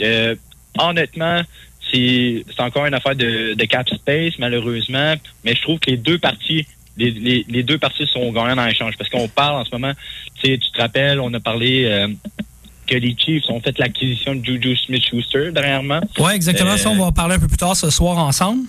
Euh, 0.00 0.34
honnêtement, 0.78 1.42
c'est 1.92 2.44
encore 2.58 2.86
une 2.86 2.94
affaire 2.94 3.14
de, 3.14 3.54
de 3.54 3.64
cap 3.66 3.88
space, 3.88 4.38
malheureusement, 4.38 5.14
mais 5.44 5.54
je 5.54 5.62
trouve 5.62 5.78
que 5.78 5.90
les 5.90 5.96
deux 5.98 6.18
parties 6.18 6.66
les, 6.96 7.10
les, 7.10 7.46
les 7.48 7.62
deux 7.62 7.78
parties 7.78 8.06
sont 8.06 8.32
gagnantes 8.32 8.56
dans 8.56 8.66
l'échange 8.66 8.96
parce 8.98 9.10
qu'on 9.10 9.28
parle 9.28 9.56
en 9.60 9.64
ce 9.64 9.70
moment, 9.72 9.92
tu 10.42 10.58
te 10.58 10.80
rappelles, 10.80 11.20
on 11.20 11.32
a 11.32 11.40
parlé 11.40 11.84
euh, 11.86 12.08
que 12.86 12.96
les 12.96 13.16
Chiefs 13.16 13.48
ont 13.48 13.60
fait 13.60 13.78
l'acquisition 13.78 14.34
de 14.34 14.44
Juju 14.44 14.76
Smith-Schuster 14.76 15.52
dernièrement. 15.52 16.00
Ouais, 16.18 16.34
exactement. 16.34 16.72
Euh, 16.72 16.76
Ça, 16.76 16.90
on 16.90 16.96
va 16.96 17.04
en 17.04 17.12
parler 17.12 17.36
un 17.36 17.38
peu 17.38 17.48
plus 17.48 17.56
tard 17.56 17.76
ce 17.76 17.90
soir 17.90 18.18
ensemble. 18.18 18.64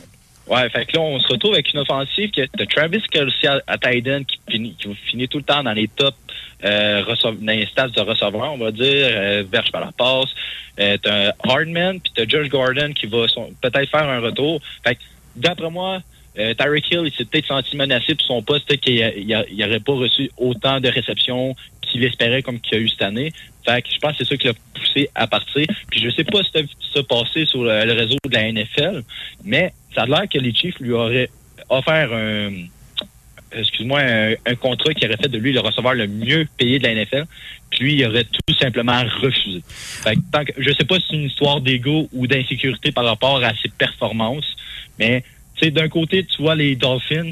Ouais, 0.48 0.70
fait 0.70 0.86
que 0.86 0.98
là, 0.98 1.02
on 1.02 1.20
se 1.20 1.28
retrouve 1.28 1.54
avec 1.54 1.74
une 1.74 1.80
offensive 1.80 2.30
que 2.32 2.46
t'as 2.46 2.66
Travis 2.66 3.02
Kelsey 3.10 3.48
à, 3.48 3.62
à 3.66 3.78
qui 3.78 4.40
finit, 4.50 4.76
qui 4.76 4.94
finit 5.10 5.28
tout 5.28 5.38
le 5.38 5.44
temps 5.44 5.64
dans 5.64 5.72
les 5.72 5.88
top 5.88 6.16
euh, 6.64 7.04
dans 7.42 7.66
stats 7.68 7.88
de 7.90 8.02
receveurs, 8.02 8.54
on 8.54 8.58
va 8.58 8.72
dire, 8.72 9.08
euh, 9.10 9.44
verge 9.52 9.72
par 9.72 9.82
la 9.82 9.92
passe. 9.92 10.30
Euh, 10.80 10.98
t'as 11.02 11.34
Hardman, 11.44 12.00
puis 12.00 12.12
t'as 12.16 12.28
Josh 12.28 12.50
Gordon 12.50 12.94
qui 12.94 13.06
va 13.06 13.26
peut-être 13.62 13.90
faire 13.90 14.10
un 14.10 14.20
retour. 14.20 14.62
Fait 14.84 14.98
d'après 15.36 15.70
moi, 15.70 16.02
euh, 16.40 16.54
Tyreek 16.56 16.90
Hill, 16.92 17.02
il 17.06 17.12
s'est 17.12 17.26
peut-être 17.26 17.48
senti 17.48 17.76
menacé 17.76 18.16
pour 18.16 18.26
son 18.26 18.42
poste, 18.42 18.68
peut-être 18.68 18.82
qu'il 18.82 19.28
n'aurait 19.28 19.80
pas 19.80 19.94
reçu 19.94 20.32
autant 20.38 20.80
de 20.80 20.90
réceptions 20.90 21.56
qu'il 21.82 22.04
espérait 22.04 22.42
comme 22.42 22.60
qu'il 22.60 22.78
a 22.78 22.82
eu 22.82 22.90
cette 22.90 23.04
année. 23.04 23.32
Fait 23.66 23.82
que 23.82 23.90
je 23.94 24.00
pense 24.00 24.18
que 24.18 24.24
c'est 24.24 24.30
ça 24.30 24.38
qui 24.38 24.48
l'a 24.48 24.54
poussé 24.74 25.10
à 25.14 25.28
partir. 25.28 25.68
Puis 25.90 26.02
je 26.02 26.10
sais 26.10 26.24
pas 26.24 26.44
si 26.44 26.52
tu 26.52 26.58
as 26.58 26.62
vu 26.62 26.70
ça 26.94 27.46
sur 27.46 27.64
le, 27.64 27.86
le 27.86 27.94
réseau 27.94 28.18
de 28.26 28.34
la 28.34 28.52
NFL, 28.52 29.04
mais 29.44 29.74
ça 29.94 30.04
a 30.04 30.06
l'air 30.08 30.24
que 30.30 30.40
les 30.40 30.54
Chiefs 30.54 30.80
lui 30.80 30.92
auraient 30.92 31.30
offert 31.70 32.12
un 32.14 32.50
excuse-moi, 33.56 34.02
un, 34.46 34.56
contrat 34.56 34.94
qui 34.94 35.06
aurait 35.06 35.18
fait 35.18 35.30
de 35.30 35.38
lui 35.38 35.54
le 35.54 35.60
receveur 35.60 35.94
le 35.94 36.08
mieux 36.08 36.48
payé 36.58 36.80
de 36.80 36.84
la 36.84 36.96
NFL, 36.96 37.26
puis 37.70 37.96
il 37.96 38.06
aurait 38.06 38.26
tout 38.26 38.54
simplement 38.60 39.04
refusé. 39.22 39.64
Fait 39.68 40.16
que 40.16 40.22
tant 40.32 40.46
que, 40.46 40.54
sais 40.64 40.86
pas 40.86 41.00
si 41.00 41.06
c'est 41.10 41.16
une 41.16 41.26
histoire 41.26 41.62
d'ego 41.62 42.10
ou 42.14 42.28
d'insécurité 42.28 42.92
par 42.92 43.06
rapport 43.06 43.44
à 43.44 43.54
ses 43.62 43.70
performances, 43.70 44.56
mais 45.00 45.24
d'un 45.62 45.88
côté, 45.88 46.26
tu 46.26 46.42
vois 46.42 46.56
les 46.56 46.76
Dolphins, 46.76 47.32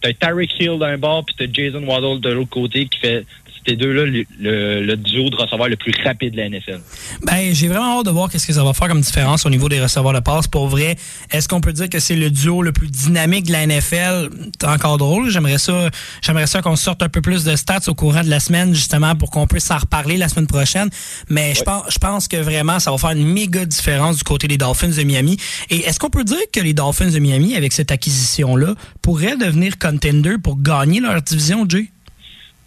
t'as 0.00 0.12
Tyreek 0.12 0.52
Hill 0.60 0.78
d'un 0.78 0.98
bord, 0.98 1.24
puis 1.24 1.34
t'as 1.38 1.46
Jason 1.50 1.82
Waddle 1.84 2.20
de 2.20 2.30
l'autre 2.30 2.50
côté 2.50 2.86
qui 2.86 2.98
fait 2.98 3.24
ces 3.66 3.76
deux-là 3.76 4.04
le, 4.06 4.24
le- 4.38 4.82
le 4.84 4.96
duo 4.96 5.30
de 5.30 5.36
receveurs 5.36 5.68
le 5.68 5.76
plus 5.76 5.92
rapide 6.04 6.32
de 6.32 6.38
la 6.38 6.48
NFL. 6.48 6.80
Ben, 7.22 7.52
j'ai 7.54 7.68
vraiment 7.68 7.98
hâte 8.00 8.06
de 8.06 8.10
voir 8.10 8.30
qu'est-ce 8.30 8.46
que 8.46 8.52
ça 8.52 8.64
va 8.64 8.72
faire 8.72 8.88
comme 8.88 9.00
différence 9.00 9.44
au 9.46 9.50
niveau 9.50 9.68
des 9.68 9.80
receveurs 9.80 10.12
de 10.12 10.20
passe. 10.20 10.46
Pour 10.48 10.68
vrai, 10.68 10.96
est-ce 11.30 11.48
qu'on 11.48 11.60
peut 11.60 11.72
dire 11.72 11.88
que 11.88 11.98
c'est 11.98 12.16
le 12.16 12.30
duo 12.30 12.62
le 12.62 12.72
plus 12.72 12.88
dynamique 12.90 13.46
de 13.46 13.52
la 13.52 13.66
NFL? 13.66 14.30
C'est 14.60 14.66
encore 14.68 14.98
drôle. 14.98 15.30
J'aimerais 15.30 15.58
ça, 15.58 15.90
j'aimerais 16.22 16.46
ça 16.46 16.62
qu'on 16.62 16.76
sorte 16.76 17.02
un 17.02 17.08
peu 17.08 17.20
plus 17.20 17.44
de 17.44 17.56
stats 17.56 17.80
au 17.88 17.94
courant 17.94 18.22
de 18.22 18.30
la 18.30 18.40
semaine, 18.40 18.74
justement, 18.74 19.14
pour 19.16 19.30
qu'on 19.30 19.46
puisse 19.46 19.64
s'en 19.64 19.78
reparler 19.78 20.16
la 20.16 20.28
semaine 20.28 20.46
prochaine. 20.46 20.88
Mais 21.28 21.54
je 21.54 21.62
pense, 21.62 21.84
je 21.90 21.98
pense 21.98 22.28
que 22.28 22.36
vraiment, 22.36 22.78
ça 22.78 22.90
va 22.90 22.98
faire 22.98 23.10
une 23.10 23.26
méga 23.26 23.64
différence 23.66 24.16
du 24.18 24.24
côté 24.24 24.48
des 24.48 24.58
Dolphins 24.58 24.88
de 24.88 25.02
Miami. 25.02 25.36
Et 25.70 25.80
est-ce 25.80 25.98
qu'on 25.98 26.10
peut 26.10 26.24
dire 26.24 26.38
que 26.52 26.60
les 26.60 26.72
Dolphins 26.74 27.10
de 27.10 27.18
Miami, 27.18 27.56
avec 27.56 27.72
cette 27.72 27.90
acquisition-là, 27.90 28.74
pourraient 29.02 29.36
devenir 29.36 29.78
contender 29.78 30.36
pour 30.42 30.60
gagner 30.60 31.00
leur 31.00 31.20
division, 31.22 31.66
Jay? 31.68 31.90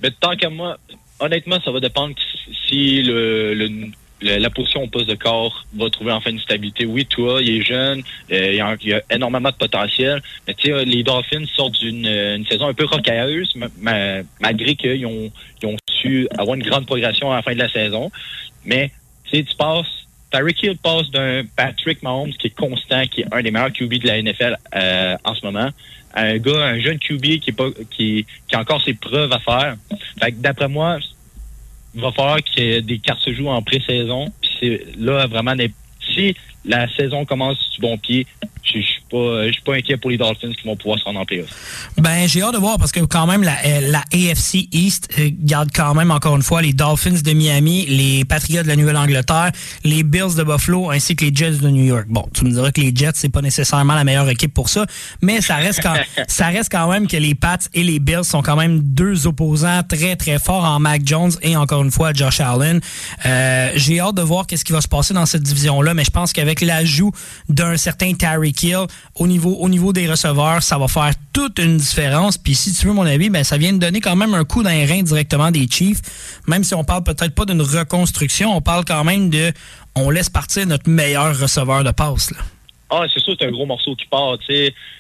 Mais 0.04 0.12
tant 0.12 0.36
qu'à 0.36 0.50
moi, 0.50 0.78
honnêtement, 1.20 1.60
ça 1.64 1.72
va 1.72 1.80
dépendre 1.80 2.14
si 2.68 3.02
le, 3.04 3.90
la 4.22 4.50
position 4.50 4.84
au 4.84 4.88
poste 4.88 5.10
de 5.10 5.16
corps 5.16 5.66
va 5.76 5.90
trouver 5.90 6.12
enfin 6.12 6.32
une 6.32 6.40
stabilité. 6.40 6.86
Oui, 6.86 7.06
toi, 7.06 7.42
il 7.42 7.62
est 7.62 7.66
jeune, 7.66 8.04
euh, 8.32 8.76
il, 8.82 8.88
y 8.88 8.94
a, 8.94 9.02
énormément 9.10 9.50
de 9.50 9.56
potentiel, 9.56 10.22
mais 10.48 10.54
tu 10.54 10.72
sais, 10.72 10.86
les 10.86 11.04
Dolphins 11.04 11.46
sortent 11.56 11.80
d'une 11.80 12.06
euh, 12.06 12.38
saison 12.50 12.68
un 12.68 12.74
peu 12.74 12.86
rocailleuse, 12.86 13.56
ma- 13.56 13.68
ma- 13.80 14.24
malgré 14.40 14.76
qu'ils 14.76 15.06
ont, 15.06 15.32
ils 15.62 15.68
ont 15.68 15.78
su 15.90 16.28
avoir 16.38 16.56
une 16.56 16.64
grande 16.64 16.86
progression 16.86 17.32
à 17.32 17.38
la 17.38 17.42
fin 17.42 17.54
de 17.54 17.60
la 17.60 17.70
saison. 17.70 18.12
Mais 18.66 18.92
tu 19.26 19.38
sais, 19.38 19.44
tu 19.44 19.56
passes, 19.56 19.88
Tyreek 20.32 20.64
Hill 20.64 20.78
passe 20.78 21.10
d'un 21.12 21.44
Patrick 21.56 22.02
Mahomes 22.04 22.34
qui 22.34 22.48
est 22.48 22.56
constant, 22.56 23.06
qui 23.08 23.22
est 23.22 23.28
un 23.32 23.42
des 23.42 23.52
meilleurs 23.52 23.72
QB 23.72 23.94
de 24.02 24.08
la 24.08 24.22
NFL 24.22 24.58
euh, 24.76 25.16
en 25.24 25.36
ce 25.36 25.46
moment, 25.46 25.70
un 26.14 26.38
gars, 26.38 26.66
un 26.66 26.80
jeune 26.80 27.00
QB 27.00 27.40
qui 27.40 27.50
est 27.50 27.58
pas 27.58 27.70
qui, 27.90 28.26
qui 28.48 28.56
a 28.56 28.60
encore 28.60 28.82
ses 28.82 28.94
preuves 28.94 29.32
à 29.32 29.40
faire. 29.40 29.76
Fait 30.20 30.32
que 30.32 30.38
d'après 30.38 30.68
moi, 30.68 31.00
il 31.96 32.02
va 32.02 32.12
falloir 32.12 32.40
que 32.44 32.80
des 32.80 33.00
cartes 33.00 33.22
se 33.22 33.34
jouent 33.34 33.50
en 33.50 33.62
pré-saison. 33.62 34.32
Puis 34.42 34.52
c'est 34.60 34.84
là 34.98 35.28
vraiment 35.28 35.56
si 36.14 36.36
la 36.66 36.88
saison 36.96 37.26
commence 37.26 37.58
du 37.76 37.82
bon 37.82 37.98
pied, 37.98 38.26
je 38.64 38.80
suis 38.80 39.04
pas 39.12 39.48
je 39.48 39.52
suis 39.52 39.62
pas 39.62 39.76
inquiet 39.76 39.98
pour 39.98 40.10
les 40.10 40.18
Dolphins 40.18 40.52
qui 40.52 40.66
vont 40.66 40.76
pouvoir 40.76 41.00
se 41.00 41.04
rendre 41.04 41.20
en 41.20 41.26
playoff. 41.26 41.50
Ben, 41.98 42.28
j'ai 42.28 42.42
hâte 42.42 42.54
de 42.54 42.60
voir 42.60 42.78
parce 42.78 42.92
que 42.92 43.02
quand 43.02 43.28
même, 43.28 43.44
la, 43.44 43.56
euh, 43.66 43.92
la 43.92 44.04
AFC 44.14 44.68
East 44.72 45.10
euh, 45.20 45.30
garde 45.32 45.70
quand 45.74 45.94
même, 45.94 46.12
encore 46.12 46.36
une 46.36 46.44
fois, 46.44 46.62
les 46.62 46.74
Dolphins 46.74 47.22
de 47.24 47.34
Miami, 47.34 47.86
les 47.88 48.26
Patriots 48.26 48.64
de 48.64 48.68
la 48.68 48.76
Nouvelle-Angleterre, 48.76 49.52
les 49.84 50.04
Bills 50.04 50.36
de 50.36 50.44
Buffalo 50.44 50.90
ainsi 50.92 51.16
que 51.16 51.26
les 51.26 51.36
Jets 51.36 51.58
de 51.58 51.70
New 51.70 51.84
York. 51.84 52.06
Bon, 52.08 52.28
tu 52.34 52.46
me 52.46 52.52
diras 52.52 52.72
que 52.72 52.82
les 52.82 52.94
Jets, 52.96 53.12
c'est 53.16 53.30
pas 53.30 53.42
nécessairement 53.42 53.96
la 53.96 54.04
meilleure 54.04 54.30
équipe 54.30 54.54
pour 54.54 54.70
ça, 54.70 54.86
mais 55.22 55.42
ça 55.42 55.56
reste 55.58 55.82
quand, 55.82 55.96
ça 56.28 56.48
reste 56.48 56.72
quand 56.72 56.90
même 56.90 57.08
que 57.08 57.18
les 57.18 57.36
Pats 57.36 57.58
et 57.74 57.84
les 57.84 58.00
Bills 58.00 58.24
sont 58.24 58.42
quand 58.42 58.56
même 58.56 58.80
deux 58.80 59.28
opposants 59.28 59.82
très, 59.84 60.16
très 60.16 60.40
forts 60.40 60.64
en 60.64 60.80
Mac 60.80 61.02
Jones 61.06 61.32
et 61.42 61.56
encore 61.56 61.84
une 61.84 61.92
fois 61.92 62.14
Josh 62.14 62.40
Allen. 62.40 62.80
Euh, 63.26 63.72
j'ai 63.76 64.00
hâte 64.00 64.16
de 64.16 64.22
voir 64.22 64.48
qu'est-ce 64.48 64.66
qui 64.66 64.74
va 64.74 64.82
se 64.82 64.88
passer 64.88 65.14
dans 65.14 65.26
cette 65.26 65.44
division-là, 65.44 65.94
mais 65.94 66.04
je 66.04 66.12
pense 66.12 66.34
qu'avec 66.34 66.53
l'ajout 66.62 67.12
d'un 67.50 67.78
certain 67.78 68.14
Tyreek 68.14 68.64
Hill 68.64 68.86
au 69.16 69.28
niveau, 69.28 69.56
au 69.56 69.70
niveau 69.70 69.94
des 69.94 70.10
receveurs, 70.10 70.62
ça 70.64 70.78
va 70.78 70.88
faire 70.88 71.12
toute 71.34 71.60
une 71.60 71.78
différence. 71.78 72.38
Puis 72.38 72.56
si 72.56 72.74
tu 72.74 72.88
veux 72.88 72.94
mon 72.94 73.06
avis, 73.06 73.30
ben 73.30 73.44
ça 73.44 73.58
vient 73.58 73.74
de 73.74 73.80
donner 73.80 74.02
quand 74.02 74.16
même 74.16 74.34
un 74.34 74.44
coup 74.44 74.64
d'un 74.64 74.86
rein 74.86 75.04
directement 75.04 75.52
des 75.52 75.68
Chiefs. 75.70 76.02
Même 76.48 76.64
si 76.64 76.74
on 76.74 76.84
parle 76.84 77.04
peut-être 77.04 77.36
pas 77.36 77.46
d'une 77.46 77.62
reconstruction, 77.62 78.56
on 78.56 78.62
parle 78.62 78.86
quand 78.86 79.04
même 79.04 79.30
de 79.30 79.52
on 79.96 80.10
laisse 80.10 80.30
partir 80.30 80.66
notre 80.66 80.90
meilleur 80.90 81.40
receveur 81.40 81.84
de 81.84 81.92
passe. 81.92 82.34
Ah, 82.90 83.06
c'est 83.14 83.20
sûr, 83.22 83.36
c'est 83.40 83.48
un 83.48 83.52
gros 83.52 83.66
morceau 83.66 83.96
qui 83.96 84.06
part, 84.06 84.38
tu. 84.40 84.54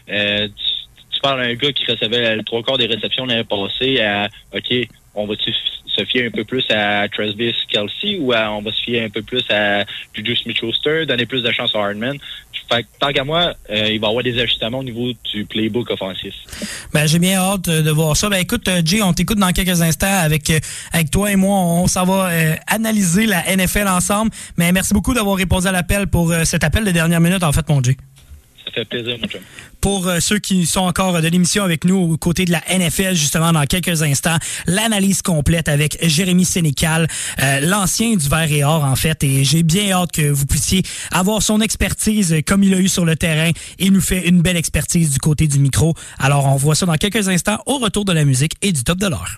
Euh, 0.09 0.47
tu 1.13 1.19
parles 1.21 1.41
d'un 1.41 1.53
gars 1.53 1.71
qui 1.71 1.85
recevait 1.85 2.35
le 2.35 2.43
trois 2.43 2.63
quarts 2.63 2.77
des 2.77 2.88
réceptions 2.88 3.25
l'année 3.25 3.43
passée 3.43 4.01
à 4.01 4.27
OK, 4.53 4.88
on 5.15 5.27
va-tu 5.27 5.52
se 5.95 6.06
fier 6.06 6.26
un 6.26 6.31
peu 6.31 6.44
plus 6.44 6.64
à 6.72 7.07
Travis 7.07 7.53
Kelsey 7.69 8.18
ou 8.19 8.34
à- 8.34 8.49
on 8.52 8.61
va 8.64 8.72
se 8.72 8.81
fier 8.81 9.03
un 9.03 9.10
peu 9.10 9.22
plus 9.22 9.44
à 9.52 9.85
Juju 10.14 10.35
Smith-Schuster, 10.38 11.06
donner 11.06 11.26
plus 11.27 11.44
de 11.44 11.52
chance 11.52 11.76
à 11.76 11.80
Hardman? 11.80 12.18
Fait 12.72 12.81
que, 12.84 12.88
tant 12.99 13.11
qu'à 13.11 13.23
moi, 13.23 13.53
euh, 13.69 13.90
il 13.91 13.99
va 13.99 14.07
y 14.07 14.10
avoir 14.10 14.23
des 14.23 14.40
ajustements 14.40 14.80
au 14.80 14.84
niveau 14.84 15.11
du 15.31 15.45
playbook 15.45 15.91
offensif. 15.91 16.34
Ben, 16.94 17.06
j'ai 17.06 17.19
bien 17.19 17.38
hâte 17.38 17.68
euh, 17.68 17.81
de 17.84 17.91
voir 17.91 18.15
ça. 18.18 18.30
Ben, 18.30 18.38
écoute, 18.38 18.68
euh, 18.69 18.81
Jay, 18.84 19.02
on 19.03 19.14
t'écoute 19.14 19.38
dans 19.38 19.52
quelques 19.52 19.81
instants 19.81 20.07
avec, 20.22 20.52
avec 20.94 21.11
toi 21.11 21.30
et 21.31 21.35
moi. 21.35 21.57
On 21.60 21.88
s'en 21.88 22.06
va 22.06 22.30
analyser 22.68 23.26
la 23.27 23.44
NFL 23.56 23.88
ensemble. 23.88 24.31
Mais 24.57 24.72
merci 24.72 24.94
beaucoup 24.94 25.14
d'avoir 25.14 25.35
répondu 25.35 25.68
à 25.68 25.72
l'appel 25.72 26.07
pour 26.07 26.34
cet 26.45 26.64
appel 26.64 26.85
de 26.85 26.91
dernière 26.91 27.19
minute, 27.19 27.44
en 27.44 27.52
fait, 27.52 27.68
mon 27.69 27.84
Jay. 27.84 27.98
Ça 28.65 28.72
fait 28.72 28.85
plaisir, 28.85 29.18
mon 29.22 29.27
chum. 29.27 29.41
Pour 29.81 30.07
euh, 30.07 30.19
ceux 30.19 30.40
qui 30.40 30.65
sont 30.65 30.81
encore 30.81 31.22
de 31.22 31.27
l'émission 31.27 31.64
avec 31.64 31.84
nous 31.84 31.98
aux 31.98 32.18
côtés 32.18 32.45
de 32.45 32.52
la 32.52 32.61
NFL, 32.69 33.15
justement, 33.15 33.52
dans 33.52 33.65
quelques 33.65 34.02
instants, 34.02 34.38
l'analyse 34.65 35.22
complète 35.22 35.68
avec 35.68 35.98
Jérémy 36.02 36.45
Sénécal, 36.45 37.07
euh, 37.41 37.60
l'ancien 37.60 38.15
du 38.15 38.30
Vert 38.30 38.52
et 38.52 38.64
Or, 38.64 38.85
en 38.85 38.95
fait. 38.95 39.23
Et 39.23 39.44
j'ai 39.44 39.64
bien 39.64 39.91
hâte 39.91 40.14
que 40.14 40.30
vous 40.30 40.45
puissiez 40.45 40.84
avoir 41.11 41.41
son 41.41 41.60
expertise 41.60 42.34
euh, 42.34 42.41
comme 42.41 42.64
il 42.64 42.73
a 42.73 42.77
eu 42.77 42.88
sur 42.88 43.03
le 43.03 43.15
terrain. 43.15 43.52
Il 43.80 43.91
nous 43.91 44.02
fait 44.02 44.27
une 44.27 44.41
belle 44.41 44.57
expertise 44.57 45.11
du 45.11 45.19
côté 45.19 45.48
du 45.48 45.60
micro. 45.60 45.94
Alors, 46.18 46.45
on 46.45 46.56
voit 46.56 46.76
ça 46.76 46.85
dans 46.85 46.95
quelques 46.95 47.27
instants 47.27 47.60
au 47.65 47.80
retour 47.80 48.06
de 48.06 48.14
la 48.14 48.23
musique 48.23 48.53
et 48.61 48.72
du 48.72 48.84
top 48.84 48.99
de 48.99 49.07
l'heure. 49.07 49.38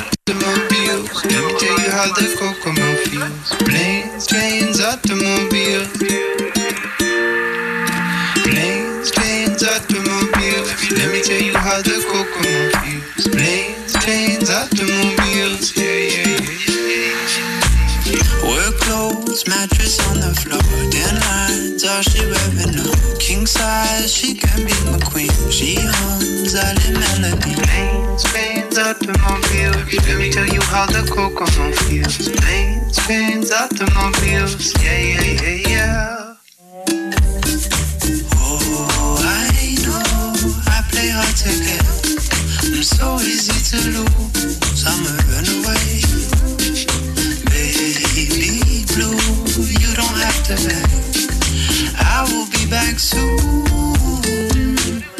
Automobiles. 0.00 1.24
Let 1.24 1.44
me 1.44 1.58
tell 1.58 1.78
you 1.80 1.90
how 1.90 2.06
the 2.14 2.26
Kokomo 2.38 2.88
feels. 3.04 3.48
Planes, 3.68 4.26
trains, 4.26 4.80
automobiles. 4.80 6.49
Clothes, 19.40 19.48
mattress 19.48 19.98
on 20.08 20.20
the 20.20 20.34
floor. 20.40 20.60
Ten 20.90 21.14
lines, 21.20 21.84
all 21.84 22.02
she 22.02 22.20
ever 22.20 22.72
know. 22.72 23.18
King 23.18 23.46
size, 23.46 24.12
she 24.12 24.34
can 24.34 24.66
be 24.66 24.72
my 24.90 24.98
queen. 25.04 25.30
She 25.50 25.76
hums 25.78 26.54
all 26.54 26.74
the 26.74 26.90
melody. 26.98 27.54
Planes, 27.54 28.24
trains, 28.24 28.78
automobiles. 28.78 29.92
Let 30.06 30.18
me 30.18 30.30
tell 30.30 30.46
you 30.46 30.60
how 30.62 30.86
the 30.86 31.02
Kokomo 31.10 31.72
feels. 31.86 32.28
Planes, 32.28 32.96
trains, 32.96 33.52
automobiles. 33.52 34.72
Yeah, 34.82 34.98
yeah, 34.98 35.22
yeah, 35.42 35.68
yeah. 35.68 36.34
Oh, 38.36 39.16
I 39.20 39.76
know 39.84 40.02
I 40.66 40.82
play 40.90 41.10
hard 41.10 41.36
to 41.44 41.52
get. 41.64 41.84
I'm 42.62 42.82
so 42.82 43.16
easy 43.16 43.56
to 43.70 43.90
lose. 43.90 44.84
I'm 44.86 45.06
a 45.06 45.16
runaway. 45.32 46.09
Beg. 50.56 50.86
I 51.98 52.26
will 52.30 52.48
be 52.50 52.66
back 52.70 52.98
soon. 52.98 53.40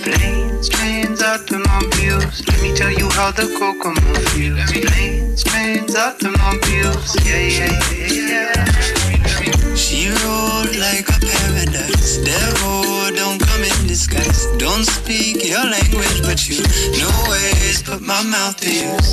Planes, 0.02 0.68
trains, 0.68 1.22
automobiles. 1.22 2.46
Let 2.46 2.62
me 2.62 2.74
tell 2.74 2.90
you 2.90 3.08
how 3.10 3.30
the 3.30 3.46
Kokomo 3.58 4.14
feels. 4.32 4.72
Planes, 4.72 5.44
trains, 5.44 5.94
automobiles. 5.94 7.16
Yeah, 7.24 7.38
yeah, 7.38 7.80
yeah, 7.92 8.54
yeah. 8.54 9.74
She 9.74 10.08
rode 10.08 10.76
like 10.76 11.08
a 11.08 11.18
paradise. 11.20 12.18
Devil, 12.18 13.14
don't 13.14 13.38
come 13.38 13.62
in 13.62 13.86
disguise. 13.86 14.46
Don't 14.58 14.84
speak 14.84 15.48
your 15.48 15.64
language, 15.64 16.22
but 16.22 16.48
you 16.48 16.62
know 16.98 17.12
ways. 17.30 17.82
Put 17.82 18.00
my 18.02 18.22
mouth 18.22 18.56
to 18.60 18.70
use. 18.70 19.10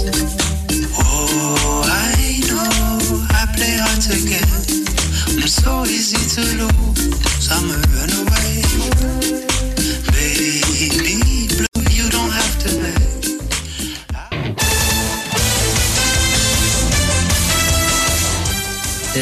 Oh, 0.99 1.84
I 1.85 2.41
know 2.49 3.26
I 3.30 3.45
play 3.56 3.77
hard 3.77 4.02
to 4.02 4.18
get. 4.27 4.77
I'm 5.39 5.47
so 5.47 5.84
easy 5.85 6.18
to 6.35 6.41
lose. 6.57 7.47
I'm 7.51 7.69
a 7.69 7.77
runaway. 7.93 8.64
Baby 10.11 11.47
blue, 11.55 11.84
you 11.91 12.09
don't 12.09 12.31
have 12.31 12.57
to 12.64 12.69
beg. 12.81 13.07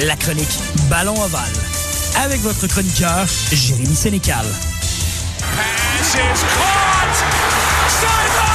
la 0.08 0.16
chronique 0.16 0.48
Ballon 0.90 1.22
Ovale. 1.22 1.52
Avec 2.24 2.40
votre 2.42 2.68
chroniqueur, 2.68 3.26
Jérémy 3.52 3.96
Sénécal. 3.96 4.46
Pass 5.40 6.16
is 6.16 6.44
caught! 6.56 7.16
Sideline! 7.90 8.55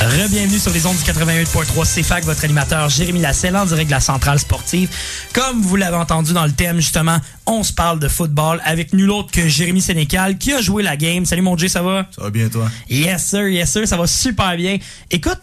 Rebienvenue 0.00 0.58
sur 0.58 0.72
les 0.72 0.86
ondes 0.86 0.96
du 0.96 1.02
88.3 1.02 2.00
CFAC, 2.00 2.24
votre 2.24 2.42
animateur 2.44 2.88
Jérémy 2.88 3.20
Lasselle 3.20 3.54
en 3.54 3.66
direct 3.66 3.88
de 3.88 3.94
la 3.94 4.00
centrale 4.00 4.38
sportive. 4.38 4.88
Comme 5.34 5.60
vous 5.60 5.76
l'avez 5.76 5.96
entendu 5.96 6.32
dans 6.32 6.46
le 6.46 6.52
thème, 6.52 6.76
justement, 6.76 7.18
on 7.44 7.62
se 7.62 7.74
parle 7.74 8.00
de 8.00 8.08
football 8.08 8.62
avec 8.64 8.94
nul 8.94 9.10
autre 9.10 9.30
que 9.30 9.46
Jérémy 9.46 9.82
Sénécal 9.82 10.38
qui 10.38 10.54
a 10.54 10.62
joué 10.62 10.82
la 10.82 10.96
game. 10.96 11.26
Salut 11.26 11.42
mon 11.42 11.54
Dieu, 11.54 11.68
ça 11.68 11.82
va? 11.82 12.06
Ça 12.16 12.22
va 12.22 12.30
bien, 12.30 12.48
toi? 12.48 12.70
Yes 12.88 13.26
sir, 13.26 13.46
yes 13.48 13.70
sir, 13.70 13.86
ça 13.86 13.98
va 13.98 14.06
super 14.06 14.56
bien. 14.56 14.78
Écoute, 15.10 15.40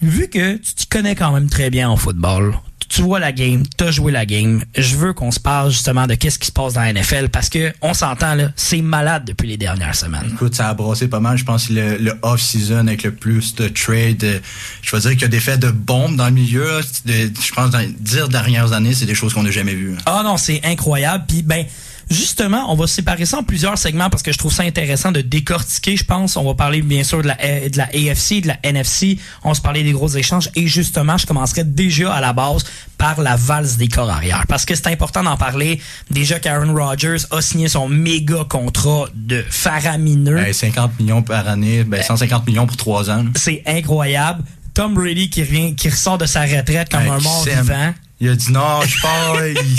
vu 0.00 0.28
que 0.28 0.54
tu 0.54 0.74
t'y 0.74 0.86
connais 0.86 1.16
quand 1.16 1.32
même 1.32 1.48
très 1.48 1.68
bien 1.68 1.90
en 1.90 1.96
football, 1.96 2.56
tu 2.94 3.02
vois 3.02 3.18
la 3.18 3.32
game, 3.32 3.64
t'as 3.76 3.90
joué 3.90 4.12
la 4.12 4.24
game, 4.24 4.62
je 4.76 4.94
veux 4.94 5.12
qu'on 5.12 5.32
se 5.32 5.40
parle 5.40 5.72
justement 5.72 6.06
de 6.06 6.14
qu'est-ce 6.14 6.38
qui 6.38 6.46
se 6.46 6.52
passe 6.52 6.74
dans 6.74 6.80
la 6.80 6.92
NFL 6.92 7.28
parce 7.28 7.48
que 7.48 7.72
on 7.82 7.92
s'entend 7.92 8.36
là, 8.36 8.52
c'est 8.54 8.82
malade 8.82 9.24
depuis 9.26 9.48
les 9.48 9.56
dernières 9.56 9.96
semaines. 9.96 10.30
Écoute, 10.32 10.54
ça 10.54 10.68
a 10.68 10.74
brassé 10.74 11.08
pas 11.08 11.18
mal. 11.18 11.36
Je 11.36 11.44
pense 11.44 11.66
que 11.66 11.72
le, 11.72 11.96
le 11.96 12.12
off-season 12.22 12.86
avec 12.86 13.02
le 13.02 13.12
plus 13.12 13.56
de 13.56 13.66
trade, 13.66 14.40
je 14.80 14.94
veux 14.94 15.02
dire 15.02 15.10
qu'il 15.10 15.22
y 15.22 15.24
a 15.24 15.28
des 15.28 15.40
faits 15.40 15.58
de 15.58 15.70
bombes 15.70 16.14
dans 16.14 16.26
le 16.26 16.30
milieu. 16.30 16.80
je 17.04 17.52
pense 17.52 17.70
dans 17.72 17.80
les 17.80 17.92
dix 17.98 18.28
dernières 18.28 18.72
années, 18.72 18.94
c'est 18.94 19.06
des 19.06 19.16
choses 19.16 19.34
qu'on 19.34 19.42
n'a 19.42 19.50
jamais 19.50 19.74
vues. 19.74 19.96
Ah 20.06 20.22
non, 20.24 20.36
c'est 20.36 20.60
incroyable. 20.62 21.24
Puis 21.26 21.42
ben 21.42 21.66
justement, 22.10 22.72
on 22.72 22.76
va 22.76 22.86
séparer 22.86 23.24
ça 23.26 23.38
en 23.38 23.42
plusieurs 23.42 23.78
segments 23.78 24.10
parce 24.10 24.22
que 24.22 24.32
je 24.32 24.38
trouve 24.38 24.52
ça 24.52 24.62
intéressant 24.62 25.12
de 25.12 25.20
décortiquer. 25.20 25.96
Je 25.96 26.04
pense, 26.04 26.36
on 26.36 26.44
va 26.44 26.54
parler 26.54 26.82
bien 26.82 27.04
sûr 27.04 27.22
de 27.22 27.28
la 27.28 27.36
A- 27.40 27.68
de 27.68 27.76
la 27.78 27.84
AFC, 27.84 28.40
de 28.42 28.48
la 28.48 28.58
NFC. 28.62 29.18
On 29.42 29.50
va 29.50 29.54
se 29.54 29.60
parler 29.60 29.82
des 29.82 29.92
gros 29.92 30.08
échanges 30.08 30.50
et 30.54 30.66
justement, 30.66 31.16
je 31.18 31.26
commencerai 31.26 31.64
déjà 31.64 32.12
à 32.14 32.20
la 32.20 32.32
base 32.32 32.64
par 32.98 33.20
la 33.20 33.36
valse 33.36 33.76
des 33.76 33.88
corps 33.88 34.10
arrière 34.10 34.44
parce 34.48 34.64
que 34.64 34.74
c'est 34.74 34.86
important 34.88 35.22
d'en 35.22 35.36
parler. 35.36 35.80
Déjà 36.10 36.38
qu'Aaron 36.40 36.74
Rodgers 36.74 37.16
a 37.30 37.40
signé 37.40 37.68
son 37.68 37.88
méga 37.88 38.44
contrat 38.48 39.06
de 39.14 39.44
faramineux. 39.48 40.36
Ben, 40.36 40.52
50 40.52 40.98
millions 41.00 41.22
par 41.22 41.48
année, 41.48 41.84
ben, 41.84 42.02
150 42.02 42.46
millions 42.46 42.66
pour 42.66 42.76
trois 42.76 43.10
ans. 43.10 43.24
C'est 43.36 43.62
incroyable. 43.66 44.42
Tom 44.74 44.94
Brady 44.94 45.30
qui 45.30 45.42
revient, 45.42 45.74
qui 45.74 45.88
ressort 45.88 46.18
de 46.18 46.26
sa 46.26 46.42
retraite 46.42 46.88
comme 46.90 47.04
Ben, 47.04 47.12
un 47.12 47.20
mort 47.20 47.44
vivant. 47.44 47.94
Il 48.20 48.28
a 48.28 48.34
dit 48.36 48.52
non, 48.52 48.80
je 48.86 49.00
pars. 49.02 49.36
il 49.46 49.76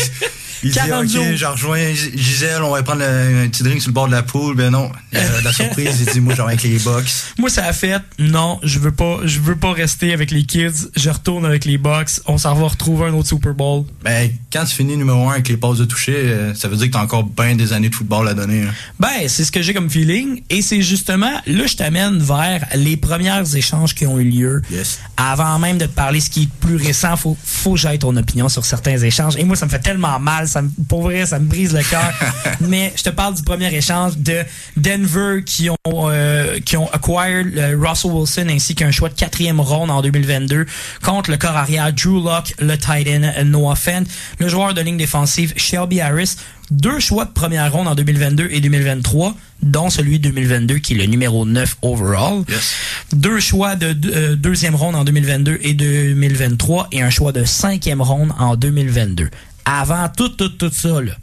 il 0.64 0.70
dit 0.72 0.76
40 0.76 1.10
jours. 1.10 1.26
ok, 1.26 1.36
je 1.36 1.46
rejoins 1.46 1.94
Gisèle, 2.16 2.62
on 2.64 2.72
va 2.72 2.84
prendre 2.84 3.04
un 3.04 3.48
petit 3.48 3.64
drink 3.64 3.82
sur 3.82 3.90
le 3.90 3.94
bord 3.94 4.08
de 4.08 4.12
la 4.14 4.24
poule. 4.24 4.56
Ben 4.56 4.70
non, 4.72 4.92
la 5.12 5.54
surprise, 5.54 5.98
il 6.06 6.12
dit 6.12 6.20
moi 6.22 6.34
je 6.36 6.42
vais 6.42 6.48
avec 6.48 6.64
les 6.64 6.80
box. 6.80 7.34
Moi, 7.38 7.50
ça 7.50 7.66
a 7.66 7.74
fait, 7.74 8.00
non, 8.20 8.60
je 8.64 8.80
veux 8.80 8.92
pas, 8.94 9.20
je 9.26 9.40
veux 9.40 9.56
pas 9.56 9.72
rester 9.74 10.14
avec 10.14 10.32
les 10.32 10.44
kids. 10.44 10.90
Je 10.96 11.10
retourne 11.10 11.46
avec 11.46 11.66
les 11.66 11.78
Bucks. 11.78 12.22
On 12.28 12.38
s'en 12.38 12.56
va 12.56 12.68
retrouver 12.68 13.08
un 13.08 13.14
autre 13.14 13.28
Super 13.28 13.54
Bowl. 13.54 13.84
Ben 14.04 14.30
quand 14.52 14.64
tu 14.66 14.76
finis 14.76 14.96
numéro 14.98 15.30
un 15.30 15.34
avec 15.34 15.48
les 15.50 15.58
passes 15.58 15.78
de 15.78 15.86
toucher, 15.86 16.16
euh, 16.16 16.54
ça 16.54 16.68
veut 16.68 16.78
dire 16.78 16.88
que 16.88 16.94
t'as 16.94 17.02
encore 17.04 17.24
bien 17.24 17.56
des 17.56 17.74
années 17.74 17.90
de 17.90 17.96
football 17.96 18.28
à 18.28 18.34
donner. 18.34 18.64
hein. 18.64 18.74
Ben, 19.00 19.28
c'est 19.28 19.44
ce 19.44 19.52
que 19.52 19.62
j'ai 19.62 19.74
comme 19.74 19.90
feeling. 19.90 20.42
Et 20.50 20.62
c'est 20.62 20.82
justement, 20.82 21.42
là, 21.46 21.66
je 21.68 21.76
t'amène 21.76 22.20
vers 22.20 22.66
les 22.76 22.96
premiers 22.98 23.42
échanges 23.56 23.94
qui 23.94 24.06
ont 24.08 24.20
eu 24.20 24.24
lieu. 24.30 24.62
Yes. 24.72 25.00
Avant 25.18 25.60
même 25.60 25.78
de 25.78 25.86
te 25.86 25.92
parler 25.92 26.20
ce 26.22 26.30
qui 26.30 26.44
est 26.44 26.50
plus 26.62 26.78
récent, 26.78 27.16
faut, 27.18 27.38
faut 27.44 27.74
que 27.74 27.80
j'aille 27.80 28.00
ton 28.00 28.16
opinion 28.16 28.48
sur 28.50 28.64
certains 28.66 28.98
échanges. 28.98 29.36
Et 29.38 29.44
moi, 29.44 29.56
ça 29.56 29.66
me 29.66 29.72
fait 29.72 29.80
tellement 29.80 30.20
mal. 30.20 30.45
Ça 30.48 30.62
me, 30.62 30.70
pour 30.88 31.02
vrai, 31.02 31.26
ça 31.26 31.40
me 31.40 31.48
brise 31.48 31.74
le 31.74 31.84
cœur. 31.84 32.12
Mais 32.62 32.94
je 32.96 33.04
te 33.04 33.10
parle 33.10 33.36
du 33.36 33.44
premier 33.44 33.74
échange 33.74 34.18
de 34.18 34.44
Denver 34.78 35.44
qui 35.46 35.70
ont, 35.70 35.78
euh, 35.86 36.60
qui 36.60 36.78
ont 36.78 36.90
acquired 36.92 37.58
euh, 37.58 37.78
Russell 37.80 38.12
Wilson 38.12 38.48
ainsi 38.50 38.76
qu'un 38.76 38.92
choix 38.92 39.10
de 39.10 39.16
quatrième 39.16 39.60
ronde 39.60 39.92
en 39.92 40.02
2022 40.02 40.66
contre 41.04 41.32
le 41.32 41.38
corps 41.38 41.56
arrière 41.56 41.92
Drew 41.94 42.24
Locke, 42.24 42.54
le 42.60 42.78
tight 42.78 43.08
end 43.08 43.24
euh, 43.38 43.44
Noah 43.44 43.76
Fent, 43.76 44.04
le 44.40 44.48
joueur 44.48 44.74
de 44.74 44.82
ligne 44.82 44.98
défensive 44.98 45.54
Shelby 45.58 46.02
Harris, 46.02 46.36
deux 46.72 47.00
choix 47.00 47.26
de 47.26 47.32
première 47.32 47.72
ronde 47.72 47.88
en 47.88 47.96
2022 47.96 48.50
et 48.52 48.60
2023, 48.60 49.36
dont 49.62 49.90
celui 49.90 50.20
de 50.20 50.30
2022 50.30 50.78
qui 50.80 50.94
est 50.94 50.98
le 50.98 51.06
numéro 51.06 51.46
9 51.46 51.78
overall. 51.82 52.44
Yes. 52.50 52.74
Deux 53.14 53.40
choix 53.40 53.76
de 53.76 53.96
euh, 54.16 54.36
deuxième 54.36 54.76
ronde 54.76 54.96
en 54.96 55.04
2022 55.04 55.60
et 55.62 55.74
2023 55.74 56.88
et 56.92 57.02
un 57.02 57.10
choix 57.10 57.32
de 57.32 57.44
cinquième 57.44 58.02
ronde 58.02 58.32
en 58.40 58.56
2022. 58.56 59.30
Avant 59.66 60.08
tout, 60.10 60.30
tout, 60.30 60.50
tout 60.50 60.72
ça, 60.72 61.02
là, 61.02 61.14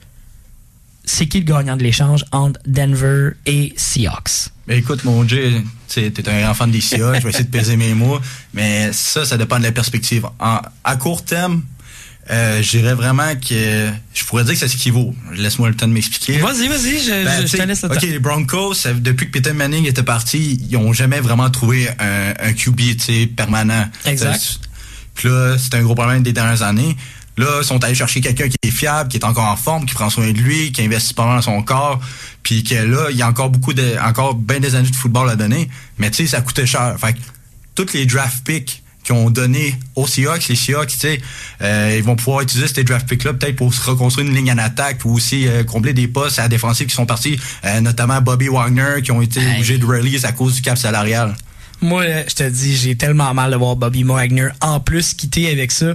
c'est 1.05 1.27
qui 1.27 1.39
le 1.41 1.45
gagnant 1.45 1.77
de 1.77 1.83
l'échange 1.83 2.25
entre 2.33 2.61
Denver 2.67 3.31
et 3.47 3.73
Seahawks? 3.77 4.51
Ben 4.69 4.79
écoute, 4.79 5.05
mon 5.05 5.25
Dieu, 5.25 5.51
tu 5.53 5.65
sais, 5.89 6.11
t'es 6.11 6.29
un 6.29 6.49
enfant 6.49 6.67
des 6.67 6.81
Seahawks, 6.81 7.17
je 7.17 7.23
vais 7.23 7.31
essayer 7.31 7.45
de 7.45 7.51
peser 7.57 7.77
mes 7.77 7.95
mots, 7.95 8.21
mais 8.55 8.93
ça, 8.93 9.25
ça 9.25 9.37
dépend 9.37 9.59
de 9.59 9.65
la 9.65 9.73
perspective. 9.73 10.27
En- 10.39 10.61
à 10.85 10.97
court 10.97 11.25
terme, 11.25 11.63
euh, 12.31 12.63
je 12.63 12.71
dirais 12.79 12.95
vraiment 12.95 13.35
que 13.35 13.89
je 14.15 14.25
pourrais 14.25 14.45
dire 14.45 14.55
que 14.55 14.61
ça 14.61 14.69
s'équivaut. 14.69 15.13
Laisse-moi 15.35 15.69
le 15.71 15.75
temps 15.77 15.89
de 15.89 15.93
m'expliquer. 15.93 16.39
Vas-y, 16.39 16.69
vas-y, 16.69 17.01
je, 17.01 17.25
Ben, 17.25 17.47
je- 17.47 17.57
te 17.57 17.63
laisse 17.63 17.83
le 17.83 17.91
OK, 17.91 18.03
les 18.03 18.19
Broncos, 18.21 18.75
ça- 18.75 18.93
depuis 18.93 19.27
que 19.27 19.33
Peter 19.33 19.53
Manning 19.53 19.87
était 19.87 20.05
parti, 20.05 20.61
ils 20.71 20.77
ont 20.77 20.93
jamais 20.93 21.21
vraiment 21.21 21.51
trouvé 21.51 21.89
un, 21.99 22.33
un 22.39 22.53
QB 22.53 23.35
permanent. 23.37 23.89
Exact. 24.05 24.41
Ça, 24.41 24.55
Puis 25.15 25.29
là, 25.29 25.57
c'était 25.59 25.79
un 25.79 25.83
gros 25.83 25.97
problème 25.97 26.23
des 26.23 26.33
dernières 26.33 26.63
années. 26.63 26.97
Là, 27.39 27.47
ils 27.63 27.65
sont 27.65 27.83
allés 27.83 27.95
chercher 27.95 28.21
quelqu'un 28.21 28.49
qui 28.49 28.57
est 28.63 28.71
fiable, 28.71 29.09
qui 29.09 29.17
est 29.17 29.25
encore 29.25 29.47
en 29.49 29.57
forme, 29.57 29.87
qui 29.87 29.95
prend 29.95 30.11
soin 30.11 30.31
de 30.31 30.39
lui, 30.39 30.71
qui 30.73 30.83
investit 30.83 31.15
pas 31.15 31.25
mal 31.27 31.37
dans 31.37 31.43
son 31.43 31.63
corps, 31.63 31.99
puis 32.43 32.63
que 32.63 32.75
là, 32.75 33.07
il 33.11 33.17
y 33.17 33.23
a 33.23 33.29
encore 33.29 33.49
beaucoup 33.51 33.73
de, 33.73 33.97
encore 34.07 34.35
bien 34.35 34.61
des 34.61 34.75
années 34.75 34.91
de 34.91 34.95
football 34.97 35.31
à 35.31 35.37
donner. 35.37 35.69
Mais 35.99 36.11
tu 36.11 36.19
sais, 36.19 36.27
ça 36.27 36.41
coûtait 36.43 36.67
cher. 36.67 36.95
Fait 37.01 37.15
que 37.15 37.19
tous 37.75 37.93
les 37.95 38.05
draft 38.05 38.45
picks 38.45 38.83
qui 39.03 39.13
ont 39.13 39.31
donné 39.31 39.75
aux 39.97 40.07
Seahawks, 40.07 40.47
les 40.49 40.55
Seahawks, 40.57 40.89
tu 40.93 40.99
sais, 40.99 41.21
euh, 41.63 41.95
ils 41.97 42.05
vont 42.05 42.17
pouvoir 42.17 42.43
utiliser 42.43 42.69
ces 42.73 42.85
draft 42.85 43.09
picks-là 43.09 43.33
peut-être 43.33 43.57
pour 43.57 43.73
se 43.75 43.81
reconstruire 43.91 44.29
une 44.29 44.35
ligne 44.35 44.53
en 44.53 44.59
attaque 44.59 44.99
ou 45.05 45.15
aussi 45.15 45.49
euh, 45.49 45.65
combler 45.65 45.93
des 45.95 46.07
postes 46.09 46.39
à 46.39 46.43
la 46.43 46.49
défensive 46.49 46.87
qui 46.87 46.95
sont 46.95 47.07
partis, 47.07 47.41
euh, 47.65 47.81
notamment 47.81 48.21
Bobby 48.21 48.49
Wagner, 48.49 49.03
qui 49.03 49.11
ont 49.11 49.23
été 49.23 49.41
Hey. 49.41 49.55
obligés 49.55 49.79
de 49.79 49.87
release 49.87 50.25
à 50.25 50.33
cause 50.33 50.55
du 50.57 50.63
cap 50.63 50.77
salarial. 50.79 51.35
Moi, 51.81 52.05
je 52.29 52.35
te 52.35 52.49
dis, 52.49 52.77
j'ai 52.77 52.95
tellement 52.95 53.35
mal 53.35 53.51
de 53.51 53.57
voir 53.57 53.75
Bobby 53.75 54.05
Wagner 54.05 54.51
en 54.61 54.79
plus 54.79 55.15
quitter 55.15 55.51
avec 55.51 55.73
ça. 55.73 55.95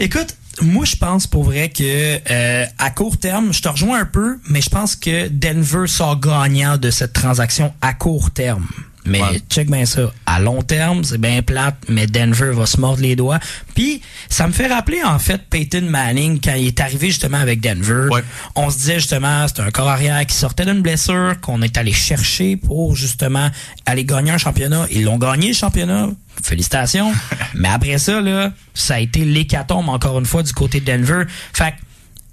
Écoute, 0.00 0.34
moi, 0.62 0.84
je 0.84 0.96
pense 0.96 1.26
pour 1.26 1.44
vrai 1.44 1.68
que 1.68 2.18
euh, 2.30 2.64
à 2.78 2.90
court 2.90 3.16
terme, 3.16 3.52
je 3.52 3.62
te 3.62 3.68
rejoins 3.68 4.00
un 4.00 4.04
peu, 4.04 4.38
mais 4.48 4.60
je 4.60 4.70
pense 4.70 4.96
que 4.96 5.28
Denver 5.28 5.86
sort 5.86 6.20
gagnant 6.20 6.76
de 6.76 6.90
cette 6.90 7.12
transaction 7.12 7.72
à 7.80 7.92
court 7.92 8.30
terme. 8.30 8.66
Mais 9.06 9.20
Ouais. 9.20 9.40
check 9.50 9.70
bien 9.70 9.84
ça. 9.84 10.10
À 10.26 10.40
long 10.40 10.62
terme, 10.62 11.04
c'est 11.04 11.18
bien 11.18 11.42
plate, 11.42 11.76
mais 11.88 12.06
Denver 12.06 12.50
va 12.52 12.64
se 12.66 12.80
mordre 12.80 13.02
les 13.02 13.16
doigts. 13.16 13.38
Puis, 13.74 14.00
ça 14.30 14.46
me 14.46 14.52
fait 14.52 14.66
rappeler, 14.66 15.02
en 15.04 15.18
fait, 15.18 15.42
Peyton 15.50 15.82
Manning, 15.88 16.40
quand 16.42 16.54
il 16.54 16.68
est 16.68 16.80
arrivé 16.80 17.08
justement 17.08 17.36
avec 17.38 17.60
Denver. 17.60 18.08
Ouais. 18.10 18.22
On 18.54 18.70
se 18.70 18.78
disait 18.78 18.94
justement, 19.00 19.46
c'est 19.46 19.60
un 19.60 19.70
corps 19.70 19.88
arrière 19.88 20.24
qui 20.26 20.34
sortait 20.34 20.64
d'une 20.64 20.80
blessure, 20.80 21.34
qu'on 21.42 21.60
est 21.62 21.76
allé 21.76 21.92
chercher 21.92 22.56
pour 22.56 22.96
justement 22.96 23.50
aller 23.86 24.04
gagner 24.04 24.30
un 24.30 24.38
championnat. 24.38 24.86
Ils 24.90 25.04
l'ont 25.04 25.18
gagné, 25.18 25.48
le 25.48 25.54
championnat. 25.54 26.08
Félicitations. 26.42 27.12
mais 27.54 27.68
après 27.68 27.98
ça, 27.98 28.20
là, 28.20 28.52
ça 28.74 28.94
a 28.94 29.00
été 29.00 29.24
l'hécatombe, 29.24 29.88
encore 29.88 30.18
une 30.18 30.26
fois, 30.26 30.42
du 30.42 30.52
côté 30.52 30.80
de 30.80 30.86
Denver. 30.86 31.24
Fait 31.52 31.72
que, 31.72 31.76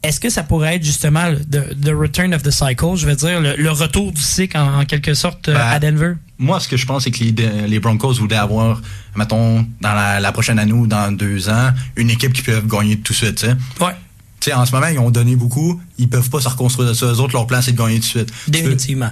est-ce 0.04 0.20
que 0.20 0.30
ça 0.30 0.44
pourrait 0.44 0.76
être 0.76 0.84
justement 0.84 1.30
le 1.30 1.38
the, 1.40 1.80
the 1.80 1.90
return 1.90 2.34
of 2.34 2.42
the 2.44 2.50
cycle, 2.52 2.96
je 2.96 3.06
veux 3.06 3.16
dire, 3.16 3.40
le, 3.40 3.56
le 3.56 3.72
retour 3.72 4.12
du 4.12 4.22
cycle 4.22 4.58
en, 4.58 4.80
en 4.82 4.86
quelque 4.86 5.14
sorte 5.14 5.50
euh, 5.50 5.54
Ben, 5.54 5.60
à 5.62 5.80
Denver? 5.80 6.14
Moi, 6.40 6.60
ce 6.60 6.68
que 6.68 6.76
je 6.78 6.86
pense, 6.88 7.04
c'est 7.04 7.12
que 7.12 7.24
les, 7.24 7.32
les 7.68 7.80
Broncos 7.80 8.14
voulaient 8.14 8.36
avoir, 8.36 8.82
mettons, 9.16 9.66
dans 9.80 9.94
la, 9.94 10.20
la 10.20 10.32
prochaine 10.32 10.58
année 10.58 10.74
ou 10.74 10.88
dans 10.88 11.12
deux 11.16 11.50
ans, 11.50 11.72
une 11.96 12.10
équipe 12.10 12.34
qui 12.34 12.42
peut 12.42 12.62
gagner 12.62 12.98
tout 12.98 13.14
de 13.14 13.18
suite, 13.18 13.36
tu 13.36 13.46
sais. 13.46 13.54
Ouais, 13.80 13.94
Tu 14.40 14.50
sais, 14.50 14.54
en 14.54 14.66
ce 14.66 14.72
moment, 14.72 14.88
ils 14.88 14.98
ont 14.98 15.12
donné 15.12 15.36
beaucoup. 15.36 15.80
Ils 16.00 16.10
peuvent 16.10 16.30
pas 16.32 16.42
se 16.42 16.50
reconstruire 16.50 16.90
de 16.90 16.94
ça. 16.96 17.06
Eux 17.06 17.20
autres, 17.20 17.34
leur 17.34 17.46
plan, 17.46 17.62
c'est 17.62 17.74
de 17.74 17.78
gagner 17.78 17.96
tout 18.00 18.02
de 18.02 18.06
suite. 18.06 18.26
Tu 18.46 18.52
peux- 18.52 18.52
définitivement. 18.58 19.12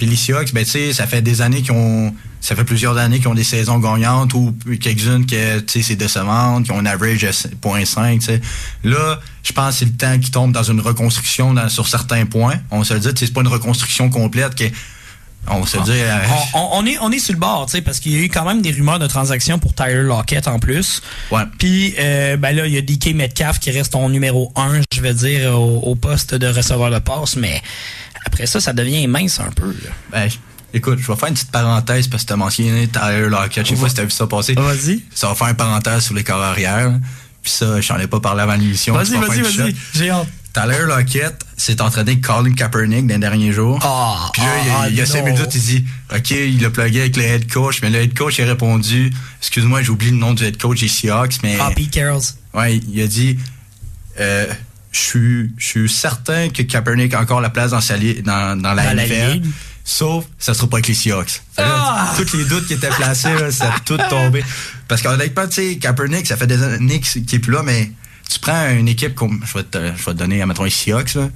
Puis 0.00 0.08
les 0.08 0.16
Seahawks, 0.16 0.54
ben, 0.54 0.64
sais, 0.64 0.94
ça 0.94 1.06
fait 1.06 1.20
des 1.20 1.42
années 1.42 1.60
qu'ils 1.60 1.72
ont. 1.72 2.14
Ça 2.40 2.56
fait 2.56 2.64
plusieurs 2.64 2.96
années 2.96 3.18
qu'ils 3.18 3.28
ont 3.28 3.34
des 3.34 3.44
saisons 3.44 3.78
gagnantes 3.78 4.32
ou 4.32 4.56
quelques-unes 4.80 5.26
que, 5.26 5.62
c'est 5.66 5.94
décevantes, 5.94 6.64
qui 6.64 6.72
ont 6.72 6.78
un 6.78 6.86
average 6.86 7.20
de 7.20 7.28
0.5, 7.30 8.18
tu 8.20 8.24
sais. 8.24 8.40
Là, 8.82 9.20
je 9.42 9.52
pense 9.52 9.74
que 9.74 9.78
c'est 9.80 9.84
le 9.84 9.92
temps 9.92 10.18
qu'ils 10.18 10.30
tombent 10.30 10.52
dans 10.52 10.62
une 10.62 10.80
reconstruction 10.80 11.52
dans- 11.52 11.68
sur 11.68 11.86
certains 11.86 12.24
points. 12.24 12.54
On 12.70 12.82
se 12.82 12.94
le 12.94 13.00
dit, 13.00 13.08
c'est 13.14 13.30
pas 13.34 13.42
une 13.42 13.48
reconstruction 13.48 14.08
complète. 14.08 14.54
On 15.48 15.66
se 15.66 15.76
dit. 15.78 15.90
euh, 15.92 16.18
On, 16.54 16.58
on- 16.60 16.68
on 16.80 16.86
est, 16.86 16.96
on 17.00 17.10
est 17.12 17.18
sur 17.18 17.34
le 17.34 17.38
bord, 17.40 17.66
tu 17.66 17.72
sais, 17.72 17.82
parce 17.82 18.00
qu'il 18.00 18.12
y 18.12 18.16
a 18.16 18.20
eu 18.20 18.28
quand 18.30 18.46
même 18.46 18.62
des 18.62 18.70
rumeurs 18.72 18.98
de 18.98 19.06
transactions 19.06 19.58
pour 19.58 19.74
Tyler 19.74 20.02
Lockett 20.02 20.48
en 20.48 20.58
plus. 20.58 21.02
ouais. 21.30 21.42
Puis, 21.58 21.94
euh, 21.98 22.36
ben 22.38 22.56
là, 22.56 22.66
il 22.66 22.72
y 22.72 22.78
a 22.78 22.82
DK 22.82 23.14
Metcalf 23.14 23.58
qui 23.58 23.70
reste 23.70 23.92
ton 23.92 24.08
numéro 24.08 24.50
1, 24.56 24.80
je 24.94 25.00
vais 25.02 25.12
dire, 25.14 25.60
au, 25.60 25.80
au 25.80 25.94
poste 25.94 26.34
de 26.34 26.46
receveur 26.46 26.90
de 26.90 26.98
passe, 27.00 27.36
mais 27.36 27.62
après 28.40 28.46
ça, 28.46 28.60
ça 28.60 28.72
devient 28.72 29.06
mince 29.06 29.40
un 29.40 29.50
peu. 29.50 29.66
là. 29.68 29.90
Ben, 30.12 30.28
écoute, 30.74 30.98
je 31.00 31.06
vais 31.06 31.16
faire 31.16 31.28
une 31.28 31.34
petite 31.34 31.50
parenthèse 31.50 32.08
parce 32.08 32.22
que 32.22 32.28
tu 32.28 32.32
as 32.32 32.36
mentionné 32.36 32.88
Tyler 32.88 33.28
Lockett. 33.28 33.66
Je 33.66 33.74
sais 33.74 33.80
pas 33.80 33.88
si 33.88 33.94
tu 33.94 34.00
as 34.00 34.04
vu 34.04 34.10
ça 34.10 34.26
passer. 34.26 34.54
Vas-y. 34.54 35.02
Ça 35.14 35.28
va 35.28 35.34
faire 35.34 35.48
une 35.48 35.56
parenthèse 35.56 36.04
sur 36.04 36.14
les 36.14 36.24
corps 36.24 36.42
arrière. 36.42 36.92
Puis 37.42 37.52
ça, 37.52 37.80
je 37.80 37.92
n'en 37.92 37.98
ai 37.98 38.06
pas 38.06 38.20
parlé 38.20 38.42
avant 38.42 38.54
l'émission. 38.54 38.94
Vas-y, 38.94 39.16
vas-y, 39.16 39.40
vas-y. 39.42 39.76
J'ai 39.94 40.10
hâte. 40.10 40.28
Tyler 40.52 40.84
Lockett, 40.88 41.46
s'est 41.56 41.80
entraîné 41.80 42.10
avec 42.12 42.24
Colin 42.24 42.52
Kaepernick 42.54 43.06
dans 43.06 43.14
les 43.14 43.20
derniers 43.20 43.52
jours. 43.52 43.78
Ah, 43.84 44.30
Puis 44.32 44.42
là, 44.42 44.48
il 44.62 44.66
y 44.66 44.70
a- 44.70 44.78
ah, 44.80 44.88
il 44.90 44.96
y 44.96 45.00
a, 45.00 45.06
cinq 45.06 45.20
non. 45.20 45.26
minutes, 45.32 45.54
il 45.54 45.60
dit 45.60 45.84
OK, 46.12 46.30
il 46.30 46.64
a 46.64 46.70
plugué 46.70 47.00
avec 47.02 47.16
le 47.16 47.22
head 47.22 47.52
coach, 47.52 47.80
mais 47.82 47.90
le 47.90 48.00
head 48.00 48.18
coach 48.18 48.40
a 48.40 48.44
répondu 48.46 49.12
Excuse-moi, 49.40 49.82
j'ai 49.82 49.90
oublié 49.90 50.10
le 50.10 50.18
nom 50.18 50.34
du 50.34 50.42
head 50.44 50.60
coach 50.60 50.80
des 50.80 50.88
Seahawks, 50.88 51.36
mais. 51.44 51.56
Ah, 51.60 51.70
Pete 51.74 51.92
Carrolls. 51.92 52.22
Ouais, 52.52 52.78
il 52.78 53.00
a 53.00 53.06
dit 53.06 53.38
euh, 54.18 54.46
Je 54.92 54.98
suis- 54.98 55.50
je 55.56 55.66
suis 55.66 55.88
certain 55.88 56.48
que 56.48 56.62
Kaepernick 56.62 57.14
a 57.14 57.20
encore 57.20 57.40
la 57.40 57.50
place 57.50 57.70
dans, 57.70 57.80
sa 57.80 57.96
li- 57.96 58.22
dans, 58.22 58.60
dans 58.60 58.74
la 58.74 58.84
Dans 58.90 58.94
la 58.96 59.06
ligue. 59.34 59.44
Sauf, 59.84 60.24
ça 60.38 60.52
sera 60.54 60.68
pas 60.68 60.76
avec 60.76 60.88
les 60.88 60.94
Seahawks. 60.94 61.42
Ah! 61.56 62.12
Tous 62.16 62.36
les 62.36 62.44
doutes 62.44 62.66
qui 62.66 62.74
étaient 62.74 62.88
placés, 62.90 63.32
là, 63.34 63.50
ça 63.50 63.74
a 63.74 63.78
tout 63.80 63.98
tombé. 64.08 64.44
Parce 64.88 65.00
qu'honnêtement, 65.02 65.46
tu 65.48 65.54
sais, 65.54 65.76
Kaepernick, 65.78 66.26
ça 66.26 66.36
fait 66.36 66.46
des 66.46 66.62
années 66.62 67.00
qu'il 67.00 67.22
est 67.34 67.38
plus 67.38 67.52
là, 67.52 67.62
mais 67.64 67.90
tu 68.28 68.38
prends 68.40 68.68
une 68.70 68.88
équipe 68.88 69.14
comme, 69.14 69.40
je 69.46 69.58
vais 69.58 69.64
te, 69.64 69.78
je 69.78 70.04
vais 70.04 70.12
te 70.12 70.18
donner, 70.18 70.44
mettons, 70.46 70.64
les 70.64 70.70
Seahawks, 70.70 71.14
là. 71.14 71.28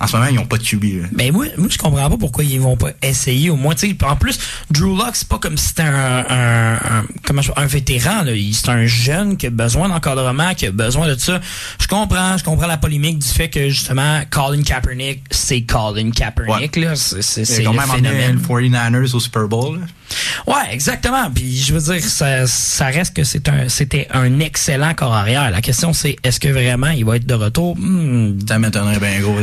En 0.00 0.06
ce 0.06 0.16
moment, 0.16 0.28
ils 0.30 0.38
ont 0.38 0.46
pas 0.46 0.56
de 0.56 0.62
QB, 0.64 0.84
là. 1.02 1.08
Ben 1.12 1.30
moi, 1.32 1.46
moi 1.58 1.68
je 1.70 1.76
comprends 1.78 2.08
pas 2.08 2.16
pourquoi 2.16 2.42
ils 2.42 2.58
vont 2.60 2.76
pas 2.76 2.90
essayer 3.02 3.50
au 3.50 3.56
moins. 3.56 3.74
tu 3.74 3.88
sais, 3.90 4.04
En 4.04 4.16
plus, 4.16 4.38
Drew 4.70 4.96
Lock, 4.96 5.10
c'est 5.14 5.28
pas 5.28 5.38
comme 5.38 5.58
si 5.58 5.68
c'était 5.68 5.82
un, 5.82 6.24
un, 6.28 6.74
un- 6.74 7.04
comment 7.26 7.42
je- 7.42 7.52
un 7.56 7.66
vétéran. 7.66 8.24
C'est 8.52 8.68
un 8.70 8.86
jeune 8.86 9.36
qui 9.36 9.46
a 9.46 9.50
besoin 9.50 9.88
d'encadrement, 9.88 10.54
qui 10.54 10.66
a 10.66 10.70
besoin 10.72 11.06
de 11.06 11.16
ça. 11.18 11.40
Je 11.80 11.86
comprends, 11.86 12.36
je 12.38 12.44
comprends 12.44 12.66
la 12.66 12.78
polémique 12.78 13.18
du 13.18 13.28
fait 13.28 13.48
que 13.50 13.68
justement 13.68 14.22
Colin 14.30 14.62
Kaepernick, 14.62 15.22
c'est 15.30 15.62
Colin 15.62 16.10
Kaepernick. 16.10 16.76
là. 16.76 16.96
C'est 16.96 17.44
le 17.62 17.70
même 17.70 17.80
phénomène. 17.96 18.32
le 18.32 18.38
49ers 19.00 19.14
au 19.14 19.20
Super 19.20 19.48
Bowl, 19.48 19.80
là. 19.80 19.86
Ouais, 20.46 20.72
exactement. 20.72 21.30
Puis 21.32 21.56
je 21.58 21.74
veux 21.74 21.94
dire, 21.94 22.02
ça, 22.02 22.46
ça 22.46 22.86
reste 22.86 23.14
que 23.14 23.22
c'est 23.22 23.48
un, 23.48 23.68
c'était 23.68 24.08
un 24.12 24.40
excellent 24.40 24.92
corps 24.94 25.14
arrière. 25.14 25.50
La 25.50 25.60
question 25.60 25.92
c'est, 25.92 26.16
est-ce 26.24 26.40
que 26.40 26.48
vraiment 26.48 26.88
il 26.88 27.04
va 27.04 27.16
être 27.16 27.26
de 27.26 27.34
retour? 27.34 27.76
Hmm. 27.78 28.36
Ça 28.48 28.58
m'étonnerait 28.58 28.98
bien 28.98 29.20
gros. 29.20 29.36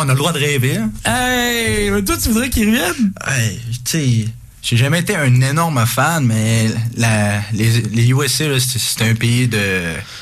On 0.00 0.08
a 0.08 0.12
le 0.12 0.18
droit 0.18 0.32
de 0.32 0.38
rêver, 0.38 0.76
hein. 0.76 0.90
Hey, 1.04 1.90
mais 1.90 2.02
toi 2.02 2.16
tu 2.22 2.28
voudrais 2.28 2.50
qu'il 2.50 2.68
revienne? 2.68 3.12
Hey, 3.26 3.58
tu 3.84 3.90
sais, 3.90 4.24
j'ai 4.62 4.76
jamais 4.76 4.98
été 5.00 5.16
un 5.16 5.40
énorme 5.40 5.84
fan, 5.86 6.24
mais 6.26 6.66
la, 6.96 7.40
les, 7.54 7.80
les 7.80 8.10
USA, 8.10 8.44
c'est 8.58 9.02
un 9.08 9.14
pays 9.14 9.48
de 9.48 9.58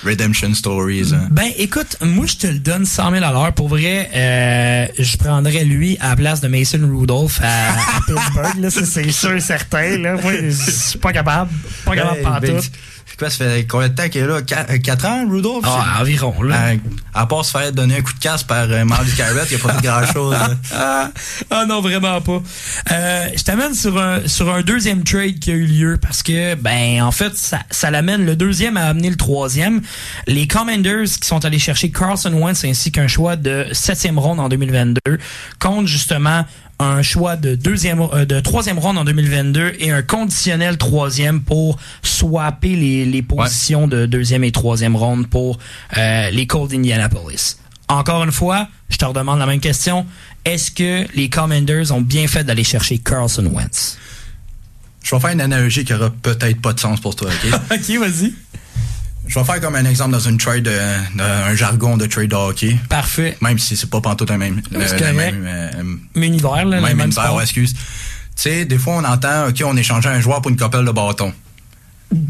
redemption 0.06 0.54
stories. 0.54 1.10
hein. 1.12 1.26
Ben, 1.32 1.50
écoute, 1.58 1.96
moi, 2.02 2.24
je 2.26 2.36
te 2.36 2.46
le 2.46 2.60
donne 2.60 2.86
100 2.86 3.10
000 3.10 3.24
à 3.24 3.32
l'heure. 3.32 3.52
Pour 3.52 3.68
vrai, 3.68 4.08
euh, 4.14 4.86
je 4.96 5.16
prendrais 5.16 5.64
lui 5.64 5.98
à 6.00 6.10
la 6.10 6.16
place 6.16 6.40
de 6.40 6.46
Mason 6.46 6.78
Rudolph 6.88 7.40
à, 7.42 7.70
à 7.72 8.00
Pittsburgh. 8.06 8.68
C'est 8.70 9.10
sûr 9.10 9.32
et 9.32 9.40
certain. 9.40 9.98
Là. 9.98 10.14
Moi, 10.22 10.32
je 10.48 10.50
suis 10.70 10.98
pas 11.00 11.12
capable. 11.12 11.50
Pas 11.84 11.96
capable 11.96 12.18
Hey, 12.18 12.22
pas 12.24 12.38
ben, 12.40 12.60
quoi, 13.18 13.30
ça 13.30 13.44
fait 13.44 13.66
combien 13.66 13.88
de 13.88 13.94
temps 13.94 14.08
qu'il 14.08 14.22
est 14.22 14.26
là? 14.26 14.40
4 14.42 15.06
ans, 15.06 15.28
Rudolph? 15.28 15.64
Ah, 15.66 15.98
environ, 16.00 16.42
là. 16.42 16.72
À, 17.14 17.22
à 17.22 17.26
part 17.26 17.44
se 17.44 17.50
faire 17.50 17.72
donner 17.72 17.96
un 17.96 18.02
coup 18.02 18.12
de 18.12 18.18
casse 18.18 18.44
par 18.44 18.70
euh, 18.70 18.84
Marley 18.84 19.10
Carrett, 19.16 19.48
il 19.50 19.56
a 19.56 19.58
pas 19.58 19.74
fait 19.74 19.82
grand-chose. 19.82 20.36
Ah, 20.72 21.10
ah 21.50 21.66
non, 21.66 21.80
vraiment 21.80 22.20
pas. 22.20 22.42
Euh, 22.92 23.28
je 23.34 23.42
t'amène 23.42 23.74
sur 23.74 23.98
un, 24.00 24.26
sur 24.26 24.52
un 24.52 24.62
deuxième 24.62 25.02
trade 25.02 25.38
qui 25.38 25.50
a 25.50 25.54
eu 25.54 25.66
lieu 25.66 25.98
parce 26.00 26.22
que, 26.22 26.54
ben, 26.54 27.02
en 27.02 27.10
fait, 27.10 27.36
ça, 27.36 27.60
ça 27.70 27.90
l'amène, 27.90 28.24
le 28.24 28.36
deuxième 28.36 28.76
a 28.76 28.86
amené 28.86 29.10
le 29.10 29.16
troisième. 29.16 29.80
Les 30.26 30.46
Commanders 30.46 31.04
qui 31.20 31.26
sont 31.26 31.44
allés 31.44 31.58
chercher 31.58 31.90
Carson 31.90 32.32
Wentz 32.32 32.64
ainsi 32.64 32.92
qu'un 32.92 33.08
choix 33.08 33.36
de 33.36 33.66
septième 33.72 34.18
ronde 34.18 34.40
en 34.40 34.48
2022 34.48 35.18
contre 35.58 35.88
justement 35.88 36.44
un 36.78 37.02
choix 37.02 37.36
de 37.36 37.54
deuxième 37.54 38.00
euh, 38.00 38.24
de 38.24 38.40
troisième 38.40 38.78
ronde 38.78 38.98
en 38.98 39.04
2022 39.04 39.74
et 39.78 39.90
un 39.90 40.02
conditionnel 40.02 40.78
troisième 40.78 41.40
pour 41.42 41.78
swapper 42.02 42.76
les, 42.76 43.04
les 43.04 43.22
positions 43.22 43.88
de 43.88 44.06
deuxième 44.06 44.44
et 44.44 44.52
troisième 44.52 44.96
ronde 44.96 45.28
pour 45.28 45.58
euh, 45.96 46.30
les 46.30 46.46
Colts 46.46 46.70
d'Indianapolis. 46.70 47.58
Encore 47.88 48.22
une 48.22 48.32
fois, 48.32 48.68
je 48.90 48.96
te 48.96 49.04
redemande 49.04 49.38
la 49.38 49.46
même 49.46 49.60
question. 49.60 50.06
Est-ce 50.44 50.70
que 50.70 51.06
les 51.14 51.28
Commanders 51.28 51.90
ont 51.92 52.00
bien 52.00 52.26
fait 52.26 52.44
d'aller 52.44 52.64
chercher 52.64 52.98
Carson 52.98 53.46
Wentz? 53.46 53.98
Je 55.02 55.14
vais 55.14 55.20
faire 55.20 55.30
une 55.30 55.40
analogie 55.40 55.84
qui 55.84 55.94
aura 55.94 56.10
peut-être 56.10 56.60
pas 56.60 56.74
de 56.74 56.80
sens 56.80 57.00
pour 57.00 57.16
toi, 57.16 57.30
OK? 57.30 57.60
ok, 57.72 57.98
vas-y. 57.98 58.34
Je 59.28 59.38
vais 59.38 59.44
faire 59.44 59.60
comme 59.60 59.74
un 59.74 59.84
exemple 59.84 60.12
dans 60.12 60.20
une 60.20 60.38
trade, 60.38 60.66
euh, 60.68 60.98
d'un 61.14 61.54
jargon 61.54 61.96
de 61.96 62.06
trade 62.06 62.28
de 62.30 62.34
hockey. 62.34 62.78
Parfait. 62.88 63.36
Même 63.42 63.58
si 63.58 63.76
c'est 63.76 63.90
pas 63.90 64.00
pantoute 64.00 64.30
un 64.30 64.38
même. 64.38 64.62
Le- 64.70 64.78
le 64.80 65.12
même, 65.12 65.44
euh, 65.46 65.70
Même 66.14 66.22
univers, 66.22 66.64
là, 66.64 66.80
même 66.80 66.96
même 66.96 67.06
univers, 67.06 67.34
ouais, 67.34 67.42
excuse. 67.44 67.74
Tu 67.74 67.78
sais, 68.36 68.64
des 68.64 68.78
fois, 68.78 68.94
on 68.96 69.04
entend, 69.04 69.48
OK, 69.48 69.62
on 69.64 69.76
échangeait 69.76 70.08
un 70.08 70.20
joueur 70.20 70.40
pour 70.40 70.50
une 70.50 70.56
copelle 70.56 70.84
de 70.84 70.90
bâton. 70.92 71.32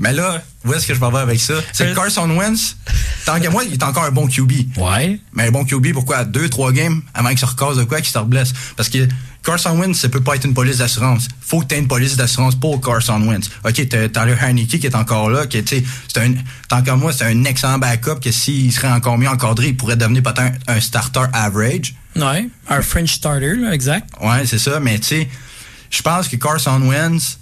Mais 0.00 0.12
là, 0.12 0.42
où 0.64 0.74
est-ce 0.74 0.88
que 0.88 0.94
je 0.94 0.98
vais 0.98 1.08
voir 1.08 1.22
avec 1.22 1.38
ça? 1.38 1.54
C'est 1.72 1.86
que 1.90 1.94
Carson 1.94 2.28
Wentz, 2.30 2.76
tant 3.24 3.38
qu'à 3.38 3.48
moi, 3.50 3.62
il 3.64 3.74
est 3.74 3.82
encore 3.84 4.02
un 4.04 4.10
bon 4.10 4.26
QB. 4.26 4.52
Ouais. 4.76 5.20
Mais 5.34 5.44
un 5.46 5.50
bon 5.52 5.64
QB, 5.64 5.92
pourquoi? 5.92 6.24
Deux, 6.24 6.48
trois 6.48 6.72
games 6.72 7.00
avant 7.14 7.28
qu'il 7.28 7.38
se 7.38 7.46
recasse 7.46 7.76
de 7.76 7.84
quoi, 7.84 8.00
qu'il 8.00 8.10
se 8.10 8.18
reblesse? 8.18 8.52
Parce 8.76 8.88
que 8.88 9.06
Carson 9.44 9.78
Wentz, 9.78 9.98
ça 9.98 10.08
peut 10.08 10.20
pas 10.20 10.36
être 10.36 10.44
une 10.44 10.54
police 10.54 10.78
d'assurance. 10.78 11.28
Faut 11.40 11.60
que 11.60 11.66
tu 11.66 11.74
aies 11.74 11.78
une 11.78 11.88
police 11.88 12.16
d'assurance 12.16 12.54
pour 12.54 12.80
Carson 12.80 13.20
Wentz. 13.22 13.48
OK, 13.64 13.88
t'as 13.88 14.08
Tyler 14.08 14.36
Heineke 14.40 14.78
qui 14.78 14.86
est 14.86 14.94
encore 14.94 15.30
là, 15.30 15.46
qui, 15.46 15.62
tu 15.64 15.78
sais, 15.78 16.34
tant 16.68 16.82
qu'à 16.82 16.96
moi, 16.96 17.12
c'est 17.12 17.24
un 17.24 17.44
excellent 17.44 17.78
backup 17.78 18.20
que 18.22 18.30
s'il 18.30 18.72
serait 18.72 18.90
encore 18.90 19.16
mieux 19.16 19.28
encadré, 19.28 19.68
il 19.68 19.76
pourrait 19.76 19.96
devenir 19.96 20.22
peut-être 20.22 20.40
un, 20.40 20.52
un 20.66 20.80
starter 20.80 21.24
average. 21.32 21.94
Ouais. 22.16 22.48
Un 22.68 22.82
French 22.82 23.14
starter, 23.14 23.54
là, 23.56 23.72
exact. 23.72 24.10
Ouais, 24.20 24.44
c'est 24.44 24.58
ça. 24.58 24.80
Mais 24.80 24.98
tu 24.98 25.06
sais, 25.06 25.28
je 25.90 26.02
pense 26.02 26.28
que 26.28 26.36
Carson 26.36 26.82
Wentz, 26.82 27.38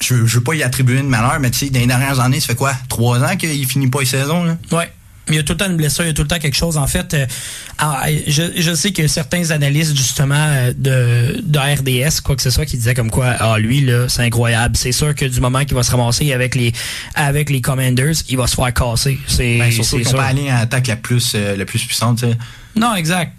je, 0.00 0.24
je 0.26 0.38
veux 0.38 0.42
pas 0.42 0.54
y 0.54 0.62
attribuer 0.62 0.98
de 0.98 1.02
malheur, 1.02 1.38
mais 1.40 1.50
tu 1.50 1.58
sais, 1.58 1.70
dans 1.70 1.80
les 1.80 1.86
dernières 1.86 2.20
années, 2.20 2.40
ça 2.40 2.46
fait 2.46 2.54
quoi? 2.54 2.72
Trois 2.88 3.22
ans 3.22 3.36
qu'il 3.36 3.66
finit 3.66 3.88
pas 3.88 4.00
les 4.00 4.06
saisons, 4.06 4.44
là? 4.44 4.56
Ouais. 4.72 4.90
Il 5.30 5.36
y 5.36 5.38
a 5.38 5.42
tout 5.42 5.52
le 5.52 5.58
temps 5.58 5.66
une 5.70 5.76
blessure, 5.76 6.04
il 6.04 6.08
y 6.08 6.10
a 6.10 6.14
tout 6.14 6.22
le 6.22 6.28
temps 6.28 6.38
quelque 6.38 6.56
chose. 6.56 6.76
En 6.76 6.86
fait, 6.86 7.14
euh, 7.14 7.26
ah, 7.78 8.04
je, 8.26 8.42
je 8.56 8.74
sais 8.74 8.92
que 8.92 9.06
certains 9.06 9.50
analystes, 9.50 9.96
justement, 9.96 10.34
euh, 10.36 10.72
de, 10.76 11.40
de 11.42 11.58
RDS, 11.58 12.20
quoi 12.20 12.36
que 12.36 12.42
ce 12.42 12.50
soit, 12.50 12.66
qui 12.66 12.76
disaient 12.76 12.94
comme 12.94 13.10
quoi, 13.10 13.34
ah, 13.38 13.58
lui, 13.58 13.80
là, 13.80 14.08
c'est 14.08 14.22
incroyable. 14.22 14.76
C'est 14.76 14.92
sûr 14.92 15.14
que 15.14 15.24
du 15.24 15.40
moment 15.40 15.64
qu'il 15.64 15.74
va 15.74 15.82
se 15.82 15.90
ramasser 15.90 16.32
avec 16.32 16.54
les, 16.54 16.72
avec 17.14 17.50
les 17.50 17.60
Commanders, 17.60 18.14
il 18.28 18.36
va 18.36 18.46
se 18.46 18.56
faire 18.56 18.72
casser. 18.74 19.18
C'est 19.26 19.58
Ben, 19.58 19.70
surtout 19.70 20.16
la 20.16 20.32
ligne 20.32 20.50
à 20.50 20.58
attaque 20.58 20.86
la 20.86 20.96
plus, 20.96 21.32
euh, 21.34 21.56
la 21.56 21.64
plus 21.64 21.84
puissante. 21.84 22.24
Non, 22.76 22.94
exact. 22.94 23.32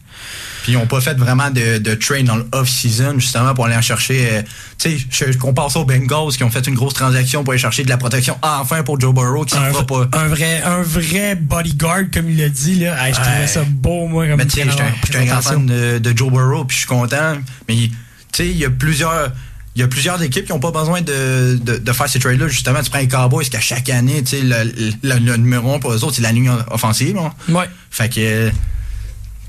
Puis 0.64 0.74
ils 0.74 0.76
n'ont 0.78 0.86
pas 0.88 1.02
fait 1.02 1.16
vraiment 1.18 1.50
de, 1.50 1.78
de 1.80 1.94
trade 1.96 2.26
dans 2.26 2.36
le 2.36 2.46
off-season, 2.52 3.16
justement, 3.20 3.54
pour 3.54 3.66
aller 3.66 3.76
en 3.76 3.82
chercher. 3.82 4.28
euh, 4.32 4.42
tu 4.78 4.98
sais, 4.98 5.06
je, 5.10 5.32
je 5.32 5.38
compare 5.38 5.72
ça 5.72 5.80
aux 5.80 5.86
Bengals 5.86 6.34
qui 6.38 6.44
ont 6.44 6.50
fait 6.52 6.66
une 6.68 6.76
grosse 6.76 6.94
transaction 6.94 7.44
pour 7.44 7.54
aller 7.54 7.62
chercher 7.62 7.84
de 7.84 7.90
la 7.90 7.98
protection 7.98 8.38
enfin 8.42 8.84
pour 8.84 9.00
Joe 9.00 9.14
Burrow 9.14 9.46
qui 9.46 9.56
s'en 9.56 9.64
Un, 9.64 9.72
fera 9.72 9.86
pas. 9.88 10.08
un 10.14 10.28
vrai, 10.28 10.62
un 10.64 10.82
vrai 10.84 11.36
bodyguard, 11.36 12.04
comme 12.14 12.30
il 12.30 12.38
l'a 12.38 12.50
dit, 12.50 12.76
là. 12.76 13.08
Hey, 13.08 13.14
je 13.14 13.20
trouvais 13.20 13.38
Ouais. 13.40 13.48
ça 13.48 13.64
beau, 13.68 14.08
moi, 14.08 14.28
comme 14.28 14.38
Mais 14.38 14.46
tu 14.46 14.62
sais, 14.62 14.64
un- 14.64 14.72
j'étais 15.06 15.18
un 15.18 15.26
grand 15.26 15.42
fan 15.42 15.66
de, 15.66 15.98
de 16.00 16.18
Joe 16.18 16.32
Burrow, 16.32 16.66
puis 16.66 16.76
je 16.76 16.80
suis 16.82 16.88
content. 16.88 17.38
Mais 17.68 17.76
tu 17.76 17.92
sais, 18.34 18.48
il 18.48 18.58
y 18.58 18.66
a 18.66 18.70
plusieurs. 18.70 19.32
Il 19.76 19.80
y 19.80 19.84
a 19.86 19.88
plusieurs 19.88 20.22
équipes 20.22 20.46
qui 20.46 20.52
n'ont 20.52 20.60
pas 20.60 20.72
besoin 20.72 21.00
de, 21.02 21.58
de, 21.64 21.78
de 21.78 21.92
faire 21.94 22.10
ces 22.10 22.20
trades-là. 22.20 22.50
Justement, 22.50 22.84
tu 22.84 22.90
prends 22.90 23.00
les 23.00 23.08
Cowboys 23.08 23.48
qu'à 23.50 23.62
chaque 23.62 23.90
année, 23.90 24.22
tu 24.22 24.32
sais, 24.38 24.42
le, 24.42 24.70
le, 25.02 25.16
le 25.18 25.38
numéro 25.38 25.74
un 25.74 25.80
pour 25.80 25.94
eux 25.94 26.04
autres, 26.04 26.16
c'est 26.18 26.22
la 26.22 26.34
ligne 26.34 26.52
offensive. 26.70 27.18
hein. 27.18 27.32
Ouais. 27.48 27.70
Fait 27.90 28.10
que. 28.14 28.52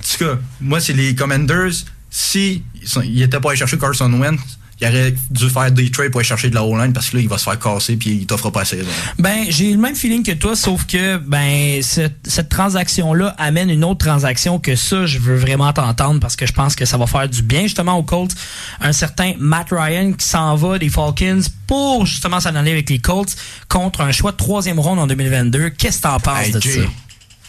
En 0.02 0.18
tout 0.18 0.24
cas, 0.24 0.38
moi, 0.60 0.80
c'est 0.80 0.92
les 0.92 1.14
Commanders. 1.14 1.72
Si 2.10 2.62
ils 3.04 3.14
n'étaient 3.20 3.40
pas 3.40 3.50
allés 3.50 3.58
chercher 3.58 3.78
Carson 3.78 4.12
Wentz, 4.12 4.40
ils 4.80 4.88
auraient 4.88 5.14
dû 5.30 5.48
faire 5.48 5.70
des 5.70 5.90
trades 5.92 6.10
pour 6.10 6.18
aller 6.18 6.26
chercher 6.28 6.50
de 6.50 6.56
la 6.56 6.64
O-line 6.64 6.92
parce 6.92 7.10
que 7.10 7.16
là, 7.16 7.22
il 7.22 7.28
va 7.28 7.38
se 7.38 7.44
faire 7.44 7.58
casser 7.58 7.96
puis 7.96 8.10
il 8.10 8.26
t'offre 8.26 8.50
pas 8.50 8.62
assez. 8.62 8.80
Ben, 9.18 9.44
j'ai 9.48 9.70
le 9.72 9.78
même 9.78 9.94
feeling 9.94 10.24
que 10.24 10.32
toi, 10.32 10.56
sauf 10.56 10.84
que 10.86 11.18
ben 11.18 11.80
cette, 11.82 12.16
cette 12.26 12.48
transaction-là 12.48 13.34
amène 13.38 13.70
une 13.70 13.84
autre 13.84 14.04
transaction 14.04 14.58
que 14.58 14.74
ça, 14.74 15.06
je 15.06 15.20
veux 15.20 15.36
vraiment 15.36 15.72
t'entendre 15.72 16.18
parce 16.18 16.34
que 16.34 16.46
je 16.46 16.52
pense 16.52 16.74
que 16.74 16.84
ça 16.84 16.96
va 16.98 17.06
faire 17.06 17.28
du 17.28 17.42
bien 17.42 17.62
justement 17.62 17.96
aux 17.96 18.02
Colts. 18.02 18.34
Un 18.80 18.92
certain 18.92 19.34
Matt 19.38 19.68
Ryan 19.70 20.12
qui 20.14 20.26
s'en 20.26 20.56
va 20.56 20.78
des 20.80 20.88
Falcons 20.88 21.42
pour 21.68 22.04
justement 22.04 22.40
s'en 22.40 22.54
aller 22.56 22.72
avec 22.72 22.90
les 22.90 22.98
Colts 22.98 23.36
contre 23.68 24.00
un 24.00 24.10
choix 24.10 24.32
de 24.32 24.36
troisième 24.36 24.80
ronde 24.80 24.98
en 24.98 25.06
2022. 25.06 25.70
Qu'est-ce 25.70 25.98
que 25.98 26.02
t'en 26.02 26.18
penses 26.18 26.46
Hey, 26.46 26.52
de 26.52 26.60
Jay, 26.60 26.72
ça? 26.72 26.80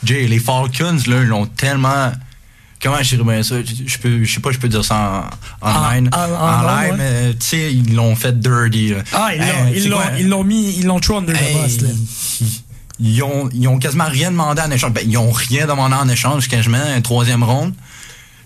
Jay, 0.06 0.28
les 0.28 0.40
Falcons, 0.40 1.00
là, 1.08 1.22
ils 1.22 1.28
l'ont 1.28 1.48
tellement. 1.48 2.12
Comment 2.84 3.02
je 3.02 3.16
dirais 3.16 3.44
ça? 3.44 3.56
Je 3.64 3.98
peux, 3.98 4.24
je 4.26 4.34
sais 4.34 4.40
pas, 4.42 4.52
je 4.52 4.58
peux 4.60 4.68
dire 4.68 4.84
ça 4.84 5.30
en, 5.62 5.70
en 5.70 5.72
En- 5.72 5.92
ligne. 5.92 6.10
en- 6.12 6.18
en 6.20 6.62
live, 6.82 6.94
mais 6.98 7.34
tu 7.36 7.46
sais, 7.48 7.74
ils 7.74 7.96
l'ont 7.96 8.16
fait 8.16 8.38
dirty. 8.38 8.90
là. 8.90 8.98
Ah, 9.14 9.30
ils 9.34 9.88
l'ont- 9.90 10.02
Hey, 10.02 10.22
ils 10.22 10.28
l'ont 10.30 10.44
mis, 10.44 10.76
ils 10.80 10.86
l'ont 10.86 11.00
throw 11.00 11.18
under 11.20 11.34
the 11.34 11.64
bus, 11.64 11.82
là. 11.82 11.90
Ils 13.00 13.24
ont, 13.24 13.50
ils 13.54 13.68
ont 13.68 13.80
quasiment 13.80 14.06
rien 14.08 14.32
demandé 14.32 14.62
en 14.62 14.70
échange. 14.70 14.92
Ben, 14.94 15.04
ils 15.08 15.18
ont 15.18 15.32
rien 15.32 15.66
demandé 15.66 15.96
en 15.96 16.08
échange, 16.10 16.48
quasiment, 16.48 16.78
un 16.78 17.02
troisième 17.02 17.44
ronde. 17.44 17.74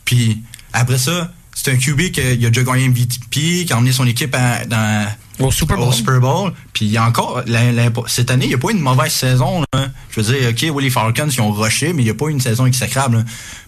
Puis 0.06 0.42
après 0.72 0.98
ça, 0.98 1.32
c'est 1.54 1.72
un 1.72 1.76
QB 1.78 2.12
qui 2.12 2.22
a 2.22 2.36
déjà 2.36 2.64
gagné 2.64 2.88
MVP, 2.88 3.66
qui 3.66 3.74
a 3.74 3.78
emmené 3.78 3.92
son 3.92 4.06
équipe 4.06 4.34
à- 4.36 4.66
dans, 4.66 5.08
Au 5.40 5.52
Super 5.52 5.78
Bowl. 5.78 5.94
Super 5.94 6.20
Bowl. 6.20 6.52
Puis 6.74 6.98
encore, 6.98 7.44
cette 8.08 8.32
année, 8.32 8.46
il 8.46 8.50
n'y 8.50 8.56
a 8.56 8.58
pas 8.58 8.72
une 8.72 8.80
mauvaise 8.80 9.12
saison. 9.12 9.64
Je 10.10 10.20
veux 10.22 10.34
dire, 10.34 10.50
OK, 10.50 10.76
oui, 10.76 10.84
les 10.84 10.90
Falcons, 10.90 11.28
ils 11.30 11.42
ont 11.42 11.52
rushé, 11.52 11.94
mais 11.94 12.02
il 12.02 12.06
n'y 12.06 12.12
a 12.12 12.16
pas 12.16 12.30
une 12.30 12.42
saison 12.42 12.66
exécrable. 12.66 13.18
là. 13.18 13.24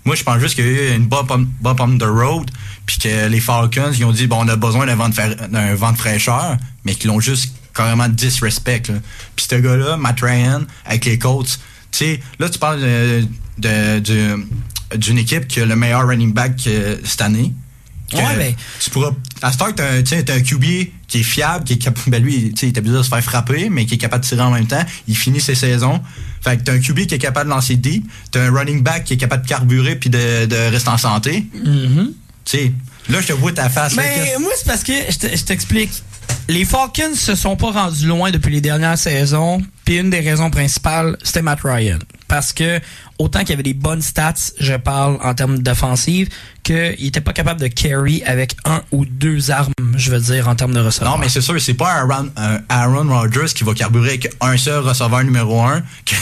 Moi, 0.06 0.16
je 0.16 0.24
pense 0.24 0.40
juste 0.40 0.56
qu'il 0.56 0.66
y 0.66 0.70
a 0.70 0.72
eu 0.94 0.96
une 0.96 1.06
bump 1.06 1.32
on, 1.32 1.98
the 1.98 2.04
road, 2.04 2.50
puis 2.86 2.98
que 2.98 3.28
les 3.28 3.40
Falcons, 3.40 3.91
ils 3.94 4.04
ont 4.06 4.12
dit, 4.12 4.26
bon, 4.28 4.38
on 4.44 4.48
a 4.48 4.56
besoin 4.56 4.86
d'un 4.88 4.96
vent 4.96 5.10
de, 5.10 5.76
vent 5.76 5.91
de 5.91 5.98
fraîcheur, 5.98 6.58
mais 6.86 6.96
qu'ils 6.96 7.10
l'ont 7.10 7.20
juste 7.20 7.54
carrément 7.76 8.10
disrespect. 8.10 8.91
Puis 9.36 9.46
ce 9.50 9.56
gars-là, 9.56 9.98
Matt 9.98 10.22
Ryan, 10.22 10.62
avec 10.86 11.06
les 11.06 11.20
Colts, 11.20 11.60
tu 11.91 11.98
sais, 11.98 12.20
là, 12.40 12.50
tu 12.50 12.58
parles 12.60 12.82
de, 12.82 13.26
de- 13.60 14.00
du, 14.00 14.46
d'une 14.98 15.18
équipe 15.20 15.48
qui 15.48 15.62
a 15.62 15.66
le 15.66 15.76
meilleur 15.76 16.08
running 16.08 16.34
back 16.34 16.54
euh, 16.68 16.98
cette 17.04 17.22
année. 17.22 17.54
Ouais, 18.14 18.36
ben- 18.38 18.56
Tu 18.80 18.90
pourras. 18.90 19.11
À 19.41 19.52
ce 19.52 19.57
temps, 19.57 19.72
t'as 19.76 19.91
un, 19.94 19.99
un 19.99 20.40
QB 20.41 20.64
qui 21.07 21.19
est 21.19 21.23
fiable, 21.23 21.64
qui 21.64 21.73
est 21.73 21.77
capable. 21.77 22.10
Ben 22.11 22.23
lui, 22.23 22.52
tu 22.53 22.60
sais, 22.60 22.68
il 22.68 22.73
est 22.73 22.77
habitué 22.77 22.98
de 22.98 23.03
se 23.03 23.10
faire 23.10 23.23
frapper, 23.23 23.69
mais 23.69 23.86
qui 23.86 23.95
est 23.95 23.98
capable 23.98 24.23
de 24.23 24.30
tirer 24.30 24.41
en 24.41 24.52
même 24.52 24.68
temps. 24.68 24.84
Il 25.07 25.18
finit 25.18 25.41
ses 25.41 25.56
saisons. 25.56 26.02
Fait 26.41 26.57
que 26.57 26.64
t'as 26.64 26.73
un 26.73 26.80
QB 26.80 27.06
qui 27.06 27.15
est 27.15 27.19
capable 27.19 27.49
de 27.49 27.56
lancer 27.56 27.76
deep. 27.76 28.06
T'as 28.31 28.41
un 28.48 28.52
running 28.52 28.81
back 28.84 29.03
qui 29.03 29.14
est 29.14 29.18
capable 29.18 29.44
de 29.44 29.49
carburer 29.49 29.95
puis 29.95 30.10
de, 30.10 30.45
de 30.45 30.56
rester 30.72 30.90
en 30.90 30.98
santé. 30.98 31.45
Mhm. 31.53 32.14
Tu 32.45 32.57
sais, 32.57 32.72
là, 33.10 33.22
je 33.22 33.27
te 33.27 33.34
vois 33.34 33.52
ta 33.52 33.69
face. 33.69 33.95
Mais 33.95 34.34
moi, 34.40 34.52
c'est 34.57 34.65
parce 34.65 34.84
que, 34.84 34.94
je 35.10 35.44
t'explique. 35.44 35.91
Les 36.48 36.65
Falcons 36.65 37.15
se 37.15 37.36
sont 37.36 37.56
pas 37.56 37.72
rendus 37.72 38.07
loin 38.07 38.31
depuis 38.31 38.52
les 38.53 38.61
dernières 38.61 38.98
saisons. 38.98 39.61
Puis 39.90 39.98
une 39.98 40.11
des 40.11 40.20
raisons 40.20 40.52
principales, 40.52 41.18
c'était 41.24 41.41
Matt 41.41 41.61
Ryan. 41.64 41.98
Parce 42.28 42.53
que, 42.53 42.80
autant 43.18 43.40
qu'il 43.40 43.49
y 43.49 43.53
avait 43.53 43.64
des 43.64 43.74
bonnes 43.74 44.03
stats, 44.03 44.36
je 44.60 44.76
parle 44.76 45.18
en 45.24 45.34
termes 45.34 45.57
d'offensive, 45.57 46.30
qu'il 46.61 47.07
était 47.07 47.22
pas 47.22 47.34
capable 47.34 47.60
de 47.60 47.66
carry 47.66 48.22
avec 48.24 48.56
un 48.66 48.84
ou 48.91 49.03
deux 49.07 49.49
armes, 49.49 49.74
je 49.95 50.11
veux 50.11 50.20
dire, 50.20 50.48
en 50.48 50.53
termes 50.53 50.76
de 50.76 50.80
receveur. 50.80 51.10
Non, 51.10 51.18
mais 51.18 51.28
c'est 51.28 51.41
sûr, 51.41 51.60
c'est 51.60 51.74
pas 51.74 51.91
Aaron, 51.91 52.30
un 52.38 52.60
Aaron 52.70 53.10
Rodgers 53.10 53.52
qui 53.56 53.64
va 53.64 53.74
carburer 53.74 54.10
avec 54.10 54.32
un 54.41 54.57
seul 54.57 54.82
receveur 54.82 55.24
numéro 55.24 55.60
un. 55.60 55.82
Qu'il 56.06 56.18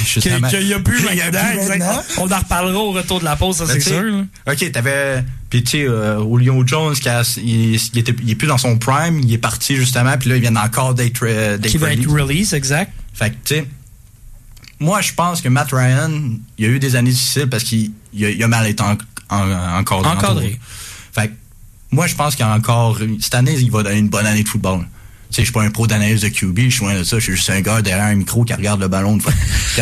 y 0.66 0.74
a 0.74 0.80
plus 0.80 1.06
a 1.06 1.14
maintenant, 1.14 1.40
plus 1.50 1.58
exact. 1.58 1.80
maintenant. 1.80 2.02
On 2.20 2.32
en 2.32 2.40
reparlera 2.40 2.80
au 2.80 2.92
retour 2.94 3.20
de 3.20 3.26
la 3.26 3.36
pause, 3.36 3.58
ça 3.58 3.66
Mais 3.66 3.82
c'est 3.82 3.90
sûr. 3.90 4.02
là. 4.02 4.24
OK, 4.50 4.72
t'avais. 4.72 5.26
Puis, 5.50 5.64
tu 5.64 5.72
sais, 5.72 5.88
euh, 5.90 6.66
Jones, 6.66 6.94
qui 6.94 7.10
a- 7.10 7.38
il, 7.38 7.76
il 7.76 8.00
était, 8.00 8.16
il 8.24 8.30
est 8.30 8.36
plus 8.36 8.48
dans 8.48 8.58
son 8.58 8.78
prime, 8.78 9.20
il 9.20 9.34
est 9.34 9.38
parti 9.38 9.76
justement, 9.76 10.18
puis 10.18 10.30
là, 10.30 10.38
il 10.38 10.42
vient 10.42 10.56
encore 10.56 10.94
d'être 10.94 11.20
euh, 11.24 11.58
Qui 11.58 11.78
va 11.78 11.92
être 11.92 12.10
release, 12.10 12.54
exact. 12.54 12.94
Fait 13.18 13.32
que, 13.32 13.36
tu 13.44 13.56
sais, 13.56 13.68
moi, 14.80 15.02
je 15.02 15.12
pense 15.14 15.42
que 15.42 15.50
Matt 15.50 15.70
Ryan, 15.72 16.12
il 16.58 16.66
a 16.66 16.68
eu 16.68 16.80
des 16.80 16.96
années 16.96 17.10
difficiles 17.12 17.50
parce 17.50 17.64
qu'il 17.64 17.92
il 18.14 18.26
a, 18.26 18.30
il 18.30 18.44
a 18.44 18.48
mal 18.48 18.68
été 18.68 18.84
en, 18.84 18.96
en- 19.30 19.80
encadré. 19.80 20.10
Encadré. 20.12 20.60
Fait 21.12 21.30
que, 21.30 21.34
moi, 21.92 22.06
je 22.08 22.16
pense 22.16 22.36
qu'il 22.36 22.46
y 22.46 22.50
a 22.50 22.54
encore. 22.54 23.00
Cette 23.20 23.34
année, 23.36 23.56
il 23.60 23.72
va 23.72 23.82
donner 23.84 23.98
une 23.98 24.10
bonne 24.10 24.26
année 24.28 24.44
de 24.44 24.48
football. 24.48 24.86
Sais, 25.30 25.42
je 25.42 25.48
suis 25.48 25.52
pas 25.54 25.62
un 25.62 25.70
pro 25.70 25.88
d'analyse 25.88 26.22
de 26.22 26.30
QB, 26.30 26.60
je 26.62 26.70
suis 26.70 26.82
loin 26.86 26.96
de 26.96 27.04
ça. 27.04 27.18
Je 27.20 27.24
suis 27.24 27.36
juste 27.36 27.50
un 27.50 27.62
gars 27.62 27.82
derrière 27.82 28.06
un 28.06 28.16
micro 28.16 28.44
qui 28.46 28.54
regarde 28.54 28.80
le 28.80 28.88
ballon 28.88 29.16
une 29.16 29.22
fois, 29.22 29.34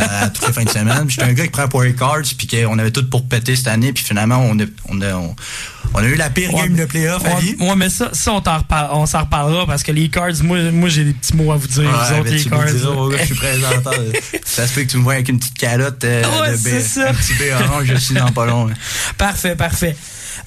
à, 0.02 0.30
toutes 0.30 0.48
les 0.48 0.54
fins 0.54 0.64
de 0.64 0.70
semaine. 0.70 1.06
Je 1.08 1.14
suis 1.14 1.22
un 1.22 1.34
gars 1.34 1.44
qui 1.44 1.50
prend 1.52 1.68
pour 1.68 1.84
les 1.84 1.94
cards, 1.94 2.22
puis 2.38 2.48
qu'on 2.48 2.80
avait 2.80 2.92
tout 2.92 3.08
pour 3.10 3.28
péter 3.28 3.56
cette 3.56 3.68
année, 3.68 3.94
puis 3.94 4.04
finalement, 4.04 4.40
on 4.40 4.60
a, 4.60 4.64
on 4.90 5.02
a, 5.02 5.14
on, 5.14 5.36
on 5.94 6.00
a 6.00 6.06
eu 6.06 6.16
la 6.16 6.30
pire 6.30 6.54
Ouais, 6.54 6.64
game 6.64 6.76
de 6.76 6.86
playoff 6.86 7.24
à 7.26 7.40
vie. 7.40 7.56
Ouais, 7.60 7.76
mais 7.78 7.90
ça, 7.90 8.10
ça 8.12 8.34
on, 8.34 9.06
s'en 9.06 9.20
reparlera 9.22 9.66
parce 9.66 9.84
que 9.84 9.92
les 9.92 10.10
cards, 10.10 10.32
moi, 10.44 10.58
moi 10.72 10.90
j'ai 10.90 11.06
des 11.06 11.14
petits 11.14 11.36
mots 11.36 11.52
à 11.52 11.58
vous 11.58 11.68
dire. 11.68 11.84
vous 11.84 12.14
Ouais, 12.14 12.20
autres, 12.20 12.24
ben, 12.24 12.34
les 12.34 12.44
tu 12.44 12.50
cards. 12.50 12.62
me 12.62 12.72
diras, 12.72 12.94
oh, 12.98 13.10
gars, 13.10 13.18
je 13.20 13.26
suis 13.26 13.36
présenteur. 13.36 13.94
ça 14.46 14.68
se 14.68 14.74
peut 14.74 14.82
que 14.82 14.88
tu 14.90 14.98
me 14.98 15.04
vois 15.04 15.14
avec 15.14 15.30
une 15.30 15.40
petite 15.40 15.58
calotte 15.58 16.04
euh, 16.04 16.22
de 16.24 17.08
un 17.08 17.14
petit 17.14 17.34
B 17.34 17.44
orange, 17.54 17.86
je 17.86 17.96
suis 17.96 18.16
dans 18.16 18.32
pas 18.32 18.46
long. 18.46 18.68
hein. 18.70 18.74
Parfait, 19.18 19.56
parfait. 19.56 19.96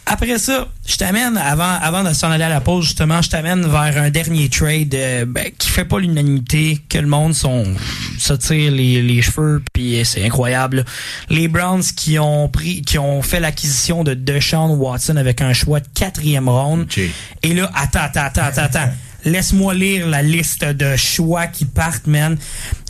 Après 0.07 0.39
ça, 0.39 0.69
je 0.87 0.97
t'amène, 0.97 1.37
avant, 1.37 1.79
avant 1.81 2.03
de 2.03 2.13
s'en 2.13 2.31
aller 2.31 2.45
à 2.45 2.49
la 2.49 2.61
pause, 2.61 2.85
justement, 2.85 3.21
je 3.23 3.29
t'amène 3.29 3.63
vers 3.63 4.03
un 4.03 4.11
dernier 4.11 4.49
trade 4.49 4.95
euh, 4.95 5.25
ben, 5.27 5.51
qui 5.57 5.69
fait 5.69 5.85
pas 5.85 5.99
l'unanimité, 5.99 6.79
que 6.89 6.99
le 6.99 7.07
monde 7.07 7.35
sont, 7.35 7.65
se 8.19 8.33
tire 8.33 8.73
les, 8.73 9.03
les 9.03 9.23
cheveux, 9.23 9.63
puis 9.73 10.01
c'est 10.05 10.25
incroyable. 10.25 10.85
Les 11.29 11.49
Browns 11.49 11.83
qui 11.83 12.19
ont 12.19 12.49
pris, 12.49 12.83
qui 12.83 12.99
ont 12.99 13.23
fait 13.23 13.41
l'acquisition 13.41 14.05
de 14.05 14.15
Deshaun 14.15 14.77
Watson 14.77 15.17
avec 15.17 15.41
un 15.43 15.53
choix 15.53 15.81
de 15.81 15.89
quatrième 15.95 16.49
ronde. 16.49 16.87
Et 17.43 17.55
là, 17.55 17.71
attends, 17.75 18.01
attends, 18.01 18.23
attends, 18.23 18.43
attends, 18.43 18.63
attends. 18.63 18.93
Laisse-moi 19.29 19.75
lire 19.75 20.09
la 20.09 20.23
liste 20.23 20.65
de 20.65 20.97
choix 20.97 21.47
qui 21.47 21.67
partent, 21.67 22.07
man. 22.07 22.39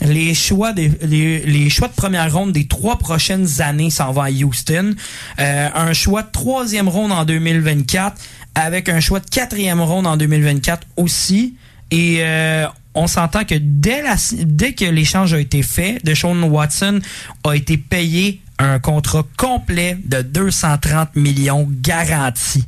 Les 0.01 0.33
choix, 0.33 0.71
les, 0.73 1.69
choix 1.69 1.89
de 1.89 1.93
première 1.93 2.33
ronde 2.33 2.53
des 2.53 2.65
trois 2.65 2.97
prochaines 2.97 3.61
années 3.61 3.89
s'en 3.89 4.11
vont 4.11 4.21
à 4.21 4.29
Houston. 4.29 4.95
Euh, 5.39 5.69
un 5.75 5.93
choix 5.93 6.23
de 6.23 6.31
troisième 6.31 6.87
ronde 6.87 7.11
en 7.11 7.25
2024 7.25 8.15
avec 8.55 8.87
un 8.89 8.99
choix 8.99 9.19
de 9.19 9.29
quatrième 9.29 9.81
ronde 9.81 10.07
en 10.07 10.15
2024 10.15 10.87
aussi. 10.95 11.55
Et 11.91 12.17
euh, 12.19 12.65
on 12.95 13.07
s'entend 13.07 13.43
que 13.43 13.55
dès, 13.55 14.03
dès 14.33 14.73
que 14.73 14.85
l'échange 14.85 15.33
a 15.33 15.39
été 15.39 15.61
fait, 15.61 15.99
Deshaun 16.03 16.41
Watson 16.43 16.99
a 17.43 17.53
été 17.53 17.77
payé 17.77 18.41
un 18.59 18.79
contrat 18.79 19.25
complet 19.37 19.97
de 20.05 20.21
230 20.21 21.15
millions 21.15 21.67
garantis. 21.69 22.65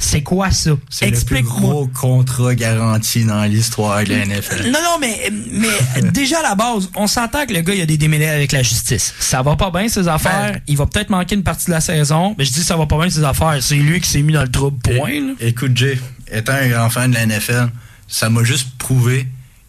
C'est 0.00 0.22
quoi 0.22 0.52
ça? 0.52 0.70
C'est 0.88 1.10
le 1.10 1.20
plus 1.20 1.42
gros 1.42 1.88
contrat 1.88 2.54
garanti 2.54 3.24
dans 3.24 3.42
l'histoire 3.44 4.04
de 4.04 4.10
la 4.14 4.24
NFL. 4.26 4.70
Non, 4.70 4.78
non, 4.80 4.98
mais, 5.00 5.30
mais 5.50 6.10
déjà 6.12 6.38
à 6.38 6.42
la 6.42 6.54
base, 6.54 6.88
on 6.94 7.08
s'entend 7.08 7.44
que 7.46 7.52
le 7.52 7.62
gars, 7.62 7.74
il 7.74 7.80
a 7.80 7.86
des 7.86 7.96
démêlés 7.98 8.28
avec 8.28 8.52
la 8.52 8.62
justice. 8.62 9.12
Ça 9.18 9.42
va 9.42 9.56
pas 9.56 9.70
bien, 9.72 9.88
ses 9.88 10.06
affaires. 10.06 10.52
Ben. 10.52 10.60
il 10.68 10.76
va 10.76 10.86
peut-être 10.86 11.10
manquer 11.10 11.34
une 11.34 11.42
partie 11.42 11.66
de 11.66 11.72
la 11.72 11.80
saison. 11.80 12.34
Mais 12.38 12.44
je 12.44 12.52
dis 12.52 12.62
ça 12.62 12.76
va 12.76 12.86
pas 12.86 12.96
bien, 12.98 13.10
ses 13.10 13.24
affaires. 13.24 13.56
C'est 13.60 13.74
lui 13.74 14.00
qui 14.00 14.08
s'est 14.08 14.22
mis 14.22 14.32
dans 14.32 14.42
le 14.42 14.50
trouble, 14.50 14.78
point. 14.78 15.10
là. 15.20 15.32
Écoute, 15.40 15.76
Jay, 15.76 15.98
étant 16.30 16.52
un 16.52 16.68
grand 16.68 16.90
fan 16.90 17.10
de 17.10 17.16
la 17.16 17.26
NFL, 17.26 17.68
ça 18.06 18.30
m'a 18.30 18.44
juste 18.44 18.68
prouvé 18.78 19.26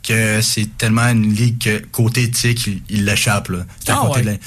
que 0.07 0.41
c'est 0.41 0.77
tellement 0.77 1.10
une 1.10 1.34
ligue 1.34 1.57
que 1.57 1.80
côté 1.91 2.23
éthique, 2.23 2.69
il- 2.89 3.03
l'échappe. 3.06 3.49
là. 3.49 3.60
C'est 3.84 3.91
à 3.91 3.99
Ah, 4.03 4.10
ouais. 4.11 4.38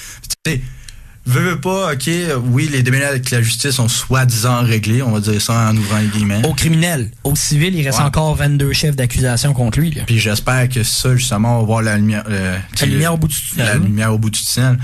La- 1.26 1.32
veux, 1.32 1.50
veux 1.50 1.60
pas, 1.60 1.92
ok, 1.92 2.10
oui, 2.50 2.68
les 2.72 2.82
démêlés 2.82 3.04
avec 3.04 3.30
la 3.30 3.40
justice 3.42 3.72
sont 3.72 3.88
soi-disant 3.88 4.62
réglés, 4.62 5.02
on 5.02 5.12
va 5.12 5.20
dire 5.20 5.40
ça 5.40 5.68
en 5.70 5.76
ouvrant 5.76 5.98
les 5.98 6.08
guillemets. 6.08 6.44
Au 6.46 6.54
criminel. 6.54 7.10
Au 7.24 7.34
civil, 7.36 7.74
il 7.74 7.84
reste 7.84 7.98
Ouais. 7.98 8.04
encore 8.04 8.34
22 8.34 8.72
chefs 8.72 8.96
d'accusation 8.96 9.52
contre 9.54 9.78
lui. 9.80 9.90
Là. 9.92 10.02
Puis 10.06 10.18
j'espère 10.18 10.68
que 10.68 10.82
ça, 10.82 11.14
justement, 11.16 11.56
on 11.56 11.60
va 11.60 11.66
voir 11.66 11.82
la 11.82 11.96
lumière. 11.96 12.24
euh, 12.28 12.58
sais, 12.74 12.86
lumière 12.86 13.14
au 13.14 13.18
bout 13.18 13.28
du 13.28 13.36
tunnel. 13.36 13.66
La 13.66 13.74
lumière 13.76 14.12
au 14.12 14.18
bout 14.18 14.30
du 14.30 14.40
tunnel. 14.42 14.78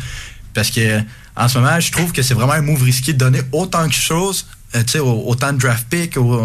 Parce 0.55 0.71
que, 0.71 1.01
en 1.37 1.49
ce 1.49 1.59
moment, 1.59 1.79
je 1.81 1.93
trouve 1.93 2.13
que 2.13 2.23
c'est 2.23 2.35
vraiment 2.35 2.53
un 2.55 2.63
move 2.63 2.83
risqué 2.83 3.13
de 3.13 3.19
donner 3.19 3.41
autant 3.53 3.87
de 3.87 3.93
choses, 3.93 4.47
euh, 4.75 4.83
tu 4.85 4.93
sais, 4.93 4.99
au- 4.99 5.25
autant 5.29 5.53
de 5.53 5.59
draft 5.59 5.87
pick, 5.89 6.17
ou, 6.17 6.37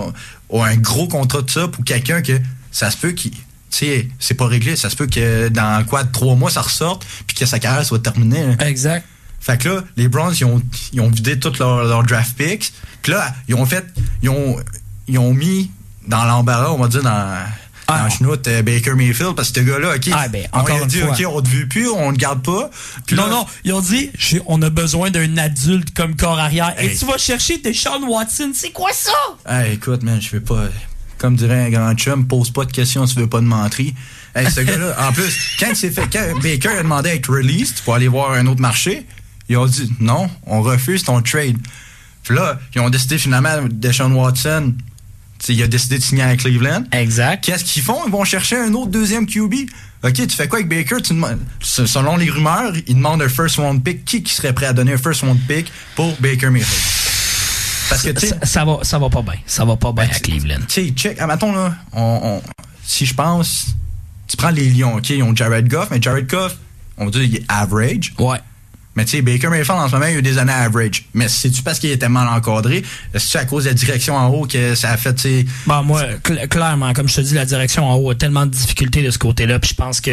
ou 0.50 0.62
un 0.64 0.76
gros 0.76 1.08
contrat 1.08 1.42
de 1.42 1.50
ça 1.50 1.68
pour 1.68 1.84
quelqu'un 1.84 2.22
que 2.22 2.40
ça 2.72 2.90
se 2.92 2.98
peut 2.98 3.12
qu'il. 3.12 3.32
Tu 3.32 3.40
sais, 3.72 4.08
c'est 4.20 4.36
pas 4.36 4.46
réglé. 4.46 4.76
Ça 4.76 4.90
se 4.92 4.96
peut 4.96 5.08
que 5.08 5.48
dans 5.50 5.84
quoi, 5.86 6.04
trois 6.04 6.36
mois, 6.36 6.52
ça 6.52 6.62
ressorte, 6.62 7.06
puis 7.26 7.36
que 7.36 7.46
sa 7.48 7.58
carrière 7.58 7.84
soit 7.86 7.98
terminée. 8.04 8.46
là. 8.46 8.68
Exact. 8.68 9.04
Fait 9.44 9.58
que 9.58 9.68
là, 9.70 9.84
les 9.98 10.08
Browns, 10.08 10.34
ils 10.40 10.46
ont, 10.46 10.62
ils 10.94 11.02
ont 11.02 11.10
vidé 11.10 11.38
tous 11.40 11.60
leurs 11.60 12.04
draft 12.04 12.36
picks. 12.38 12.72
Puis 13.02 13.12
là, 13.12 13.34
ils 13.48 13.56
ont 13.56 13.66
fait. 13.66 13.86
Ils 14.22 14.30
ont, 14.30 14.58
ils 15.08 15.20
ont 15.20 15.34
mis 15.34 15.70
dans 16.08 16.24
l'embarras, 16.24 16.72
on 16.72 16.78
va 16.78 16.88
dire, 16.88 17.04
dans. 17.04 17.46
dans 17.90 18.04
le 18.06 18.10
chenoute, 18.10 18.48
euh, 18.48 18.62
Baker 18.62 18.94
Mayfield, 18.96 19.36
parce 19.36 19.52
que 19.52 19.60
ce 19.60 19.66
gars-là, 19.66 19.96
OK, 19.96 20.10
Ah, 20.14 20.30
ben, 20.30 20.48
on 20.54 20.60
encore 20.60 20.78
lui 20.78 20.84
a 20.84 20.88
dit, 20.88 21.00
fois. 21.00 21.10
OK, 21.12 21.24
on 21.28 21.42
te 21.42 21.50
veut 21.50 21.68
plus, 21.68 21.90
on 21.90 22.12
ne 22.14 22.18
garde 22.18 22.42
pas. 22.42 22.70
Puis 23.06 23.18
non, 23.18 23.24
là- 23.26 23.32
non, 23.32 23.46
ils 23.66 23.74
ont 23.74 23.82
dit, 23.82 24.12
on 24.46 24.62
a 24.62 24.70
besoin 24.70 25.12
d'un 25.12 25.38
adulte 25.38 25.94
comme 25.94 26.16
corps 26.16 26.40
arrière. 26.40 26.74
Et 26.82 26.96
tu 26.96 27.04
vas 27.06 27.18
chercher 27.18 27.58
Deshaun 27.58 28.04
Watson. 28.08 28.52
C'est 28.56 28.72
quoi 28.72 28.92
ça? 28.94 29.12
Ah, 29.44 29.68
écoute, 29.68 30.04
man, 30.04 30.22
je 30.22 30.30
vais 30.32 30.40
pas. 30.40 30.64
Comme 31.18 31.36
dirait 31.36 31.66
un 31.66 31.70
grand 31.70 31.94
chum, 31.96 32.26
pose 32.28 32.50
pas 32.52 32.64
de 32.66 32.72
questions 32.72 33.06
si 33.08 33.16
tu 33.16 33.20
veux 33.22 33.28
pas 33.30 33.40
de 33.42 33.46
mentir. 33.46 33.92
Hey, 34.36 34.50
ce 34.50 34.62
gars-là, 34.62 34.96
en 35.08 35.12
plus, 35.14 35.38
quand 35.60 35.68
il 35.70 35.76
s'est 35.76 35.92
fait, 35.92 36.08
quand 36.12 36.40
Baker 36.42 36.70
a 36.80 36.84
demandé 36.84 37.10
à 37.12 37.16
être 37.16 37.30
released 37.30 37.82
pour 37.86 37.96
aller 37.96 38.08
voir 38.08 38.32
un 38.32 38.48
autre 38.48 38.62
marché, 38.62 39.06
ils 39.50 39.58
ont 39.58 39.66
dit 39.66 39.92
non, 40.00 40.30
on 40.46 40.62
refuse 40.62 41.04
ton 41.04 41.22
trade. 41.22 41.58
Puis 42.24 42.36
là, 42.36 42.60
ils 42.74 42.82
ont 42.82 42.90
décidé 42.90 43.18
finalement, 43.18 43.50
Deshaun 43.70 44.14
Watson, 44.14 44.74
il 45.50 45.62
a 45.62 45.68
décidé 45.68 45.98
de 45.98 46.04
signer 46.04 46.24
à 46.24 46.36
Cleveland. 46.38 46.86
Exact. 46.94 47.44
Qu'est-ce 47.44 47.66
qu'ils 47.66 47.82
font? 47.84 48.00
Ils 48.06 48.12
vont 48.12 48.24
chercher 48.24 48.56
un 48.58 48.74
autre 48.74 48.92
deuxième 48.92 49.26
QB. 49.26 49.54
OK, 50.04 50.14
tu 50.14 50.30
fais 50.30 50.48
quoi 50.48 50.60
avec 50.60 50.70
Baker? 50.70 51.02
Tu 51.02 51.14
demandes- 51.14 51.40
se- 51.62 51.86
selon 51.86 52.16
les 52.18 52.30
rumeurs, 52.30 52.74
ils 52.88 52.96
demandent 52.96 53.22
un 53.22 53.28
first 53.30 53.58
round 53.58 53.84
pick. 53.84 54.06
Qui, 54.06 54.24
qui 54.24 54.34
serait 54.34 54.54
prêt 54.54 54.68
à 54.68 54.74
donner 54.74 54.94
un 54.94 54.98
first 54.98 55.22
round 55.22 55.40
pick 55.48 55.70
pour 55.96 56.16
Baker 56.22 56.50
Mayfield? 56.50 56.82
Parce 57.90 58.02
que, 58.04 58.10
tu 58.12 58.22
sais, 58.22 58.28
Ça, 58.28 58.46
ça 58.46 58.66
va, 58.66 58.80
ça 58.84 58.98
va 59.00 59.10
pas 59.10 59.22
bien. 59.22 59.36
Ça 59.46 59.66
va 59.66 59.76
pas 59.76 59.92
bien 59.92 60.06
à 60.06 60.20
Cleveland. 60.20 60.60
tu 60.68 60.86
sais, 60.86 60.90
check, 60.92 61.20
admettons, 61.20 61.52
là, 61.54 61.76
on, 61.92 62.02
on- 62.24 62.42
si 62.86 63.06
je 63.06 63.14
pense, 63.14 63.68
tu 64.28 64.38
prends 64.38 64.50
les 64.50 64.70
Lions, 64.70 64.96
OK, 64.96 65.10
ils 65.10 65.22
ont 65.24 65.36
Jared 65.36 65.68
Goff, 65.68 65.90
mais 65.92 66.02
Jared 66.02 66.28
Goff, 66.28 66.56
on 66.98 67.06
va 67.06 67.12
dire, 67.12 67.24
il 67.24 67.36
est 67.36 67.46
average. 67.50 68.14
Ouais. 68.18 68.40
Mais 68.96 69.06
tu 69.06 69.12
sais, 69.18 69.22
Baker 69.24 69.48
Mayfield, 69.50 69.80
en 69.80 69.88
ce 69.88 69.94
moment, 69.94 70.06
il 70.06 70.16
a 70.16 70.20
eu 70.20 70.22
des 70.22 70.38
années 70.38 70.52
average. 70.54 71.06
Mais 71.16 71.28
c'est-tu 71.28 71.64
parce 71.64 71.80
qu'il 71.80 71.90
était 71.90 72.10
mal 72.10 72.28
encadré? 72.28 72.84
C'est-tu 73.16 73.38
à 73.38 73.46
cause 73.46 73.64
de 73.64 73.70
la 73.70 73.74
direction 73.74 74.16
en 74.16 74.28
haut 74.28 74.46
que 74.46 74.76
ça 74.76 74.92
a 74.92 74.98
fait, 74.98 75.16
tu 75.16 75.22
sais... 75.22 75.46
Bon, 75.66 75.82
moi, 75.84 76.04
cl- 76.24 76.48
clairement, 76.48 76.94
comme 76.94 77.10
je 77.10 77.16
te 77.16 77.22
dis, 77.22 77.34
la 77.34 77.46
direction 77.46 77.90
en 77.90 77.96
haut 77.96 78.12
a 78.12 78.16
tellement 78.16 78.46
de 78.46 78.52
difficultés 78.52 79.02
de 79.02 79.10
ce 79.10 79.18
côté-là. 79.18 79.58
Puis 79.60 79.72
je 79.72 79.76
pense 79.76 80.00
que 80.00 80.12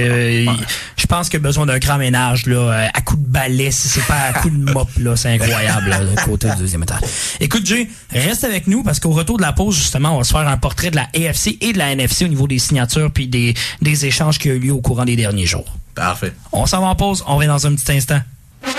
je 0.96 1.06
pense 1.06 1.28
qu'il 1.28 1.38
y 1.38 1.42
a 1.42 1.44
besoin 1.44 1.66
d'un 1.66 1.78
grand 1.78 1.98
ménage 1.98 2.46
là, 2.46 2.56
euh, 2.56 2.86
à 2.94 3.00
coup 3.02 3.16
de 3.16 3.26
balai, 3.26 3.70
si 3.70 3.88
c'est 3.88 4.06
pas 4.06 4.18
à 4.28 4.32
coup 4.40 4.48
de 4.50 4.72
mop, 4.72 4.88
là, 4.98 5.16
c'est 5.16 5.34
incroyable, 5.34 5.90
là, 5.90 6.00
le 6.02 6.14
côté 6.24 6.48
du 6.50 6.56
deuxième 6.56 6.82
étage. 6.82 7.00
Écoute, 7.40 7.66
Jay, 7.66 7.88
reste 8.10 8.44
avec 8.44 8.66
nous 8.66 8.82
parce 8.82 8.98
qu'au 9.00 9.10
retour 9.10 9.36
de 9.36 9.42
la 9.42 9.52
pause, 9.52 9.76
justement, 9.76 10.14
on 10.14 10.18
va 10.18 10.24
se 10.24 10.30
faire 10.32 10.46
un 10.48 10.56
portrait 10.56 10.90
de 10.90 10.96
la 10.96 11.08
AFC 11.14 11.58
et 11.60 11.72
de 11.72 11.78
la 11.78 11.92
NFC 11.92 12.24
au 12.24 12.28
niveau 12.28 12.46
des 12.48 12.58
signatures 12.58 13.10
puis 13.12 13.28
des, 13.28 13.54
des 13.82 14.06
échanges 14.06 14.38
qui 14.38 14.48
ont 14.50 14.54
eu 14.54 14.58
lieu 14.58 14.72
au 14.72 14.80
courant 14.80 15.04
des 15.04 15.16
derniers 15.16 15.46
jours. 15.46 15.76
Parfait. 15.94 16.32
On 16.52 16.64
s'en 16.66 16.80
va 16.80 16.86
en 16.86 16.94
pause, 16.96 17.22
on 17.26 17.36
revient 17.36 17.48
dans 17.48 17.66
un 17.66 17.74
petit 17.74 17.92
instant. 17.92 18.20
Aïe, 18.62 18.72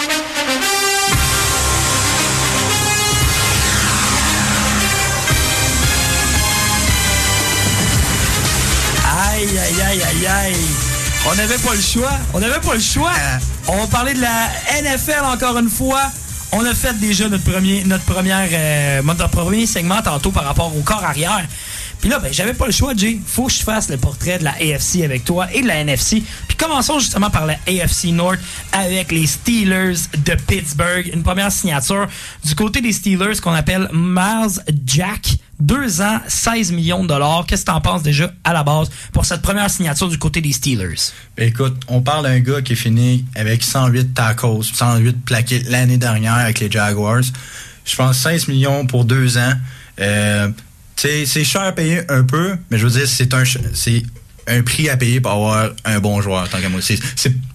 aïe, 9.58 9.82
aïe, 9.82 10.02
aïe, 10.04 10.28
aïe. 10.28 10.56
On 11.30 11.36
n'avait 11.36 11.58
pas 11.58 11.74
le 11.74 11.82
choix. 11.82 12.12
On 12.34 12.40
n'avait 12.40 12.60
pas 12.60 12.74
le 12.74 12.80
choix. 12.80 13.12
On 13.68 13.78
va 13.78 13.88
parler 13.88 14.14
de 14.14 14.22
la 14.22 14.50
NFL 14.82 15.24
encore 15.26 15.58
une 15.58 15.70
fois. 15.70 16.02
on 16.52 16.66
a 16.66 16.74
fait 16.74 16.98
déjà 17.00 17.30
notre 17.30 17.44
premier, 17.50 17.84
notre 17.86 18.04
première, 18.04 18.48
euh, 18.52 19.02
notre 19.04 19.30
premier 19.30 19.66
segment 19.66 20.02
tantôt 20.02 20.32
par 20.32 20.44
rapport 20.44 20.76
au 20.76 20.82
corps 20.82 21.04
arrière. 21.04 21.46
Puis 22.02 22.10
là, 22.10 22.18
ben, 22.20 22.34
j'avais 22.34 22.56
pas 22.56 22.66
le 22.66 22.72
choix, 22.72 22.94
Jay. 22.96 23.20
Faut 23.24 23.46
que 23.46 23.54
je 23.54 23.62
fasse 23.62 23.88
le 23.90 23.98
portrait 23.98 24.40
de 24.40 24.44
la 24.44 24.54
AFC 24.54 25.04
avec 25.06 25.24
toi 25.24 25.48
et 25.54 25.62
de 25.62 25.68
la 25.68 25.76
NFC. 25.76 26.24
Puis 26.48 26.58
commençons 26.58 26.98
justement 27.00 27.30
par 27.30 27.46
la 27.46 27.54
AFC 27.68 28.06
North 28.06 28.40
avec 28.72 29.12
les 29.12 29.28
Steelers 29.28 29.98
de 30.26 30.34
Pittsburgh. 30.48 31.12
Une 31.14 31.22
première 31.22 31.52
signature 31.52 32.08
du 32.44 32.56
côté 32.56 32.82
des 32.82 32.92
Steelers 32.92 33.40
qu'on 33.42 33.54
appelle 33.54 33.88
Miles 33.94 34.64
Jack. 34.86 35.38
Deux 35.60 36.02
ans, 36.02 36.20
16 36.28 36.72
millions 36.72 37.04
de 37.04 37.08
dollars. 37.08 37.46
Qu'est-ce 37.48 37.62
que 37.62 37.72
t'en 37.72 37.82
penses 37.82 38.02
déjà 38.02 38.34
à 38.44 38.52
la 38.52 38.64
base 38.64 38.90
pour 39.14 39.26
cette 39.26 39.44
première 39.44 39.70
signature 39.70 40.10
du 40.10 40.18
côté 40.18 40.42
des 40.42 40.54
Steelers? 40.54 41.12
Ben, 41.38 41.50
écoute, 41.50 41.80
on 41.88 42.02
parle 42.02 42.24
d'un 42.24 42.40
gars 42.40 42.64
qui 42.64 42.74
est 42.74 42.76
fini 42.76 43.26
avec 43.36 43.62
108 43.62 44.16
tacos, 44.16 44.64
108 44.64 45.24
plaqués 45.24 45.60
l'année 45.70 45.98
dernière 45.98 46.34
avec 46.34 46.60
les 46.60 46.72
Jaguars. 46.72 47.22
Je 47.86 47.96
pense 47.96 48.18
16 48.18 48.48
millions 48.48 48.88
pour 48.88 49.06
deux 49.06 49.38
ans. 49.38 49.54
Euh, 50.00 50.50
c'est 50.96 51.44
cher 51.44 51.62
à 51.62 51.72
payer 51.72 52.02
un 52.10 52.24
peu, 52.24 52.56
mais 52.70 52.78
je 52.78 52.86
veux 52.86 52.92
dire, 52.92 53.08
c'est 53.08 53.34
un, 53.34 53.44
c'est 53.74 54.04
un 54.48 54.62
prix 54.64 54.90
à 54.90 54.98
payer 54.98 55.20
pour 55.22 55.32
avoir 55.32 55.72
un 55.86 56.00
bon 56.00 56.22
joueur, 56.22 56.48
tant 56.50 56.60
qu'à 56.60 56.70
moi. 56.70 56.82
C'est, 56.82 57.00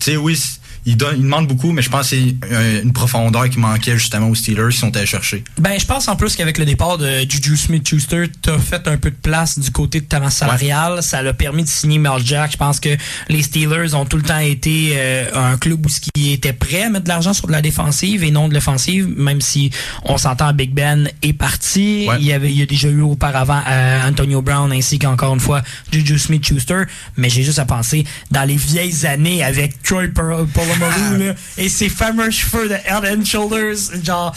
c'est- 0.00 0.16
oui, 0.16 0.40
il, 0.86 0.96
donne, 0.96 1.16
il 1.16 1.22
demande 1.24 1.46
beaucoup, 1.48 1.72
mais 1.72 1.82
je 1.82 1.90
pense 1.90 2.10
que 2.10 2.16
c'est 2.16 2.54
un- 2.54 2.82
une 2.82 2.92
profondeur 2.92 3.48
qui 3.50 3.58
manquait 3.58 3.98
justement 3.98 4.28
aux 4.28 4.34
Steelers 4.34 4.70
qui 4.70 4.78
sont 4.78 4.96
allés 4.96 5.04
chercher. 5.06 5.42
Ben, 5.58 5.78
je 5.78 5.84
pense 5.84 6.08
en 6.08 6.16
plus 6.16 6.34
qu'avec 6.36 6.58
le 6.58 6.64
départ 6.64 6.96
de 6.98 7.20
Juju 7.28 7.56
Smith-Schuster, 7.56 8.24
t'as 8.42 8.58
fait 8.58 8.86
un 8.88 8.96
peu 8.96 9.10
de 9.10 9.16
place 9.16 9.58
du 9.58 9.70
côté 9.70 10.00
de 10.00 10.06
ta 10.06 10.20
masse 10.20 10.36
salariale. 10.36 11.02
Ça 11.02 11.22
l'a 11.22 11.32
permis 11.34 11.64
de 11.64 11.68
signer 11.68 11.98
Miles 11.98 12.24
Jack. 12.24 12.52
Je 12.52 12.56
pense 12.56 12.80
que 12.80 12.96
les 13.28 13.42
Steelers 13.42 13.94
ont 13.94 14.04
tout 14.06 14.16
le 14.16 14.22
temps 14.22 14.38
été 14.38 14.92
euh, 14.94 15.24
un 15.34 15.56
club 15.56 15.84
où 15.84 15.88
ce 15.88 16.00
qui 16.00 16.32
était 16.32 16.52
prêt 16.52 16.84
à 16.84 16.88
mettre 16.90 17.04
de 17.04 17.08
l'argent 17.08 17.32
sur 17.32 17.46
de 17.48 17.52
la 17.52 17.62
défensive 17.62 18.22
et 18.24 18.30
non 18.30 18.48
de 18.48 18.54
l'offensive, 18.54 19.08
même 19.16 19.40
si 19.40 19.70
on 20.04 20.18
s'entend 20.18 20.52
Big 20.52 20.72
Ben 20.72 21.10
est 21.22 21.32
parti. 21.32 22.06
Il 22.18 22.24
y 22.24 22.32
avait, 22.32 22.50
il 22.50 22.58
y 22.58 22.62
a 22.62 22.66
déjà 22.66 22.88
eu 22.88 23.00
auparavant 23.00 23.60
euh, 23.68 24.08
Antonio 24.08 24.42
Brown 24.42 24.72
ainsi 24.72 24.98
qu'encore 24.98 25.34
une 25.34 25.40
fois 25.40 25.62
Juju 25.92 26.18
Smith-Schuster. 26.18 26.82
Mais 27.16 27.28
j'ai 27.28 27.42
juste 27.42 27.58
à 27.58 27.64
penser 27.64 28.04
dans 28.30 28.44
les 28.44 28.56
vieilles 28.56 29.06
années 29.06 29.42
avec 29.42 29.82
Troy 29.82 30.08
Pol- 30.14 30.46
Là, 30.80 31.34
et 31.58 31.68
ses 31.68 31.88
fameux 31.88 32.30
cheveux 32.30 32.68
de 32.68 32.74
Head 32.74 33.18
and 33.20 33.24
Shoulders. 33.24 34.02
Genre, 34.04 34.34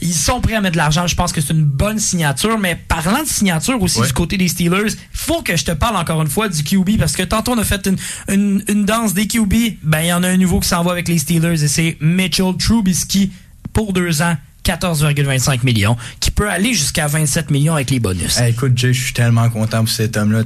ils 0.00 0.14
sont 0.14 0.40
prêts 0.40 0.54
à 0.54 0.60
mettre 0.60 0.72
de 0.72 0.78
l'argent. 0.78 1.06
Je 1.06 1.14
pense 1.14 1.32
que 1.32 1.40
c'est 1.40 1.52
une 1.52 1.64
bonne 1.64 1.98
signature. 1.98 2.58
Mais 2.58 2.76
parlant 2.76 3.22
de 3.22 3.28
signature 3.28 3.80
aussi 3.82 4.00
Ouais. 4.00 4.06
du 4.06 4.12
côté 4.12 4.36
des 4.36 4.48
Steelers, 4.48 4.92
faut 5.12 5.42
que 5.42 5.56
je 5.56 5.64
te 5.64 5.72
parle 5.72 5.96
encore 5.96 6.22
une 6.22 6.28
fois 6.28 6.48
du 6.48 6.62
QB 6.62 6.98
parce 6.98 7.16
que 7.16 7.22
tantôt 7.22 7.52
on 7.52 7.58
a 7.58 7.64
fait 7.64 7.86
une, 7.86 7.96
une, 8.28 8.64
une 8.68 8.84
danse 8.84 9.14
des 9.14 9.26
QB. 9.26 9.52
Ben, 9.82 10.00
il 10.02 10.06
y 10.08 10.12
en 10.12 10.22
a 10.22 10.28
un 10.28 10.36
nouveau 10.36 10.60
qui 10.60 10.68
s'en 10.68 10.82
va 10.82 10.92
avec 10.92 11.08
les 11.08 11.18
Steelers 11.18 11.62
et 11.64 11.68
c'est 11.68 11.96
Mitchell 12.00 12.56
Trubisky 12.58 13.32
pour 13.72 13.92
deux 13.92 14.22
ans. 14.22 14.36
14,25 14.62 15.64
millions, 15.64 15.96
qui 16.20 16.30
peut 16.30 16.48
aller 16.48 16.74
jusqu'à 16.74 17.06
27 17.06 17.50
millions 17.50 17.74
avec 17.74 17.90
les 17.90 17.98
bonus. 17.98 18.36
Hey, 18.38 18.52
écoute, 18.52 18.76
Jay, 18.76 18.92
je 18.92 19.02
suis 19.04 19.14
tellement 19.14 19.48
content 19.48 19.78
pour 19.78 19.88
cet 19.88 20.18
homme-là. 20.18 20.42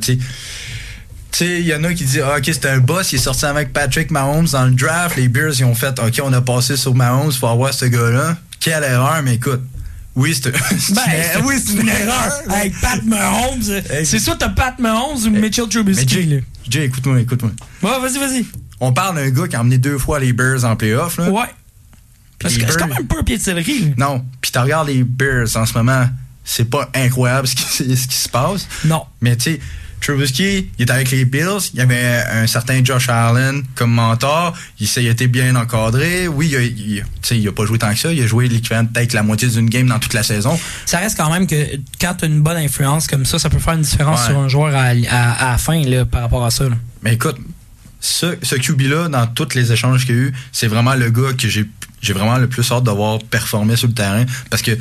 Tu 1.36 1.38
sais, 1.38 1.60
il 1.60 1.66
y 1.66 1.74
en 1.74 1.82
a 1.82 1.92
qui 1.92 2.04
disent, 2.04 2.22
ah, 2.24 2.36
OK, 2.38 2.44
c'était 2.44 2.68
un 2.68 2.78
boss, 2.78 3.10
il 3.10 3.16
est 3.16 3.18
sorti 3.18 3.44
avec 3.44 3.72
Patrick 3.72 4.12
Mahomes 4.12 4.46
dans 4.52 4.66
le 4.66 4.70
draft. 4.70 5.16
Les 5.16 5.26
Bears, 5.26 5.52
ils 5.58 5.64
ont 5.64 5.74
fait, 5.74 5.98
OK, 5.98 6.20
on 6.22 6.32
a 6.32 6.40
passé 6.40 6.76
sur 6.76 6.94
Mahomes, 6.94 7.32
faut 7.32 7.48
avoir 7.48 7.74
ce 7.74 7.86
gars-là. 7.86 8.36
Quelle 8.60 8.84
erreur, 8.84 9.20
mais 9.24 9.34
écoute. 9.34 9.60
Oui, 10.14 10.32
c'est 10.40 10.52
Ben, 10.94 11.42
oui, 11.44 11.56
c'est 11.58 11.72
une 11.72 11.88
erreur. 11.88 12.40
Avec 12.48 12.80
Pat 12.80 13.02
Mahomes, 13.02 13.62
c'est 14.04 14.20
soit 14.20 14.36
t'as 14.36 14.50
Pat 14.50 14.78
Mahomes 14.78 15.26
ou 15.26 15.30
Mitchell 15.30 15.64
Mais 15.64 15.70
Trubisky. 15.70 16.14
là. 16.22 16.36
Jay, 16.36 16.44
Jay, 16.70 16.84
écoute-moi, 16.84 17.20
écoute-moi. 17.22 17.50
Ouais, 17.82 18.00
vas-y, 18.00 18.18
vas-y. 18.20 18.46
On 18.78 18.92
parle 18.92 19.16
d'un 19.16 19.30
gars 19.30 19.48
qui 19.48 19.56
a 19.56 19.60
emmené 19.60 19.78
deux 19.78 19.98
fois 19.98 20.20
les 20.20 20.32
Bears 20.32 20.64
en 20.64 20.76
playoff. 20.76 21.18
Là. 21.18 21.30
Ouais. 21.30 21.46
Parce 22.38 22.54
les 22.54 22.64
que 22.64 22.70
c'est 22.70 22.78
quand 22.78 22.86
même 22.86 23.08
pas 23.08 23.18
un 23.18 23.24
pied 23.24 23.38
de 23.38 23.42
céleri. 23.42 23.92
Non. 23.96 24.24
Puis 24.40 24.52
tu 24.52 24.58
regardes 24.60 24.86
les 24.86 25.02
Bears 25.02 25.56
en 25.56 25.66
ce 25.66 25.74
moment, 25.74 26.06
c'est 26.44 26.70
pas 26.70 26.88
incroyable 26.94 27.48
ce 27.48 27.56
qui, 27.56 27.64
ce 27.96 28.06
qui 28.06 28.16
se 28.16 28.28
passe. 28.28 28.68
Non. 28.84 29.02
Mais 29.20 29.34
tu 29.34 29.54
sais, 29.54 29.60
Trubisky, 30.04 30.68
il 30.78 30.82
est 30.82 30.90
avec 30.90 31.10
les 31.10 31.24
Bills. 31.24 31.70
Il 31.72 31.78
y 31.78 31.82
avait 31.82 32.22
un 32.30 32.46
certain 32.46 32.84
Josh 32.84 33.08
Allen 33.08 33.62
comme 33.74 33.90
mentor. 33.92 34.52
Il, 34.78 34.86
s'est- 34.86 35.02
il 35.02 35.08
a 35.08 35.12
été 35.12 35.28
bien 35.28 35.56
encadré. 35.56 36.28
Oui, 36.28 36.48
il 36.50 36.56
a, 36.56 36.60
il- 36.60 37.04
tu 37.22 37.48
a 37.48 37.52
pas 37.52 37.64
joué 37.64 37.78
tant 37.78 37.90
que 37.90 37.98
ça. 37.98 38.12
Il 38.12 38.22
a 38.22 38.26
joué 38.26 38.46
l'équivalent 38.48 38.84
peut-être 38.86 39.14
la 39.14 39.22
moitié 39.22 39.48
d'une 39.48 39.70
game 39.70 39.86
dans 39.86 39.98
toute 39.98 40.12
la 40.12 40.22
saison. 40.22 40.58
Ça 40.84 40.98
reste 40.98 41.16
quand 41.16 41.30
même 41.32 41.46
que 41.46 41.54
quand 41.98 42.14
t'as 42.18 42.26
une 42.26 42.42
bonne 42.42 42.58
influence 42.58 43.06
comme 43.06 43.24
ça, 43.24 43.38
ça 43.38 43.48
peut 43.48 43.58
faire 43.58 43.74
une 43.74 43.80
différence 43.80 44.20
Ouais. 44.20 44.26
sur 44.26 44.38
un 44.38 44.48
joueur 44.48 44.74
à, 44.74 44.88
à- 45.10 45.46
à 45.48 45.50
la 45.52 45.58
fin 45.58 45.82
là, 45.82 46.04
par 46.04 46.20
rapport 46.20 46.44
à 46.44 46.50
ça. 46.50 46.64
là. 46.68 46.76
Mais 47.02 47.14
écoute, 47.14 47.36
ce, 47.98 48.36
ce 48.42 48.56
QB-là, 48.56 49.08
dans 49.08 49.26
tous 49.26 49.54
les 49.54 49.72
échanges 49.72 50.04
qu'il 50.04 50.14
y 50.14 50.18
a 50.18 50.20
eu, 50.22 50.32
c'est 50.52 50.66
vraiment 50.66 50.94
le 50.94 51.08
gars 51.08 51.32
que 51.32 51.48
j'ai 51.48 51.66
vraiment 52.12 52.36
le 52.36 52.46
plus 52.48 52.70
hâte 52.70 52.84
de 52.84 52.90
voir 52.90 53.20
performer 53.30 53.76
sur 53.76 53.88
le 53.88 53.94
terrain. 53.94 54.26
Parce 54.50 54.60
que, 54.60 54.72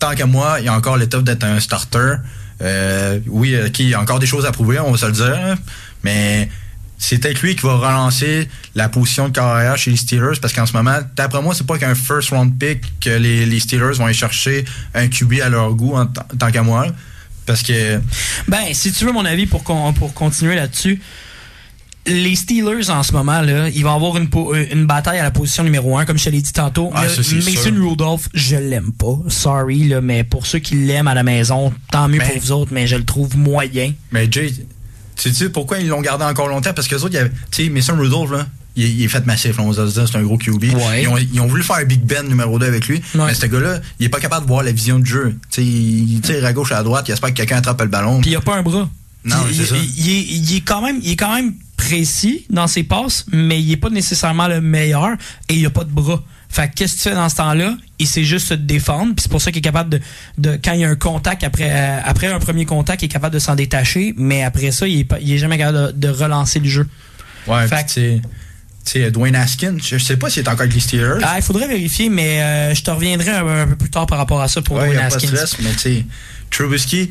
tant 0.00 0.12
qu'à 0.16 0.26
moi, 0.26 0.56
il 0.58 0.64
y 0.64 0.68
a 0.68 0.74
encore 0.74 0.96
l'étape 0.96 1.22
d'être 1.22 1.44
un 1.44 1.60
starter. 1.60 2.16
Euh, 2.62 3.20
oui, 3.26 3.54
euh, 3.54 3.68
qui 3.68 3.92
a 3.94 4.00
encore 4.00 4.18
des 4.18 4.26
choses 4.26 4.46
à 4.46 4.52
prouver, 4.52 4.78
on 4.78 4.90
va 4.90 4.98
se 4.98 5.06
le 5.06 5.12
dire. 5.12 5.34
hein. 5.34 5.54
Mais 6.02 6.48
c'est 6.98 7.18
peut-être 7.18 7.42
lui 7.42 7.54
qui 7.56 7.66
va 7.66 7.76
relancer 7.76 8.48
la 8.74 8.88
position 8.88 9.28
de 9.28 9.32
carrière 9.34 9.76
chez 9.76 9.90
les 9.90 9.96
Steelers. 9.96 10.38
Parce 10.40 10.54
qu'en 10.54 10.66
ce 10.66 10.72
moment, 10.72 10.98
d'après 11.14 11.42
moi, 11.42 11.54
c'est 11.54 11.66
pas 11.66 11.78
qu'un 11.78 11.94
first 11.94 12.30
round 12.30 12.58
pick 12.58 12.80
que 13.00 13.10
les, 13.10 13.60
Steelers 13.60 13.92
vont 13.94 14.06
aller 14.06 14.14
chercher 14.14 14.64
un 14.94 15.08
QB 15.08 15.34
à 15.42 15.48
leur 15.48 15.74
goût 15.74 15.94
en 15.96 16.06
tant 16.06 16.50
qu'à 16.50 16.62
moi. 16.62 16.86
Parce 17.44 17.62
que 17.62 18.00
Ben, 18.48 18.72
si 18.72 18.92
tu 18.92 19.04
veux 19.04 19.12
mon 19.12 19.24
avis 19.24 19.46
pour, 19.46 19.62
pour 19.62 20.14
continuer 20.14 20.56
là-dessus, 20.56 21.00
les 22.06 22.34
Steelers 22.36 22.90
en 22.90 23.02
ce 23.02 23.12
moment, 23.12 23.40
là, 23.40 23.68
ils 23.68 23.82
vont 23.82 23.94
avoir 23.94 24.16
une, 24.16 24.28
euh, 24.34 24.66
une 24.72 24.86
bataille 24.86 25.18
à 25.18 25.22
la 25.24 25.30
position 25.30 25.64
numéro 25.64 25.96
1, 25.98 26.04
comme 26.04 26.18
je 26.18 26.24
te 26.24 26.30
l'ai 26.30 26.40
dit 26.42 26.52
tantôt. 26.52 26.90
Ah, 26.94 27.04
Le- 27.04 27.10
ça, 27.22 27.34
Mason 27.34 27.52
sûr. 27.74 27.90
Rudolph, 27.90 28.28
je 28.34 28.56
l'aime 28.56 28.92
pas. 28.92 29.18
Sorry, 29.28 29.84
là, 29.88 30.00
mais 30.00 30.24
pour 30.24 30.46
ceux 30.46 30.58
qui 30.58 30.74
l'aiment 30.74 31.08
à 31.08 31.14
la 31.14 31.22
maison, 31.22 31.72
tant 31.90 32.08
mieux 32.08 32.18
Mais- 32.18 32.28
pour 32.30 32.38
vous 32.40 32.52
autres, 32.52 32.72
mais 32.72 32.86
je 32.86 32.96
le 32.96 33.04
trouve 33.04 33.36
moyen. 33.36 33.92
Mais 34.12 34.28
Jay, 34.30 34.52
tu 35.16 35.32
sais 35.34 35.48
pourquoi 35.50 35.78
ils 35.78 35.88
l'ont 35.88 36.00
gardé 36.00 36.24
encore 36.24 36.48
longtemps? 36.48 36.72
Parce 36.74 36.88
que 36.88 36.96
autres, 36.96 37.12
y 37.14 37.18
avait, 37.18 37.30
tu 37.50 37.64
sais, 37.64 37.70
Mason 37.70 37.96
Rudolph, 37.98 38.30
là, 38.30 38.46
il, 38.76 38.84
est- 38.84 39.04
est 39.04 39.08
fait 39.08 39.24
massif, 39.26 39.58
on 39.58 39.72
se 39.72 39.88
c'est 39.88 40.16
un 40.16 40.22
gros 40.22 40.36
QB. 40.36 40.62
Ouais. 40.64 41.02
Ils, 41.02 41.08
ont, 41.08 41.16
ils 41.16 41.40
ont 41.40 41.46
voulu 41.46 41.62
faire 41.62 41.84
Big 41.86 42.02
Ben 42.02 42.28
numéro 42.28 42.58
2 42.58 42.66
avec 42.66 42.86
lui, 42.86 43.00
mais 43.14 43.32
ce 43.34 43.46
gars-là, 43.46 43.80
il 43.98 44.06
est 44.06 44.10
pas 44.10 44.20
capable 44.20 44.44
de 44.44 44.48
voir 44.50 44.62
la 44.62 44.72
vision 44.72 44.98
de 44.98 45.06
jeu. 45.06 45.34
Il 45.58 46.20
tire 46.22 46.44
à 46.44 46.52
gauche, 46.52 46.72
à 46.72 46.82
droite, 46.82 47.06
il 47.08 47.12
espère 47.12 47.30
que 47.30 47.34
quelqu'un 47.36 47.56
attrape 47.56 47.80
le 47.80 47.88
ballon. 47.88 48.20
Puis 48.20 48.30
il 48.32 48.36
a 48.36 48.40
pas 48.40 48.56
un 48.56 48.62
bras. 48.62 48.88
Non, 49.24 49.36
il, 49.50 49.56
c'est 49.56 49.64
ça. 49.66 49.76
il- 49.76 49.98
il 50.06 50.10
est, 50.10 50.22
il 50.52 50.56
est 50.56 50.60
quand 50.60 50.82
même, 50.82 51.00
il 51.02 51.12
est 51.12 51.16
quand 51.16 51.34
même 51.34 51.54
précis 51.76 52.46
dans 52.50 52.66
ses 52.66 52.82
passes, 52.82 53.26
mais 53.32 53.60
il 53.60 53.70
est 53.72 53.76
pas 53.76 53.90
nécessairement 53.90 54.48
le 54.48 54.60
meilleur 54.60 55.10
et 55.48 55.54
il 55.54 55.66
a 55.66 55.70
pas 55.70 55.84
de 55.84 55.90
bras. 55.90 56.22
Fait 56.48 56.68
que 56.68 56.74
qu'est-ce 56.74 56.94
que 56.94 57.02
tu 57.02 57.08
fais 57.10 57.14
dans 57.14 57.28
ce 57.28 57.36
temps-là? 57.36 57.76
Il 57.98 58.06
sait 58.06 58.24
juste 58.24 58.48
se 58.48 58.54
défendre, 58.54 59.14
puis 59.14 59.22
c'est 59.22 59.30
pour 59.30 59.42
ça 59.42 59.50
qu'il 59.50 59.58
est 59.58 59.62
capable 59.62 59.90
de, 59.90 60.00
de 60.38 60.58
quand 60.62 60.72
il 60.72 60.80
y 60.80 60.84
a 60.84 60.88
un 60.88 60.96
contact 60.96 61.44
après 61.44 61.68
euh, 61.70 62.00
après 62.04 62.28
un 62.28 62.38
premier 62.38 62.64
contact, 62.64 63.02
il 63.02 63.06
est 63.06 63.08
capable 63.08 63.34
de 63.34 63.38
s'en 63.40 63.54
détacher, 63.56 64.14
mais 64.16 64.42
après 64.42 64.70
ça, 64.70 64.86
il 64.86 65.00
est, 65.00 65.04
pas, 65.04 65.18
il 65.20 65.32
est 65.32 65.38
jamais 65.38 65.58
capable 65.58 65.92
de, 65.98 66.06
de 66.06 66.08
relancer 66.08 66.60
le 66.60 66.68
jeu. 66.68 66.86
Ouais, 67.46 67.66
Fait 67.66 67.76
fait 67.76 67.84
tu 67.84 67.92
sais, 67.92 68.20
tu 68.84 68.92
sais, 69.02 69.10
Dwayne 69.10 69.34
Haskins, 69.34 69.78
je 69.82 69.98
sais 69.98 70.16
pas 70.16 70.30
s'il 70.30 70.44
est 70.44 70.48
encore 70.48 70.62
avec 70.62 70.74
les 70.74 70.80
Steelers. 70.80 71.18
Ah, 71.22 71.34
il 71.36 71.42
faudrait 71.42 71.66
vérifier, 71.68 72.08
mais 72.08 72.40
euh, 72.40 72.74
je 72.74 72.82
te 72.82 72.90
reviendrai 72.90 73.30
un, 73.30 73.62
un 73.62 73.66
peu 73.66 73.76
plus 73.76 73.90
tard 73.90 74.06
par 74.06 74.18
rapport 74.18 74.40
à 74.40 74.48
ça 74.48 74.62
pour 74.62 74.76
Ouais, 74.76 74.86
Dwayne 74.86 75.00
y 75.00 75.04
a 75.04 75.08
pas 75.08 75.16
de 75.16 75.26
stress, 75.26 75.56
mais 75.60 75.72
tu 75.72 75.78
sais, 75.78 76.04
Trubisky, 76.50 77.08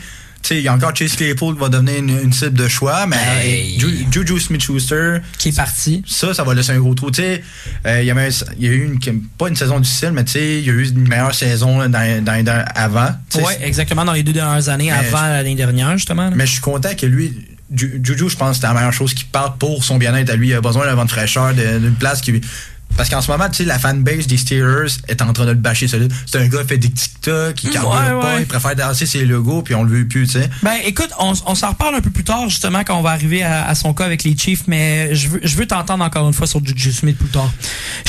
sais, 0.47 0.57
il 0.57 0.63
y 0.63 0.67
a 0.67 0.73
encore 0.73 0.95
Chase 0.95 1.15
Claypool 1.15 1.55
qui 1.55 1.61
va 1.61 1.69
devenir 1.69 1.97
une, 1.99 2.09
une 2.23 2.33
cible 2.33 2.53
de 2.57 2.67
choix, 2.67 3.05
mais 3.07 3.17
Hey. 3.43 3.79
Ju- 3.79 4.05
Juju 4.11 4.39
Smith-Schuster, 4.39 5.17
Qui 5.37 5.49
est 5.49 5.55
parti. 5.55 6.03
ça, 6.07 6.33
ça 6.33 6.43
va 6.43 6.53
laisser 6.53 6.71
un 6.71 6.79
gros 6.79 6.93
trou. 6.93 7.11
Tu 7.11 7.21
sais, 7.21 7.43
euh, 7.85 8.01
il 8.01 8.05
y 8.07 8.11
avait 8.11 8.27
un- 8.27 8.45
il 8.59 8.65
y 8.65 8.69
a 8.69 8.71
eu 8.71 8.85
une, 8.85 9.21
pas 9.37 9.47
une 9.49 9.55
saison 9.55 9.79
difficile, 9.79 10.11
mais 10.13 10.23
tu 10.23 10.33
sais, 10.33 10.59
il 10.59 10.65
y 10.65 10.69
a 10.69 10.73
eu 10.73 10.87
une 10.89 11.07
meilleure 11.07 11.33
saison 11.35 11.87
dans, 11.89 12.65
avant. 12.75 13.09
Ouais, 13.35 13.57
exactement, 13.61 14.05
dans 14.05 14.13
les 14.13 14.23
deux 14.23 14.33
dernières 14.33 14.69
années, 14.69 14.91
Mais 14.91 15.07
avant 15.07 15.27
l'année 15.27 15.55
dernière, 15.55 15.91
justement. 15.97 16.29
là. 16.29 16.35
Mais 16.35 16.45
je 16.45 16.51
suis 16.53 16.61
content 16.61 16.95
que 16.95 17.05
lui, 17.05 17.33
Ju- 17.75 17.99
Juju, 18.03 18.29
je 18.29 18.35
pense 18.37 18.57
que 18.57 18.61
c'est 18.61 18.67
la 18.67 18.75
meilleure 18.75 18.93
chose 18.93 19.13
qui 19.15 19.23
parle 19.25 19.57
pour 19.57 19.83
son 19.83 19.97
bien-être 19.97 20.29
à 20.29 20.35
lui. 20.35 20.49
Il 20.49 20.53
a 20.53 20.61
besoin 20.61 20.85
d'un 20.85 20.93
vent 20.93 21.05
de 21.05 21.09
fraîcheur, 21.09 21.51
d'une 21.55 21.95
place 21.95 22.21
qui. 22.21 22.39
Parce 22.97 23.09
qu'en 23.09 23.21
ce 23.21 23.29
moment, 23.29 23.49
tu 23.49 23.57
sais, 23.57 23.63
la 23.65 23.77
fanbase 23.79 24.27
des 24.27 24.37
Steelers 24.37 24.87
est 25.07 25.21
en 25.21 25.33
train 25.33 25.45
de 25.45 25.51
le 25.51 25.57
bâcher 25.57 25.87
solide. 25.87 26.13
C'est 26.25 26.39
un 26.39 26.47
gars 26.47 26.61
qui 26.61 26.67
fait 26.67 26.77
des 26.77 26.89
TikTok, 26.89 27.53
qui 27.55 27.69
carbure 27.69 27.91
Ouais, 27.91 28.21
pas, 28.21 28.35
ouais. 28.35 28.41
il 28.41 28.45
préfère 28.45 28.75
danser 28.75 29.05
ses 29.05 29.25
logos, 29.25 29.61
puis 29.63 29.75
on 29.75 29.83
le 29.83 29.89
veut 29.91 30.07
plus, 30.07 30.25
tu 30.27 30.33
sais. 30.39 30.49
Ben, 30.63 30.75
écoute, 30.85 31.09
on, 31.19 31.33
on 31.45 31.55
s'en 31.55 31.69
reparle 31.69 31.95
un 31.95 32.01
peu 32.01 32.09
plus 32.09 32.23
tard, 32.23 32.47
justement, 32.49 32.83
quand 32.85 32.97
on 32.97 33.01
va 33.01 33.11
arriver 33.11 33.43
à, 33.43 33.65
à 33.67 33.75
son 33.75 33.93
cas 33.93 34.05
avec 34.05 34.23
les 34.23 34.37
Chiefs, 34.37 34.63
mais 34.67 35.13
je 35.13 35.27
veux, 35.29 35.39
je 35.43 35.55
veux 35.57 35.65
t'entendre 35.67 36.03
encore 36.03 36.27
une 36.27 36.33
fois 36.33 36.47
sur 36.47 36.63
Juju 36.65 36.91
Smith 36.93 37.17
plus 37.17 37.27
tard. 37.29 37.51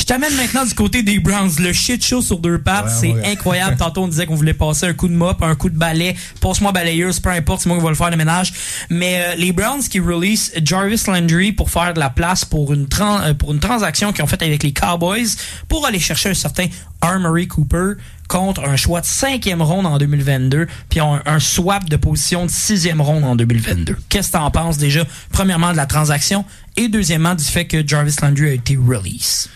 Je 0.09 0.13
t'amène 0.13 0.33
maintenant 0.37 0.63
du 0.65 0.73
côté 0.73 1.03
des 1.03 1.19
Browns. 1.19 1.51
Le 1.59 1.73
shit 1.73 2.01
show 2.01 2.21
sur 2.21 2.39
deux 2.39 2.59
pattes, 2.59 2.85
Ouais, 2.85 2.91
c'est 2.97 3.11
ouais. 3.11 3.31
incroyable. 3.33 3.75
Tantôt, 3.79 4.03
on 4.03 4.07
disait 4.07 4.25
qu'on 4.25 4.35
voulait 4.35 4.53
passer 4.53 4.85
un 4.85 4.93
coup 4.93 5.09
de 5.09 5.13
mop, 5.13 5.43
un 5.43 5.53
coup 5.55 5.69
de 5.69 5.77
balai. 5.77 6.15
Passe-moi 6.39 6.71
balayeuse, 6.71 7.19
peu 7.19 7.29
importe, 7.29 7.63
c'est 7.63 7.67
moi 7.67 7.77
qui 7.77 7.83
vais 7.83 7.89
le 7.89 7.95
faire 7.95 8.09
le 8.09 8.15
ménage. 8.15 8.53
Mais 8.89 9.21
euh, 9.21 9.35
les 9.35 9.51
Browns 9.51 9.81
qui 9.83 9.99
release 9.99 10.53
Jarvis 10.63 11.01
Landry 11.07 11.51
pour 11.51 11.69
faire 11.69 11.93
de 11.93 11.99
la 11.99 12.09
place 12.09 12.45
pour 12.45 12.71
une, 12.71 12.87
tran- 12.87 13.19
euh, 13.21 13.33
pour 13.33 13.51
une 13.51 13.59
transaction 13.59 14.13
qu'ils 14.13 14.23
ont 14.23 14.27
faite 14.27 14.43
avec 14.43 14.63
les 14.63 14.71
Cowboys 14.71 15.27
pour 15.67 15.85
aller 15.85 15.99
chercher 15.99 16.29
un 16.29 16.33
certain 16.33 16.67
Armory 17.01 17.49
Cooper 17.49 17.95
contre 18.29 18.63
un 18.63 18.77
choix 18.77 19.01
de 19.01 19.05
cinquième 19.05 19.61
ronde 19.61 19.87
en 19.87 19.97
2022, 19.97 20.67
puis 20.89 21.01
un, 21.01 21.21
un 21.25 21.39
swap 21.41 21.89
de 21.89 21.97
position 21.97 22.45
de 22.45 22.49
sixième 22.51 23.01
ronde 23.01 23.25
en 23.25 23.35
2022. 23.35 23.97
Qu'est-ce 24.07 24.29
que 24.29 24.37
t'en 24.37 24.51
penses 24.51 24.77
déjà, 24.77 25.03
premièrement, 25.33 25.73
de 25.73 25.77
la 25.77 25.85
transaction, 25.85 26.45
et 26.77 26.87
deuxièmement, 26.87 27.35
du 27.35 27.43
fait 27.43 27.65
que 27.65 27.85
Jarvis 27.85 28.15
Landry 28.21 28.45
a 28.47 28.53
été 28.53 28.77
release? 28.77 29.49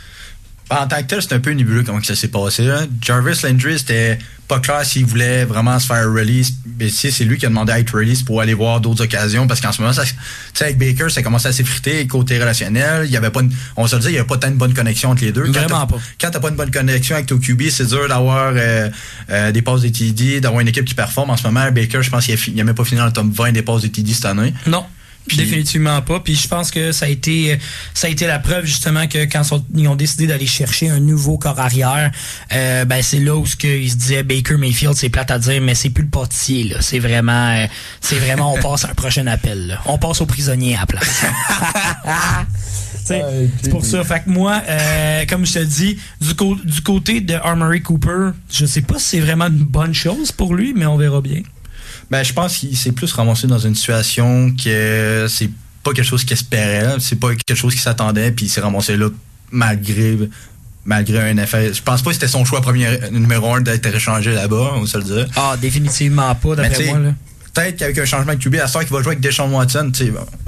En 0.71 0.87
tant 0.87 0.97
que 0.97 1.07
tel, 1.07 1.21
c'est 1.21 1.33
un 1.33 1.39
peu 1.39 1.51
nébuleux 1.51 1.83
comment 1.83 2.01
ça 2.01 2.15
s'est 2.15 2.29
passé. 2.29 2.63
là. 2.63 2.81
Jarvis 3.01 3.39
Landry, 3.43 3.77
c'était 3.77 4.17
pas 4.47 4.59
clair 4.59 4.85
s'il 4.85 5.05
voulait 5.05 5.45
vraiment 5.45 5.77
se 5.79 5.85
faire 5.87 6.05
release. 6.11 6.53
Sais, 6.89 7.11
c'est 7.11 7.23
lui 7.25 7.37
qui 7.37 7.45
a 7.45 7.49
demandé 7.49 7.71
à 7.71 7.79
être 7.79 7.93
release 7.95 8.23
pour 8.23 8.41
aller 8.41 8.53
voir 8.53 8.81
d'autres 8.81 9.03
occasions 9.03 9.47
parce 9.47 9.61
qu'en 9.61 9.71
ce 9.71 9.81
moment, 9.81 9.93
ça, 9.93 10.03
avec 10.61 10.77
Baker, 10.77 11.09
ça 11.09 11.21
commençait 11.23 11.49
à 11.49 11.51
s'effriter 11.53 12.05
côté 12.07 12.39
relationnel. 12.39 13.05
Il 13.05 13.11
y 13.11 13.17
avait 13.17 13.29
pas 13.29 13.41
une- 13.41 13.51
on 13.77 13.85
se 13.87 13.95
le 13.95 14.01
dit, 14.01 14.07
il 14.09 14.13
y 14.13 14.17
avait 14.17 14.27
pas 14.27 14.37
tant 14.37 14.49
de 14.49 14.55
bonne 14.55 14.73
connexion 14.73 15.09
entre 15.11 15.23
les 15.23 15.31
deux. 15.31 15.43
Quand 15.45 15.51
Vraiment 15.51 15.85
t'as- 15.85 15.93
pas. 15.95 16.01
Quand 16.19 16.31
t'as 16.31 16.39
pas 16.39 16.49
une 16.49 16.55
bonne 16.55 16.71
connexion 16.71 17.15
avec 17.15 17.27
ton 17.27 17.37
QB, 17.37 17.69
c'est 17.69 17.85
dur 17.87 18.07
d'avoir 18.07 18.51
euh, 18.55 18.89
euh, 19.29 19.51
des 19.51 19.61
passes 19.61 19.81
de 19.81 19.89
TD, 19.89 20.41
d'avoir 20.41 20.61
une 20.61 20.67
équipe 20.69 20.85
qui 20.85 20.95
performe. 20.95 21.29
En 21.29 21.37
ce 21.37 21.43
moment, 21.43 21.69
Baker, 21.71 22.01
je 22.01 22.09
pense 22.09 22.25
qu'il 22.25 22.33
a, 22.33 22.37
fi- 22.37 22.51
il 22.53 22.59
a 22.59 22.63
même 22.63 22.75
pas 22.75 22.83
fini 22.85 22.99
dans 22.99 23.05
le 23.05 23.13
top 23.13 23.27
20 23.31 23.51
des 23.51 23.61
passes 23.61 23.81
de 23.83 23.87
TD 23.87 24.13
cette 24.13 24.25
année. 24.25 24.53
Non. 24.67 24.85
Définitivement 25.37 26.01
pas. 26.01 26.19
Puis 26.19 26.35
je 26.35 26.47
pense 26.47 26.71
que 26.71 26.91
ça 26.91 27.05
a 27.05 27.09
été 27.09 27.57
ça 27.93 28.07
a 28.07 28.09
été 28.09 28.27
la 28.27 28.39
preuve 28.39 28.65
justement 28.65 29.07
que 29.07 29.25
quand 29.25 29.43
sont- 29.43 29.63
ils 29.75 29.87
ont 29.87 29.95
décidé 29.95 30.27
d'aller 30.27 30.47
chercher 30.47 30.89
un 30.89 30.99
nouveau 30.99 31.37
corps 31.37 31.59
arrière, 31.59 32.11
euh, 32.53 32.85
ben 32.85 33.01
c'est 33.01 33.19
là 33.19 33.35
où 33.35 33.45
ce 33.45 33.55
qu'ils 33.55 33.89
se 33.91 33.95
disaient 33.95 34.23
Baker 34.23 34.57
Mayfield, 34.57 34.95
c'est 34.95 35.09
plate 35.09 35.31
à 35.31 35.39
dire, 35.39 35.61
mais 35.61 35.75
c'est 35.75 35.89
plus 35.91 36.03
le 36.03 36.09
pâtissier 36.09 36.63
là. 36.65 36.77
C'est 36.81 36.99
vraiment 36.99 37.49
euh, 37.55 37.67
c'est 38.01 38.17
vraiment 38.17 38.53
on 38.53 38.57
passe 38.61 38.85
à 38.85 38.89
un 38.89 38.93
prochain 38.93 39.27
appel. 39.27 39.67
là. 39.67 39.81
On 39.85 39.97
passe 39.97 40.21
au 40.21 40.25
prisonnier 40.25 40.75
à 40.75 40.81
la 40.81 40.85
place. 40.87 41.23
C'est 43.03 43.69
pour 43.69 43.85
ça. 43.85 44.03
Fait 44.03 44.21
que 44.23 44.29
moi, 44.29 44.61
euh, 44.67 45.25
comme 45.27 45.45
je 45.45 45.53
te 45.53 45.59
dis, 45.59 45.97
du, 46.21 46.33
du 46.65 46.81
côté 46.81 47.19
de 47.21 47.33
Armory 47.33 47.81
Cooper, 47.81 48.29
je 48.51 48.65
sais 48.65 48.81
pas 48.81 48.99
si 48.99 49.05
c'est 49.05 49.19
vraiment 49.19 49.47
une 49.47 49.63
bonne 49.63 49.93
chose 49.93 50.31
pour 50.31 50.55
lui, 50.55 50.73
mais 50.75 50.85
on 50.85 50.97
verra 50.97 51.19
bien. 51.21 51.41
Ben, 52.11 52.23
je 52.23 52.33
pense 52.33 52.57
qu'il 52.57 52.75
s'est 52.77 52.91
plus 52.91 53.11
ramassé 53.13 53.47
dans 53.47 53.57
une 53.57 53.73
situation 53.73 54.53
que 54.61 55.27
c'est 55.29 55.49
pas 55.81 55.93
quelque 55.93 56.05
chose 56.05 56.23
qu'il 56.23 56.33
espérait, 56.33 56.95
c'est 56.99 57.15
pas 57.19 57.29
quelque 57.29 57.55
chose 57.57 57.73
qu'il 57.73 57.81
s'attendait, 57.81 58.31
puis 58.31 58.45
il 58.45 58.49
s'est 58.49 58.61
ramassé 58.61 58.97
là 58.97 59.07
malgré 59.51 60.17
malgré 60.85 61.29
un 61.29 61.37
effet. 61.37 61.73
Je 61.73 61.81
pense 61.81 62.01
pas 62.01 62.09
que 62.09 62.15
c'était 62.15 62.27
son 62.27 62.43
choix 62.43 62.59
premier 62.61 62.99
numéro 63.11 63.53
un 63.53 63.61
d'être 63.61 63.85
échangé 63.85 64.33
là-bas, 64.33 64.71
on 64.75 64.85
se 64.85 64.97
le 64.97 65.03
dire. 65.03 65.27
Ah, 65.35 65.55
définitivement 65.59 66.33
pas, 66.35 66.55
d'après 66.55 66.85
moi. 66.85 66.99
Là. 66.99 67.13
Peut-être 67.53 67.77
qu'avec 67.77 67.97
un 67.97 68.05
changement 68.05 68.33
de 68.33 68.39
QB, 68.39 68.55
à 68.55 68.67
ce 68.67 68.77
qu'il 68.79 68.87
va 68.87 68.99
jouer 69.01 69.07
avec 69.11 69.19
Deshaun 69.19 69.51
Watson, 69.51 69.91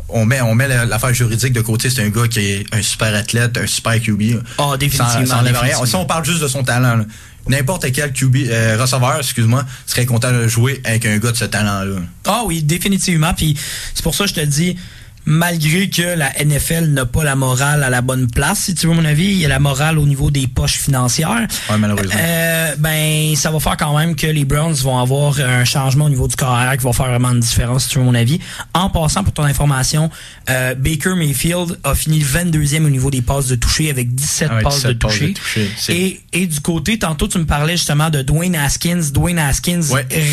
on 0.10 0.26
met, 0.26 0.42
on 0.42 0.56
met 0.56 0.68
la- 0.70 0.86
l'affaire 0.86 1.14
juridique 1.14 1.52
de 1.54 1.62
côté. 1.62 1.90
C'est 1.90 2.02
un 2.02 2.10
gars 2.10 2.28
qui 2.28 2.40
est 2.40 2.66
un 2.74 2.82
super 2.82 3.14
athlète, 3.14 3.58
un 3.58 3.68
super 3.68 4.00
QB. 4.02 4.40
Ah, 4.58 4.76
définitivement, 4.80 5.26
Sans- 5.26 5.44
sans 5.46 5.60
rien. 5.62 5.86
Si 5.86 5.96
on 5.96 6.06
parle 6.06 6.26
juste 6.26 6.42
de 6.42 6.48
son 6.48 6.64
talent, 6.64 6.96
là, 6.98 7.06
n'importe 7.48 7.92
quel 7.92 8.14
QB, 8.14 8.36
euh, 8.50 8.78
receveur, 8.80 9.18
excuse-moi, 9.18 9.66
serait 9.86 10.06
content 10.06 10.32
de 10.32 10.48
jouer 10.48 10.82
avec 10.84 11.06
un 11.06 11.18
gars 11.18 11.32
de 11.32 11.38
ce 11.38 11.46
talent-là. 11.46 12.02
Ah 12.26 12.44
oui, 12.46 12.64
définitivement. 12.64 13.34
Puis 13.34 13.58
c'est 13.94 14.04
pour 14.04 14.16
ça 14.16 14.26
que 14.26 14.30
je 14.30 14.36
te 14.36 14.42
dis, 14.46 14.78
malgré 15.26 15.90
que 15.90 16.02
la 16.02 16.32
NFL 16.44 16.86
n'a 16.88 17.06
pas 17.06 17.24
la 17.24 17.36
morale 17.36 17.84
à 17.84 17.90
la 17.90 18.02
bonne 18.02 18.30
place, 18.30 18.60
si 18.66 18.76
tu 18.76 18.88
veux 18.88 18.94
mon 18.94 19.06
avis, 19.06 19.26
il 19.26 19.38
y 19.38 19.46
a 19.46 19.50
la 19.50 19.60
morale 19.60 19.98
au 19.98 20.06
niveau 20.06 20.32
des 20.32 20.48
poches 20.48 20.78
financières. 20.78 21.48
Ouais, 21.70 21.78
malheureusement. 21.78 22.14
Euh, 22.18 22.76
ben, 22.78 23.36
ça 23.36 23.52
va 23.52 23.60
faire 23.60 23.78
quand 23.78 23.98
même 23.98 24.16
que 24.16 24.28
les 24.28 24.46
Browns 24.46 24.74
vont 24.76 25.00
avoir 25.00 25.40
un 25.40 25.66
changement 25.66 26.06
au 26.06 26.10
niveau 26.10 26.28
du 26.28 26.36
carrière 26.36 26.78
qui 26.78 26.84
va 26.84 26.94
faire 26.94 27.08
vraiment 27.08 27.32
une 27.32 27.40
différence, 27.40 27.84
si 27.84 27.90
tu 27.90 28.00
veux 28.00 28.06
mon 28.06 28.16
avis. 28.16 28.40
En 28.74 28.90
passant, 28.90 29.24
pour 29.24 29.34
ton 29.34 29.44
information, 29.44 30.10
euh, 30.50 30.76
Baker 30.76 31.16
Mayfield 31.16 31.80
a 31.84 31.96
fini 31.96 32.22
22e 32.22 32.86
au 32.86 32.90
niveau 32.90 33.12
des 33.12 33.22
passes 33.22 33.48
de 33.48 33.56
toucher 33.56 33.90
avec 33.90 34.14
17 34.14 34.48
Ah 34.52 34.56
ouais, 34.58 34.64
passes 34.64 34.76
17 34.76 34.92
de 34.92 34.98
passes 34.98 35.20
de 35.20 35.28
toucher. 35.28 35.70
Et, 35.90 36.22
et 36.34 36.48
du 36.48 36.60
côté, 36.60 37.00
tantôt 37.00 37.28
tu 37.28 37.38
me 37.38 37.46
parlais 37.46 37.78
justement 37.78 38.10
de 38.10 38.22
Dwayne 38.22 38.56
Haskins. 38.56 39.02
Dwayne 39.14 39.40
Haskins 39.40 39.82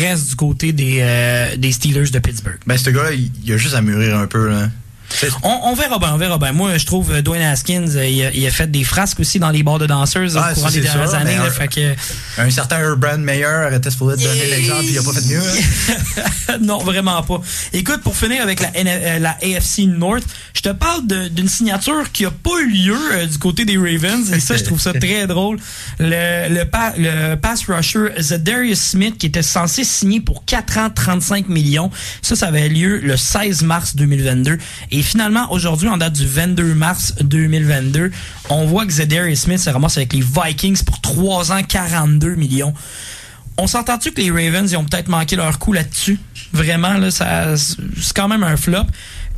reste 0.01 0.29
du 0.29 0.35
côté 0.35 0.73
des, 0.73 0.97
euh, 1.01 1.55
des 1.57 1.71
Steelers 1.71 2.09
de 2.09 2.19
Pittsburgh. 2.19 2.59
Ben, 2.65 2.77
ce 2.77 2.89
gars-là, 2.89 3.13
il, 3.13 3.31
il 3.43 3.53
a 3.53 3.57
juste 3.57 3.75
à 3.75 3.81
mûrir 3.81 4.17
un 4.17 4.27
peu, 4.27 4.49
là. 4.49 4.69
On, 5.43 5.59
on 5.65 5.73
verra 5.75 5.99
bien, 5.99 6.13
on 6.13 6.17
verra 6.17 6.37
bien. 6.37 6.51
Moi, 6.51 6.77
je 6.77 6.85
trouve 6.85 7.11
euh, 7.11 7.21
Dwayne 7.21 7.43
Haskins, 7.43 7.85
euh, 7.95 8.05
il, 8.07 8.23
a, 8.25 8.31
il 8.31 8.45
a 8.47 8.51
fait 8.51 8.69
des 8.69 8.83
frasques 8.83 9.19
aussi 9.19 9.39
dans 9.39 9.49
les 9.49 9.63
bars 9.63 9.77
de 9.79 9.85
danseuses 9.85 10.37
Ah, 10.37 10.53
au 10.55 10.69
des 10.69 10.81
dernières 10.81 11.09
sûr, 11.09 11.17
années. 11.19 11.35
là, 11.35 11.43
un- 11.45 11.49
fait 11.51 11.67
que, 11.67 11.95
Un 12.37 12.49
certain 12.49 12.79
Urban 12.81 13.17
Meyer 13.19 13.69
était 13.73 13.89
supposé 13.91 14.17
te 14.17 14.23
donner 14.27 14.47
l'exemple, 14.49 14.83
il 14.85 14.97
a 14.97 15.03
pas 15.03 15.13
fait 15.13 15.27
mieux. 15.27 15.41
hein. 15.41 16.57
non, 16.61 16.79
vraiment 16.79 17.21
pas. 17.23 17.41
Écoute, 17.73 18.01
pour 18.01 18.15
finir 18.15 18.41
avec 18.41 18.59
la, 18.61 18.71
euh, 18.75 19.19
la 19.19 19.37
AFC 19.41 19.79
North, 19.87 20.23
je 20.53 20.61
te 20.61 20.69
parle 20.69 21.05
d'une 21.29 21.47
signature 21.49 22.11
qui 22.11 22.25
a 22.25 22.31
pas 22.31 22.59
eu 22.63 22.69
lieu 22.71 22.97
euh, 23.13 23.25
du 23.25 23.37
côté 23.37 23.65
des 23.65 23.77
Ravens. 23.77 24.31
Et 24.33 24.39
ça, 24.39 24.57
je 24.57 24.63
trouve 24.63 24.79
ça 24.81 24.93
très 24.93 25.27
drôle. 25.27 25.57
Le, 25.99 26.49
le, 26.53 26.65
pa- 26.65 26.93
le 26.97 27.35
pass 27.35 27.65
rusher 27.67 28.09
Zadarius 28.19 28.79
Smith, 28.79 29.17
qui 29.17 29.27
était 29.27 29.41
censé 29.41 29.83
signer 29.83 30.21
pour 30.21 30.45
4 30.45 30.77
ans, 30.77 30.89
35 30.93 31.47
millions. 31.49 31.89
Ça, 32.21 32.35
ça 32.35 32.47
avait 32.47 32.69
lieu 32.69 32.99
le 32.99 33.17
16 33.17 33.63
mars 33.63 33.95
2022. 33.95 34.57
Et 34.91 35.00
finalement, 35.01 35.51
aujourd'hui, 35.51 35.87
en 35.87 35.97
date 35.97 36.13
du 36.13 36.25
22 36.25 36.73
mars 36.73 37.15
2022, 37.21 38.11
on 38.49 38.65
voit 38.65 38.85
que 38.85 38.91
Zadarius 38.91 39.41
Smith 39.41 39.59
se 39.59 39.69
ramasse 39.69 39.97
avec 39.97 40.13
les 40.13 40.21
Vikings 40.21 40.83
pour 40.83 41.01
3 41.01 41.51
ans, 41.51 41.63
42 41.63 42.35
millions. 42.35 42.73
On 43.57 43.67
s'entend-tu 43.67 44.11
que 44.11 44.21
les 44.21 44.31
Ravens 44.31 44.71
ils 44.71 44.77
ont 44.77 44.85
peut-être 44.85 45.07
manqué 45.07 45.35
leur 45.35 45.59
coup 45.59 45.73
là-dessus? 45.73 46.19
Vraiment, 46.53 46.93
là, 46.93 47.11
c'est 47.11 48.13
quand 48.15 48.27
même 48.27 48.43
un 48.43 48.57
flop. 48.57 48.85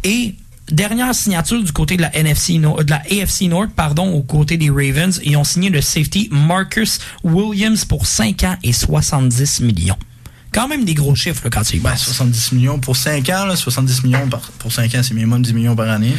Et 0.04 0.36
dernière 0.72 1.14
signature 1.14 1.62
du 1.62 1.72
côté 1.72 1.98
de 1.98 2.02
la 2.02 2.16
NFC 2.16 2.58
de 2.58 2.90
la 2.90 3.02
AFC 3.12 3.44
North, 3.44 3.72
pardon, 3.76 4.12
au 4.14 4.22
côté 4.22 4.58
des 4.58 4.70
Ravens, 4.70 5.20
ils 5.24 5.36
ont 5.38 5.44
signé 5.44 5.70
le 5.70 5.82
safety 5.82 6.30
Marcus 6.32 7.00
Williams 7.24 7.86
pour 7.86 8.06
5 8.06 8.44
ans 8.44 8.56
et 8.64 8.74
70 8.74 9.62
millions. 9.62 9.98
Quand 10.54 10.68
même 10.68 10.86
des 10.86 10.94
gros 10.94 11.16
chiffres 11.16 11.42
là, 11.44 11.50
quand 11.50 11.64
tu 11.64 11.78
y 11.78 11.80
Ben, 11.80 11.92
penses. 11.92 12.04
70 12.06 12.52
millions 12.54 12.80
pour 12.80 12.96
5 12.96 13.28
ans, 13.30 13.46
là, 13.46 13.56
70 13.56 14.04
millions 14.04 14.28
par- 14.30 14.42
pour 14.60 14.72
5 14.72 14.94
ans, 14.96 15.02
c'est 15.04 15.14
minimum 15.14 15.42
10 15.42 15.54
millions 15.54 15.76
par 15.76 15.90
année. 15.90 16.14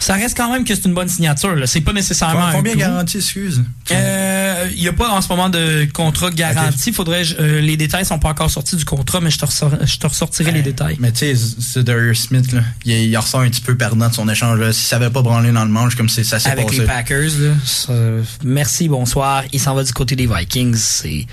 Ça 0.00 0.14
reste 0.14 0.36
quand 0.36 0.52
même 0.52 0.64
que 0.64 0.74
c'est 0.74 0.84
une 0.86 0.94
bonne 0.94 1.08
signature. 1.08 1.54
là. 1.54 1.66
C'est 1.66 1.80
pas 1.80 1.92
nécessairement 1.92 2.50
Combien 2.52 2.72
clou. 2.72 2.80
garanti, 2.80 3.18
excuse? 3.18 3.62
Euh, 3.92 4.68
Il 4.74 4.80
n'y 4.82 4.88
a 4.88 4.92
pas 4.92 5.08
en 5.10 5.20
ce 5.20 5.28
moment 5.28 5.48
de 5.48 5.86
contrat 5.92 6.30
garanti. 6.30 6.92
Faudrait, 6.92 7.22
euh, 7.38 7.60
les 7.60 7.76
détails 7.76 8.04
sont 8.04 8.18
pas 8.18 8.30
encore 8.30 8.50
sortis 8.50 8.74
du 8.76 8.84
contrat, 8.84 9.20
mais 9.20 9.30
je 9.30 9.38
te, 9.38 9.44
ressor- 9.46 9.78
je 9.86 9.96
te 9.98 10.06
ressortirai 10.06 10.50
les 10.50 10.62
détails. 10.62 10.96
Mais 10.98 11.12
tu 11.12 11.18
sais, 11.18 11.34
c'est 11.60 11.84
Darius 11.84 12.22
Smith, 12.22 12.52
là, 12.52 12.62
il, 12.84 12.92
il 12.92 13.16
ressort 13.16 13.40
un 13.40 13.48
petit 13.48 13.60
peu 13.60 13.76
perdant 13.76 14.08
de 14.08 14.14
son 14.14 14.28
échange. 14.28 14.58
Là. 14.58 14.72
S'il 14.72 14.86
savait 14.86 15.10
pas 15.10 15.22
branler 15.22 15.52
dans 15.52 15.64
le 15.64 15.70
manche 15.70 15.94
comme 15.94 16.08
c'est- 16.08 16.24
ça 16.24 16.38
s'est 16.38 16.48
Avec 16.50 16.66
passé. 16.66 16.80
les 16.80 16.86
Packers, 16.86 17.30
là, 17.38 17.52
ça- 17.64 17.92
merci, 18.44 18.88
bonsoir. 18.88 19.44
Il 19.52 19.60
s'en 19.60 19.74
va 19.74 19.84
du 19.84 19.92
côté 19.92 20.16
des 20.16 20.26
Vikings. 20.26 20.74
C'est 20.76 21.26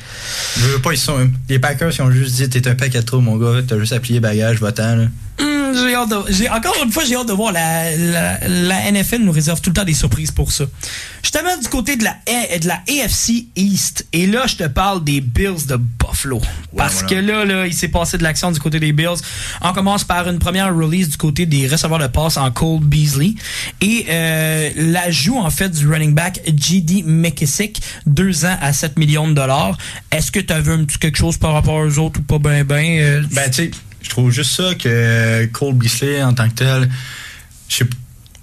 Je 0.58 0.66
veux 0.68 0.80
pas, 0.80 0.92
ils 0.94 0.98
sont. 1.00 1.30
Les 1.50 1.60
Packers, 1.60 1.92
ils 1.94 2.02
ont 2.02 2.12
juste 2.12 2.36
dit 2.36 2.43
T'es 2.50 2.68
un 2.68 2.76
paquet 2.76 3.02
trop, 3.02 3.20
mon 3.20 3.38
gars. 3.38 3.62
T'as 3.68 3.78
juste 3.78 3.94
à 3.94 4.00
plier 4.00 4.20
bagage, 4.20 4.60
va-t'en. 4.60 5.08
Hum, 5.40 5.74
j'ai 5.76 5.96
hâte 5.96 6.10
de- 6.10 6.32
j'ai- 6.32 6.50
encore 6.50 6.76
une 6.84 6.92
fois, 6.92 7.04
j'ai 7.06 7.16
hâte 7.16 7.28
de 7.28 7.34
voir. 7.34 7.52
La, 7.52 7.96
la, 7.98 8.48
la 8.48 8.92
NFL 8.92 9.22
nous 9.24 9.32
réserve 9.32 9.62
tout 9.62 9.72
le 9.72 9.74
temps 9.76 9.84
des 9.84 9.94
surprises 9.96 10.30
pour 10.32 10.52
ça. 10.52 10.66
Je 11.24 11.32
te 11.32 11.38
mets 11.44 11.58
du 11.60 11.68
côté 11.70 11.96
de 11.96 12.04
la, 12.04 12.16
de 12.60 12.68
la 12.68 12.82
AFC 12.88 13.48
East. 13.56 14.06
Et 14.14 14.28
là, 14.28 14.46
je 14.46 14.56
te 14.58 14.68
parle 14.68 15.04
des 15.04 15.22
Bills 15.22 15.66
de 15.68 15.78
Buffalo. 15.78 16.40
Parce 16.78 17.02
voilà. 17.02 17.08
que 17.08 17.16
là, 17.16 17.46
là, 17.46 17.66
il 17.68 17.74
s'est 17.74 17.88
passé 17.88 18.18
de 18.20 18.24
l'action 18.24 18.52
du 18.52 18.60
côté 18.60 18.80
des 18.80 18.92
Bills. 18.94 19.18
On 19.62 19.74
commence 19.74 20.04
par 20.04 20.30
une 20.30 20.38
première 20.38 20.76
release 20.76 21.10
du 21.10 21.18
côté 21.18 21.46
des 21.48 21.68
receveurs 21.68 21.98
de 22.00 22.08
passe 22.08 22.38
en 22.38 22.52
Cole 22.52 22.82
Beasley. 22.82 23.34
Et 23.82 24.06
euh, 24.10 24.70
l'ajout, 24.76 25.40
en 25.40 25.50
fait, 25.50 25.70
du 25.70 25.88
running 25.88 26.14
back 26.14 26.42
J.D. 26.56 27.04
McKissick, 27.08 27.82
deux 28.06 28.46
ans 28.46 28.58
à 28.62 28.72
7 28.74 29.00
millions 29.00 29.28
de 29.28 29.34
dollars. 29.34 29.78
Est-ce 30.12 30.32
que 30.32 30.40
tu 30.40 30.54
as 30.54 30.60
vu 30.62 30.72
un 30.74 30.84
petit 30.84 31.00
quelque 31.00 31.18
chose 31.18 31.38
par 31.38 31.54
rapport 31.54 31.76
aux 31.76 31.98
autres 31.98 32.20
ou 32.20 32.24
pas? 32.24 32.38
Ben 32.38 32.64
ben? 32.64 32.86
euh, 33.00 33.24
Ben, 33.32 33.50
tu 33.50 33.54
sais, 33.64 33.72
je 34.04 34.10
trouve 34.10 34.30
juste 34.32 34.52
ça 34.56 34.76
que 34.76 35.46
Cole 35.46 35.74
Beasley, 35.76 36.22
en 36.24 36.34
tant 36.34 36.48
que 36.50 36.54
tel, 36.56 36.90
je 37.70 37.84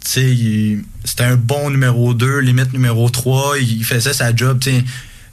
c'était 0.02 1.24
un 1.24 1.36
bon 1.36 1.70
numéro 1.70 2.14
2, 2.14 2.38
limite 2.38 2.72
numéro 2.72 3.08
3. 3.10 3.58
Il 3.60 3.84
faisait 3.84 4.12
sa 4.12 4.34
job. 4.34 4.60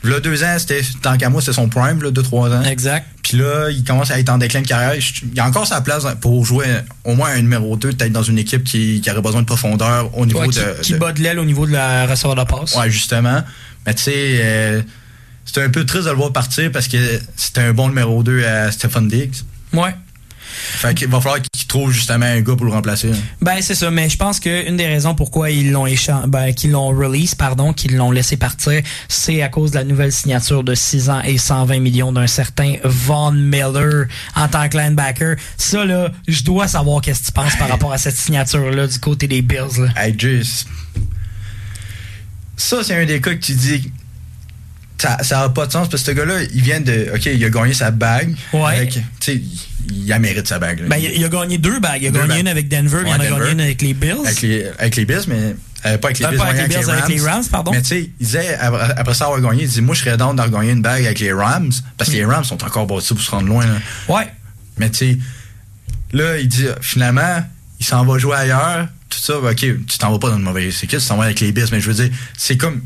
Là, 0.04 0.20
deux 0.20 0.44
ans, 0.44 0.56
c'était, 0.60 0.82
tant 1.02 1.18
qu'à 1.18 1.30
moi, 1.30 1.42
c'était 1.42 1.54
son 1.54 1.70
prime, 1.70 2.02
là, 2.04 2.12
2-3 2.12 2.52
ans. 2.54 2.64
Exact. 2.64 3.08
Puis 3.24 3.38
là, 3.38 3.70
il 3.72 3.84
commence 3.84 4.12
à 4.12 4.20
être 4.20 4.30
en 4.30 4.38
déclin 4.38 4.62
de 4.62 4.68
carrière. 4.68 5.02
Il 5.34 5.40
a 5.40 5.46
encore 5.48 5.66
sa 5.66 5.82
place 5.82 6.06
pour 6.22 6.46
jouer 6.46 6.68
au 7.04 7.16
moins 7.16 7.30
un 7.32 7.42
numéro 7.42 7.76
2, 7.76 7.90
peut-être 7.94 8.12
dans 8.12 8.22
une 8.24 8.38
équipe 8.38 8.64
qui, 8.64 9.02
qui 9.02 9.10
aurait 9.10 9.22
besoin 9.22 9.42
de 9.42 9.48
profondeur 9.48 10.16
au 10.18 10.26
niveau 10.26 10.42
Ouais, 10.42 10.50
qui, 10.50 10.60
de. 10.60 10.82
qui 10.82 10.94
de- 10.94 10.98
bat 11.00 11.12
de 11.14 11.22
l'aile 11.22 11.40
au 11.40 11.46
niveau 11.46 11.66
de 11.66 11.72
la 11.72 12.06
receveur 12.06 12.36
de 12.36 12.44
passe. 12.44 12.76
Ouais, 12.76 12.92
justement. 12.92 13.42
Mais 13.86 13.96
tu 13.96 14.04
sais, 14.04 14.14
euh, 14.42 14.82
c'était 15.46 15.64
un 15.64 15.70
peu 15.70 15.84
triste 15.86 16.06
de 16.06 16.12
le 16.12 16.16
voir 16.18 16.32
partir 16.32 16.72
parce 16.72 16.88
que 16.88 16.98
c'était 17.36 17.62
un 17.62 17.74
bon 17.74 17.88
numéro 17.90 18.22
2 18.22 18.46
à 18.46 18.72
Stephen 18.72 19.08
Diggs. 19.08 19.34
Ouais. 19.74 19.96
Fait 20.50 20.94
qu'il 20.94 21.08
va 21.08 21.20
falloir 21.22 21.42
qu'il 21.42 21.68
trouve 21.68 21.92
justement 21.92 22.26
un 22.26 22.42
gars 22.42 22.56
pour 22.56 22.66
le 22.66 22.72
remplacer. 22.72 23.12
Ben 23.42 23.58
c'est 23.62 23.76
ça, 23.76 23.92
mais 23.92 24.10
je 24.10 24.18
pense 24.18 24.40
que 24.40 24.68
une 24.68 24.78
des 24.78 24.88
raisons 24.88 25.14
pourquoi 25.16 25.50
ils 25.52 25.72
l'ont 25.72 25.86
échan- 25.86 26.28
ben, 26.28 26.54
qu'ils 26.54 26.72
l'ont 26.72 26.88
release, 26.90 27.36
pardon, 27.36 27.74
qu'ils 27.74 27.96
l'ont 27.96 28.12
laissé 28.12 28.38
partir, 28.38 28.82
c'est 29.08 29.42
à 29.42 29.50
cause 29.50 29.72
de 29.72 29.76
la 29.78 29.84
nouvelle 29.84 30.12
signature 30.12 30.64
de 30.64 30.74
6 30.76 31.10
ans 31.10 31.22
et 31.22 31.38
120 31.38 31.80
millions 31.80 32.12
d'un 32.12 32.28
certain 32.28 32.76
Von 32.84 33.32
Miller 33.32 34.06
en 34.36 34.48
tant 34.48 34.68
que 34.70 34.78
linebacker. 34.78 35.36
Ça 35.58 35.86
là, 35.86 36.12
je 36.28 36.44
dois 36.44 36.68
savoir 36.68 37.02
qu'est-ce 37.02 37.22
que 37.22 37.26
tu 37.28 37.32
penses 37.34 37.56
par 37.58 37.70
rapport 37.70 37.92
à 37.94 37.98
cette 37.98 38.16
signature 38.18 38.72
là 38.72 38.88
du 38.88 39.00
côté 39.00 39.28
des 39.28 39.42
Bills. 39.42 39.80
Là. 39.80 39.88
Hey, 40.04 40.16
c- 40.20 40.66
ça, 42.56 42.84
c'est 42.84 42.96
un 42.96 43.06
des 43.06 43.22
cas 43.22 43.32
que 43.36 43.40
tu 43.40 43.54
dis. 43.54 43.92
Ça 45.00 45.20
ça 45.22 45.42
a 45.42 45.50
pas 45.50 45.68
de 45.68 45.72
sens 45.72 45.88
parce 45.90 46.02
que 46.02 46.10
ce 46.10 46.16
gars-là, 46.16 46.42
il 46.54 46.62
vient 46.62 46.80
de. 46.82 47.12
Ok, 47.14 47.26
il 47.28 47.44
a 47.46 47.50
gagné 47.50 47.74
sa 47.74 47.92
bague. 47.92 48.36
Ouais. 48.52 48.78
Avec- 48.78 48.94
Tu 48.94 49.02
sais, 49.20 49.42
il, 49.92 50.12
a 50.14 50.20
mérite 50.20 50.48
sa 50.48 50.60
bague. 50.60 50.88
Ben, 50.88 50.98
il, 50.98 51.24
a- 51.24 51.30
gagné 51.30 51.58
deux 51.58 51.80
bagues. 51.80 52.02
Il 52.04 52.08
a 52.08 52.12
Deux 52.12 52.20
gagné 52.20 52.30
bagues. 52.30 52.40
une 52.42 52.48
avec 52.48 52.68
Denver, 52.70 53.00
puis 53.04 53.10
il 53.10 53.14
en 53.14 53.20
a 53.20 53.40
gagné 53.40 53.52
une 53.52 53.62
avec 53.62 53.82
les 53.82 53.94
Bills. 53.94 54.16
avec 54.26 54.42
les, 54.42 54.66
avec 54.80 54.96
les 54.96 55.06
Bills, 55.06 55.24
mais 55.28 55.56
Euh, 55.86 55.98
pas 56.00 56.08
avec 56.08 56.20
les 56.20 56.26
Euh, 56.26 56.30
Bills, 56.32 56.42
avec 56.42 56.56
mais 56.56 56.62
les 56.64 56.68
Bills, 56.80 56.90
avec 56.90 57.08
les 57.08 57.22
Rams, 57.22 57.44
pardon. 57.52 57.72
Mais 57.72 57.82
tu 57.82 57.88
sais, 57.90 58.02
il 58.20 58.26
disait, 58.26 58.56
après 58.60 59.14
ça 59.14 59.26
avoir 59.26 59.40
gagné, 59.42 59.64
il 59.64 59.70
dit, 59.70 59.82
moi, 59.82 59.94
je 59.96 60.02
serais 60.04 60.18
down 60.18 60.36
de 60.36 60.42
regagner 60.42 60.72
une 60.72 60.82
bague 60.82 61.06
avec 61.06 61.20
les 61.20 61.32
Rams, 61.32 61.72
parce 61.98 62.10
que 62.10 62.16
les 62.16 62.26
Rams 62.26 62.44
sont 62.44 62.64
encore 62.64 62.88
bâtis 62.88 63.14
pour 63.14 63.22
se 63.24 63.30
rendre 63.32 63.48
loin. 63.48 63.66
là. 63.66 63.76
Ouais. 64.10 64.28
Mais 64.78 64.90
tu 64.90 64.98
sais, 64.98 65.18
là, 66.14 66.38
il 66.40 66.48
dit, 66.48 66.66
finalement, 66.82 67.44
il 67.80 67.86
s'en 67.86 68.04
va 68.06 68.18
jouer 68.18 68.36
ailleurs, 68.36 68.88
tout 69.10 69.20
ça, 69.20 69.38
ok, 69.38 69.56
tu 69.56 69.98
t'en 70.00 70.12
vas 70.12 70.20
pas 70.20 70.30
dans 70.32 70.38
une 70.38 70.44
mauvaise 70.44 70.76
équipe, 70.84 71.00
tu 71.00 71.08
t'en 71.08 71.16
vas 71.18 71.26
avec 71.26 71.40
les 71.40 71.52
Bills, 71.52 71.68
mais 71.72 71.80
je 71.80 71.90
veux 71.92 71.94
dire, 72.08 72.10
c'est 72.38 72.58
comme 72.58 72.82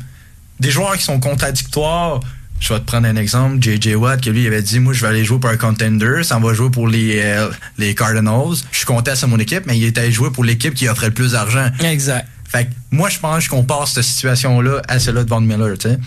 des 0.60 0.70
joueurs 0.70 0.96
qui 0.96 1.02
sont 1.02 1.18
contradictoires. 1.18 2.20
Je 2.62 2.72
vais 2.72 2.78
te 2.78 2.84
prendre 2.84 3.08
un 3.08 3.16
exemple, 3.16 3.60
J.J. 3.60 3.96
Watt, 3.96 4.20
qui 4.20 4.30
lui, 4.30 4.46
avait 4.46 4.62
dit, 4.62 4.78
moi, 4.78 4.92
je 4.92 5.00
vais 5.00 5.08
aller 5.08 5.24
jouer 5.24 5.40
pour 5.40 5.50
un 5.50 5.56
contender, 5.56 6.22
ça 6.22 6.38
va 6.38 6.54
jouer 6.54 6.70
pour 6.70 6.86
les, 6.86 7.20
euh, 7.20 7.50
les 7.76 7.92
Cardinals. 7.92 8.54
Je 8.70 8.76
suis 8.76 8.86
content, 8.86 9.16
c'est 9.16 9.26
mon 9.26 9.40
équipe, 9.40 9.66
mais 9.66 9.76
il 9.76 9.82
était 9.82 10.02
allé 10.02 10.12
jouer 10.12 10.30
pour 10.30 10.44
l'équipe 10.44 10.72
qui 10.72 10.86
offrait 10.86 11.08
le 11.08 11.12
plus 11.12 11.32
d'argent. 11.32 11.66
Exact. 11.82 12.24
Fait 12.48 12.66
que 12.66 12.70
moi, 12.92 13.08
je 13.10 13.18
pense 13.18 13.48
qu'on 13.48 13.64
passe 13.64 13.94
cette 13.94 14.04
situation-là 14.04 14.80
à 14.86 15.00
celle-là 15.00 15.24
de 15.24 15.28
Von 15.28 15.40
Miller, 15.40 15.76
tu 15.76 15.88
sais. 15.88 15.98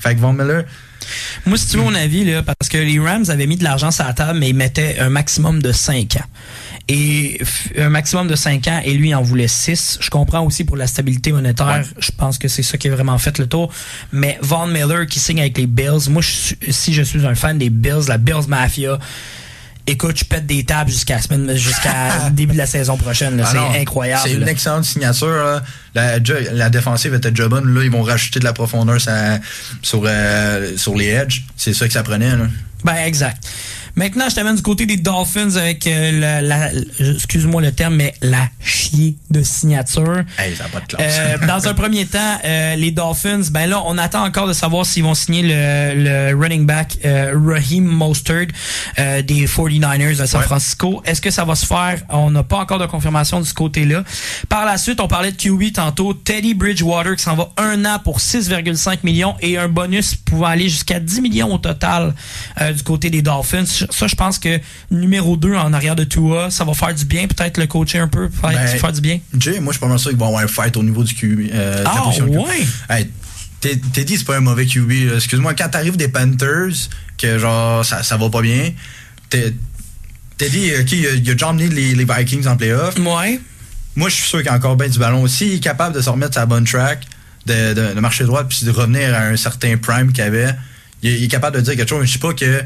Fait 0.00 0.16
que 0.16 0.20
Von 0.20 0.32
Miller, 0.32 0.64
Moi, 1.46 1.56
si 1.56 1.68
tu 1.68 1.76
veux 1.76 1.84
mon 1.84 1.94
avis, 1.94 2.24
là, 2.24 2.42
parce 2.42 2.68
que 2.68 2.78
les 2.78 2.98
Rams 2.98 3.26
avaient 3.28 3.46
mis 3.46 3.56
de 3.56 3.62
l'argent 3.62 3.92
sur 3.92 4.04
la 4.04 4.12
table, 4.12 4.40
mais 4.40 4.48
ils 4.48 4.56
mettaient 4.56 4.98
un 4.98 5.10
maximum 5.10 5.62
de 5.62 5.70
5 5.70 6.16
ans. 6.16 6.26
Et 6.92 7.40
un 7.78 7.88
maximum 7.88 8.26
de 8.26 8.34
5 8.34 8.66
ans, 8.66 8.80
et 8.84 8.94
lui, 8.94 9.10
il 9.10 9.14
en 9.14 9.22
voulait 9.22 9.46
6. 9.46 9.98
Je 10.00 10.10
comprends 10.10 10.40
aussi 10.44 10.64
pour 10.64 10.76
la 10.76 10.88
stabilité 10.88 11.30
monétaire. 11.30 11.84
Je 12.00 12.10
pense 12.10 12.36
que 12.36 12.48
c'est 12.48 12.64
ça 12.64 12.78
qui 12.78 12.88
a 12.88 12.90
vraiment 12.90 13.16
fait 13.16 13.38
le 13.38 13.46
tour. 13.46 13.72
Mais 14.10 14.38
Von 14.42 14.66
Miller 14.66 15.06
qui 15.06 15.20
signe 15.20 15.38
avec 15.38 15.56
les 15.56 15.68
Bills, 15.68 16.08
moi, 16.08 16.20
je 16.20 16.54
si 16.72 16.92
je 16.92 17.02
suis 17.02 17.24
un 17.24 17.36
fan 17.36 17.58
des 17.58 17.70
Bills, 17.70 18.08
la 18.08 18.18
Bills 18.18 18.48
Mafia, 18.48 18.98
écoute, 19.86 20.18
je 20.18 20.24
pète 20.24 20.46
des 20.46 20.64
tables 20.64 20.90
jusqu'à 20.90 21.14
la 21.14 21.22
semaine, 21.22 21.54
jusqu'à 21.56 22.28
début 22.32 22.54
de 22.54 22.58
la 22.58 22.66
saison 22.66 22.96
prochaine. 22.96 23.40
Ah 23.44 23.48
c'est 23.52 23.80
incroyable. 23.80 24.22
C'est 24.24 24.34
une 24.34 24.48
excellente 24.48 24.84
signature. 24.84 25.28
là. 25.28 25.62
La, 25.94 26.18
la 26.52 26.70
défensive 26.70 27.14
était 27.14 27.30
déjà 27.30 27.46
bonne. 27.46 27.72
Là, 27.72 27.84
ils 27.84 27.90
vont 27.90 28.02
rajouter 28.02 28.40
de 28.40 28.44
la 28.44 28.52
profondeur 28.52 29.00
sur, 29.00 29.12
sur, 29.82 30.02
euh, 30.04 30.76
sur 30.76 30.96
les 30.96 31.06
edges. 31.06 31.44
C'est 31.56 31.72
ça 31.72 31.86
que 31.86 31.92
ça 31.92 32.02
prenait. 32.02 32.36
Là. 32.36 32.46
Ben, 32.82 32.96
exact. 33.04 33.46
Maintenant, 33.96 34.28
je 34.28 34.34
t'amène 34.34 34.56
du 34.56 34.62
côté 34.62 34.86
des 34.86 34.96
Dolphins 34.96 35.56
avec 35.56 35.86
euh, 35.86 36.18
la, 36.20 36.40
la- 36.42 36.70
excuse-moi 37.14 37.60
le 37.62 37.72
terme, 37.72 37.96
mais 37.96 38.14
la 38.22 38.48
chier 38.60 39.16
de 39.30 39.42
signature. 39.42 40.22
Hey, 40.38 40.54
ça 40.56 40.64
pas 40.72 40.80
de 40.80 40.86
classe. 40.86 41.16
Euh, 41.18 41.36
dans 41.46 41.68
un 41.68 41.74
premier 41.74 42.06
temps, 42.06 42.38
euh, 42.44 42.76
les 42.76 42.90
Dolphins, 42.90 43.42
ben 43.50 43.68
là, 43.68 43.82
on 43.86 43.98
attend 43.98 44.24
encore 44.24 44.46
de 44.48 44.52
savoir 44.52 44.86
s'ils 44.86 45.02
vont 45.02 45.14
signer 45.14 45.42
le, 45.42 46.30
le 46.30 46.36
running 46.40 46.66
back 46.66 46.98
euh, 47.04 47.32
Raheem 47.36 47.84
Mostert 47.84 48.46
euh, 48.98 49.22
des 49.22 49.46
49ers 49.46 50.16
de 50.18 50.26
San 50.26 50.40
Ouais. 50.40 50.46
Francisco. 50.46 51.02
Est-ce 51.04 51.20
que 51.20 51.30
ça 51.30 51.44
va 51.44 51.54
se 51.54 51.66
faire? 51.66 52.00
On 52.08 52.30
n'a 52.30 52.42
pas 52.42 52.58
encore 52.58 52.78
de 52.78 52.86
confirmation 52.86 53.40
de 53.40 53.44
ce 53.44 53.52
côté-là. 53.54 54.04
Par 54.48 54.64
la 54.64 54.78
suite, 54.78 55.00
on 55.00 55.08
parlait 55.08 55.32
de 55.32 55.36
QB 55.36 55.72
tantôt. 55.74 56.14
Teddy 56.14 56.54
Bridgewater 56.54 57.16
qui 57.16 57.22
s'en 57.22 57.34
va 57.36 57.50
un 57.58 57.84
an 57.84 57.98
pour 58.02 58.18
6,5 58.20 58.98
millions 59.02 59.34
et 59.40 59.58
un 59.58 59.68
bonus 59.68 60.14
pouvant 60.14 60.46
aller 60.46 60.68
jusqu'à 60.68 60.98
10 61.00 61.20
millions 61.20 61.52
au 61.52 61.58
total 61.58 62.14
euh, 62.60 62.72
du 62.72 62.82
côté 62.82 63.10
des 63.10 63.20
Dolphins. 63.22 63.64
Ça, 63.90 64.06
je 64.06 64.14
pense 64.14 64.38
que 64.38 64.60
numéro 64.90 65.36
2 65.36 65.54
en 65.54 65.72
arrière 65.72 65.96
de 65.96 66.04
Tua, 66.04 66.50
ça 66.50 66.64
va 66.64 66.74
faire 66.74 66.94
du 66.94 67.04
bien. 67.04 67.26
Peut-être 67.26 67.58
le 67.58 67.66
coacher 67.66 67.98
un 67.98 68.08
peu, 68.08 68.28
faire, 68.28 68.50
Ben, 68.50 68.66
faire 68.66 68.92
du 68.92 69.00
bien. 69.00 69.20
Jay, 69.38 69.60
moi, 69.60 69.72
je 69.72 69.78
suis 69.78 69.80
pas 69.80 69.88
mal 69.88 69.98
sûr 69.98 70.10
qu'ils 70.10 70.18
vont 70.18 70.26
avoir 70.28 70.42
un 70.42 70.48
fight 70.48 70.76
au 70.76 70.82
niveau 70.82 71.02
du 71.04 71.14
QB. 71.14 71.50
Euh, 71.52 71.84
Ah, 71.86 72.04
ouais? 72.48 72.66
Hey, 72.88 73.10
Teddy, 73.60 74.16
c'est 74.16 74.24
pas 74.24 74.36
un 74.36 74.40
mauvais 74.40 74.66
QB. 74.66 74.90
Excuse-moi, 75.16 75.54
quand 75.54 75.68
t'arrives 75.68 75.96
des 75.96 76.08
Panthers, 76.08 76.88
que 77.18 77.38
genre, 77.38 77.84
ça, 77.84 78.02
ça 78.02 78.16
va 78.16 78.30
pas 78.30 78.40
bien, 78.42 78.72
Te- 79.28 79.52
Teddy, 80.38 80.70
ok, 80.80 80.92
il 80.92 81.06
a, 81.06 81.10
il 81.12 81.30
a 81.30 81.32
déjà 81.34 81.48
emmené 81.48 81.68
les, 81.68 81.94
les 81.94 82.04
Vikings 82.04 82.46
en 82.46 82.56
playoff. 82.56 82.94
Ouais. 82.98 83.38
Moi, 83.96 84.08
je 84.08 84.14
suis 84.14 84.24
sûr 84.28 84.38
qu'il 84.40 84.48
a 84.48 84.54
encore 84.54 84.76
bien 84.76 84.88
du 84.88 84.98
ballon 84.98 85.22
aussi. 85.22 85.46
Il 85.48 85.54
est 85.56 85.60
capable 85.60 85.94
de 85.94 86.00
se 86.00 86.08
remettre 86.08 86.38
la 86.38 86.46
bonne 86.46 86.64
track, 86.64 87.04
de, 87.46 87.74
de, 87.74 87.94
de 87.94 88.00
marcher 88.00 88.24
droit, 88.24 88.44
puis 88.44 88.64
de 88.64 88.70
revenir 88.70 89.14
à 89.14 89.22
un 89.24 89.36
certain 89.36 89.76
prime 89.76 90.12
qu'il 90.12 90.24
avait. 90.24 90.54
Il, 91.02 91.10
est- 91.10 91.18
il 91.18 91.24
est 91.24 91.28
capable 91.28 91.56
de 91.56 91.60
dire 91.62 91.76
quelque 91.76 91.88
chose. 91.88 92.06
Je 92.06 92.12
sais 92.12 92.18
pas 92.18 92.32
que. 92.32 92.62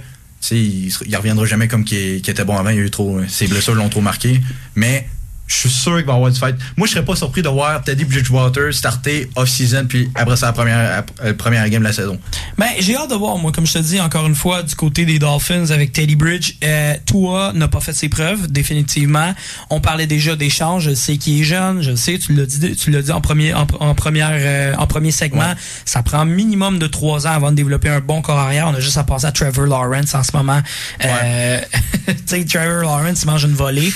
Il, 0.50 0.92
il 1.06 1.16
reviendra 1.16 1.47
jamais 1.47 1.68
comme 1.68 1.84
qu'il 1.84 2.16
était 2.16 2.44
bon 2.44 2.56
avant. 2.56 2.70
Il 2.70 2.84
a 2.84 2.89
trop, 2.90 3.20
ses 3.28 3.47
blessures 3.47 3.74
l'ont 3.74 3.89
trop 3.89 4.00
marqué. 4.00 4.40
Mais 4.74 5.06
je 5.47 5.55
suis 5.55 5.68
sûr 5.68 5.97
qu'il 5.97 6.06
va 6.06 6.14
y 6.14 6.16
avoir 6.16 6.31
du 6.31 6.39
fight. 6.39 6.56
Moi, 6.76 6.86
je 6.86 6.92
serais 6.92 7.05
pas 7.05 7.16
surpris 7.16 7.42
de 7.42 7.48
voir 7.48 7.82
Teddy 7.82 8.05
Bridgewater 8.05 8.73
starter 8.73 9.28
off-season, 9.36 9.86
puis 9.86 10.10
après 10.14 10.36
ça, 10.36 10.47
la 10.47 10.52
première, 10.52 11.05
la 11.23 11.34
première 11.34 11.68
game 11.68 11.82
de 11.82 11.89
la 11.89 11.92
saison. 11.92 12.18
Ben, 12.56 12.68
j'ai 12.78 12.97
hâte 12.97 13.10
de 13.10 13.14
voir, 13.14 13.36
moi, 13.36 13.52
comme 13.52 13.66
je 13.66 13.74
te 13.74 13.78
dis, 13.78 14.00
encore 14.00 14.26
une 14.26 14.34
fois, 14.34 14.62
du 14.62 14.74
côté 14.74 15.05
des 15.05 15.18
Dolphins 15.18 15.70
avec 15.70 15.92
Teddy 15.92 16.16
Bridge. 16.16 16.55
Euh, 16.64 16.94
Tua 17.06 17.52
n'a 17.55 17.68
pas 17.68 17.81
fait 17.81 17.92
ses 17.92 18.08
preuves, 18.08 18.50
définitivement. 18.50 19.34
On 19.70 19.81
parlait 19.81 20.06
déjà 20.06 20.34
d'échange. 20.36 20.84
Je 20.84 20.94
sais 20.94 21.16
qu'il 21.18 21.40
est 21.40 21.44
jeune, 21.44 21.82
je 21.82 21.94
sais, 21.94 22.18
tu 22.18 22.34
l'as 22.34 22.47
dit, 22.47 22.76
tu 22.76 22.90
l'as 22.90 23.02
dit 23.02 23.12
en 23.12 23.20
premier, 23.20 23.55
en, 23.55 23.66
en 23.81 23.94
première, 23.94 24.31
euh, 24.32 24.74
en 24.78 24.86
premier 24.86 25.10
segment. 25.10 25.40
Ouais. 25.40 25.55
Ça 25.84 26.02
prend 26.02 26.24
minimum 26.24 26.78
de 26.78 26.86
trois 26.86 27.26
ans 27.26 27.32
avant 27.32 27.50
de 27.50 27.56
développer 27.56 27.89
un 27.89 28.00
bon 28.00 28.23
corps 28.23 28.39
arrière. 28.39 28.66
On 28.68 28.74
a 28.74 28.81
juste 28.81 28.98
à 28.98 29.05
penser 29.05 29.26
à 29.26 29.32
Trevor 29.32 29.66
Lawrence 29.66 30.14
en 30.14 30.23
ce 30.23 30.36
moment. 30.36 30.60
Euh, 31.05 31.60
tu 32.06 32.14
sais, 32.26 32.44
Trevor 32.44 32.82
Lawrence, 32.82 33.23
il 33.23 33.26
mange 33.26 33.44
une 33.44 33.55
volée. 33.55 33.92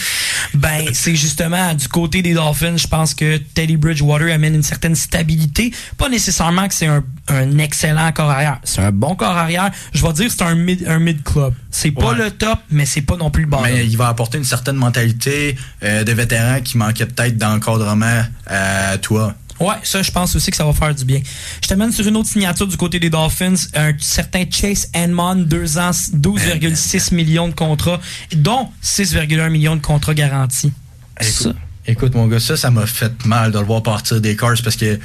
Ben, 0.55 0.85
c'est 0.93 1.15
justement 1.39 1.75
du 1.75 1.86
côté 1.89 2.20
des 2.23 2.34
Dolphins, 2.34 2.76
je 2.76 2.86
pense 2.89 3.15
que 3.15 3.36
Teddy 3.36 3.76
Bridgewater 3.76 4.33
amène 4.34 4.57
une 4.57 4.62
certaine 4.62 4.97
stabilité. 4.97 5.73
Pas 5.97 6.08
nécessairement 6.08 6.67
que 6.67 6.75
c'est 6.75 6.86
un, 6.86 7.05
un 7.28 7.58
excellent 7.58 8.10
corps 8.12 8.31
arrière. 8.31 8.58
C'est 8.65 8.81
un 8.81 8.91
bon 8.91 9.15
corps 9.15 9.36
arrière. 9.36 9.70
Je 9.92 10.05
vais 10.05 10.12
dire 10.15 10.26
que 10.26 10.33
c'est 10.33 10.42
un 10.42 10.55
mid, 10.57 10.84
un 10.89 10.99
mid 10.99 11.23
club. 11.23 11.55
C'est 11.70 11.92
pas 11.92 12.08
Ouais. 12.12 12.17
le 12.25 12.31
top, 12.33 12.58
mais 12.70 12.86
c'est 12.86 13.02
pas 13.02 13.17
non 13.17 13.31
plus 13.31 13.44
le 13.44 13.49
bas. 13.50 13.60
Mais 13.62 13.86
il 13.86 13.97
va 13.97 14.08
apporter 14.08 14.39
une 14.39 14.44
certaine 14.44 14.76
mentalité 14.76 15.55
euh, 15.84 16.02
de 16.02 16.12
vétéran 16.12 16.60
qui 16.60 16.76
manquait 16.76 17.07
peut-être 17.07 17.36
d'encadrement 17.39 18.23
à 18.47 18.99
toi. 18.99 19.34
Ouais, 19.60 19.75
ça, 19.83 20.02
je 20.02 20.10
pense 20.12 20.34
aussi 20.36 20.50
que 20.52 20.57
ça 20.57 20.65
va 20.65 20.73
faire 20.73 20.94
du 20.94 21.05
bien. 21.05 21.20
Je 21.62 21.67
t'amène 21.68 21.91
sur 21.92 22.07
une 22.07 22.17
autre 22.17 22.28
signature 22.28 22.67
du 22.67 22.76
côté 22.76 22.99
des 23.00 23.10
Dolphins, 23.10 23.55
un 23.75 23.92
certain 23.99 24.44
Chase 24.50 24.89
Edmond, 24.94 25.34
2 25.36 25.78
ans, 25.78 25.91
12,6 25.91 27.12
millions 27.15 27.49
de 27.49 27.55
contrats, 27.55 28.00
dont 28.34 28.68
6,1 28.83 29.50
millions 29.50 29.75
de 29.76 29.81
contrats 29.83 30.15
garantis. 30.15 30.73
Écoute, 31.20 31.56
écoute, 31.86 32.14
mon 32.14 32.26
gars, 32.26 32.40
ça, 32.40 32.56
ça 32.56 32.70
m'a 32.70 32.86
fait 32.86 33.24
mal 33.24 33.52
de 33.52 33.58
le 33.58 33.64
voir 33.64 33.82
partir 33.82 34.20
des 34.20 34.36
Cars 34.36 34.55
parce 34.62 34.76
que, 34.76 34.98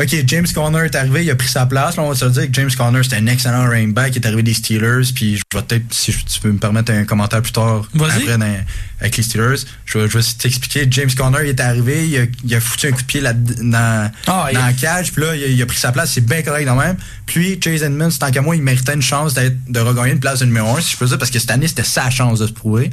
OK, 0.00 0.14
James 0.28 0.46
Conner 0.54 0.84
est 0.84 0.94
arrivé, 0.94 1.24
il 1.24 1.30
a 1.32 1.34
pris 1.34 1.48
sa 1.48 1.66
place. 1.66 1.96
Là, 1.96 2.04
on 2.04 2.10
va 2.10 2.14
se 2.14 2.24
dire 2.26 2.46
que 2.46 2.52
James 2.54 2.70
Conner, 2.78 3.02
c'était 3.02 3.16
un 3.16 3.26
excellent 3.26 3.68
running 3.68 3.92
back. 3.92 4.14
Il 4.14 4.22
est 4.22 4.26
arrivé 4.28 4.44
des 4.44 4.54
Steelers. 4.54 5.02
Puis, 5.12 5.36
je 5.38 5.42
vais 5.52 5.60
peut-être, 5.62 5.92
si 5.92 6.12
tu 6.12 6.38
peux 6.40 6.52
me 6.52 6.58
permettre 6.58 6.92
un 6.92 7.02
commentaire 7.04 7.42
plus 7.42 7.50
tard, 7.50 7.88
après, 8.22 8.38
dans- 8.38 8.64
avec 9.00 9.16
les 9.16 9.24
Steelers, 9.24 9.56
je 9.86 9.98
vais, 9.98 10.08
je 10.08 10.16
vais 10.18 10.24
t'expliquer. 10.38 10.86
James 10.88 11.10
Conner, 11.16 11.38
il 11.42 11.48
est 11.48 11.58
arrivé, 11.60 12.06
il 12.08 12.16
a, 12.16 12.24
il 12.44 12.54
a 12.54 12.60
foutu 12.60 12.86
un 12.86 12.92
coup 12.92 13.00
de 13.02 13.06
pied 13.06 13.20
là, 13.20 13.32
dans, 13.32 14.08
Ah, 14.28 14.46
il- 14.52 14.54
dans 14.54 14.66
la 14.66 14.72
cage. 14.72 15.10
Puis 15.12 15.20
là, 15.20 15.34
il 15.34 15.42
a, 15.42 15.46
il 15.48 15.60
a 15.62 15.66
pris 15.66 15.78
sa 15.78 15.90
place. 15.90 16.12
C'est 16.12 16.24
bien 16.24 16.42
correct 16.42 16.64
quand 16.68 16.76
même. 16.76 16.96
Puis, 17.26 17.58
Chase 17.60 17.82
Edmonds, 17.82 18.10
tant 18.20 18.30
qu'à 18.30 18.40
moi, 18.40 18.54
il 18.54 18.62
méritait 18.62 18.94
une 18.94 19.02
chance 19.02 19.34
d'être, 19.34 19.56
de 19.68 19.80
regagner 19.80 20.12
une 20.12 20.20
place 20.20 20.38
de 20.38 20.44
numéro 20.44 20.76
1, 20.76 20.80
si 20.80 20.92
je 20.92 20.96
peux 20.96 21.06
dire, 21.06 21.18
parce 21.18 21.32
que 21.32 21.40
cette 21.40 21.50
année, 21.50 21.66
c'était 21.66 21.82
sa 21.82 22.08
chance 22.08 22.38
de 22.38 22.46
se 22.46 22.52
prouver. 22.52 22.90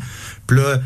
Puis 0.48 0.58
là, 0.58 0.80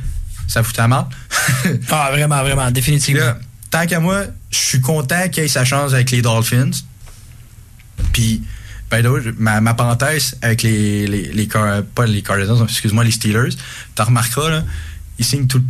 ça 0.50 0.64
foutait 0.64 0.82
la. 0.82 1.08
Ah, 1.90 2.10
vraiment, 2.12 2.42
vraiment, 2.42 2.70
définitivement. 2.72 3.22
là, 3.22 3.40
tant 3.72 3.86
qu'à 3.86 4.00
moi, 4.00 4.24
je 4.52 4.58
suis 4.58 4.82
content 4.82 5.30
qu'il 5.30 5.44
ait 5.44 5.48
sa 5.48 5.64
chance 5.64 5.94
avec 5.94 6.12
les 6.12 6.22
Dolphins. 6.22 6.72
Puis, 8.14 8.44
way, 8.92 9.22
ma, 9.38 9.62
ma 9.62 9.74
parenthèse 9.74 10.38
avec 10.42 10.64
les, 10.64 11.08
les, 11.08 11.48
pas 11.48 12.06
les 12.06 12.22
Cardinals, 12.22 12.64
excuse-moi, 12.64 13.04
les 13.04 13.12
Steelers, 13.12 13.56
tu 13.96 14.02
remarqueras, 14.02 14.50
là, 14.50 14.64
ils 15.20 15.26
signent 15.26 15.48
tout, 15.48 15.64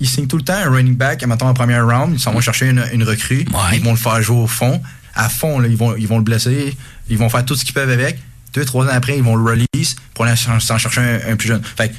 ils 0.00 0.08
signent 0.08 0.26
tout 0.26 0.36
le 0.38 0.42
temps 0.44 0.54
un 0.56 0.70
running 0.70 0.96
back, 0.96 1.24
mettons 1.26 1.46
en 1.48 1.54
première 1.54 1.86
round, 1.86 2.14
ils 2.14 2.20
s'en 2.20 2.32
vont 2.32 2.40
chercher 2.40 2.70
une, 2.70 2.84
une 2.92 3.04
recrue, 3.04 3.46
Ouais. 3.52 3.76
ils 3.76 3.82
vont 3.82 3.92
le 3.92 3.96
faire 3.98 4.20
jouer 4.22 4.38
au 4.38 4.46
fond. 4.46 4.80
À 5.14 5.28
fond, 5.28 5.60
là, 5.60 5.68
ils, 5.68 5.76
vont, 5.76 5.94
ils 5.96 6.08
vont 6.08 6.18
le 6.18 6.24
blesser, 6.24 6.76
ils 7.08 7.18
vont 7.18 7.28
faire 7.28 7.44
tout 7.44 7.54
ce 7.54 7.64
qu'ils 7.64 7.74
peuvent 7.74 7.90
avec. 7.90 8.18
Deux, 8.54 8.64
trois 8.64 8.86
ans 8.86 8.90
après, 8.92 9.16
ils 9.16 9.22
vont 9.22 9.36
le 9.36 9.44
release 9.44 9.94
pour 10.14 10.24
aller 10.24 10.34
s'en 10.36 10.58
s'en 10.58 10.78
chercher 10.78 11.00
un, 11.00 11.32
un 11.32 11.36
plus 11.36 11.48
jeune. 11.48 11.62
Fait 11.76 11.90
que, 11.90 11.94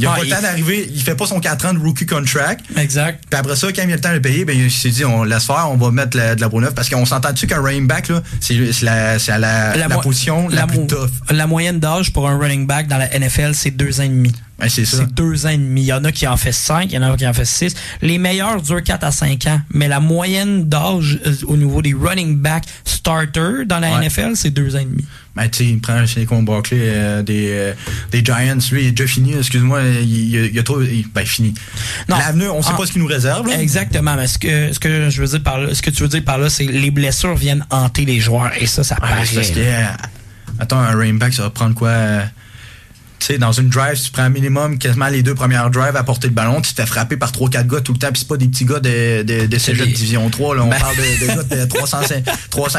il 0.00 0.06
a 0.06 0.12
Ah, 0.12 0.16
pas 0.16 0.24
le 0.24 0.30
temps 0.30 0.42
d'arriver, 0.42 0.90
il 0.92 1.00
fait 1.02 1.14
pas 1.14 1.26
son 1.26 1.38
4 1.40 1.66
ans 1.66 1.74
de 1.74 1.78
rookie 1.78 2.06
contract. 2.06 2.64
Exact. 2.76 3.22
Puis 3.30 3.38
après 3.38 3.56
ça, 3.56 3.68
quand 3.72 3.82
il 3.82 3.92
a 3.92 3.94
le 3.96 4.00
temps 4.00 4.08
de 4.10 4.14
le 4.14 4.22
payer, 4.22 4.44
ben, 4.44 4.56
il 4.58 4.70
s'est 4.70 4.90
dit, 4.90 5.04
on 5.04 5.22
laisse 5.24 5.44
faire, 5.44 5.68
on 5.70 5.76
va 5.76 5.90
mettre 5.90 6.16
la- 6.16 6.34
de 6.34 6.40
la 6.40 6.48
peau 6.48 6.60
neuve. 6.60 6.74
Parce 6.74 6.88
qu'on 6.88 7.04
s'entend 7.06 7.32
dessus 7.32 7.46
qu'un 7.46 7.60
running 7.62 7.86
back, 7.86 8.08
là, 8.08 8.22
c'est 8.40 8.54
la, 8.82 9.18
c'est 9.18 9.38
la, 9.38 9.76
la, 9.76 9.88
mo- 9.88 10.00
position 10.00 10.48
la, 10.48 10.66
plus 10.66 10.86
tough. 10.86 11.10
La 11.30 11.46
moyenne 11.46 11.78
d'âge 11.80 12.12
pour 12.12 12.28
un 12.28 12.38
running 12.38 12.66
back 12.66 12.86
dans 12.88 12.98
la 12.98 13.08
NFL, 13.18 13.54
c'est 13.54 13.70
deux 13.70 14.00
ans 14.00 14.04
et 14.04 14.08
demi. 14.08 14.32
Ben, 14.58 14.68
c'est 14.68 14.84
ça. 14.84 14.98
C'est 14.98 15.14
deux 15.14 15.46
ans 15.46 15.50
et 15.50 15.56
demi. 15.56 15.80
Il 15.82 15.86
y 15.86 15.92
en 15.92 16.04
a 16.04 16.12
qui 16.12 16.26
en 16.26 16.36
fait 16.36 16.52
cinq, 16.52 16.92
il 16.92 16.94
y 16.94 16.98
en 16.98 17.02
a 17.02 17.16
qui 17.16 17.26
en 17.26 17.32
fait 17.32 17.46
six. 17.46 17.74
Les 18.02 18.18
meilleurs 18.18 18.60
durent 18.60 18.82
4 18.82 19.04
à 19.04 19.10
5 19.10 19.46
ans, 19.46 19.60
mais 19.72 19.88
la 19.88 20.00
moyenne 20.00 20.68
d'âge 20.68 21.18
euh, 21.26 21.32
au 21.46 21.56
niveau 21.56 21.80
des 21.80 21.94
running 21.94 22.36
back 22.36 22.64
starter 22.84 23.64
dans 23.66 23.78
la 23.78 23.90
Ouais. 23.98 24.06
NFL, 24.06 24.32
c'est 24.36 24.50
deux 24.50 24.76
ans 24.76 24.80
et 24.80 24.84
demi. 24.84 25.04
Ben, 25.36 25.48
tu 25.48 25.58
sais, 25.58 25.64
il 25.70 25.80
prend 25.80 26.04
Saquon 26.06 26.42
Barkley 26.42 26.78
euh, 26.80 27.22
des, 27.22 27.46
euh, 27.50 27.72
des 28.10 28.24
Giants. 28.24 28.58
Lui, 28.72 28.82
il 28.82 28.86
est 28.88 28.90
déjà 28.92 29.08
fini. 29.08 29.32
Excuse-moi, 29.34 29.80
il, 30.02 30.34
il, 30.34 30.50
il 30.52 30.58
a 30.58 30.62
trop. 30.64 30.82
il- 30.82 31.06
ben, 31.14 31.24
fini. 31.24 31.54
Non. 32.08 32.18
L'avenir, 32.18 32.54
on 32.54 32.62
sait 32.62 32.70
Ah. 32.74 32.76
pas 32.76 32.86
ce 32.86 32.92
qu'il 32.92 33.00
nous 33.00 33.06
réserve. 33.06 33.46
là. 33.48 33.60
Exactement, 33.60 34.16
mais 34.16 34.26
ce 34.26 34.38
que, 34.38 34.72
ce 34.72 34.80
que 34.80 35.08
je 35.08 35.20
veux 35.22 35.28
dire 35.28 35.42
par 35.42 35.58
là, 35.58 35.72
ce 35.74 35.82
que 35.82 35.90
tu 35.90 36.02
veux 36.02 36.08
dire 36.08 36.24
par 36.24 36.38
là, 36.38 36.50
c'est 36.50 36.66
que 36.66 36.72
les 36.72 36.90
blessures 36.90 37.36
viennent 37.36 37.64
hanter 37.70 38.04
les 38.04 38.18
joueurs 38.18 38.50
et 38.60 38.66
ça, 38.66 38.82
ça 38.82 38.96
paraît. 38.96 39.22
parce 39.34 39.50
que, 39.50 39.58
euh, 39.58 39.84
attends, 40.58 40.80
un 40.80 40.96
running 40.96 41.18
back, 41.18 41.32
ça 41.32 41.42
va 41.44 41.50
prendre 41.50 41.74
quoi 41.76 41.88
euh, 41.90 42.24
sais, 43.26 43.38
dans 43.38 43.52
une 43.52 43.68
drive, 43.68 44.00
tu 44.00 44.10
prends 44.10 44.22
un 44.22 44.28
minimum 44.30 44.78
quasiment 44.78 45.08
les 45.08 45.22
deux 45.22 45.34
premières 45.34 45.70
drives 45.70 45.96
à 45.96 46.02
porter 46.04 46.28
le 46.28 46.34
ballon, 46.34 46.60
tu 46.60 46.72
te 46.72 46.80
fais 46.80 46.86
frapper 46.86 47.16
par 47.16 47.32
3-4 47.32 47.66
gars 47.66 47.80
tout 47.80 47.92
le 47.92 47.98
temps, 47.98 48.08
puis 48.12 48.20
c'est 48.20 48.28
pas 48.28 48.36
des 48.36 48.48
petits 48.48 48.64
gars 48.64 48.80
de, 48.80 49.22
de, 49.22 49.40
de 49.42 49.46
des- 49.46 49.86
Division 49.92 50.28
3, 50.30 50.56
là. 50.56 50.62
On 50.64 50.68
Ben- 50.68 50.78
parle 50.78 50.96
de, 50.96 51.26
de 51.26 51.26
gars 51.56 51.64
de 51.64 51.68
300, 51.68 51.98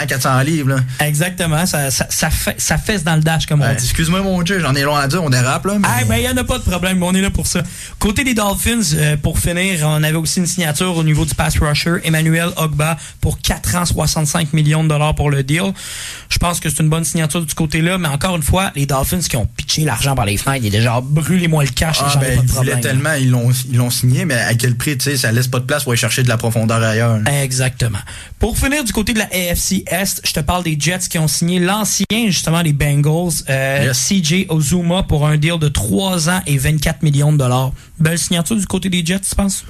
400 0.08 0.40
livres, 0.42 0.70
là. 0.70 1.06
Exactement, 1.06 1.66
ça, 1.66 1.92
ça, 1.92 2.08
ça, 2.10 2.30
fait, 2.30 2.56
ça 2.60 2.78
fesse 2.78 3.04
dans 3.04 3.16
le 3.16 3.22
dash, 3.22 3.46
comme 3.46 3.62
on 3.62 3.68
dit. 3.68 3.84
Excuse-moi, 3.84 4.22
mon 4.22 4.42
Dieu, 4.42 4.60
j'en 4.60 4.76
ai 4.76 4.84
long 4.84 4.96
à 4.96 5.08
dire, 5.08 5.24
on 5.24 5.30
dérape, 5.30 5.66
là. 5.66 5.74
mais- 5.80 5.88
Ah, 5.90 6.04
ben, 6.08 6.16
il 6.18 6.22
n'y 6.22 6.30
en 6.30 6.38
a 6.38 6.44
pas 6.44 6.58
de 6.58 6.64
problème, 6.64 7.02
on 7.04 7.14
est 7.14 7.22
là 7.22 7.30
pour 7.30 7.48
ça. 7.48 7.62
Côté 8.00 8.24
des 8.24 8.34
Dolphins, 8.34 8.80
euh, 8.96 9.18
pour 9.18 9.40
finir, 9.40 9.80
on 9.86 10.04
avait 10.04 10.16
aussi 10.18 10.40
une 10.40 10.48
signature 10.48 10.96
au 10.96 11.04
niveau 11.04 11.26
du 11.26 11.36
pass 11.36 11.58
rusher, 11.60 11.96
Emmanuel 12.04 12.50
Ogba, 12.58 12.98
pour 13.20 13.40
4 13.42 13.76
ans, 13.76 13.86
65 13.86 14.54
millions 14.54 14.84
de 14.84 14.90
dollars 14.90 15.16
pour 15.16 15.30
le 15.30 15.44
deal. 15.44 15.74
Je 16.30 16.38
pense 16.38 16.60
que 16.60 16.70
c'est 16.70 16.82
une 16.82 16.90
bonne 16.90 17.04
signature 17.04 17.42
du 17.46 17.54
côté-là, 17.54 17.98
mais 17.98 18.08
encore 18.08 18.36
une 18.36 18.44
fois, 18.44 18.72
les 18.76 18.86
Dolphins 18.86 19.20
qui 19.20 19.36
ont 19.38 19.46
pitché 19.46 19.84
l'argent 19.84 20.16
par 20.16 20.26
les 20.26 20.31
fenêtres, 20.38 20.64
il 20.66 20.68
est 20.68 20.78
déjà 20.80 21.00
brûlez-moi 21.02 21.64
le 21.64 21.70
cash, 21.70 21.98
Ah, 22.02 22.14
ben, 22.20 22.42
pas 22.46 22.64
de 22.64 22.82
tellement, 22.82 23.14
ils 23.14 23.30
l'ont, 23.30 23.52
ils 23.70 23.78
l'ont 23.78 23.90
signé, 23.90 24.26
mais 24.26 24.36
à 24.36 24.54
quel 24.56 24.76
prix, 24.76 24.98
tu 24.98 25.06
sais, 25.12 25.18
ça 25.18 25.32
laisse 25.32 25.48
pas 25.48 25.60
de 25.60 25.66
place 25.66 25.84
pour 25.84 25.92
aller 25.92 26.00
chercher 26.00 26.24
de 26.24 26.30
la 26.30 26.38
profondeur 26.38 26.82
ailleurs. 26.84 27.20
là. 27.20 27.44
Exactement. 27.44 28.00
Pour 28.40 28.58
finir 28.58 28.84
du 28.84 28.92
côté 28.94 29.14
de 29.14 29.20
la 29.20 29.26
AFC 29.26 29.84
Est, 29.88 30.22
je 30.26 30.32
te 30.34 30.40
parle 30.40 30.64
des 30.64 30.76
Jets 30.80 31.08
qui 31.10 31.18
ont 31.20 31.28
signé 31.28 31.60
l'ancien, 31.60 32.06
justement, 32.28 32.64
des 32.64 32.74
Bengals, 32.74 33.32
euh, 33.50 33.86
Yes. 33.88 34.08
CJ 34.10 34.46
Ozuma, 34.50 35.04
pour 35.04 35.26
un 35.28 35.38
deal 35.38 35.58
de 35.60 35.68
3 35.68 36.30
ans 36.30 36.42
et 36.48 36.58
24 36.58 37.04
millions 37.04 37.32
de 37.32 37.38
dollars. 37.38 37.72
Belle 38.00 38.18
signature 38.20 38.56
du 38.56 38.66
côté 38.66 38.90
des 38.90 39.06
Jets, 39.06 39.20
tu 39.30 39.36
penses? 39.36 39.64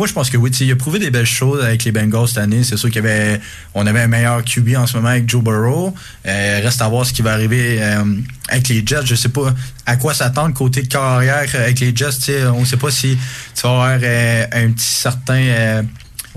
Moi, 0.00 0.06
je 0.06 0.14
pense 0.14 0.30
que 0.30 0.38
oui, 0.38 0.50
tu 0.50 0.56
sais, 0.56 0.64
il 0.64 0.72
a 0.72 0.76
prouvé 0.76 0.98
des 0.98 1.10
belles 1.10 1.26
choses 1.26 1.62
avec 1.62 1.84
les 1.84 1.92
Bengals 1.92 2.26
cette 2.28 2.38
année. 2.38 2.64
C'est 2.64 2.78
sûr 2.78 2.88
qu'il 2.88 3.04
y 3.04 3.06
avait, 3.06 3.38
on 3.74 3.86
avait 3.86 4.00
un 4.00 4.06
meilleur 4.06 4.42
QB 4.42 4.74
en 4.74 4.86
ce 4.86 4.96
moment 4.96 5.10
avec 5.10 5.28
Joe 5.28 5.44
Burrow. 5.44 5.94
Euh, 6.24 6.60
reste 6.62 6.80
à 6.80 6.88
voir 6.88 7.04
ce 7.04 7.12
qui 7.12 7.20
va 7.20 7.34
arriver 7.34 7.82
euh, 7.82 8.02
avec 8.48 8.68
les 8.68 8.82
Jets. 8.82 9.04
Je 9.04 9.14
sais 9.14 9.28
pas 9.28 9.54
à 9.84 9.96
quoi 9.96 10.14
s'attendre 10.14 10.54
côté 10.54 10.84
carrière 10.84 11.44
avec 11.54 11.80
les 11.80 11.94
Jets. 11.94 12.46
On 12.46 12.64
sait 12.64 12.78
pas 12.78 12.90
si 12.90 13.18
tu 13.54 13.60
vas 13.62 13.68
avoir 13.68 13.98
euh, 14.02 14.46
un 14.52 14.70
petit 14.70 14.86
certain. 14.86 15.34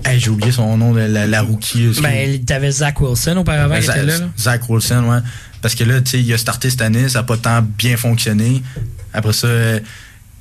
hey, 0.04 0.20
j'ai 0.20 0.28
oublié 0.28 0.52
son 0.52 0.76
nom, 0.76 0.92
la, 0.92 1.26
la 1.26 1.40
rookie. 1.40 1.88
Ben, 2.02 2.44
t'avais 2.44 2.70
Zach 2.70 3.00
Wilson 3.00 3.38
auparavant 3.38 3.80
Zach, 3.80 3.96
était 3.96 4.04
là. 4.04 4.18
là. 4.18 4.26
Zach 4.38 4.68
Wilson, 4.68 5.04
ouais. 5.08 5.20
Parce 5.62 5.74
que 5.74 5.84
là, 5.84 6.02
tu 6.02 6.10
sais, 6.10 6.20
il 6.20 6.30
a 6.34 6.36
starté 6.36 6.68
cette 6.68 6.82
année, 6.82 7.08
ça 7.08 7.20
n'a 7.20 7.22
pas 7.22 7.38
tant 7.38 7.62
bien 7.62 7.96
fonctionné. 7.96 8.62
Après 9.14 9.32
ça, 9.32 9.48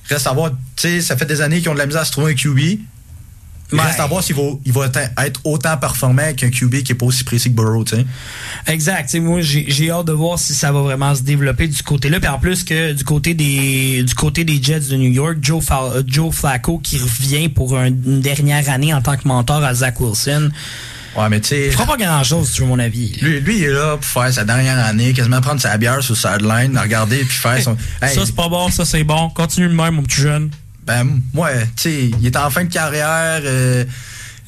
reste 0.10 0.28
à 0.28 0.34
voir, 0.34 0.52
tu 0.52 0.58
sais, 0.76 1.00
ça 1.00 1.16
fait 1.16 1.26
des 1.26 1.40
années 1.40 1.62
qu'ils 1.62 1.70
ont 1.70 1.74
de 1.74 1.80
la 1.80 1.86
misère 1.86 2.02
à 2.02 2.06
se 2.06 2.12
trouver 2.12 2.34
un 2.34 2.36
QB. 2.36 2.82
Il 3.74 3.80
Ouais. 3.80 3.86
Reste 3.88 4.00
à 4.00 4.06
voir 4.08 4.24
s'il 4.24 4.36
va, 4.36 4.44
il 4.66 4.72
va 4.72 4.86
être- 4.86 5.42
autant 5.44 5.76
performant 5.78 6.32
qu'un 6.34 6.50
QB 6.50 6.84
qui 6.84 6.92
est 6.92 6.96
pas 6.96 7.06
aussi 7.08 7.24
précis 7.24 7.50
que 7.50 7.56
Burrow, 7.56 7.84
tu 7.84 7.96
sais. 7.96 8.06
Exact. 8.68 9.04
Tu 9.06 9.10
sais, 9.14 9.20
moi, 9.20 9.40
j'ai 9.42 9.90
hâte 9.92 10.06
de 10.06 10.12
voir 10.14 10.38
si 10.40 10.54
ça 10.54 10.72
va 10.72 10.82
vraiment 10.82 11.14
se 11.16 11.22
développer 11.24 11.68
du 11.68 11.82
côté-là. 11.84 12.20
Puis 12.20 12.30
en 12.30 12.40
plus 12.40 12.64
que 12.64 12.94
du 12.94 13.04
côté 13.04 13.34
des 13.34 14.04
du 14.04 14.14
côté 14.16 14.44
des 14.44 14.62
Jets 14.62 14.80
de 14.92 14.96
New 14.96 15.12
York, 15.12 15.38
Joe, 15.42 15.64
euh, 15.72 16.04
Joe 16.06 16.34
Flacco 16.34 16.78
qui 16.80 16.98
revient 17.00 17.50
pour 17.50 17.78
un- 17.78 17.88
une 17.88 18.22
dernière 18.22 18.70
année 18.70 18.94
en 18.94 19.02
tant 19.02 19.18
que 19.18 19.28
mentor 19.28 19.64
à 19.64 19.74
Zach 19.74 20.00
Wilson. 20.00 20.52
Ouais, 21.16 21.30
mais 21.30 21.40
tu 21.42 21.50
sais. 21.50 21.66
Il 21.68 21.72
fera 21.72 21.86
pas 21.86 21.98
grand-chose, 21.98 22.52
tu 22.52 22.62
veux 22.62 22.68
mon 22.68 22.80
avis. 22.80 23.16
Lui, 23.22 23.40
lui, 23.40 23.58
il 23.58 23.64
est 23.66 23.70
là 23.72 23.98
pour 23.98 24.06
faire 24.06 24.34
sa 24.34 24.44
dernière 24.46 24.80
année, 24.84 25.14
quasiment 25.14 25.42
prendre 25.42 25.62
sa 25.62 25.78
bière 25.78 26.02
sur 26.02 26.16
sideline, 26.18 26.76
regarder 26.78 27.18
puis 27.18 27.38
faire 27.38 27.62
son. 27.62 27.78
Hey, 28.02 28.16
Ça, 28.16 28.22
c'est 28.26 28.36
pas 28.36 28.50
bon, 28.50 28.70
ça, 28.70 28.84
c'est 28.84 29.04
bon. 29.04 29.30
Continue 29.30 29.68
de 29.68 29.74
même, 29.74 29.96
mon 29.96 30.04
petit 30.04 30.22
jeune. 30.22 30.50
Ben, 30.86 31.22
moi, 31.34 31.50
tu 31.76 31.84
sais, 31.84 32.12
il 32.20 32.26
est 32.28 32.36
en 32.36 32.50
fin 32.50 32.64
de 32.66 32.72
carrière. 32.72 33.42
euh, 33.46 33.86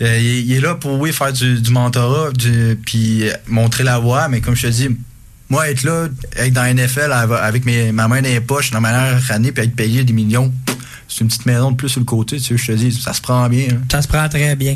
euh, 0.02 0.20
il, 0.20 0.52
est- 0.52 0.60
là 0.60 0.76
pour, 0.76 1.00
oui, 1.00 1.14
faire 1.14 1.32
du, 1.32 1.62
mentorat, 1.72 2.32
puis 2.86 3.30
euh, 3.30 3.34
montrer 3.48 3.84
la 3.84 4.00
voie. 4.00 4.28
Mais 4.28 4.42
comme 4.42 4.56
je 4.56 4.64
te 4.64 4.72
dis, 4.72 4.90
moi, 5.50 5.70
être 5.70 5.84
là, 5.84 6.08
être 6.36 6.52
dans 6.54 6.64
la 6.64 6.74
NFL 6.74 7.12
av- 7.14 7.32
avec 7.34 7.66
mes, 7.66 7.92
ma 7.94 8.08
main 8.10 8.22
dans 8.22 8.28
les 8.28 8.42
poches 8.42 8.72
dans 8.72 8.82
ma 8.82 8.92
dernière 8.92 9.32
année, 9.32 9.52
puis 9.54 9.64
être 9.64 9.76
payé 9.76 10.04
des 10.04 10.12
millions, 10.14 10.54
c'est 11.08 11.22
une 11.22 11.28
petite 11.28 11.46
maison 11.46 11.72
de 11.72 11.76
plus 11.76 11.90
sur 11.90 12.00
le 12.00 12.06
côté, 12.06 12.38
tu 12.40 12.44
sais, 12.44 12.58
je 12.58 12.66
te 12.72 12.72
dis, 12.78 12.92
ça 12.92 13.14
se 13.14 13.22
prend 13.22 13.48
bien. 13.48 13.68
hein. 13.72 13.82
Ça 13.92 14.02
se 14.02 14.08
prend 14.08 14.28
très 14.28 14.56
bien. 14.56 14.76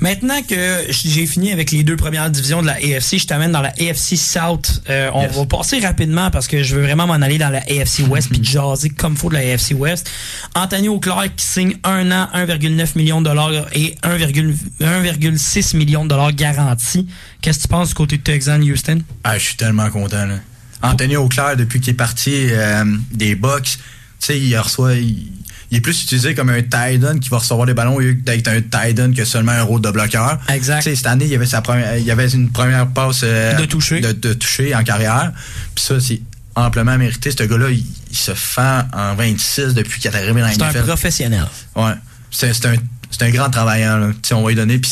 Maintenant 0.00 0.40
que 0.42 0.84
j'ai 0.90 1.26
fini 1.26 1.50
avec 1.52 1.70
les 1.70 1.82
deux 1.82 1.96
premières 1.96 2.30
divisions 2.30 2.60
de 2.62 2.66
la 2.66 2.74
AFC, 2.74 3.18
je 3.18 3.26
t'amène 3.26 3.52
dans 3.52 3.60
la 3.62 3.70
AFC 3.80 4.16
South. 4.16 4.82
Euh, 4.90 5.10
on 5.14 5.22
Yes. 5.22 5.32
va 5.36 5.46
passer 5.46 5.78
rapidement 5.80 6.30
parce 6.30 6.46
que 6.46 6.62
je 6.62 6.76
veux 6.76 6.82
vraiment 6.82 7.06
m'en 7.06 7.14
aller 7.14 7.38
dans 7.38 7.48
la 7.50 7.60
AFC 7.60 8.00
West 8.08 8.28
puis 8.30 8.44
jaser 8.44 8.90
comme 8.90 9.16
faut 9.16 9.28
de 9.30 9.34
la 9.34 9.40
AFC 9.40 9.72
West. 9.76 10.10
Anthony 10.54 10.88
Auclair 10.88 11.24
qui 11.34 11.46
signe 11.46 11.76
un 11.84 12.10
an, 12.12 12.28
1,9 12.34 12.96
millions 12.96 13.20
de 13.22 13.28
dollars 13.28 13.66
et 13.74 13.94
1,- 14.02 14.54
1,6 14.80 15.76
millions 15.76 16.04
de 16.04 16.10
dollars 16.10 16.32
garantis. 16.32 17.06
Qu'est-ce 17.40 17.58
que 17.58 17.62
tu 17.62 17.68
penses 17.68 17.88
du 17.88 17.94
côté 17.94 18.18
de 18.18 18.22
Texan 18.22 18.60
Houston? 18.60 19.02
Ah, 19.24 19.38
je 19.38 19.44
suis 19.44 19.56
tellement 19.56 19.90
content. 19.90 20.26
Là. 20.26 20.36
Anthony 20.82 21.16
Auclair, 21.16 21.56
depuis 21.56 21.80
qu'il 21.80 21.90
est 21.92 21.96
parti 21.96 22.32
euh, 22.50 22.84
des 23.12 23.34
Bucks, 23.34 23.62
tu 23.62 23.78
sais, 24.26 24.40
il 24.40 24.56
reçoit. 24.56 24.94
Il, 24.94 25.28
il 25.72 25.78
est 25.78 25.80
plus 25.80 26.02
utilisé 26.02 26.34
comme 26.34 26.50
un 26.50 26.60
tight 26.62 27.02
end 27.02 27.18
qui 27.18 27.30
va 27.30 27.38
recevoir 27.38 27.66
des 27.66 27.72
ballons 27.72 27.94
au 27.96 28.00
lieu 28.00 28.12
d'être 28.14 28.46
un 28.48 29.12
qui 29.12 29.20
a 29.22 29.24
seulement 29.24 29.52
un 29.52 29.62
rôle 29.62 29.80
de 29.80 29.90
bloqueur. 29.90 30.38
Exact. 30.50 30.82
Cette 30.82 31.06
année, 31.06 31.24
il 31.24 31.30
y 31.30 31.34
avait 31.34 31.46
sa 31.46 31.62
première, 31.62 31.96
il 31.96 32.04
y 32.04 32.10
avait 32.10 32.28
une 32.28 32.50
première 32.50 32.86
passe 32.88 33.22
euh, 33.24 33.54
De 33.56 33.64
toucher. 33.64 34.00
de, 34.00 34.12
de 34.12 34.34
toucher 34.34 34.74
en 34.74 34.84
carrière. 34.84 35.32
Puis 35.74 35.82
ça, 35.82 35.98
c'est 35.98 36.20
amplement 36.54 36.98
mérité. 36.98 37.30
Ce 37.30 37.42
gars-là, 37.42 37.70
il, 37.70 37.84
il 38.10 38.16
se 38.16 38.34
fend 38.34 38.82
en 38.92 39.14
26 39.14 39.72
depuis 39.72 39.98
qu'il 39.98 40.10
est 40.10 40.14
arrivé 40.14 40.40
dans 40.42 40.46
la 40.46 40.52
C'est 40.52 40.62
un 40.62 40.68
NFL. 40.70 40.84
professionnel. 40.86 41.46
Ouais. 41.74 41.94
C'est 42.30 42.48
un, 42.66 42.74
c'est 43.10 43.22
un 43.22 43.30
grand 43.30 43.48
travaillant. 43.48 43.96
Là. 43.96 44.10
On 44.32 44.42
va 44.42 44.48
lui 44.50 44.56
donner, 44.56 44.78
puis 44.78 44.90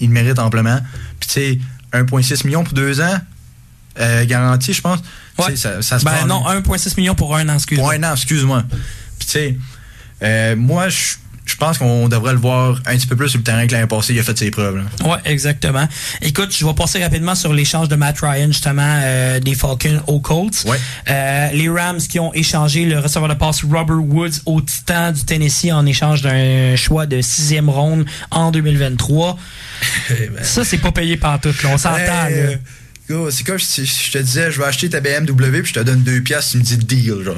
il 0.00 0.10
mérite 0.10 0.38
amplement. 0.38 0.78
Puis 1.20 1.28
tu 1.28 1.34
sais, 1.34 1.58
1,6 1.98 2.44
million 2.46 2.64
pour 2.64 2.74
deux 2.74 3.00
ans, 3.00 3.18
euh, 3.98 4.26
garanti, 4.26 4.74
je 4.74 4.82
pense. 4.82 4.98
Ouais. 5.38 5.56
Ça, 5.56 5.80
ça 5.80 5.98
se 5.98 6.04
Ben 6.04 6.12
prend- 6.12 6.26
non, 6.26 6.44
1,6 6.46 6.94
millions 6.98 7.14
pour 7.14 7.34
un 7.34 7.48
an, 7.48 7.54
excuse 7.54 7.78
Pour 7.78 7.90
un 7.90 8.02
an, 8.02 8.12
excuse-moi. 8.14 8.64
Puis 9.18 9.26
tu 9.26 9.32
sais, 9.32 9.56
euh, 10.22 10.56
moi, 10.56 10.88
je 10.88 11.16
je 11.46 11.54
pense 11.54 11.78
qu'on 11.78 12.08
devrait 12.08 12.32
le 12.32 12.38
voir 12.38 12.80
un 12.86 12.96
petit 12.96 13.06
peu 13.06 13.14
plus 13.14 13.28
sur 13.28 13.38
le 13.38 13.44
terrain 13.44 13.66
que 13.66 13.72
l'année 13.72 13.86
passée. 13.86 14.12
Il 14.12 14.18
a 14.18 14.22
fait 14.24 14.36
ses 14.36 14.50
preuves. 14.50 14.76
là. 14.76 15.08
Ouais, 15.08 15.18
exactement. 15.24 15.86
Écoute, 16.20 16.54
je 16.54 16.66
vais 16.66 16.74
passer 16.74 17.02
rapidement 17.02 17.36
sur 17.36 17.52
l'échange 17.52 17.88
de 17.88 17.94
Matt 17.94 18.18
Ryan, 18.20 18.48
justement, 18.48 19.00
euh, 19.04 19.38
des 19.38 19.54
Falcons 19.54 20.02
aux 20.08 20.18
Colts. 20.20 20.64
Ouais. 20.66 20.76
Euh, 21.08 21.48
les 21.52 21.68
Rams 21.68 22.00
qui 22.00 22.18
ont 22.18 22.34
échangé 22.34 22.84
le 22.84 22.98
receveur 22.98 23.28
de 23.28 23.34
passe 23.34 23.62
Robert 23.62 24.04
Woods 24.04 24.40
au 24.44 24.60
Titan 24.60 25.12
du 25.12 25.24
Tennessee 25.24 25.70
en 25.72 25.86
échange 25.86 26.20
d'un 26.20 26.74
choix 26.74 27.06
de 27.06 27.20
sixième 27.20 27.70
ronde 27.70 28.04
en 28.32 28.50
2023. 28.50 29.38
Ça, 30.42 30.64
c'est 30.64 30.78
pas 30.78 30.92
payé 30.92 31.16
par 31.16 31.40
tout, 31.40 31.54
là. 31.62 31.70
On 31.72 31.78
s'entend, 31.78 32.26
euh, 32.28 32.56
c'est 33.30 33.44
comme 33.44 33.58
si 33.58 33.86
je 33.86 34.12
te 34.12 34.18
disais, 34.18 34.50
je 34.50 34.58
vais 34.58 34.66
acheter 34.66 34.88
ta 34.88 35.00
BMW 35.00 35.62
puis 35.62 35.66
je 35.66 35.74
te 35.74 35.80
donne 35.80 36.02
deux 36.02 36.20
piastres, 36.20 36.52
tu 36.52 36.58
me 36.58 36.62
dis 36.62 36.76
deal. 36.78 37.22
Genre. 37.22 37.36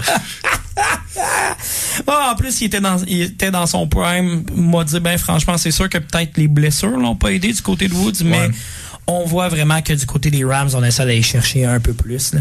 Ah, 2.07 2.31
en 2.33 2.37
plus, 2.37 2.61
il 2.61 2.67
était 2.67 2.81
dans, 2.81 2.99
il 3.07 3.23
était 3.23 3.51
dans 3.51 3.67
son 3.67 3.87
prime. 3.89 4.45
M'a 4.55 4.85
dit, 4.85 5.01
ben, 5.01 5.19
franchement, 5.19 5.59
c'est 5.59 5.71
sûr 5.71 5.89
que 5.89 5.99
peut-être 5.99 6.37
les 6.37 6.49
blessures 6.49 6.97
l'ont 6.97 7.17
pas 7.17 7.33
aidé 7.33 7.53
du 7.53 7.61
côté 7.61 7.89
de 7.89 7.95
Woods, 7.95 8.25
mais 8.25 8.51
on 9.07 9.25
voit 9.25 9.49
vraiment 9.49 9.83
que 9.83 9.93
du 9.93 10.07
côté 10.07 10.31
des 10.31 10.45
Rams, 10.45 10.71
on 10.75 10.85
essaie 10.85 11.05
d'aller 11.05 11.23
chercher 11.23 11.65
un 11.65 11.81
peu 11.81 11.93
plus. 11.93 12.35
là. 12.35 12.41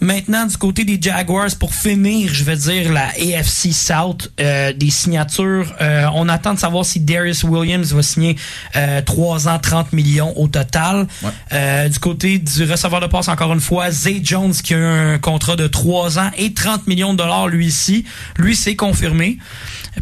Maintenant, 0.00 0.46
du 0.46 0.56
côté 0.56 0.84
des 0.84 0.98
Jaguars, 1.00 1.50
pour 1.58 1.74
finir, 1.74 2.30
je 2.32 2.42
vais 2.44 2.56
dire 2.56 2.92
la 2.92 3.08
AFC 3.08 3.72
South, 3.72 4.30
euh, 4.40 4.72
des 4.72 4.90
signatures. 4.90 5.74
euh, 5.80 6.06
on 6.14 6.28
attend 6.28 6.54
de 6.54 6.58
savoir 6.58 6.84
si 6.84 7.00
Darius 7.00 7.44
Williams 7.44 7.92
va 7.92 8.02
signer 8.02 8.36
euh, 8.76 9.02
3 9.02 9.48
ans, 9.48 9.58
30 9.58 9.92
millions 9.92 10.32
au 10.38 10.48
total. 10.48 11.06
Ouais. 11.22 11.30
Euh, 11.52 11.88
du 11.88 11.98
côté 11.98 12.38
du 12.38 12.64
receveur 12.64 13.00
de 13.00 13.06
passe, 13.06 13.28
encore 13.28 13.52
une 13.52 13.60
fois, 13.60 13.90
Zay 13.90 14.20
Jones 14.22 14.52
qui 14.52 14.74
a 14.74 14.78
un 14.78 15.18
contrat 15.18 15.56
de 15.56 15.66
3 15.66 16.18
ans 16.18 16.30
et 16.38 16.54
30 16.54 16.86
millions 16.86 17.12
de 17.12 17.18
dollars 17.18 17.48
lui 17.48 17.66
ici. 17.66 18.04
Lui, 18.38 18.56
c'est 18.56 18.76
confirmé. 18.76 19.38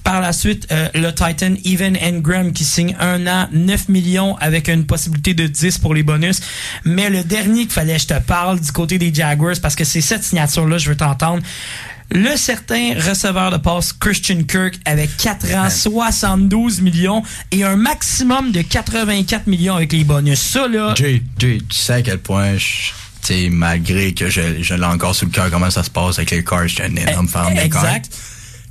Par 0.04 0.20
la 0.20 0.32
suite, 0.32 0.66
euh, 0.70 0.88
le 0.94 1.10
Titan 1.12 1.54
Evan 1.64 1.96
Engram 2.02 2.52
qui 2.52 2.64
signe 2.64 2.94
un 3.00 3.26
an, 3.26 3.48
9 3.52 3.88
millions 3.88 4.36
avec 4.36 4.68
une 4.68 4.84
possibilité 4.86 5.34
de 5.34 5.46
10 5.46 5.78
pour 5.78 5.94
les 5.94 6.02
bonus. 6.02 6.40
Mais 6.84 7.08
le 7.10 7.24
dernier 7.24 7.62
qu'il 7.62 7.70
fallait 7.72 7.96
que 7.96 8.02
je 8.02 8.06
te 8.08 8.18
parle 8.20 8.60
du 8.60 8.70
côté 8.72 8.98
des 8.98 9.12
Jaguars, 9.12 9.56
parce 9.62 9.74
que 9.76 9.84
c'est 9.84 10.00
cette 10.02 10.24
signature-là, 10.24 10.78
je 10.78 10.90
veux 10.90 10.96
t'entendre. 10.96 11.42
Le 12.10 12.36
certain 12.36 12.94
receveur 12.94 13.50
de 13.50 13.58
passe 13.58 13.92
Christian 13.92 14.42
Kirk 14.44 14.74
avec 14.86 15.14
4 15.18 15.54
ans, 15.54 15.68
72 15.70 16.80
millions 16.80 17.22
et 17.50 17.64
un 17.64 17.76
maximum 17.76 18.50
de 18.52 18.62
84 18.62 19.46
millions 19.46 19.76
avec 19.76 19.92
les 19.92 20.04
bonus. 20.04 20.40
Ça, 20.40 20.66
là, 20.68 20.94
Jay, 20.96 21.22
Jay, 21.38 21.58
tu 21.68 21.76
sais 21.76 21.92
à 21.94 22.02
quel 22.02 22.18
point, 22.18 22.56
je- 22.56 22.92
tu 23.22 23.34
sais, 23.34 23.48
malgré 23.50 24.14
que 24.14 24.30
je, 24.30 24.40
je 24.62 24.74
l'ai 24.74 24.84
encore 24.84 25.14
sous 25.14 25.26
le 25.26 25.30
cœur, 25.30 25.50
comment 25.50 25.70
ça 25.70 25.82
se 25.82 25.90
passe 25.90 26.18
avec 26.18 26.30
les 26.30 26.42
Cars, 26.44 26.66
je 26.66 26.76
suis 26.76 26.82
un 26.82 26.96
énorme 26.96 27.28
fan 27.28 27.54
des 27.54 27.68
Cars. 27.68 27.84
exact. 27.84 28.10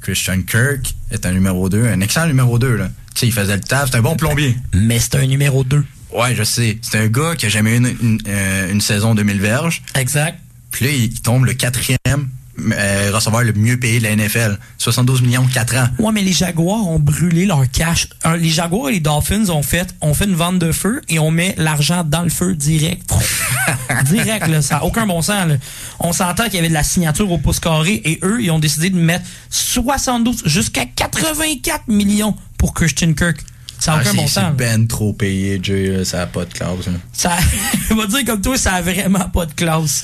Christian 0.08 0.42
Kirk 0.44 0.96
est 1.12 1.26
un 1.26 1.34
numéro 1.34 1.68
2, 1.68 1.86
un 1.86 2.00
excellent 2.00 2.28
numéro 2.28 2.58
2. 2.58 2.78
Là. 2.78 2.90
Tu 3.14 3.20
sais, 3.20 3.28
il 3.28 3.34
faisait 3.34 3.56
le 3.56 3.62
taf, 3.62 3.92
c'est 3.92 3.98
un 3.98 4.02
bon 4.02 4.16
plombier. 4.16 4.56
Mais 4.74 5.00
c'est 5.00 5.16
un 5.16 5.26
numéro 5.26 5.66
2. 5.66 5.84
Ouais, 6.14 6.34
je 6.34 6.44
sais. 6.44 6.78
C'est 6.82 6.98
un 6.98 7.08
gars 7.08 7.36
qui 7.36 7.46
a 7.46 7.50
jamais 7.50 7.74
eu 7.74 7.78
une, 7.78 7.98
une, 8.02 8.20
euh, 8.26 8.72
une 8.72 8.80
saison 8.80 9.16
de 9.16 9.24
1000 9.24 9.42
verges. 9.42 9.82
Exact. 9.96 10.40
Puis 10.72 10.86
là, 10.86 10.92
il 10.92 11.22
tombe 11.22 11.44
le 11.44 11.54
quatrième 11.56 12.30
euh, 12.60 13.12
receveur 13.14 13.44
le 13.44 13.54
mieux 13.54 13.78
payé 13.80 14.00
de 14.00 14.04
la 14.04 14.16
NFL. 14.16 14.58
72 14.78 15.22
millions, 15.22 15.46
4 15.54 15.76
ans. 15.78 15.88
Ouais, 16.00 16.12
mais 16.12 16.22
les 16.22 16.34
Jaguars 16.34 16.88
ont 16.88 17.00
brûlé 17.00 17.46
leur 17.46 17.64
cash. 17.72 18.08
Les 18.40 18.50
Jaguars 18.50 18.90
et 18.90 18.94
les 18.94 19.00
Dolphins 19.00 19.50
ont 19.50 19.64
fait, 19.64 19.94
ont 20.02 20.14
fait 20.14 20.26
une 20.26 20.36
vente 20.36 20.60
de 20.60 20.72
feu 20.72 21.02
et 21.10 21.20
on 21.20 21.32
met 21.32 21.54
l'argent 21.58 22.04
dans 22.04 22.22
le 22.24 22.30
feu 22.30 22.56
direct. 22.56 23.10
Direct, 24.06 24.48
là, 24.48 24.62
ça 24.62 24.76
n'a 24.76 24.84
aucun 24.86 25.06
bon 25.06 25.22
sens. 25.22 25.48
là. 25.48 25.56
On 26.00 26.14
s'entend 26.14 26.46
qu'il 26.46 26.56
y 26.56 26.60
avait 26.60 26.70
de 26.70 26.74
la 26.74 26.84
signature 26.84 27.30
au 27.32 27.38
pouce 27.38 27.60
carré 27.60 28.02
et 28.06 28.20
eux, 28.24 28.42
ils 28.42 28.52
ont 28.52 28.60
décidé 28.60 28.90
de 28.90 28.98
mettre 28.98 29.26
72 29.50 30.44
jusqu'à 30.46 30.86
84 30.86 31.88
millions 31.88 32.36
pour 32.58 32.74
Christian 32.74 33.14
Kirk. 33.14 33.38
Ça 33.80 33.92
n'a 33.92 33.98
Ah, 33.98 34.02
aucun 34.02 34.12
c'est- 34.12 34.18
bon 34.18 34.28
c'est 34.28 34.34
sens. 34.42 34.54
ben 34.58 34.88
trop 34.88 35.14
payé, 35.14 35.60
Jay. 35.62 35.88
là, 35.98 36.06
Ça 36.06 36.18
n'a 36.18 36.28
pas 36.28 36.46
de 36.46 36.54
classe. 36.54 36.70
hein. 36.88 37.00
Ça, 37.14 37.38
on 37.92 37.96
va 37.96 38.08
dire 38.08 38.26
comme 38.26 38.42
toi, 38.42 38.58
ça 38.58 38.74
a 38.74 38.82
vraiment 38.82 39.30
pas 39.30 39.46
de 39.46 39.54
classe. 39.54 40.04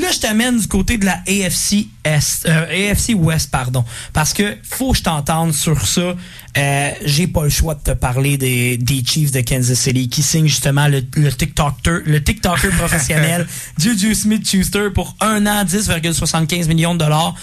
Là, 0.00 0.08
je 0.12 0.18
t'amène 0.18 0.58
du 0.58 0.66
côté 0.68 0.98
de 0.98 1.04
la 1.04 1.18
AFC 1.26 1.86
Est, 2.04 2.46
euh, 2.46 2.90
AFC 2.90 3.14
West, 3.16 3.50
pardon, 3.50 3.84
parce 4.12 4.32
que 4.32 4.56
faut 4.62 4.92
que 4.92 4.98
je 4.98 5.02
t'entende 5.04 5.54
sur 5.54 5.86
ça. 5.86 6.14
Euh, 6.58 6.90
J'ai 7.04 7.26
pas 7.26 7.44
le 7.44 7.50
choix 7.50 7.74
de 7.74 7.80
te 7.80 7.90
parler 7.92 8.36
des, 8.36 8.76
des 8.76 9.02
Chiefs 9.04 9.30
de 9.32 9.40
Kansas 9.40 9.78
City 9.78 10.08
qui 10.08 10.22
signent 10.22 10.48
justement 10.48 10.88
le, 10.88 11.02
le 11.14 11.32
TikToker, 11.32 12.00
le 12.04 12.22
TikToker 12.22 12.70
professionnel 12.78 13.46
Juju 13.78 14.14
Smith-Schuster 14.14 14.90
pour 14.94 15.16
un 15.20 15.46
an, 15.46 15.64
10,75 15.64 16.66
millions 16.68 16.94
de 16.94 17.00
dollars. 17.00 17.34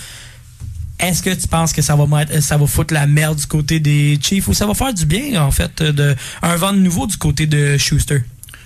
Est-ce 1.00 1.24
que 1.24 1.32
tu 1.32 1.48
penses 1.48 1.74
que 1.74 1.82
ça 1.82 1.96
va 1.96 2.06
mettre, 2.06 2.42
ça 2.42 2.58
va 2.58 2.68
foutre 2.68 2.94
la 2.94 3.08
merde 3.08 3.38
du 3.38 3.46
côté 3.46 3.80
des 3.80 4.20
Chiefs 4.22 4.48
ou 4.48 4.54
ça 4.54 4.66
va 4.68 4.74
faire 4.74 4.94
du 4.94 5.06
bien 5.06 5.42
en 5.42 5.52
fait 5.52 5.82
de 5.82 6.16
un 6.42 6.56
vent 6.56 6.72
nouveau 6.74 7.08
du 7.08 7.18
côté 7.18 7.46
de 7.48 7.78
Schuster? 7.78 8.22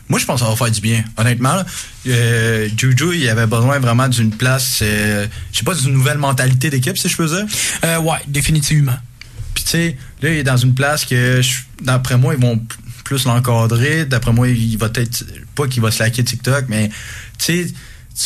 Moi, 0.10 0.20
je 0.20 0.26
pense 0.26 0.40
que 0.40 0.46
ça 0.46 0.50
va 0.50 0.56
faire 0.56 0.72
du 0.72 0.82
bien. 0.82 1.04
Honnêtement, 1.18 1.56
là, 1.56 1.66
euh, 2.08 2.70
Juju, 2.78 3.16
il 3.16 3.28
avait 3.30 3.48
besoin 3.48 3.80
vraiment 3.80 4.08
d'une 4.08 4.32
place, 4.32 4.80
euh, 4.82 5.28
je 5.52 5.58
sais 5.58 5.66
pas, 5.66 5.76
d'une 5.76 5.94
nouvelle 5.94 6.18
mentalité 6.18 6.70
d'équipe, 6.70 6.98
si 6.98 7.10
je 7.10 7.18
peux 7.18 7.28
dire. 7.28 7.46
Euh, 7.84 8.00
ouais, 8.00 8.20
définitivement. 8.28 8.98
Puis 9.54 9.64
tu 9.66 9.70
sais, 9.72 9.98
là, 10.22 10.30
il 10.30 10.38
est 10.38 10.44
dans 10.44 10.58
une 10.58 10.74
place 10.74 11.04
que, 11.04 11.42
d'après 11.82 12.18
moi, 12.18 12.36
ils 12.38 12.42
vont 12.42 12.62
plus 13.04 13.26
l'encadrer. 13.26 14.06
D'après 14.06 14.32
moi, 14.32 14.48
il 14.48 14.78
va 14.78 14.90
peut-être, 14.90 15.26
pas 15.56 15.68
qu'il 15.68 15.82
va 15.82 15.92
se 15.92 16.00
laquer 16.00 16.24
TikTok, 16.24 16.66
mais 16.70 16.90
tu 17.38 17.66
sais, 17.66 17.74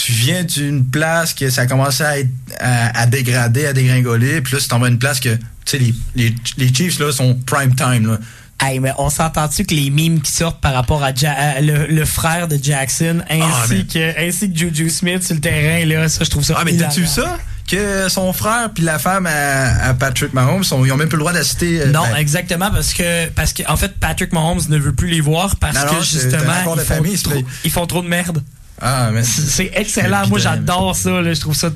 tu 0.03 0.11
viens 0.11 0.43
d'une 0.43 0.85
place 0.85 1.33
que 1.33 1.49
ça 1.49 1.61
a 1.61 1.65
commencé 1.65 2.03
à, 2.03 2.19
être, 2.19 2.29
à, 2.59 3.01
à 3.01 3.05
dégrader, 3.07 3.65
à 3.65 3.73
dégringoler. 3.73 4.41
Puis 4.41 4.53
là, 4.53 4.59
tu 4.61 4.67
t'en 4.67 4.79
vas 4.79 4.85
à 4.85 4.89
une 4.89 4.99
place 4.99 5.19
que, 5.19 5.35
tu 5.35 5.41
sais, 5.65 5.79
les, 5.79 5.93
les, 6.15 6.35
les 6.57 6.73
Chiefs, 6.73 6.99
là, 6.99 7.11
sont 7.11 7.35
prime 7.45 7.75
time, 7.75 8.07
là. 8.07 8.19
Hey, 8.63 8.79
mais 8.79 8.91
on 8.99 9.09
s'entend-tu 9.09 9.65
que 9.65 9.73
les 9.73 9.89
mimes 9.89 10.21
qui 10.21 10.31
sortent 10.31 10.61
par 10.61 10.73
rapport 10.73 11.03
à, 11.03 11.13
Ja- 11.15 11.33
à 11.33 11.61
le, 11.61 11.87
le 11.87 12.05
frère 12.05 12.47
de 12.47 12.59
Jackson 12.61 13.21
ainsi, 13.29 13.41
Ah, 13.43 13.65
mais- 13.69 13.83
que, 13.85 14.19
ainsi 14.27 14.51
que 14.51 14.57
Juju 14.57 14.89
Smith 14.89 15.23
sur 15.23 15.33
le 15.35 15.41
terrain, 15.41 15.83
là, 15.85 16.07
ça, 16.09 16.23
je 16.23 16.29
trouve 16.29 16.43
ça 16.43 16.55
Ah, 16.57 16.63
mais 16.63 16.77
t'as-tu 16.77 17.05
ça? 17.07 17.37
Que 17.67 18.09
son 18.09 18.33
frère 18.33 18.69
puis 18.73 18.83
la 18.83 18.99
femme 18.99 19.25
à, 19.25 19.87
à 19.87 19.93
Patrick 19.93 20.33
Mahomes, 20.33 20.63
sont- 20.63 20.83
ils 20.85 20.91
ont 20.91 20.97
même 20.97 21.07
plus 21.07 21.15
le 21.17 21.21
droit 21.21 21.33
d'assister. 21.33 21.81
euh, 21.81 21.85
Non, 21.91 22.03
ben, 22.11 22.17
exactement, 22.17 22.69
parce 22.69 22.93
que, 22.93 23.29
parce 23.29 23.53
que, 23.53 23.63
en 23.67 23.77
fait, 23.77 23.93
Patrick 23.99 24.31
Mahomes 24.33 24.61
ne 24.69 24.77
veut 24.77 24.93
plus 24.93 25.07
les 25.07 25.21
voir 25.21 25.55
parce 25.55 25.75
Non, 25.77 25.85
que, 25.89 25.95
non, 25.95 26.01
justement, 26.01 26.75
de 26.75 26.81
font, 26.81 26.85
famille, 26.85 27.17
trop, 27.19 27.33
ils 27.63 27.71
font 27.71 27.85
trop 27.87 28.01
de 28.03 28.07
merde. 28.09 28.43
Ah, 28.81 29.09
mais 29.11 29.23
C'est 29.23 29.71
excellent. 29.75 30.27
Moi, 30.27 30.39
j'adore 30.39 30.95
ça. 30.95 31.21
là. 31.21 31.33
Je 31.33 31.39
trouve 31.39 31.55
ça. 31.55 31.69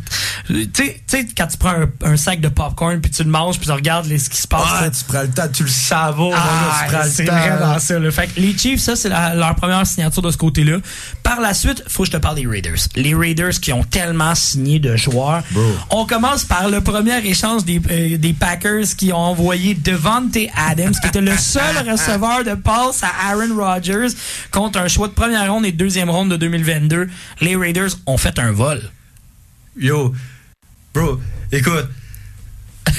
Tu 0.48 0.69
sais- 1.08 1.27
quand 1.38 1.48
tu 1.48 1.58
prends 1.58 1.69
un, 1.69 1.88
un 2.03 2.17
sac 2.17 2.42
de 2.42 2.48
popcorn 2.50 3.00
puis 3.00 3.11
tu 3.11 3.24
le 3.24 3.30
manges 3.30 3.58
puis 3.58 3.67
tu 3.67 3.72
regardes 3.72 4.08
les- 4.08 4.17
ce 4.17 4.30
qui 4.30 4.38
se 4.42 4.48
passe. 4.48 4.64
Ah, 4.67 4.82
là. 4.82 4.90
tu 4.90 5.03
prends 5.08 5.22
le 5.22 5.30
temps, 5.30 5.48
tu 5.53 5.64
le 5.64 5.69
savoures, 5.69 6.34
Ah, 6.35 6.45
mon 6.45 6.67
gars, 6.67 6.74
tu 6.88 6.93
prends 6.95 7.03
le 7.03 7.09
c'est 7.11 7.24
vraiment 7.25 7.80
ça. 7.80 8.00
Là. 8.00 8.11
Fait 8.11 8.27
que 8.27 8.40
les 8.40 8.58
Chiefs, 8.58 8.80
ça, 8.82 8.95
c'est 8.95 9.09
leur 9.09 9.56
première 9.56 9.85
signature 9.85 10.22
de 10.22 10.32
ce 10.32 10.38
côté-là. 10.38 10.77
Par 11.24 11.42
la 11.42 11.53
suite, 11.53 11.84
faut 11.88 12.03
que 12.03 12.08
je 12.08 12.11
te 12.14 12.17
parle 12.17 12.35
des 12.35 12.48
Raiders. 12.48 12.75
Les 12.95 13.14
Raiders 13.14 13.59
qui 13.61 13.72
ont 13.74 13.84
tellement 13.84 14.34
signé 14.35 14.80
de 14.80 14.95
joueurs. 14.95 15.43
On 15.92 16.06
commence 16.06 16.43
par 16.43 16.69
le 16.69 16.82
premier 16.82 17.17
échange 17.25 17.66
des, 17.66 17.80
euh, 17.92 18.17
des 18.17 18.34
Packers 18.34 18.85
qui 18.98 19.11
ont 19.14 19.17
envoyé 19.17 19.75
Devante 19.75 20.38
Adams, 20.69 20.93
qui 21.01 21.08
était 21.08 21.22
le 21.22 21.38
seul 21.38 21.88
receveur 21.90 22.43
de 22.43 22.56
passe 22.56 23.03
à 23.03 23.30
Aaron 23.32 23.56
Rodgers 23.56 24.08
contre 24.51 24.80
un 24.80 24.88
choix 24.88 25.08
de 25.08 25.14
première 25.14 25.51
ronde 25.51 25.66
et 25.66 25.72
deuxième 25.72 26.09
ronde 26.09 26.30
de 26.30 26.38
2022. 26.38 26.94
Les 27.41 27.56
Raiders 27.56 27.91
ont 28.06 28.17
fait 28.17 28.38
un 28.40 28.51
vol. 28.51 28.82
Yo, 29.77 30.14
bro, 30.93 31.19
écoute. 31.51 31.90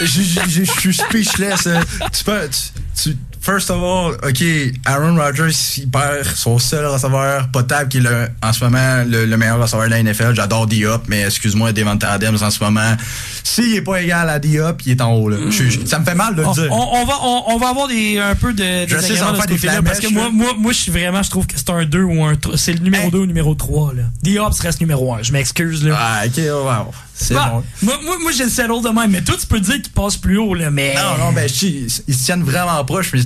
Je 0.00 0.06
je- 0.22 0.48
je- 0.48 0.64
je 0.64 0.70
suis 0.80 0.94
speechless. 0.94 1.66
euh. 1.68 1.80
Tu 2.12 2.24
peux. 2.24 2.48
Tu, 2.50 3.10
tu- 3.12 3.16
first 3.44 3.70
of 3.70 3.76
all, 3.82 4.14
OK, 4.26 4.42
Aaron 4.86 5.16
Rodgers, 5.16 5.52
il 5.78 5.90
perd 5.90 6.24
son 6.34 6.58
seul 6.58 6.86
receveur 6.86 7.48
potable 7.48 7.88
qui 7.90 7.98
est 7.98 8.00
le, 8.00 8.28
en 8.42 8.52
ce 8.52 8.64
moment 8.64 9.04
le, 9.06 9.26
le 9.26 9.36
meilleur 9.36 9.60
receveur 9.60 9.84
de 9.86 9.90
la 9.90 10.02
NFL. 10.02 10.34
J'adore 10.34 10.66
Diop, 10.66 11.02
mais 11.08 11.22
excuse-moi, 11.22 11.72
Devante 11.72 12.02
Adams 12.04 12.38
en 12.40 12.50
ce 12.50 12.62
moment. 12.64 12.96
S'il 13.42 13.74
est 13.74 13.82
pas 13.82 14.00
égal 14.02 14.28
à 14.30 14.38
Diop, 14.38 14.80
il 14.86 14.92
est 14.92 15.00
en 15.00 15.12
haut. 15.12 15.28
Là. 15.28 15.36
Je- 15.50 15.68
je- 15.68 15.84
ça 15.84 15.98
me 15.98 16.04
fait 16.04 16.14
mal 16.14 16.34
de 16.34 16.40
le 16.40 16.48
On, 16.48 16.52
dire. 16.52 16.68
on- 16.70 16.88
on 16.94 17.04
va, 17.04 17.14
on, 17.22 17.42
on 17.48 17.58
va 17.58 17.68
avoir 17.68 17.88
des, 17.88 18.18
un 18.18 18.34
peu 18.34 18.52
de, 18.54 18.64
Je 18.88 18.96
sais, 18.98 19.16
ça 19.16 19.30
va 19.32 19.34
faire 19.34 19.46
des 19.46 19.82
parce 19.84 20.00
que 20.00 20.12
moi, 20.12 20.30
moi, 20.32 20.52
moi, 20.58 20.72
je 20.72 20.78
suis 20.78 20.92
vraiment, 20.92 21.22
je 21.22 21.30
trouve 21.30 21.46
que 21.46 21.54
c'est 21.56 21.70
un 21.70 21.84
2 21.84 22.02
ou 22.02 22.24
un 22.24 22.34
3. 22.36 22.56
C'est 22.56 22.72
le 22.72 22.78
numéro 22.80 23.10
2 23.10 23.18
ou 23.18 23.26
numéro 23.26 23.54
3, 23.54 23.92
là. 23.94 24.02
Diops 24.22 24.58
reste 24.60 24.80
numéro 24.80 25.12
1. 25.14 25.22
Je 25.22 25.32
m'excuse, 25.32 25.84
là. 25.84 25.96
Ah, 25.98 26.22
OK, 26.26 26.38
wow. 26.38 26.92
C'est 27.16 27.34
Bah, 27.34 27.50
bon. 27.52 27.64
Moi, 27.82 28.00
moi, 28.04 28.16
moi, 28.22 28.32
j'ai 28.32 28.44
le 28.44 28.50
settle 28.50 28.82
de 28.82 28.88
même, 28.88 29.10
mais 29.10 29.22
toi, 29.22 29.36
tu 29.38 29.46
peux 29.46 29.60
dire 29.60 29.80
qu'il 29.80 29.92
passe 29.92 30.16
plus 30.16 30.36
haut, 30.38 30.54
là, 30.54 30.70
mais. 30.70 30.94
Non, 30.94 31.26
non, 31.26 31.32
ben, 31.32 31.48
je 31.48 31.54
sais, 31.54 31.66
ils 32.08 32.14
se 32.14 32.24
tiennent 32.24 32.42
vraiment 32.42 32.84
proches. 32.84 33.12
mais- 33.12 33.20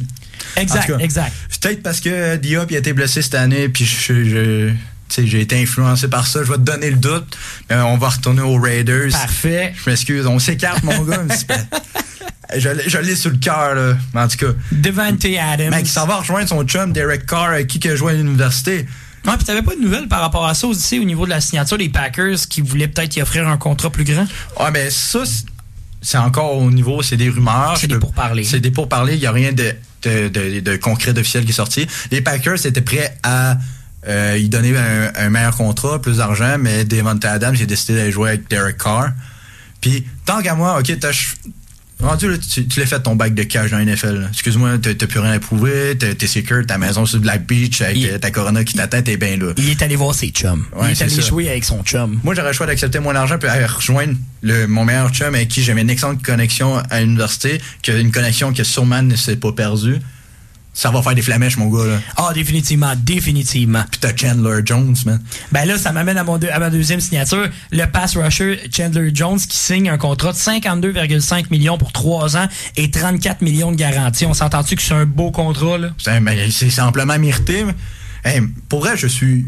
Exact, 0.57 0.87
cas, 0.87 0.99
exact. 0.99 1.33
Peut-être 1.61 1.83
parce 1.83 2.01
que 2.01 2.37
Diop 2.37 2.71
il 2.71 2.77
a 2.77 2.79
été 2.79 2.93
blessé 2.93 3.23
cette 3.23 3.35
année, 3.35 3.69
puis 3.69 3.85
je, 3.85 4.25
je- 4.25 5.25
j'ai 5.25 5.41
été 5.41 5.61
influencé 5.61 6.09
par 6.09 6.27
ça. 6.27 6.41
Je 6.45 6.49
vais 6.51 6.57
te 6.57 6.63
donner 6.63 6.91
le 6.91 6.97
doute. 6.97 7.37
Mais 7.71 7.77
on 7.77 7.97
va 7.99 8.09
retourner 8.11 8.43
aux 8.43 8.59
Raiders. 8.61 9.11
Parfait. 9.13 9.75
Je 9.85 9.91
m'excuse, 9.91 10.27
on 10.27 10.39
s'écarte, 10.39 10.83
mon 10.85 11.03
gars. 11.03 11.23
mais 11.29 12.59
Je, 12.61 12.69
l'ai- 12.71 12.89
je 12.89 12.99
l'ai 12.99 13.15
sur 13.17 13.31
le 13.31 13.37
cœur, 13.39 13.75
là. 13.75 13.95
Mais 14.15 14.21
en 14.23 14.29
tout 14.29 14.39
cas. 14.39 14.53
Devante 14.73 15.25
Adams. 15.25 15.71
Mec, 15.71 15.87
il 15.87 15.91
s'en 15.91 16.07
va 16.07 16.17
rejoindre 16.17 16.49
son 16.49 16.63
chum 16.65 16.93
Derek 16.93 17.27
Carr, 17.27 17.51
avec 17.51 17.67
qui 17.67 17.79
il 17.79 17.91
a 17.91 17.97
joué 17.97 18.13
à 18.13 18.15
l'université. 18.17 18.87
Ouais, 19.27 19.37
puis 19.37 19.45
t'avais 19.45 19.63
pas 19.63 19.75
de 19.75 19.81
nouvelles 19.81 20.09
par 20.09 20.21
rapport 20.21 20.47
à 20.47 20.55
ça 20.55 20.67
aussi 20.67 20.99
au 20.99 21.05
niveau 21.05 21.25
de 21.25 21.31
la 21.31 21.41
signature 21.41 21.77
des 21.79 21.89
Packers 21.89 22.39
qui 22.49 22.61
voulaient 22.61 22.89
peut-être 22.89 23.17
y 23.17 23.23
offrir 23.23 23.47
un 23.49 23.57
contrat 23.57 23.91
plus 23.91 24.05
grand? 24.05 24.27
Ouais, 24.61 24.71
mais 24.73 24.91
ça, 24.91 25.21
c'est- 26.01 26.19
encore 26.19 26.57
au 26.57 26.71
niveau, 26.71 27.03
c'est 27.03 27.17
des 27.17 27.29
rumeurs. 27.29 27.77
C'est 27.79 27.89
des 27.89 27.99
pourparlers. 27.99 28.45
C'est 28.45 28.61
des 28.61 28.71
pourparlers, 28.71 29.15
il 29.15 29.21
n'y 29.21 29.27
a 29.27 29.33
rien 29.33 29.53
de, 29.53 29.75
de, 30.03 30.29
de, 30.29 30.61
de 30.61 30.77
concret, 30.77 31.13
d'officiel 31.13 31.45
qui 31.45 31.51
est 31.51 31.55
sorti. 31.55 31.87
Les 32.11 32.21
Packers 32.23 32.65
étaient 32.65 32.81
prêts 32.81 33.17
à 33.23 33.59
euh, 34.07 34.39
y 34.39 34.49
donner 34.49 34.77
un, 34.79 35.13
un 35.17 35.29
meilleur 35.29 35.57
contrat, 35.57 36.01
plus 36.01 36.19
d'argent, 36.19 36.57
mais 36.59 36.85
Devonta 36.85 37.33
Adams, 37.33 37.55
j'ai 37.57 37.67
décidé 37.67 37.97
d'aller 37.99 38.13
jouer 38.13 38.29
avec 38.31 38.49
Derek 38.49 38.79
Carr. 38.79 39.09
Puis, 39.81 40.07
tant 40.25 40.41
qu'à 40.41 40.55
moi, 40.55 40.79
ok, 40.79 40.99
t'as 41.01 41.11
rendu, 42.01 42.31
là, 42.31 42.37
tu, 42.39 42.67
tu 42.67 42.81
l'as 42.81 42.87
fait 42.87 43.01
ton 43.01 43.17
bac 43.17 43.35
de 43.35 43.43
cash 43.43 43.71
dans 43.71 43.79
la 43.79 43.85
NFL. 43.85 44.29
Excuse-moi, 44.33 44.79
t'as 44.79 45.07
plus 45.07 45.21
rien 45.21 45.33
à 45.33 45.39
prouver, 45.39 45.97
t'es 45.97 46.27
secure, 46.27 46.65
ta 46.67 46.79
maison 46.79 47.07
sur 47.07 47.21
Black 47.21 47.47
Beach 47.47 47.81
avec 47.81 48.21
ta 48.21 48.31
Corona 48.31 48.65
qui 48.65 48.75
t'attend, 48.75 49.03
t'es 49.03 49.17
bien 49.17 49.37
là. 49.37 49.53
Il 49.57 49.69
est 49.69 49.83
allé 49.83 49.97
voir 49.97 50.15
ses 50.15 50.29
chums. 50.29 50.65
Ouais, 50.75 50.89
il 50.89 50.93
est 50.93 51.03
allé 51.03 51.15
ça. 51.15 51.23
jouer 51.23 51.49
avec 51.49 51.65
son 51.65 51.83
chum. 51.83 52.21
Moi, 52.23 52.35
j'aurais 52.35 52.49
le 52.49 52.55
choix 52.55 52.67
d'accepter 52.67 52.99
mon 53.01 53.15
argent 53.15 53.39
puis 53.39 53.49
aller 53.49 53.67
rejoindre 53.67 54.15
le, 54.43 54.67
mon 54.67 54.85
meilleur 54.85 55.11
chum 55.11 55.35
avec 55.35 55.49
qui 55.49 55.63
j'avais 55.63 55.83
une 55.83 55.91
excellente 55.91 56.23
connexion 56.23 56.79
à 56.91 57.01
l'université, 57.01 57.61
qui 57.83 57.91
a 57.91 57.99
une 57.99 58.13
connexion 58.13 58.53
que 58.53 58.65
sûrement 58.65 59.03
ne 59.03 59.17
s'est 59.17 59.37
pas 59.37 59.53
perdue. 59.53 59.99
Ça 60.79 60.93
va 60.93 61.03
faire 61.03 61.17
des 61.17 61.23
flamèches, 61.23 61.57
mon 61.57 61.67
gars, 61.67 61.85
là. 61.85 61.99
Ah, 62.17 62.31
définitivement, 62.33 62.95
définitivement. 62.97 63.83
Puis 63.91 63.99
t'as 63.99 64.15
Chandler 64.15 64.61
Jones, 64.65 64.95
man. 65.07 65.21
Ben 65.51 65.65
là, 65.65 65.77
ça 65.77 65.91
m'amène 65.91 66.17
à, 66.19 66.23
mon 66.23 66.39
deux- 66.39 66.51
à 66.51 66.61
ma 66.61 66.71
deuxième 66.71 67.01
signature. 67.01 67.49
Le 67.73 67.85
pass 67.87 68.17
rusher 68.17 68.61
Chandler 68.73 69.11
Jones 69.13 69.41
qui 69.41 69.57
signe 69.57 69.89
un 69.91 69.99
contrat 69.99 70.31
de 70.31 70.37
52,5 70.39 71.51
millions 71.51 71.79
pour 71.79 71.91
3 71.91 72.37
ans 72.37 72.47
et 72.77 72.93
34 72.93 73.43
millions 73.43 73.73
de 73.73 73.77
garantie. 73.77 74.25
On 74.25 74.35
s'entend-tu 74.35 74.77
que 74.77 74.83
c'est 74.83 74.95
un 74.95 75.05
beau 75.05 75.33
contrat, 75.33 75.79
là? 75.79 75.89
C'est 75.99 76.21
ben, 76.21 76.39
amplement 76.79 77.19
mérité. 77.19 77.65
Hey, 78.25 78.41
pour 78.69 78.79
vrai, 78.79 78.97
je 78.97 79.09
suis. 79.09 79.47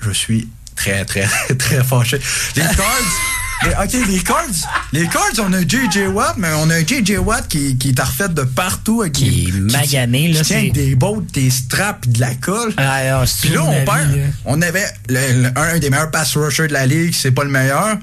Je 0.00 0.12
suis 0.12 0.48
très, 0.76 1.04
très, 1.04 1.28
très 1.58 1.84
fâché. 1.84 2.18
Les 2.56 2.62
Cards. 2.62 3.39
Ok, 3.66 3.92
les 4.08 4.18
Cards. 4.20 4.46
Les 4.92 5.06
Cards, 5.08 5.32
on 5.40 5.52
a 5.52 5.60
J.J. 5.60 6.06
Watt, 6.06 6.34
mais 6.38 6.48
on 6.56 6.70
a 6.70 6.76
un 6.76 6.86
J.J. 6.86 7.18
Watt 7.18 7.46
qui, 7.48 7.76
qui 7.76 7.90
est 7.90 8.00
refait 8.00 8.28
de 8.28 8.42
partout. 8.42 9.02
Avec 9.02 9.12
Qui 9.14 9.48
est 9.48 9.52
magané, 9.72 10.28
là, 10.32 10.40
Qui 10.40 10.46
tient 10.46 10.68
des 10.72 10.94
bottes, 10.94 11.30
des 11.32 11.50
straps, 11.50 12.08
de 12.08 12.20
la 12.20 12.34
colle. 12.36 12.72
Ah, 12.76 13.22
Puis 13.40 13.50
là, 13.50 13.62
on 13.64 13.84
perd. 13.84 14.08
On 14.44 14.62
avait 14.62 14.86
le- 15.08 15.42
le- 15.42 15.58
un 15.58 15.78
des 15.78 15.90
meilleurs 15.90 16.10
pass 16.10 16.36
rushers 16.36 16.68
de 16.68 16.72
la 16.72 16.86
ligue, 16.86 17.14
c'est 17.14 17.32
pas 17.32 17.44
le 17.44 17.50
meilleur, 17.50 17.96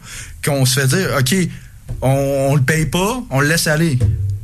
qu'on 0.46 0.66
se 0.66 0.80
fait 0.82 0.88
dire, 0.88 1.10
OK, 1.20 1.36
on, 2.02 2.48
on 2.52 2.56
le 2.56 2.62
paye 2.62 2.86
pas, 2.86 3.22
on 3.30 3.40
le 3.40 3.48
laisse 3.48 3.68
aller. 3.68 3.98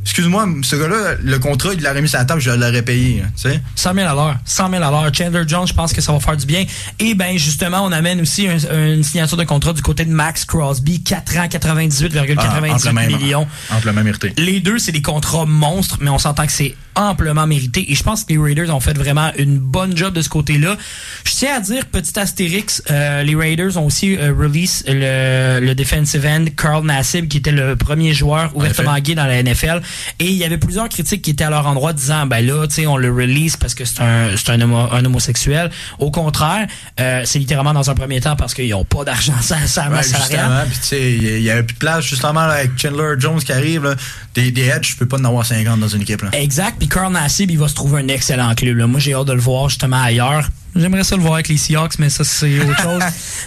Excuse-moi, 0.04 0.48
ce 0.64 0.76
gars-là, 0.76 1.16
le 1.24 1.40
contrat, 1.40 1.74
il 1.74 1.82
l'a 1.82 1.94
remis 1.94 2.08
sur 2.10 2.20
la 2.20 2.26
table, 2.26 2.42
je 2.42 2.52
l'aurais 2.52 2.82
payé. 2.82 3.24
hein, 3.26 3.30
Tu 3.36 3.50
sais? 3.50 3.62
100 3.76 3.94
000 3.96 4.08
à 4.08 4.14
l'heure. 4.14 4.36
100 4.46 4.70
000 4.70 4.84
à 4.84 4.92
l'heure. 4.92 5.10
Chandler 5.16 5.44
Jones, 5.48 5.66
je 5.68 5.74
pense 5.74 5.94
que 5.94 6.02
ça 6.02 6.12
va 6.12 6.20
faire 6.20 6.38
du 6.38 6.46
bien. 6.46 6.66
Et 7.00 7.14
ben 7.16 7.38
justement, 7.38 7.84
on 7.86 7.92
amène 7.92 8.22
aussi 8.22 8.48
un- 8.48 8.94
une 8.94 9.04
signature 9.04 9.38
de 9.38 9.44
contrat 9.46 9.74
du 9.74 9.82
côté 9.82 10.06
de 10.06 10.12
Max 10.12 10.46
Crosby. 10.46 11.02
4 11.04 11.38
ans, 11.38 11.48
98,98 11.48 12.88
Ah, 12.98 13.08
millions. 13.08 13.48
Amplement 13.72 14.04
mérité. 14.04 14.34
Les 14.38 14.60
deux, 14.60 14.78
c'est 14.80 14.92
des 14.92 15.02
contrats 15.02 15.46
monstres, 15.46 15.98
mais 16.02 16.10
on 16.10 16.20
s'entend 16.20 16.46
que 16.46 16.52
c'est 16.52 16.76
amplement 16.96 17.48
mérité. 17.48 17.92
Et 17.92 17.96
je 17.96 18.04
pense 18.04 18.24
que 18.24 18.34
les 18.34 18.38
Raiders 18.38 18.70
ont 18.76 18.80
fait 18.80 18.96
vraiment 18.96 19.32
une 19.40 19.58
bonne 19.58 19.98
job 19.98 20.14
de 20.14 20.22
ce 20.22 20.30
côté-là. 20.30 20.78
Je 21.26 21.32
tiens 21.32 21.56
à 21.58 21.60
dire, 21.60 21.86
petit 21.88 22.20
astérix, 22.20 22.84
euh, 22.92 23.24
les 23.24 23.34
Raiders 23.36 23.78
ont 23.78 23.88
aussi 23.88 24.16
euh, 24.16 24.32
release 24.38 24.84
le, 24.88 25.60
le 25.60 25.74
defensive 25.74 26.24
end 26.26 26.46
Carl 26.56 26.86
Nassib, 26.86 27.28
qui 27.28 27.38
était 27.38 27.52
le 27.52 27.76
premier 27.76 28.14
joueur 28.14 28.56
ouvertement 28.56 28.96
gay 29.00 29.16
dans 29.16 29.26
la 29.26 29.42
NFL. 29.42 29.82
Et 30.20 30.26
il 30.26 30.36
y 30.36 30.44
avait 30.44 30.58
plusieurs 30.58 30.90
critiques 30.90 31.22
qui 31.22 31.32
étaient 31.32 31.44
à 31.44 31.50
leur 31.50 31.66
endroit 31.68 31.94
disant, 31.94 32.26
ben 32.26 32.46
là, 32.46 32.68
tu 32.68 32.76
sais, 32.76 32.88
on 32.88 32.98
le 32.98 33.12
release 33.12 33.58
parce 33.58 33.76
que 33.76 33.86
c'est 33.86 34.02
un, 34.02 34.36
c'est 34.38 34.50
un, 34.52 34.60
homo- 34.62 34.90
un 34.92 35.04
homosexuel. 35.06 35.70
Au 36.00 36.12
contraire, 36.12 36.68
euh, 37.00 37.22
c'est 37.26 37.40
littéralement 37.40 37.74
dans 37.74 37.90
un 37.90 37.96
premier 37.96 38.20
temps 38.22 38.36
parce 38.36 38.54
qu'ils 38.54 38.74
ont 38.74 38.86
pas 38.86 39.04
d'argent 39.04 39.34
sans, 39.42 39.66
sans 39.68 39.90
Ouais, 39.90 40.04
justement. 40.04 40.64
Puis, 40.70 40.80
tu 40.80 40.86
sais, 40.88 41.12
il 41.14 41.40
y 41.40 41.44
y 41.44 41.50
avait 41.52 41.64
plus 41.64 41.74
de 41.74 41.80
place, 41.80 42.06
justement, 42.06 42.46
là, 42.46 42.54
avec 42.54 42.72
Chandler 42.80 43.16
Jones 43.20 43.40
qui 43.42 43.52
arrive. 43.52 43.84
là. 43.84 43.96
Des, 44.34 44.52
des 44.52 44.64
Edge, 44.64 44.92
je 44.94 44.96
peux 44.98 45.06
pas 45.06 45.18
en 45.18 45.26
avoir 45.26 45.46
50 45.46 45.80
dans 45.80 45.88
une 45.88 46.02
équipe. 46.02 46.22
Là. 46.24 46.30
Exact. 46.34 46.76
Puis 46.80 46.88
Carl 46.88 47.12
Nassib, 47.14 47.52
il 47.52 47.58
va 47.60 47.68
se 47.68 47.76
trouver 47.76 48.02
un 48.02 48.08
excellent 48.08 48.54
club. 48.56 48.78
là. 48.78 48.88
Moi, 48.88 49.00
j'ai 49.00 49.14
hâte 49.14 49.28
de 49.28 49.34
le 49.34 49.40
voir 49.42 49.70
justement 49.70 50.02
ailleurs. 50.02 50.48
J'aimerais 50.76 51.04
ça 51.04 51.16
le 51.16 51.22
voir 51.22 51.36
avec 51.36 51.48
les 51.50 51.58
Seahawks, 51.58 52.00
mais 52.00 52.10
ça, 52.10 52.24
c'est 52.24 52.60
autre 52.60 52.82
chose. 52.84 53.02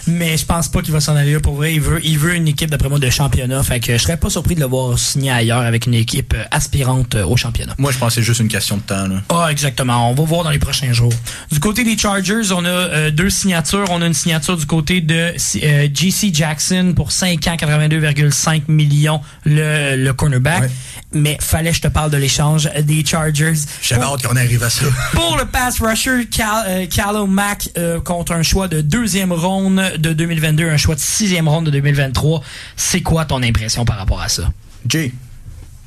mais 0.07 0.37
je 0.37 0.45
pense 0.45 0.67
pas 0.69 0.81
qu'il 0.81 0.93
va 0.93 0.99
s'en 0.99 1.15
aller 1.15 1.33
là 1.33 1.39
pour 1.39 1.55
vrai. 1.55 1.73
Il 1.73 1.81
veut, 1.81 1.99
il 2.03 2.17
veut 2.17 2.35
une 2.35 2.47
équipe, 2.47 2.69
d'après 2.69 2.89
moi, 2.89 2.99
de 2.99 3.09
championnat. 3.09 3.61
Fait 3.63 3.79
que 3.79 3.93
je 3.97 4.01
serais 4.01 4.17
pas 4.17 4.29
surpris 4.29 4.55
de 4.55 4.59
le 4.61 4.65
voir 4.67 4.97
signer 4.97 5.31
ailleurs 5.31 5.61
avec 5.61 5.85
une 5.87 5.93
équipe 5.93 6.33
euh, 6.35 6.43
aspirante 6.51 7.15
euh, 7.15 7.25
au 7.25 7.35
championnat. 7.37 7.73
Moi, 7.77 7.91
je 7.91 7.97
pense 7.97 8.09
que 8.09 8.21
c'est 8.21 8.25
juste 8.25 8.39
une 8.39 8.47
question 8.47 8.77
de 8.77 8.81
temps. 8.81 9.07
Là. 9.07 9.21
Ah, 9.29 9.47
exactement. 9.51 10.09
On 10.09 10.13
va 10.13 10.23
voir 10.23 10.43
dans 10.43 10.49
les 10.51 10.59
prochains 10.59 10.93
jours. 10.93 11.13
Du 11.51 11.59
côté 11.59 11.83
des 11.83 11.97
Chargers, 11.97 12.51
on 12.51 12.63
a 12.65 12.69
euh, 12.69 13.11
deux 13.11 13.29
signatures. 13.29 13.85
On 13.89 14.01
a 14.01 14.05
une 14.07 14.13
signature 14.13 14.55
du 14.57 14.65
côté 14.65 15.01
de 15.01 15.33
euh, 15.63 15.87
JC 15.93 16.33
Jackson 16.33 16.93
pour 16.95 17.11
5 17.11 17.45
ans, 17.47 17.55
82,5 17.55 18.63
millions, 18.67 19.21
le, 19.45 19.95
le 19.95 20.13
cornerback. 20.13 20.69
Mais 21.13 21.37
fallait 21.39 21.71
que 21.71 21.77
je 21.77 21.81
te 21.81 21.87
parle 21.87 22.11
de 22.11 22.17
l'échange 22.17 22.69
des 22.83 23.03
Chargers. 23.05 23.53
J'avais 23.81 24.03
hâte 24.03 24.23
qu'on 24.25 24.35
arrive 24.35 24.63
à 24.63 24.69
ça. 24.69 24.85
Pour 25.13 25.37
le 25.37 25.45
pass 25.45 25.79
rusher, 25.79 26.27
Cal, 26.29 26.65
euh, 26.67 26.85
Callum 27.17 27.31
Mack 27.33 27.69
euh, 27.79 27.99
contre 27.99 28.31
un 28.33 28.43
choix 28.43 28.67
de 28.67 28.81
deuxième 28.81 29.31
ronde 29.33 29.81
de 29.97 30.13
2022, 30.13 30.69
un 30.69 30.77
choix 30.77 30.93
de 30.93 30.99
sixième 30.99 31.47
ronde 31.47 31.65
de 31.65 31.71
2023. 31.71 32.43
C'est 32.75 33.01
quoi 33.01 33.25
ton 33.25 33.41
impression 33.41 33.85
par 33.85 33.97
rapport 33.97 34.21
à 34.21 34.29
ça? 34.29 34.51
Jay, 34.87 35.11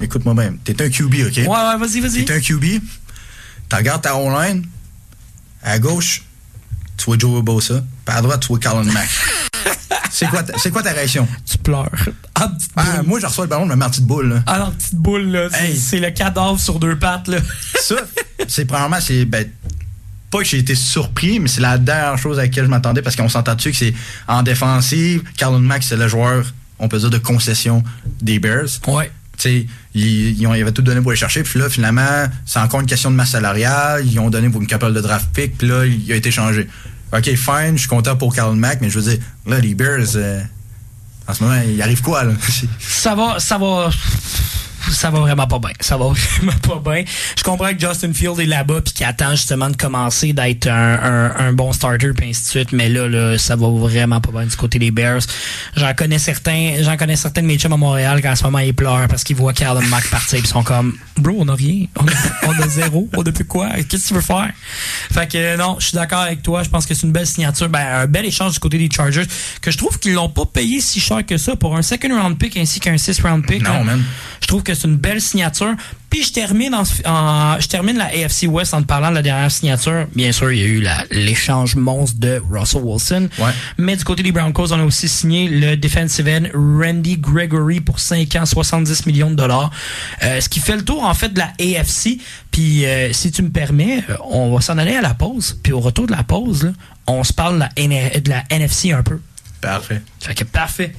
écoute-moi 0.00 0.34
bien. 0.34 0.54
T'es 0.64 0.82
un 0.82 0.90
QB, 0.90 1.14
OK? 1.28 1.36
Ouais, 1.36 1.46
ouais, 1.46 1.78
vas-y, 1.78 2.00
vas-y. 2.00 2.24
T'es 2.24 2.34
un 2.34 2.40
QB. 2.40 2.64
Tu 2.64 3.76
regardes 3.76 4.02
ta 4.02 4.16
online. 4.16 4.66
À 5.62 5.78
gauche, 5.78 6.24
tu 6.96 7.04
vois 7.04 7.16
Joe 7.16 7.44
Bosa. 7.44 7.84
Puis 8.04 8.16
à 8.16 8.22
droite, 8.22 8.40
tu 8.40 8.48
vois 8.48 8.58
Colin 8.58 8.82
Mack. 8.90 9.08
c'est 10.10 10.26
quoi, 10.26 10.42
c'est 10.56 10.70
quoi 10.72 10.82
ta 10.82 10.90
réaction? 10.90 11.28
Tu 11.48 11.58
pleures. 11.58 11.90
Ah, 12.34 12.50
Ah, 12.74 13.02
moi, 13.04 13.20
je 13.20 13.26
reçois 13.26 13.44
le 13.44 13.50
ballon 13.50 13.66
de 13.66 13.74
ma 13.74 13.88
petite 13.88 14.04
boule. 14.04 14.30
Là. 14.30 14.42
Ah 14.46 14.58
non, 14.58 14.72
petite 14.72 14.96
boule, 14.96 15.30
là. 15.30 15.48
C'est 15.78 15.96
Hey. 15.98 16.02
le 16.02 16.10
cadavre 16.10 16.58
sur 16.58 16.80
deux 16.80 16.98
pattes, 16.98 17.28
là. 17.28 17.38
Ça, 17.80 17.94
c'est 18.48 18.64
premièrement, 18.64 18.98
c'est. 19.00 19.24
Ben, 19.26 19.48
pas 20.30 20.38
que 20.38 20.44
j'ai 20.44 20.58
été 20.58 20.74
surpris, 20.74 21.40
mais 21.40 21.48
c'est 21.48 21.60
la 21.60 21.76
dernière 21.78 22.16
chose 22.18 22.38
à 22.38 22.42
laquelle 22.42 22.64
je 22.64 22.70
m'attendais 22.70 23.02
parce 23.02 23.16
qu'on 23.16 23.28
s'entend 23.28 23.54
dessus 23.56 23.70
que 23.72 23.76
c'est 23.76 23.94
en 24.28 24.42
défensive. 24.42 25.22
Carlin 25.36 25.58
Mack, 25.58 25.82
c'est 25.82 25.96
le 25.96 26.06
joueur, 26.08 26.44
on 26.78 26.88
peut 26.88 26.98
dire, 26.98 27.10
de 27.10 27.18
concession 27.18 27.82
des 28.22 28.38
Bears. 28.38 28.68
Ouais. 28.86 29.10
Tu 29.36 29.42
sais, 29.42 29.66
ils, 29.94 30.38
ils 30.40 30.46
ont- 30.46 30.54
ils 30.54 30.62
avaient 30.62 30.70
tout 30.72 30.82
donné 30.82 31.00
pour 31.00 31.10
les 31.10 31.16
chercher. 31.16 31.42
Puis 31.42 31.58
là, 31.58 31.68
finalement, 31.68 32.26
c'est 32.46 32.58
encore 32.60 32.80
une 32.80 32.86
question 32.86 33.10
de 33.10 33.16
masse 33.16 33.30
salariale. 33.30 34.04
Ils 34.06 34.18
ont 34.20 34.30
donné 34.30 34.48
pour 34.50 34.60
une 34.60 34.66
capelle 34.66 34.92
de 34.92 35.00
draft 35.00 35.28
pick. 35.32 35.56
Puis 35.58 35.66
là, 35.66 35.84
il 35.86 36.12
a 36.12 36.14
été 36.16 36.30
changé. 36.30 36.68
OK, 37.12 37.24
fine, 37.24 37.72
je 37.74 37.78
suis 37.80 37.88
content 37.88 38.14
pour 38.16 38.34
Carlin 38.34 38.54
Mack, 38.54 38.80
mais 38.82 38.90
je 38.90 38.98
veux 39.00 39.10
dire, 39.10 39.18
là, 39.46 39.58
les 39.58 39.74
Bears, 39.74 40.14
euh, 40.16 40.40
en 41.26 41.34
ce 41.34 41.42
moment, 41.42 41.60
il 41.66 41.80
arrive 41.82 42.02
quoi, 42.02 42.22
là? 42.24 42.32
Ça 42.78 43.14
va, 43.14 43.40
ça 43.40 43.58
va. 43.58 43.90
Ça 44.92 45.10
va 45.10 45.20
vraiment 45.20 45.46
pas 45.46 45.58
bien. 45.58 45.70
Ça 45.80 45.96
va 45.96 46.06
vraiment 46.36 46.80
pas 46.82 46.94
bien. 46.94 47.04
Je 47.36 47.42
comprends 47.42 47.72
que 47.72 47.80
Justin 47.80 48.12
Field 48.12 48.38
est 48.40 48.46
là-bas 48.46 48.80
puis 48.82 48.94
qu'il 48.94 49.06
attend 49.06 49.30
justement 49.32 49.70
de 49.70 49.76
commencer 49.76 50.32
d'être 50.32 50.66
un, 50.68 50.98
un, 51.02 51.36
un 51.48 51.52
bon 51.52 51.72
starter 51.72 52.12
puis 52.12 52.30
ainsi 52.30 52.42
de 52.42 52.48
suite. 52.48 52.72
Mais 52.72 52.88
là, 52.88 53.08
là, 53.08 53.38
ça 53.38 53.56
va 53.56 53.68
vraiment 53.68 54.20
pas 54.20 54.30
bien 54.30 54.44
du 54.44 54.56
côté 54.56 54.78
des 54.78 54.90
Bears. 54.90 55.20
J'en 55.76 55.94
connais 55.94 56.18
certains, 56.18 56.74
j'en 56.80 56.96
connais 56.96 57.16
certains 57.16 57.42
de 57.42 57.46
mes 57.46 57.58
chums 57.58 57.72
à 57.72 57.76
Montréal 57.76 58.20
qu'en 58.22 58.36
ce 58.36 58.44
moment 58.44 58.58
ils 58.58 58.74
pleurent 58.74 59.08
parce 59.08 59.24
qu'ils 59.24 59.36
voient 59.36 59.52
Carlin 59.52 59.86
Mack 59.88 60.08
partir 60.08 60.38
puis 60.38 60.46
ils 60.46 60.46
sont 60.46 60.62
comme, 60.62 60.96
bro, 61.16 61.36
on 61.38 61.48
a 61.48 61.54
rien, 61.54 61.86
on 61.96 62.06
a, 62.06 62.10
on 62.46 62.62
a 62.62 62.68
zéro, 62.68 63.08
on 63.16 63.22
a 63.22 63.32
plus 63.32 63.44
quoi. 63.44 63.68
Qu'est-ce 63.88 64.04
que 64.04 64.08
tu 64.08 64.14
veux 64.14 64.20
faire? 64.20 64.50
Fait 65.12 65.30
que 65.30 65.38
euh, 65.38 65.56
non, 65.56 65.76
je 65.78 65.88
suis 65.88 65.96
d'accord 65.96 66.20
avec 66.20 66.42
toi. 66.42 66.62
Je 66.62 66.68
pense 66.68 66.86
que 66.86 66.94
c'est 66.94 67.06
une 67.06 67.12
belle 67.12 67.26
signature, 67.26 67.68
ben 67.68 67.86
un 68.02 68.06
bel 68.06 68.24
échange 68.24 68.52
du 68.52 68.58
côté 68.58 68.78
des 68.78 68.88
Chargers 68.94 69.24
que 69.60 69.70
je 69.70 69.78
trouve 69.78 69.98
qu'ils 69.98 70.14
l'ont 70.14 70.28
pas 70.28 70.46
payé 70.46 70.80
si 70.80 71.00
cher 71.00 71.24
que 71.24 71.36
ça 71.36 71.56
pour 71.56 71.76
un 71.76 71.82
second 71.82 72.08
round 72.20 72.38
pick 72.38 72.56
ainsi 72.56 72.80
qu'un 72.80 72.98
six 72.98 73.20
round 73.20 73.46
pick. 73.46 73.62
Non, 73.62 73.84
man. 73.84 74.02
Je 74.40 74.46
trouve 74.46 74.62
que 74.62 74.74
c'est 74.80 74.88
une 74.88 74.96
belle 74.96 75.20
signature. 75.20 75.74
Puis 76.08 76.24
je 76.24 76.32
termine 76.32 76.74
en, 76.74 76.82
en- 77.06 77.60
je 77.60 77.68
termine 77.68 77.96
la 77.96 78.06
AFC 78.06 78.46
West 78.48 78.74
en 78.74 78.82
te 78.82 78.86
parlant 78.86 79.10
de 79.10 79.14
la 79.14 79.22
dernière 79.22 79.50
signature. 79.50 80.06
Bien 80.14 80.32
sûr, 80.32 80.50
il 80.50 80.58
y 80.58 80.62
a 80.62 80.66
eu 80.66 80.84
l'échange 81.12 81.76
monstre 81.76 82.18
de 82.18 82.42
Russell 82.50 82.82
Wilson. 82.82 83.28
Ouais. 83.38 83.50
Mais 83.78 83.94
du 83.96 84.02
côté 84.04 84.22
des 84.24 84.32
Broncos, 84.32 84.72
on 84.72 84.80
a 84.80 84.84
aussi 84.84 85.08
signé 85.08 85.48
le 85.48 85.76
defensive 85.76 86.26
end 86.28 86.46
Randy 86.52 87.16
Gregory 87.16 87.80
pour 87.80 88.00
5 88.00 88.34
ans, 88.36 88.44
70 88.46 89.06
millions 89.06 89.30
de 89.30 89.36
dollars. 89.36 89.70
Euh, 90.24 90.40
ce 90.40 90.48
qui 90.48 90.58
fait 90.58 90.74
le 90.76 90.84
tour 90.84 91.04
en 91.04 91.14
fait 91.14 91.32
de 91.32 91.38
la 91.38 91.52
AFC. 91.60 92.18
Puis 92.50 92.84
euh, 92.86 93.12
si 93.12 93.30
tu 93.30 93.42
me 93.42 93.50
permets, 93.50 94.02
euh, 94.10 94.16
on 94.24 94.52
va 94.52 94.60
s'en 94.60 94.78
aller 94.78 94.96
à 94.96 95.00
la 95.02 95.14
pause. 95.14 95.58
Puis 95.62 95.72
au 95.72 95.78
retour 95.80 96.06
de 96.08 96.12
la 96.12 96.24
pause, 96.24 96.64
là, 96.64 96.70
on 97.06 97.22
se 97.22 97.32
parle 97.32 97.54
de 97.54 97.60
la, 97.60 98.20
de 98.20 98.28
la 98.30 98.42
NFC 98.50 98.90
un 98.90 99.02
peu. 99.04 99.20
Parfait. 99.60 100.02
Fait 100.18 100.34
que 100.34 100.42
parfait. 100.44 100.92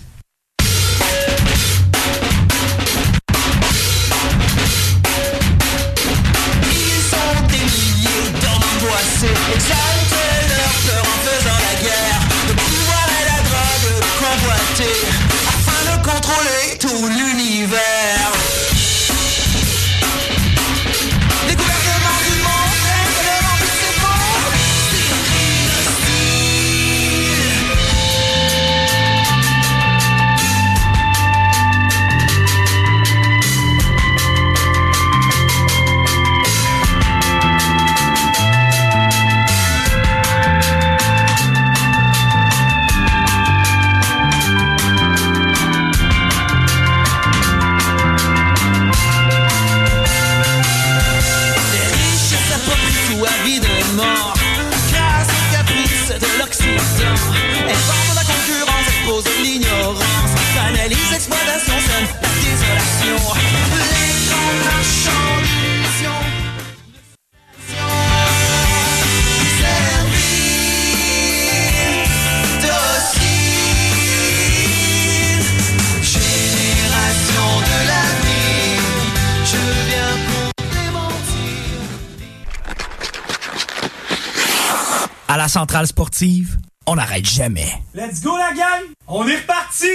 À 85.32 85.38
la 85.38 85.48
centrale 85.48 85.88
sportive, 85.88 86.58
on 86.86 86.96
n'arrête 86.96 87.26
jamais. 87.26 87.72
Let's 87.94 88.22
go 88.22 88.36
la 88.36 88.52
gang! 88.52 88.84
On 89.08 89.26
est 89.26 89.38
reparti! 89.38 89.88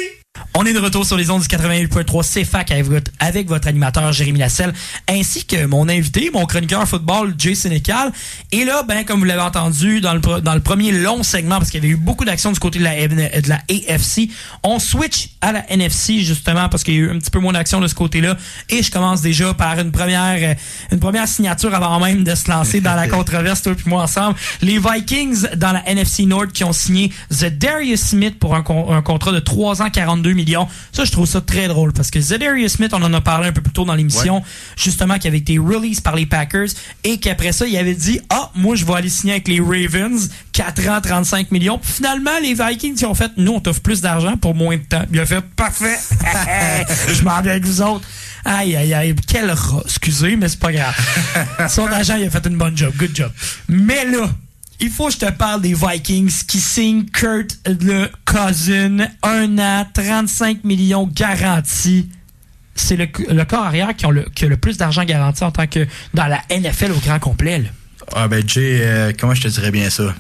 On 0.55 0.65
est 0.65 0.73
de 0.73 0.79
retour 0.79 1.05
sur 1.05 1.17
les 1.19 1.29
ondes 1.31 1.43
du 1.43 1.49
88.3 1.49 2.43
CFAC 2.43 2.71
avec 2.71 2.85
votre, 2.87 3.11
avec 3.19 3.47
votre 3.47 3.69
animateur 3.69 4.11
Jérémy 4.13 4.39
Lasselle, 4.39 4.73
ainsi 5.09 5.45
que 5.45 5.67
mon 5.67 5.89
invité, 5.89 6.31
mon 6.33 6.47
chroniqueur 6.47 6.87
football, 6.89 7.35
Jay 7.37 7.55
Sénécal. 7.55 8.11
Et 8.53 8.65
là, 8.65 8.83
ben, 8.83 9.05
comme 9.05 9.19
vous 9.19 9.25
l'avez 9.27 9.43
entendu 9.43 10.01
dans 10.01 10.15
le, 10.15 10.41
dans 10.41 10.55
le 10.55 10.61
premier 10.61 10.93
long 10.93 11.23
segment, 11.23 11.59
parce 11.59 11.71
qu'il 11.71 11.83
y 11.83 11.87
avait 11.87 11.93
eu 11.93 11.99
beaucoup 11.99 12.25
d'actions 12.25 12.53
du 12.53 12.59
côté 12.59 12.79
de 12.79 12.85
la, 12.85 12.97
N- 12.97 13.31
de 13.43 13.49
la 13.49 13.61
AFC, 13.71 14.31
on 14.63 14.79
switch 14.79 15.31
à 15.43 15.53
la 15.53 15.71
NFC, 15.71 16.21
justement, 16.21 16.69
parce 16.71 16.83
qu'il 16.85 16.95
y 16.95 16.99
a 16.99 17.01
eu 17.01 17.11
un 17.11 17.19
petit 17.19 17.31
peu 17.31 17.39
moins 17.39 17.53
d'action 17.53 17.81
de 17.81 17.87
ce 17.87 17.95
côté-là. 17.95 18.37
Et 18.71 18.83
je 18.83 18.91
commence 18.91 19.21
déjà 19.21 19.53
par 19.53 19.79
une 19.79 19.93
première, 19.93 20.39
euh, 20.41 20.55
une 20.91 21.01
première 21.01 21.29
signature 21.29 21.75
avant 21.75 22.01
même 22.01 22.25
de 22.25 22.35
se 22.35 22.51
lancer 22.51 22.81
dans 22.81 22.95
la 22.95 23.09
controverse, 23.09 23.61
toi 23.63 23.73
et 23.73 23.89
moi 23.89 24.03
ensemble. 24.05 24.37
Les 24.63 24.79
Vikings 24.79 25.49
dans 25.57 25.73
la 25.73 25.87
NFC 25.87 26.25
North 26.25 26.53
qui 26.53 26.65
ont 26.65 26.73
signé 26.73 27.13
The 27.31 27.47
Darius 27.47 28.01
Smith 28.01 28.39
pour 28.39 28.55
un 28.57 28.63
contrat 28.63 29.33
de 29.33 29.39
3 29.39 29.83
ans, 29.83 29.91
42 29.91 30.26
millions. 30.35 30.69
Ça, 30.93 31.05
je 31.05 31.13
trouve 31.13 31.27
ça 31.27 31.41
très 31.41 31.69
drôle 31.69 31.93
parce 31.93 32.11
que 32.11 32.21
Zedarius 32.21 32.73
Smith, 32.73 32.93
on 32.93 33.03
en 33.03 33.13
a 33.13 33.21
parlé 33.21 33.49
un 33.49 33.53
peu 33.53 33.61
plus 33.61 33.73
tôt 33.73 33.85
dans 33.85 33.95
l'émission, 33.95 34.43
justement, 34.77 35.19
qui 35.19 35.29
avait 35.29 35.39
été 35.39 35.59
release 35.59 36.01
par 36.01 36.17
les 36.17 36.27
Packers 36.27 36.69
et 37.05 37.19
qu'après 37.19 37.53
ça, 37.53 37.67
il 37.67 37.77
avait 37.77 37.95
dit 37.95 38.21
Ah, 38.29 38.51
moi, 38.55 38.77
je 38.77 38.85
vais 38.85 38.95
aller 38.95 39.09
signer 39.09 39.35
avec 39.35 39.49
les 39.49 39.61
Ravens, 39.61 40.31
4 40.53 40.89
ans, 40.89 41.01
35 41.01 41.51
millions. 41.51 41.79
Puis 41.79 41.93
finalement, 41.93 42.39
les 42.43 42.55
Vikings, 42.55 42.97
ils 43.01 43.07
ont 43.07 43.15
fait 43.15 43.31
Nous, 43.37 43.53
on 43.53 43.61
t'offre 43.61 43.81
plus 43.81 44.01
d'argent 44.01 44.37
pour 44.37 44.55
moins 44.55 44.77
de 44.77 44.83
temps. 44.83 45.05
Il 45.13 45.21
a 45.21 45.27
fait 45.27 45.41
Parfait, 45.57 45.99
je 47.13 47.23
m'en 47.23 47.41
vais 47.43 47.51
avec 47.51 47.65
vous 47.65 47.83
autres. 47.83 48.07
Aïe, 48.45 48.77
aïe, 48.77 48.95
aïe. 48.95 49.15
Quel 49.27 49.51
rat. 49.51 49.83
Excusez, 49.85 50.37
mais 50.37 50.49
c'est 50.49 50.61
pas 50.61 50.73
grave. 50.73 50.95
Son 51.69 51.87
agent, 51.89 52.17
il 52.17 52.27
a 52.27 52.31
fait 52.31 52.47
une 52.47 52.57
bonne 52.57 52.77
job. 52.77 52.93
Good 52.97 53.11
job. 53.15 53.33
Mais 53.69 54.05
là, 54.05 54.31
il 54.81 54.91
faut 54.91 55.07
que 55.07 55.13
je 55.15 55.19
te 55.19 55.31
parle 55.31 55.63
des 55.63 55.75
Vikings 55.75 56.45
qui 56.47 56.61
signent 56.61 57.05
Kurt 57.07 57.59
le 57.67 58.09
Cousin. 58.25 59.09
Un 59.23 59.59
an, 59.59 59.87
35 59.93 60.65
millions 60.65 61.07
garantis. 61.13 62.09
C'est 62.75 62.97
le, 62.97 63.07
le 63.31 63.45
corps 63.45 63.65
arrière 63.65 63.97
qui, 63.97 64.05
ont 64.07 64.11
le, 64.11 64.23
qui 64.35 64.45
a 64.45 64.49
le 64.49 64.57
plus 64.59 64.77
d'argent 64.77 65.05
garanti 65.05 65.43
en 65.45 65.51
tant 65.51 65.67
que 65.67 65.87
dans 66.13 66.27
la 66.27 66.43
NFL 66.51 66.93
au 66.93 66.99
grand 67.01 67.19
complet. 67.19 67.59
là. 67.59 67.69
Ah 68.15 68.29
ben 68.29 68.47
Jay, 68.47 68.81
euh, 68.83 69.13
comment 69.19 69.35
je 69.35 69.43
te 69.43 69.49
dirais 69.49 69.71
bien 69.71 69.89
ça? 69.91 70.15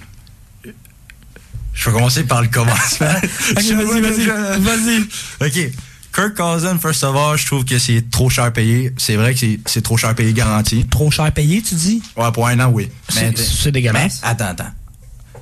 Je 0.65 1.85
vais 1.85 1.93
commencer 1.93 2.25
par 2.25 2.41
le 2.43 2.49
commencement. 2.49 3.07
Ok, 3.51 3.62
vas-y, 3.62 4.01
vas-y. 4.01 4.59
Vas-y. 4.60 5.01
OK. 5.47 5.73
Kirk 6.16 6.34
Cousin, 6.34 6.78
first 6.78 7.04
of 7.04 7.14
all, 7.14 7.36
je 7.36 7.44
trouve 7.44 7.64
que 7.66 7.78
c'est 7.78 8.10
trop 8.10 8.30
cher 8.30 8.50
payé. 8.50 8.90
C'est 8.96 9.16
vrai 9.16 9.34
que 9.34 9.40
c'est- 9.66 9.82
trop 9.82 9.98
cher 9.98 10.14
payé 10.14 10.32
garanti. 10.32 10.86
Trop 10.86 11.10
cher 11.10 11.30
payé, 11.30 11.60
tu 11.60 11.74
dis? 11.74 12.02
Ouais, 12.16 12.32
pour 12.32 12.46
un 12.48 12.58
an, 12.60 12.70
oui. 12.72 12.88
C'est- 13.10 13.20
Mais- 13.30 13.36
c'est 13.36 13.70
dégueulasse. 13.70 14.20
mais 14.22 14.28
attends, 14.30 14.46
attends. 14.46 14.70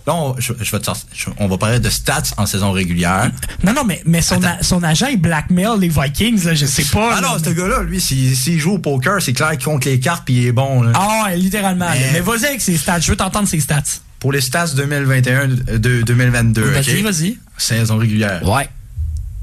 Là, 0.06 0.14
on, 0.16 0.34
je, 0.38 0.52
je 0.60 0.70
vais 0.72 0.80
te 0.80 0.84
sortir- 0.84 1.06
je- 1.14 1.30
on 1.38 1.46
va 1.46 1.56
parler 1.58 1.78
de 1.78 1.88
stats 1.88 2.24
en 2.36 2.44
saison 2.44 2.72
régulière. 2.72 3.30
Non, 3.62 3.72
non, 3.72 3.84
mais, 3.84 4.02
mais 4.04 4.20
son, 4.20 4.42
a- 4.44 4.62
son 4.62 4.82
agent, 4.82 5.06
il 5.06 5.18
blackmail 5.20 5.78
les 5.78 5.88
Vikings, 5.88 6.44
là, 6.44 6.54
je 6.54 6.66
sais 6.66 6.84
pas. 6.92 7.14
Ah 7.16 7.20
non, 7.22 7.38
ce 7.42 7.50
gars-là, 7.50 7.84
lui, 7.84 8.00
s'il 8.00 8.58
joue 8.60 8.72
au 8.72 8.78
poker, 8.78 9.22
c'est 9.22 9.32
clair 9.32 9.52
qu'il 9.52 9.64
compte 9.64 9.84
les 9.84 10.00
cartes 10.00 10.24
puis 10.26 10.34
il 10.34 10.46
est 10.48 10.52
bon. 10.52 10.82
là. 10.82 10.92
Ah, 10.94 11.22
ouais, 11.26 11.36
littéralement. 11.36 11.88
Mais- 11.90 12.10
Mais 12.14 12.20
vas-y 12.20 12.46
avec 12.46 12.60
ses 12.60 12.76
stats. 12.76 12.98
Je 13.00 13.10
veux 13.12 13.16
t'entendre 13.16 13.48
ses 13.48 13.60
stats. 13.60 13.80
Pour 14.18 14.32
les 14.32 14.40
stats 14.40 14.66
2021 14.76 15.46
de 15.48 16.02
2022, 16.02 16.62
Vas-y, 16.72 17.00
vas-y. 17.02 17.38
Saison 17.56 17.96
régulière. 17.96 18.42
Ouais. 18.46 18.68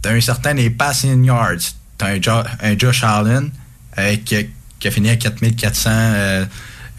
T'as 0.01 0.11
un 0.13 0.21
certain 0.21 0.53
des 0.55 0.69
passing 0.69 1.23
yards. 1.25 1.73
T'as 1.97 2.07
un, 2.15 2.21
Jo- 2.21 2.43
un 2.61 2.77
Josh 2.77 3.03
Allen 3.03 3.51
euh, 3.97 4.15
qui, 4.25 4.35
a, 4.37 4.41
qui 4.79 4.87
a 4.87 4.91
fini 4.91 5.09
à 5.09 5.15
4400 5.15 5.89
euh, 5.93 6.45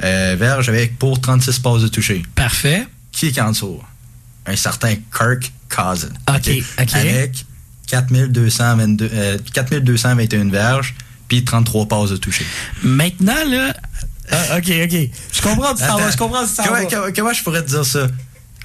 euh, 0.05 0.37
verges 0.39 0.69
avec 0.69 0.99
pour 0.99 1.21
36 1.21 1.59
passes 1.59 1.83
de 1.83 1.89
toucher. 1.89 2.23
Parfait. 2.35 2.87
Qui 3.11 3.27
est 3.29 3.41
en 3.41 3.51
dessous? 3.51 3.81
Un 4.47 4.57
certain 4.57 4.95
Kirk 5.17 5.53
Cousin. 5.69 6.09
OK, 6.29 6.49
OK. 6.81 6.95
Avec 6.95 7.45
4222, 7.89 9.11
euh, 9.13 9.39
4221 9.53 10.51
verges 10.51 10.95
puis 11.29 11.45
33 11.45 11.87
passes 11.89 12.11
de 12.11 12.17
toucher. 12.17 12.47
Maintenant, 12.83 13.45
là. 13.49 13.75
Ah, 14.31 14.57
ok, 14.59 14.71
ok. 14.85 15.11
Je 15.33 15.43
comprends 15.43 15.75
t'en 15.75 15.97
vas. 15.99 16.11
Je 16.11 16.17
comprends 16.17 16.45
comment, 16.65 16.89
comment- 16.89 17.13
comment 17.15 17.33
je 17.33 17.43
pourrais 17.43 17.63
te 17.63 17.69
dire 17.69 17.85
ça? 17.85 18.07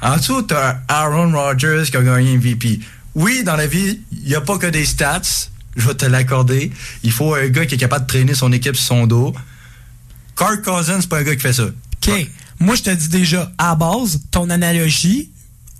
En 0.02 0.18
dessous, 0.18 0.44
t'as 0.44 0.78
Aaron 0.88 1.32
Rodgers 1.32 1.84
qui 1.90 1.98
a 1.98 2.02
gagné 2.04 2.38
MVP. 2.38 2.80
Oui, 3.18 3.44
dans 3.44 3.56
la 3.56 3.66
vie, 3.66 4.00
il 4.12 4.28
n'y 4.28 4.36
a 4.36 4.42
pas 4.42 4.60
que 4.60 4.68
des 4.68 4.86
stats. 4.86 5.50
Je 5.76 5.88
vais 5.88 5.96
te 5.96 6.06
l'accorder. 6.06 6.72
Il 7.02 7.12
faut 7.12 7.34
un 7.34 7.48
gars 7.48 7.66
qui 7.66 7.74
est 7.74 7.78
capable 7.80 8.06
de 8.06 8.10
traîner 8.10 8.36
son 8.36 8.52
équipe 8.52 8.76
sur 8.76 8.86
son 8.86 9.08
dos. 9.08 9.34
Kirk 10.38 10.64
Cousins, 10.64 11.02
c'est 11.02 11.10
pas 11.10 11.18
un 11.18 11.24
gars 11.24 11.36
qui 11.36 11.42
fait 11.42 11.54
ça. 11.54 11.66
OK. 11.66 12.30
Moi, 12.60 12.76
je 12.76 12.84
te 12.84 12.90
dis 12.92 13.08
déjà, 13.10 13.52
à 13.58 13.74
base, 13.74 14.22
ton 14.30 14.52
analogie, 14.52 15.32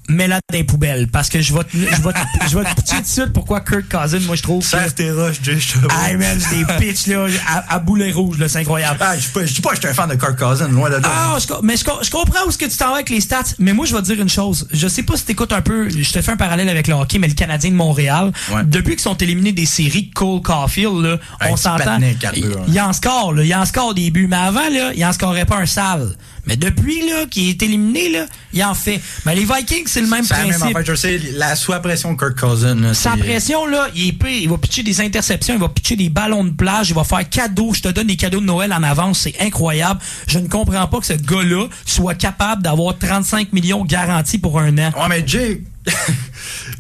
mets-la 0.08 0.36
dans 0.50 0.58
les 0.58 0.64
poubelles. 0.64 1.08
Parce 1.08 1.30
que 1.30 1.42
je 1.42 1.54
vais 1.54 1.64
te, 1.64 1.76
je 1.78 2.02
vais 2.02 2.14
te, 2.14 2.50
je 2.50 2.58
vais 2.58 2.64
te 2.66 2.76
pitcher 2.76 2.96
tout 2.98 3.02
de 3.02 3.08
suite 3.08 3.34
pourquoi 3.34 3.62
Kirk 3.62 3.86
Cousin, 3.90 4.20
moi, 4.22 4.36
je 4.36 4.42
trouve. 4.44 4.64
Serre 4.64 4.94
tes 4.94 5.12
roches, 5.12 5.38
je 5.44 5.52
te. 5.52 5.94
Hey, 6.08 6.18
man, 6.18 6.38
c'est 6.40 6.56
des 6.58 6.66
pitchs, 6.94 7.08
là, 7.08 7.26
à, 7.48 7.76
à 7.76 7.80
boulet 7.80 8.12
rouge, 8.12 8.38
là, 8.38 8.48
c'est 8.48 8.60
incroyable. 8.60 8.98
Ah, 9.02 9.16
je 9.18 9.22
dis 9.22 9.28
pas- 9.34 9.46
je 9.46 9.54
dis 9.54 9.62
pas 9.62 9.70
que 9.72 9.76
je 9.76 9.82
suis 9.82 9.90
un 9.90 9.94
fan 9.94 10.10
de 10.10 10.16
Kirk 10.16 10.38
Cousins, 10.38 10.68
loin 10.70 10.90
de 10.90 10.96
là. 10.96 11.02
Ah, 11.06 11.38
je, 11.40 11.46
mais 11.64 11.78
je, 11.78 11.84
co- 11.86 12.00
je 12.02 12.10
comprends 12.10 12.46
où 12.48 12.52
ce 12.52 12.58
que 12.58 12.66
tu 12.66 12.78
t'en 12.78 12.90
vas 12.90 12.96
avec 12.96 13.10
les 13.10 13.22
stats, 13.22 13.44
mais 13.60 13.74
moi, 13.74 13.86
je 13.86 13.94
vais 13.96 14.02
te 14.02 14.06
dire 14.06 14.22
une 14.22 14.30
chose. 14.30 14.68
Je 14.72 14.88
sais 14.88 15.04
pas 15.04 15.16
si 15.18 15.24
t'écoutes 15.26 15.54
un 15.54 15.62
peu, 15.62 15.90
je 15.90 16.12
te 16.12 16.22
fais 16.22 16.32
un 16.32 16.38
parallèle 16.38 16.70
avec 16.70 16.88
le 16.88 16.94
hockey, 16.94 17.20
mais 17.20 17.28
le 17.28 17.34
Canadien 17.34 17.72
de 17.72 17.76
Montréal, 17.76 18.32
Ouais. 18.52 18.62
depuis 18.66 18.92
qu'ils 18.96 19.02
sont 19.02 19.18
éliminés 19.18 19.52
des 19.52 19.66
séries 19.66 20.10
Cole 20.12 20.42
Caulfield, 20.42 21.02
là, 21.04 21.18
Un 21.42 21.50
on 21.52 21.58
s'entend. 21.58 21.98
Il 22.00 22.06
hein. 22.26 22.64
il 22.68 22.82
en 22.82 22.94
score, 22.94 23.34
là, 23.34 23.44
il 23.44 23.54
en 23.56 23.66
score 23.66 23.94
des 23.94 24.10
buts, 24.12 24.28
mais 24.30 24.36
avant, 24.38 24.70
là, 24.70 24.92
il 24.96 25.06
en 25.06 25.12
scorait 25.14 25.46
pas 25.46 25.58
un 25.58 25.66
sale. 25.66 26.16
Mais 26.48 26.56
depuis, 26.58 27.08
là, 27.08 27.26
qu'il 27.30 27.50
est 27.50 27.62
éliminé, 27.62 28.10
là, 28.10 28.26
il 28.54 28.64
en 28.64 28.74
fait. 28.74 29.00
Mais 29.26 29.36
les 29.36 29.44
Vikings, 29.46 29.84
c'est 29.86 30.02
le 30.02 30.08
même 30.08 30.24
C'est 30.24 30.34
la 30.36 30.40
même 30.46 30.50
principe. 30.58 30.78
affaire, 30.78 30.96
je 30.96 31.00
sais, 31.00 31.22
la 31.36 31.56
sous-pression 31.56 32.16
Kirk 32.16 32.40
Cousins. 32.40 32.76
là, 32.76 32.94
Sans 32.94 33.14
c'est- 33.16 33.20
pression, 33.20 33.66
là, 33.68 33.88
il 33.96 34.10
est. 34.10 34.18
Il 34.42 34.50
va 34.50 34.58
pitcher 34.58 34.84
des 34.84 35.02
interceptions, 35.02 35.54
il 35.54 35.60
va 35.60 35.70
pitcher 35.70 35.96
des 35.96 36.10
ballons 36.10 36.44
de 36.44 36.52
plage, 36.52 36.90
il 36.90 36.96
va 36.96 37.04
faire 37.04 37.28
cadeau. 37.30 37.74
Je 37.74 37.82
te 37.82 37.90
donne 37.90 38.08
des 38.08 38.16
cadeaux 38.16 38.40
de 38.40 38.46
Noël 38.46 38.72
en 38.74 38.82
avance, 38.84 39.20
c'est 39.20 39.36
incroyable. 39.42 40.00
Je 40.28 40.40
ne 40.40 40.48
comprends 40.48 40.88
pas 40.88 41.00
que 41.00 41.06
ce 41.06 41.14
gars-là 41.14 41.68
soit 41.86 42.16
capable 42.16 42.64
d'avoir 42.64 42.98
35 42.98 43.52
millions 43.54 43.84
garantis 43.86 44.38
pour 44.38 44.60
un 44.60 44.76
an. 44.78 44.92
Ouais, 44.98 45.08
mais 45.10 45.24
Jay, 45.28 45.62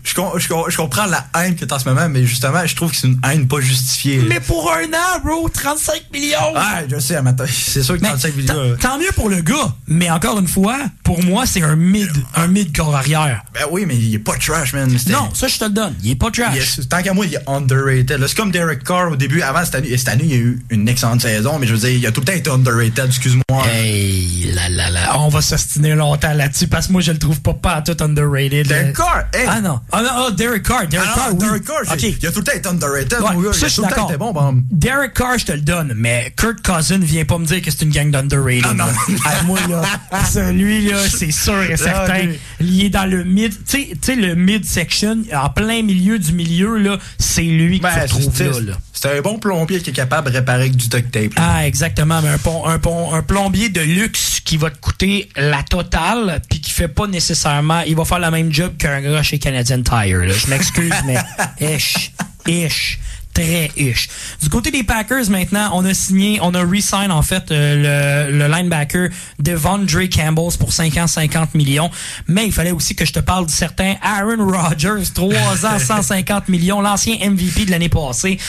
je, 0.04 0.14
com- 0.14 0.32
je 0.38 0.48
com- 0.48 0.66
je 0.70 0.78
comprends 0.78 1.06
la 1.06 1.26
haine 1.40 1.56
que 1.56 1.66
t'as 1.66 1.76
en 1.76 1.80
ce 1.80 1.88
moment, 1.90 2.08
mais 2.10 2.26
justement, 2.26 2.66
je 2.66 2.76
trouve 2.76 2.92
que 2.92 2.98
c'est 2.98 3.08
une 3.08 3.20
haine 3.30 3.48
pas 3.48 3.60
justifiée. 3.60 4.22
Mais 4.28 4.40
pour 4.40 4.72
un 4.72 4.84
an, 4.86 5.20
bro, 5.24 5.50
35 5.50 6.04
millions! 6.14 6.38
Ah, 6.56 6.82
je 6.90 7.00
sais, 7.00 7.18
c'est 7.48 7.84
sûr 7.84 7.96
que 7.98 8.02
Mais 8.02 8.10
35 8.10 8.32
tant- 8.32 8.38
millions. 8.54 8.76
tant 8.80 8.98
mieux 8.98 9.12
pour 9.16 9.30
le 9.30 9.42
gars, 9.42 9.74
mais 9.88 10.10
encore 10.10 10.40
une 10.40 10.48
fois, 10.48 10.78
pour 11.04 11.24
moi, 11.24 11.46
c'est 11.46 11.62
un 11.62 11.76
mid, 11.76 12.10
un 12.36 12.48
mid 12.48 12.76
corps 12.76 12.96
arrière. 12.96 13.44
Ben 13.54 13.62
oui, 13.72 13.86
mais 13.88 13.96
il 13.96 14.14
est 14.16 14.20
pas 14.20 14.36
trash, 14.38 14.74
man. 14.74 14.90
Non, 15.10 15.30
ça, 15.34 15.48
je 15.48 15.58
te 15.58 15.64
le 15.66 15.72
donne. 15.72 15.96
Il 16.04 16.12
est 16.12 16.16
pas 16.16 16.32
trash. 16.32 16.56
est- 16.80 16.90
tant 16.90 17.02
qu'à 17.02 17.14
moi, 17.14 17.26
il 17.26 17.36
est 17.36 17.50
underrated. 17.50 18.24
C'est 18.28 18.36
comme 18.38 18.52
Derek 18.52 18.84
Carr 18.84 19.12
au 19.12 19.16
début. 19.16 19.42
Avant, 19.42 19.64
cette 19.66 19.76
année, 19.76 19.98
cette 19.98 20.10
année, 20.10 20.26
il 20.26 20.34
a 20.34 20.38
eu 20.38 20.60
une 20.70 20.88
excellente 20.88 21.22
saison, 21.22 21.60
mais 21.60 21.68
je 21.68 21.74
veux 21.74 21.80
dire, 21.80 21.90
il 21.90 22.06
a 22.08 22.12
tout 22.12 22.22
le 22.22 22.26
temps 22.26 22.34
été 22.34 22.50
underrated, 22.50 23.06
excuse-moi. 23.08 23.44
Hey, 23.68 24.52
là, 24.54 24.70
là, 24.70 24.90
là. 24.90 25.20
On 25.20 25.30
va 25.30 25.42
s'ostiner 25.42 25.96
longtemps 25.96 26.34
là-dessus 26.34 26.68
parce 26.68 26.88
que 26.88 26.92
moi, 26.94 27.02
je 27.02 27.12
le 27.12 27.20
trouve 27.20 27.42
pas 27.42 27.54
pas 27.54 27.82
tout 27.82 27.96
underrated. 28.04 28.68
Derek 28.98 29.12
Carr, 29.14 29.24
hey! 29.34 29.46
Ah 29.48 29.62
non. 29.62 29.80
Ah 29.92 30.02
non, 30.02 30.10
ah, 30.14 30.32
Derek 30.32 30.64
Carr. 30.64 30.88
Derek 30.88 31.08
Ah 31.12 31.16
Carr, 31.16 31.30
oui. 31.34 31.38
Derek 31.40 31.64
Carr, 31.66 31.82
OK. 31.92 31.98
j'ai- 32.00 32.18
il 32.20 32.28
a 32.28 32.32
tout 32.32 32.40
le 32.40 32.46
temps 32.46 32.52
été 32.54 32.68
underrated, 32.70 33.20
Ouais, 33.22 33.34
mon 33.34 33.42
gars. 33.42 33.54
ça, 33.54 33.60
il 33.60 33.66
a 33.66 33.68
je 33.68 33.74
suis 33.74 33.76
tout 33.76 33.82
le 33.82 33.88
temps 33.90 33.90
d'accord. 33.96 34.10
été 34.10 34.18
bon, 34.18 34.32
bon. 34.34 34.64
Derek 34.72 35.14
Carr, 35.14 35.38
je 35.38 35.46
te 35.46 35.52
le 35.52 35.62
donne, 35.62 35.94
mais 35.96 36.34
Kurt 36.36 36.62
Cousin 36.66 36.98
vient 37.00 37.26
pas 37.26 37.38
me 37.38 37.46
dire 37.46 37.62
que 37.62 37.70
c'est 37.72 37.84
une 37.84 37.92
gang 37.92 38.10
d'underrated. 38.12 38.66
Non, 38.66 38.86
non. 38.86 38.86
Ah, 39.26 39.44
moi, 39.46 39.60
là, 39.70 39.82
celui, 40.26 40.90
là, 40.90 40.98
c'est 41.10 41.32
sûr 41.32 41.62
et 41.64 41.78
certain. 41.78 42.24
lui. 42.24 42.40
Il 42.60 42.86
est 42.86 42.90
dans 42.90 43.10
le 43.10 43.24
mid, 43.24 43.54
tu 43.66 43.88
sais- 44.02 44.16
le 44.16 44.36
mid-section, 44.36 45.18
en 45.34 45.50
plein 45.50 45.84
milieu 45.84 46.18
du 46.20 46.34
milieu, 46.34 46.78
là, 46.78 46.98
c'est 47.20 47.42
lui 47.44 47.80
Ben, 47.80 47.90
retrouves 48.02 48.32
c'est- 48.34 48.50
là, 48.50 48.60
là. 48.60 48.74
C'est 49.00 49.16
un 49.16 49.22
bon 49.22 49.38
plombier 49.38 49.80
qui 49.80 49.92
est 49.92 49.94
capable 49.94 50.32
de 50.32 50.38
réparer 50.38 50.62
avec 50.62 50.76
du 50.76 50.88
duct 50.88 51.12
tape. 51.12 51.36
là. 51.36 51.42
Ah, 51.58 51.68
exactement. 51.68 52.20
Mais 52.22 52.30
un, 52.30 52.38
pon- 52.40 52.66
un, 52.66 52.80
un 53.18 53.22
plombier 53.22 53.70
de 53.70 53.82
luxe 53.82 54.40
qui 54.44 54.58
va 54.58 54.72
te 54.72 54.78
coûter 54.80 55.30
la 55.36 55.62
totale, 55.62 56.42
puis 56.50 56.60
qui 56.62 56.72
fait 56.72 56.88
pas 56.88 57.06
nécessairement. 57.06 57.82
Il 57.82 57.96
va 57.96 58.06
faire 58.06 58.20
le 58.20 58.32
même 58.32 58.52
job 58.52 58.76
qu'un 58.78 59.02
gars 59.02 59.22
chez 59.22 59.38
Canadian 59.38 59.84
Tire. 59.84 60.20
là. 60.20 60.34
Je 60.34 60.48
m'excuse, 60.48 60.94
mais 61.06 61.18
ish, 61.76 62.12
ish. 62.48 63.00
Très 63.38 63.72
ish. 63.78 64.10
Du 64.42 64.50
côté 64.50 64.72
des 64.72 64.82
Packers, 64.82 65.30
maintenant, 65.30 65.70
on 65.74 65.86
a 65.86 65.94
signé, 65.94 66.40
on 66.42 66.56
a 66.56 66.64
re-sign, 66.64 67.12
en 67.12 67.22
fait, 67.22 67.52
euh, 67.52 68.30
le, 68.32 68.36
le 68.36 68.48
linebacker 68.52 69.10
Devondre 69.38 70.10
Campbell 70.10 70.58
pour 70.58 70.74
5 70.74 70.98
ans, 70.98 71.06
50 71.06 71.54
millions. 71.54 71.92
Mais 72.28 72.48
il 72.48 72.52
fallait 72.52 72.72
aussi 72.72 72.96
que 72.96 73.06
je 73.06 73.14
te 73.14 73.20
parle 73.20 73.46
du 73.46 73.54
certain 73.54 73.94
Aaron 74.02 74.44
Rodgers, 74.44 75.04
3 75.14 75.66
ans, 75.68 75.80
150 75.80 76.50
millions, 76.50 76.82
l'ancien 76.82 77.16
MVP 77.30 77.66
de 77.66 77.72
l'année 77.72 77.90
passée. 77.90 78.40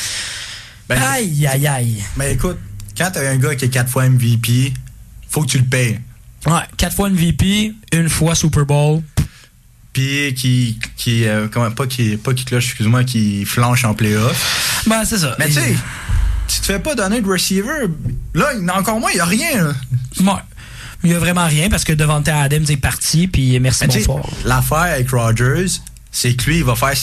Ben, 0.89 0.99
aïe, 1.03 1.47
aïe, 1.47 1.67
aïe. 1.67 2.03
Mais 2.17 2.33
écoute, 2.33 2.57
quand 2.97 3.11
t'as 3.13 3.29
un 3.31 3.37
gars 3.37 3.55
qui 3.57 3.67
est 3.67 3.69
quatre 3.69 3.91
fois 3.91 4.09
MVP, 4.09 4.73
faut 5.29 5.43
que 5.43 5.49
tu 5.49 5.59
le 5.59 5.65
payes. 5.65 6.01
Ouais, 6.47 6.63
quatre 6.79 6.97
fois 6.97 7.11
MVP, 7.11 7.75
une 7.93 8.09
fois 8.09 8.35
Super 8.35 8.65
Bowl. 8.65 9.03
Puis 9.99 10.33
qui, 10.35 10.79
qui 10.97 11.27
euh, 11.27 11.49
comment, 11.51 11.73
pas 11.73 11.89
qui, 11.89 12.17
pas 12.17 12.33
qui 12.33 12.45
cloche, 12.45 12.67
excuse-moi, 12.67 13.03
qui 13.03 13.45
flanche 13.45 13.85
en 13.85 13.95
playoff. 13.95 14.85
Ben, 14.87 15.05
c'est 15.05 15.19
ça. 15.19 15.35
Mais 15.41 15.47
tu 15.47 15.55
sais, 15.55 15.75
tu 16.47 16.61
te 16.61 16.67
fais 16.67 16.79
pas 16.79 16.95
donner 16.95 17.21
de 17.21 17.29
receiver. 17.29 17.89
Là, 18.33 18.53
encore 18.77 19.01
moins, 19.01 19.11
il 19.13 19.17
y 19.17 19.21
a 19.21 19.25
rien. 19.25 19.65
là. 19.65 19.73
Ouais. 20.21 20.41
Il 21.03 21.11
y 21.11 21.15
a 21.15 21.19
vraiment 21.19 21.49
rien 21.49 21.69
parce 21.69 21.83
que 21.83 21.93
Devante 21.93 22.29
Adams 22.29 22.65
est 22.69 22.77
parti, 22.77 23.27
puis 23.27 23.59
merci, 23.59 23.89
bonsoir. 23.89 24.25
l'affaire 24.45 24.79
avec 24.79 25.11
Rodgers, 25.11 25.67
c'est 26.13 26.35
que 26.35 26.45
lui, 26.45 26.59
il 26.59 26.65
va 26.65 26.77
faire 26.77 26.95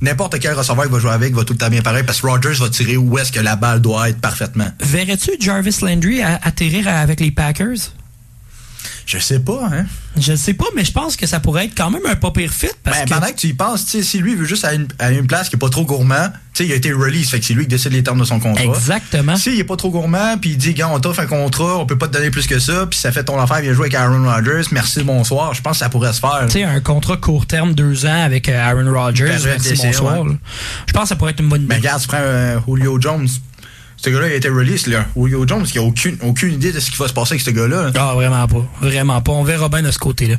n'importe 0.00 0.40
quel 0.40 0.54
receveur 0.54 0.82
qu'il 0.82 0.92
va 0.92 0.98
jouer 0.98 1.12
avec 1.12 1.34
va 1.34 1.44
tout 1.44 1.52
le 1.52 1.60
temps 1.60 1.70
bien 1.70 1.82
pareil 1.82 2.02
parce 2.02 2.20
que 2.20 2.26
Rodgers 2.26 2.54
va 2.58 2.70
tirer 2.70 2.96
où 2.96 3.18
est-ce 3.18 3.30
que 3.30 3.38
la 3.38 3.54
balle 3.54 3.80
doit 3.80 4.08
être 4.08 4.20
parfaitement. 4.20 4.66
Verrais-tu 4.80 5.30
Jarvis 5.38 5.76
Landry 5.80 6.22
atterrir 6.22 6.88
avec 6.88 7.20
les 7.20 7.30
Packers? 7.30 7.92
Je 9.06 9.18
sais 9.18 9.40
pas, 9.40 9.68
hein. 9.72 9.84
Je 10.16 10.34
sais 10.36 10.54
pas, 10.54 10.66
mais 10.76 10.84
je 10.84 10.92
pense 10.92 11.16
que 11.16 11.26
ça 11.26 11.40
pourrait 11.40 11.64
être 11.64 11.74
quand 11.76 11.90
même 11.90 12.02
un 12.06 12.16
pas 12.16 12.30
pire 12.30 12.52
fit 12.52 12.68
parce 12.84 12.98
Ben, 12.98 13.04
que... 13.04 13.10
pendant 13.14 13.26
que 13.28 13.36
tu 13.36 13.48
y 13.48 13.52
penses, 13.54 13.84
tu 13.86 13.90
sais, 13.92 14.02
si 14.02 14.18
lui 14.18 14.34
veut 14.34 14.44
juste 14.44 14.64
à 14.64 14.74
une, 14.74 14.86
à 14.98 15.10
une 15.10 15.26
place 15.26 15.48
qui 15.48 15.56
est 15.56 15.58
pas 15.58 15.68
trop 15.70 15.84
gourmand, 15.84 16.28
tu 16.54 16.62
sais, 16.62 16.66
il 16.68 16.72
a 16.72 16.76
été 16.76 16.92
release, 16.92 17.30
fait 17.30 17.40
que 17.40 17.46
c'est 17.46 17.54
lui 17.54 17.62
qui 17.62 17.68
décide 17.68 17.92
les 17.92 18.02
termes 18.02 18.20
de 18.20 18.24
son 18.24 18.38
contrat. 18.38 18.62
Exactement. 18.64 19.36
S'il 19.36 19.58
est 19.58 19.64
pas 19.64 19.76
trop 19.76 19.90
gourmand, 19.90 20.36
puis 20.38 20.50
il 20.50 20.56
dit, 20.58 20.74
gars, 20.74 20.88
on 20.88 21.00
t'offre 21.00 21.20
un 21.20 21.26
contrat, 21.26 21.78
on 21.78 21.86
peut 21.86 21.96
pas 21.98 22.08
te 22.08 22.12
donner 22.12 22.30
plus 22.30 22.46
que 22.46 22.58
ça, 22.58 22.86
puis 22.86 22.98
ça 22.98 23.10
fait 23.10 23.24
ton 23.24 23.38
affaire, 23.40 23.60
viens 23.60 23.72
jouer 23.72 23.86
avec 23.86 23.94
Aaron 23.94 24.22
Rodgers, 24.24 24.68
merci, 24.70 25.02
bonsoir. 25.02 25.54
Je 25.54 25.62
pense 25.62 25.72
que 25.72 25.78
ça 25.78 25.88
pourrait 25.88 26.12
se 26.12 26.20
faire. 26.20 26.44
Tu 26.46 26.52
sais, 26.52 26.64
un 26.64 26.80
contrat 26.80 27.16
court 27.16 27.46
terme, 27.46 27.74
deux 27.74 28.04
ans 28.06 28.22
avec 28.22 28.48
euh, 28.48 28.60
Aaron 28.60 28.92
Rodgers, 28.92 29.38
merci, 29.44 29.74
bonsoir. 29.74 30.24
Je 30.86 30.92
pense 30.92 31.02
que 31.04 31.08
ça 31.08 31.16
pourrait 31.16 31.32
être 31.32 31.40
une 31.40 31.48
bonne 31.48 31.62
idée. 31.62 31.68
Mais 31.70 31.76
regarde, 31.76 32.02
tu 32.02 32.08
prends 32.08 32.18
euh, 32.20 32.58
Julio 32.68 33.00
Jones. 33.00 33.28
Ce 34.04 34.10
gars-là, 34.10 34.26
il 34.26 34.32
a 34.32 34.36
été 34.36 34.48
release, 34.48 34.88
là. 34.88 35.06
Julio 35.16 35.46
Jones, 35.46 35.64
il 35.72 35.78
a 35.78 35.82
aucune, 35.82 36.16
aucune 36.22 36.54
idée 36.54 36.72
de 36.72 36.80
ce 36.80 36.90
qui 36.90 36.96
va 36.96 37.06
se 37.06 37.12
passer 37.12 37.34
avec 37.34 37.42
ce 37.42 37.50
gars-là. 37.50 37.92
Ah, 37.94 38.14
vraiment 38.14 38.48
pas. 38.48 38.66
Vraiment 38.80 39.20
pas. 39.20 39.30
On 39.30 39.44
verra 39.44 39.68
bien 39.68 39.82
de 39.82 39.92
ce 39.92 39.98
côté-là. 40.00 40.34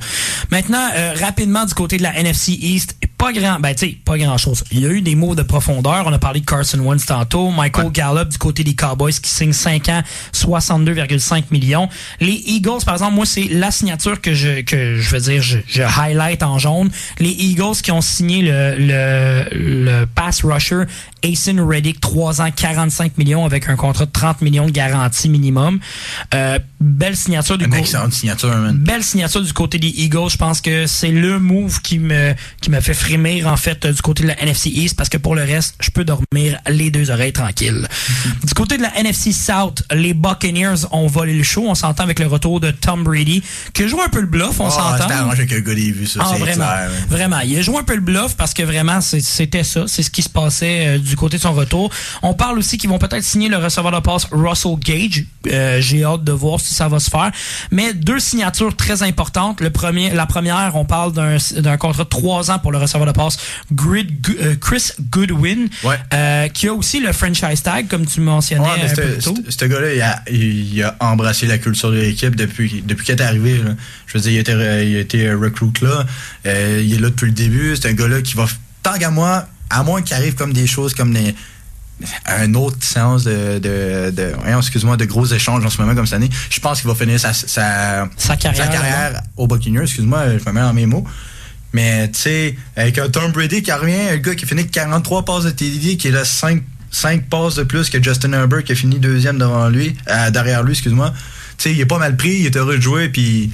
Maintenant, 0.52 0.86
euh, 0.94 1.14
rapidement, 1.18 1.64
du 1.64 1.74
côté 1.74 1.96
de 1.96 2.04
la 2.04 2.14
NFC 2.14 2.52
East, 2.52 2.98
pas 3.24 3.32
grand, 3.32 3.58
ben 3.62 3.74
tu 3.74 3.88
sais, 3.88 3.98
pas 4.04 4.18
grand 4.18 4.38
chose. 4.38 4.66
Il 4.70 4.82
y 4.82 4.86
a 4.86 4.90
eu 4.90 5.02
des 5.02 5.16
mots 5.16 5.34
de 5.34 5.44
profondeur. 5.44 6.04
On 6.06 6.12
a 6.12 6.20
parlé 6.20 6.42
de 6.42 6.46
Carson 6.46 6.80
Wentz 6.80 7.06
tantôt. 7.06 7.52
Michael 7.52 7.90
Gallup 7.90 8.28
du 8.28 8.38
côté 8.38 8.66
des 8.66 8.76
Cowboys 8.76 9.14
qui 9.14 9.30
signe 9.30 9.54
5 9.54 9.88
ans, 9.88 10.04
62,5 10.34 11.46
millions. 11.52 11.88
Les 12.20 12.44
Eagles, 12.48 12.84
par 12.86 12.96
exemple, 12.96 13.14
moi, 13.14 13.26
c'est 13.26 13.46
la 13.46 13.72
signature 13.72 14.20
que 14.20 14.34
je, 14.34 14.60
que 14.62 14.98
je 14.98 15.10
veux 15.10 15.22
dire, 15.22 15.42
je, 15.42 15.60
je 15.68 15.84
highlight 15.84 16.44
en 16.44 16.60
jaune. 16.60 16.92
Les 17.20 17.30
Eagles 17.30 17.78
qui 17.82 17.94
ont 17.94 18.02
signé 18.02 18.42
le, 18.42 18.76
le, 18.78 19.46
le 19.54 20.06
pass 20.06 20.44
rusher 20.44 20.84
Asen 21.24 21.62
Reddick, 21.62 22.02
3 22.02 22.42
ans, 22.42 22.52
45 22.54 23.18
millions 23.18 23.46
avec 23.46 23.70
un 23.70 23.76
contrat 23.76 24.06
de 24.06 24.12
30 24.12 24.42
millions 24.42 24.66
de 24.66 24.72
garantie 24.72 25.30
minimum. 25.30 25.80
Euh, 26.34 26.60
belle 26.82 27.16
signature 27.16 27.58
du 27.58 27.66
côté. 27.66 27.80
excellente 27.80 28.14
signature, 28.14 28.50
man. 28.50 28.76
Belle 28.78 29.04
signature 29.04 29.42
du 29.42 29.54
côté 29.54 29.80
des 29.80 29.88
Eagles. 29.88 30.30
Je 30.32 30.38
pense 30.38 30.60
que 30.60 30.86
c'est 30.86 31.12
le 31.12 31.40
move 31.40 31.82
qui 31.82 32.00
me 32.00 32.34
qui 32.62 32.70
m'a 32.70 32.82
fait 32.82 32.94
frémir 33.14 33.48
en 33.48 33.58
fait 33.58 33.86
du 33.86 34.02
côté 34.02 34.24
de 34.24 34.30
la 34.30 34.42
NFC 34.42 34.70
East 34.70 34.96
parce 34.98 35.08
que 35.10 35.18
pour 35.18 35.36
le 35.36 35.44
reste, 35.44 35.76
je 35.80 35.92
peux 35.92 36.04
dormir 36.04 36.58
les 36.68 36.90
deux 36.90 37.12
oreilles 37.12 37.32
tranquilles. 37.34 37.88
Du 38.44 38.54
côté 38.56 38.78
de 38.78 38.82
la 38.82 38.98
NFC 38.98 39.32
South, 39.32 39.84
les 39.92 40.14
Buccaneers 40.16 40.86
ont 40.92 41.06
volé 41.08 41.34
le 41.36 41.44
show. 41.44 41.66
On 41.68 41.76
s'entend 41.76 42.04
avec 42.04 42.20
le 42.20 42.26
retour 42.28 42.60
de 42.60 42.72
Tom 42.72 43.04
Brady 43.04 43.44
qui 43.74 43.88
joue 43.88 44.02
un 44.02 44.10
peu 44.10 44.20
le 44.22 44.26
bluff. 44.28 44.60
On 44.60 44.68
Ah, 44.68 44.72
s'entend. 44.72 44.98
C'était 45.04 45.14
arrangé 45.14 45.42
avec 45.44 45.54
un 45.54 45.60
gars 45.60 45.74
vues, 45.74 46.08
ça, 46.08 46.20
Ah, 46.24 46.30
c'est 46.34 46.40
vraiment, 46.40 46.66
clair. 46.66 46.90
man. 46.90 47.06
vraiment. 47.10 47.40
Il 47.42 47.58
a 47.58 47.62
joué 47.62 47.78
un 47.78 47.84
peu 47.84 47.96
le 47.96 48.02
bluff 48.02 48.36
parce 48.36 48.54
que 48.54 48.64
vraiment, 48.64 49.00
c'est- 49.02 49.22
c'était 49.22 49.64
ça. 49.64 49.84
C'est 49.88 50.02
ce 50.04 50.10
qui 50.10 50.24
se 50.24 50.30
passait 50.30 50.88
euh, 50.88 50.98
du 50.98 51.16
côté 51.16 51.38
de 51.38 51.42
son 51.44 51.54
retour. 51.54 51.92
On 52.24 52.34
parle 52.34 52.58
aussi 52.58 52.78
qu'ils 52.80 52.90
vont 52.90 53.00
peut-être 53.00 53.24
signer 53.24 53.50
le 53.50 53.58
receveur 53.58 53.92
de 53.92 54.00
passe 54.00 54.26
Russell 54.32 54.76
Gage. 54.80 55.26
Euh, 55.52 55.80
J'ai 55.82 56.04
hâte 56.04 56.24
de 56.24 56.32
voir 56.32 56.60
si 56.60 56.74
ça 56.74 56.88
va 56.88 57.00
se 57.00 57.10
faire. 57.12 57.32
Mais 57.72 57.94
deux 57.94 58.20
signatures 58.20 58.76
très 58.76 59.04
importantes. 59.04 59.62
Le 59.62 59.70
premier, 59.70 60.10
la 60.12 60.26
première, 60.26 60.72
on 60.76 60.86
parle 60.86 61.14
d'un 61.14 61.38
d'un 61.58 61.78
contrat 61.78 62.04
de 62.04 62.10
trois 62.10 62.50
ans 62.52 62.60
pour 62.60 62.72
le 62.72 62.78
receveur 62.78 63.03
de 63.06 63.12
passe 63.12 63.38
Grid, 63.72 64.10
euh, 64.42 64.56
Chris 64.60 64.92
Goodwin, 65.12 65.68
Ouais. 65.84 65.96
euh, 66.14 66.48
qui 66.50 66.68
a 66.68 66.74
aussi 66.74 67.00
le 67.00 67.12
franchise 67.14 67.62
tag, 67.62 67.88
comme 67.88 68.06
tu 68.06 68.22
mentionnais 68.22 68.64
Ouais, 68.64 68.90
un 68.90 68.96
peu 68.96 69.18
tôt. 69.22 69.36
ce 69.48 69.66
gars-là, 69.66 69.94
il 69.94 70.02
a, 70.02 70.22
il 70.32 70.84
a 70.84 70.96
embrassé 71.00 71.46
la 71.48 71.58
culture 71.58 71.92
de 71.92 71.98
l'équipe 71.98 72.36
depuis, 72.36 72.84
depuis 72.86 73.06
qu'il 73.06 73.16
est 73.16 73.22
arrivé. 73.22 73.58
là. 73.58 73.72
Je 74.08 74.18
veux 74.18 74.22
dire, 74.24 74.32
il 74.32 74.38
a 74.38 74.42
été, 74.42 74.54
re- 74.54 74.88
il 74.88 74.96
a 74.96 75.00
été 75.00 75.34
recruit 75.34 75.72
là. 75.82 76.06
Euh, 76.46 76.82
il 76.84 76.94
est 76.94 77.00
là 77.00 77.10
depuis 77.10 77.26
le 77.28 77.32
début. 77.32 77.76
C'est 77.76 77.90
un 77.90 77.94
gars-là 77.94 78.22
qui 78.22 78.36
va, 78.36 78.46
tant 78.84 78.94
qu'à 78.98 79.10
moi, 79.10 79.48
à 79.70 79.84
moins 79.84 80.02
qu'il 80.02 80.16
arrive 80.16 80.36
comme 80.36 80.54
des 80.54 80.68
choses 80.68 80.94
comme 80.94 81.14
des, 81.14 81.34
un 82.26 82.54
autre 82.56 82.78
séance 82.82 83.24
de, 83.24 83.60
de, 83.60 84.12
de 84.12 84.34
voyons, 84.42 84.60
excuse-moi, 84.60 84.98
de 84.98 85.06
gros 85.06 85.26
échanges 85.26 85.64
en 85.66 85.70
ce 85.70 85.80
moment 85.82 85.96
comme 85.96 86.06
cette 86.06 86.16
année, 86.16 86.30
je 86.50 86.60
pense 86.60 86.82
qu'il 86.82 86.90
va 86.90 86.96
finir 86.96 87.20
sa, 87.20 87.34
sa, 87.34 88.10
Sa 88.18 88.36
carrière, 88.36 88.70
carrière 88.70 89.22
au 89.38 89.48
Buccaneers. 89.48 89.84
Excuse-moi, 89.84 90.38
je 90.38 90.44
me 90.50 90.52
mets 90.54 90.62
dans 90.62 90.74
mes 90.74 90.86
mots. 90.86 91.06
Mais, 91.74 92.10
tu 92.12 92.20
sais, 92.20 92.56
avec 92.76 92.98
un 93.00 93.10
Tom 93.10 93.32
Brady 93.32 93.64
qui 93.64 93.72
revient, 93.72 94.10
un 94.12 94.18
gars 94.18 94.36
qui 94.36 94.46
finit 94.46 94.62
avec 94.62 94.72
43 94.72 95.26
passes 95.26 95.44
de 95.46 95.50
TD, 95.50 95.98
qui 95.98 96.08
est 96.08 96.12
là 96.12 96.24
5, 96.24 96.62
5 96.92 97.28
passes 97.28 97.56
de 97.56 97.64
plus 97.64 97.90
que 97.90 98.02
Justin 98.02 98.34
Herbert 98.34 98.64
qui 98.64 98.72
a 98.72 98.76
fini 98.76 99.00
deuxième 99.00 99.40
devant 99.40 99.70
lui, 99.70 99.96
euh, 100.08 100.30
derrière 100.30 100.64
lui, 100.64 100.74
excuse-moi. 100.74 101.12
Tu 101.58 101.64
sais, 101.64 101.72
il 101.72 101.80
est 101.82 101.86
pas 101.86 101.98
mal 101.98 102.16
pris, 102.16 102.36
il 102.36 102.46
est 102.46 102.56
heureux 102.56 102.78
de 102.78 102.82
jouer, 102.82 103.10
puis 103.10 103.52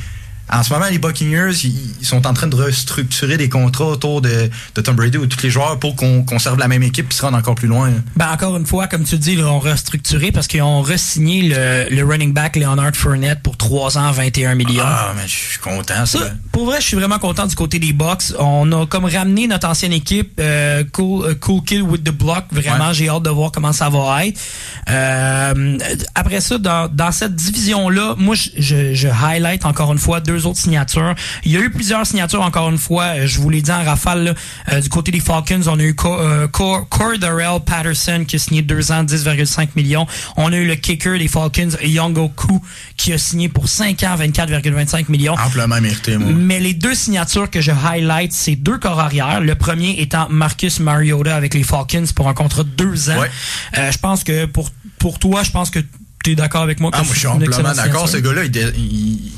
en 0.52 0.64
ce 0.64 0.74
moment, 0.74 0.86
les 0.90 0.98
Buccaneers, 0.98 1.52
ils, 1.64 2.06
sont 2.06 2.26
en 2.26 2.34
train 2.34 2.48
de 2.48 2.56
restructurer 2.56 3.38
des 3.38 3.50
contrats 3.50 3.86
autour 3.86 4.22
de, 4.22 4.50
de 4.76 4.82
Tom 4.82 4.96
Brady 4.96 5.18
ou 5.18 5.28
tous 5.28 5.44
les 5.44 5.50
joueurs 5.50 5.78
pour 5.80 5.96
qu'on 5.96 6.24
conserve 6.24 6.58
la 6.58 6.68
même 6.68 6.82
équipe 6.84 7.12
et 7.12 7.14
se 7.14 7.22
rende 7.22 7.36
encore 7.36 7.56
plus 7.56 7.68
loin. 7.68 7.92
Ben 8.16 8.32
encore 8.32 8.58
une 8.58 8.66
fois, 8.66 8.88
comme 8.88 9.04
tu 9.04 9.18
dis, 9.18 9.34
ils 9.34 9.44
ont 9.44 9.60
restructuré 9.60 10.32
parce 10.32 10.48
qu'ils 10.48 10.62
ont 10.64 10.82
re-signé 10.82 11.44
le, 11.44 11.88
le 11.96 12.04
running 12.04 12.34
back 12.34 12.56
Leonard 12.56 12.96
Fournette 12.96 13.42
pour 13.44 13.58
3 13.58 13.98
ans, 13.98 14.12
21 14.12 14.56
millions. 14.56 14.84
Ah, 14.86 15.14
mais 15.16 15.28
je 15.28 15.36
suis 15.36 15.60
content, 15.60 16.06
ça. 16.06 16.20
Ça, 16.20 16.32
pour 16.52 16.66
vrai, 16.66 16.82
je 16.82 16.88
suis 16.88 16.98
vraiment 16.98 17.20
content 17.20 17.46
du 17.46 17.56
côté 17.56 17.78
des 17.80 17.94
Bucks. 17.94 18.34
On 18.40 18.72
a 18.72 18.86
comme 18.88 19.06
ramené 19.06 19.48
notre 19.48 19.68
ancienne 19.68 19.94
équipe, 19.94 20.34
euh, 20.40 20.84
cool, 20.92 21.26
euh, 21.26 21.36
cool 21.36 21.64
Kill 21.64 21.82
with 21.84 22.04
the 22.04 22.12
Block. 22.12 22.46
Vraiment, 22.52 22.88
Ouais. 22.88 22.94
j'ai 22.94 23.10
hâte 23.10 23.24
de 23.24 23.30
voir 23.30 23.52
comment 23.52 23.74
ça 23.74 23.90
va 23.90 24.26
être. 24.26 24.40
Euh, 24.90 25.78
après 26.16 26.42
ça, 26.42 26.58
dans, 26.58 26.90
dans 26.92 27.12
cette 27.12 27.36
division-là, 27.36 28.16
moi, 28.18 28.36
je, 28.36 28.50
je, 28.58 28.94
je 28.94 29.08
highlight 29.08 29.66
encore 29.66 29.92
une 29.92 30.00
fois 30.00 30.20
deux 30.20 30.39
autres 30.46 30.60
signatures. 30.60 31.16
Il 31.44 31.52
y 31.52 31.58
a 31.58 31.60
eu 31.62 31.70
plusieurs 31.70 32.06
signatures, 32.06 32.42
encore 32.42 32.70
une 32.70 32.78
fois. 32.78 33.04
euh, 33.18 33.28
Je 33.28 33.40
vous 33.40 33.50
l'ai 33.50 33.62
dit 33.62 33.72
en 33.72 33.84
rafale, 33.84 34.24
là, 34.24 34.34
euh, 34.74 34.82
du 34.82 34.90
côté 34.90 35.12
des 35.12 35.20
Falcons, 35.20 35.62
on 35.68 35.80
a 35.80 35.84
eu 35.84 35.96
euh, 36.06 36.48
Co- 36.48 36.86
Cordarrelle 36.90 37.60
Patterson 37.66 38.26
qui 38.28 38.36
a 38.36 38.40
signé 38.40 38.62
deux 38.62 38.92
ans, 38.92 39.04
10,5 39.04 39.70
millions. 39.76 40.06
On 40.38 40.52
a 40.52 40.56
eu 40.58 40.66
le 40.68 40.76
kicker 40.76 41.18
des 41.20 41.28
Falcons, 41.28 41.70
Yongo 41.84 42.30
Ku, 42.30 42.54
qui 42.98 43.14
a 43.14 43.18
signé 43.18 43.50
pour 43.50 43.68
5 43.70 44.02
ans, 44.04 44.16
24,25 44.18 45.06
millions. 45.10 45.36
Amplement 45.36 45.80
mérité, 45.82 46.18
moi. 46.18 46.32
Mais 46.32 46.60
les 46.60 46.74
deux 46.74 46.96
signatures 46.96 47.50
que 47.50 47.62
je 47.62 47.72
highlight, 47.72 48.34
c'est 48.34 48.56
deux 48.56 48.78
corps 48.78 49.00
arrière. 49.00 49.42
Le 49.42 49.56
premier 49.56 50.00
étant 50.02 50.28
Marcus 50.30 50.80
Mariota 50.80 51.36
avec 51.36 51.54
les 51.54 51.64
Falcons 51.64 52.06
pour 52.16 52.28
un 52.30 52.34
contrat 52.34 52.64
de 52.64 52.70
deux 52.70 53.10
ans. 53.10 53.20
Ouais. 53.20 53.30
Euh, 53.78 53.92
je 53.92 53.98
pense 53.98 54.24
que 54.24 54.46
pour, 54.46 54.70
pour 54.98 55.20
toi, 55.20 55.44
je 55.44 55.52
pense 55.52 55.70
que 55.70 55.80
d'accord 56.36 56.64
avec 56.64 56.80
moi. 56.80 56.92
que 56.92 56.98
Ah, 56.98 57.04
moi, 57.04 57.14
je 57.14 57.20
suis 57.20 57.28
amplement 57.28 57.74
d'accord. 57.74 58.08
Ce 58.08 58.18
signature. 58.18 58.34
gars-là, 58.36 58.46
il, 58.46 58.80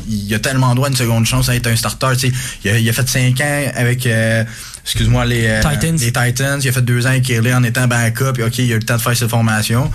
il, 0.10 0.26
il 0.28 0.34
a 0.34 0.40
tellement 0.40 0.74
droit 0.76 0.88
à 0.88 0.92
une 0.92 0.96
seconde 0.98 1.26
chance 1.26 1.50
à 1.50 1.56
être 1.56 1.68
un 1.68 1.76
starter. 1.76 2.08
tu 2.18 2.30
sais. 2.30 2.34
Il 2.64 2.72
a, 2.72 2.78
il 2.80 2.90
a 2.90 2.94
fait 2.94 3.08
5 3.08 3.40
ans 3.42 3.72
avec, 3.76 4.06
euh, 4.06 4.44
excuse-moi, 4.84 5.26
les, 5.26 5.46
euh, 5.48 5.62
Titans. 5.62 5.98
les 5.98 6.12
Titans. 6.12 6.60
Il 6.62 6.70
a 6.70 6.72
fait 6.72 6.82
2 6.82 7.06
ans 7.06 7.10
avec 7.10 7.24
Kelly 7.24 7.54
en 7.54 7.64
étant 7.64 7.88
backup. 7.88 8.34
Puis, 8.34 8.44
OK, 8.44 8.58
il 8.60 8.72
a 8.72 8.76
eu 8.76 8.80
le 8.80 8.84
temps 8.86 8.98
de 8.98 9.02
faire 9.02 9.16
ses 9.18 9.28
formations. 9.28 9.92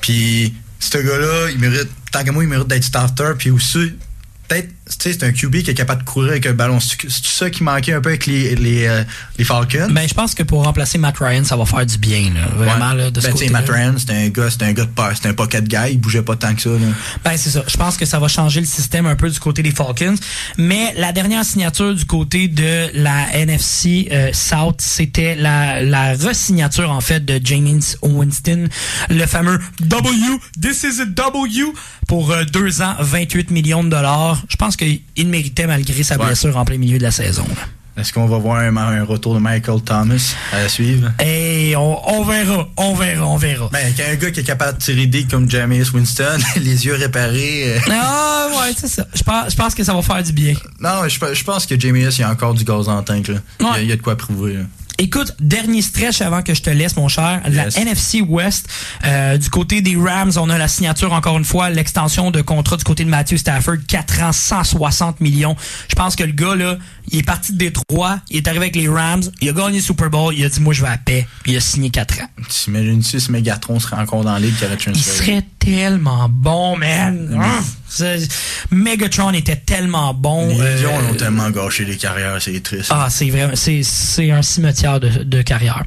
Puis, 0.00 0.54
ce 0.80 0.98
gars-là, 0.98 1.50
il 1.52 1.58
mérite, 1.58 1.88
tant 2.12 2.24
que 2.24 2.30
moi, 2.30 2.44
il 2.44 2.48
mérite 2.48 2.68
d'être 2.68 2.84
starter. 2.84 3.32
Puis 3.38 3.50
aussi, 3.50 3.92
peut-être, 4.48 4.68
c'est 4.86 5.22
un 5.22 5.32
QB 5.32 5.62
qui 5.62 5.70
est 5.70 5.74
capable 5.74 6.02
de 6.02 6.06
courir 6.08 6.32
avec 6.32 6.46
un 6.46 6.52
ballon. 6.52 6.78
C'est 6.80 7.08
ça 7.08 7.48
qui 7.50 7.62
manquait 7.62 7.94
un 7.94 8.00
peu 8.00 8.10
avec 8.10 8.26
les, 8.26 8.54
les, 8.54 8.86
euh, 8.86 9.02
les 9.38 9.44
Falcons? 9.44 9.88
Ben, 9.90 10.06
je 10.08 10.14
pense 10.14 10.34
que 10.34 10.42
pour 10.42 10.62
remplacer 10.64 10.98
Matt 10.98 11.16
Ryan, 11.18 11.42
ça 11.44 11.56
va 11.56 11.64
faire 11.64 11.86
du 11.86 11.96
bien, 11.98 12.30
là. 12.34 12.46
Vraiment, 12.56 12.90
Ouais. 12.90 12.96
là, 12.96 13.10
de 13.10 13.20
ce 13.20 13.26
ben, 13.26 13.32
tu 13.32 13.38
sais, 13.38 13.46
côté-là. 13.46 13.52
Matt 13.60 13.68
Ryan, 13.70 13.94
c'était 13.98 14.12
un 14.14 14.28
gars, 14.28 14.50
c'était 14.50 14.64
un 14.66 14.72
gars 14.72 14.84
de 14.84 14.90
peur. 14.90 15.10
C'était 15.14 15.28
un 15.28 15.34
pocket 15.34 15.64
guy. 15.64 15.92
Il 15.92 16.00
bougeait 16.00 16.22
pas 16.22 16.36
tant 16.36 16.54
que 16.54 16.60
ça, 16.60 16.70
là. 16.70 16.78
Ben, 17.24 17.36
c'est 17.36 17.50
ça. 17.50 17.62
Je 17.66 17.76
pense 17.76 17.96
que 17.96 18.04
ça 18.04 18.18
va 18.18 18.28
changer 18.28 18.60
le 18.60 18.66
système 18.66 19.06
un 19.06 19.16
peu 19.16 19.30
du 19.30 19.38
côté 19.38 19.62
des 19.62 19.70
Falcons. 19.72 20.16
Mais 20.58 20.92
la 20.96 21.12
dernière 21.12 21.44
signature 21.44 21.94
du 21.94 22.04
côté 22.04 22.48
de 22.48 22.90
la 22.94 23.34
NFC 23.34 24.08
euh, 24.12 24.30
South, 24.32 24.80
c'était 24.80 25.34
la, 25.34 25.82
la 25.82 26.12
resignature, 26.14 26.90
en 26.90 27.00
fait, 27.00 27.24
de 27.24 27.40
James 27.44 27.80
Winston, 28.02 28.68
le 29.08 29.26
fameux 29.26 29.58
W, 29.80 30.38
this 30.60 30.82
is 30.84 31.00
a 31.00 31.06
W, 31.06 31.72
pour 32.06 32.32
euh, 32.32 32.44
deux 32.44 32.82
ans, 32.82 32.94
28 33.00 33.50
millions 33.50 33.82
de 33.82 33.88
dollars. 33.88 34.42
Je 34.48 34.56
pense 34.56 34.73
qu'il 34.76 35.00
méritait 35.26 35.66
malgré 35.66 36.02
sa 36.02 36.16
Ouais. 36.18 36.26
blessure 36.26 36.56
en 36.56 36.64
plein 36.64 36.78
milieu 36.78 36.98
de 36.98 37.02
la 37.02 37.10
saison. 37.10 37.46
Est-ce 37.96 38.12
qu'on 38.12 38.26
va 38.26 38.38
voir 38.38 38.56
un, 38.58 38.76
un 38.76 39.04
retour 39.04 39.34
de 39.34 39.38
Michael 39.38 39.80
Thomas 39.82 40.34
à 40.52 40.68
suivre? 40.68 41.12
Et 41.24 41.74
on, 41.76 42.08
on 42.12 42.24
verra, 42.24 42.68
on 42.76 42.92
verra, 42.94 43.24
on 43.28 43.36
verra. 43.36 43.68
Ben, 43.72 43.78
avec 43.86 44.00
un 44.00 44.14
gars 44.16 44.30
qui 44.32 44.40
est 44.40 44.44
capable 44.44 44.78
de 44.78 44.82
tirer 44.82 45.06
des 45.06 45.22
comme 45.24 45.48
Jameis 45.48 45.84
Winston, 45.94 46.38
les 46.56 46.86
yeux 46.86 46.94
réparés. 46.96 47.76
euh, 47.76 47.78
Ah, 47.92 48.48
ouais, 48.50 48.72
c'est 48.76 48.88
ça. 48.88 49.06
Je 49.14 49.22
pense, 49.22 49.52
je 49.52 49.56
pense 49.56 49.74
que 49.76 49.84
ça 49.84 49.94
va 49.94 50.02
faire 50.02 50.24
du 50.24 50.32
bien. 50.32 50.54
Non, 50.80 51.08
je, 51.08 51.18
je 51.34 51.44
pense 51.44 51.66
que 51.66 51.78
Jameis, 51.78 52.08
il 52.16 52.20
y 52.20 52.24
a 52.24 52.30
encore 52.30 52.54
du 52.54 52.64
gaz 52.64 52.88
en 52.88 53.00
tank. 53.04 53.28
Là. 53.28 53.36
Il, 53.60 53.64
y 53.64 53.68
a, 53.68 53.72
Ouais. 53.72 53.82
il 53.84 53.88
y 53.88 53.92
a 53.92 53.96
de 53.96 54.02
quoi 54.02 54.16
prouver. 54.16 54.54
là. 54.54 54.62
Écoute, 54.98 55.34
dernier 55.40 55.82
stretch 55.82 56.20
avant 56.20 56.42
que 56.42 56.54
je 56.54 56.62
te 56.62 56.70
laisse, 56.70 56.96
mon 56.96 57.08
cher. 57.08 57.42
La 57.48 57.64
Yes. 57.64 57.76
NFC 57.76 58.20
West, 58.20 58.68
euh, 59.04 59.36
du 59.36 59.50
côté 59.50 59.80
des 59.82 59.96
Rams, 59.96 60.30
on 60.36 60.48
a 60.50 60.56
la 60.56 60.68
signature, 60.68 61.12
encore 61.12 61.36
une 61.36 61.44
fois, 61.44 61.68
l'extension 61.68 62.30
de 62.30 62.40
contrat 62.42 62.76
du 62.76 62.84
côté 62.84 63.04
de 63.04 63.10
Matthew 63.10 63.36
Stafford, 63.36 63.76
4 63.88 64.22
ans, 64.22 64.32
160 64.32 65.20
millions. 65.20 65.56
Je 65.88 65.96
pense 65.96 66.14
que 66.14 66.22
le 66.22 66.30
gars, 66.32 66.54
là, 66.54 66.78
il 67.10 67.18
est 67.18 67.22
parti 67.22 67.52
de 67.52 67.58
Détroit, 67.58 68.18
il 68.30 68.38
est 68.38 68.48
arrivé 68.48 68.64
avec 68.64 68.76
les 68.76 68.88
Rams, 68.88 69.22
il 69.40 69.48
a 69.48 69.52
gagné 69.52 69.76
le 69.78 69.82
Super 69.82 70.10
Bowl, 70.10 70.34
il 70.36 70.44
a 70.44 70.48
dit, 70.48 70.60
moi, 70.60 70.72
je 70.74 70.82
vais 70.82 70.88
à 70.88 70.98
paix, 70.98 71.26
puis 71.42 71.52
il 71.52 71.56
a 71.56 71.60
signé 71.60 71.90
4 71.90 72.20
ans. 72.22 72.28
T'imagines-tu 72.48 73.20
si 73.20 73.30
Megatron 73.32 73.78
serait 73.80 73.96
encore 73.96 74.24
dans 74.24 74.32
la 74.32 74.38
ligue 74.40 74.56
qui 74.56 74.64
aurait 74.64 74.76
Il 74.94 75.02
serait 75.02 75.42
tellement 75.58 76.28
bon, 76.28 76.76
man. 76.76 77.38
Ah, 77.40 77.60
c'est- 77.88 78.28
Megatron 78.70 79.30
était 79.32 79.56
tellement 79.56 80.12
bon. 80.14 80.48
Les 80.48 80.60
euh, 80.60 80.82
Lions 80.82 81.10
ont 81.10 81.14
tellement 81.14 81.50
gâché 81.50 81.84
les 81.84 81.96
carrières, 81.96 82.36
c'est 82.40 82.62
triste. 82.62 82.90
Ah, 82.90 83.08
c'est 83.10 83.30
vraiment, 83.30 83.54
c'est, 83.54 83.82
c'est 83.82 84.30
un 84.30 84.42
cimetière 84.42 85.00
de, 85.00 85.08
de 85.22 85.42
carrière. 85.42 85.82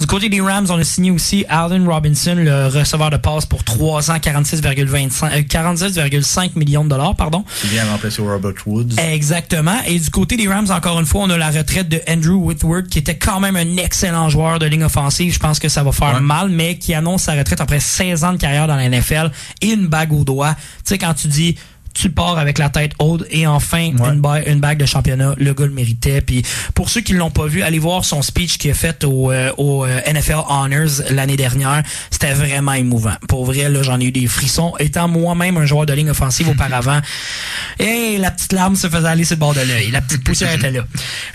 Du 0.00 0.06
côté 0.06 0.28
des 0.28 0.40
Rams, 0.40 0.66
on 0.70 0.78
a 0.78 0.84
signé 0.84 1.10
aussi 1.10 1.44
Allen 1.48 1.86
Robinson, 1.88 2.34
le 2.36 2.66
receveur 2.68 3.10
de 3.10 3.16
passe 3.18 3.46
pour 3.46 3.62
3 3.64 4.10
ans, 4.10 4.16
46,25, 4.16 5.32
euh, 5.32 5.42
46,5 5.42 6.56
millions 6.56 6.84
de 6.84 6.88
dollars, 6.90 7.14
pardon. 7.16 7.44
Qui 7.60 7.68
vient 7.68 7.84
remplacer 7.90 8.22
Robert 8.22 8.54
Woods. 8.66 8.96
Exactement. 8.98 9.78
Et 9.86 9.98
du 9.98 10.10
côté 10.10 10.36
des 10.36 10.48
Rams, 10.48 10.59
encore 10.68 11.00
une 11.00 11.06
fois, 11.06 11.22
on 11.22 11.30
a 11.30 11.38
la 11.38 11.50
retraite 11.50 11.88
de 11.88 12.00
Andrew 12.08 12.34
Whitworth, 12.44 12.88
qui 12.88 12.98
était 12.98 13.16
quand 13.16 13.40
même 13.40 13.56
un 13.56 13.76
excellent 13.78 14.28
joueur 14.28 14.58
de 14.58 14.66
ligne 14.66 14.84
offensive. 14.84 15.32
Je 15.32 15.38
pense 15.38 15.58
que 15.58 15.68
ça 15.68 15.82
va 15.82 15.92
faire 15.92 16.14
Ouais. 16.14 16.20
mal, 16.20 16.48
mais 16.50 16.76
qui 16.76 16.92
annonce 16.92 17.22
sa 17.22 17.34
retraite 17.34 17.60
après 17.60 17.80
16 17.80 18.24
ans 18.24 18.32
de 18.32 18.38
carrière 18.38 18.66
dans 18.66 18.76
la 18.76 18.88
NFL 18.88 19.30
et 19.62 19.68
une 19.68 19.86
bague 19.86 20.12
au 20.12 20.24
doigt. 20.24 20.54
Tu 20.54 20.80
sais, 20.84 20.98
quand 20.98 21.14
tu 21.14 21.28
dis 21.28 21.56
tu 21.94 22.10
pars 22.10 22.38
avec 22.38 22.58
la 22.58 22.68
tête 22.70 22.92
haute 22.98 23.24
et 23.30 23.46
enfin 23.46 23.78
une, 23.80 24.20
ba- 24.20 24.42
une 24.46 24.60
bague 24.60 24.78
de 24.78 24.86
championnat. 24.86 25.34
Le 25.38 25.54
gars 25.54 25.66
le 25.66 25.72
méritait. 25.72 26.20
Puis 26.20 26.42
pour 26.74 26.88
ceux 26.90 27.00
qui 27.00 27.12
l'ont 27.14 27.30
pas 27.30 27.46
vu, 27.46 27.62
allez 27.62 27.78
voir 27.78 28.04
son 28.04 28.22
speech 28.22 28.58
qu'il 28.58 28.70
a 28.70 28.74
fait 28.74 29.04
au, 29.04 29.30
euh, 29.32 29.50
au 29.56 29.84
euh, 29.84 30.00
NFL 30.12 30.38
Honors 30.48 31.02
l'année 31.10 31.36
dernière. 31.36 31.82
C'était 32.10 32.32
vraiment 32.32 32.72
émouvant. 32.74 33.14
Pour 33.28 33.44
vrai, 33.44 33.68
là, 33.68 33.82
j'en 33.82 33.98
ai 34.00 34.04
eu 34.06 34.12
des 34.12 34.26
frissons. 34.26 34.72
Étant 34.78 35.08
moi-même 35.08 35.56
un 35.56 35.66
joueur 35.66 35.86
de 35.86 35.92
ligne 35.92 36.10
offensive 36.10 36.48
auparavant, 36.50 37.00
et 37.78 38.18
la 38.18 38.30
petite 38.30 38.52
larme 38.52 38.76
se 38.76 38.88
faisait 38.88 39.08
aller 39.08 39.24
sur 39.24 39.36
le 39.36 39.40
bord 39.40 39.54
de 39.54 39.60
l'œil. 39.60 39.90
La 39.90 40.00
petite 40.00 40.24
poussière 40.24 40.52
était 40.54 40.70
là. 40.70 40.82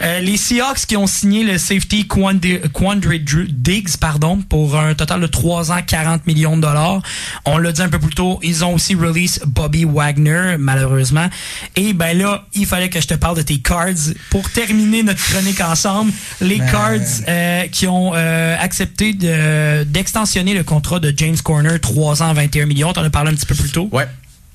Euh, 0.01 0.19
les 0.19 0.37
Seahawks 0.37 0.85
qui 0.87 0.97
ont 0.97 1.07
signé 1.07 1.43
le 1.43 1.57
safety 1.57 2.05
Quandre 2.07 3.09
Diggs 3.49 3.97
pardon, 3.99 4.37
pour 4.37 4.77
un 4.77 4.93
total 4.93 5.21
de 5.21 5.27
3 5.27 5.71
ans, 5.71 5.79
40 5.85 6.27
millions 6.27 6.55
de 6.57 6.61
dollars. 6.61 7.01
On 7.45 7.57
l'a 7.57 7.71
dit 7.71 7.81
un 7.81 7.89
peu 7.89 7.99
plus 7.99 8.13
tôt, 8.13 8.39
ils 8.43 8.63
ont 8.63 8.73
aussi 8.73 8.95
release 8.95 9.41
Bobby 9.45 9.85
Wagner, 9.85 10.44
malheureusement. 10.57 11.29
Et 11.75 11.93
ben 11.93 12.17
là, 12.17 12.45
il 12.53 12.65
fallait 12.65 12.89
que 12.89 12.99
je 13.01 13.07
te 13.07 13.13
parle 13.13 13.37
de 13.37 13.41
tes 13.41 13.57
cards. 13.59 13.85
Pour 14.29 14.49
terminer 14.51 15.03
notre 15.03 15.23
chronique 15.23 15.61
ensemble, 15.61 16.11
les 16.41 16.57
Ben. 16.57 16.71
cards 16.71 16.99
euh, 17.27 17.67
qui 17.67 17.87
ont 17.87 18.13
euh, 18.15 18.55
accepté 18.59 19.13
de- 19.13 19.83
d'extensionner 19.83 20.53
le 20.53 20.63
contrat 20.63 20.99
de 20.99 21.13
James 21.15 21.37
Corner, 21.43 21.79
3 21.79 22.23
ans, 22.23 22.33
21 22.33 22.65
millions. 22.65 22.93
T'en 22.93 23.03
as 23.03 23.09
parlé 23.09 23.31
un 23.31 23.35
petit 23.35 23.45
peu 23.45 23.55
plus 23.55 23.71
tôt? 23.71 23.89
Ouais. 23.91 24.07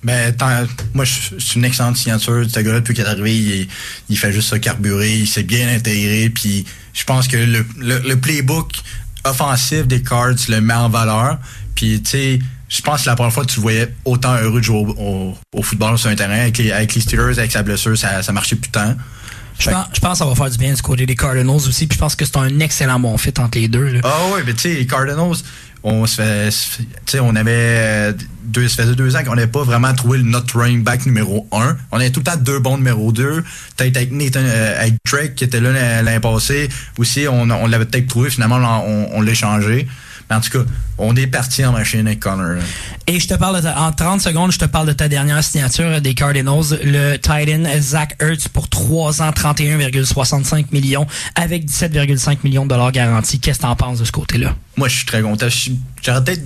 Ben, 0.03 0.35
moi, 0.95 1.05
je- 1.05 1.39
c'est 1.39 1.57
une 1.57 1.65
excellente 1.67 1.97
signature. 1.99 2.45
Ce 2.49 2.61
gars-là, 2.61 2.81
depuis 2.81 2.95
qu'il 2.95 3.05
est 3.05 3.09
arrivé, 3.09 3.37
il, 3.37 3.69
il 4.09 4.17
fait 4.19 4.33
juste 4.33 4.49
ça 4.49 4.59
carburer. 4.59 5.15
Il 5.19 5.29
s'est 5.29 5.43
bien 5.43 5.69
intégré. 5.69 6.31
Puis, 6.31 6.65
je 6.95 7.05
pense 7.05 7.29
que 7.29 7.37
le, 7.37 7.67
le, 7.79 7.99
le 7.99 8.17
playbook 8.19 8.73
offensif 9.25 9.87
des 9.87 10.03
Cards 10.03 10.35
le 10.49 10.61
met 10.63 10.73
en 10.75 10.89
valeur. 10.89 11.39
Puis, 11.75 12.01
tu 12.03 12.11
sais, 12.11 12.39
je 12.71 12.81
pense 12.81 13.03
que 13.03 13.07
la 13.11 13.17
première 13.17 13.33
fois 13.33 13.45
que 13.45 13.51
tu 13.51 13.57
le 13.57 13.63
voyais 13.63 13.89
autant 14.05 14.35
heureux 14.37 14.61
de 14.61 14.65
jouer 14.65 14.79
au, 14.79 14.89
au- 14.99 15.39
au 15.53 15.63
football 15.63 15.99
sur 15.99 16.09
un 16.09 16.15
terrain. 16.15 16.39
Avec 16.39 16.57
les, 16.59 16.71
avec 16.73 16.95
les 16.95 17.01
Steelers, 17.03 17.39
avec 17.39 17.51
sa 17.53 17.63
blessure, 17.63 17.99
ça, 17.99 18.23
ça 18.23 18.33
marchait 18.33 18.57
plus 18.57 18.71
tant. 18.71 18.95
Je 19.59 19.69
pense, 19.69 19.87
je 19.93 20.01
pense 20.01 20.13
que 20.13 20.19
ça 20.19 20.25
va 20.25 20.35
faire 20.35 20.51
du 20.51 20.57
bien 20.57 20.73
du 20.73 20.81
côté 20.81 21.05
des 21.05 21.15
Cardinals 21.17 21.57
aussi. 21.57 21.87
Puis 21.87 21.97
je 21.97 22.01
pense 22.01 22.15
que 22.17 22.25
c'est 22.25 22.37
un 22.39 22.61
excellent 22.61 22.99
bon 22.99 23.19
fit 23.19 23.35
entre 23.39 23.59
les 23.59 23.69
deux. 23.69 23.89
là. 23.89 24.01
Ah 24.05 24.33
ouais, 24.33 24.43
mais 24.47 24.55
tu 24.55 24.61
sais, 24.61 24.75
les 24.75 24.87
Cardinals, 24.87 25.37
on 25.83 26.07
se 26.07 26.15
fait, 26.23 26.49
tu 26.49 26.85
sais, 27.07 27.21
on 27.21 27.35
avait 27.37 27.51
euh, 27.53 28.13
deux, 28.45 28.69
ça 28.69 28.85
faisait 28.85 28.95
deux 28.95 29.17
ans 29.17 29.25
qu'on 29.25 29.35
n'avait 29.35 29.47
pas 29.49 29.63
vraiment 29.65 29.93
trouvé 29.93 30.19
le 30.19 30.25
notre 30.25 30.59
running 30.59 30.83
back 30.83 31.05
numéro 31.05 31.47
un. 31.53 31.77
On 31.93 31.97
avait 31.99 32.11
tout 32.11 32.21
le 32.21 32.25
temps 32.25 32.37
deux 32.39 32.59
bons 32.61 32.77
numéro 32.79 33.13
deux. 33.13 33.45
Peut-être 33.77 33.97
avec 33.97 34.13
Nathan, 34.13 34.41
euh, 34.45 34.81
avec 34.81 34.95
Drake 35.11 35.35
qui 35.35 35.45
était 35.45 35.61
là 35.61 36.03
l'année 36.03 36.21
passée 36.21 36.69
aussi, 36.99 37.27
on, 37.29 37.51
on 37.51 37.67
l'avait 37.67 37.85
peut-être 37.85 38.07
trouvé. 38.07 38.31
Finalement, 38.31 38.57
on, 38.87 39.09
on 39.13 39.21
l'a 39.21 39.35
changé. 39.35 39.87
En 40.31 40.41
tout 40.41 40.51
cas, 40.51 40.65
on 40.99 41.17
est 41.17 41.27
parti 41.27 41.65
en 41.65 41.73
machine 41.73 42.07
avec 42.07 42.21
Connor. 42.21 42.55
là. 42.57 42.63
Et 43.09 43.19
je 43.19 43.27
te 43.27 43.35
parle 43.35 43.57
de 43.57 43.63
ta- 43.63 43.81
en 43.81 43.91
30 43.93 44.21
secondes, 44.21 44.53
je 44.53 44.59
te 44.59 44.65
parle 44.65 44.87
de 44.87 44.93
ta 44.93 45.09
dernière 45.09 45.43
signature 45.43 46.01
des 46.01 46.15
Cardinals, 46.15 46.79
le 46.85 47.17
Titan 47.17 47.65
Zach 47.81 48.17
Ertz 48.21 48.47
pour 48.49 48.69
3 48.69 49.23
ans, 49.23 49.33
31,65 49.33 50.67
millions 50.73 51.07
avec 51.35 51.65
17,5 51.65 52.39
millions 52.45 52.65
de 52.65 52.69
dollars 52.71 52.93
garantis. 52.93 53.41
Qu'est-ce 53.41 53.59
que 53.59 53.63
t'en 53.63 53.77
penses 53.77 53.99
de 53.99 54.05
ce 54.05 54.13
côté-là? 54.13 54.55
Moi, 54.77 54.89
je 54.89 54.97
suis 54.97 55.07
très 55.07 55.23
content. 55.23 55.47
J'aurais 56.03 56.23
peut-être 56.25 56.43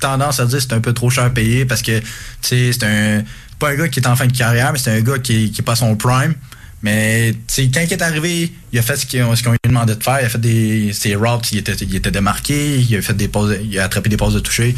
tendance 0.00 0.40
à 0.40 0.46
dire 0.46 0.58
que 0.58 0.62
c'est 0.64 0.72
un 0.72 0.80
peu 0.80 0.92
trop 0.92 1.10
cher 1.10 1.32
payé 1.32 1.64
parce 1.64 1.82
que, 1.82 1.98
tu 1.98 2.06
sais, 2.40 2.70
c'est 2.72 2.84
un. 2.84 3.22
pas 3.58 3.70
un 3.70 3.74
gars 3.74 3.88
qui 3.88 4.00
est 4.00 4.06
en 4.06 4.16
fin 4.16 4.26
de 4.26 4.36
carrière, 4.36 4.72
mais 4.72 4.78
c'est 4.78 4.96
un 4.96 5.00
gars 5.00 5.18
qui, 5.18 5.50
qui 5.50 5.60
est 5.60 5.64
pas 5.64 5.72
à 5.72 5.76
son 5.76 5.96
prime. 5.96 6.34
Mais, 6.82 7.34
quand 7.56 7.80
il 7.82 7.92
est 7.92 8.02
arrivé, 8.02 8.52
il 8.72 8.78
a 8.78 8.82
fait 8.82 8.96
ce 8.96 9.06
qu'on 9.06 9.50
lui 9.50 9.58
a 9.64 9.68
demandé 9.68 9.94
de 9.96 10.02
faire. 10.02 10.18
Il 10.20 10.26
a 10.26 10.28
fait 10.28 10.40
des. 10.40 10.92
Ses 10.92 11.14
routes, 11.16 11.50
il 11.52 11.58
était, 11.58 11.72
il 11.74 11.94
était 11.94 12.10
démarqué. 12.10 12.78
Il 12.80 12.96
a 12.96 13.02
fait 13.02 13.14
des 13.16 13.28
pauses, 13.28 13.56
il 13.62 13.78
a 13.78 13.84
attrapé 13.84 14.08
des 14.08 14.16
passes 14.16 14.34
de 14.34 14.40
toucher. 14.40 14.74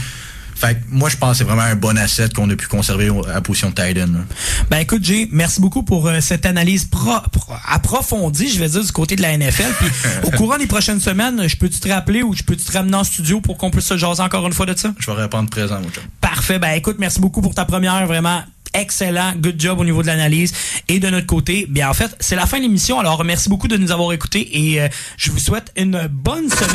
Fait 0.57 0.75
que 0.75 0.81
moi, 0.91 1.09
je 1.09 1.17
pense 1.17 1.33
que 1.33 1.39
c'est 1.39 1.45
vraiment 1.45 1.63
un 1.63 1.75
bon 1.75 1.97
asset 1.97 2.29
qu'on 2.35 2.49
a 2.51 2.55
pu 2.55 2.67
conserver 2.67 3.09
à 3.29 3.33
la 3.35 3.41
position 3.41 3.71
de 3.71 3.75
Titan. 3.75 4.09
Ben 4.69 4.79
écoute, 4.81 5.03
Jay, 5.03 5.27
merci 5.33 5.59
beaucoup 5.59 5.83
pour 5.83 6.07
euh, 6.07 6.21
cette 6.21 6.45
analyse 6.45 6.85
pro- 6.85 7.21
pro- 7.33 7.55
approfondie, 7.67 8.51
je 8.53 8.59
vais 8.59 8.69
dire, 8.69 8.85
du 8.85 8.93
côté 8.93 9.17
de 9.17 9.23
la 9.23 9.39
NFL. 9.39 9.73
Puis 9.79 9.89
au 10.25 10.31
courant 10.33 10.59
des 10.59 10.67
prochaines 10.67 11.01
semaines, 11.01 11.49
je 11.49 11.57
peux-tu 11.57 11.81
te 11.81 11.89
rappeler 11.89 12.23
ou 12.23 12.35
je 12.35 12.43
peux-tu 12.43 12.65
te 12.65 12.73
ramener 12.73 12.97
en 12.97 13.05
studio 13.05 13.41
pour 13.41 13.57
qu'on 13.57 13.71
puisse 13.71 13.87
se 13.87 13.97
jaser 13.97 14.23
encore 14.23 14.47
une 14.47 14.53
fois 14.53 14.67
de 14.67 14.77
ça? 14.79 14.93
Je 14.99 15.11
vais 15.11 15.17
répondre 15.23 15.49
présent, 15.49 15.81
mon. 15.81 15.89
Parfait. 16.21 16.59
Ben 16.59 16.73
écoute, 16.73 16.97
merci 16.99 17.21
beaucoup 17.21 17.41
pour 17.41 17.55
ta 17.55 17.65
première, 17.65 18.07
vraiment 18.07 18.43
excellent, 18.75 19.35
good 19.37 19.61
job 19.61 19.81
au 19.81 19.85
niveau 19.85 20.03
de 20.03 20.07
l'analyse. 20.07 20.53
Et 20.89 20.99
de 20.99 21.09
notre 21.09 21.27
côté, 21.27 21.67
bien 21.69 21.89
en 21.89 21.95
fait, 21.95 22.15
c'est 22.21 22.37
la 22.37 22.47
fin 22.47 22.59
de 22.59 22.63
l'émission. 22.63 22.99
Alors 22.99 23.25
merci 23.25 23.49
beaucoup 23.49 23.69
de 23.69 23.77
nous 23.77 23.91
avoir 23.91 24.13
écoutés 24.13 24.49
et 24.53 24.81
euh, 24.81 24.89
je 25.17 25.31
vous 25.31 25.39
souhaite 25.39 25.73
une 25.77 26.09
bonne 26.09 26.49
semaine. 26.49 26.71